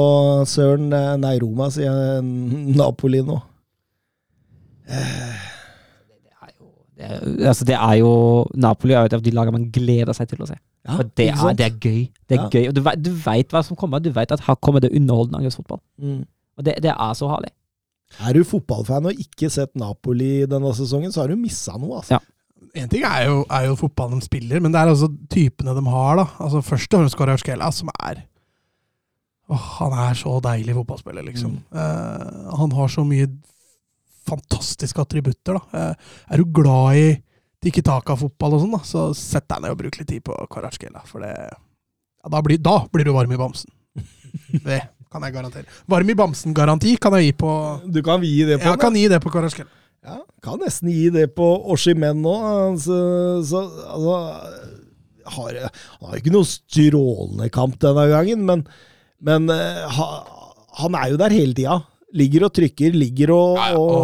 Søren 0.51 0.89
eh, 0.93 1.13
Nei, 1.23 1.37
Roma, 1.43 1.69
sier 1.71 1.87
jeg. 1.93 2.25
Napoli 2.81 3.21
nå. 3.27 3.37
Det 6.97 7.05
er, 7.05 7.21
altså, 7.51 7.65
det 7.69 7.75
er 7.77 7.99
jo 8.01 8.11
Napoli 8.57 8.95
er 8.97 9.03
jo 9.05 9.11
et 9.11 9.17
av 9.19 9.25
de 9.25 9.33
lagene 9.37 9.59
man 9.59 9.67
gleder 9.75 10.17
seg 10.17 10.31
til 10.31 10.41
å 10.45 10.49
se. 10.49 10.57
Ja, 10.87 10.95
og 11.03 11.11
det 11.19 11.27
er, 11.33 11.43
det 11.59 11.67
er 11.67 11.75
gøy. 11.83 11.99
Det 12.31 12.39
er 12.39 12.43
Ja. 12.45 12.49
gøy. 12.55 12.69
Og 12.71 12.75
du, 12.79 12.81
vet- 12.87 13.03
du 13.05 13.11
veit 13.25 13.53
hva 13.53 13.63
som 13.67 13.77
kommer. 13.77 14.01
Du 14.01 14.09
veit 14.15 14.33
at 14.33 14.41
her 14.47 14.57
kommer 14.63 14.81
det 14.81 14.93
underholdende 14.97 15.41
angrepsfotball. 15.43 15.81
Mm. 16.01 16.23
Og 16.57 16.65
det, 16.65 16.77
det 16.87 16.93
er 16.95 17.13
så 17.19 17.29
herlig. 17.29 17.51
Er 18.23 18.33
du 18.39 18.45
fotballfan 18.47 19.09
og 19.11 19.19
ikke 19.21 19.51
sett 19.51 19.75
Napoli 19.77 20.47
denne 20.49 20.71
sesongen, 20.79 21.13
så 21.13 21.25
har 21.25 21.29
du 21.29 21.37
missa 21.37 21.75
noe. 21.77 21.99
altså. 22.01 22.17
Ja. 22.17 22.21
En 22.77 22.89
ting 22.93 23.05
er 23.09 23.27
jo, 23.29 23.43
er 23.53 23.67
jo 23.71 23.77
fotballen 23.81 24.21
de 24.21 24.27
spiller, 24.27 24.61
men 24.61 24.73
det 24.73 24.81
er 24.81 24.91
altså 24.93 25.09
typene 25.33 25.75
de 25.77 25.85
har. 25.89 26.17
da. 26.21 26.27
Altså 26.45 26.63
Først 26.65 26.93
og 26.93 27.01
fremst 27.03 27.19
Kvaratskhelia, 27.19 27.71
som 27.73 27.93
er 27.95 28.25
Åh, 29.47 29.67
Han 29.79 29.93
er 29.95 30.17
så 30.19 30.33
deilig 30.43 30.75
fotballspiller, 30.75 31.23
liksom. 31.23 31.53
Mm. 31.71 31.77
Uh, 31.77 32.57
han 32.59 32.73
har 32.75 32.89
så 32.91 33.05
mye 33.07 33.29
fantastiske 34.27 34.99
attributter. 35.01 35.55
da. 35.55 35.93
Uh, 35.93 35.95
Er 36.35 36.43
du 36.43 36.51
glad 36.51 36.99
i 36.99 37.07
tikki-taka-fotball 37.63 38.57
og 38.57 38.65
sånn, 38.65 38.75
da, 38.75 38.83
så 38.85 39.05
sett 39.15 39.47
deg 39.49 39.63
ned 39.63 39.75
og 39.75 39.79
bruk 39.85 40.01
litt 40.01 40.11
tid 40.11 40.25
på 40.27 40.35
Kvaratskhelia. 40.51 41.05
For 41.07 41.23
det 41.23 41.33
ja, 41.33 42.31
da, 42.33 42.43
blir, 42.43 42.59
da 42.59 42.81
blir 42.93 43.07
du 43.07 43.15
varm 43.15 43.33
i 43.33 43.39
bamsen. 43.41 43.71
Det 44.67 44.83
kan 45.13 45.23
jeg 45.23 45.33
garantere. 45.33 45.71
Varm 45.89 46.11
i 46.11 46.19
bamsen-garanti 46.19 46.97
kan 47.01 47.15
jeg 47.17 47.31
gi 47.31 47.35
på 47.39 47.51
Du 47.87 48.03
kan 48.05 48.25
gi 48.27 48.43
det 48.45 48.59
på 48.61 48.69
Jeg 48.69 48.81
kan 48.83 48.99
gi 48.99 49.07
det 49.09 49.21
på 49.23 49.31
Kvaratskhelia. 49.33 49.71
Ja, 50.07 50.21
kan 50.45 50.61
nesten 50.63 50.93
gi 50.93 51.09
det 51.11 51.33
på 51.35 51.47
Oshimen 51.75 52.23
nå. 52.23 52.37
Så, 52.79 52.97
så, 53.49 53.65
altså, 53.91 54.17
har, 55.35 55.61
han 55.67 56.09
har 56.13 56.21
ikke 56.21 56.35
noen 56.35 56.47
strålende 56.47 57.51
kamp 57.55 57.79
denne 57.83 58.07
gangen, 58.13 58.47
men, 58.47 58.63
men 59.27 59.51
eh, 59.51 59.85
ha, 59.99 60.09
han 60.85 60.95
er 60.99 61.11
jo 61.11 61.21
der 61.25 61.35
hele 61.35 61.57
tida. 61.59 61.81
Ligger 62.17 62.47
og 62.47 62.55
trykker, 62.55 62.95
ligger 62.95 63.35
og, 63.35 63.59
og 63.59 63.97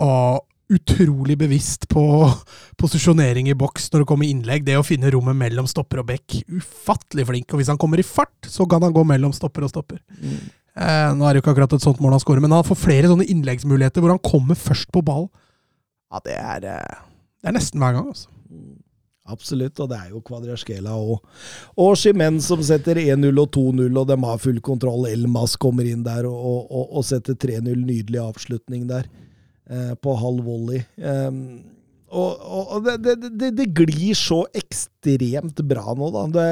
Og, 0.00 0.06
og 0.06 0.46
utrolig 0.70 1.34
bevisst 1.38 1.88
på 1.90 2.02
posisjonering 2.78 3.48
i 3.50 3.56
boks 3.58 3.88
når 3.90 4.04
det 4.04 4.08
kommer 4.10 4.28
innlegg. 4.30 4.62
Det 4.66 4.76
å 4.78 4.86
finne 4.86 5.10
rommet 5.14 5.38
mellom 5.38 5.66
stopper 5.70 6.02
og 6.02 6.10
bekk. 6.12 6.40
Ufattelig 6.46 7.26
flink. 7.30 7.50
Og 7.50 7.62
hvis 7.62 7.70
han 7.72 7.80
kommer 7.80 8.02
i 8.02 8.06
fart, 8.06 8.46
så 8.46 8.66
kan 8.70 8.82
han 8.86 8.94
gå 8.94 9.02
mellom 9.06 9.34
stopper 9.34 9.66
og 9.66 9.72
stopper. 9.72 10.02
Eh, 10.80 11.12
nå 11.12 11.26
er 11.26 11.34
det 11.34 11.40
jo 11.40 11.44
ikke 11.44 11.52
akkurat 11.54 11.76
et 11.76 11.84
sånt 11.84 12.00
mål 12.00 12.16
han 12.16 12.22
skårer, 12.22 12.40
men 12.44 12.54
han 12.56 12.66
får 12.66 12.78
flere 12.80 13.10
sånne 13.10 13.28
innleggsmuligheter 13.28 14.00
hvor 14.00 14.14
han 14.14 14.22
kommer 14.24 14.56
først 14.56 14.88
på 14.94 15.02
ball. 15.04 15.28
Ja, 16.10 16.22
det 16.24 16.36
er, 16.38 16.68
eh, 16.72 17.00
det 17.40 17.50
er 17.50 17.56
nesten 17.56 17.82
hver 17.82 17.98
gang, 17.98 18.08
altså. 18.14 18.30
Absolutt, 19.30 19.78
og 19.78 19.90
det 19.92 19.98
er 20.00 20.14
jo 20.14 20.22
Kvadraskela 20.26 20.96
og, 20.98 21.20
og 21.78 21.92
Shimen 22.00 22.40
som 22.42 22.62
setter 22.66 22.98
1-0 22.98 23.28
og 23.38 23.52
2-0, 23.54 23.84
og 24.00 24.08
de 24.08 24.16
har 24.24 24.40
full 24.42 24.58
kontroll. 24.64 25.04
Elmas 25.06 25.54
kommer 25.60 25.86
inn 25.86 26.02
der 26.06 26.26
og, 26.26 26.64
og, 26.66 26.96
og 26.98 27.06
setter 27.06 27.36
3-0. 27.38 27.68
Nydelig 27.76 28.22
avslutning 28.24 28.88
der, 28.90 29.06
eh, 29.70 29.92
på 29.94 30.16
halv 30.18 30.48
volley. 30.48 30.82
Eh, 30.98 31.30
og 32.10 32.80
det, 32.82 32.96
det, 33.04 33.30
det, 33.38 33.52
det 33.60 33.68
glir 33.76 34.18
så 34.18 34.40
ekstremt 34.56 35.60
bra 35.70 35.94
nå, 35.94 36.08
da. 36.16 36.24
Det, 36.34 36.48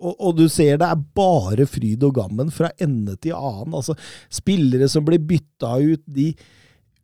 og, 0.00 0.14
og 0.18 0.36
du 0.38 0.44
ser 0.52 0.78
det 0.80 0.88
er 0.90 1.04
bare 1.16 1.66
fryd 1.70 2.04
og 2.06 2.16
gammen 2.18 2.52
fra 2.52 2.70
ende 2.82 3.16
til 3.22 3.36
annen. 3.36 3.74
Altså, 3.76 3.96
spillere 4.32 4.88
som 4.92 5.06
blir 5.06 5.22
bytta 5.24 5.76
ut, 5.80 6.02
de 6.06 6.30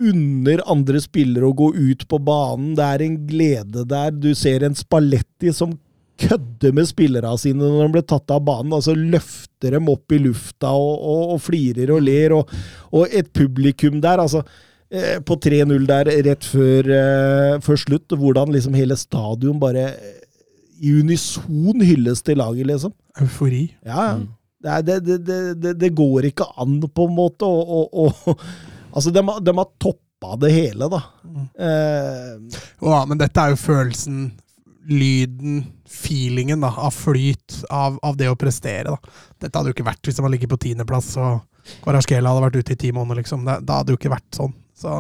unner 0.02 0.62
andre 0.70 0.98
spillere 1.02 1.46
å 1.46 1.54
gå 1.56 1.70
ut 1.76 2.04
på 2.10 2.18
banen. 2.26 2.74
Det 2.78 2.84
er 2.84 3.04
en 3.06 3.16
glede 3.28 3.86
der. 3.88 4.12
Du 4.12 4.32
ser 4.38 4.64
en 4.66 4.76
Spalletti 4.78 5.52
som 5.54 5.76
kødder 6.22 6.74
med 6.76 6.86
spillerne 6.86 7.32
sine 7.40 7.62
når 7.64 7.86
de 7.86 7.94
blir 7.96 8.04
tatt 8.10 8.30
av 8.34 8.42
banen. 8.46 8.74
altså 8.76 8.94
Løfter 8.98 9.76
dem 9.76 9.88
opp 9.92 10.12
i 10.12 10.20
lufta 10.22 10.74
og, 10.74 10.92
og, 10.98 11.22
og 11.36 11.40
flirer 11.46 11.94
og 11.94 12.04
ler. 12.04 12.34
Og, 12.36 12.52
og 12.92 13.14
et 13.14 13.30
publikum 13.34 14.00
der, 14.02 14.22
altså. 14.22 14.42
eh, 14.90 15.16
På 15.24 15.38
3-0 15.40 15.86
der 15.88 16.10
rett 16.28 16.44
før, 16.50 16.92
eh, 16.98 17.56
før 17.64 17.80
slutt, 17.86 18.18
hvordan 18.18 18.52
liksom 18.54 18.76
hele 18.78 18.98
stadion 18.98 19.62
bare 19.62 19.88
i 20.82 20.92
unison 20.98 21.80
hylles 21.86 22.22
til 22.26 22.40
laget, 22.42 22.66
liksom. 22.66 22.92
Eufori. 23.22 23.64
Ja, 23.86 24.06
ja. 24.62 24.80
Det, 24.82 24.98
det, 25.02 25.16
det, 25.58 25.72
det, 25.78 25.88
går 25.98 26.28
ikke 26.28 26.46
an, 26.62 26.76
på 26.94 27.06
en 27.08 27.14
måte. 27.16 27.46
Og, 27.46 28.18
altså, 28.94 29.10
de, 29.14 29.22
har- 29.26 29.40
de 29.42 29.54
har 29.58 29.68
toppa 29.82 30.36
det 30.42 30.52
hele, 30.54 30.86
da. 30.92 31.00
Eh, 31.58 32.60
Ja, 32.82 33.00
men 33.10 33.18
dette 33.18 33.42
er 33.42 33.54
jo 33.54 33.58
følelsen, 33.58 34.20
lyden, 34.86 35.64
feelingen 35.90 36.62
da, 36.62 36.70
av 36.82 36.94
flyt, 36.94 37.60
av, 37.70 37.98
av 38.06 38.16
det 38.18 38.30
å 38.30 38.38
prestere. 38.38 38.94
Da. 38.94 39.14
Dette 39.42 39.58
hadde 39.58 39.70
jo 39.72 39.76
ikke 39.76 39.86
vært 39.90 40.06
hvis 40.10 40.18
man 40.22 40.30
ligger 40.34 40.50
på 40.54 40.60
tiendeplass 40.66 41.12
og 41.22 41.40
Kvarasjkela 41.84 42.30
hadde 42.32 42.42
vært 42.42 42.56
ute 42.58 42.74
i 42.74 42.80
ti 42.86 42.88
måneder. 42.94 43.20
Liksom. 43.22 43.44
Det, 43.46 43.60
da 43.66 43.76
hadde 43.80 43.90
det 43.92 43.94
jo 43.94 44.00
ikke 44.00 44.14
vært 44.16 44.34
sånn. 44.38 44.54
Så 44.74 44.96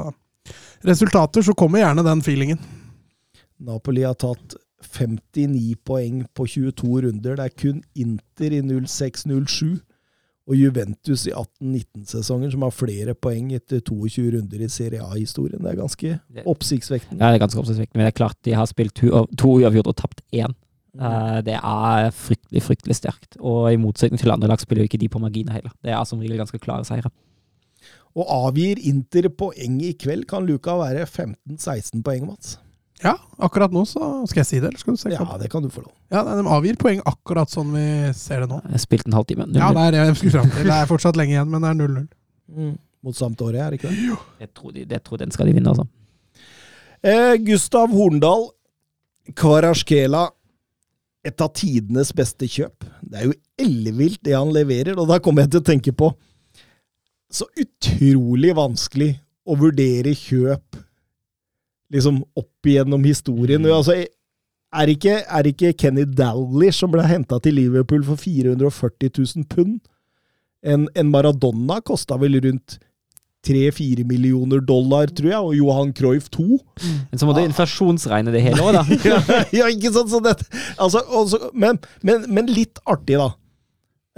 resultater, 0.86 1.42
så 1.42 1.54
kommer 1.58 1.82
gjerne 1.82 2.04
den 2.06 2.22
feelingen. 2.22 2.58
Napoli 3.62 4.02
har 4.06 4.14
tatt 4.18 4.54
59 4.82 5.76
poeng 5.86 6.22
på 6.34 6.46
22 6.46 7.00
runder. 7.06 7.38
Det 7.38 7.46
er 7.46 7.56
kun 7.62 7.82
Inter 7.94 8.54
i 8.56 8.60
06-07 8.62 9.80
og 10.50 10.58
Juventus 10.58 11.26
i 11.28 11.32
18-19-sesongen 11.32 12.50
som 12.50 12.64
har 12.66 12.74
flere 12.74 13.14
poeng 13.14 13.52
etter 13.54 13.82
22 13.86 14.32
runder 14.34 14.64
i 14.64 14.68
Serie 14.72 15.04
A-historien. 15.04 15.62
Det 15.62 15.70
er 15.70 15.78
ganske 15.78 16.16
oppsiktsvekkende. 16.50 17.20
Ja, 17.22 17.30
det 17.30 17.38
er 17.38 17.44
ganske 17.44 17.62
oppsiktsvekkende, 17.62 18.00
men 18.00 18.08
det 18.08 18.12
er 18.12 18.18
klart 18.18 18.38
de 18.42 18.56
har 18.58 18.68
spilt 18.70 18.98
to, 18.98 19.52
uavgjort 19.52 19.92
og 19.92 19.98
tapt 20.02 20.24
én. 20.34 20.56
Eh, 20.98 21.38
det 21.46 21.54
er 21.56 22.10
fryktelig, 22.16 22.64
fryktelig 22.66 22.98
sterkt. 22.98 23.38
Og 23.38 23.70
i 23.72 23.80
motsetning 23.80 24.20
til 24.20 24.34
andre 24.34 24.50
lag 24.50 24.60
spiller 24.60 24.82
jo 24.82 24.90
ikke 24.90 25.00
de 25.00 25.12
på 25.12 25.22
marginer 25.22 25.60
heller. 25.60 25.72
Det 25.84 25.94
er 25.94 26.02
som 26.08 26.20
regel 26.20 26.42
ganske 26.42 26.60
klare 26.62 26.84
seire. 26.88 27.12
Og 28.18 28.26
avgir 28.28 28.82
Inter 28.90 29.30
poeng 29.30 29.78
i 29.80 29.94
kveld, 29.96 30.26
kan 30.28 30.44
luka 30.44 30.74
være 30.76 31.06
15-16 31.06 32.02
poeng, 32.04 32.26
Mats. 32.28 32.58
Ja, 33.02 33.16
akkurat 33.42 33.72
nå 33.74 33.82
så 33.88 34.00
skal 34.30 34.42
jeg 34.42 34.48
si 34.48 34.58
det, 34.62 34.68
eller 34.70 34.78
skal 34.82 34.94
du 34.96 35.00
se? 35.00 35.10
Ja, 35.14 35.24
det 35.40 35.48
kan 35.50 35.64
du 35.64 35.68
få 35.72 35.82
lov. 35.82 35.92
Ja, 36.12 36.22
De 36.28 36.44
avgir 36.54 36.78
poeng 36.78 37.00
akkurat 37.08 37.50
sånn 37.50 37.72
vi 37.74 37.86
ser 38.14 38.44
det 38.44 38.50
nå. 38.52 38.60
Jeg 38.70 38.82
spilte 38.84 39.10
en 39.10 39.16
halvtime. 39.18 39.48
Ja, 39.58 39.72
det 39.74 39.86
er 39.88 39.98
jeg 40.06 40.18
skulle 40.20 40.36
fram 40.36 40.52
til. 40.54 40.68
Det 40.70 40.76
er 40.76 40.90
fortsatt 40.92 41.18
lenge 41.18 41.34
igjen, 41.34 41.50
men 41.50 41.64
det 41.64 41.72
er 41.72 41.80
0-0. 41.80 42.04
Mm. 42.52 42.76
Mot 43.02 43.18
Sampdoria, 43.18 43.66
er 43.66 43.74
det 43.74 43.80
ikke 43.80 43.90
det? 43.90 44.18
jeg, 44.44 44.52
tror 44.54 44.74
de, 44.76 44.84
jeg 44.86 45.02
tror 45.02 45.22
den 45.24 45.34
skal 45.34 45.50
de 45.50 45.56
vinne, 45.56 45.72
altså. 45.72 45.88
Eh, 47.02 47.34
Gustav 47.42 47.90
Horndal, 47.90 48.46
Kvarasjkela. 49.34 50.28
Et 51.22 51.42
av 51.42 51.52
tidenes 51.54 52.08
beste 52.18 52.46
kjøp. 52.50 52.86
Det 53.06 53.18
er 53.20 53.28
jo 53.28 53.34
ellevilt 53.62 54.18
det 54.26 54.34
han 54.34 54.50
leverer, 54.54 54.96
og 54.98 55.06
da 55.10 55.20
kommer 55.22 55.44
jeg 55.44 55.52
til 55.54 55.62
å 55.62 55.66
tenke 55.68 55.92
på 55.94 56.08
så 57.32 57.46
utrolig 57.56 58.50
vanskelig 58.58 59.12
å 59.48 59.54
vurdere 59.58 60.12
kjøp 60.18 60.81
liksom 61.92 62.22
opp 62.38 62.68
igjennom 62.68 63.04
historien. 63.04 63.66
Altså, 63.68 63.98
er 64.72 64.92
ikke, 64.92 65.18
er 65.28 65.48
ikke 65.48 65.74
Kenny 65.76 66.06
Dalglish 66.08 66.80
som 66.80 66.92
ble 66.92 67.04
henta 67.04 67.38
til 67.42 67.58
Liverpool 67.58 68.04
for 68.06 68.20
440 68.20 69.12
000 69.18 69.48
pund? 69.52 69.80
En, 70.62 70.86
en 70.96 71.10
Maradona 71.10 71.80
kosta 71.84 72.16
vel 72.22 72.38
rundt 72.40 72.78
3-4 73.42 74.04
millioner 74.06 74.62
dollar, 74.62 75.10
tror 75.10 75.30
jeg, 75.32 75.40
og 75.42 75.56
Johan 75.58 75.90
Cruyff 75.98 76.28
2. 76.30 76.44
Men 77.10 77.18
så 77.18 77.26
må 77.26 77.34
du 77.34 77.42
inflasjonsregne 77.42 78.30
det 78.34 78.44
hele 78.44 78.62
òg, 78.62 78.76
da. 78.76 78.84
ja, 79.10 79.18
ja, 79.50 79.70
ikke 79.72 79.90
sant? 79.94 80.12
Så 80.12 80.22
det, 80.22 80.36
altså, 80.78 81.02
også, 81.10 81.50
men, 81.52 81.80
men, 82.06 82.28
men 82.30 82.50
litt 82.50 82.78
artig, 82.86 83.18
da. 83.18 83.32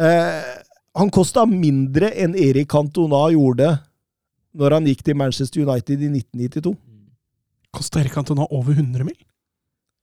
Eh, 0.04 0.52
han 1.00 1.10
kosta 1.14 1.46
mindre 1.48 2.12
enn 2.20 2.36
Erik 2.38 2.68
Cantona 2.74 3.24
gjorde 3.32 3.72
når 4.54 4.76
han 4.76 4.88
gikk 4.90 5.00
til 5.06 5.16
Manchester 5.18 5.64
United 5.64 6.04
i 6.04 6.10
1992. 6.20 6.76
Kosta 7.74 8.00
Erik 8.00 8.16
nå 8.30 8.46
over 8.50 8.72
100 8.72 9.06
mil? 9.06 9.16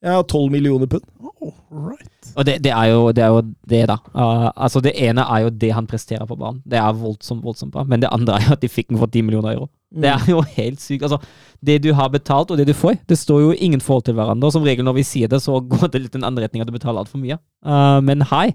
Ja, 0.02 0.24
12 0.24 0.52
millioner 0.52 0.88
pund. 0.90 1.04
Oh, 1.22 1.54
right. 1.70 2.32
Og 2.36 2.46
det, 2.46 2.56
det, 2.66 2.72
er 2.74 2.90
jo, 2.90 3.12
det 3.14 3.22
er 3.22 3.28
jo 3.30 3.42
det, 3.70 3.82
da. 3.90 3.98
Uh, 4.16 4.48
altså 4.56 4.82
Det 4.82 4.96
ene 4.98 5.22
er 5.22 5.44
jo 5.44 5.52
det 5.62 5.70
han 5.78 5.88
presterer 5.90 6.26
på 6.26 6.38
banen. 6.40 6.62
Det 6.66 6.80
er 6.80 6.98
voldsomt 6.98 7.44
voldsomt 7.46 7.74
bra. 7.74 7.84
Men 7.86 8.02
det 8.02 8.10
andre 8.10 8.40
er 8.40 8.48
jo 8.48 8.56
at 8.56 8.64
de 8.64 8.70
fikk 8.72 8.90
den 8.90 8.98
for 9.02 9.12
10 9.14 9.28
millioner 9.28 9.54
euro. 9.54 9.70
Det 9.94 10.10
er 10.10 10.26
jo 10.32 10.42
helt 10.56 10.82
sykt. 10.82 11.06
Altså, 11.06 11.22
det 11.62 11.84
du 11.86 11.92
har 11.94 12.10
betalt, 12.10 12.50
og 12.50 12.58
det 12.58 12.66
du 12.70 12.74
får, 12.74 12.98
det 13.10 13.20
står 13.20 13.44
jo 13.44 13.54
ingen 13.54 13.82
forhold 13.82 14.08
til 14.10 14.18
hverandre. 14.18 14.50
Og 14.50 14.56
som 14.56 14.66
regel 14.66 14.88
når 14.88 14.98
vi 14.98 15.06
sier 15.06 15.30
det, 15.30 15.42
så 15.46 15.60
går 15.74 15.94
det 15.94 16.02
litt 16.08 16.18
den 16.18 16.26
andre 16.26 16.48
retninga, 16.48 16.66
du 16.66 16.74
betaler 16.74 17.04
altfor 17.04 17.22
mye. 17.22 17.38
Uh, 17.62 18.02
men 18.02 18.26
hei, 18.34 18.48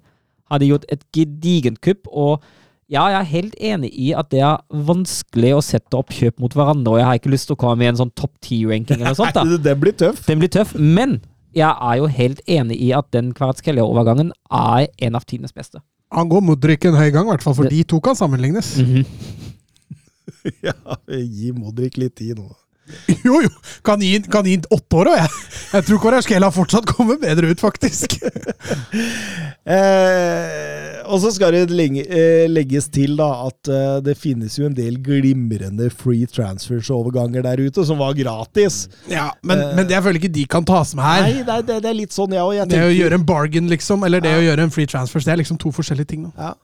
har 0.51 0.62
de 0.62 0.72
gjort 0.72 0.86
et 0.90 1.06
gedigent 1.14 1.78
kupp, 1.84 2.10
og 2.10 2.43
ja, 2.88 3.02
jeg 3.10 3.18
er 3.18 3.28
helt 3.32 3.54
enig 3.58 3.90
i 3.98 4.12
at 4.14 4.28
det 4.30 4.42
er 4.46 4.60
vanskelig 4.86 5.54
å 5.56 5.62
sette 5.64 5.98
opp 5.98 6.12
kjøp 6.14 6.38
mot 6.42 6.52
hverandre, 6.54 6.92
og 6.94 7.00
jeg 7.00 7.06
har 7.08 7.18
ikke 7.18 7.32
lyst 7.32 7.48
til 7.50 7.56
å 7.56 7.60
komme 7.64 7.82
i 7.82 7.88
en 7.90 7.98
sånn 7.98 8.12
topp 8.14 8.34
ti-ranking 8.46 9.00
eller 9.00 9.10
noe 9.14 9.18
sånt. 9.18 9.34
da. 9.34 9.42
Den 9.48 9.64
det 9.64 9.74
blir 9.82 9.96
tøff. 9.98 10.22
Den 10.28 10.38
blir 10.42 10.52
tøff, 10.54 10.74
men 10.78 11.18
jeg 11.56 11.66
er 11.72 11.96
jo 11.98 12.06
helt 12.12 12.40
enig 12.46 12.76
i 12.84 12.92
at 12.94 13.08
den 13.16 13.32
Kvaratskhelia-overgangen 13.34 14.30
er 14.52 14.86
en 15.08 15.16
av 15.18 15.24
tidenes 15.26 15.54
beste. 15.56 15.80
Han 16.14 16.28
går 16.30 16.44
Modric 16.46 16.84
en 16.86 16.94
høy 16.94 17.08
gang, 17.10 17.26
i 17.26 17.32
hvert 17.32 17.42
fall, 17.42 17.56
for 17.58 17.66
Det- 17.66 17.72
de 17.74 17.82
to 17.90 18.00
kan 18.00 18.14
sammenlignes. 18.18 18.76
Ja, 20.62 20.72
gi 21.10 21.50
Modric 21.54 21.96
litt 21.98 22.14
tid 22.18 22.38
nå. 22.38 22.48
Jo, 23.26 23.40
jo! 23.42 23.50
Kan 23.86 24.02
gi, 24.04 24.20
kan 24.30 24.46
åtte 24.46 24.98
år 25.00 25.10
òg, 25.12 25.18
jeg. 25.18 25.30
Jeg 25.72 25.86
tror 25.88 26.00
Kvaratskhelia 26.04 26.50
fortsatt 26.54 26.86
kommer 26.88 27.18
bedre 27.22 27.50
ut, 27.52 27.62
faktisk. 27.62 28.16
Eh, 29.66 31.00
og 31.10 31.18
så 31.22 31.32
skal 31.34 31.54
det 31.56 31.74
eh, 32.06 32.44
legges 32.46 32.86
til 32.94 33.16
da 33.18 33.26
at 33.48 33.70
eh, 33.72 33.96
det 34.06 34.14
finnes 34.18 34.54
jo 34.58 34.68
en 34.68 34.76
del 34.76 35.00
glimrende 35.02 35.88
free 35.90 36.28
transfers-overganger 36.30 37.42
der 37.42 37.62
ute, 37.66 37.82
som 37.88 37.98
var 37.98 38.14
gratis. 38.14 38.84
Ja, 39.10 39.32
men, 39.42 39.64
men 39.74 39.88
det 39.88 39.96
jeg 39.96 40.04
føler 40.06 40.20
ikke 40.20 40.32
de 40.36 40.44
kan 40.54 40.66
tas 40.68 40.94
med 40.94 41.02
her. 41.06 41.26
Nei, 41.26 41.42
det 41.42 41.58
det, 41.66 41.80
det 41.82 41.90
er 41.90 41.98
litt 41.98 42.14
sånn, 42.14 42.36
jeg 42.36 42.46
òg. 42.46 42.62
Det 42.70 42.84
å 42.86 42.94
gjøre 42.94 43.18
en 43.18 43.26
bargain, 43.26 43.70
liksom, 43.72 44.06
eller 44.06 44.22
det 44.22 44.36
å 44.38 44.44
gjøre 44.46 44.68
en 44.68 44.74
free 44.74 44.86
transfers, 44.90 45.26
det 45.26 45.34
er 45.34 45.42
liksom 45.42 45.58
to 45.62 45.74
forskjellige 45.74 46.12
ting. 46.14 46.28
Da. 46.28 46.50
ja, 46.52 46.54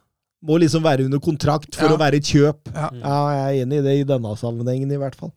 Må 0.47 0.63
liksom 0.63 0.87
være 0.87 1.09
under 1.11 1.23
kontrakt 1.23 1.75
for 1.79 1.91
Ja. 1.91 1.97
å 1.97 2.01
være 2.01 2.23
kjøp. 2.23 2.71
Ja. 2.71 2.89
Ja, 3.03 3.19
jeg 3.35 3.43
er 3.43 3.67
enig 3.67 3.83
i 3.83 3.87
det 3.89 3.99
i 4.01 4.07
denne 4.15 4.37
sammenhengen, 4.39 4.95
i 4.95 5.01
hvert 5.03 5.19
fall. 5.19 5.35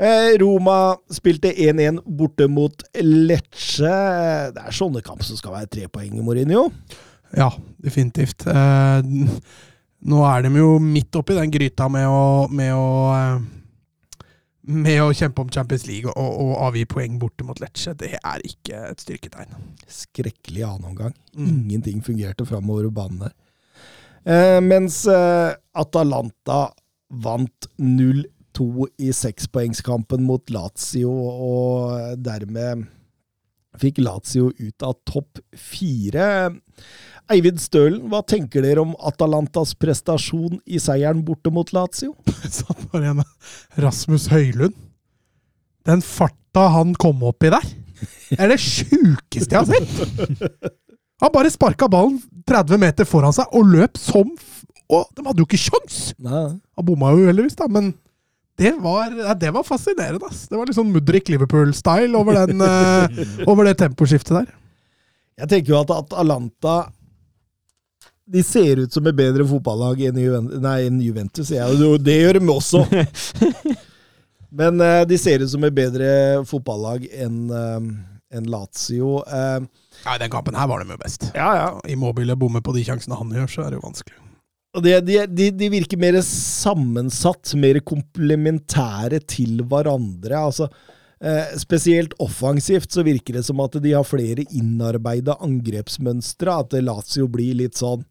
Eh, 0.00 0.38
Roma 0.40 0.96
spilte 1.12 1.52
1-1 1.52 2.00
borte 2.04 2.46
mot 2.48 2.84
Lecce. 3.04 3.96
Det 4.54 4.62
er 4.62 4.72
sånne 4.72 5.02
kamp 5.04 5.20
som 5.26 5.36
skal 5.36 5.58
være 5.58 5.68
tre 5.74 5.88
poeng, 5.92 6.14
Mourinho. 6.24 6.70
Ja, 7.36 7.50
definitivt. 7.84 8.46
Eh, 8.48 9.10
nå 10.00 10.22
er 10.24 10.46
de 10.46 10.54
jo 10.56 10.78
midt 10.80 11.20
oppi 11.20 11.36
den 11.36 11.52
gryta 11.52 11.90
med 11.92 12.08
å, 12.08 12.22
med 12.48 12.72
å 12.72 12.86
eh, 13.12 13.48
med 14.70 15.02
å 15.02 15.12
kjempe 15.16 15.42
om 15.42 15.52
Champions 15.52 15.84
League 15.88 16.12
og, 16.14 16.32
og 16.44 16.50
avgi 16.68 16.84
poeng 16.88 17.16
borte 17.18 17.44
mot 17.44 17.58
Lecce, 17.60 17.92
det 17.98 18.12
er 18.16 18.42
ikke 18.46 18.80
et 18.92 19.02
styrketegn. 19.02 19.52
Skrekkelig 19.90 20.64
annen 20.64 20.92
omgang. 20.92 21.14
Mm. 21.34 21.48
Ingenting 21.48 22.04
fungerte 22.06 22.46
framover 22.48 22.88
banen 22.94 23.24
der. 23.24 23.34
Eh, 24.24 24.60
mens 24.64 25.02
Atalanta 25.08 26.68
vant 27.10 27.68
0-2 28.54 28.86
i 28.98 29.12
sekspoengskampen 29.12 30.22
mot 30.24 30.50
Lazio, 30.50 31.10
og 31.10 32.16
dermed 32.18 32.86
fikk 33.80 34.00
Lazio 34.02 34.50
ut 34.50 34.82
av 34.82 34.96
topp 35.06 35.40
fire. 35.54 36.50
Eivind 37.30 37.60
Stølen, 37.62 38.08
hva 38.10 38.22
tenker 38.26 38.64
dere 38.64 38.82
om 38.82 38.96
Atalantas 39.06 39.76
prestasjon 39.78 40.58
i 40.66 40.80
seieren 40.82 41.22
borte 41.24 41.52
mot 41.54 41.70
Lazio? 41.72 42.16
Satt 42.50 42.88
bare 42.90 43.06
igjen 43.06 43.20
med 43.20 43.82
Rasmus 43.84 44.28
Høylund. 44.32 44.74
Den 45.86 46.02
farta 46.04 46.66
han 46.74 46.92
kom 46.98 47.22
opp 47.24 47.46
i 47.46 47.52
der, 47.54 47.64
er 48.36 48.50
det 48.50 48.60
sjukeste 48.62 49.54
jeg 49.54 49.60
har 49.60 49.68
sett! 49.68 50.76
Han 51.20 51.32
bare 51.34 51.52
sparka 51.52 51.84
ballen 51.90 52.16
30 52.48 52.80
meter 52.80 53.04
foran 53.04 53.34
seg 53.36 53.50
og 53.52 53.66
løp 53.68 53.98
som 54.00 54.30
Og 54.88 55.02
de 55.12 55.24
hadde 55.26 55.42
jo 55.42 55.44
ikke 55.44 55.60
sjans! 55.60 55.98
Han 56.24 56.86
bomma 56.86 57.12
jo 57.12 57.26
heldigvis, 57.28 57.58
da, 57.60 57.68
men 57.68 57.92
det 58.58 58.72
var, 58.82 59.34
det 59.40 59.50
var 59.54 59.64
fascinerende. 59.64 60.26
ass. 60.26 60.46
Det 60.48 60.56
var 60.58 60.66
litt 60.68 60.76
sånn 60.76 60.90
Mudrik 60.92 61.28
Liverpool-style 61.32 62.16
over, 62.18 62.34
eh, 62.50 63.20
over 63.48 63.64
det 63.70 63.76
temposkiftet 63.80 64.34
der. 64.40 64.50
Jeg 65.40 65.48
tenker 65.48 65.72
jo 65.72 65.78
at 65.80 65.92
Atalanta 65.94 66.74
De 68.30 68.42
ser 68.44 68.78
ut 68.82 68.92
som 68.92 69.06
et 69.08 69.16
bedre 69.16 69.42
fotballag 69.48 70.02
enn 70.06 70.18
Juventus. 70.20 70.60
nei, 70.62 70.76
enn 70.86 71.00
Juventus. 71.02 71.48
Ja, 71.50 71.66
det 71.98 72.18
gjør 72.20 72.38
de 72.38 72.52
også. 72.52 72.84
Men 74.60 74.80
uh, 74.82 75.02
de 75.08 75.18
ser 75.18 75.42
ut 75.42 75.50
som 75.50 75.64
et 75.66 75.74
bedre 75.74 76.44
fotballag 76.46 77.08
enn 77.10 77.40
uh, 77.50 77.80
en 78.30 78.46
Lazio. 78.50 79.20
Uh, 79.26 79.64
Ja, 80.04 80.14
I 80.14 80.20
den 80.22 80.30
kampen 80.32 80.54
her 80.56 80.68
var 80.70 80.84
de 80.84 80.94
jo 80.94 81.00
best. 81.00 81.26
ja, 81.34 81.48
ja. 81.58 81.66
Immobile 81.90 82.36
bommer 82.38 82.62
på 82.64 82.72
de 82.76 82.84
sjansene 82.86 83.18
han 83.18 83.32
gjør, 83.34 83.48
så 83.50 83.64
er 83.66 83.72
det 83.74 83.80
jo 83.80 83.86
vanskelig. 83.88 84.16
De, 84.78 85.00
de, 85.26 85.50
de 85.50 85.68
virker 85.72 85.98
mer 85.98 86.20
sammensatt, 86.22 87.56
mer 87.58 87.80
komplementære 87.82 89.18
til 89.26 89.64
hverandre. 89.66 90.36
Altså, 90.38 90.68
eh, 91.18 91.56
spesielt 91.58 92.14
offensivt 92.22 92.94
så 92.94 93.02
virker 93.02 93.40
det 93.40 93.44
som 93.48 93.58
at 93.64 93.80
de 93.82 93.96
har 93.96 94.06
flere 94.06 94.46
innarbeida 94.54 95.34
angrepsmønstre. 95.42 96.54
At 96.62 96.78
Lazio 96.86 97.26
blir 97.26 97.58
litt 97.64 97.82
sånn 97.82 98.06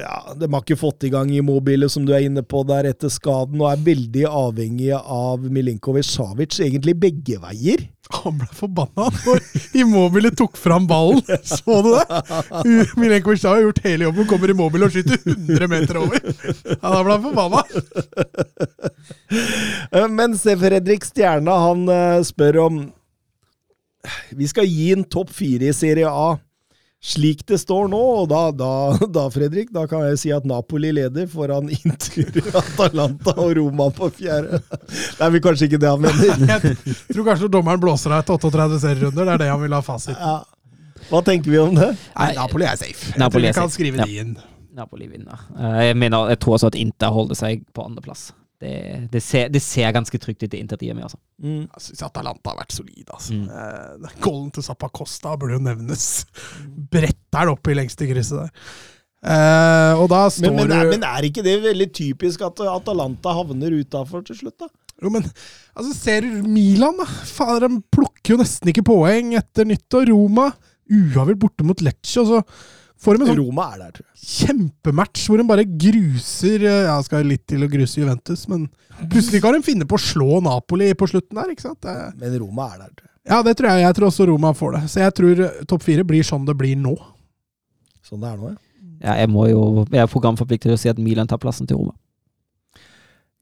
ja, 0.00 0.34
De 0.36 0.48
har 0.52 0.62
ikke 0.62 0.76
fått 0.78 1.04
i 1.06 1.10
gang 1.12 1.30
Immobile, 1.34 1.88
som 1.90 2.04
du 2.06 2.12
er 2.14 2.24
inne 2.26 2.42
på, 2.46 2.62
der 2.68 2.88
etter 2.90 3.10
skaden, 3.12 3.60
og 3.62 3.70
er 3.70 3.84
veldig 3.86 4.24
avhengig 4.28 4.92
av 4.98 5.44
Milinkovic 5.52 6.08
Savic, 6.08 6.58
egentlig 6.60 6.94
begge 7.00 7.38
veier. 7.42 7.84
Han 8.12 8.36
ble 8.40 8.48
forbanna 8.52 9.06
når 9.22 9.40
Immobile 9.78 10.32
tok 10.36 10.58
fram 10.60 10.86
ballen. 10.90 11.22
Så 11.48 11.78
du 11.84 11.90
det? 11.94 12.06
Milenkovic 13.00 13.44
har 13.48 13.62
gjort 13.62 13.82
hele 13.86 14.08
jobben, 14.08 14.28
kommer 14.30 14.52
Immobile 14.52 14.88
og 14.88 14.96
skyter 14.96 15.18
100 15.22 15.70
meter 15.72 16.02
over. 16.02 16.18
Ja, 16.74 16.92
Da 16.92 17.02
ble 17.02 17.12
han 17.16 17.26
forbanna. 17.28 17.60
Men 20.12 20.36
se, 20.38 20.56
Fredrik 20.60 21.06
Stjerna 21.08 21.56
han 21.68 21.86
eh, 21.92 22.20
spør 22.26 22.58
om 22.66 22.82
Vi 24.34 24.48
skal 24.50 24.66
gi 24.66 24.90
en 24.96 25.04
topp 25.06 25.30
fire 25.32 25.70
i 25.70 25.76
Serie 25.76 26.10
A 26.10 26.34
slik 27.02 27.40
det 27.50 27.58
står 27.58 27.88
nå, 27.90 27.98
og 28.22 28.28
da, 28.30 28.40
da, 28.54 28.70
da, 29.16 29.24
Fredrik, 29.34 29.72
da 29.74 29.86
kan 29.90 30.04
jeg 30.06 30.20
si 30.22 30.30
at 30.34 30.44
Napoli 30.46 30.92
leder 30.94 31.26
foran 31.30 31.66
Inter, 31.78 32.30
Atalanta 32.60 33.34
og 33.42 33.56
Roma 33.58 33.88
på 33.94 34.10
fjerde. 34.14 34.60
Det 34.62 35.26
er 35.26 35.34
vel 35.34 35.42
kanskje 35.42 35.66
ikke 35.70 35.80
det 35.82 35.90
han 35.90 36.02
mener. 36.04 36.46
Jeg 36.78 37.16
tror 37.16 37.26
kanskje 37.32 37.50
dommeren 37.52 37.82
blåser 37.82 38.14
av 38.14 38.22
etter 38.22 38.38
38 38.38 38.78
serierunder, 38.84 39.26
det 39.26 39.34
er 39.34 39.42
det 39.44 39.50
han 39.52 39.62
vil 39.64 39.74
ha 39.76 39.82
fasit. 39.84 40.14
Ja. 40.18 40.38
Hva 41.10 41.20
tenker 41.26 41.50
vi 41.50 41.58
om 41.58 41.74
det? 41.74 41.90
Nei, 42.14 42.30
Napoli 42.38 42.64
er 42.70 42.78
safe. 42.78 43.10
Jeg 43.10 43.18
tror 43.18 43.42
vi 43.42 43.48
er 43.50 43.56
kan 43.58 43.72
skrive 43.74 43.98
Ja. 43.98 44.06
de 44.06 44.20
inn. 44.22 44.36
Napoli 44.72 45.04
vinner. 45.10 45.42
Eh, 45.58 45.80
Jeg 45.90 45.96
mener, 46.00 46.30
jeg 46.32 46.38
tror 46.40 46.54
også 46.56 46.70
at 46.70 46.78
Inter 46.80 47.10
holder 47.12 47.36
seg 47.36 47.66
på 47.76 47.82
andreplass. 47.84 48.30
Det, 48.62 49.08
det, 49.10 49.20
ser, 49.24 49.48
det 49.50 49.58
ser 49.64 49.90
ganske 49.94 50.18
trygt 50.22 50.44
ut 50.44 50.54
i 50.54 50.60
Inter-tida 50.62 50.94
altså. 51.02 51.18
Mm. 51.42 51.64
Jeg 51.66 51.82
syns 51.88 52.04
Atalanta 52.06 52.52
har 52.52 52.60
vært 52.60 52.76
solid. 52.76 53.04
Altså. 53.08 53.34
Mm. 53.34 53.48
Eh, 53.50 54.16
Golden 54.22 54.50
til 54.54 54.66
Zappacosta 54.66 55.34
burde 55.40 55.58
jo 55.58 55.64
nevnes. 55.64 56.08
Bretter 56.92 57.40
den 57.40 57.54
opp 57.56 57.70
i 57.70 57.76
lengste 57.76 58.06
krysset 58.10 58.44
der. 58.44 58.52
Eh, 59.22 60.00
og 60.02 60.08
da 60.10 60.24
står 60.34 60.50
Men, 60.50 60.64
men, 60.64 60.76
er, 60.76 60.88
men 60.90 61.04
er 61.06 61.26
ikke 61.28 61.44
det 61.46 61.56
veldig 61.62 61.88
typisk 61.94 62.42
at 62.46 62.62
Atalanta 62.66 63.34
havner 63.36 63.74
utafor 63.78 64.24
til 64.26 64.38
slutt, 64.40 64.56
da? 64.62 64.70
Jo, 65.02 65.10
men 65.10 65.26
altså, 65.26 65.92
ser 65.96 66.26
du 66.26 66.46
Milan, 66.46 66.98
da? 66.98 67.06
Fader, 67.06 67.66
de 67.66 67.82
plukker 67.94 68.36
jo 68.36 68.42
nesten 68.42 68.70
ikke 68.70 68.86
poeng 68.86 69.34
etter 69.38 69.66
nyttår. 69.66 70.10
Roma 70.10 70.52
uavgjort 70.92 71.42
borte 71.42 71.66
mot 71.66 71.82
Lecce, 71.82 72.22
og 72.22 72.30
så 72.30 72.40
får 73.02 73.18
de 73.18 73.24
en 73.24 73.30
sånn 73.32 73.40
Roma 73.42 73.64
er 73.74 73.78
der, 73.82 73.92
tror 73.96 74.06
jeg. 74.06 74.26
kjempematch 74.32 75.24
hvor 75.28 75.40
de 75.42 75.46
bare 75.48 75.64
gruser 75.66 76.66
eh, 76.68 76.82
Ja, 76.88 76.96
skal 77.04 77.26
litt 77.26 77.44
til 77.50 77.64
å 77.66 77.70
gruse 77.70 78.00
Juventus, 78.00 78.44
men 78.50 78.68
plutselig 79.10 79.42
kan 79.44 79.56
de 79.56 79.62
finne 79.66 79.88
på 79.88 79.98
å 79.98 80.02
slå 80.02 80.40
Napoli 80.46 80.92
på 80.98 81.08
slutten 81.10 81.40
der, 81.40 81.50
ikke 81.54 81.66
sant? 81.68 81.80
Det, 81.82 81.96
Men 82.20 82.36
Roma 82.42 82.68
er 82.74 82.84
der, 82.84 82.92
tror 82.94 83.08
jeg. 83.08 83.16
ja, 83.32 83.40
det 83.46 83.56
tror 83.58 83.70
jeg. 83.72 83.84
Jeg 83.86 83.98
tror 83.98 84.08
også 84.10 84.26
Roma 84.30 84.52
får 84.54 84.76
det. 84.78 84.82
Så 84.94 85.02
jeg 85.02 85.16
tror 85.18 85.42
eh, 85.48 85.62
topp 85.70 85.82
fire 85.86 86.04
blir 86.06 86.22
sånn 86.26 86.46
det 86.46 86.54
blir 86.58 86.78
nå. 86.78 86.94
Sånn 88.06 88.22
det 88.22 88.30
er 88.32 88.38
nå, 88.38 88.52
ja. 88.54 88.60
Ja, 89.02 89.16
jeg 89.18 89.30
må 89.34 89.48
jo 89.50 89.62
Jeg 89.90 89.98
er 90.04 90.10
programforpliktet 90.10 90.68
til 90.70 90.76
å 90.76 90.78
si 90.78 90.90
at 90.92 90.98
Milan 91.02 91.26
tar 91.26 91.40
plassen 91.42 91.66
til 91.66 91.80
Roma. 91.80 91.96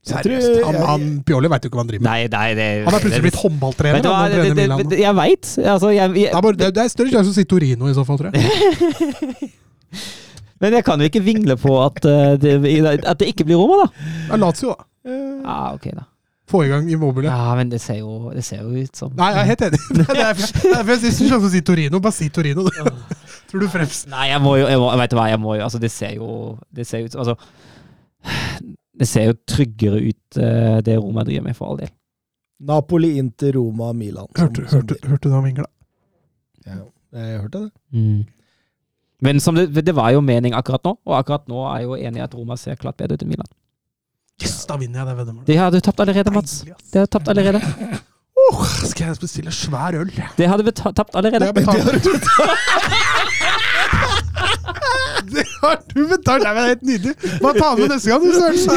Seriøst. 0.01 0.63
Han, 0.65 0.77
han, 0.81 1.01
Pioli 1.25 1.49
veit 1.51 1.65
jo 1.65 1.69
ikke 1.69 1.77
hva 1.77 1.83
han 1.83 1.89
driver 1.91 2.03
med. 2.03 2.09
Nei, 2.09 2.29
nei, 2.33 2.53
det 2.57 2.67
Han 2.87 2.95
er 2.97 3.03
plutselig 3.03 3.25
blitt 3.27 3.37
håndballtrener. 3.37 4.05
Hva, 4.05 4.21
det, 4.31 4.45
det, 4.57 4.67
det, 4.89 5.01
jeg 5.03 5.17
veit. 5.17 5.49
Altså, 5.61 5.91
Det 5.93 6.69
er, 6.71 6.89
større 6.89 7.13
sjanse 7.13 7.33
å 7.33 7.35
si 7.35 7.45
Torino 7.49 7.89
i 7.89 7.97
så 7.97 8.05
fall, 8.07 8.17
tror 8.17 8.33
jeg. 8.33 9.51
men 10.63 10.77
jeg 10.79 10.87
kan 10.87 11.01
jo 11.01 11.09
ikke 11.11 11.21
vingle 11.25 11.57
på 11.61 11.75
at, 11.83 12.01
eh, 12.09 12.33
det, 12.41 12.55
at 12.97 13.21
det 13.21 13.29
ikke 13.29 13.45
blir 13.45 13.61
Roma, 13.61 13.83
da. 13.83 14.07
Det 14.25 14.33
er 14.39 14.41
Lazio, 14.41 14.73
da. 14.73 14.87
Ja, 15.11 15.59
ok, 15.75 15.87
da. 15.99 16.07
Få 16.51 16.65
i 16.65 16.67
gang 16.73 16.89
Immobile. 16.91 17.29
Ja, 17.29 17.53
men 17.55 17.69
det 17.71 17.79
ser 17.81 18.01
jo, 18.01 18.33
det 18.33 18.43
ser 18.43 18.65
jo 18.65 18.73
ut 18.73 18.97
som 18.97 19.13
Nei, 19.15 19.29
jeg 19.31 19.39
er 19.45 19.49
helt 19.53 19.61
enig. 19.69 19.79
Det 20.01 20.17
er 20.17 20.81
er 20.81 20.89
du 20.89 21.07
sjanse 21.13 21.45
å 21.45 21.51
si 21.53 21.61
Torino. 21.63 22.01
Bare 22.03 22.17
si 22.17 22.27
Torino. 22.33 22.65
du. 22.65 22.91
Tror 23.51 23.63
du 23.63 23.69
fremst 23.71 24.09
Nei, 24.11 24.31
jeg 24.33 24.41
må 24.43 24.57
jo 24.59 24.67
jeg 24.67 24.79
må, 24.81 24.89
Vet 24.99 25.13
du 25.13 25.17
hva, 25.19 25.29
jeg 25.31 25.39
må 25.43 25.55
jo 25.59 25.63
Altså, 25.65 25.79
det 25.79 25.91
ser 25.91 26.13
jo 26.15 26.27
Det 26.71 26.85
ser 26.87 27.07
ut 27.07 27.15
Altså 27.19 27.35
Det 28.99 29.07
ser 29.07 29.29
jo 29.29 29.33
tryggere 29.47 30.01
ut, 30.09 30.37
eh, 30.37 30.81
det 30.83 30.97
Roma 30.99 31.23
driver 31.23 31.45
med, 31.47 31.55
for 31.57 31.71
all 31.71 31.77
del. 31.77 31.89
Napoli, 32.61 33.17
Inter, 33.17 33.53
Roma, 33.55 33.93
Milan. 33.93 34.27
som- 34.35 34.47
Hørte, 34.47 34.69
som 34.69 34.81
hørte, 34.81 35.07
hørte 35.07 35.29
du 35.29 35.33
om 35.35 35.45
Ingla? 35.47 35.65
Ja, 36.65 36.75
jeg 37.13 37.39
hørte 37.41 37.59
det. 37.65 37.71
Mm. 37.93 38.25
Men 39.21 39.39
som 39.39 39.55
det, 39.55 39.85
det 39.85 39.95
var 39.95 40.11
jo 40.11 40.21
mening 40.21 40.53
akkurat 40.53 40.83
nå, 40.83 40.97
og 41.05 41.15
akkurat 41.17 41.47
nå 41.47 41.63
er 41.71 41.79
jeg 41.79 41.87
jo 41.87 41.95
enig 41.95 42.17
i 42.17 42.23
at 42.25 42.35
Roma 42.35 42.55
ser 42.57 42.75
klart 42.75 42.97
bedre 42.97 43.13
ut 43.13 43.23
enn 43.23 43.29
Milan. 43.29 43.47
Yes, 44.41 44.65
da 44.65 44.77
vinner 44.77 44.99
jeg 44.99 45.07
det 45.07 45.17
veddemålet. 45.17 45.45
har 45.57 45.71
du 45.71 45.79
tapt 45.79 45.99
allerede, 45.99 46.31
Mats. 46.33 46.61
Det 46.91 46.99
har 46.99 47.05
du 47.05 47.11
tapt 47.17 47.27
allerede. 47.29 47.61
Åh, 48.41 48.63
skal 48.89 49.07
jeg 49.11 49.19
bestille 49.21 49.51
svær 49.53 49.93
øl? 49.99 50.09
Det 50.37 50.47
hadde 50.49 50.63
du 50.65 50.71
tapt 50.71 51.15
allerede. 51.15 51.51
Det 51.53 51.65
har 51.65 51.75
har, 51.77 51.83
betalt. 51.85 53.20
det 55.61 55.69
har 55.69 55.77
du 55.95 56.07
betalt! 56.09 56.43
Nei, 56.43 56.53
men 56.53 56.57
det 56.57 56.63
er 56.63 56.73
helt 56.73 56.85
nydelig. 56.89 57.13
Bare 57.41 57.53
ta 57.61 57.69
med 57.77 57.89
neste 57.93 58.09
gang, 58.09 58.21
du, 58.25 58.31
Søren? 58.33 58.57
Så 58.57 58.73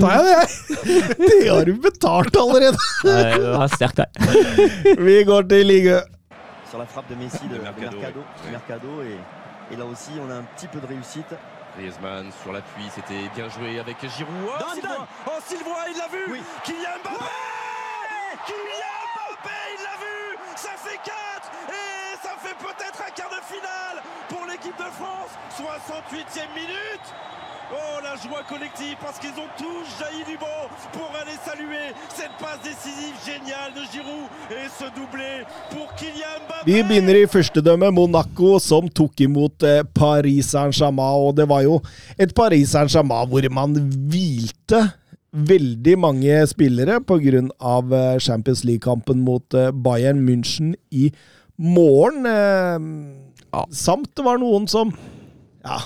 tar 0.00 0.12
jeg 0.14 0.24
det, 0.24 0.34
jeg. 0.34 0.48
Det 1.24 1.48
har 1.50 1.64
du 1.68 1.74
betalt 1.82 2.36
allerede! 2.36 2.78
Eh, 3.04 3.34
Det 3.34 3.52
var 3.58 3.68
sterkt, 3.74 3.96
det. 4.02 4.98
Vi 5.00 5.16
går 5.24 5.42
til 5.50 5.66
liga. 5.66 6.00
sur 6.70 6.78
la 6.78 6.86
frappe 6.86 7.08
de 7.14 7.16
Messi 7.22 7.46
de, 7.46 7.54
de 7.54 7.62
Mercado, 7.62 7.96
Mercado, 8.00 8.20
oui. 8.44 8.50
Mercado, 8.50 8.90
et, 9.02 9.18
et 9.72 9.76
là 9.78 9.84
aussi 9.84 10.10
on 10.18 10.28
a 10.30 10.34
un 10.42 10.46
petit 10.56 10.66
peu 10.66 10.80
de 10.80 10.86
réussite. 10.86 11.30
Griezmann 11.78 12.26
sur 12.42 12.52
l'appui, 12.52 12.82
c'était 12.94 13.24
bien 13.36 13.48
joué 13.48 13.78
avec 13.78 13.96
Giroud. 14.16 14.34
Oh, 14.46 14.58
Donne, 14.58 14.74
Sylvain 14.74 14.88
donne. 14.94 15.06
Oh, 15.26 15.38
Sylvain, 15.46 15.82
il 15.92 15.96
l'a 16.02 16.08
vu 16.14 16.22
Oui. 16.32 16.40
Kylian 16.64 16.98
Mbappé 17.02 17.30
Kylian 18.46 18.98
Mbappé, 19.14 19.56
il 19.74 19.80
l'a 19.86 19.96
vu 20.02 20.16
Ça 20.56 20.74
fait 20.84 20.98
4 20.98 21.14
Et 21.70 21.93
ça 22.24 22.34
fait 22.44 22.56
peut-être 22.66 23.00
un 23.08 23.12
quart 23.18 23.32
de 23.38 23.42
finale 23.54 23.96
pour 24.30 24.42
l'équipe 24.48 24.78
de 24.80 24.90
France 24.98 25.32
68e 25.60 26.50
minute 26.56 27.06
Oh, 27.72 27.96
la 28.04 28.14
joie 28.20 28.44
collective 28.46 28.96
parce 29.00 29.18
qu'ils 29.18 29.36
ont 29.40 29.48
tous 29.56 29.84
jailli 29.98 30.22
du 30.28 30.36
banc 30.36 30.68
pour 30.92 31.08
aller 31.20 31.36
saluer 31.48 31.96
cette 32.12 32.36
passe 32.38 32.60
décisive 32.62 33.16
géniale 33.24 33.72
de 33.72 33.82
Giroud 33.90 34.28
et 34.52 34.68
ce 34.68 34.84
doublé 34.92 35.48
pour 35.72 35.88
Kylian 35.96 36.44
Mbappé 36.44 36.68
Vi 36.68 36.82
begynner 36.84 37.22
i 37.22 37.26
førstedømme 37.26 37.88
Monaco, 37.96 38.58
som 38.60 38.86
tok 38.92 39.24
imot 39.24 39.64
eh, 39.64 39.80
Paris 39.96 40.52
Saint-Germain. 40.52 41.16
Og 41.24 41.32
det 41.40 41.48
var 41.48 41.64
jo 41.64 41.80
et 42.20 42.36
Paris 42.36 42.68
Saint-Germain 42.76 43.24
hvor 43.32 43.48
man 43.50 43.74
hvilte 44.12 44.84
veldig 45.32 45.96
mange 45.98 46.44
spillere 46.52 47.00
pga. 47.00 47.40
eh, 47.40 48.18
Champions 48.20 48.62
League-kampen 48.68 49.24
mot 49.24 49.56
eh, 49.56 49.72
Bayern 49.72 50.20
München 50.20 50.76
i 50.92 51.08
morgen. 51.58 52.26
Eh, 52.26 53.66
Samt 53.70 54.10
det 54.16 54.24
var 54.26 54.40
noen 54.42 54.66
som 54.66 54.90
Ja, 55.64 55.78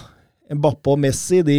Mbappe 0.56 0.94
og 0.94 1.02
Messi, 1.02 1.42
de 1.44 1.58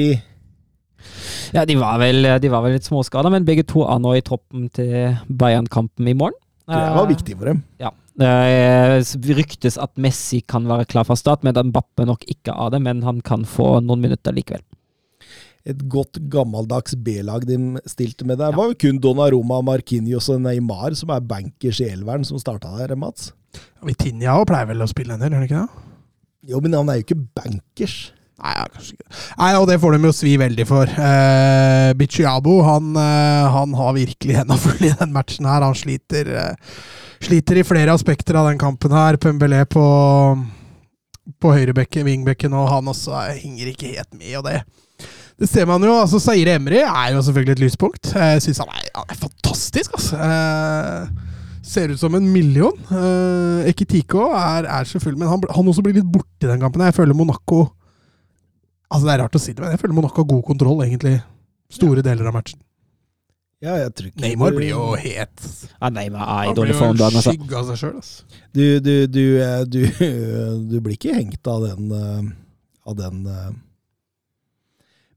Ja, 1.53 1.65
de 1.65 1.75
var 1.79 1.99
vel, 2.01 2.25
de 2.41 2.49
var 2.51 2.63
vel 2.65 2.75
litt 2.77 2.87
småskada, 2.87 3.29
men 3.31 3.45
begge 3.45 3.63
to 3.69 3.83
er 3.85 4.01
nå 4.01 4.15
i 4.17 4.23
troppen 4.25 4.67
til 4.73 5.15
Bayern-kampen 5.29 6.09
i 6.09 6.17
morgen. 6.17 6.37
Det 6.69 6.81
var 6.97 7.07
viktig 7.09 7.37
for 7.37 7.49
dem. 7.49 7.63
Ja. 7.81 7.89
Det 8.19 9.37
ryktes 9.37 9.77
at 9.81 9.95
Messi 10.01 10.41
kan 10.45 10.67
være 10.69 10.85
klar 10.89 11.07
fra 11.07 11.15
start, 11.17 11.45
men 11.47 11.55
Mbappe 11.71 12.05
nok 12.05 12.25
ikke 12.29 12.53
av 12.53 12.73
det. 12.75 12.81
Men 12.85 13.01
han 13.05 13.21
kan 13.25 13.45
få 13.47 13.79
noen 13.81 14.03
minutter 14.03 14.35
likevel. 14.35 14.61
Et 15.67 15.81
godt 15.91 16.21
gammeldags 16.31 16.95
B-lag 16.95 17.43
de 17.47 17.57
stilte 17.89 18.25
med 18.27 18.39
der. 18.39 18.53
Det 18.53 18.59
var 18.61 18.71
jo 18.71 18.77
kun 18.79 19.01
Donnaroma, 19.03 19.59
Marquinhos 19.65 20.29
og 20.31 20.39
Neymar 20.45 20.95
som 20.97 21.11
er 21.13 21.25
bankers 21.25 21.81
i 21.83 21.89
elveren, 21.91 22.23
som 22.27 22.39
starta 22.39 22.71
der, 22.79 22.95
Mats. 22.99 23.33
Vitinha 23.85 24.37
også 24.37 24.51
pleier 24.51 24.69
vel 24.71 24.85
å 24.85 24.89
spille 24.89 25.15
en 25.15 25.21
del, 25.23 25.33
gjør 25.33 25.41
han 25.41 25.49
ikke 25.49 25.65
det? 25.65 25.83
Jo, 26.49 26.61
men 26.63 26.77
han 26.77 26.89
er 26.91 26.99
jo 26.99 27.05
ikke 27.07 27.21
bankers. 27.37 27.97
Nei, 28.39 28.53
ja, 28.55 28.65
kanskje 28.71 28.95
ikke. 28.95 29.09
Nei, 29.41 29.49
og 29.59 29.65
det 29.67 29.77
får 29.83 29.95
de 29.95 30.07
jo 30.07 30.13
svi 30.15 30.33
veldig 30.39 30.65
for. 30.69 30.91
Eh, 31.07 31.89
Bichiabo 31.99 32.55
han, 32.63 32.93
eh, 32.95 33.47
han 33.55 33.75
har 33.75 33.97
virkelig 33.97 34.37
henda 34.39 34.55
full 34.59 34.85
i 34.87 34.93
den 35.01 35.11
matchen 35.15 35.49
her. 35.49 35.65
Han 35.65 35.75
sliter, 35.75 36.31
eh, 36.39 36.77
sliter 37.19 37.59
i 37.59 37.65
flere 37.67 37.95
aspekter 37.95 38.39
av 38.39 38.47
den 38.47 38.61
kampen 38.61 38.95
her. 38.95 39.19
Pembele 39.19 39.65
på, 39.67 39.83
på 41.35 41.55
høyrebekken, 41.55 42.07
vingbekken, 42.07 42.55
og 42.55 42.71
han 42.71 42.87
også 42.93 43.17
eh, 43.25 43.41
henger 43.43 43.73
ikke 43.73 43.91
helt 43.97 44.13
med, 44.15 44.37
og 44.39 44.47
det 44.47 44.61
det 45.39 45.47
ser 45.47 45.65
man 45.69 45.83
jo. 45.83 45.93
altså 45.95 46.19
Saire 46.19 46.57
Emry 46.59 46.81
er 46.83 47.13
jo 47.13 47.23
selvfølgelig 47.23 47.55
et 47.55 47.63
lyspunkt. 47.63 48.11
Jeg 48.11 48.41
syns 48.43 48.59
han, 48.59 48.71
han, 48.95 49.09
er 49.09 49.19
fantastisk, 49.19 49.95
altså. 49.95 50.19
Eh, 50.19 51.27
ser 51.63 51.93
ut 51.93 52.01
som 52.01 52.15
en 52.17 52.29
million. 52.33 52.75
Eh, 52.91 53.69
Ekitiko 53.71 54.29
er, 54.35 54.67
er 54.67 54.87
selvfølgelig 54.89 55.19
Men 55.21 55.29
han, 55.31 55.43
han 55.55 55.67
også 55.71 55.83
blir 55.85 55.99
litt 55.99 56.09
borte 56.11 56.47
i 56.47 56.49
den 56.49 56.59
kampen. 56.59 56.83
Jeg 56.83 56.97
føler 56.97 57.17
Monaco 57.17 57.67
Altså 58.89 59.05
Det 59.05 59.13
er 59.13 59.21
rart 59.21 59.37
å 59.37 59.41
si 59.41 59.53
det, 59.53 59.61
men 59.61 59.75
jeg 59.75 59.79
føler 59.83 59.93
Monaco 59.93 60.23
har 60.23 60.31
god 60.31 60.41
kontroll, 60.47 60.79
egentlig. 60.81 61.19
Store 61.69 62.01
deler 62.01 62.25
av 62.25 62.33
matchen. 62.33 62.57
Ja, 63.59 63.75
jeg 63.75 63.91
tror 63.93 64.07
ikke 64.07 64.23
Neymar 64.23 64.53
blir 64.55 64.69
jo 64.69 64.83
helt 64.95 65.41
Ja, 65.75 65.89
Neymar 65.91 66.21
er 66.23 66.43
i 66.45 66.47
Han 66.47 66.55
blir 66.55 66.71
jo 66.71 66.77
form. 66.79 67.01
altså. 67.03 67.33
skygge 67.35 67.57
av 67.59 67.65
seg 67.67 67.81
sjøl, 67.81 67.95
altså. 67.99 68.37
Du, 68.55 68.63
du, 68.79 68.93
du, 69.11 69.23
eh, 69.43 69.63
du, 69.67 69.81
du 70.71 70.77
blir 70.79 70.95
ikke 70.95 71.17
hengt 71.17 71.49
av 71.51 71.65
den, 71.67 71.91
eh, 71.91 72.29
av 72.87 72.95
den 72.97 73.25
eh, 73.27 73.49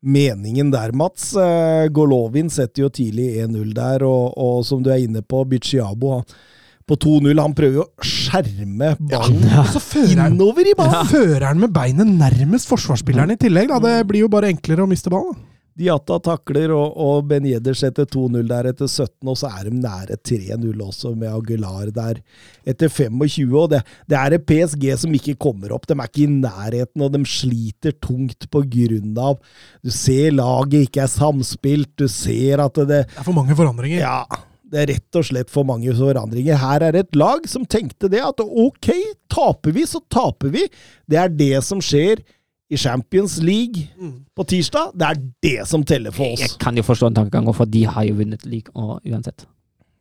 meningen 0.03 0.73
der, 0.75 0.93
Mats. 0.97 1.33
Eh, 1.39 1.89
Golovin 1.95 2.51
setter 2.51 2.87
jo 2.87 2.91
tidlig 2.93 3.37
1-0 3.45 3.71
der, 3.77 4.05
og, 4.07 4.35
og 4.37 4.65
som 4.67 4.83
du 4.83 4.91
er 4.93 5.05
inne 5.05 5.23
på, 5.23 5.45
Biciabo 5.49 6.23
på 6.89 6.99
2-0. 6.99 7.39
Han 7.39 7.55
prøver 7.57 7.81
jo 7.81 7.87
å 7.87 8.07
skjerme 8.07 8.95
ballen 8.99 9.47
fører 9.79 10.25
han, 10.25 10.35
innover 10.35 10.69
i 10.69 10.75
ballen! 10.79 11.09
fører 11.11 11.47
han 11.51 11.63
med 11.63 11.73
beinet 11.75 12.11
nærmest 12.11 12.71
forsvarsspilleren 12.71 13.35
i 13.35 13.39
tillegg. 13.41 13.71
Da. 13.71 13.81
Det 13.83 13.97
blir 14.11 14.27
jo 14.27 14.33
bare 14.33 14.51
enklere 14.53 14.85
å 14.85 14.91
miste 14.91 15.13
ballen. 15.13 15.39
Da. 15.77 15.83
Diatta 15.83 16.19
takler, 16.21 16.73
og, 16.75 16.97
og 17.01 17.27
Ben 17.31 17.47
Yedder 17.49 17.75
setter 17.75 18.05
2-0 18.05 18.45
der 18.49 18.69
etter 18.73 18.87
17, 18.87 19.29
og 19.29 19.39
så 19.39 19.51
er 19.51 19.69
de 19.69 19.81
nære 19.81 20.19
3-0 20.21 20.85
også, 20.85 21.15
med 21.17 21.33
Aguilar 21.33 21.91
der 21.95 22.21
etter 22.69 22.89
25. 22.89 23.49
og 23.57 23.71
det, 23.73 23.83
det 24.09 24.19
er 24.19 24.37
et 24.37 24.47
PSG 24.47 24.87
som 25.01 25.17
ikke 25.17 25.37
kommer 25.41 25.73
opp. 25.73 25.89
De 25.89 25.97
er 25.97 26.11
ikke 26.11 26.27
i 26.27 26.31
nærheten, 26.31 27.03
og 27.03 27.13
de 27.13 27.25
sliter 27.29 27.97
tungt 28.03 28.49
på 28.53 28.65
grunn 28.73 29.19
av 29.19 29.41
Du 29.83 29.91
ser 29.91 30.33
laget 30.33 30.89
ikke 30.89 31.05
er 31.05 31.11
samspilt, 31.11 31.95
du 31.97 32.09
ser 32.09 32.63
at 32.63 32.75
det 32.75 32.89
Det 32.93 33.05
er 33.19 33.27
for 33.27 33.37
mange 33.37 33.57
forandringer. 33.57 34.03
Ja, 34.03 34.43
det 34.73 34.81
er 34.81 34.93
rett 34.95 35.19
og 35.21 35.27
slett 35.29 35.51
for 35.53 35.69
mange 35.69 35.93
forandringer. 35.97 36.57
Her 36.61 36.87
er 36.89 36.97
et 37.03 37.17
lag 37.19 37.45
som 37.51 37.67
tenkte 37.69 38.09
det, 38.13 38.23
at 38.25 38.41
ok, 38.41 38.93
taper 39.33 39.75
vi, 39.77 39.85
så 39.89 40.01
taper 40.13 40.53
vi. 40.55 40.65
Det 41.09 41.19
er 41.21 41.33
det 41.33 41.59
som 41.67 41.83
skjer 41.85 42.23
i 42.73 42.81
Champions 42.81 43.39
League 43.45 43.89
på 44.37 44.47
tirsdag. 44.49 44.95
Det 44.97 45.09
er 45.09 45.25
det 45.45 45.69
som 45.69 45.85
teller 45.85 46.15
for 46.15 46.35
oss. 46.37 46.47
Jeg 46.47 46.59
kan 46.63 46.79
jo 46.79 46.87
forstå 46.87 47.13
en 47.13 47.19
tankegang, 47.23 47.51
for 47.57 47.69
de 47.69 47.85
har 47.89 48.09
jo 48.09 48.21
vunnet 48.23 48.47
league 48.49 48.73
og 48.75 49.01
uansett. 49.05 49.47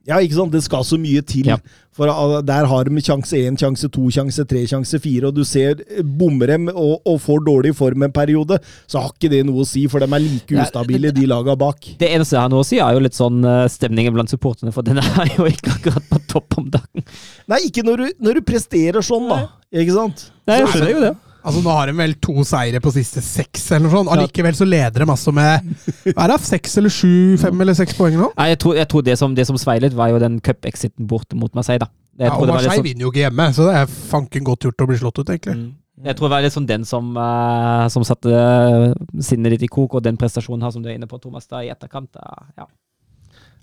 Ja, 0.09 0.17
ikke 0.17 0.33
sant? 0.33 0.53
Det 0.53 0.63
skal 0.65 0.81
så 0.85 0.97
mye 0.97 1.21
til. 1.29 1.45
Ja. 1.51 1.59
For 1.93 2.09
uh, 2.09 2.39
der 2.45 2.65
har 2.65 2.87
de 2.87 3.03
sjanse 3.05 3.37
én, 3.37 3.57
sjanse 3.59 3.85
to, 3.93 4.07
sjanse 4.13 4.45
tre, 4.49 4.63
sjanse 4.69 4.97
fire, 5.03 5.29
og 5.29 5.37
du 5.37 5.43
ser 5.45 5.83
eh, 5.83 6.01
bommer 6.01 6.49
dem 6.49 6.69
og, 6.71 7.03
og 7.05 7.19
får 7.21 7.43
dårlig 7.45 7.75
form 7.77 8.07
en 8.07 8.15
periode, 8.15 8.57
så 8.89 9.03
har 9.03 9.13
ikke 9.13 9.29
det 9.29 9.43
noe 9.45 9.61
å 9.61 9.67
si, 9.67 9.85
for 9.91 10.01
de 10.01 10.09
er 10.09 10.23
like 10.25 10.57
Ja, 10.57 10.65
ustabile, 10.65 11.13
de 11.13 11.27
laga 11.29 11.53
bak. 11.59 11.91
Det 12.01 12.09
eneste 12.09 12.37
jeg 12.37 12.41
har 12.41 12.53
noe 12.53 12.65
å 12.65 12.67
si, 12.67 12.79
er 12.81 12.97
jo 12.97 13.03
litt 13.05 13.17
sånn 13.17 13.45
eh, 13.45 13.67
stemningen 13.69 14.15
blant 14.17 14.33
supporterne, 14.33 14.73
for 14.73 14.87
den 14.87 15.03
er 15.03 15.33
jo 15.37 15.45
ikke 15.51 15.75
akkurat 15.77 16.09
på 16.09 16.23
topp 16.33 16.57
om 16.63 16.71
dagen. 16.79 17.05
Nei, 17.51 17.61
ikke 17.69 17.85
når 17.85 18.01
du, 18.01 18.07
når 18.25 18.39
du 18.39 18.47
presterer 18.47 19.05
sånn, 19.05 19.29
da. 19.29 19.43
Ikke 19.69 19.99
sant? 19.99 20.31
Nei, 20.49 20.63
jeg 20.63 20.73
skjønner 20.73 20.95
jo 20.95 21.03
det. 21.11 21.17
Altså 21.41 21.61
Nå 21.63 21.73
har 21.73 21.89
de 21.89 21.95
vel 21.97 22.13
to 22.21 22.43
seire 22.45 22.81
på 22.83 22.93
siste 22.93 23.21
seks, 23.25 23.63
eller 23.71 23.87
noe 23.87 23.95
sånt. 23.95 24.11
Allikevel 24.13 24.57
så 24.57 24.67
leder 24.67 25.03
de 25.03 25.09
altså 25.09 25.33
med 25.35 25.71
Hva 26.11 26.27
er 26.27 26.33
det, 26.33 26.39
seks 26.45 26.77
eller 26.81 26.93
sju, 26.93 27.11
fem 27.41 27.65
eller 27.65 27.77
seks 27.77 27.97
poeng 27.97 28.17
nå? 28.19 28.29
Nei, 28.37 28.51
jeg 28.53 28.61
tror, 28.61 28.77
jeg 28.77 28.89
tror 28.93 29.05
det 29.07 29.17
som, 29.21 29.35
det 29.37 29.47
som 29.49 29.59
sveilet, 29.61 29.95
var 29.97 30.13
jo 30.13 30.21
den 30.21 30.39
cup-exiten 30.43 31.09
borte 31.09 31.37
mot 31.39 31.53
Marseille, 31.57 31.81
da. 31.81 31.89
Jeg 32.19 32.29
Ja, 32.29 32.35
og 32.35 32.45
det 32.45 32.53
var 32.53 32.59
Marseille 32.59 32.77
sånn- 32.81 32.89
vinner 32.89 33.07
jo 33.07 33.13
ikke 33.13 33.23
hjemme, 33.25 33.47
så 33.57 33.67
det 33.69 33.77
er 33.79 33.95
fanken 34.11 34.45
godt 34.45 34.67
gjort 34.67 34.85
å 34.85 34.89
bli 34.91 34.99
slått 35.01 35.21
ut, 35.21 35.29
egentlig. 35.33 35.57
Mm. 35.57 35.71
Jeg 36.01 36.17
tror 36.17 36.29
det 36.29 36.35
var 36.35 36.53
sånn 36.53 36.69
den 36.69 36.85
som, 36.85 37.11
uh, 37.17 37.87
som 37.93 38.05
satte 38.05 38.29
eh, 38.33 38.93
sinnet 39.21 39.53
ditt 39.53 39.67
i 39.67 39.71
kok, 39.71 39.93
og 39.97 40.05
den 40.05 40.17
prestasjonen 40.17 40.65
her 40.65 40.73
som 40.73 40.81
du 40.81 40.89
er 40.89 40.97
inne 40.97 41.09
på, 41.09 41.19
Thomas, 41.21 41.45
da 41.49 41.61
i 41.61 41.69
etterkant. 41.73 42.09
da, 42.13 42.45
ja. 42.57 42.65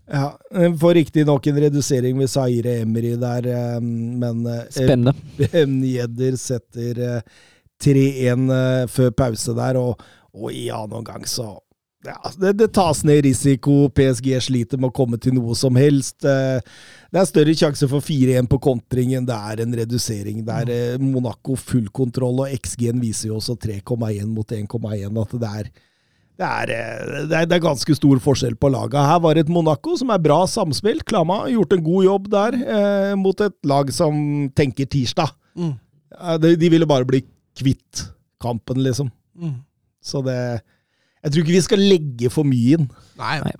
Ja, 0.08 0.38
Får 0.80 0.94
riktignok 0.94 1.46
en 1.46 1.60
redusering 1.60 2.18
ved 2.18 2.30
Saire 2.32 2.78
Emry 2.80 3.12
der, 3.20 3.46
eh, 3.52 3.80
men 3.80 4.46
eh, 4.46 4.64
Spennende. 4.72 5.14
Ben 5.52 6.36
setter 6.40 7.02
eh, 7.04 7.20
3-1 7.84 8.52
eh, 8.58 8.84
før 8.90 9.14
pause 9.22 9.54
der, 9.56 9.78
og, 9.80 10.04
og 10.34 10.52
i 10.52 10.68
annen 10.74 11.00
omgang 11.00 11.26
så 11.28 11.56
ja, 12.06 12.14
det, 12.38 12.52
det 12.60 12.68
tas 12.76 13.00
ned 13.06 13.24
risiko. 13.26 13.88
PSG 13.90 14.30
sliter 14.44 14.78
med 14.78 14.92
å 14.92 14.94
komme 14.94 15.18
til 15.20 15.34
noe 15.34 15.56
som 15.58 15.74
helst. 15.78 16.22
Eh, 16.22 16.60
Det 17.10 17.20
er 17.20 17.26
større 17.26 17.54
sjanse 17.56 17.88
for 17.90 18.04
4-1 18.04 18.46
på 18.50 18.60
kontringen. 18.62 19.26
Det 19.26 19.34
er 19.34 19.62
en 19.64 19.74
redusering. 19.80 20.44
Det 20.46 20.58
er 20.62 20.70
eh, 20.74 21.02
Monaco 21.02 21.56
full 21.58 21.88
kontroll, 21.90 22.44
og 22.44 22.54
XG-en 22.54 23.02
viser 23.02 23.32
jo 23.32 23.40
også 23.40 23.56
3,1 23.58 24.28
mot 24.30 24.46
1,1. 24.46 25.18
At 25.24 25.34
det 25.42 25.50
er, 25.50 25.70
det, 26.38 26.46
er, 26.46 26.72
det, 27.26 27.40
er, 27.40 27.48
det 27.50 27.56
er 27.58 27.64
ganske 27.66 27.98
stor 27.98 28.22
forskjell 28.22 28.54
på 28.60 28.70
laga. 28.70 29.02
Her 29.10 29.18
var 29.24 29.34
det 29.34 29.48
et 29.48 29.52
Monaco 29.52 29.96
som 29.98 30.14
er 30.14 30.22
bra 30.22 30.44
samspilt. 30.46 31.02
Klama 31.08 31.48
gjort 31.50 31.74
en 31.74 31.82
god 31.88 32.06
jobb 32.06 32.30
der, 32.36 32.60
eh, 32.62 33.16
mot 33.18 33.42
et 33.42 33.58
lag 33.66 33.90
som 33.96 34.46
tenker 34.54 34.86
tirsdag. 34.86 35.34
Mm. 35.58 35.74
De, 36.40 36.54
de 36.56 36.70
ville 36.72 36.86
bare 36.88 37.06
bli 37.08 37.24
kvitt 37.58 38.04
kampen, 38.42 38.82
liksom. 38.86 39.10
Mm. 39.38 39.56
Så 40.02 40.22
det 40.26 40.38
Jeg 41.24 41.32
tror 41.32 41.42
ikke 41.42 41.56
vi 41.58 41.64
skal 41.66 41.82
legge 41.82 42.30
for 42.30 42.46
mye 42.46 42.78
inn. 42.78 42.86
Nei, 43.18 43.38
Nei. 43.42 43.56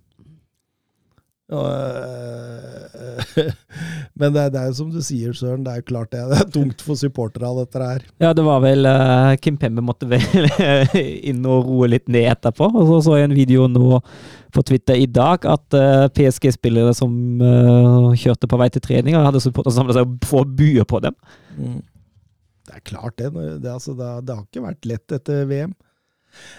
Øh, 1.49 3.19
Men 4.21 4.35
det, 4.35 4.41
er- 4.43 4.51
det 4.53 4.61
er 4.61 4.67
jo 4.69 4.75
som 4.77 4.91
du 4.93 4.99
sier, 5.05 5.33
Søren. 5.37 5.63
Det 5.65 5.73
er 5.79 5.85
klart 5.87 6.11
det. 6.13 6.21
Det 6.31 6.39
er 6.43 6.51
tungt 6.55 6.83
for 6.85 6.99
supportere 7.01 7.49
av 7.49 7.61
dette 7.63 7.83
her. 7.83 8.05
Ja, 8.21 8.33
det 8.37 8.45
var 8.47 8.61
vel 8.65 8.85
uh, 8.89 9.33
Kim 9.41 9.57
Pembe 9.61 9.83
måtte 9.85 10.09
vel 10.11 10.23
inn 11.31 11.45
og 11.49 11.69
roe 11.71 11.89
litt 11.91 12.09
ned 12.13 12.29
etterpå. 12.35 12.69
Og 12.69 12.91
så 12.91 13.01
så 13.09 13.19
jeg 13.21 13.31
en 13.31 13.37
video 13.39 13.67
nå 13.71 14.01
på 14.55 14.65
Twitter 14.69 14.97
i 15.01 15.07
dag 15.11 15.45
at 15.49 15.77
uh, 15.79 16.07
PSG-spillere 16.15 16.95
som 16.97 17.13
uh, 17.43 18.11
kjørte 18.19 18.49
på 18.51 18.61
vei 18.61 18.69
til 18.75 18.85
trening, 18.85 19.17
hadde 19.19 19.43
supportere 19.45 19.77
samla 19.77 19.97
seg 19.99 20.05
og 20.09 20.35
å 20.43 20.45
bue 20.59 20.85
på 20.89 21.01
dem. 21.05 21.17
Det 22.69 22.77
er 22.77 22.85
klart, 22.85 23.17
det. 23.17 23.33
Det, 23.35 23.71
altså, 23.73 23.95
det, 23.97 24.09
det 24.29 24.37
har 24.37 24.45
ikke 24.45 24.65
vært 24.67 24.89
lett 24.89 25.15
etter 25.17 25.47
VM. 25.49 25.73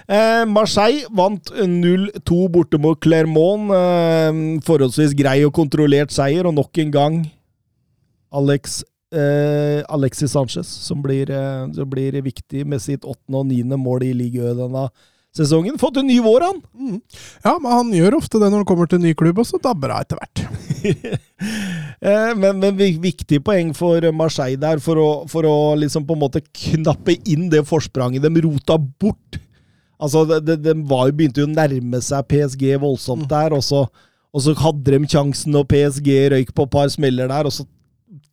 Eh, 0.10 0.44
Marseille 0.50 1.06
vant 1.16 1.52
0-2 1.54 2.40
borte 2.52 2.80
mot 2.82 3.00
Clermont. 3.04 3.70
Eh, 3.76 4.40
forholdsvis 4.66 5.14
grei 5.18 5.42
og 5.46 5.54
kontrollert 5.58 6.14
seier, 6.16 6.50
og 6.50 6.58
nok 6.58 6.82
en 6.82 6.96
gang 6.96 7.20
Alex, 8.36 8.82
eh, 9.14 9.82
Alexis 9.90 10.34
Sanchez, 10.34 10.68
som 10.68 11.02
blir, 11.06 11.30
eh, 11.30 11.72
som 11.74 11.90
blir 11.90 12.18
viktig 12.26 12.66
med 12.66 12.82
sitt 12.82 13.06
åttende 13.06 13.42
og 13.42 13.48
niende 13.50 13.78
mål 13.78 14.10
i 14.10 14.14
Ligue 14.14 14.42
Ø 14.42 14.58
denne 14.58 14.90
sesongen. 15.40 15.80
Fått 15.82 15.98
en 16.02 16.08
ny 16.10 16.20
vår, 16.24 16.46
han! 16.46 16.62
Mm. 16.78 17.00
Ja, 17.46 17.56
men 17.58 17.72
han 17.72 17.92
gjør 17.96 18.20
ofte 18.20 18.42
det 18.42 18.52
når 18.52 18.64
han 18.64 18.70
kommer 18.70 18.90
til 18.90 19.00
en 19.00 19.08
ny 19.08 19.16
klubb, 19.18 19.42
og 19.42 19.48
så 19.50 19.60
dabber 19.64 19.94
han 19.96 20.04
av 20.04 20.08
etter 20.08 20.22
hvert. 20.22 20.46
Eh, 22.00 22.30
men, 22.40 22.62
men 22.62 22.78
viktig 23.04 23.42
poeng 23.44 23.74
for 23.76 24.06
Marseille 24.16 24.56
der, 24.56 24.80
for 24.80 24.96
å, 24.96 25.08
for 25.28 25.44
å 25.44 25.56
liksom 25.76 26.06
på 26.08 26.16
en 26.16 26.22
måte 26.22 26.40
knappe 26.46 27.18
inn 27.28 27.50
det 27.52 27.66
forspranget 27.68 28.24
de 28.24 28.44
rota 28.46 28.78
bort. 28.80 29.36
Altså, 30.00 30.22
det, 30.40 30.62
de 30.64 30.78
var 30.88 31.12
begynte 31.12 31.44
jo 31.44 31.50
å 31.50 31.52
nærme 31.52 32.00
seg 32.04 32.24
PSG 32.32 32.64
voldsomt 32.80 33.28
der, 33.28 33.52
og 33.52 33.66
så, 33.68 33.84
og 34.32 34.46
så 34.46 34.56
hadde 34.62 34.96
de 34.96 35.12
sjansen, 35.12 35.60
og 35.60 35.68
PSG 35.74 36.08
røyk 36.32 36.56
på 36.56 36.70
et 36.70 36.74
par 36.78 36.94
smeller 36.94 37.28
der, 37.28 37.52
og 37.52 37.58
så 37.58 37.68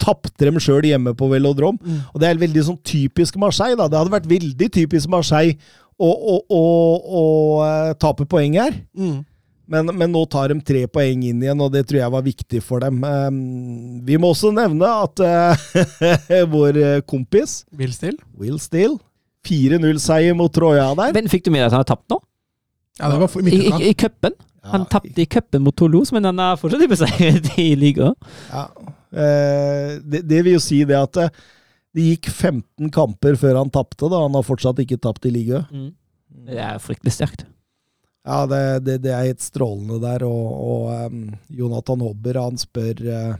tapte 0.00 0.46
de 0.46 0.62
sjøl 0.62 0.86
hjemme 0.86 1.14
på 1.16 1.28
velodrom. 1.30 1.78
Og 2.12 2.20
det 2.22 2.30
er 2.30 2.40
veldig 2.40 2.64
sånn 2.68 2.78
typisk 2.86 3.36
Marseille, 3.40 3.76
da. 3.78 3.88
Det 3.90 3.98
hadde 3.98 4.14
vært 4.14 4.30
veldig 4.30 4.70
typisk 4.78 5.10
Marseille 5.12 5.56
å, 5.96 6.10
å, 6.52 6.60
å, 7.20 7.24
tape 8.00 8.26
poeng 8.28 8.58
her. 8.60 8.76
Mm. 8.96 9.24
Men, 9.66 9.90
men 9.98 10.12
nå 10.14 10.22
tar 10.30 10.52
de 10.52 10.60
tre 10.62 10.84
poeng 10.86 11.24
inn 11.26 11.42
igjen, 11.42 11.62
og 11.62 11.72
det 11.74 11.86
tror 11.88 11.98
jeg 12.04 12.14
var 12.14 12.22
viktig 12.26 12.60
for 12.62 12.84
dem. 12.84 13.00
Um, 13.02 13.40
vi 14.06 14.18
må 14.20 14.30
også 14.30 14.52
nevne 14.54 14.90
at 15.02 15.22
eh, 15.26 16.44
vår 16.54 16.78
eh, 16.78 17.00
kompis 17.08 17.64
Will 17.74 17.94
Still. 17.94 18.18
Will 18.38 18.60
Steele 18.62 19.00
4-0-seier 19.46 20.36
mot 20.38 20.52
Troja 20.54 20.92
der. 20.98 21.14
Men 21.16 21.30
fikk 21.30 21.46
du 21.46 21.52
med 21.54 21.64
deg 21.64 21.70
at 21.70 21.76
han 21.76 21.82
har 21.82 21.90
tapt 21.90 22.10
nå? 22.14 22.20
Ja, 23.00 23.10
det 23.12 23.18
var 23.24 23.30
for- 23.30 23.46
I, 23.46 23.58
i, 23.70 23.90
i 23.90 23.96
cupen. 23.98 24.38
Han 24.66 24.86
tapte 24.90 25.22
i 25.22 25.26
cupen 25.30 25.62
mot 25.62 25.76
Toulouse, 25.78 26.14
men 26.14 26.26
han 26.26 26.40
er 26.42 26.56
fortsatt 26.58 26.82
ubeseiret 26.82 27.52
i 27.62 27.68
ligaen. 27.78 28.16
Ja. 28.50 28.64
Eh, 29.16 29.92
det, 30.02 30.24
det 30.26 30.40
vil 30.46 30.56
jo 30.56 30.62
si 30.62 30.80
det 30.88 30.98
at 30.98 31.20
det, 31.96 32.06
gikk 32.12 32.30
15 32.30 32.92
kamper 32.94 33.38
før 33.40 33.62
han 33.62 33.72
tapte. 33.72 34.06
da. 34.06 34.22
Han 34.26 34.36
har 34.36 34.46
fortsatt 34.46 34.80
ikke 34.84 35.00
tapt 35.02 35.26
i 35.28 35.32
ligaen. 35.34 35.66
Mm. 35.72 35.92
Det 36.46 36.58
er 36.60 36.82
fryktelig 36.82 37.16
sterkt. 37.16 37.46
Ja, 38.26 38.42
det, 38.50 38.62
det, 38.84 38.98
det 39.04 39.12
er 39.14 39.28
helt 39.28 39.44
strålende 39.44 40.00
der. 40.02 40.24
Og, 40.26 40.46
og 40.52 41.12
um, 41.12 41.28
Jonathan 41.48 42.02
Hobber 42.02 42.40
han 42.42 42.58
spør 42.60 43.02
uh, 43.06 43.36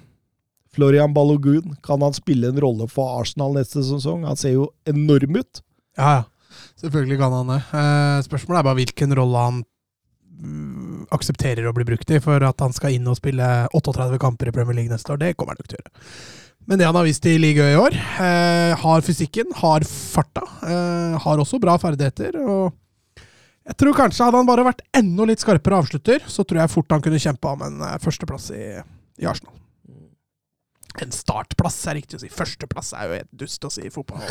Florian 0.77 1.15
Balogun 1.17 1.77
kan 1.83 2.03
han 2.05 2.15
spille 2.15 2.53
en 2.53 2.61
rolle 2.63 2.87
for 2.91 3.19
Arsenal 3.21 3.57
neste 3.57 3.83
sesong. 3.85 4.25
Han 4.29 4.39
ser 4.39 4.55
jo 4.55 4.71
enorm 4.89 5.41
ut. 5.41 5.63
Ja, 5.99 6.21
ja. 6.21 6.25
Selvfølgelig 6.81 7.19
kan 7.21 7.35
han 7.35 7.51
det. 7.51 7.63
Uh, 7.73 8.19
spørsmålet 8.25 8.61
er 8.61 8.69
bare 8.69 8.79
hvilken 8.79 9.15
rolle 9.19 9.43
han 9.43 9.61
mm, 10.39 11.07
aksepterer 11.17 11.67
å 11.69 11.75
bli 11.77 11.87
brukt 11.89 12.13
i 12.13 12.21
for 12.23 12.45
at 12.47 12.63
han 12.65 12.75
skal 12.77 12.97
inn 12.97 13.09
og 13.11 13.19
spille 13.19 13.47
38 13.77 14.21
kamper 14.23 14.51
i 14.51 14.55
Premier 14.55 14.79
League 14.79 14.93
neste 14.93 15.13
år. 15.13 15.21
Det 15.21 15.35
kommer 15.37 15.57
han 15.57 15.65
nok 15.65 15.73
til 15.73 15.81
å 15.81 15.83
gjøre. 15.83 16.05
Men 16.67 16.81
det 16.81 16.87
han 16.89 16.97
har 16.99 17.07
vist 17.07 17.27
i 17.31 17.37
ligaen 17.39 17.75
i 17.75 17.79
år, 17.79 17.95
eh, 17.95 18.73
har 18.81 19.05
fysikken, 19.07 19.53
har 19.55 19.85
farta, 19.87 20.43
eh, 20.67 21.15
har 21.23 21.39
også 21.39 21.61
bra 21.63 21.77
ferdigheter. 21.79 22.35
og 22.43 22.75
jeg 23.67 23.77
tror 23.83 23.97
kanskje 23.99 24.25
Hadde 24.25 24.39
han 24.39 24.47
bare 24.47 24.65
vært 24.67 24.83
enda 24.95 25.25
litt 25.27 25.43
skarpere 25.43 25.81
avslutter, 25.83 26.23
så 26.27 26.45
tror 26.47 26.61
jeg 26.63 26.71
fort 26.71 26.93
han 26.95 27.03
kunne 27.03 27.19
kjempa 27.23 27.55
om 27.55 27.63
en 27.67 27.81
eh, 27.83 27.99
førsteplass 28.03 28.51
i, 28.55 28.65
i 29.23 29.27
Arsenal. 29.27 29.55
En 31.03 31.11
startplass 31.13 31.77
er 31.91 31.99
riktig 31.99 32.17
å 32.17 32.21
si. 32.23 32.29
Førsteplass 32.33 32.95
er 32.97 33.09
jo 33.09 33.17
helt 33.19 33.33
dust 33.37 33.65
å 33.69 33.71
si 33.71 33.83
i 33.85 33.91
fotball. 33.93 34.23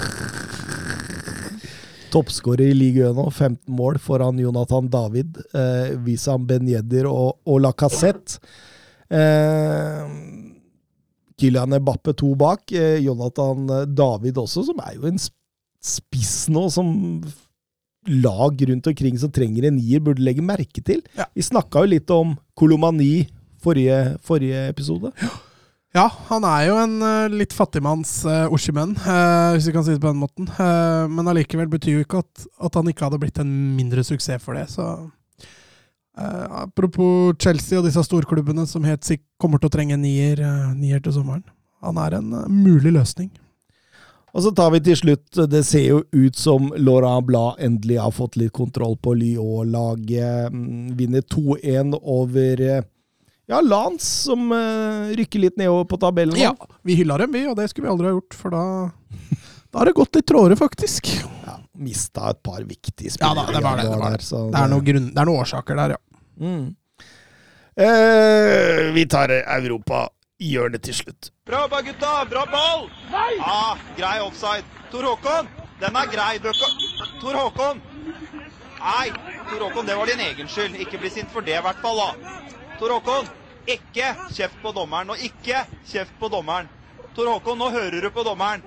Toppskårer 2.15 2.71
i 2.71 2.77
ligaen 2.77 3.15
nå, 3.17 3.27
15 3.29 3.75
mål 3.75 3.99
foran 4.01 4.39
Jonathan 4.39 4.87
David, 4.89 5.37
eh, 5.53 5.93
Wissam 6.07 6.47
Ben 6.49 6.67
Yedder 6.71 7.05
og, 7.11 7.37
og 7.45 7.59
Lacassette. 7.63 8.39
Eh, 9.13 10.01
Kylian 11.41 11.75
Mbappe 11.81 12.15
to 12.17 12.33
bak. 12.39 12.71
Eh, 12.71 12.99
Jonathan 13.05 13.67
David 13.95 14.37
også, 14.41 14.65
som 14.69 14.79
er 14.85 14.95
jo 14.97 15.09
en 15.09 15.19
spiss 15.85 16.47
nå, 16.49 16.67
som 16.73 16.93
lag 18.05 18.61
rundt 18.69 18.87
omkring 18.87 19.17
som 19.17 19.31
trenger 19.33 19.67
en 19.67 19.77
nier, 19.79 20.03
burde 20.03 20.23
legge 20.23 20.43
merke 20.45 20.83
til. 20.85 21.01
Ja. 21.17 21.27
Vi 21.33 21.45
snakka 21.45 21.83
jo 21.83 21.91
litt 21.95 22.11
om 22.13 22.35
kolomani 22.57 23.25
forrige, 23.65 24.17
forrige 24.25 24.67
episode. 24.69 25.11
Ja, 25.95 26.09
han 26.27 26.43
er 26.43 26.65
jo 26.67 26.75
en 26.81 26.95
uh, 26.99 27.31
litt 27.31 27.53
fattigmanns 27.55 28.17
uh, 28.27 28.51
Oshimen, 28.53 28.97
uh, 28.99 29.55
hvis 29.55 29.69
vi 29.69 29.73
kan 29.77 29.85
si 29.85 29.93
det 29.95 30.03
på 30.03 30.11
den 30.11 30.19
måten. 30.19 30.49
Uh, 30.57 31.07
men 31.07 31.31
allikevel 31.31 31.69
betyr 31.71 32.01
jo 32.01 32.05
ikke 32.05 32.19
at, 32.25 32.47
at 32.67 32.75
han 32.75 32.91
ikke 32.91 33.07
hadde 33.07 33.21
blitt 33.21 33.39
en 33.41 33.53
mindre 33.77 34.03
suksess 34.03 34.43
for 34.43 34.59
det. 34.59 34.67
Så 34.73 34.83
eh, 36.17 36.45
Apropos 36.63 37.35
Chelsea 37.41 37.79
og 37.79 37.87
disse 37.87 38.03
storklubbene 38.05 38.65
som 38.69 38.85
helt 38.87 39.05
sikkert 39.07 39.27
kommer 39.41 39.61
til 39.61 39.69
å 39.71 39.75
trenge 39.75 39.97
nier, 39.99 40.41
uh, 40.41 40.71
nier 40.75 41.03
til 41.03 41.15
sommeren. 41.17 41.43
Han 41.85 41.99
er 42.01 42.17
en 42.19 42.31
uh, 42.33 42.45
mulig 42.49 42.93
løsning. 42.95 43.31
Og 44.35 44.43
så 44.43 44.51
tar 44.51 44.73
vi 44.73 44.81
til 44.83 44.97
slutt 44.99 45.37
Det 45.47 45.61
ser 45.63 45.83
jo 45.85 45.99
ut 46.11 46.35
som 46.35 46.65
Laurent 46.75 47.23
Blad 47.23 47.61
endelig 47.63 48.01
har 48.03 48.11
fått 48.11 48.35
litt 48.35 48.51
kontroll 48.55 48.97
på 48.99 49.13
Lyon-laget. 49.15 50.51
Mm, 50.51 50.89
Vinner 50.99 51.23
2-1 51.23 51.95
over 52.01 52.65
ja, 53.45 53.61
Lans, 53.61 54.03
som 54.25 54.49
rykker 54.49 55.39
litt 55.39 55.59
nedover 55.61 55.85
på 55.87 55.99
tabellen. 56.01 56.35
Ja, 56.41 56.51
vi 56.83 56.97
hylla 56.97 57.19
dem, 57.21 57.31
vi, 57.31 57.45
og 57.47 57.55
det 57.55 57.69
skulle 57.69 57.85
vi 57.85 57.93
aldri 57.93 58.09
ha 58.09 58.15
gjort, 58.17 58.35
for 58.35 58.55
da 58.55 58.63
da 59.75 59.81
har 59.81 59.89
det 59.89 59.97
gått 59.97 60.15
litt 60.15 60.27
trådere, 60.31 60.55
faktisk. 60.55 61.09
Mista 61.75 62.29
et 62.31 62.41
par 62.43 62.63
viktige 62.63 63.11
Ja 63.19 63.33
da, 63.33 63.43
spillere. 63.45 63.53
det 63.55 63.63
var 63.63 63.77
det, 63.77 63.83
det 63.89 63.99
var 63.99 64.11
det. 64.11 64.17
der, 64.17 64.25
så 64.25 64.41
Det 64.51 64.59
er, 64.61 64.67
noen 64.71 64.85
grunn, 64.89 65.07
det 65.13 65.21
er 65.21 65.29
noen 65.29 65.41
årsaker 65.43 65.75
der, 65.81 65.95
ja. 65.95 66.01
Mm. 66.39 66.75
Eh, 67.75 68.91
vi 68.95 69.05
tar 69.11 69.31
Europa 69.31 70.05
i 70.39 70.53
hjørnet 70.55 70.83
til 70.83 70.95
slutt. 70.95 71.31
Bra 71.47 71.61
jobba, 71.65 71.81
gutta! 71.81 72.13
Bra 72.29 72.45
ball! 72.51 72.87
Nei! 73.11 73.33
Ah, 73.43 73.77
grei 73.97 74.19
offside. 74.23 74.63
Tor 74.91 75.03
Håkon, 75.03 75.47
den 75.81 75.95
er 75.95 76.11
grei. 76.11 76.39
Tor 77.21 77.35
Håkon! 77.39 77.81
Nei, 78.79 79.09
Tor 79.49 79.63
Håkon, 79.67 79.85
det 79.87 79.95
var 79.99 80.11
din 80.11 80.23
egen 80.27 80.47
skyld. 80.51 80.75
Ikke 80.79 80.99
bli 81.01 81.11
sint 81.11 81.31
for 81.33 81.41
det, 81.45 81.57
i 81.59 81.63
hvert 81.63 81.79
fall. 81.83 81.99
da. 81.99 82.35
Tor 82.79 82.95
Håkon, 82.97 83.29
ikke 83.67 84.11
kjeft 84.35 84.59
på 84.63 84.71
dommeren. 84.75 85.09
Og 85.15 85.23
ikke 85.23 85.63
kjeft 85.87 86.15
på 86.19 86.29
dommeren. 86.31 86.71
Tor 87.15 87.31
Håkon, 87.31 87.57
nå 87.59 87.69
hører 87.71 88.01
du 88.03 88.09
på 88.11 88.23
dommeren. 88.27 88.63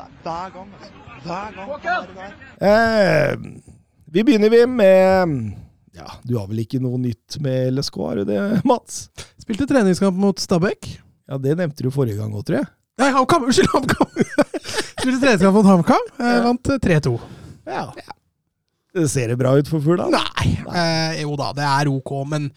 Det 0.00 0.30
er 0.30 0.30
hver 0.30 0.52
gang, 0.54 0.70
altså. 0.78 0.92
Hver 1.24 1.56
gang. 1.56 1.68
han 1.84 2.22
er. 2.24 2.32
Eh, 2.70 3.36
vi 4.10 4.24
begynner 4.26 4.50
vi 4.52 4.60
med 4.66 5.34
Ja, 5.96 6.06
du 6.24 6.36
har 6.38 6.46
vel 6.48 6.62
ikke 6.64 6.80
noe 6.82 6.98
nytt 7.02 7.36
med 7.44 7.74
LSK, 7.74 7.96
har 8.06 8.20
du 8.20 8.24
det, 8.30 8.40
Mats? 8.68 9.08
Spilte 9.42 9.66
treningskamp 9.68 10.16
mot 10.16 10.40
Stabæk. 10.40 10.88
Ja, 11.30 11.38
det 11.38 11.56
nevnte 11.58 11.84
du 11.84 11.90
forrige 11.94 12.18
gang 12.18 12.32
òg, 12.34 12.46
tror 12.46 12.60
jeg. 12.62 12.70
Nei, 13.00 13.10
HamKam! 13.14 13.44
Unnskyld, 13.48 13.68
HamKam! 13.74 14.08
Spilte 15.00 15.20
treningskamp 15.20 15.54
mot 15.56 15.68
HamKam. 15.68 16.08
Eh, 16.20 16.40
vant 16.46 16.72
eh, 16.72 16.80
3-2. 16.86 17.14
Ja. 17.70 17.84
Det 18.96 19.06
ser 19.12 19.30
det 19.30 19.38
bra 19.38 19.52
ut 19.58 19.68
for 19.70 19.82
Fugla? 19.84 20.08
Nei. 20.10 20.48
Eh, 20.66 21.20
jo 21.22 21.36
da, 21.38 21.52
det 21.56 21.66
er 21.66 21.90
ok, 21.92 22.12
men 22.30 22.48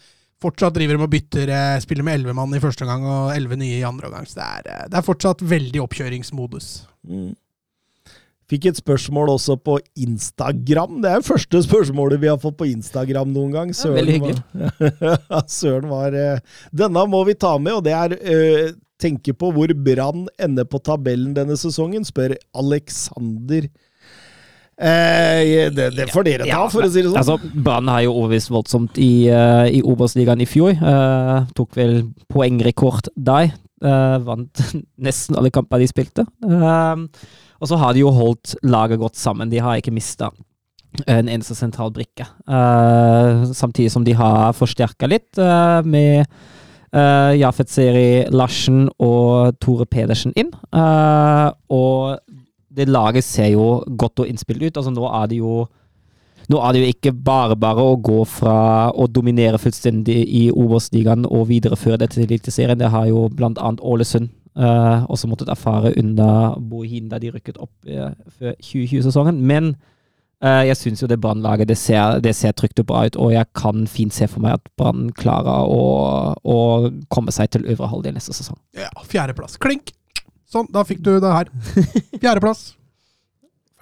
fortsatt 0.44 0.76
driver 0.76 0.98
de 0.98 1.06
og 1.06 1.12
bytter 1.12 1.52
eh, 1.52 1.78
Spiller 1.84 2.06
med 2.06 2.18
elleve 2.18 2.36
mann 2.36 2.52
i 2.56 2.60
første 2.62 2.84
omgang 2.86 3.06
og 3.08 3.32
elleve 3.34 3.58
nye 3.60 3.80
i 3.80 3.86
andre 3.86 4.10
omgang. 4.10 4.28
Så 4.28 4.38
det 4.40 4.50
er, 4.50 4.68
eh, 4.74 4.84
det 4.92 5.00
er 5.00 5.06
fortsatt 5.06 5.42
veldig 5.54 5.82
oppkjøringsmodus. 5.84 6.68
Mm. 7.08 7.32
Fikk 8.52 8.68
et 8.68 8.78
spørsmål 8.78 9.32
også 9.38 9.56
på 9.64 9.78
Instagram. 10.04 10.98
Det 11.02 11.10
er 11.10 11.22
det 11.22 11.28
første 11.30 11.62
spørsmålet 11.64 12.20
vi 12.20 12.28
har 12.28 12.40
fått 12.42 12.58
på 12.60 12.68
Instagram 12.68 13.32
noen 13.32 13.54
gang. 13.56 13.72
Ja, 13.72 13.94
veldig 13.96 14.18
var, 14.20 15.46
Søren 15.58 15.88
var 15.88 16.16
eh, 16.18 16.42
Denne 16.76 17.06
må 17.08 17.24
vi 17.28 17.38
ta 17.40 17.56
med, 17.58 17.80
og 17.80 17.86
det 17.86 17.96
er 17.96 18.74
Tenke 19.00 19.34
på 19.36 19.48
hvor 19.52 19.72
Brann 19.84 20.28
ender 20.40 20.68
på 20.70 20.78
tabellen 20.80 21.32
denne 21.36 21.56
sesongen, 21.58 22.06
spør 22.06 22.36
Alexander. 22.56 23.66
Eh, 24.74 25.70
det, 25.70 25.90
det 25.94 26.08
får 26.10 26.26
dere 26.26 26.46
ta, 26.46 26.50
Ja, 26.50 26.62
for 26.72 26.86
å 26.86 26.90
si 26.90 27.02
det 27.02 27.10
sånn. 27.10 27.20
Altså, 27.20 27.36
Brann 27.54 27.90
har 27.92 28.04
jo 28.06 28.14
overbevist 28.16 28.50
voldsomt 28.52 28.98
i, 29.02 29.28
uh, 29.30 29.66
i 29.70 29.82
Obos-ligaen 29.86 30.42
i 30.42 30.48
fjor. 30.48 30.74
Uh, 30.80 31.44
tok 31.56 31.76
vel 31.78 32.00
poengrekord 32.32 33.12
der. 33.14 33.52
Uh, 33.84 34.18
vant 34.24 34.64
nesten 35.06 35.38
alle 35.38 35.52
kamper 35.54 35.82
de 35.82 35.90
spilte. 35.90 36.26
Og 36.44 37.70
så 37.70 37.78
har 37.80 37.94
de 37.94 38.02
jo 38.02 38.10
holdt 38.12 38.56
laget 38.66 39.00
godt 39.00 39.20
sammen. 39.20 39.52
De 39.52 39.62
har 39.62 39.78
ikke 39.78 39.94
mista 39.94 40.32
en 41.10 41.30
eneste 41.30 41.56
sentral 41.58 41.90
brikke. 41.90 42.22
Eh, 42.46 43.46
samtidig 43.50 43.90
som 43.90 44.04
de 44.06 44.12
har 44.14 44.52
forsterka 44.54 45.08
litt 45.10 45.40
med 45.82 46.28
uh, 46.94 47.32
Jafet 47.36 47.70
Seri 47.70 48.24
Larsen 48.32 48.86
og 49.02 49.58
Tore 49.62 49.86
Pedersen 49.90 50.34
inn. 50.38 50.52
Eh, 50.74 51.48
og 51.74 52.20
det 52.74 52.88
laget 52.90 53.24
ser 53.24 53.52
jo 53.54 53.82
godt 53.98 54.24
og 54.24 54.28
innspilt 54.30 54.62
ut. 54.62 54.76
Altså, 54.76 54.92
nå 54.94 55.08
er 55.08 55.30
det 55.30 55.40
jo 55.40 55.64
nå 56.52 56.60
er 56.60 56.74
det 56.74 56.80
jo 56.82 56.92
ikke 56.92 57.12
bare 57.24 57.56
bare 57.56 57.80
å 57.80 57.96
gå 57.96 58.18
fra 58.28 58.90
å 58.92 59.06
dominere 59.08 59.60
fullstendig 59.60 60.18
i 60.28 60.42
Obos-ligaen 60.52 61.24
og 61.24 61.48
videreføre 61.48 62.02
det 62.02 62.10
til 62.12 62.26
Eliteserien. 62.26 62.78
Det 62.80 62.90
har 62.92 63.06
jo 63.08 63.30
annet 63.40 63.80
Ålesund 63.80 64.28
eh, 64.28 65.06
også 65.08 65.30
måttet 65.30 65.48
erfare 65.48 65.94
under 65.96 66.58
Bohin 66.60 67.08
da 67.08 67.18
de 67.22 67.32
rykket 67.32 67.58
opp 67.58 67.72
eh, 67.88 68.12
før 68.38 68.52
2020-sesongen. 68.60 69.40
Men 69.40 69.72
eh, 70.44 70.66
jeg 70.68 70.76
syns 70.82 71.02
jo 71.02 71.08
det 71.08 71.20
Brann-laget 71.22 71.72
det 71.72 71.80
det 72.22 72.36
ser 72.36 72.52
trygt 72.52 72.84
og 72.84 72.90
bra 72.92 73.06
ut, 73.06 73.16
og 73.16 73.32
jeg 73.32 73.48
kan 73.56 73.86
fint 73.88 74.12
se 74.12 74.28
for 74.28 74.44
meg 74.44 74.58
at 74.58 74.68
Brann 74.76 75.10
klarer 75.16 75.64
å, 75.64 76.34
å 76.44 76.58
komme 77.08 77.32
seg 77.32 77.56
til 77.56 77.64
øvre 77.72 77.88
halvdel 77.88 78.18
neste 78.18 78.36
sesong. 78.36 78.60
Ja, 78.76 78.92
Fjerdeplass. 79.08 79.56
Klink! 79.56 79.96
Sånn, 80.54 80.68
da 80.72 80.84
fikk 80.86 81.02
du 81.04 81.12
det 81.20 81.30
her. 81.34 81.50
Fjerdeplass. 82.22 82.64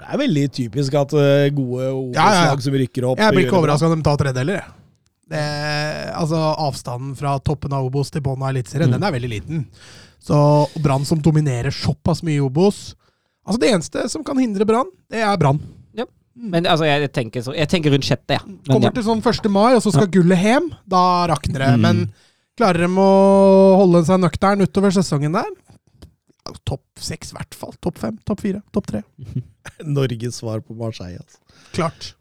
Det 0.03 0.09
er 0.11 0.19
veldig 0.25 0.45
typisk 0.57 0.95
at 0.99 1.13
gode 1.15 1.89
gode 1.95 2.15
Ja, 2.17 2.25
ja, 2.35 2.45
ja. 2.51 2.55
Som 2.65 2.75
rykker 2.75 3.05
opp 3.13 3.21
Jeg 3.23 3.37
blir 3.37 3.45
ikke 3.47 3.59
overraska 3.61 3.87
om 3.91 4.01
de 4.01 4.07
tar 4.09 4.17
tredjedeler. 4.19 4.63
jeg. 4.63 4.79
Det, 5.33 5.43
altså, 6.19 6.41
avstanden 6.61 7.13
fra 7.17 7.37
toppen 7.41 7.73
av 7.73 7.87
Obos 7.87 8.11
til 8.13 8.21
bånn 8.25 8.43
av 8.43 8.51
Eliteserien, 8.51 8.91
Mm. 8.91 8.97
den 8.99 9.05
er 9.07 9.13
veldig 9.15 9.31
liten. 9.31 9.63
Så 10.23 10.37
Brann 10.83 11.05
som 11.09 11.21
dominerer 11.23 11.71
såpass 11.73 12.23
mye 12.27 12.37
i 12.41 12.43
Obos 12.45 12.95
Altså, 13.47 13.59
det 13.59 13.71
eneste 13.75 14.05
som 14.11 14.23
kan 14.23 14.39
hindre 14.39 14.65
Brann, 14.69 14.91
det 15.11 15.19
er 15.23 15.37
Brann. 15.41 15.61
Men 16.35 16.65
altså, 16.65 16.87
jeg 16.89 17.11
tenker, 17.13 17.43
så, 17.45 17.53
jeg 17.55 17.69
tenker 17.69 17.93
rundt 17.93 18.07
sjette, 18.09 18.39
ja. 18.39 18.41
Men, 18.47 18.61
Kommer 18.71 18.93
til 18.97 19.05
sånn 19.05 19.21
1. 19.21 19.51
mai, 19.53 19.75
og 19.77 19.83
så 19.85 19.91
skal 19.93 20.07
gullet 20.09 20.41
hjem. 20.41 20.71
Da 20.89 21.27
rakner 21.29 21.61
det. 21.61 21.69
Mm. 21.77 21.83
Men 21.85 21.99
klarer 22.57 22.87
de 22.87 22.89
å 23.03 23.09
holde 23.77 24.01
seg 24.09 24.23
nøktern 24.23 24.65
utover 24.65 24.95
sesongen 24.97 25.35
der? 25.37 25.51
Topp 26.67 26.85
seks, 26.99 27.33
i 27.33 27.39
hvert 27.39 27.55
fall. 27.55 27.75
Topp 27.83 28.01
fem, 28.03 28.19
topp 28.27 28.43
fire, 28.45 28.63
topp 28.75 28.91
tre. 28.91 29.03
Norges 29.97 30.43
svar 30.43 30.61
på 30.61 30.77
Marseille. 30.79 31.23
Altså. 31.23 31.39
Klart. 31.73 32.13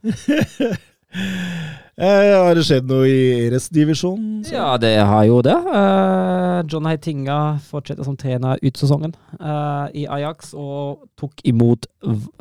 Eh, 1.12 2.32
har 2.40 2.56
det 2.56 2.64
skjedd 2.64 2.88
noe 2.88 3.04
i 3.04 3.18
Eres-divisjonen? 3.44 4.46
Ja, 4.48 4.78
det 4.80 4.94
har 4.96 5.26
jo 5.28 5.42
det. 5.44 5.54
Eh, 5.54 6.62
John 6.72 6.88
Heitinga 6.88 7.60
fortsetter 7.68 8.08
som 8.08 8.16
trener 8.18 8.62
ut 8.64 8.80
sesongen 8.80 9.12
eh, 9.36 9.88
i 10.02 10.06
Ajax 10.08 10.54
og 10.56 11.04
tok 11.20 11.44
imot 11.52 11.86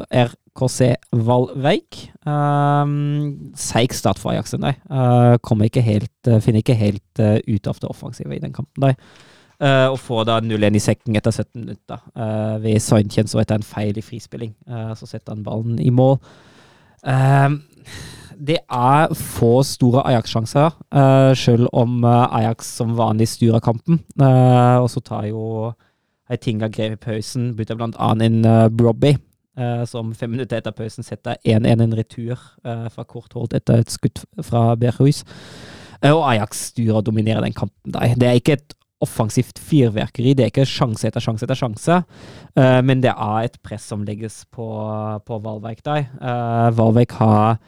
RKC 0.07 0.95
Valveik. 1.27 1.99
Um, 2.25 3.51
Seig 3.59 3.93
start 3.97 4.23
for 4.23 4.33
Ajax, 4.33 4.55
nei. 4.63 4.77
Uh, 4.87 5.37
ikke 5.67 5.83
helt, 5.85 6.15
eh, 6.31 6.41
finner 6.41 6.63
ikke 6.63 6.79
helt 6.79 7.21
eh, 7.21 7.41
ut 7.51 7.67
av 7.67 7.83
det 7.83 7.91
offensive 7.91 8.37
i 8.37 8.41
den 8.41 8.55
kampen. 8.55 8.81
der. 8.81 8.95
Eh, 9.61 9.89
og 9.93 9.99
får 10.01 10.25
da 10.29 10.39
0-1 10.41 10.79
i 10.79 10.81
sekken 10.81 11.19
etter 11.19 11.35
17 11.35 11.51
minutter 11.61 11.99
uh, 12.17 12.57
ved 12.63 12.81
Seinkjens 12.81 13.35
så 13.35 13.43
etter 13.43 13.61
en 13.61 13.67
feil 13.67 13.99
i 13.99 14.05
frispilling. 14.05 14.55
Eh, 14.69 14.95
så 14.97 15.09
setter 15.09 15.35
han 15.35 15.45
ballen 15.45 15.77
i 15.83 15.91
mål. 15.93 16.17
Det 18.41 18.57
er 18.57 19.13
få 19.17 19.61
store 19.69 20.03
Ajax-sjanser, 20.09 20.73
selv 21.37 21.69
om 21.77 22.05
eh, 22.09 22.37
Ajax 22.39 22.71
som 22.79 22.95
vanlig 22.97 23.29
styrer 23.29 23.61
kampen. 23.61 24.01
Eh, 24.21 24.77
og 24.81 24.89
så 24.93 25.01
tar 25.05 25.27
jo 25.29 25.73
Heitinga 26.31 26.69
grep 26.71 26.95
i 26.95 27.01
pausen, 27.03 27.51
bytter 27.59 27.81
annet 27.83 28.29
inn 28.29 28.45
uh, 28.47 28.69
Brobby, 28.71 29.17
eh, 29.59 29.83
som 29.91 30.13
fem 30.15 30.31
minutter 30.31 30.61
etter 30.61 30.75
pausen 30.77 31.07
setter 31.07 31.41
1-1 31.43 31.83
en 31.83 31.97
retur 31.99 32.37
uh, 32.39 32.87
fra 32.93 33.05
kort 33.05 33.35
hold 33.35 33.57
etter 33.59 33.83
et 33.83 33.91
skudd 33.91 34.23
fra 34.47 34.77
Berhus. 34.79 35.25
Eh, 35.99 36.13
og 36.13 36.23
Ajax 36.29 36.69
styrer 36.71 37.01
og 37.01 37.09
dominerer 37.09 37.43
den 37.43 37.57
kampen. 37.57 37.93
Der. 37.93 38.15
Det 38.15 38.29
er 38.29 38.39
ikke 38.39 38.61
et 38.61 38.77
offensivt 39.05 39.61
fyrverkeri, 39.63 40.35
det 40.37 40.45
er 40.45 40.53
ikke 40.53 40.69
sjanse 40.69 41.09
etter 41.09 41.25
sjanse 41.25 41.47
etter 41.47 41.59
sjanse, 41.59 42.01
uh, 42.59 42.81
men 42.87 43.05
det 43.05 43.15
er 43.15 43.47
et 43.47 43.57
press 43.65 43.89
som 43.93 44.05
legges 44.07 44.43
på, 44.53 44.67
på 45.27 45.41
Valveik 45.45 45.85
der. 45.87 46.07
Uh, 46.21 46.69
Valveik 46.77 47.17
har 47.21 47.61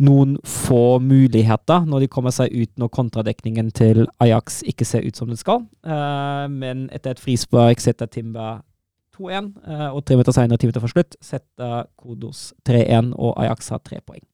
noen 0.00 0.38
få 0.48 0.96
muligheter 1.04 1.84
når 1.84 2.06
de 2.06 2.08
kommer 2.08 2.32
seg 2.32 2.54
ut 2.56 2.70
når 2.80 2.88
kontradekningen 2.96 3.68
til 3.76 4.06
Ajax 4.22 4.62
ikke 4.68 4.86
ser 4.88 5.04
ut 5.04 5.18
som 5.18 5.28
den 5.28 5.40
skal. 5.40 5.66
Uh, 5.84 6.46
men 6.48 6.88
etter 6.94 7.14
et 7.14 7.22
frispark 7.22 7.82
setter 7.84 8.08
Timba 8.08 8.60
2-1, 9.20 9.52
eh, 9.68 9.88
og 9.92 10.04
tre 10.04 10.16
minutter 10.16 10.32
senere, 10.32 10.56
ti 10.56 10.66
minutter 10.66 10.82
for 10.82 10.92
slutt, 10.92 11.16
setter 11.20 11.84
Kodos 12.00 12.54
3-1, 12.68 13.12
og 13.20 13.36
Ajax 13.42 13.68
har 13.74 13.82
tre 13.84 14.00
poeng. 14.00 14.24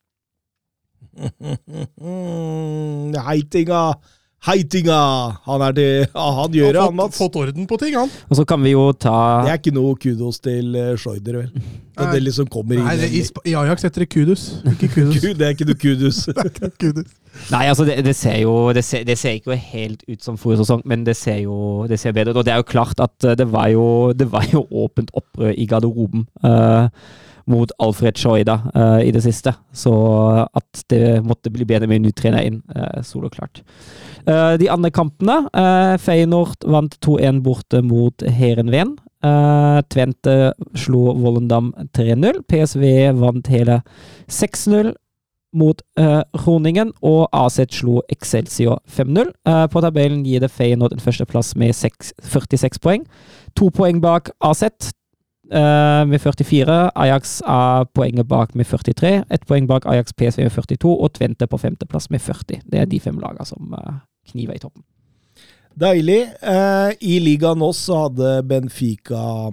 Heitinga! 3.26 3.82
Heitinga! 4.44 4.97
Han 5.47 5.62
er 5.65 5.73
det 5.74 5.86
ja, 6.05 6.26
Han 6.36 6.52
gjør 6.55 6.73
det, 6.73 6.81
har 6.81 6.90
han, 6.90 6.92
fått, 6.92 7.00
Mats. 7.00 7.18
fått 7.18 7.36
orden 7.40 7.66
på 7.66 7.78
ting, 7.81 7.97
han. 7.98 8.10
Og 8.28 8.39
så 8.39 8.44
kan 8.47 8.62
vi 8.62 8.74
jo 8.76 8.84
ta 8.92 9.16
Det 9.47 9.55
er 9.55 9.60
ikke 9.60 9.74
noe 9.74 9.97
kudos 9.98 10.39
til 10.44 10.76
uh, 10.76 10.92
Schreuder, 11.00 11.40
vel? 11.40 11.66
At 11.97 12.10
Nei. 12.10 12.12
det 12.15 12.23
liksom 12.26 12.50
kommer 12.52 12.76
inn 12.76 12.84
Nei, 12.86 13.08
i, 13.08 13.23
I 13.48 13.55
Ajax 13.56 13.86
heter 13.89 14.05
det 14.05 14.10
kudus, 14.12 14.44
ikke 14.68 14.90
kudos. 14.92 15.18
Gud, 15.24 15.34
det 15.40 15.48
er 15.48 15.55
ikke 15.56 15.66
noe 15.70 15.81
kudos. 15.81 16.23
Det 16.28 16.36
er 16.36 16.50
ikke 16.52 16.68
noe 16.68 16.78
kudus. 16.84 17.15
Nei, 17.52 17.65
altså, 17.68 17.84
det, 17.89 17.98
det 18.05 18.15
ser 18.16 18.39
jo 18.40 18.55
det 18.73 18.84
ser, 18.84 19.05
det 19.08 19.18
ser 19.20 19.36
ikke 19.36 19.56
helt 19.60 20.05
ut 20.08 20.24
som 20.24 20.39
forrige 20.40 20.62
sesong, 20.65 20.82
men 20.89 21.05
det 21.05 21.16
ser 21.18 21.42
jo 21.42 21.84
det 21.89 21.98
ser 22.00 22.15
bedre 22.16 22.32
ut. 22.32 22.40
Og 22.42 22.47
det 22.48 22.55
er 22.55 22.60
jo 22.62 22.68
klart 22.68 23.00
at 23.02 23.26
eh, 23.26 23.36
det 23.36 23.48
var 23.52 23.68
jo, 23.73 24.12
det 24.16 24.31
var 24.32 24.47
jo 24.52 24.66
åpent 24.84 25.10
opprør 25.16 25.52
i 25.56 25.66
garderoben 25.68 26.26
eh, 26.44 26.89
mot 27.50 27.70
Alfred 27.83 28.18
Schoida 28.18 28.58
uh, 28.75 29.00
i 29.02 29.12
det 29.15 29.23
siste. 29.25 29.52
Så 29.73 29.92
at 30.47 30.83
det 30.92 31.23
måtte 31.26 31.52
bli 31.55 31.66
bedre 31.68 31.89
med 31.91 32.00
en 32.00 32.08
ny 32.08 32.12
trener 32.16 32.47
inn, 32.47 32.60
uh, 32.75 33.02
soloklart. 33.07 33.62
Uh, 34.26 34.57
de 34.58 34.70
andre 34.73 34.91
kampene 34.91 35.44
uh, 35.52 35.94
Feyenoord 36.02 36.66
vant 36.66 36.99
2-1 37.07 37.42
borte 37.47 37.83
mot 37.86 38.26
Heerenveen. 38.26 38.97
Uh, 39.25 39.81
Tvente 39.91 40.52
slo 40.78 41.15
Vollendam 41.18 41.73
3-0. 41.97 42.42
PSV 42.50 42.86
vant 43.18 43.50
hele 43.55 43.81
6-0 44.26 44.94
mot 45.57 45.83
uh, 46.00 46.23
Roningen, 46.47 46.92
og 47.02 47.28
AZ 47.33 47.60
slo 47.73 48.00
Excelsior 48.12 48.81
5-0. 48.89 49.33
Uh, 49.49 49.65
på 49.73 49.83
tabellen 49.84 50.25
gir 50.26 50.42
det 50.44 50.52
Feyenoord 50.52 50.97
en 50.97 51.02
førsteplass 51.02 51.55
med 51.57 51.75
6, 51.76 52.12
46 52.23 52.83
poeng. 52.83 53.07
To 53.57 53.70
poeng 53.75 54.02
bak 54.05 54.31
AZ 54.44 54.66
eh, 54.66 54.92
med 55.50 56.18
44. 56.20 56.91
Ajax 56.99 57.41
er 57.47 57.86
poenget 57.94 58.26
bak 58.26 58.55
med 58.55 58.66
43. 58.66 59.25
Ett 59.31 59.47
poeng 59.47 59.68
bak 59.70 59.86
Ajax 59.86 60.12
PSV 60.12 60.42
med 60.42 60.52
42, 60.52 60.91
og 60.91 61.12
Tvente 61.15 61.47
på 61.47 61.58
femteplass 61.58 62.10
med 62.10 62.20
40. 62.20 62.65
Det 62.66 62.81
er 62.81 62.91
de 62.91 63.00
fem 63.00 63.18
lagene 63.23 63.47
som 63.47 63.75
eh, 63.78 64.00
kniver 64.33 64.58
i 64.58 64.62
toppen. 64.62 64.83
Deilig. 65.76 66.23
Eh, 66.41 66.91
I 67.00 67.18
ligaen 67.20 67.62
også 67.62 67.84
så 67.84 67.99
hadde 68.07 68.31
Benfica 68.49 69.52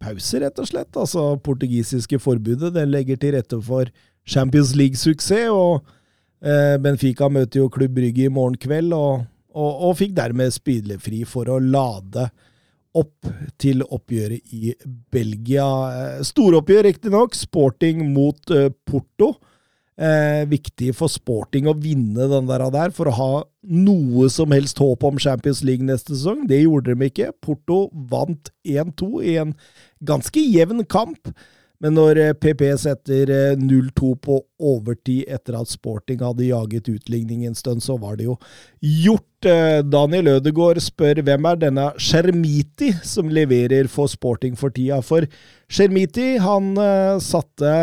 pause, 0.00 0.40
rett 0.40 0.60
og 0.60 0.68
slett. 0.68 0.92
Altså, 0.96 1.24
portugisiske 1.44 2.20
forbudet 2.20 2.74
den 2.76 2.92
legger 2.92 3.20
til 3.20 3.34
rette 3.36 3.60
for 3.64 3.88
Champions 4.28 4.74
League-suksess, 4.76 5.48
og 5.50 5.80
eh, 6.44 6.76
Benfica 6.82 7.28
møter 7.32 7.62
jo 7.62 7.72
Klubb 7.72 7.96
Brygge 7.96 8.28
i 8.28 8.32
morgen 8.32 8.58
kveld, 8.60 8.92
og, 8.96 9.26
og, 9.56 9.82
og 9.88 9.98
fikk 10.00 10.14
dermed 10.18 10.52
spydlefri 10.54 11.24
for 11.28 11.48
å 11.50 11.58
lade 11.64 12.28
opp 12.98 13.28
til 13.60 13.84
oppgjøret 13.86 14.54
i 14.56 14.74
Belgia. 15.12 15.66
Eh, 15.90 16.24
Storoppgjør, 16.26 16.88
riktignok. 16.88 17.36
Sporting 17.38 18.02
mot 18.14 18.52
eh, 18.54 18.70
Porto. 18.86 19.34
Eh, 20.00 20.46
viktig 20.48 20.94
for 20.96 21.12
Sporting 21.12 21.68
å 21.68 21.76
vinne 21.76 22.24
den 22.30 22.48
der, 22.48 22.64
der 22.72 22.94
for 22.96 23.10
å 23.10 23.16
ha 23.18 23.30
noe 23.68 24.30
som 24.32 24.54
helst 24.54 24.80
håp 24.80 25.04
om 25.04 25.20
Champions 25.20 25.60
League 25.66 25.84
neste 25.84 26.14
sesong. 26.14 26.46
Det 26.48 26.62
gjorde 26.62 26.94
de 26.96 27.10
ikke. 27.10 27.30
Porto 27.44 27.82
vant 28.10 28.52
1-2 28.64 29.10
i 29.28 29.36
en 29.42 29.54
ganske 30.08 30.40
jevn 30.40 30.86
kamp. 30.88 31.34
Men 31.80 31.96
når 31.96 32.20
eh, 32.20 32.34
PP 32.36 32.66
setter 32.80 33.30
eh, 33.32 33.54
0-2 33.56 34.12
på 34.24 34.36
overtid 34.72 35.30
etter 35.32 35.56
at 35.56 35.70
Sporting 35.72 36.20
hadde 36.24 36.50
jaget 36.50 36.90
utligning 36.92 37.46
en 37.48 37.56
stund, 37.56 37.82
så 37.84 37.96
var 38.00 38.18
det 38.20 38.28
jo 38.28 38.36
gjort. 38.84 39.26
Eh, 39.48 39.80
Daniel 39.88 40.34
Ødegaard 40.36 40.82
spør 40.84 41.22
hvem 41.24 41.48
er 41.48 41.62
denne 41.62 41.86
Shermiti 41.96 42.92
som 43.06 43.32
leverer 43.32 43.88
for 43.88 44.12
Sporting 44.12 44.58
for 44.60 44.72
tida? 44.76 45.00
For 45.00 45.24
Shermiti 45.72 46.34
han 46.44 46.74
eh, 46.76 47.16
satte 47.24 47.74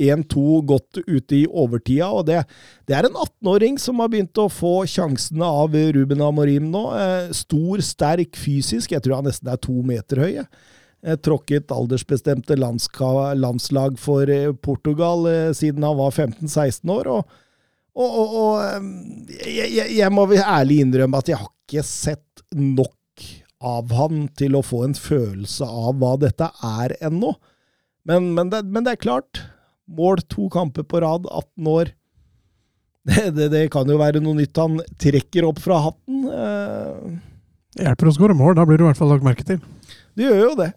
1-2 0.00 0.62
godt 0.66 0.98
ute 1.06 1.36
i 1.38 1.44
overtida, 1.46 2.08
og 2.10 2.26
det, 2.26 2.40
det 2.88 2.96
er 2.98 3.06
en 3.06 3.14
18-åring 3.14 3.78
som 3.78 4.02
har 4.02 4.10
begynt 4.10 4.42
å 4.42 4.50
få 4.50 4.80
sjansene 4.90 5.46
av 5.46 5.76
Ruben 5.94 6.24
Amorim 6.24 6.72
nå. 6.74 6.88
Eh, 6.98 7.34
Stor, 7.36 7.82
sterk, 7.86 8.34
fysisk. 8.34 8.90
Jeg 8.90 9.04
tror 9.04 9.20
han 9.20 9.30
nesten 9.30 9.52
er 9.52 9.60
to 9.62 9.78
meter 9.86 10.24
høy. 10.24 10.32
Eh, 10.42 10.73
Tråkket 11.04 11.72
aldersbestemte 11.74 12.56
landslag 12.56 13.98
for 14.00 14.30
eh, 14.32 14.52
Portugal 14.56 15.26
eh, 15.28 15.50
siden 15.56 15.84
han 15.84 15.98
var 15.98 16.14
15-16 16.14 16.94
år. 16.94 17.10
og 17.18 17.40
og, 17.94 18.10
og, 18.10 18.30
og 18.34 18.54
eh, 19.38 19.50
jeg, 19.54 19.88
jeg, 19.94 20.10
må 20.10 20.26
ærlig 20.34 20.80
innrømme 20.82 21.20
at 21.20 21.30
jeg 21.30 21.38
har 21.38 21.50
ikke 21.50 21.84
sett 21.86 22.44
nok 22.58 23.26
av 23.64 23.92
han 23.96 24.26
til 24.36 24.58
å 24.58 24.64
få 24.66 24.82
en 24.88 24.96
følelse 24.98 25.64
av 25.64 26.00
hva 26.00 26.14
dette 26.20 26.48
er 26.66 26.96
ennå. 27.06 27.32
Men, 28.04 28.32
men, 28.36 28.50
det, 28.52 28.64
men 28.68 28.84
det 28.84 28.96
er 28.96 29.04
klart. 29.04 29.44
Mål 29.86 30.24
to 30.28 30.48
kamper 30.52 30.84
på 30.88 31.00
rad, 31.04 31.28
18 31.30 31.70
år. 31.74 31.94
Det, 33.04 33.34
det, 33.36 33.50
det 33.52 33.66
kan 33.68 33.84
jo 33.84 33.98
være 34.00 34.22
noe 34.24 34.32
nytt 34.38 34.56
han 34.56 34.78
trekker 34.96 35.44
opp 35.44 35.58
fra 35.60 35.76
hatten. 35.90 36.22
Eh, 36.24 37.18
Det 37.76 37.84
hjelper 37.84 38.08
å 38.08 38.14
skåre 38.16 38.36
mål, 38.38 38.54
da 38.56 38.64
blir 38.64 38.80
du 38.80 38.86
i 38.86 38.86
hvert 38.86 38.96
fall 38.96 39.10
lagt 39.12 39.26
merke 39.26 39.44
til. 39.44 39.58
Det 40.16 40.24
gjør 40.24 40.40
jo 40.40 40.54
det. 40.62 40.70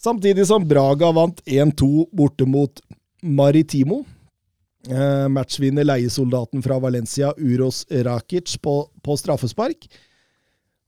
Samtidig 0.00 0.46
som 0.46 0.64
Braga 0.68 1.12
vant 1.12 1.42
1-2 1.44 2.06
borte 2.16 2.46
mot 2.48 2.80
Maritimo. 3.22 4.04
Eh, 4.88 5.28
matchvinner 5.28 5.84
leiesoldaten 5.84 6.62
fra 6.64 6.78
Valencia, 6.80 7.34
Uros 7.36 7.86
Rakic, 7.90 8.54
på, 8.62 8.88
på 9.02 9.16
straffespark. 9.16 9.84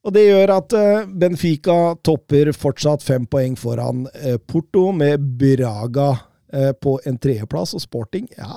Og 0.03 0.15
det 0.17 0.23
gjør 0.25 0.55
at 0.55 0.77
eh, 0.79 1.11
Benfica 1.13 1.77
topper 2.01 2.55
fortsatt 2.57 3.05
fem 3.05 3.27
poeng 3.29 3.59
foran 3.61 4.07
eh, 4.15 4.39
Porto, 4.41 4.89
med 4.97 5.21
Braga 5.39 6.09
eh, 6.53 6.73
på 6.73 6.97
en 7.05 7.21
tredjeplass. 7.21 7.77
Og 7.77 7.85
Sporting, 7.85 8.31
ja 8.39 8.57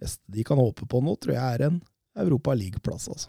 Neste 0.00 0.24
de 0.32 0.40
kan 0.48 0.56
håpe 0.56 0.88
på 0.88 1.02
nå, 1.04 1.12
tror 1.20 1.34
jeg 1.36 1.58
er 1.58 1.66
en 1.66 1.74
Europa 2.16 2.54
League-plass, 2.56 3.10
altså. 3.12 3.28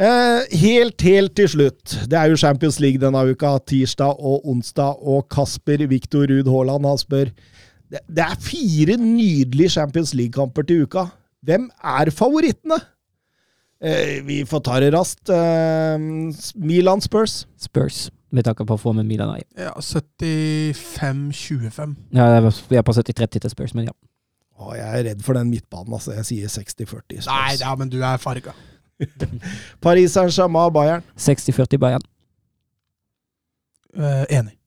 Eh, 0.00 0.40
helt, 0.56 0.96
helt 1.04 1.34
til 1.36 1.48
slutt. 1.52 1.98
Det 2.08 2.16
er 2.16 2.30
jo 2.32 2.36
Champions 2.40 2.78
League 2.80 2.96
denne 3.00 3.20
uka, 3.28 3.58
tirsdag 3.68 4.16
og 4.18 4.46
onsdag, 4.48 5.02
og 5.04 5.28
Kasper 5.30 5.84
Viktor 5.90 6.24
Ruud 6.30 6.48
Haaland 6.48 6.86
han 6.88 6.98
spør 7.00 7.28
det, 7.92 8.22
er 8.24 8.36
fire 8.40 8.96
nydelige 8.96 9.68
Champions 9.68 10.14
League-kamper 10.16 10.62
til 10.64 10.82
uka. 10.86 11.04
Hvem 11.44 11.70
er 11.84 12.10
favorittene? 12.10 12.80
Eh, 13.82 14.26
vi 14.26 14.44
får 14.48 14.60
ta 14.64 14.80
det 14.80 14.94
raskt. 14.94 15.28
Eh, 15.28 15.98
Milan 16.56 17.00
Spurs. 17.04 17.46
Spurs, 17.60 18.10
med 18.30 18.44
tanke 18.44 18.64
på 18.64 18.76
formen 18.80 19.06
Milan 19.06 19.28
er 19.28 19.36
i. 19.42 19.44
Ja, 19.58 19.70
75-25. 19.76 21.96
Ja, 22.14 22.40
vi 22.40 22.76
er 22.76 22.82
på 22.82 22.92
70-30 22.92 23.26
til 23.26 23.50
Spurs, 23.50 23.74
men 23.74 23.84
ja. 23.90 23.94
Å, 24.56 24.74
jeg 24.78 24.88
er 24.88 25.04
redd 25.10 25.22
for 25.26 25.32
den 25.36 25.50
midtbanen, 25.50 25.92
altså. 25.92 26.12
Jeg 26.16 26.24
sier 26.30 26.48
60-40. 26.48 26.86
Spurs. 26.86 27.26
Nei, 27.28 27.56
ja, 27.60 27.74
men 27.76 27.88
du 27.92 28.00
er 28.00 28.16
farga. 28.22 28.52
Paris 29.84 30.12
Saint-Germain, 30.16 30.70
Bayern. 30.74 31.02
60-40 31.16 31.78
Bayern. 31.82 32.02
Eh, 33.96 34.24
enig. 34.38 34.58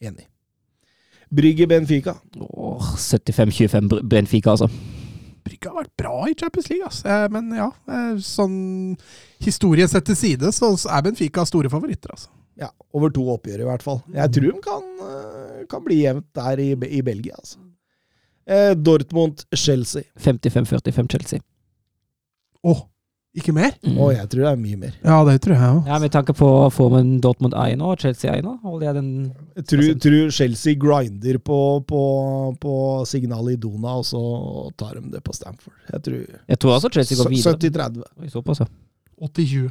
Enig. 0.00 0.28
Brygge 1.32 1.66
Benfica. 1.66 2.14
Åh, 2.40 2.94
75-25 2.96 4.02
Benfica, 4.02 4.50
altså. 4.50 4.68
Brygge 5.42 5.70
har 5.70 5.78
vært 5.82 5.96
bra 5.98 6.14
i 6.30 6.34
Champions 6.38 6.68
League, 6.70 6.86
ass. 6.86 7.00
Eh, 7.04 7.24
Men 7.32 7.48
ja, 7.56 7.70
eh, 7.88 8.14
sånn 8.22 8.96
historie 9.42 9.88
sett 9.88 10.06
til 10.06 10.16
side, 10.16 10.52
så 10.54 10.74
er 10.88 11.02
Benfica 11.08 11.44
store 11.48 11.70
favoritter, 11.72 12.12
altså. 12.14 12.28
Ja, 12.60 12.68
over 12.92 13.08
to 13.10 13.24
oppgjør 13.32 13.62
i 13.64 13.68
hvert 13.70 13.82
fall. 13.82 14.02
Jeg 14.12 14.32
tror 14.36 14.52
de 14.52 14.60
kan, 14.62 14.88
eh, 15.08 15.64
kan 15.72 15.84
bli 15.84 16.02
jevnt 16.02 16.28
der 16.36 16.60
i, 16.60 16.70
i 16.98 17.00
Belgia, 17.02 17.34
altså. 17.38 17.58
Eh, 18.46 18.74
Dortmund-Chelsea. 18.74 20.02
55-45 20.20 21.08
Chelsea. 21.14 21.40
Å, 22.62 22.74
ikke 23.32 23.52
mer? 23.56 23.72
Mm. 23.80 23.96
Og 23.96 24.10
jeg 24.12 24.28
tror 24.28 24.42
det 24.44 24.48
er 24.50 24.60
mye 24.60 24.76
mer. 24.76 24.96
Ja, 25.00 25.16
det 25.24 25.38
tror 25.44 25.54
jeg 25.56 25.68
òg. 25.76 25.86
Ja, 25.88 25.98
Med 26.02 26.12
tanke 26.12 26.34
på 26.36 26.48
formen 26.74 27.14
Dortmund 27.24 27.54
er 27.56 27.76
nå, 27.80 27.92
og 27.94 28.00
Chelsea 28.02 28.28
er 28.28 28.42
nå, 28.44 28.58
holder 28.60 28.86
jeg 28.90 28.96
den 28.98 29.10
Jeg 29.56 29.64
tror, 29.72 29.84
tror 30.04 30.34
Chelsea 30.36 30.74
grinder 30.76 31.38
på, 31.40 31.58
på, 31.88 32.02
på 32.60 32.74
signalet 33.08 33.56
i 33.56 33.60
Dona, 33.62 33.96
og 34.02 34.04
så 34.04 34.22
tar 34.76 34.98
de 35.00 35.14
det 35.14 35.22
på 35.24 35.32
Stamford. 35.32 35.72
Jeg 35.92 36.02
tror 36.04 36.18
Jeg 36.52 36.58
tror 36.58 36.76
også 36.76 36.92
Chelsea 36.92 37.16
går 37.22 37.32
videre. 37.32 37.88
70-30. 37.88 38.28
Såpass, 38.36 38.60
ja. 38.60 38.68
80-20. 39.22 39.70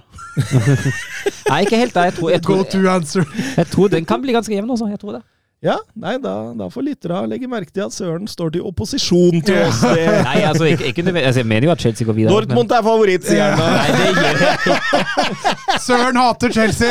Nei, 1.52 1.62
ikke 1.66 1.78
helt. 1.78 1.94
det. 1.94 2.04
Jeg 2.08 2.14
tror, 2.18 2.30
jeg, 2.32 2.42
tror, 2.42 2.64
to 2.72 2.82
answer. 2.90 3.24
jeg 3.58 3.68
tror 3.68 3.88
den 3.92 4.06
kan 4.08 4.22
bli 4.24 4.34
ganske 4.34 4.56
jevn 4.56 4.70
også. 4.74 4.88
Jeg 4.88 5.00
tror 5.00 5.20
det. 5.20 5.22
Ja, 5.62 5.76
nei, 5.94 6.16
da, 6.18 6.58
da 6.58 6.66
får 6.74 6.82
lyttere 6.88 7.20
legge 7.30 7.46
merke 7.46 7.70
til 7.70 7.84
at 7.86 7.94
Søren 7.94 8.26
står 8.26 8.50
til 8.56 8.64
opposisjon 8.66 9.44
til 9.46 9.60
oss. 9.62 9.84
Nei, 9.86 10.42
altså, 10.42 10.66
ikke, 10.66 10.90
ikke 10.90 11.06
altså, 11.12 11.38
Jeg 11.44 11.50
mener 11.52 11.68
jo 11.68 11.72
at 11.76 11.84
Chelsea 11.86 12.02
går 12.08 12.16
videre. 12.18 12.34
Dortmund 12.34 12.72
er 12.74 12.82
favoritt, 12.88 13.22
sier 13.30 13.54
han. 13.54 13.62
Nei, 13.62 13.94
det 13.94 14.10
gjør 14.18 14.42
jeg 14.42 14.58
ikke. 14.58 14.74
Søren 15.86 16.18
hater 16.18 16.50
Chelsea! 16.58 16.90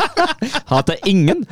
Hater 0.72 0.96
ingen. 1.04 1.44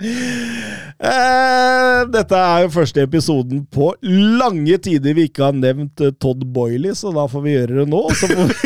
Eh, 0.00 2.00
dette 2.12 2.36
er 2.40 2.60
jo 2.64 2.68
første 2.72 3.02
episoden 3.04 3.66
på 3.72 3.92
lange 4.40 4.78
tider 4.88 5.14
vi 5.16 5.22
ikke 5.28 5.44
har 5.50 5.54
nevnt 5.56 6.00
eh, 6.00 6.12
Todd 6.20 6.44
Boiley, 6.52 6.94
så 6.96 7.12
da 7.16 7.26
får 7.28 7.40
vi 7.44 7.50
gjøre 7.58 7.74
det 7.82 7.88
nå. 7.92 8.02
Så, 8.16 8.26
får 8.32 8.46
vi, 8.52 8.56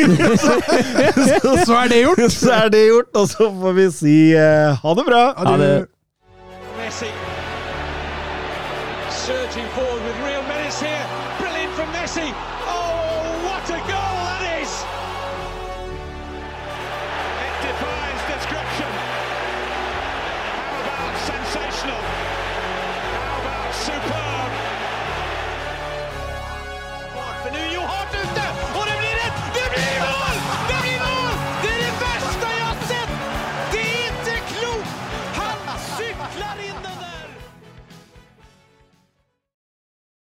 Så 1.66 1.74
er 1.82 1.86
det 1.90 1.98
gjort. 2.06 2.26
så 2.38 2.50
er 2.62 2.68
det 2.78 2.86
gjort, 2.92 3.10
og 3.14 3.26
så 3.34 3.44
får 3.62 3.72
vi 3.82 3.86
si 3.98 4.18
eh, 4.38 4.70
ha 4.86 4.90
det 5.00 5.06
bra. 5.10 5.24
Ha 5.34 5.56
det. 5.58 5.74
Messi 6.90 7.29